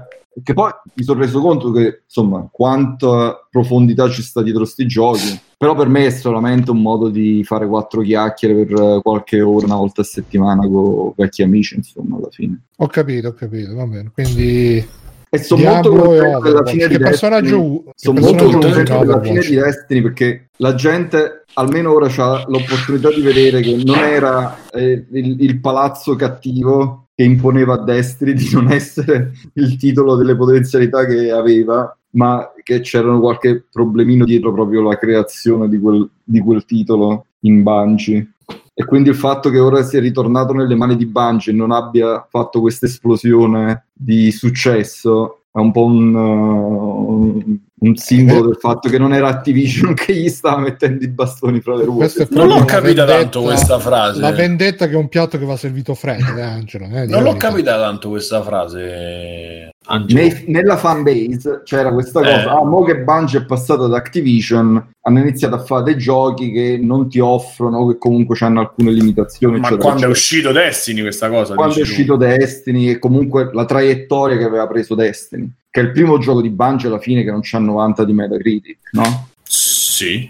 che 0.43 0.53
poi 0.53 0.71
mi 0.93 1.03
sono 1.03 1.19
reso 1.19 1.41
conto 1.41 1.71
che, 1.71 2.03
insomma, 2.05 2.47
quanta 2.51 3.45
profondità 3.49 4.09
ci 4.09 4.21
sta 4.21 4.41
dietro 4.41 4.65
sti 4.65 4.87
giochi, 4.87 5.39
però 5.57 5.75
per 5.75 5.89
me 5.89 6.05
è 6.05 6.09
solamente 6.09 6.71
un 6.71 6.81
modo 6.81 7.09
di 7.09 7.43
fare 7.43 7.67
quattro 7.67 8.01
chiacchiere 8.01 8.65
per 8.65 9.01
qualche 9.01 9.41
ora, 9.41 9.65
una 9.65 9.75
volta 9.75 10.01
a 10.01 10.05
settimana 10.05 10.67
con 10.67 11.13
vecchi 11.15 11.43
amici, 11.43 11.75
insomma, 11.75 12.17
alla 12.17 12.29
fine. 12.31 12.61
Ho 12.77 12.87
capito, 12.87 13.27
ho 13.27 13.33
capito, 13.33 13.75
va 13.75 13.85
bene. 13.85 14.11
Quindi 14.13 14.85
E 15.33 15.37
sono 15.37 15.63
molto 15.63 15.89
contento 15.91 16.39
della 16.41 16.65
fine 16.65 16.87
Che 16.87 16.97
di 16.97 17.03
personaggio 17.03 17.83
Sono 17.95 18.19
molto 18.19 18.49
contento 18.49 18.97
della 18.99 19.21
fine 19.21 19.39
di 19.39 19.55
Destiny 19.55 20.01
perché 20.01 20.49
la 20.57 20.75
gente 20.75 21.45
almeno 21.53 21.93
ora 21.93 22.07
ha 22.07 22.43
l'opportunità 22.47 23.09
di 23.09 23.21
vedere 23.21 23.61
che 23.61 23.81
non 23.81 23.97
era 23.97 24.57
eh, 24.71 25.05
il, 25.09 25.41
il 25.41 25.59
palazzo 25.61 26.15
cattivo 26.15 27.07
che 27.15 27.23
imponeva 27.23 27.75
a 27.75 27.83
Destiny 27.83 28.33
di 28.33 28.49
non 28.51 28.71
essere 28.71 29.31
il 29.53 29.77
titolo 29.77 30.15
delle 30.15 30.35
potenzialità 30.35 31.05
che 31.05 31.31
aveva, 31.31 31.95
ma 32.11 32.51
che 32.63 32.81
c'erano 32.81 33.19
qualche 33.19 33.63
problemino 33.71 34.25
dietro 34.25 34.51
proprio 34.51 34.81
la 34.81 34.97
creazione 34.97 35.69
di 35.69 35.79
quel, 35.79 36.09
di 36.23 36.39
quel 36.39 36.65
titolo 36.65 37.27
in 37.41 37.63
Bungie. 37.63 38.33
E 38.81 38.85
quindi 38.85 39.09
il 39.09 39.15
fatto 39.15 39.51
che 39.51 39.59
ora 39.59 39.83
sia 39.83 39.99
ritornato 39.99 40.53
nelle 40.53 40.73
mani 40.73 40.95
di 40.95 41.05
Bungie 41.05 41.51
e 41.51 41.55
non 41.55 41.71
abbia 41.71 42.25
fatto 42.27 42.61
questa 42.61 42.87
esplosione 42.87 43.85
di 43.93 44.31
successo 44.31 45.41
è 45.51 45.59
un 45.59 45.71
po' 45.71 45.83
un, 45.83 46.15
uh, 46.15 47.59
un 47.83 47.95
simbolo 47.95 48.45
del 48.45 48.57
fatto 48.59 48.89
che 48.89 48.99
non 48.99 49.11
era 49.11 49.27
Activision 49.27 49.93
che 49.95 50.13
gli 50.13 50.29
stava 50.29 50.59
mettendo 50.61 51.03
i 51.03 51.07
bastoni 51.07 51.61
fra 51.61 51.75
le 51.75 51.81
è 51.81 51.85
ruote. 51.85 52.27
Non 52.29 52.47
l'ho 52.47 52.63
capita 52.65 53.05
vendetta- 53.05 53.17
tanto 53.17 53.41
questa 53.41 53.79
frase. 53.79 54.19
La 54.21 54.31
vendetta 54.31 54.87
che 54.87 54.93
è 54.93 54.97
un 54.97 55.07
piatto 55.07 55.37
che 55.39 55.45
va 55.45 55.57
servito 55.57 55.95
freddo, 55.95 56.37
eh, 56.37 56.41
Angelo. 56.41 56.85
eh, 56.85 57.05
Non 57.07 57.23
l'ho 57.23 57.35
capita 57.35 57.77
tanto 57.77 58.09
questa 58.09 58.41
frase. 58.43 59.69
Angelo. 59.85 60.21
Nei- 60.21 60.43
nella 60.47 60.77
fanbase 60.77 61.61
c'era 61.63 61.91
questa 61.91 62.19
Eh. 62.21 62.23
cosa, 62.23 62.51
ah, 62.51 62.63
mo 62.63 62.83
che 62.83 62.99
Bungie 62.99 63.39
è 63.39 63.45
passato 63.45 63.85
ad 63.85 63.93
Activision, 63.95 64.91
hanno 65.01 65.19
iniziato 65.19 65.55
a 65.55 65.59
fare 65.63 65.83
dei 65.85 65.97
giochi 65.97 66.51
che 66.51 66.79
non 66.79 67.09
ti 67.09 67.19
offrono, 67.19 67.87
che 67.87 67.97
comunque 67.97 68.37
hanno 68.41 68.59
alcune 68.59 68.91
limitazioni. 68.91 69.53
Ma 69.59 69.67
eccetera, 69.67 69.81
quando 69.81 70.05
è 70.05 70.09
eccetera. 70.11 70.11
uscito 70.11 70.51
Destiny 70.51 71.01
questa 71.01 71.29
cosa? 71.29 71.55
quando 71.55 71.73
è 71.73 71.77
dici 71.77 71.87
tu? 71.87 71.91
uscito 71.93 72.15
Destiny 72.15 72.89
e 72.91 72.99
comunque 72.99 73.49
la 73.51 73.65
traiettoria 73.65 74.37
che 74.37 74.43
aveva 74.43 74.67
preso 74.67 74.93
Destiny, 74.93 75.51
che 75.71 75.79
è 75.79 75.83
il 75.83 75.91
primo 75.91 76.17
gioco 76.19 76.41
di 76.41 76.49
Bungie 76.49 76.87
alla 76.87 76.99
fine 76.99 77.23
che 77.23 77.31
non 77.31 77.39
c'ha 77.41 77.57
90 77.57 78.03
di 78.03 78.13
Metacritic, 78.13 78.77
no? 78.91 79.29
Sì, 79.43 80.29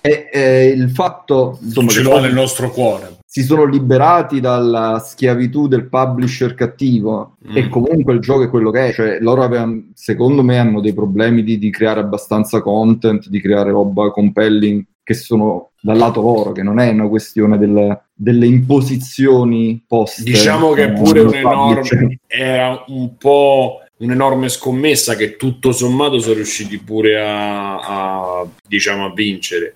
E 0.00 0.28
eh, 0.32 0.66
il 0.68 0.90
fatto 0.90 1.58
insomma, 1.60 1.88
ce 1.90 2.00
l'ho 2.02 2.20
nel 2.20 2.32
nostro 2.32 2.70
cuore. 2.70 3.18
si 3.26 3.42
sono 3.42 3.64
liberati 3.64 4.38
dalla 4.40 5.02
schiavitù 5.04 5.66
del 5.68 5.88
publisher 5.88 6.54
cattivo 6.54 7.34
Mm. 7.48 7.56
e 7.56 7.68
comunque 7.68 8.12
il 8.14 8.20
gioco 8.20 8.42
è 8.44 8.48
quello 8.48 8.70
che 8.70 8.88
è, 8.88 8.92
cioè 8.92 9.18
loro 9.20 9.42
avevano, 9.42 9.88
secondo 9.94 10.42
me 10.42 10.58
hanno 10.58 10.80
dei 10.80 10.92
problemi 10.94 11.42
di, 11.42 11.58
di 11.58 11.70
creare 11.70 12.00
abbastanza 12.00 12.60
content, 12.62 13.28
di 13.28 13.40
creare 13.40 13.70
roba 13.70 14.10
compelling 14.10 14.84
che 15.02 15.14
sono 15.14 15.70
dal 15.80 15.96
lato 15.96 16.20
loro, 16.20 16.52
che 16.52 16.62
non 16.62 16.78
è 16.78 16.90
una 16.90 17.08
questione 17.08 17.56
del- 17.58 17.98
delle 18.14 18.46
imposizioni 18.46 19.82
poste. 19.86 20.22
Diciamo 20.22 20.72
che 20.72 20.92
pure 20.92 21.22
publisher. 21.22 21.44
un'enorme, 22.02 22.18
era 22.26 22.84
un 22.88 23.16
po' 23.16 23.80
un'enorme 23.98 24.48
scommessa 24.48 25.16
che 25.16 25.36
tutto 25.36 25.72
sommato 25.72 26.18
sono 26.18 26.34
riusciti 26.34 26.78
pure 26.78 27.20
a, 27.20 27.76
a, 27.78 28.46
diciamo 28.66 29.06
a 29.06 29.12
vincere. 29.12 29.74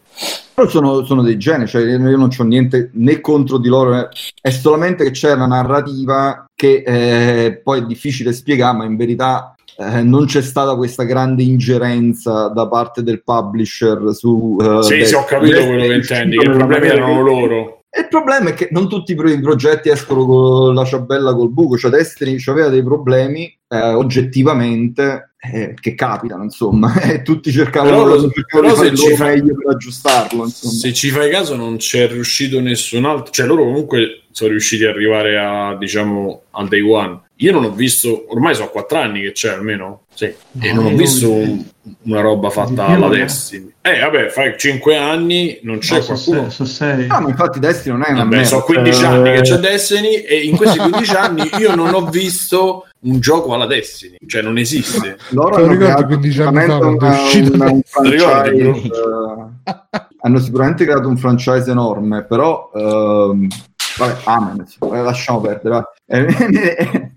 Però 0.55 0.68
sono, 0.68 1.05
sono 1.05 1.23
dei 1.23 1.39
geni, 1.39 1.67
cioè 1.67 1.83
io 1.83 1.99
non 1.99 2.31
ho 2.36 2.42
niente 2.42 2.91
né 2.94 3.20
contro 3.20 3.59
di 3.59 3.68
loro, 3.68 4.09
è 4.41 4.51
solamente 4.51 5.05
che 5.05 5.10
c'è 5.10 5.33
una 5.33 5.47
narrativa 5.47 6.44
che 6.55 6.83
eh, 6.86 7.60
poi 7.62 7.81
è 7.81 7.84
difficile 7.84 8.33
spiegare, 8.33 8.76
ma 8.76 8.84
in 8.84 8.97
verità 8.97 9.55
eh, 9.78 10.02
non 10.02 10.26
c'è 10.26 10.42
stata 10.42 10.76
questa 10.76 11.05
grande 11.05 11.42
ingerenza 11.42 12.49
da 12.49 12.68
parte 12.68 13.02
del 13.02 13.23
publisher 13.23 14.10
su... 14.12 14.59
eh, 14.60 14.83
sì, 14.83 15.05
sì, 15.05 15.15
ho 15.15 15.25
capito 15.25 15.65
quello 15.65 15.86
che 15.86 15.94
intendi, 15.94 16.36
che 16.36 16.47
i 16.47 16.51
problemi 16.51 16.86
erano 16.89 17.23
loro. 17.23 17.82
E 17.95 18.01
il 18.01 18.09
problema 18.09 18.49
è 18.49 18.55
che 18.55 18.69
non 18.71 18.89
tutti 18.89 19.12
i 19.12 19.15
pro- 19.15 19.29
i 19.29 19.39
progetti 19.39 19.91
escono 19.91 20.25
con 20.25 20.75
la 20.75 20.83
ciabella 20.83 21.35
col 21.35 21.51
buco, 21.51 21.77
cioè 21.77 21.91
Destiny 21.91 22.43
aveva 22.47 22.69
dei 22.69 22.83
problemi 22.83 23.55
eh, 23.69 23.93
oggettivamente 23.93 25.35
eh, 25.39 25.75
che 25.79 25.95
capitano, 25.95 26.43
insomma, 26.43 26.95
e 27.03 27.21
tutti 27.21 27.53
cercavano, 27.53 28.05
Però 28.05 28.31
cercavano 28.31 28.75
però 28.75 28.89
di 28.89 28.97
fare 28.97 29.15
fai- 29.15 29.41
meglio 29.43 29.55
per 29.57 29.75
aggiustarlo. 29.75 30.45
Insomma. 30.45 30.73
Se 30.73 30.93
ci 30.95 31.11
fai 31.11 31.31
caso 31.31 31.55
non 31.55 31.77
c'è 31.77 32.09
riuscito 32.09 32.61
nessun 32.61 33.05
altro, 33.05 33.31
cioè 33.31 33.45
loro 33.45 33.65
comunque 33.65 34.23
sono 34.31 34.49
riusciti 34.53 34.85
ad 34.85 34.95
arrivare 34.95 35.39
a, 35.39 35.77
diciamo, 35.77 36.45
al 36.53 36.69
day 36.69 36.81
one. 36.81 37.21
Io 37.43 37.51
non 37.51 37.65
ho 37.65 37.71
visto, 37.71 38.27
ormai 38.29 38.55
sono 38.55 38.69
quattro 38.69 38.99
anni 38.99 39.21
che 39.21 39.33
c'è 39.33 39.51
almeno, 39.51 40.03
sì, 40.15 40.33
e 40.61 40.73
non 40.73 40.85
ho 40.87 40.95
visto 40.95 41.29
un- 41.33 41.65
una 42.05 42.21
roba 42.21 42.51
fatta 42.51 42.87
alla 42.87 43.09
Destiny. 43.09 43.73
Eh, 43.83 43.99
vabbè, 43.99 44.29
fai 44.29 44.55
cinque 44.57 44.97
anni, 44.97 45.59
non 45.65 45.79
c'è 45.79 45.97
No, 45.97 46.03
sono 46.03 46.19
qualcuno... 46.19 46.41
sei- 46.43 46.51
sono 46.53 46.69
sei. 46.69 47.07
No, 47.09 47.21
ma 47.21 47.29
infatti 47.31 47.59
Destiny 47.59 47.97
non 47.97 48.05
è 48.07 48.11
una 48.12 48.19
Vabbè, 48.23 48.31
merda. 48.37 48.49
sono 48.49 48.62
15 48.62 49.03
Eh, 49.03 49.07
anni 49.07 49.33
che 49.33 49.41
c'è 49.41 49.57
Destiny 49.57 50.15
e 50.15 50.37
in 50.45 50.57
questi 50.57 50.79
15 50.79 51.15
anni 51.17 51.51
io 51.59 51.75
non 51.75 51.93
ho 51.93 52.07
visto 52.07 52.87
un 53.01 53.19
gioco 53.19 53.55
alla 53.55 53.67
Destiny, 53.67 54.19
cioè 54.25 54.43
non 54.43 54.57
esiste. 54.59 55.17
Loro 55.31 55.57
hanno 55.57 55.77
creato 55.77 56.07
15 56.07 56.43
anni 56.43 56.61
fa 56.65 56.79
quando 56.79 57.07
è 57.07 57.11
uscito 57.11 57.55
una- 57.55 57.71
un 57.73 57.81
franchise, 57.85 58.51
eh, 58.53 58.93
hanno 60.21 60.39
sicuramente 60.39 60.85
creato 60.85 61.09
un 61.09 61.17
franchise 61.17 61.69
enorme, 61.69 62.23
però 62.23 62.71
ehm, 62.73 63.49
vabbè, 63.99 64.17
amen, 64.25 64.65
eh, 64.81 65.03
lasciamo 65.03 65.41
perdere. 65.41 65.83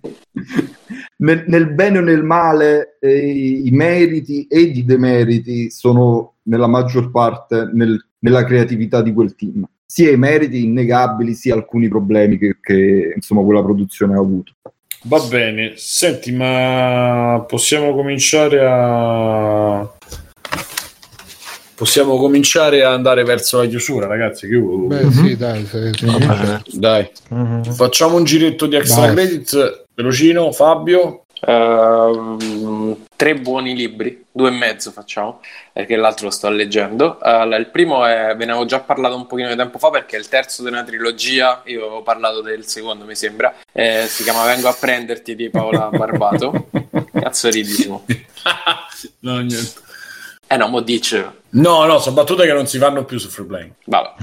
nel, 1.17 1.43
nel 1.47 1.71
bene 1.73 1.97
o 1.99 2.01
nel 2.01 2.23
male 2.23 2.97
eh, 2.99 3.61
i 3.63 3.69
meriti 3.71 4.47
e 4.47 4.59
i 4.59 4.85
demeriti 4.85 5.69
sono 5.71 6.33
nella 6.43 6.67
maggior 6.67 7.09
parte 7.11 7.69
nel- 7.73 8.03
nella 8.19 8.43
creatività 8.43 9.01
di 9.01 9.13
quel 9.13 9.35
team. 9.35 9.65
Sia 9.85 10.11
i 10.11 10.17
meriti 10.17 10.63
innegabili, 10.63 11.33
sia 11.33 11.53
alcuni 11.53 11.87
problemi 11.87 12.37
che, 12.37 12.57
che, 12.59 13.13
insomma 13.15 13.43
quella 13.43 13.63
produzione 13.63 14.15
ha 14.15 14.19
avuto. 14.19 14.53
Va 15.03 15.19
bene, 15.29 15.73
senti, 15.75 16.31
ma 16.31 17.43
possiamo 17.47 17.93
cominciare 17.93 18.59
a. 18.67 19.87
Possiamo 21.75 22.15
cominciare 22.15 22.83
a 22.83 22.93
andare 22.93 23.23
verso 23.25 23.57
la 23.57 23.67
chiusura, 23.67 24.07
ragazzi. 24.07 24.47
Che... 24.47 24.57
Beh, 24.57 25.11
sì, 25.11 25.35
dai, 25.35 25.65
se- 25.65 25.89
Eh, 25.89 26.61
Dai, 26.71 27.09
Mhm. 27.29 27.63
facciamo 27.73 28.15
un 28.15 28.23
giretto 28.23 28.65
di 28.65 28.77
extra 28.77 29.07
Dai. 29.07 29.15
credits. 29.15 29.83
Velocino, 29.95 30.51
Fabio. 30.51 31.25
Ehm, 31.47 33.05
tre 33.15 33.35
buoni 33.35 33.75
libri, 33.75 34.25
due 34.31 34.49
e 34.49 34.51
mezzo 34.51 34.91
facciamo, 34.91 35.41
perché 35.71 35.95
l'altro 35.95 36.25
lo 36.25 36.31
sto 36.31 36.49
leggendo. 36.49 37.19
Allora, 37.19 37.57
il 37.57 37.67
primo 37.67 38.05
è, 38.05 38.35
ve 38.35 38.45
ne 38.45 38.51
avevo 38.51 38.65
già 38.65 38.79
parlato 38.79 39.15
un 39.15 39.27
pochino 39.27 39.49
di 39.49 39.55
tempo 39.55 39.77
fa 39.77 39.89
perché 39.89 40.15
è 40.15 40.19
il 40.19 40.27
terzo 40.27 40.63
di 40.63 40.69
una 40.69 40.83
trilogia, 40.83 41.61
io 41.65 41.85
avevo 41.85 42.01
parlato 42.03 42.41
del 42.41 42.65
secondo 42.65 43.05
mi 43.05 43.15
sembra, 43.15 43.53
Eh, 43.71 44.05
si 44.07 44.23
chiama 44.23 44.45
Vengo 44.45 44.67
a 44.67 44.73
prenderti 44.73 45.35
di 45.35 45.49
Paola 45.49 45.89
Barbato. 45.89 46.69
Cazzo 47.11 47.49
ridissimo. 47.49 48.05
no, 49.19 49.39
niente. 49.39 49.83
Eh 50.47 50.57
no, 50.57 50.67
mo 50.67 50.81
dice, 50.81 51.43
No, 51.55 51.85
no, 51.85 51.99
sono 51.99 52.15
battute 52.15 52.45
che 52.45 52.51
non 52.51 52.67
si 52.67 52.77
fanno 52.77 53.05
più 53.05 53.17
su 53.17 53.29
Freeplane. 53.29 53.75
Vabbè. 53.85 54.13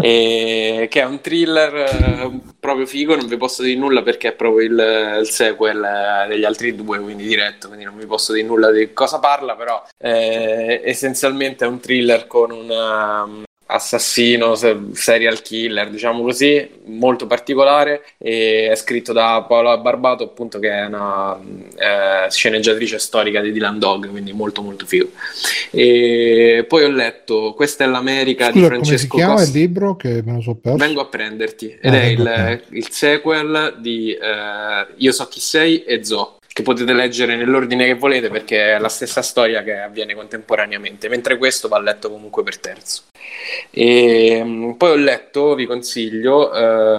E- 0.00 0.86
che 0.90 1.00
è 1.00 1.04
un 1.04 1.20
thriller 1.20 1.74
eh, 1.74 2.40
proprio 2.58 2.86
figo, 2.86 3.14
non 3.14 3.26
vi 3.26 3.36
posso 3.36 3.62
dire 3.62 3.78
nulla 3.78 4.02
perché 4.02 4.28
è 4.28 4.32
proprio 4.32 4.66
il, 4.66 5.18
il 5.20 5.28
sequel 5.28 5.82
eh, 5.84 6.28
degli 6.28 6.44
altri 6.44 6.74
due, 6.74 6.98
quindi 7.00 7.26
diretto, 7.26 7.66
quindi 7.68 7.84
non 7.84 7.96
vi 7.96 8.06
posso 8.06 8.32
dire 8.32 8.46
nulla 8.46 8.70
di 8.70 8.92
cosa 8.94 9.18
parla, 9.18 9.54
però 9.54 9.82
eh, 9.98 10.80
essenzialmente 10.84 11.64
è 11.64 11.68
un 11.68 11.80
thriller 11.80 12.26
con 12.26 12.50
un 12.52 12.70
um, 12.70 13.42
assassino, 13.70 14.54
se- 14.54 14.76
serial 14.92 15.42
killer, 15.42 15.90
diciamo 15.90 16.22
così, 16.22 16.68
molto 16.86 17.26
particolare 17.26 18.02
è 18.16 18.72
scritto 18.74 19.12
da 19.12 19.44
Paola 19.46 19.76
Barbato, 19.78 20.24
appunto 20.24 20.58
che 20.58 20.70
è 20.70 20.86
una 20.86 21.38
eh, 21.38 22.30
sceneggiatrice 22.30 22.98
storica 22.98 23.40
di 23.40 23.52
Dylan 23.52 23.78
Dog, 23.78 24.08
quindi 24.10 24.32
molto 24.32 24.62
molto 24.62 24.86
figo. 24.86 25.10
E 25.70 26.64
poi 26.66 26.84
ho 26.84 26.88
letto 26.88 27.52
Questa 27.54 27.84
è 27.84 27.86
l'America 27.86 28.50
di 28.50 28.60
Scusa, 28.60 28.70
come 28.70 28.96
si 28.96 29.06
Francesco 29.06 29.16
chiama 29.16 29.34
Costa. 29.34 29.48
il 29.48 29.50
libro 29.52 29.96
che 29.96 30.22
me 30.24 30.32
lo 30.34 30.40
so 30.40 30.54
perso? 30.54 30.78
Vengo 30.78 31.00
a 31.00 31.06
prenderti 31.06 31.76
ed 31.80 31.94
Ah, 31.94 32.00
è 32.00 32.04
il, 32.06 32.62
il 32.70 32.90
sequel 32.90 33.76
di 33.78 34.12
eh, 34.12 34.86
Io 34.96 35.12
so 35.12 35.26
chi 35.28 35.40
sei 35.40 35.84
e 35.84 36.04
Zo 36.04 36.38
che 36.52 36.62
potete 36.62 36.92
leggere 36.92 37.36
nell'ordine 37.36 37.86
che 37.86 37.94
volete 37.94 38.30
perché 38.30 38.74
è 38.74 38.78
la 38.78 38.88
stessa 38.88 39.22
storia 39.22 39.62
che 39.62 39.76
avviene 39.78 40.14
contemporaneamente 40.14 41.08
mentre 41.08 41.36
questo 41.38 41.68
va 41.68 41.78
letto 41.78 42.10
comunque 42.10 42.42
per 42.42 42.58
terzo 42.58 43.02
E, 43.70 44.42
mh, 44.42 44.74
poi 44.76 44.90
ho 44.90 44.96
letto, 44.96 45.54
vi 45.54 45.66
consiglio, 45.66 46.52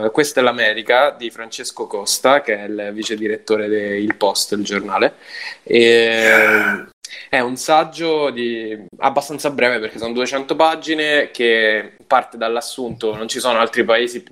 eh, 0.06 0.12
Questa 0.12 0.40
è 0.40 0.44
l'America 0.44 1.12
di 1.12 1.30
Francesco 1.30 1.88
Costa, 1.88 2.42
che 2.42 2.56
è 2.58 2.64
il 2.66 2.92
vice 2.94 3.16
direttore 3.16 3.68
del 3.68 4.16
Post, 4.16 4.54
il 4.54 4.64
giornale. 4.64 5.16
E, 5.64 6.88
è 7.30 7.40
un 7.40 7.56
saggio 7.58 8.30
di... 8.30 8.78
abbastanza 8.98 9.50
breve 9.52 9.80
perché 9.80 9.98
sono 9.98 10.14
200 10.14 10.56
pagine 10.56 11.32
che 11.32 11.94
parte 12.06 12.38
dall'assunto 12.38 13.16
non 13.16 13.28
ci 13.28 13.40
sono 13.40 13.60
altri 13.60 13.84
paesi 13.84 14.24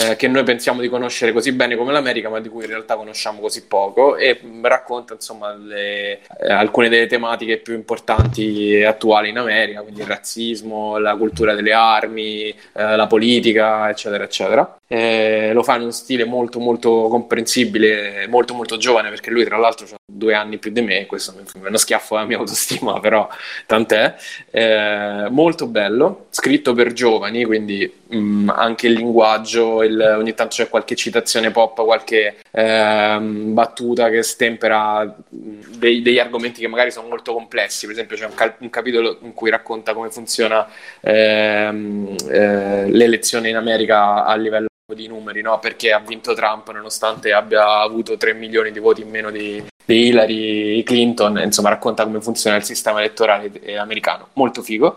eh, 0.00 0.16
che 0.16 0.28
noi 0.28 0.42
pensiamo 0.42 0.80
di 0.80 0.88
conoscere 0.88 1.32
così 1.32 1.52
bene 1.52 1.76
come 1.76 1.92
l'America 1.92 2.28
ma 2.28 2.40
di 2.40 2.48
cui 2.48 2.64
in 2.64 2.70
realtà 2.70 2.96
conosciamo 2.96 3.40
così 3.40 3.66
poco 3.66 4.16
e 4.16 4.40
racconta 4.62 5.14
insomma 5.14 5.54
le, 5.54 6.20
eh, 6.38 6.52
alcune 6.52 6.88
delle 6.88 7.06
tematiche 7.06 7.58
più 7.58 7.74
importanti 7.74 8.82
attuali 8.82 9.30
in 9.30 9.38
America, 9.38 9.82
quindi 9.82 10.00
il 10.00 10.06
razzismo, 10.06 10.98
la 10.98 11.09
cultura 11.16 11.54
delle 11.54 11.72
armi, 11.72 12.48
eh, 12.48 12.54
la 12.72 13.06
politica 13.06 13.88
eccetera 13.88 14.24
eccetera. 14.24 14.78
Eh, 14.86 15.52
lo 15.52 15.62
fa 15.62 15.76
in 15.76 15.82
uno 15.82 15.90
stile 15.90 16.24
molto 16.24 16.58
molto 16.58 17.08
comprensibile, 17.08 18.26
molto 18.28 18.54
molto 18.54 18.76
giovane 18.76 19.08
perché 19.10 19.30
lui 19.30 19.44
tra 19.44 19.56
l'altro 19.56 19.86
due 20.20 20.34
anni 20.34 20.58
più 20.58 20.70
di 20.70 20.82
me, 20.82 21.06
questo 21.06 21.34
è 21.34 21.66
uno 21.66 21.76
schiaffo 21.78 22.16
alla 22.16 22.26
mia 22.26 22.36
autostima, 22.36 23.00
però 23.00 23.26
tant'è. 23.66 24.14
Eh, 24.50 25.26
molto 25.30 25.66
bello, 25.66 26.26
scritto 26.28 26.74
per 26.74 26.92
giovani, 26.92 27.44
quindi 27.44 27.90
mh, 28.08 28.52
anche 28.54 28.86
il 28.88 28.92
linguaggio, 28.92 29.82
il, 29.82 29.98
ogni 30.18 30.34
tanto 30.34 30.56
c'è 30.56 30.68
qualche 30.68 30.94
citazione 30.94 31.50
pop, 31.50 31.82
qualche 31.84 32.36
ehm, 32.50 33.54
battuta 33.54 34.10
che 34.10 34.22
stempera 34.22 35.04
mh, 35.04 35.76
dei- 35.78 36.02
degli 36.02 36.18
argomenti 36.18 36.60
che 36.60 36.68
magari 36.68 36.90
sono 36.90 37.08
molto 37.08 37.32
complessi. 37.32 37.86
Per 37.86 37.94
esempio, 37.94 38.16
c'è 38.16 38.26
un, 38.26 38.34
cal- 38.34 38.56
un 38.58 38.70
capitolo 38.70 39.18
in 39.22 39.32
cui 39.32 39.50
racconta 39.50 39.94
come 39.94 40.10
funziona 40.10 40.68
ehm, 41.00 42.16
eh, 42.28 42.90
l'elezione 42.90 43.48
in 43.48 43.56
America 43.56 44.24
a 44.24 44.34
livello 44.36 44.68
di 44.94 45.06
numeri, 45.06 45.40
no? 45.40 45.58
perché 45.58 45.92
ha 45.92 46.00
vinto 46.00 46.34
Trump 46.34 46.70
nonostante 46.72 47.32
abbia 47.32 47.80
avuto 47.80 48.16
3 48.16 48.34
milioni 48.34 48.72
di 48.72 48.78
voti 48.78 49.02
in 49.02 49.08
meno 49.08 49.30
di, 49.30 49.62
di 49.94 50.06
Hillary 50.06 50.82
Clinton, 50.82 51.38
insomma 51.44 51.68
racconta 51.70 52.04
come 52.04 52.20
funziona 52.20 52.56
il 52.56 52.62
sistema 52.64 53.00
elettorale 53.00 53.50
eh, 53.62 53.76
americano, 53.76 54.28
molto 54.34 54.62
figo. 54.62 54.96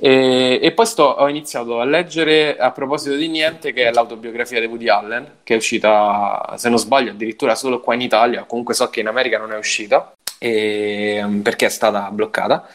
E, 0.00 0.60
e 0.62 0.72
poi 0.72 0.86
sto, 0.86 1.02
ho 1.02 1.28
iniziato 1.28 1.80
a 1.80 1.84
leggere 1.84 2.56
a 2.56 2.70
proposito 2.70 3.16
di 3.16 3.26
niente, 3.28 3.72
che 3.72 3.88
è 3.88 3.92
l'autobiografia 3.92 4.60
di 4.60 4.66
Woody 4.66 4.88
Allen, 4.88 5.38
che 5.42 5.54
è 5.54 5.56
uscita, 5.56 6.54
se 6.56 6.68
non 6.68 6.78
sbaglio, 6.78 7.10
addirittura 7.10 7.54
solo 7.56 7.80
qua 7.80 7.94
in 7.94 8.02
Italia, 8.02 8.44
comunque 8.44 8.74
so 8.74 8.88
che 8.90 9.00
in 9.00 9.08
America 9.08 9.38
non 9.38 9.52
è 9.52 9.56
uscita, 9.58 10.12
e- 10.38 11.24
perché 11.42 11.66
è 11.66 11.70
stata 11.70 12.10
bloccata. 12.12 12.68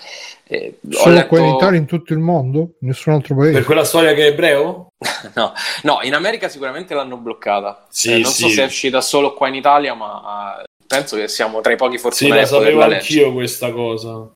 E 0.46 0.80
ho 0.84 0.92
Solo 0.98 1.16
letto- 1.16 1.28
qua 1.28 1.40
in 1.40 1.46
Italia, 1.56 1.80
in 1.80 1.86
tutto 1.86 2.12
il 2.12 2.20
mondo? 2.20 2.72
Nessun 2.80 3.14
altro 3.14 3.36
paese? 3.36 3.54
Per 3.54 3.64
quella 3.64 3.86
storia 3.86 4.14
che 4.14 4.24
è 4.26 4.32
ebreo? 4.32 4.88
No, 5.36 5.54
no, 5.84 6.00
in 6.04 6.14
America 6.16 6.50
sicuramente 6.50 6.94
l'hanno 6.94 7.16
bloccata. 7.18 7.86
Sì, 7.90 8.12
Eh, 8.12 8.20
non 8.20 8.32
so 8.32 8.48
sì. 8.48 8.54
se 8.54 8.64
è 8.64 8.66
uscita 8.66 9.00
solo 9.00 9.34
qua 9.34 9.48
in 9.48 9.56
Italia, 9.56 9.94
ma 9.94 10.60
eh, 10.60 10.64
penso 10.94 11.16
che 11.16 11.28
siamo 11.28 11.62
tra 11.62 11.74
i 11.74 11.76
pochi 11.76 11.96
Sì, 11.96 12.02
fortunati 12.02 12.40
la 12.40 12.46
sapevo 12.46 12.82
anch'io 12.82 13.34
questa 13.34 13.72
cosa. 13.72 14.30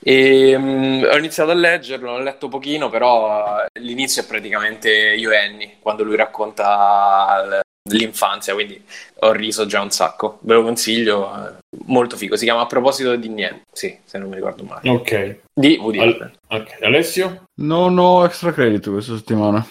E, 0.00 0.56
mm, 0.56 1.04
ho 1.04 1.16
iniziato 1.16 1.50
a 1.50 1.54
leggerlo, 1.54 2.12
ho 2.12 2.18
letto 2.18 2.48
pochino, 2.48 2.88
però 2.88 3.62
eh, 3.64 3.80
l'inizio 3.80 4.22
è 4.22 4.26
praticamente 4.26 4.90
Io 4.90 5.30
e 5.30 5.36
Annie, 5.36 5.76
quando 5.80 6.04
lui 6.04 6.16
racconta 6.16 7.44
l- 7.44 7.60
l'infanzia, 7.90 8.54
quindi 8.54 8.82
ho 9.26 9.32
riso 9.32 9.66
già 9.66 9.80
un 9.80 9.90
sacco. 9.90 10.38
Ve 10.42 10.54
lo 10.54 10.62
consiglio, 10.62 11.30
eh, 11.34 11.52
molto 11.86 12.16
figo. 12.16 12.36
Si 12.36 12.44
chiama 12.44 12.60
A 12.62 12.66
proposito 12.66 13.14
di 13.16 13.28
niente, 13.28 13.62
sì, 13.72 13.96
se 14.04 14.18
non 14.18 14.28
mi 14.28 14.34
ricordo 14.36 14.64
male. 14.64 14.88
Ok. 14.88 15.38
Di 15.52 15.78
Woody 15.80 15.98
Al- 16.00 16.08
Allen. 16.14 16.32
ok. 16.62 16.82
Alessio? 16.82 17.42
Non 17.60 17.98
ho 17.98 18.24
extra 18.24 18.52
credit 18.52 18.90
questa 18.90 19.16
settimana. 19.16 19.64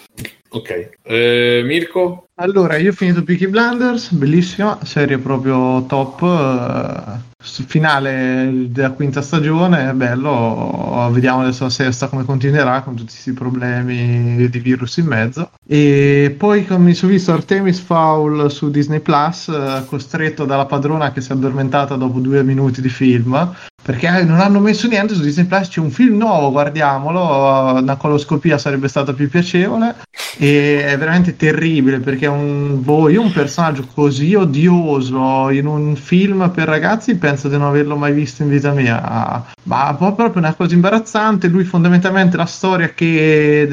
Ok. 0.50 0.90
Eh, 1.02 1.62
Mirko? 1.64 2.26
Allora, 2.36 2.76
io 2.76 2.90
ho 2.90 2.94
finito 2.94 3.22
Peaky 3.22 3.46
Blinders, 3.48 4.10
bellissima, 4.12 4.78
serie 4.84 5.18
proprio 5.18 5.84
top, 5.86 7.18
s- 7.42 7.64
finale 7.66 8.50
della 8.68 8.90
quinta 8.90 9.20
stagione, 9.22 9.90
è 9.90 9.92
bello, 9.92 11.08
vediamo 11.12 11.42
adesso 11.42 11.64
la 11.64 11.70
sesta 11.70 12.08
come 12.08 12.24
continuerà 12.24 12.82
con 12.82 12.94
tutti 12.94 13.10
questi 13.10 13.32
problemi 13.32 14.48
di 14.48 14.58
virus 14.58 14.96
in 14.96 15.06
mezzo. 15.06 15.50
E 15.66 16.34
poi 16.36 16.64
con- 16.66 16.82
mi 16.82 16.94
sono 16.94 17.12
visto 17.12 17.32
Artemis 17.32 17.80
Fowl 17.80 18.50
su 18.50 18.70
Disney 18.70 19.00
Plus, 19.00 19.43
eh, 19.48 19.84
costretto 19.86 20.44
dalla 20.44 20.66
padrona 20.66 21.12
che 21.12 21.20
si 21.20 21.30
è 21.30 21.34
addormentata 21.34 21.96
dopo 21.96 22.18
due 22.18 22.42
minuti 22.42 22.80
di 22.80 22.88
film, 22.88 23.54
perché 23.82 24.06
eh, 24.06 24.24
non 24.24 24.40
hanno 24.40 24.60
messo 24.60 24.88
niente 24.88 25.14
su 25.14 25.22
Disney 25.22 25.46
Plus, 25.46 25.68
c'è 25.68 25.80
un 25.80 25.90
film 25.90 26.16
nuovo, 26.16 26.50
guardiamolo, 26.50 27.76
eh, 27.76 27.80
una 27.80 27.96
coloscopia 27.96 28.58
sarebbe 28.58 28.88
stata 28.88 29.12
più 29.12 29.28
piacevole 29.28 29.96
e 30.36 30.84
è 30.84 30.98
veramente 30.98 31.36
terribile 31.36 32.00
perché 32.00 32.26
un, 32.26 32.82
boh, 32.82 33.08
io 33.08 33.20
un 33.20 33.32
personaggio 33.32 33.86
così 33.94 34.34
odioso 34.34 35.50
in 35.50 35.66
un 35.66 35.94
film 35.96 36.50
per 36.50 36.66
ragazzi 36.66 37.16
penso 37.16 37.48
di 37.48 37.56
non 37.56 37.68
averlo 37.68 37.96
mai 37.96 38.12
visto 38.12 38.42
in 38.42 38.48
vita 38.48 38.72
mia. 38.72 39.44
Ma 39.64 39.94
proprio 39.94 40.32
una 40.36 40.54
cosa 40.54 40.74
imbarazzante 40.74 41.48
lui 41.48 41.64
fondamentalmente 41.64 42.36
la 42.36 42.46
storia 42.46 42.90
che 42.90 43.68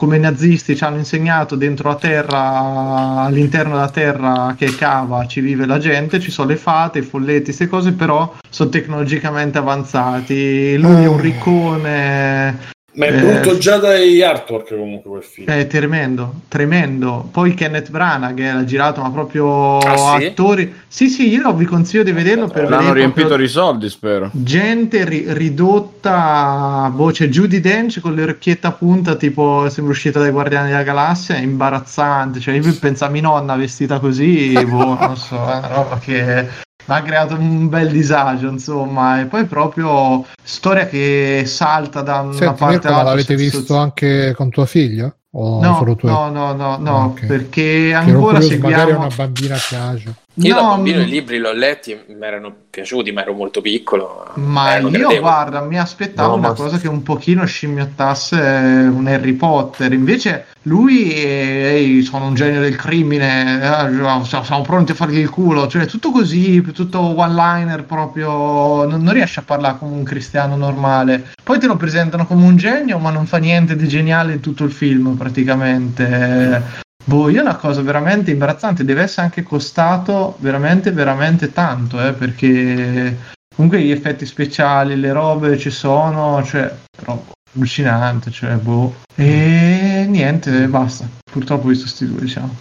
come 0.00 0.16
i 0.16 0.20
nazisti 0.20 0.74
ci 0.74 0.82
hanno 0.82 0.96
insegnato 0.96 1.56
dentro 1.56 1.90
la 1.90 1.96
terra 1.96 3.20
all'interno 3.26 3.74
della 3.74 3.90
terra 3.90 4.54
che 4.56 4.74
cava 4.74 5.26
ci 5.26 5.42
vive 5.42 5.66
la 5.66 5.76
gente 5.76 6.20
ci 6.20 6.30
sono 6.30 6.48
le 6.48 6.56
fate, 6.56 7.00
i 7.00 7.02
folletti, 7.02 7.44
queste 7.44 7.68
cose 7.68 7.92
però 7.92 8.34
sono 8.48 8.70
tecnologicamente 8.70 9.58
avanzati. 9.58 10.78
Lui 10.78 11.02
è 11.02 11.06
un 11.06 11.20
riccone 11.20 12.58
Ma 13.00 13.06
è 13.06 13.14
Eh, 13.14 13.18
brutto 13.18 13.56
già 13.56 13.78
dai 13.78 14.22
artwork 14.22 14.76
comunque 14.76 15.10
quel 15.10 15.22
film. 15.22 15.48
è 15.48 15.66
tremendo, 15.66 16.34
tremendo. 16.48 17.26
Poi 17.32 17.54
Kenneth 17.54 17.88
Branagh 17.90 18.34
che 18.36 18.52
l'ha 18.52 18.64
girato, 18.64 19.00
ma 19.00 19.10
proprio 19.10 19.78
Ah, 19.78 20.18
sì? 20.18 20.26
attori. 20.26 20.70
Sì, 20.86 21.08
sì, 21.08 21.30
io 21.30 21.50
vi 21.54 21.64
consiglio 21.64 22.02
di 22.02 22.12
vederlo 22.12 22.48
per 22.48 22.64
L'hanno 22.64 22.76
vedere 22.92 22.98
riempito 22.98 23.36
di 23.36 23.48
soldi, 23.48 23.88
spero. 23.88 24.28
gente 24.34 25.06
ri- 25.06 25.24
ridotta. 25.28 26.90
Boh, 26.94 27.10
c'è 27.10 27.28
Judy 27.28 27.60
Dench 27.60 28.00
con 28.00 28.14
le 28.14 28.22
orecchiette 28.24 28.66
a 28.66 28.72
punta, 28.72 29.14
tipo 29.14 29.66
sembra 29.70 29.92
uscita 29.94 30.18
dai 30.20 30.30
Guardiani 30.30 30.68
della 30.68 30.82
Galassia. 30.82 31.36
È 31.36 31.40
imbarazzante. 31.40 32.38
Cioè, 32.38 32.54
io 32.56 32.76
pensavo 32.78 33.10
a 33.10 33.14
mia 33.14 33.22
nonna 33.22 33.56
vestita 33.56 33.98
così, 33.98 34.52
boh, 34.62 34.98
non 34.98 35.16
so, 35.16 35.36
è 35.36 35.56
una 35.56 35.66
roba 35.68 35.98
che. 35.98 36.46
Mi 36.90 36.96
ha 36.96 37.02
creato 37.02 37.34
un 37.36 37.68
bel 37.68 37.88
disagio, 37.88 38.48
insomma, 38.48 39.20
e 39.20 39.26
poi 39.26 39.44
proprio 39.44 40.24
storia 40.42 40.86
che 40.88 41.44
salta 41.46 42.00
da 42.02 42.20
una 42.22 42.32
Senti, 42.32 42.54
parte 42.58 42.66
Mirko, 42.74 42.88
ma 42.88 42.92
all'altra. 42.94 43.10
l'avete 43.10 43.36
visto 43.36 43.76
anche 43.76 44.32
con 44.36 44.50
tua 44.50 44.66
figlia? 44.66 45.14
O 45.32 45.60
No, 45.62 45.84
no, 46.02 46.28
no, 46.30 46.52
no, 46.52 46.76
no, 46.80 46.96
Ah, 46.96 47.04
ok. 47.04 47.26
perché 47.26 47.62
Che 47.62 47.88
ero 47.90 47.98
ancora 47.98 48.38
curioso, 48.40 48.58
magari 48.58 48.74
a 48.74 48.78
seguiamo. 48.80 48.98
una 49.06 49.14
bambina 49.14 49.56
piace. 49.68 50.14
Io 50.42 50.54
da 50.54 50.62
No, 50.62 50.68
bambino 50.70 50.98
mm, 50.98 51.02
i 51.02 51.06
libri 51.06 51.38
l'ho 51.38 51.52
letti, 51.52 51.98
mi 52.08 52.24
erano 52.24 52.54
piaciuti, 52.70 53.12
ma 53.12 53.22
ero 53.22 53.32
molto 53.32 53.60
piccolo. 53.60 54.30
Ma 54.34 54.76
eh, 54.76 54.80
io, 54.80 54.88
credevo. 54.88 55.20
guarda, 55.20 55.60
mi 55.60 55.78
aspettavo 55.78 56.30
No, 56.30 56.36
una 56.36 56.48
ma- 56.48 56.54
cosa 56.54 56.78
che 56.78 56.88
un 56.88 57.02
pochino 57.02 57.44
scimmiottasse 57.44 58.36
un 58.36 59.06
Harry 59.06 59.32
Potter. 59.32 59.92
Invece 59.92 60.46
lui, 60.62 61.12
è, 61.12 61.72
ehi, 61.74 62.02
sono 62.02 62.26
un 62.26 62.34
genio 62.34 62.60
del 62.60 62.76
crimine, 62.76 63.60
eh, 63.62 64.24
siamo 64.24 64.62
pronti 64.62 64.92
a 64.92 64.94
fargli 64.94 65.18
il 65.18 65.30
culo. 65.30 65.66
Cioè, 65.66 65.86
tutto 65.86 66.10
così, 66.10 66.62
tutto 66.72 67.00
one-liner 67.00 67.84
proprio. 67.84 68.84
Non, 68.86 69.02
non 69.02 69.12
riesce 69.12 69.40
a 69.40 69.44
parlare 69.44 69.78
come 69.78 69.96
un 69.96 70.04
cristiano 70.04 70.56
normale. 70.56 71.32
Poi 71.42 71.58
te 71.58 71.66
lo 71.66 71.76
presentano 71.76 72.26
come 72.26 72.44
un 72.44 72.56
genio, 72.56 72.98
ma 72.98 73.10
non 73.10 73.26
fa 73.26 73.38
niente 73.38 73.76
di 73.76 73.88
geniale 73.88 74.32
in 74.34 74.40
tutto 74.40 74.64
il 74.64 74.72
film, 74.72 75.16
praticamente. 75.16 76.88
Boh, 77.10 77.28
io 77.28 77.40
è 77.40 77.42
una 77.42 77.56
cosa 77.56 77.82
veramente 77.82 78.30
imbarazzante, 78.30 78.84
deve 78.84 79.02
essere 79.02 79.22
anche 79.22 79.42
costato 79.42 80.36
veramente, 80.38 80.92
veramente 80.92 81.50
tanto, 81.50 82.00
eh, 82.00 82.12
perché 82.12 83.16
comunque 83.52 83.82
gli 83.82 83.90
effetti 83.90 84.24
speciali, 84.24 84.94
le 84.94 85.10
robe 85.10 85.58
ci 85.58 85.70
sono, 85.70 86.40
cioè, 86.44 86.72
però 86.88 87.20
allucinante, 87.52 88.30
cioè, 88.30 88.54
boh. 88.54 88.94
E 89.16 90.06
niente, 90.08 90.68
basta. 90.68 91.08
Purtroppo 91.28 91.66
ho 91.66 91.70
visto 91.70 91.88
sti 91.88 92.06
due, 92.06 92.20
diciamo. 92.20 92.54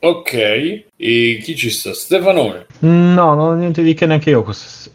Ok. 0.00 0.32
E 0.96 1.40
chi 1.40 1.54
ci 1.54 1.70
sta? 1.70 1.94
Stefanone. 1.94 2.66
No, 2.80 3.34
non 3.34 3.38
ho 3.38 3.54
niente 3.54 3.84
di 3.84 3.94
che 3.94 4.06
neanche 4.06 4.30
io 4.30 4.42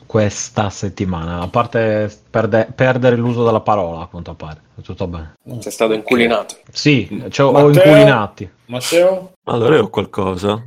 questa 0.07 0.69
settimana, 0.69 1.41
a 1.41 1.47
parte 1.49 2.09
perde- 2.29 2.67
perdere 2.73 3.15
l'uso 3.17 3.43
della 3.45 3.59
parola, 3.59 4.01
a 4.03 4.07
quanto 4.07 4.33
pare. 4.33 4.61
È 4.77 4.81
tutto 4.81 5.07
bene. 5.07 5.33
Sei 5.59 5.71
stato 5.71 5.93
inculinato. 5.93 6.55
Sì, 6.71 7.25
cioè, 7.29 7.45
ho 7.47 7.51
Matteo? 7.51 7.83
inculinati. 7.83 8.49
Matteo? 8.67 9.31
Allora 9.45 9.75
io 9.75 9.83
ho 9.83 9.89
qualcosa. 9.89 10.61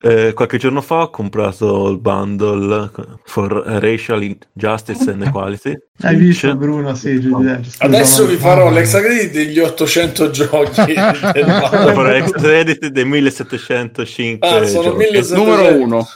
Eh, 0.00 0.32
qualche 0.34 0.58
giorno 0.58 0.80
fa 0.82 1.02
ho 1.02 1.10
comprato 1.10 1.88
il 1.88 1.98
bundle 1.98 2.90
for 3.24 3.52
Racial 3.52 4.36
Justice 4.52 5.10
and 5.10 5.22
Equality. 5.22 5.74
Hai 6.02 6.16
visto 6.16 6.48
C'è- 6.48 6.54
Bruno? 6.54 6.94
Sì, 6.94 7.20
scusa, 7.22 7.60
Adesso 7.78 8.26
vi 8.26 8.36
farò 8.36 8.70
l'extra 8.70 9.00
credit 9.00 9.32
degli 9.32 9.58
800 9.58 10.30
giochi. 10.30 10.94
mondo. 10.96 12.02
l'extra 12.02 12.40
credit 12.40 12.86
dei 12.88 13.04
1705 13.04 14.48
Ah, 14.48 14.66
sono 14.66 14.82
giochi. 14.90 14.96
1700. 14.96 15.34
Numero 15.44 15.82
uno. 15.82 16.08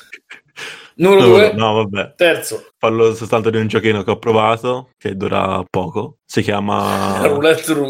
Numero 1.00 1.20
No, 1.22 1.26
2. 1.28 1.52
no, 1.54 1.72
vabbè. 1.74 2.14
Terzo. 2.14 2.72
Parlo 2.78 3.14
soltanto 3.14 3.48
di 3.50 3.56
un 3.58 3.66
giochino 3.66 4.02
che 4.02 4.10
ho 4.10 4.18
provato 4.18 4.90
che 4.98 5.16
dura 5.16 5.62
poco. 5.68 6.18
Si 6.26 6.42
chiama 6.42 7.20
Roulette. 7.26 7.72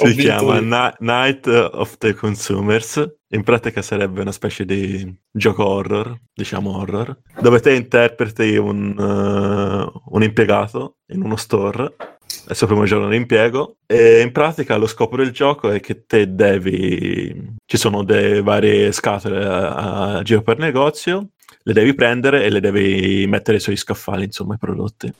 Ho 0.00 0.06
Si 0.08 0.14
chiama. 0.16 0.58
Ni- 0.60 0.94
Night 1.06 1.46
of 1.46 1.98
the 1.98 2.14
Consumers. 2.14 3.04
In 3.28 3.42
pratica 3.44 3.80
sarebbe 3.82 4.20
una 4.22 4.32
specie 4.32 4.64
di 4.64 5.12
gioco 5.30 5.66
horror, 5.66 6.16
diciamo 6.32 6.76
horror, 6.78 7.16
dove 7.40 7.60
te 7.60 7.74
interpreti 7.74 8.56
un, 8.56 8.94
eh, 8.98 10.00
un 10.06 10.22
impiegato 10.22 10.96
in 11.08 11.22
uno 11.22 11.36
store. 11.36 11.94
Suo 12.26 12.66
primo 12.66 12.84
giorno 12.84 13.08
di 13.08 13.16
impiego 13.16 13.76
e 13.86 14.20
in 14.20 14.30
pratica 14.30 14.76
lo 14.76 14.86
scopo 14.86 15.16
del 15.16 15.30
gioco 15.30 15.70
è 15.70 15.80
che 15.80 16.04
te 16.04 16.34
devi... 16.34 17.56
Ci 17.64 17.76
sono 17.76 18.04
delle 18.04 18.42
varie 18.42 18.92
scatole 18.92 19.44
a, 19.44 20.16
a 20.16 20.22
giro 20.22 20.42
per 20.42 20.58
negozio, 20.58 21.30
le 21.62 21.72
devi 21.72 21.94
prendere 21.94 22.44
e 22.44 22.50
le 22.50 22.60
devi 22.60 23.26
mettere 23.26 23.58
sui 23.58 23.76
scaffali, 23.76 24.24
insomma, 24.24 24.54
i 24.54 24.58
prodotti. 24.58 25.10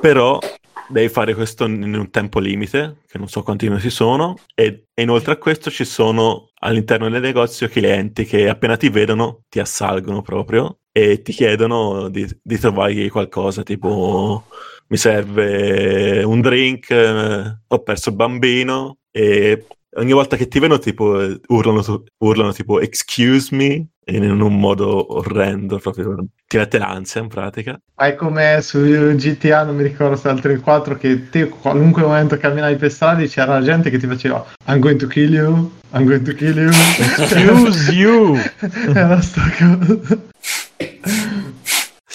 Però 0.00 0.38
devi 0.88 1.08
fare 1.08 1.34
questo 1.34 1.64
in 1.64 1.94
un 1.94 2.10
tempo 2.10 2.38
limite, 2.38 2.98
che 3.06 3.18
non 3.18 3.28
so 3.28 3.42
quanti 3.42 3.68
minuti 3.68 3.90
sono, 3.90 4.36
e, 4.54 4.86
e 4.94 5.02
inoltre 5.02 5.32
a 5.32 5.36
questo 5.36 5.70
ci 5.70 5.84
sono 5.84 6.50
all'interno 6.60 7.08
del 7.08 7.20
negozio 7.20 7.68
clienti 7.68 8.24
che 8.24 8.48
appena 8.48 8.76
ti 8.76 8.88
vedono 8.88 9.42
ti 9.48 9.60
assalgono 9.60 10.22
proprio 10.22 10.78
e 10.90 11.22
ti 11.22 11.32
chiedono 11.32 12.08
di, 12.08 12.26
di 12.42 12.58
trovargli 12.58 13.08
qualcosa, 13.10 13.62
tipo 13.62 14.44
mi 14.88 14.96
serve 14.96 16.22
un 16.24 16.40
drink, 16.40 16.90
eh, 16.90 17.58
ho 17.66 17.82
perso 17.82 18.10
il 18.10 18.16
bambino 18.16 18.98
e 19.10 19.66
ogni 19.96 20.12
volta 20.12 20.36
che 20.36 20.48
ti 20.48 20.58
vedono 20.58 20.80
tipo 20.80 21.18
urlano, 21.48 22.04
urlano 22.18 22.52
tipo 22.52 22.80
excuse 22.80 23.54
me 23.54 23.86
in 24.08 24.40
un 24.40 24.58
modo 24.58 25.16
orrendo, 25.18 25.78
proprio 25.78 26.16
ti 26.46 26.56
mette 26.56 26.78
l'ansia 26.78 27.20
in 27.20 27.28
pratica. 27.28 27.78
Fai 27.94 28.16
come 28.16 28.58
su 28.62 28.80
GTA, 28.80 29.64
non 29.64 29.76
mi 29.76 29.82
ricordo 29.82 30.16
se 30.16 30.28
altri 30.28 30.56
4, 30.56 30.96
che 30.96 31.28
te 31.28 31.48
qualunque 31.48 32.02
momento 32.02 32.38
camminavi 32.38 32.76
per 32.76 32.90
strada 32.90 33.22
c'era 33.26 33.58
la 33.58 33.62
gente 33.62 33.90
che 33.90 33.98
ti 33.98 34.06
faceva 34.06 34.46
I'm 34.66 34.78
going 34.78 34.98
to 34.98 35.06
kill 35.06 35.32
you, 35.32 35.70
I'm 35.92 36.06
going 36.06 36.24
to 36.24 36.32
kill 36.32 36.56
you. 36.56 36.70
Excuse 36.70 37.92
you! 37.92 38.38
Era 38.94 39.20
sta 39.20 39.42
cosa. 39.58 40.26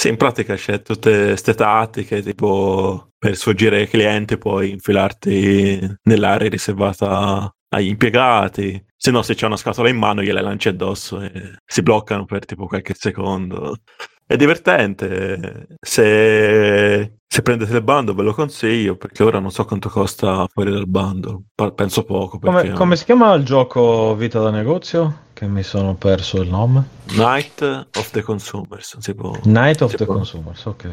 Sì, 0.03 0.09
in 0.09 0.17
pratica 0.17 0.55
c'è 0.55 0.81
tutte 0.81 1.27
queste 1.27 1.53
tattiche, 1.53 2.21
tipo 2.21 3.11
per 3.17 3.37
sfuggire 3.37 3.77
ai 3.77 3.87
clienti 3.87 4.37
puoi 4.37 4.71
infilarti 4.71 5.79
nell'area 6.03 6.49
riservata 6.49 7.49
agli 7.69 7.87
impiegati, 7.87 8.85
se 8.97 9.11
no 9.11 9.21
se 9.21 9.33
c'è 9.33 9.45
una 9.45 9.55
scatola 9.55 9.87
in 9.87 9.95
mano 9.95 10.21
gliela 10.21 10.41
lanci 10.41 10.67
addosso 10.67 11.21
e 11.21 11.55
si 11.65 11.81
bloccano 11.83 12.25
per 12.25 12.43
tipo 12.43 12.67
qualche 12.67 12.93
secondo. 12.97 13.77
È 14.25 14.35
divertente, 14.35 15.67
se, 15.79 17.19
se 17.25 17.41
prendete 17.41 17.73
il 17.73 17.81
bando 17.81 18.13
ve 18.13 18.23
lo 18.23 18.33
consiglio 18.33 18.97
perché 18.97 19.23
ora 19.23 19.39
non 19.39 19.51
so 19.51 19.63
quanto 19.63 19.87
costa 19.87 20.45
fuori 20.51 20.71
dal 20.71 20.87
bando, 20.89 21.43
penso 21.75 22.03
poco 22.03 22.39
perché 22.39 22.61
Come, 22.63 22.73
come 22.73 22.95
si 22.97 23.05
chiama 23.05 23.33
il 23.35 23.45
gioco 23.45 24.15
Vita 24.15 24.41
da 24.41 24.49
negozio? 24.49 25.27
Che 25.43 25.49
mi 25.49 25.63
sono 25.63 25.93
perso 25.95 26.41
il 26.41 26.47
nome. 26.47 26.87
Night 27.17 27.61
of 27.61 28.11
the 28.11 28.21
Consumers, 28.21 28.97
può... 29.13 29.37
Night 29.43 29.81
of 29.81 29.93
the 29.93 30.05
può- 30.05 30.15
Consumers, 30.15 30.63
ok. 30.63 30.85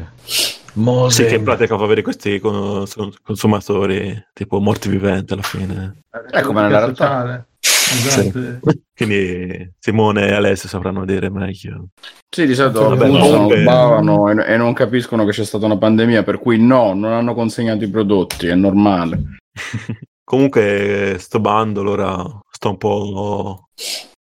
Mose. 0.73 1.23
Sì, 1.23 1.29
che 1.29 1.35
in 1.35 1.43
pratica 1.43 1.77
fa 1.77 1.85
avere 1.85 2.01
questi 2.01 2.37
con- 2.41 2.83
consumatori 3.23 4.13
tipo 4.33 4.59
morti 4.59 4.89
viventi 4.89 5.31
alla 5.31 5.41
fine. 5.41 6.03
È 6.29 6.41
come 6.41 6.63
nella 6.63 6.79
realtà. 6.79 7.45
Esatto. 7.61 8.59
Quindi 8.93 9.71
Simone 9.79 10.27
e 10.27 10.33
Alessio 10.33 10.67
sapranno 10.67 11.05
dire 11.05 11.29
meglio. 11.29 11.87
Sì, 12.29 12.45
di 12.45 12.53
solito 12.53 12.93
bavano 13.63 14.29
e, 14.31 14.53
e 14.53 14.57
non 14.57 14.73
capiscono 14.73 15.23
che 15.23 15.31
c'è 15.31 15.45
stata 15.45 15.65
una 15.65 15.77
pandemia, 15.77 16.23
per 16.23 16.39
cui 16.39 16.61
no, 16.61 16.93
non 16.93 17.13
hanno 17.13 17.33
consegnato 17.33 17.85
i 17.85 17.89
prodotti, 17.89 18.47
è 18.47 18.55
normale. 18.55 19.37
Comunque, 20.25 21.15
sto 21.19 21.39
bando, 21.39 21.89
ora 21.89 22.21
sto 22.49 22.69
un 22.69 22.77
po' 22.77 23.69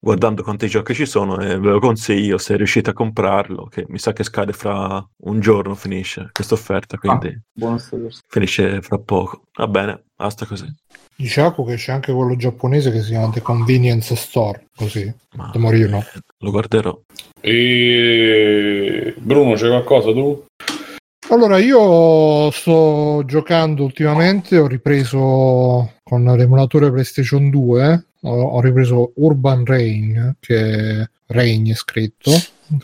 guardando 0.01 0.43
quanti 0.43 0.69
giochi 0.69 0.95
ci 0.95 1.07
sono 1.07 1.41
e 1.41 1.59
ve 1.59 1.71
lo 1.71 1.81
consiglio 1.81 2.39
se 2.39 2.57
riuscite 2.57 2.91
a 2.91 2.93
comprarlo, 2.93 3.67
che 3.67 3.85
mi 3.89 3.99
sa 3.99 4.13
che 4.13 4.23
scade 4.25 4.53
fra 4.53 5.05
un 5.25 5.41
giorno, 5.41 5.75
finisce 5.75 6.31
questa 6.33 6.55
offerta, 6.55 6.97
quindi 6.97 7.37
Buono 7.53 7.79
sapersi. 7.79 8.21
finisce 8.29 8.81
fra 8.83 8.99
poco. 8.99 9.43
Va 9.57 9.67
bene, 9.67 10.05
basta 10.15 10.47
così. 10.47 10.67
Diciamo 11.17 11.65
che 11.65 11.75
c'è 11.75 11.91
anche 11.91 12.13
quello 12.13 12.37
giapponese 12.37 12.93
che 12.93 13.03
si 13.03 13.11
chiama 13.11 13.31
The 13.31 13.43
Convenience 13.43 14.15
Store, 14.15 14.67
così, 14.77 15.13
Ma, 15.35 15.51
da 15.53 15.59
morire 15.59 15.89
no. 15.89 16.05
Lo 16.39 16.51
guarderò. 16.53 16.97
E... 17.41 19.15
Bruno, 19.19 19.55
c'è 19.55 19.67
qualcosa 19.67 20.13
tu? 20.13 20.45
Allora, 21.31 21.59
io 21.59 22.51
sto 22.53 23.23
giocando 23.27 23.85
ultimamente, 23.85 24.57
ho 24.59 24.67
ripreso 24.67 25.95
con 26.03 26.25
l'emulatore 26.25 26.91
PlayStation 26.91 27.51
2, 27.51 28.07
ho, 28.29 28.43
ho 28.43 28.61
ripreso 28.61 29.13
Urban 29.17 29.65
Reign, 29.65 30.31
che 30.39 31.01
è 31.01 31.09
Reign 31.27 31.71
è 31.71 31.75
scritto, 31.75 32.31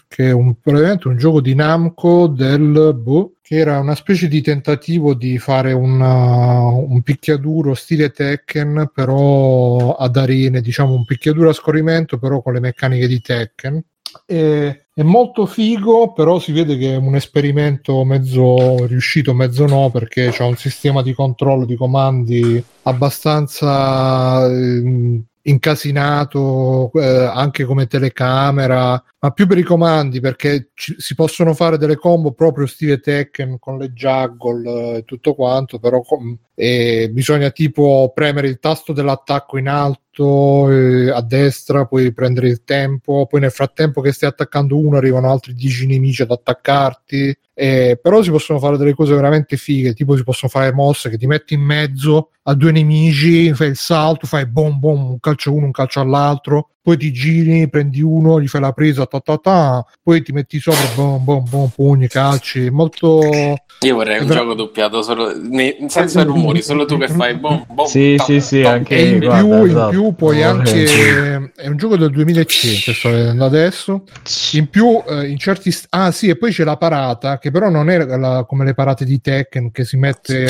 che 0.09 0.29
è 0.29 0.33
un, 0.33 0.55
praticamente 0.61 1.09
un 1.09 1.17
gioco 1.17 1.41
di 1.41 1.55
Namco 1.55 2.27
del 2.27 2.95
boh, 2.95 3.35
che 3.41 3.57
era 3.57 3.79
una 3.79 3.95
specie 3.95 4.29
di 4.29 4.41
tentativo 4.41 5.15
di 5.15 5.39
fare 5.39 5.73
una- 5.73 6.67
un 6.67 7.03
picchiaduro 7.03 7.75
stile 7.75 8.11
Tekken, 8.11 8.91
però 8.93 9.95
ad 9.95 10.17
arene, 10.17 10.61
diciamo 10.61 10.95
un 10.95 11.05
picchiaduro 11.05 11.51
a 11.51 11.55
scorrimento, 11.55 12.19
però 12.19 12.43
con 12.43 12.55
le 12.55 12.61
meccaniche 12.61 13.07
di 13.07 13.21
Tekken. 13.21 13.83
E- 14.27 14.87
è 14.95 15.03
molto 15.03 15.45
figo, 15.45 16.13
però 16.13 16.39
si 16.39 16.53
vede 16.53 16.79
che 16.79 16.93
è 16.95 16.97
un 16.97 17.17
esperimento 17.17 18.05
mezzo 18.05 18.87
riuscito, 18.87 19.35
mezzo 19.35 19.67
no, 19.67 19.91
perché 19.91 20.31
c'è 20.31 20.45
un 20.45 20.57
sistema 20.57 21.03
di 21.03 21.13
controllo 21.13 21.65
di 21.65 21.75
comandi 21.75 22.63
abbastanza 22.83 24.47
ehm, 24.47 25.25
incasinato, 25.45 26.91
eh, 26.95 27.31
anche 27.33 27.65
come 27.65 27.87
telecamera, 27.87 29.03
ma 29.25 29.31
più 29.31 29.47
per 29.47 29.57
i 29.57 29.63
comandi, 29.63 30.21
perché 30.21 30.69
ci- 30.75 30.97
si 30.99 31.15
possono 31.15 31.55
fare 31.55 31.79
delle 31.79 31.97
combo 31.97 32.33
proprio 32.33 32.67
stile 32.67 33.01
Tekken 33.01 33.59
con 33.59 33.79
le 33.79 33.89
juggle 33.93 34.99
e 34.99 35.05
tutto 35.07 35.35
quanto, 35.35 35.79
però 35.79 36.03
com- 36.03 36.37
e 36.55 37.09
bisogna 37.11 37.49
tipo 37.51 38.13
premere 38.15 38.49
il 38.49 38.59
tasto 38.59 38.93
dell'attacco 38.93 39.57
in 39.57 39.69
alto 39.69 40.71
eh, 40.71 41.11
a 41.11 41.23
destra, 41.23 41.87
poi 41.87 42.13
prendere 42.13 42.49
il 42.49 42.65
tempo, 42.65 43.25
poi 43.27 43.41
nel 43.41 43.51
frattempo 43.51 44.03
che 44.03 44.13
stai 44.13 44.29
attaccando 44.29 44.77
uno 44.79 44.99
arrivano 44.99 45.31
altri 45.31 45.55
10 45.55 45.87
nemici 45.87 46.21
ad 46.21 46.31
attaccarti. 46.31 47.35
Eh, 47.57 47.99
però 48.03 48.21
si 48.23 48.31
possono 48.31 48.59
fare 48.59 48.77
delle 48.77 48.95
cose 48.95 49.15
veramente 49.15 49.57
fighe, 49.57 49.95
tipo 49.95 50.17
si 50.17 50.23
possono 50.25 50.51
fare 50.51 50.73
mosse 50.73 51.09
che 51.09 51.17
ti 51.17 51.27
metti 51.27 51.55
in 51.55 51.63
mezzo 51.63 52.31
a 52.43 52.55
due 52.55 52.73
nemici, 52.73 53.55
fai 53.55 53.69
il 53.69 53.77
salto, 53.77 54.27
fai 54.27 54.47
bom 54.47 54.79
bom, 54.79 55.11
un 55.13 55.21
calcio 55.21 55.53
uno, 55.55 55.67
un 55.67 55.71
calcio 55.73 56.01
all'altro, 56.01 56.71
poi 56.85 56.99
ti 56.99 57.11
giri, 57.13 57.67
prendi 57.71 58.03
uno, 58.03 58.39
gli 58.39 58.47
fai 58.47 58.61
la 58.61 58.73
presa, 58.73 59.07
ta 59.07 59.19
ta 59.19 59.39
ta, 59.39 59.87
poi 60.03 60.23
ti 60.23 60.33
metti 60.33 60.61
sopra, 60.61 60.87
bom 60.95 61.25
bom 61.25 61.43
bom, 61.49 61.69
pugni, 61.75 62.09
calci, 62.09 62.69
molto... 62.69 63.57
Io 63.81 63.95
vorrei 63.95 64.21
un 64.21 64.27
Vera- 64.27 64.41
gioco 64.41 64.53
doppiato 64.55 65.01
solo, 65.03 65.33
ne- 65.35 65.77
senza 65.89 66.23
rumori, 66.25 66.61
solo 66.61 66.85
tu 66.85 66.99
che 66.99 67.09
fai 67.09 67.37
bom, 67.37 67.65
bom, 67.71 67.87
Sì, 67.87 68.17
tom, 68.17 68.27
sì, 68.27 68.41
sì, 68.41 68.61
tom. 68.63 68.73
anche 68.73 68.97
E 68.97 69.09
in 69.09 69.19
guarda, 69.19 69.39
più, 69.43 69.55
in 69.65 69.71
esatto. 69.71 69.91
più 69.91 70.15
puoi 70.15 70.43
Oh, 70.43 70.49
anche 70.51 71.53
è 71.57 71.67
un 71.67 71.77
gioco 71.79 71.97
del 71.97 72.11
2005 72.11 72.93
sto 72.93 73.09
vedendo 73.11 73.45
adesso 73.47 74.05
in 74.53 74.69
più 74.69 75.03
eh, 75.09 75.29
in 75.29 75.39
certi 75.39 75.71
st- 75.71 75.87
ah 75.91 76.11
sì 76.11 76.29
e 76.29 76.37
poi 76.37 76.53
c'è 76.53 76.65
la 76.65 76.77
parata 76.77 77.39
che 77.39 77.51
però 77.51 77.71
non 77.71 77.89
è 77.89 77.97
la- 78.05 78.45
come 78.47 78.65
le 78.67 78.75
parate 78.75 79.05
di 79.07 79.21
Tekken 79.21 79.71
che 79.71 79.85
si 79.85 79.97
mette 79.97 80.47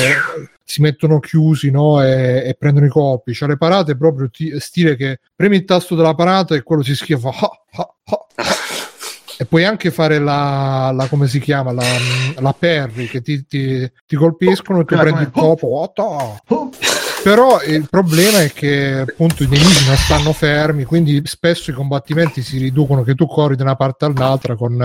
si 0.67 0.81
mettono 0.81 1.19
chiusi 1.19 1.69
no, 1.69 2.01
e, 2.03 2.43
e 2.43 2.55
prendono 2.57 2.87
i 2.87 2.89
colpi 2.89 3.33
c'è 3.33 3.45
le 3.45 3.55
parate 3.55 3.95
proprio 3.95 4.29
ti- 4.31 4.59
stile 4.59 4.95
che 4.95 5.19
premi 5.35 5.57
il 5.57 5.65
tasto 5.65 5.93
della 5.95 6.15
parata 6.15 6.55
e 6.55 6.63
quello 6.63 6.81
si 6.81 6.95
schifa 6.95 7.29
ah, 7.29 7.63
ah, 7.71 7.95
ah. 8.05 8.25
e 9.37 9.45
puoi 9.45 9.63
anche 9.63 9.91
fare 9.91 10.17
la, 10.17 10.91
la 10.91 11.07
come 11.07 11.27
si 11.27 11.39
chiama 11.39 11.71
la, 11.71 11.85
la 12.39 12.53
parry 12.53 13.05
che 13.05 13.21
ti, 13.21 13.45
ti, 13.45 13.89
ti 14.07 14.15
colpiscono 14.15 14.79
e 14.79 14.81
tu 14.81 14.95
Quella 14.95 15.03
prendi 15.03 15.21
il 15.21 15.31
colpo 15.31 15.67
oh. 15.67 15.93
Oh, 16.47 16.69
Però 17.25 17.59
il 17.63 17.87
problema 17.89 18.43
è 18.43 18.51
che 18.51 18.99
appunto 18.99 19.41
i 19.41 19.47
nemici 19.47 19.87
non 19.87 19.95
stanno 19.95 20.31
fermi, 20.31 20.83
quindi 20.83 21.23
spesso 21.25 21.71
i 21.71 21.73
combattimenti 21.73 22.43
si 22.43 22.59
riducono 22.59 23.01
che 23.01 23.15
tu 23.15 23.25
corri 23.25 23.55
da 23.55 23.63
una 23.63 23.75
parte 23.75 24.05
all'altra 24.05 24.55
con 24.55 24.79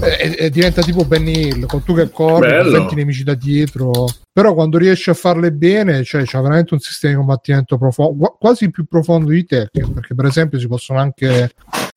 e, 0.00 0.34
e 0.38 0.48
diventa 0.48 0.80
tipo 0.80 1.04
Benny 1.04 1.48
Hill, 1.48 1.66
con 1.66 1.82
tu 1.82 1.94
che 1.94 2.08
corri, 2.08 2.70
senti 2.70 2.94
i 2.94 2.96
nemici 2.96 3.22
da 3.22 3.34
dietro. 3.34 4.06
Però 4.32 4.54
quando 4.54 4.78
riesci 4.78 5.10
a 5.10 5.14
farle 5.14 5.52
bene, 5.52 6.04
cioè 6.04 6.22
c'è 6.24 6.40
veramente 6.40 6.72
un 6.72 6.80
sistema 6.80 7.12
di 7.12 7.18
combattimento 7.18 7.76
profondo, 7.76 8.34
quasi 8.40 8.70
più 8.70 8.86
profondo 8.86 9.28
di 9.28 9.44
Tekken, 9.44 9.92
perché 9.92 10.14
per 10.14 10.24
esempio 10.24 10.58
si 10.58 10.66
possono 10.66 11.00
anche 11.00 11.50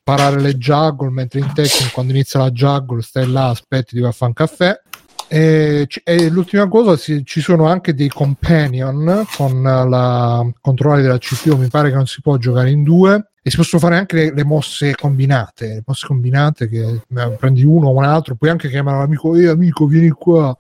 parare 0.04 0.42
le 0.42 0.58
juggle 0.58 1.12
mentre 1.12 1.40
in 1.40 1.50
Tekken 1.54 1.92
quando 1.94 2.12
inizia 2.12 2.42
la 2.42 2.52
juggle 2.52 3.02
stai 3.02 3.32
là, 3.32 3.48
aspetti 3.48 3.96
di 3.96 4.02
fare 4.02 4.16
un 4.20 4.34
caffè 4.34 4.82
E, 5.30 5.88
e 6.04 6.30
l'ultima 6.30 6.68
cosa, 6.68 6.96
si- 6.96 7.26
ci 7.26 7.42
sono 7.42 7.68
anche 7.68 7.94
dei 7.94 8.08
companion 8.10 9.26
con 9.36 9.62
la 9.62 10.46
controllare 10.62 11.02
della 11.02 11.18
CPU, 11.18 11.58
mi 11.58 11.68
pare 11.68 11.90
che 11.90 11.96
non 11.96 12.08
si 12.08 12.22
può 12.22 12.38
giocare 12.38 12.70
in 12.70 12.84
due 12.84 13.32
e 13.42 13.50
si 13.50 13.58
possono 13.58 13.82
fare 13.82 13.98
anche 13.98 14.16
le, 14.16 14.34
le 14.34 14.44
mosse 14.44 14.96
combinate, 14.96 15.68
le 15.68 15.84
mosse 15.86 16.08
combinate 16.08 16.68
che 16.68 16.82
eh, 16.84 17.30
prendi 17.38 17.64
uno 17.64 17.88
o 17.88 17.96
un 17.96 18.04
altro, 18.04 18.36
puoi 18.36 18.50
anche 18.50 18.70
chiamare 18.70 18.98
l'amico, 19.00 19.36
ehi 19.36 19.48
amico 19.48 19.86
vieni 19.86 20.10
qua 20.10 20.56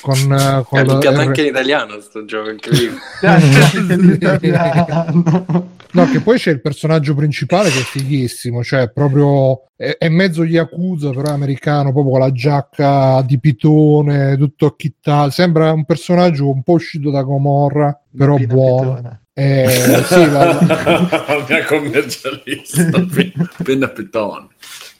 con, 0.00 0.16
eh, 0.32 0.64
con 0.66 0.78
È 0.78 0.84
la 0.84 0.92
doppiato 0.92 1.16
R- 1.16 1.20
anche 1.20 1.40
in 1.42 1.46
italiano 1.48 2.00
sto 2.00 2.24
gioco, 2.24 2.50
incredibile. 2.50 2.98
No, 5.92 6.08
che 6.08 6.20
poi 6.20 6.38
c'è 6.38 6.52
il 6.52 6.60
personaggio 6.60 7.14
principale 7.16 7.68
che 7.68 7.80
è 7.80 7.82
fighissimo, 7.82 8.62
cioè 8.62 8.92
proprio 8.92 9.64
è, 9.74 9.96
è 9.98 10.08
mezzo 10.08 10.44
Yakuza, 10.44 11.10
però 11.10 11.30
è 11.30 11.32
americano, 11.32 11.90
proprio 11.90 12.12
con 12.12 12.20
la 12.20 12.30
giacca 12.30 13.22
di 13.22 13.40
pitone, 13.40 14.36
tutto 14.36 14.66
acchittato. 14.66 15.30
Sembra 15.30 15.72
un 15.72 15.84
personaggio 15.84 16.48
un 16.48 16.62
po' 16.62 16.74
uscito 16.74 17.10
da 17.10 17.22
Gomorra, 17.22 18.00
però 18.16 18.36
Pina 18.36 18.54
buono. 18.54 18.94
Pitone. 18.94 19.20
Eh, 19.32 20.02
sì, 20.04 20.30
la- 20.30 20.58
la 21.26 21.44
mia 21.48 21.64
commercialista 21.64 22.90
penna 23.64 23.88
pitone 23.88 24.46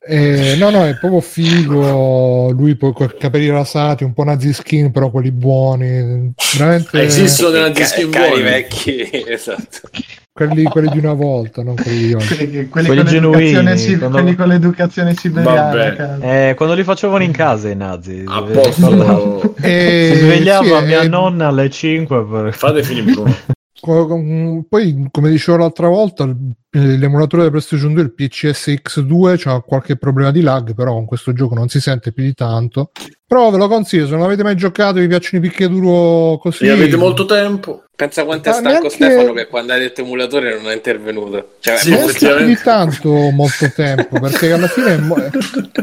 eh, 0.03 0.57
no, 0.59 0.71
no, 0.71 0.87
è 0.87 0.97
proprio 0.97 1.21
figo. 1.21 2.51
Lui 2.53 2.75
poi 2.77 2.93
con 2.93 3.07
i 3.13 3.19
capelli 3.19 3.51
rasati, 3.51 4.03
un 4.05 4.13
po' 4.15 4.25
nazi 4.25 4.53
skin, 4.53 4.91
però 4.91 5.11
quelli 5.11 5.31
buoni. 5.31 6.33
Veramente 6.57 7.03
esistono 7.03 7.51
della 7.51 7.71
Ca- 7.71 7.81
Diskin 7.81 8.11
cari 8.11 8.29
buoni 8.29 8.43
vecchi, 8.43 9.11
esatto. 9.29 9.89
quelli, 10.33 10.65
quelli 10.65 10.89
di 10.89 10.99
una 10.99 11.13
volta, 11.13 11.63
non 11.63 11.75
quelli 11.75 12.07
di 12.07 12.15
oggi. 12.15 12.35
quelli, 12.37 12.69
quelli 12.69 12.87
Quelli 12.87 12.87
con 12.87 12.95
l'educazione 13.13 13.75
genuini, 13.75 13.79
si- 13.79 13.99
quando- 13.99 14.19
quelli 14.19 14.35
con 14.37 14.49
l'educazione 14.49 15.15
siberiana. 15.15 16.19
Eh, 16.21 16.55
quando 16.57 16.75
li 16.75 16.83
facevano 16.85 17.23
in 17.23 17.33
casa 17.33 17.69
i 17.69 17.77
nazi. 17.77 18.25
a 18.27 18.41
vi 18.41 18.53
posto? 18.53 19.55
Eh, 19.61 20.13
Si 20.15 20.19
svegliava 20.21 20.81
sì, 20.81 20.87
mia 20.87 21.03
eh, 21.03 21.09
nonna 21.09 21.49
alle 21.49 21.69
5 21.69 22.25
per... 22.25 22.55
fate 22.55 22.83
finire 22.83 23.13
Bruno 23.13 23.37
Poi, 23.81 25.09
come 25.11 25.31
dicevo 25.31 25.59
l'altra 25.59 25.89
volta, 25.89 26.25
il- 26.25 26.55
l'emulatore 26.71 27.39
della 27.43 27.51
PlayStation 27.51 27.93
2, 27.95 28.03
il 28.03 28.13
PCS 28.13 28.69
X2, 28.83 29.49
ha 29.49 29.61
qualche 29.61 29.97
problema 29.97 30.31
di 30.31 30.41
lag, 30.41 30.75
però 30.75 30.93
con 30.93 31.07
questo 31.07 31.33
gioco 31.33 31.55
non 31.55 31.69
si 31.69 31.81
sente 31.81 32.13
più 32.13 32.23
di 32.23 32.35
tanto. 32.35 32.91
Però 33.27 33.51
ve 33.51 33.59
lo 33.59 33.69
consiglio, 33.69 34.07
se 34.07 34.13
non 34.13 34.23
avete 34.23 34.43
mai 34.43 34.57
giocato 34.57 34.99
e 34.99 35.03
vi 35.03 35.09
piacciono 35.09 35.45
i 35.45 35.49
picchiaduro 35.49 36.39
così... 36.39 36.67
se 36.67 36.71
avete 36.71 36.97
molto 36.97 37.25
tempo 37.25 37.85
Pensa 38.01 38.25
quanto 38.25 38.49
è 38.49 38.53
stanco 38.53 38.69
neanche- 38.71 38.89
Stefano 38.91 39.33
che 39.35 39.47
quando 39.47 39.73
hai 39.75 39.81
detto 39.81 40.01
emulatore 40.01 40.57
non 40.57 40.71
è 40.71 40.75
intervenuto. 40.75 41.55
Cioè, 41.61 41.77
Sì, 41.77 41.89
più 41.91 41.99
di 41.99 42.05
effettivamente. 42.05 42.63
tanto 42.63 43.11
molto 43.31 43.71
tempo 43.75 44.19
perché 44.19 44.53
alla 44.53 44.69
fine 44.69 44.97
mo- 44.97 45.29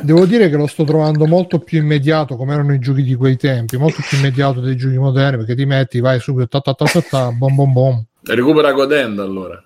devo 0.01 0.25
dire 0.25 0.49
che 0.49 0.55
lo 0.55 0.65
sto 0.65 0.83
trovando 0.83 1.27
molto 1.27 1.59
più 1.59 1.79
immediato 1.79 2.35
come 2.35 2.53
erano 2.53 2.73
i 2.73 2.79
giochi 2.79 3.03
di 3.03 3.13
quei 3.13 3.37
tempi 3.37 3.77
molto 3.77 4.01
più 4.07 4.17
immediato 4.17 4.61
dei 4.61 4.75
giochi 4.75 4.97
moderni 4.97 5.37
perché 5.37 5.53
ti 5.55 5.65
metti 5.65 5.99
vai 5.99 6.19
subito 6.19 6.47
ta 6.59 6.59
ta 6.59 6.73
ta 6.73 6.85
ta, 6.91 7.01
ta 7.07 7.31
bom 7.31 7.53
bom 7.53 7.71
bom 7.71 8.03
recupera 8.23 8.71
godendo 8.71 9.21
allora 9.23 9.63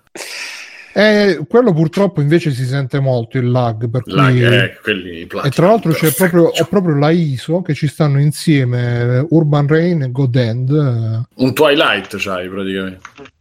e 0.94 1.40
quello 1.48 1.72
purtroppo 1.72 2.20
invece 2.20 2.52
si 2.52 2.64
sente 2.64 3.00
molto 3.00 3.38
il 3.38 3.50
lag 3.50 3.88
per 3.88 4.02
cui 4.02 4.12
La, 4.12 4.28
eh, 4.30 4.78
quelli 4.82 5.22
e 5.22 5.50
tra 5.50 5.66
l'altro 5.68 5.92
c'è 5.92 6.12
proprio, 6.14 6.44
ho 6.44 6.64
proprio 6.68 6.96
la 6.96 7.10
ISO 7.10 7.62
che 7.62 7.74
ci 7.74 7.86
stanno 7.86 8.20
insieme 8.20 9.18
eh, 9.18 9.26
Urban 9.30 9.66
Rain 9.66 10.02
e 10.02 10.10
Godend. 10.10 10.70
Eh, 10.70 11.42
un 11.42 11.54
Twilight 11.54 12.16
c'hai 12.18 12.48
praticamente. 12.48 13.00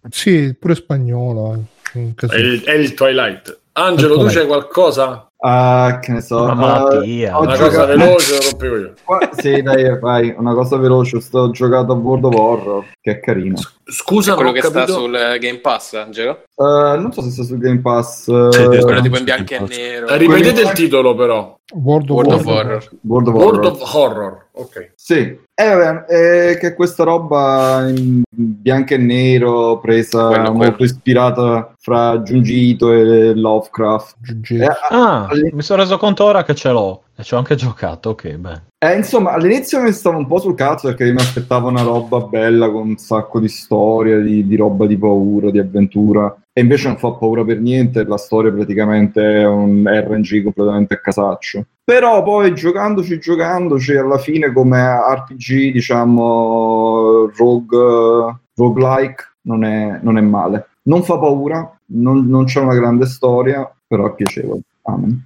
Sì 0.10 0.56
pure 0.58 0.76
spagnolo 0.76 1.64
eh, 1.94 2.14
è 2.16 2.36
il, 2.38 2.64
è 2.64 2.74
il 2.74 2.94
Twilight. 2.94 3.60
Angelo 3.74 4.16
tu 4.16 4.20
Twilight. 4.22 4.38
c'hai 4.38 4.48
qualcosa? 4.48 5.31
Ah, 5.44 5.98
che 6.00 6.12
ne 6.12 6.22
so. 6.22 6.44
Una 6.44 6.52
ah, 6.52 6.56
malattia. 6.56 7.38
ho 7.38 7.42
una 7.42 7.56
giocato- 7.56 7.70
cosa 7.72 7.86
veloce 7.86 8.36
lo 8.36 8.42
rompevo 8.50 8.78
io 8.78 8.94
Qua- 9.04 9.30
sì, 9.38 9.62
dai, 9.64 10.00
vai, 10.00 10.36
una 10.38 10.54
cosa 10.54 10.78
veloce. 10.78 11.20
Sto 11.20 11.50
giocando 11.50 11.94
a 11.94 11.96
World 11.96 12.26
of 12.26 12.36
Horror, 12.36 12.86
che 13.02 13.12
è 13.12 13.20
carino. 13.20 13.56
scusa 13.84 14.36
quello 14.36 14.52
non 14.52 14.60
ho 14.60 14.62
che 14.62 14.68
sta 14.68 14.80
capito 14.82 15.00
sul 15.00 15.16
eh, 15.16 15.40
Game 15.40 15.58
Pass, 15.58 15.94
Angelo? 15.94 16.44
Eh, 16.56 16.98
non 16.98 17.12
so 17.12 17.22
se 17.24 17.32
sta 17.32 17.44
sul 17.44 17.58
Game 17.58 17.80
Pass. 17.80 18.26
Sì, 18.52 18.62
eh, 18.62 18.82
Quello 18.82 19.02
tipo 19.02 19.18
in 19.18 19.24
bianco 19.24 19.54
e 19.56 19.60
nero. 19.68 20.16
Ripetete 20.16 20.62
il 20.62 20.72
titolo 20.74 21.16
però 21.16 21.58
World 21.74 22.10
of, 22.10 22.16
World 22.18 22.34
of 22.34 22.46
Warcraft. 22.46 22.88
Horror. 22.88 23.00
World 23.02 23.28
of 23.28 23.34
World 23.34 23.56
Horror. 23.58 23.72
of 23.72 23.96
Horror 23.96 24.46
ok 24.54 24.92
Sì, 24.96 25.16
eh, 25.54 25.76
vabbè, 25.76 26.06
è 26.52 26.58
che 26.58 26.74
questa 26.74 27.04
roba 27.04 27.88
in 27.88 28.22
bianco 28.30 28.94
e 28.94 28.98
nero, 28.98 29.80
presa 29.80 30.28
Quello, 30.28 30.52
molto 30.54 30.76
quello. 30.78 30.92
ispirata 30.92 31.74
fra 31.80 32.22
Giungito 32.22 32.92
e 32.92 33.34
Lovecraft. 33.36 34.16
Jiu-jitsu. 34.22 34.64
Eh, 34.64 34.70
Ah, 34.90 35.28
alle- 35.28 35.52
mi 35.54 35.62
sono 35.62 35.82
reso 35.82 35.98
conto 35.98 36.24
ora 36.24 36.44
che 36.44 36.56
ce 36.56 36.70
l'ho. 36.72 37.04
E 37.16 37.24
ci 37.24 37.34
ho 37.34 37.38
anche 37.38 37.56
giocato, 37.56 38.10
ok, 38.12 38.30
beh. 38.36 38.62
eh, 38.80 38.96
insomma, 38.96 39.32
all'inizio 39.34 39.80
mi 39.82 39.92
stavo 39.92 40.18
un 40.18 40.26
po' 40.28 40.40
sul 40.40 40.56
cazzo 40.56 40.88
perché 40.88 41.12
mi 41.12 41.20
aspettavo 41.22 41.68
una 41.68 41.84
roba 41.84 42.20
bella 42.22 42.70
con 42.72 42.88
un 42.90 42.98
sacco 42.98 43.40
di 43.40 43.48
storia, 43.48 44.20
di, 44.20 44.48
di 44.48 44.56
roba 44.56 44.88
di 44.88 44.98
paura, 44.98 45.52
di 45.52 45.60
avventura. 45.60 46.36
Invece 46.62 46.88
non 46.88 46.98
fa 46.98 47.12
paura 47.12 47.44
per 47.44 47.60
niente, 47.60 48.04
la 48.04 48.18
storia 48.18 48.52
praticamente 48.52 49.42
è 49.42 49.46
un 49.46 49.84
RNG 49.86 50.44
completamente 50.44 50.94
a 50.94 51.00
casaccio. 51.00 51.66
Però 51.84 52.24
poi 52.24 52.54
giocandoci, 52.54 53.20
giocandoci, 53.20 53.96
alla 53.96 54.18
fine 54.18 54.54
come 54.54 54.80
RPG, 54.80 55.72
diciamo, 55.72 57.30
rogue, 57.36 58.40
roguelike, 58.56 59.24
non 59.42 59.64
è, 59.64 60.00
non 60.02 60.18
è 60.18 60.22
male. 60.22 60.68
Non 60.84 61.04
fa 61.04 61.18
paura, 61.18 61.78
non, 61.88 62.28
non 62.28 62.46
c'è 62.46 62.60
una 62.60 62.76
grande 62.76 63.06
storia, 63.06 63.70
però 63.88 64.08
è 64.08 64.16
piacevole. 64.16 64.62
Amen. 64.84 65.26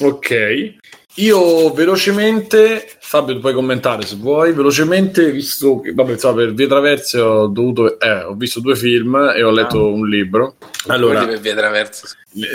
Ok, 0.00 0.74
io 1.16 1.72
velocemente, 1.72 2.88
Fabio, 2.98 3.34
tu 3.34 3.40
puoi 3.40 3.54
commentare 3.54 4.04
se 4.04 4.16
vuoi. 4.16 4.52
Velocemente, 4.52 5.30
visto 5.30 5.80
che 5.80 5.92
vabbè, 5.92 6.12
insomma, 6.12 6.34
per 6.36 6.54
vie 6.54 6.66
traverse 6.66 7.20
ho 7.20 7.46
dovuto, 7.46 8.00
eh, 8.00 8.22
ho 8.24 8.34
visto 8.34 8.60
due 8.60 8.74
film 8.74 9.14
e 9.34 9.42
ho 9.42 9.50
letto 9.50 9.78
Ah. 9.78 9.90
un 9.92 10.08
libro. 10.08 10.56
Allora, 10.88 11.24
per 11.24 11.38
via 11.38 11.54
traverso. 11.54 12.06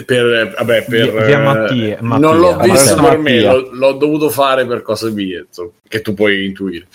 per, 0.05 0.53
vabbè, 0.57 0.85
per, 0.89 1.11
Via- 1.11 1.25
via 1.25 1.39
eh, 1.39 1.43
Mattia- 1.43 1.97
Mattia. 2.01 2.27
non 2.27 2.37
l'ho 2.39 2.57
visto 2.57 2.95
per 3.01 3.17
me, 3.17 3.33
Mattia. 3.35 3.53
l'ho, 3.53 3.69
l'ho 3.71 3.91
dovuto 3.93 4.29
fare 4.29 4.65
per 4.65 4.81
cose 4.81 5.09
mie, 5.11 5.47
che 5.87 6.01
tu 6.01 6.13
puoi 6.13 6.45
intuire. 6.45 6.85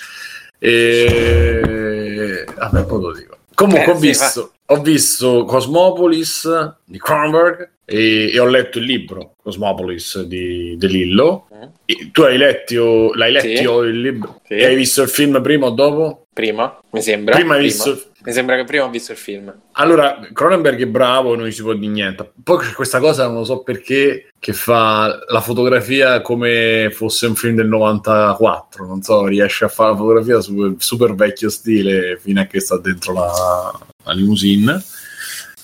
E 0.58 2.44
vabbè, 2.56 2.84
poi 2.84 3.00
lo 3.00 3.12
dico. 3.12 3.36
Comunque 3.54 3.92
Eh, 3.92 3.94
ho, 3.94 3.98
sì, 4.00 4.06
visto, 4.06 4.52
ho 4.66 4.80
visto 4.82 5.44
Cosmopolis 5.44 6.74
di 6.84 6.98
Cronenberg 6.98 7.70
e, 7.84 8.30
e 8.32 8.38
ho 8.38 8.46
letto 8.46 8.78
il 8.78 8.84
libro 8.84 9.34
Cosmopolis 9.42 10.22
di 10.22 10.76
De 10.76 10.86
Lillo. 10.86 11.48
Mm. 11.54 11.62
E 11.84 12.10
tu 12.10 12.22
hai 12.22 12.38
letto, 12.38 13.12
l'hai 13.14 13.32
letto 13.32 13.82
Sì. 13.82 13.88
il 13.88 14.00
libro? 14.00 14.40
Sì. 14.46 14.54
E 14.54 14.64
hai 14.64 14.76
visto 14.76 15.02
il 15.02 15.08
film 15.08 15.40
prima 15.42 15.66
o 15.66 15.70
dopo? 15.70 16.26
Prima, 16.32 16.78
mi 16.90 17.02
sembra. 17.02 17.34
Prima 17.34 17.54
hai 17.54 17.62
visto... 17.62 18.12
Mi 18.26 18.32
sembra 18.32 18.56
che 18.56 18.64
prima 18.64 18.84
ho 18.84 18.90
visto 18.90 19.12
il 19.12 19.18
film. 19.18 19.54
Allora, 19.72 20.18
Cronenberg 20.32 20.80
è 20.80 20.86
bravo, 20.86 21.36
non 21.36 21.52
si 21.52 21.60
può 21.60 21.74
dire 21.74 21.92
niente. 21.92 22.32
Poi 22.42 22.56
c'è 22.58 22.72
questa 22.72 22.98
cosa, 22.98 23.26
non 23.26 23.34
lo 23.34 23.44
so 23.44 23.62
perché, 23.62 24.32
che 24.38 24.54
fa 24.54 25.22
la 25.28 25.42
fotografia 25.42 26.22
come 26.22 26.88
fosse 26.90 27.26
un 27.26 27.34
film 27.34 27.56
del 27.56 27.68
94. 27.68 28.86
Non 28.86 29.02
so, 29.02 29.26
riesce 29.26 29.66
a 29.66 29.68
fare 29.68 29.90
la 29.90 29.98
fotografia 29.98 30.40
super, 30.40 30.74
super 30.78 31.14
vecchio 31.14 31.50
stile 31.50 32.18
fino 32.18 32.40
a 32.40 32.46
che 32.46 32.60
sta 32.60 32.78
dentro 32.78 33.12
la, 33.12 33.78
la 34.04 34.12
limousine. 34.12 34.82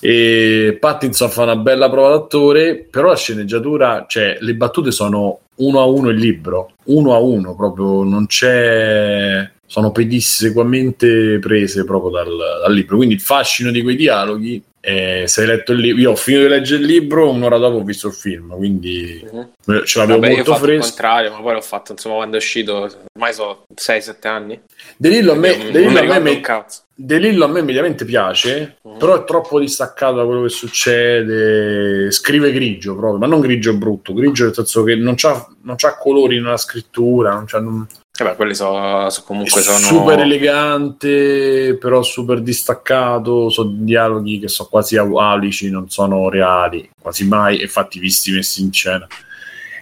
E 0.00 0.78
Pattinson 0.80 1.28
fa 1.28 1.42
una 1.42 1.56
bella 1.56 1.90
prova 1.90 2.10
d'attore, 2.10 2.86
però 2.90 3.08
la 3.08 3.16
sceneggiatura, 3.16 4.06
cioè 4.08 4.38
le 4.40 4.54
battute 4.54 4.90
sono 4.90 5.40
uno 5.56 5.80
a 5.80 5.84
uno 5.84 6.08
il 6.08 6.18
libro, 6.18 6.72
uno 6.84 7.14
a 7.14 7.18
uno 7.18 7.54
proprio, 7.54 8.02
non 8.02 8.26
c'è 8.26 9.48
sono 9.70 9.92
pedissequamente 9.92 11.38
prese 11.38 11.84
proprio 11.84 12.10
dal, 12.10 12.36
dal 12.60 12.74
libro. 12.74 12.96
Quindi 12.96 13.14
il 13.14 13.20
fascino 13.20 13.70
di 13.70 13.82
quei 13.82 13.94
dialoghi. 13.94 14.60
Eh, 14.82 15.24
se 15.26 15.40
hai 15.42 15.46
letto 15.46 15.72
il 15.72 15.78
libro, 15.80 16.00
io 16.00 16.10
ho 16.12 16.16
finito 16.16 16.44
di 16.44 16.48
leggere 16.50 16.80
il 16.80 16.86
libro, 16.86 17.30
un'ora 17.30 17.58
dopo 17.58 17.76
ho 17.76 17.82
visto 17.84 18.06
il 18.08 18.14
film, 18.14 18.56
quindi 18.56 19.22
Mhm. 19.30 19.84
ce 19.84 19.98
l'avevo 19.98 20.20
Vabbè, 20.20 20.34
molto 20.34 20.52
fatto 20.52 20.64
il 20.64 20.70
fresco. 20.70 20.88
contrario, 20.88 21.30
ma 21.32 21.40
poi 21.40 21.52
l'ho 21.54 21.60
fatto 21.60 21.92
insomma 21.92 22.14
quando 22.16 22.34
è 22.36 22.38
uscito, 22.38 22.88
ormai 23.14 23.32
sono 23.34 23.62
6-7 23.74 24.26
anni. 24.28 24.60
De 24.96 25.08
Lillo 25.08 25.32
a 25.32 25.36
me, 25.36 25.56
De 25.70 25.78
Lillo 25.80 26.02
mi 26.02 26.10
a 26.10 26.18
me, 26.18 26.40
cazzo. 26.40 26.82
De 26.94 27.18
Lillo 27.18 27.44
a 27.44 27.48
me 27.48 27.62
mediamente 27.62 28.04
piace, 28.04 28.76
Mhm. 28.82 28.98
però 28.98 29.20
è 29.20 29.24
troppo 29.24 29.58
distaccato 29.60 30.16
da 30.16 30.24
quello 30.24 30.42
che 30.42 30.48
succede. 30.50 32.10
Scrive 32.10 32.52
grigio 32.52 32.94
proprio, 32.96 33.18
ma 33.18 33.26
non 33.26 33.40
grigio 33.40 33.74
brutto, 33.76 34.12
grigio 34.14 34.44
nel 34.44 34.54
senso 34.54 34.82
che 34.82 34.94
non 34.96 35.14
c'ha, 35.16 35.46
non 35.62 35.76
c'ha 35.76 35.96
colori 35.96 36.40
nella 36.40 36.56
scrittura, 36.56 37.32
non 37.32 37.44
c'ha, 37.46 37.60
non- 37.60 37.86
Vabbè, 38.24 38.36
quelli 38.36 38.54
sono 38.54 39.08
comunque 39.24 39.60
sono 39.60 39.78
super 39.78 40.18
elegante, 40.18 41.76
però 41.80 42.02
super 42.02 42.40
distaccato. 42.40 43.48
Sono 43.48 43.70
dialoghi 43.72 44.38
che 44.38 44.48
sono 44.48 44.68
quasi 44.70 44.96
aulici, 44.96 45.70
non 45.70 45.88
sono 45.88 46.28
reali, 46.28 46.88
quasi 47.00 47.26
mai, 47.26 47.58
e 47.58 47.68
fatti 47.68 47.98
visti 47.98 48.32
messi 48.32 48.62
in 48.62 48.72
scena. 48.72 49.06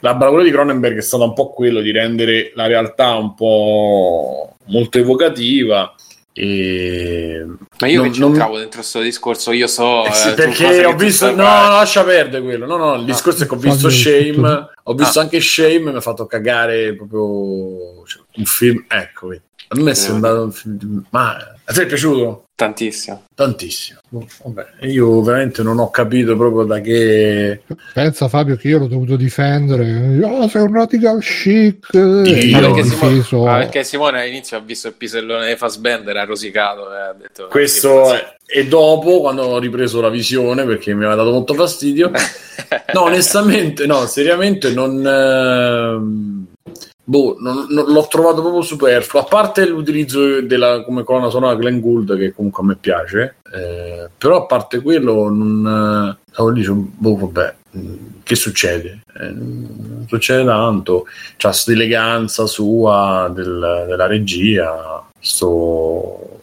La 0.00 0.15
bravura 0.15 0.44
di 0.44 0.50
Cronenberg 0.50 0.97
è 0.99 1.02
stata 1.02 1.25
un 1.25 1.33
po' 1.34 1.52
quello 1.52 1.81
di 1.81 1.91
rendere 1.91 2.52
la 2.55 2.67
realtà 2.67 3.17
un 3.17 3.34
po' 3.34 4.57
molto 4.67 4.99
evocativa 4.99 5.92
E... 6.41 7.44
Ma 7.81 7.86
io 7.89 8.02
Non- 8.02 8.12
che 8.12 8.18
c'entravo 8.20 8.58
dentro 8.58 8.78
questo 8.78 9.00
discorso, 9.00 9.50
io 9.50 9.67
so... 9.67 10.05
Eh 10.05 10.12
sì, 10.12 10.28
eh, 10.28 10.34
perché 10.34 10.84
ho 10.84 10.94
visto, 10.94 11.26
no, 11.34 11.42
saprai. 11.42 11.68
lascia 11.68 12.05
perdere 12.05 12.42
quello. 12.44 12.67
No, 12.67 12.76
no, 12.76 12.94
il 12.94 13.05
discorso 13.05 13.42
è 13.42 13.47
che 13.49 13.55
ho 13.55 13.58
visto 13.58 13.91
Shame, 13.91 14.68
ho 14.84 14.94
visto 14.94 15.18
Ah. 15.18 15.23
anche 15.23 15.41
Shame 15.41 15.75
e 15.75 15.81
mi 15.91 15.97
ha 15.97 16.00
fatto 16.00 16.26
cagare 16.26 16.94
proprio 16.94 18.05
cioè, 18.07 18.23
un 18.36 18.44
film. 18.44 18.84
Ecco, 18.89 19.31
a 19.33 19.81
me 19.81 19.91
è 19.91 19.94
sembrato 19.94 20.44
un 20.44 20.52
film. 20.52 21.05
Ma 21.10 21.36
a 21.65 21.73
te 21.73 21.83
è 21.83 21.86
piaciuto? 21.86 22.44
Tantissimo. 22.58 23.22
Tantissimo. 23.36 24.00
Vabbè, 24.10 24.84
io 24.86 25.22
veramente 25.22 25.62
non 25.62 25.78
ho 25.78 25.90
capito 25.90 26.36
proprio 26.36 26.64
da 26.64 26.80
che. 26.80 27.60
Pensa 27.94 28.26
Fabio 28.26 28.56
che 28.56 28.66
io 28.66 28.80
l'ho 28.80 28.88
dovuto 28.88 29.14
difendere. 29.14 30.18
Oh, 30.24 30.48
sei 30.48 30.62
un 30.62 30.72
radical 30.74 31.20
chic. 31.20 31.90
Io- 31.92 32.22
perché, 32.22 32.82
Simone, 32.82 32.82
difeso. 32.82 33.46
ah, 33.46 33.58
perché 33.58 33.84
Simone 33.84 34.22
all'inizio 34.22 34.56
ha 34.56 34.60
visto 34.60 34.88
il 34.88 34.94
pisellone 34.94 35.46
di 35.46 35.56
Fassbender, 35.56 36.16
ha 36.16 36.24
rosicato 36.24 36.92
e 36.92 36.98
ha 36.98 37.12
detto... 37.16 37.46
Questo 37.46 38.12
è... 38.12 38.34
E 38.44 38.66
dopo, 38.66 39.20
quando 39.20 39.42
ho 39.42 39.58
ripreso 39.60 40.00
la 40.00 40.08
visione, 40.08 40.64
perché 40.64 40.92
mi 40.94 41.04
aveva 41.04 41.14
dato 41.22 41.30
molto 41.30 41.54
fastidio, 41.54 42.10
no, 42.92 43.02
onestamente, 43.02 43.86
no, 43.86 44.04
seriamente 44.06 44.72
non. 44.72 45.06
ehm, 45.06 46.46
boh, 47.08 47.36
non- 47.40 47.66
non- 47.70 47.86
l'ho 47.90 48.06
trovato 48.06 48.42
proprio 48.42 48.60
superfluo. 48.60 49.22
A 49.22 49.24
parte 49.24 49.66
l'utilizzo 49.66 50.42
della, 50.42 50.82
come 50.84 51.04
colonna 51.04 51.30
sonora 51.30 51.54
Glenn 51.56 51.80
Gould, 51.80 52.16
che 52.18 52.32
comunque 52.34 52.62
a 52.62 52.66
me 52.66 52.76
piace, 52.76 53.36
eh, 53.54 54.10
però 54.16 54.42
a 54.42 54.46
parte 54.46 54.82
quello, 54.82 55.30
non. 55.30 56.16
eh, 56.28 56.62
cioè, 56.62 56.74
boh, 56.74 57.16
vabbè, 57.16 57.54
mh, 57.70 57.92
che 58.22 58.34
succede? 58.34 59.00
Eh, 59.18 59.30
non 59.30 60.04
succede 60.06 60.44
tanto. 60.44 61.06
C'ha 61.38 61.50
sta 61.52 61.72
eleganza 61.72 62.46
sua 62.46 63.30
del- 63.34 63.84
della 63.88 64.06
regia, 64.06 65.02
sto. 65.18 66.40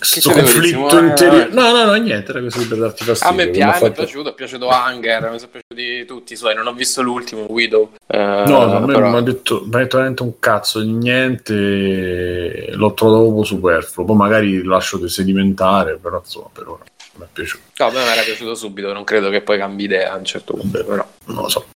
Sto 0.00 0.30
c'avevo 0.30 0.46
di 0.46 0.52
conflitto 0.52 0.88
Simone? 0.88 1.08
interiore. 1.08 1.48
No, 1.52 1.70
no, 1.72 1.84
no, 1.84 1.92
niente, 1.94 2.30
era 2.30 2.40
così 2.40 2.66
per 2.68 2.78
darti 2.78 3.04
fastidio. 3.04 3.32
A 3.32 3.36
me 3.36 3.44
che 3.46 3.50
piace, 3.50 3.66
mi 3.66 3.76
è 3.76 3.88
fatto- 3.88 4.02
piaciuto, 4.02 4.28
è 4.30 4.34
piaciuto 4.34 4.68
Hunger, 4.68 5.30
mi 5.30 5.38
sono 5.38 5.50
piaciuti 5.50 6.04
tutti 6.06 6.32
i 6.32 6.36
suoi, 6.36 6.54
non 6.54 6.66
ho 6.66 6.72
visto 6.72 7.02
l'ultimo, 7.02 7.42
Widow. 7.48 7.92
eh, 8.06 8.16
No, 8.46 8.60
a 8.62 8.80
me 8.80 8.86
però- 8.94 9.10
mi 9.10 9.16
ha 9.16 9.20
detto, 9.20 9.62
mi 9.66 9.74
ha 9.74 9.78
detto 9.78 9.96
veramente 9.96 10.22
un 10.22 10.38
cazzo 10.38 10.80
di 10.80 10.92
niente, 10.92 12.68
l'ho 12.72 12.94
trovato 12.94 13.22
proprio 13.22 13.44
superfluo. 13.44 14.04
Poi 14.06 14.16
magari 14.16 14.62
lascio 14.62 14.98
di 14.98 15.08
sedimentare, 15.08 15.98
però 16.00 16.18
insomma, 16.18 16.48
per 16.52 16.68
ora 16.68 16.84
mi 17.16 17.24
è 17.24 17.28
piaciuto. 17.32 17.62
No, 17.78 17.86
a 17.86 17.90
me 17.92 18.02
mi 18.04 18.08
era 18.10 18.22
piaciuto 18.22 18.54
subito, 18.54 18.92
non 18.92 19.04
credo 19.04 19.30
che 19.30 19.40
poi 19.42 19.58
cambi 19.58 19.84
idea 19.84 20.12
a 20.12 20.16
un 20.16 20.24
certo 20.24 20.54
punto, 20.54 20.78
Vabbè. 20.78 20.88
però. 20.90 21.06
Non 21.26 21.42
lo 21.42 21.48
so. 21.48 21.66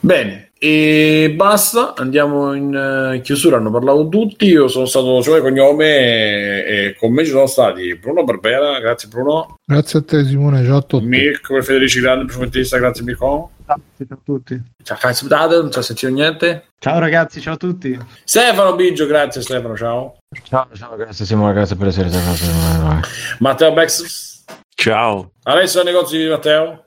Bene, 0.00 0.50
e 0.64 1.30
basta, 1.36 1.92
andiamo 1.94 2.54
in 2.54 2.74
eh, 2.74 3.20
chiusura, 3.20 3.58
hanno 3.58 3.70
parlato 3.70 4.08
tutti, 4.08 4.46
io 4.46 4.66
sono 4.66 4.86
stato 4.86 5.20
cioè 5.22 5.42
cognome 5.42 5.84
e, 5.84 6.86
e 6.86 6.96
con 6.98 7.12
me 7.12 7.22
ci 7.22 7.32
sono 7.32 7.44
stati 7.44 7.94
Bruno 7.96 8.24
Barbera, 8.24 8.80
grazie 8.80 9.10
Bruno, 9.10 9.58
Grazie 9.62 9.98
a 9.98 10.02
te 10.02 10.24
Simone, 10.24 10.64
ciao 10.64 10.78
a 10.78 10.80
tutti. 10.80 11.04
Mirko 11.04 11.52
per 11.52 11.64
Federici 11.64 12.00
Grande, 12.00 12.32
promettista, 12.32 12.78
grazie 12.78 13.04
Mirko. 13.04 13.50
Ciao 13.66 13.76
a 14.08 14.18
tutti. 14.24 14.62
Ciao, 14.82 14.96
cazzo, 14.98 15.26
date, 15.26 15.56
non 15.56 15.70
ci 15.70 15.78
ha 15.78 15.82
sentito 15.82 16.10
niente. 16.10 16.64
Ciao 16.78 16.98
ragazzi, 16.98 17.42
ciao 17.42 17.54
a 17.54 17.58
tutti. 17.58 17.98
Stefano 18.24 18.74
Biggio, 18.74 19.04
grazie 19.04 19.42
Stefano, 19.42 19.76
ciao. 19.76 20.16
Ciao, 20.44 20.66
ciao, 20.72 20.96
grazie 20.96 21.26
Simone, 21.26 21.52
grazie 21.52 21.76
per 21.76 21.88
essere 21.88 22.08
stato. 22.08 23.06
Matteo 23.40 23.70
Bex, 23.74 24.33
Ciao. 24.74 25.30
Alessio 25.44 25.82
da 25.82 25.90
negozio 25.90 26.18
di 26.18 26.28
Matteo. 26.28 26.84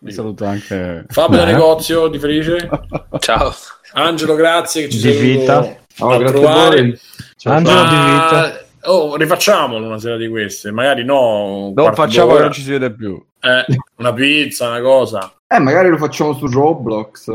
Mi 0.00 0.12
saluto 0.12 0.44
anche. 0.44 1.04
Fabio 1.08 1.38
da 1.38 1.44
Beh. 1.44 1.52
negozio 1.52 2.08
di 2.08 2.18
Felice. 2.18 2.68
Ciao. 3.18 3.54
Angelo, 3.92 4.34
grazie 4.34 4.82
che 4.82 4.88
ci 4.90 4.96
Di 4.96 5.02
sei 5.12 5.36
vita. 5.38 5.76
Oh, 6.00 6.10
a 6.10 6.14
a 6.16 6.24
trovare. 6.24 6.80
voi. 6.82 7.00
Angelo 7.44 7.82
di 7.82 7.94
Ma- 7.94 8.12
vita. 8.50 8.66
Oh, 8.90 9.16
rifacciamolo 9.16 9.84
una 9.86 9.98
sera 9.98 10.16
di 10.16 10.28
queste, 10.28 10.70
magari 10.70 11.04
no. 11.04 11.72
Non 11.74 11.94
facciamo 11.94 12.34
che 12.34 12.40
non 12.40 12.52
ci 12.52 12.62
si 12.62 12.70
vede 12.70 12.92
più. 12.92 13.20
Eh, 13.40 13.64
una 13.96 14.12
pizza, 14.12 14.68
una 14.68 14.80
cosa. 14.80 15.32
Eh, 15.46 15.58
magari 15.58 15.88
lo 15.90 15.96
facciamo 15.98 16.32
su 16.34 16.46
Roblox. 16.46 17.28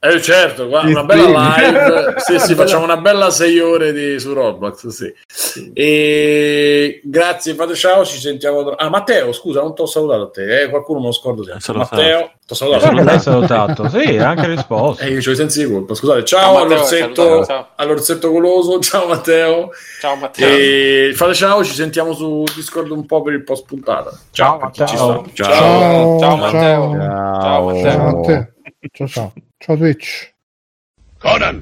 Eh 0.00 0.22
certo, 0.22 0.68
guarda, 0.68 0.86
Sì, 0.86 0.92
una 0.94 1.04
bella 1.04 1.24
sì. 1.24 1.60
live. 1.64 2.14
Sì, 2.24 2.38
sì, 2.38 2.54
facciamo 2.54 2.84
una 2.84 2.98
bella 2.98 3.30
6 3.30 3.58
ore 3.58 3.92
di, 3.92 4.20
su 4.20 4.32
Roblox, 4.32 4.86
sì. 4.88 5.12
E 5.72 7.00
grazie, 7.02 7.54
fate 7.54 7.74
ciao, 7.74 8.04
ci 8.04 8.18
sentiamo. 8.18 8.64
tra- 8.64 8.76
Ah, 8.76 8.88
Matteo, 8.90 9.32
scusa, 9.32 9.60
non 9.60 9.74
ti 9.74 9.82
ho 9.82 9.86
salutato 9.86 10.22
a 10.22 10.30
te, 10.30 10.62
eh, 10.62 10.68
qualcuno 10.68 11.00
me 11.00 11.06
lo 11.06 11.12
scordo 11.12 11.42
sempre. 11.42 11.72
Matteo, 11.78 12.30
ti 12.46 12.52
ho 12.52 12.54
salutato. 12.54 12.86
Anche 12.86 13.02
lei 13.02 13.18
salutato. 13.18 13.88
Sì, 13.88 14.16
anche 14.18 14.46
risposto. 14.46 15.02
Eh, 15.02 15.08
io 15.10 15.16
ho 15.16 15.30
i 15.32 15.36
sensi 15.36 15.64
di 15.66 15.72
colpa, 15.72 15.94
scusate. 15.94 16.24
Ciao, 16.24 16.40
Ciao, 16.40 16.52
Matteo, 16.52 16.76
all'orsetto, 16.76 17.44
ciao. 17.44 17.68
all'orsetto 17.76 18.30
goloso, 18.30 18.78
ciao 18.80 19.06
Matteo. 19.08 19.70
Ciao 20.00 20.14
Matteo. 20.14 20.46
E 20.48 21.12
fate 21.14 21.34
ciao, 21.34 21.64
ci 21.64 21.74
sentiamo 21.74 22.12
su 22.12 22.44
Discord 22.54 22.90
un 22.92 23.04
po' 23.04 23.22
per 23.22 23.32
il 23.32 23.42
post 23.42 23.64
puntata. 23.66 24.10
Ciao, 24.30 24.58
Ciao, 24.72 24.86
Matteo. 24.86 24.86
Ciao, 25.34 26.18
Ciao, 26.18 26.36
Matteo. 26.36 26.98
ciao. 26.98 27.40
Ciao, 27.40 27.64
Matteo. 27.64 27.82
Ciao 27.82 28.20
a 28.20 28.24
te. 28.24 28.52
Ciao 28.92 29.06
ciao. 29.08 29.32
Ciao 29.60 29.76
Twitch. 29.76 30.32
Conan, 31.18 31.60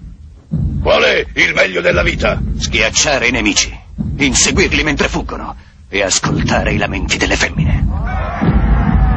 qual 0.82 1.02
è 1.02 1.26
il 1.34 1.54
meglio 1.54 1.80
della 1.80 2.02
vita? 2.02 2.38
Schiacciare 2.58 3.28
i 3.28 3.30
nemici, 3.30 3.74
inseguirli 4.18 4.82
mentre 4.82 5.08
fuggono 5.08 5.56
e 5.88 6.02
ascoltare 6.02 6.74
i 6.74 6.76
lamenti 6.76 7.16
delle 7.16 7.36
femmine. 7.36 7.86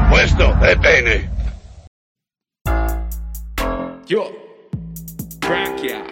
Questo 0.10 0.58
è 0.60 0.76
bene. 0.78 1.30
Yo, 4.06 4.70
Branchia, 5.40 6.06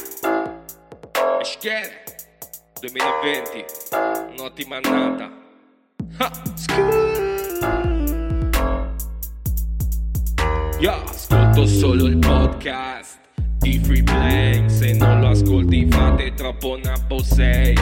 Eschere, 1.40 2.04
2020, 2.82 3.66
un'ottima 4.38 4.76
annata. 4.84 5.32
Ha, 6.18 6.32
Yo, 10.80 10.92
ascolto 10.92 11.66
solo 11.66 12.06
il 12.06 12.20
podcast 12.20 13.18
di 13.58 13.80
Free 13.80 14.04
Play, 14.04 14.70
se 14.70 14.94
non 14.94 15.22
lo 15.22 15.30
ascolti 15.30 15.88
fate 15.90 16.36
troppo 16.36 16.78
napo 16.84 17.24
sei. 17.24 17.74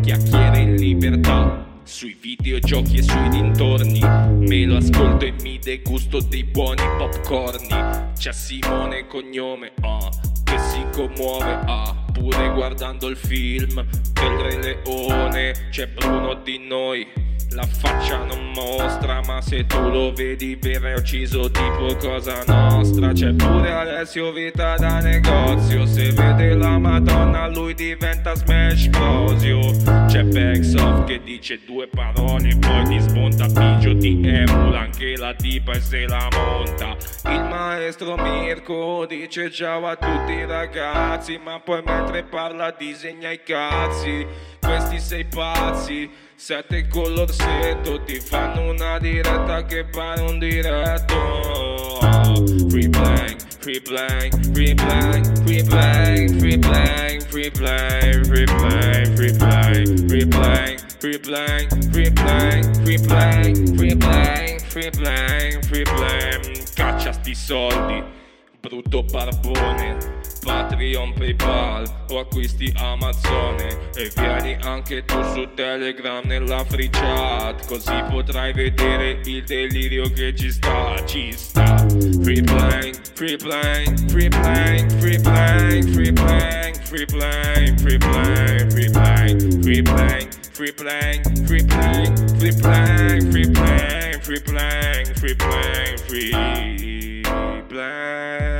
Chiacchiere 0.00 0.60
in 0.60 0.76
libertà. 0.76 1.66
Sui 1.82 2.16
videogiochi 2.18 2.98
e 2.98 3.02
sui 3.02 3.28
dintorni 3.30 3.98
Me 3.98 4.64
lo 4.64 4.76
ascolto 4.76 5.24
e 5.24 5.34
mi 5.42 5.58
degusto 5.58 6.20
dei 6.20 6.44
buoni 6.44 6.82
popcorni 6.98 7.74
C'è 8.16 8.32
Simone 8.32 9.06
cognome, 9.08 9.72
ah 9.80 10.08
Che 10.44 10.58
si 10.58 10.86
commuove, 10.92 11.58
ah 11.66 12.09
Pure 12.20 12.50
guardando 12.50 13.08
il 13.08 13.16
film 13.16 13.82
del 14.12 14.36
Re 14.36 14.58
Leone 14.58 15.54
C'è 15.70 15.86
Bruno 15.86 16.34
di 16.34 16.58
noi 16.58 17.06
la 17.52 17.66
faccia 17.66 18.24
non 18.24 18.52
mostra, 18.52 19.20
ma 19.26 19.40
se 19.40 19.66
tu 19.66 19.88
lo 19.88 20.12
vedi 20.12 20.54
viene 20.54 20.92
ucciso 20.92 21.50
tipo 21.50 21.96
cosa 21.96 22.44
nostra. 22.46 23.10
C'è 23.12 23.32
pure 23.32 23.72
Alessio 23.72 24.30
Vita 24.30 24.76
da 24.76 25.00
negozio, 25.00 25.84
se 25.84 26.12
vede 26.12 26.54
la 26.54 26.78
Madonna 26.78 27.48
lui 27.48 27.74
diventa 27.74 28.36
smash 28.36 28.88
prosio. 28.90 29.58
C'è 30.06 30.22
Backsoft 30.22 31.04
che 31.06 31.20
dice 31.24 31.60
due 31.66 31.88
parole, 31.88 32.56
poi 32.56 32.84
ti 32.84 33.00
smonta 33.00 33.46
Pigio, 33.46 33.96
ti 33.96 34.20
emula 34.22 34.80
anche 34.80 35.16
la 35.16 35.34
tipa 35.34 35.72
e 35.72 35.80
se 35.80 36.06
la 36.06 36.28
monta. 36.30 36.96
Il 37.32 37.44
maestro 37.48 38.16
Mirko 38.16 39.06
dice 39.06 39.50
ciao 39.50 39.86
a 39.86 39.96
tutti 39.96 40.44
ragazzi, 40.44 41.40
ma 41.42 41.58
poi 41.58 41.82
mentre 41.84 42.09
parla 42.28 42.70
disegna 42.76 43.30
i 43.30 43.42
cazzi. 43.42 44.26
Questi 44.60 44.98
sei 44.98 45.24
pazzi, 45.24 46.10
sette 46.34 46.86
con 46.88 47.12
l'orsetto, 47.12 48.02
ti 48.02 48.20
fanno 48.20 48.70
una 48.70 48.98
diretta 48.98 49.64
che 49.64 49.84
pare 49.84 50.20
un 50.20 50.38
diretto. 50.38 51.98
Free 52.68 52.88
blank, 52.88 53.36
free 53.60 53.80
blank, 53.80 54.52
free 54.52 54.74
blank, 54.74 55.42
free 55.44 55.62
blank, 55.62 56.38
free 56.38 56.58
blank, 56.58 57.26
free 57.28 57.50
blank, 57.50 58.20
free 58.24 58.46
blank, 58.46 59.16
free 59.16 59.32
blank, 59.32 59.98
free 60.08 60.26
blank, 60.26 60.80
free 60.98 61.16
blank, 61.16 61.84
free 61.84 62.08
blank, 62.08 62.84
free 62.84 62.98
blank, 62.98 63.76
free 63.76 63.94
blank, 63.94 64.60
free 64.68 64.90
blank, 64.90 65.64
free 65.64 65.84
blank. 65.84 66.74
Caccia 66.74 67.12
sti 67.12 67.34
soldi, 67.34 68.02
brutto 68.60 69.02
barbone. 69.04 70.19
Patreon, 70.40 71.12
Paypal 71.14 71.84
o 72.08 72.18
acquisti 72.18 72.72
Amazone 72.76 73.90
e 73.94 74.10
vieni 74.14 74.56
anche 74.62 75.04
tu 75.04 75.22
su 75.32 75.48
Telegram 75.54 76.24
nella 76.24 76.64
free 76.64 76.90
chat 76.90 77.66
così 77.66 77.94
potrai 78.08 78.52
vedere 78.52 79.20
il 79.24 79.44
delirio 79.44 80.10
che 80.10 80.34
ci 80.34 80.50
sta, 80.50 80.94
ci 81.06 81.32
sta. 81.32 81.86
Free 82.22 82.42
blank, 82.42 83.12
free 83.14 83.36
blank, 83.36 84.10
free 84.10 84.28
blank, 84.28 84.92
free 84.98 85.18
blank, 85.18 85.88
free 85.90 86.12
blank, 86.12 86.82
free 86.84 87.06
blank, 87.06 87.80
free 87.80 87.98
blank, 87.98 88.70
free 88.70 88.88
blank, 88.88 89.52
free 89.52 89.82
blank, 89.82 90.38
free 90.54 90.72
blank, 90.72 91.46
free 91.46 91.62
blank, 91.62 92.28
free 92.36 92.52
blank, 92.52 93.30
free 93.30 93.46
blank, 93.46 94.22
free 94.22 94.40
blank, 94.40 95.16
free 95.16 95.34
blank, 95.34 95.98
free 96.08 96.24
blank, 97.68 98.59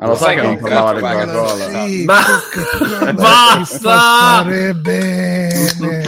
Ma 0.00 0.06
lo 0.06 0.16
sai 0.16 0.34
che 0.36 0.40
non 0.42 0.58
parlava. 0.58 0.98
Coca-Cola? 0.98 1.84
Sì, 1.84 2.04
Ba- 2.04 2.22
Coca-Cola 2.50 3.12
Basta! 3.12 3.78
stare 3.78 4.72
bene. 4.72 6.06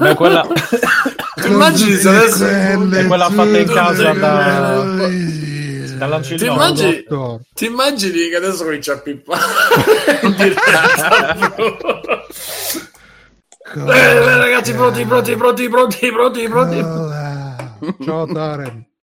Beh, 0.00 0.14
quella, 0.16 0.44
Ti 1.40 1.46
immagini 1.46 1.94
se 1.94 2.08
adesso 2.08 2.44
è 2.44 3.06
quella 3.06 3.30
fatta 3.30 3.58
in 3.58 3.68
casa 3.68 4.12
da. 4.12 4.84
Ti 6.20 6.46
immagini, 6.46 7.04
ti 7.54 7.66
immagini 7.66 8.28
che 8.28 8.36
adesso 8.36 8.64
comincia 8.64 8.94
a 8.94 8.98
pippare 8.98 9.42
eh, 13.74 14.36
ragazzi 14.36 14.72
pronti 14.74 15.04
pronti 15.04 15.36
pronti 15.36 15.68
pronti 15.68 16.08
pronti 16.08 16.48
pronti. 16.48 18.04
Ciao 18.04 18.26
Taren. 18.26 18.87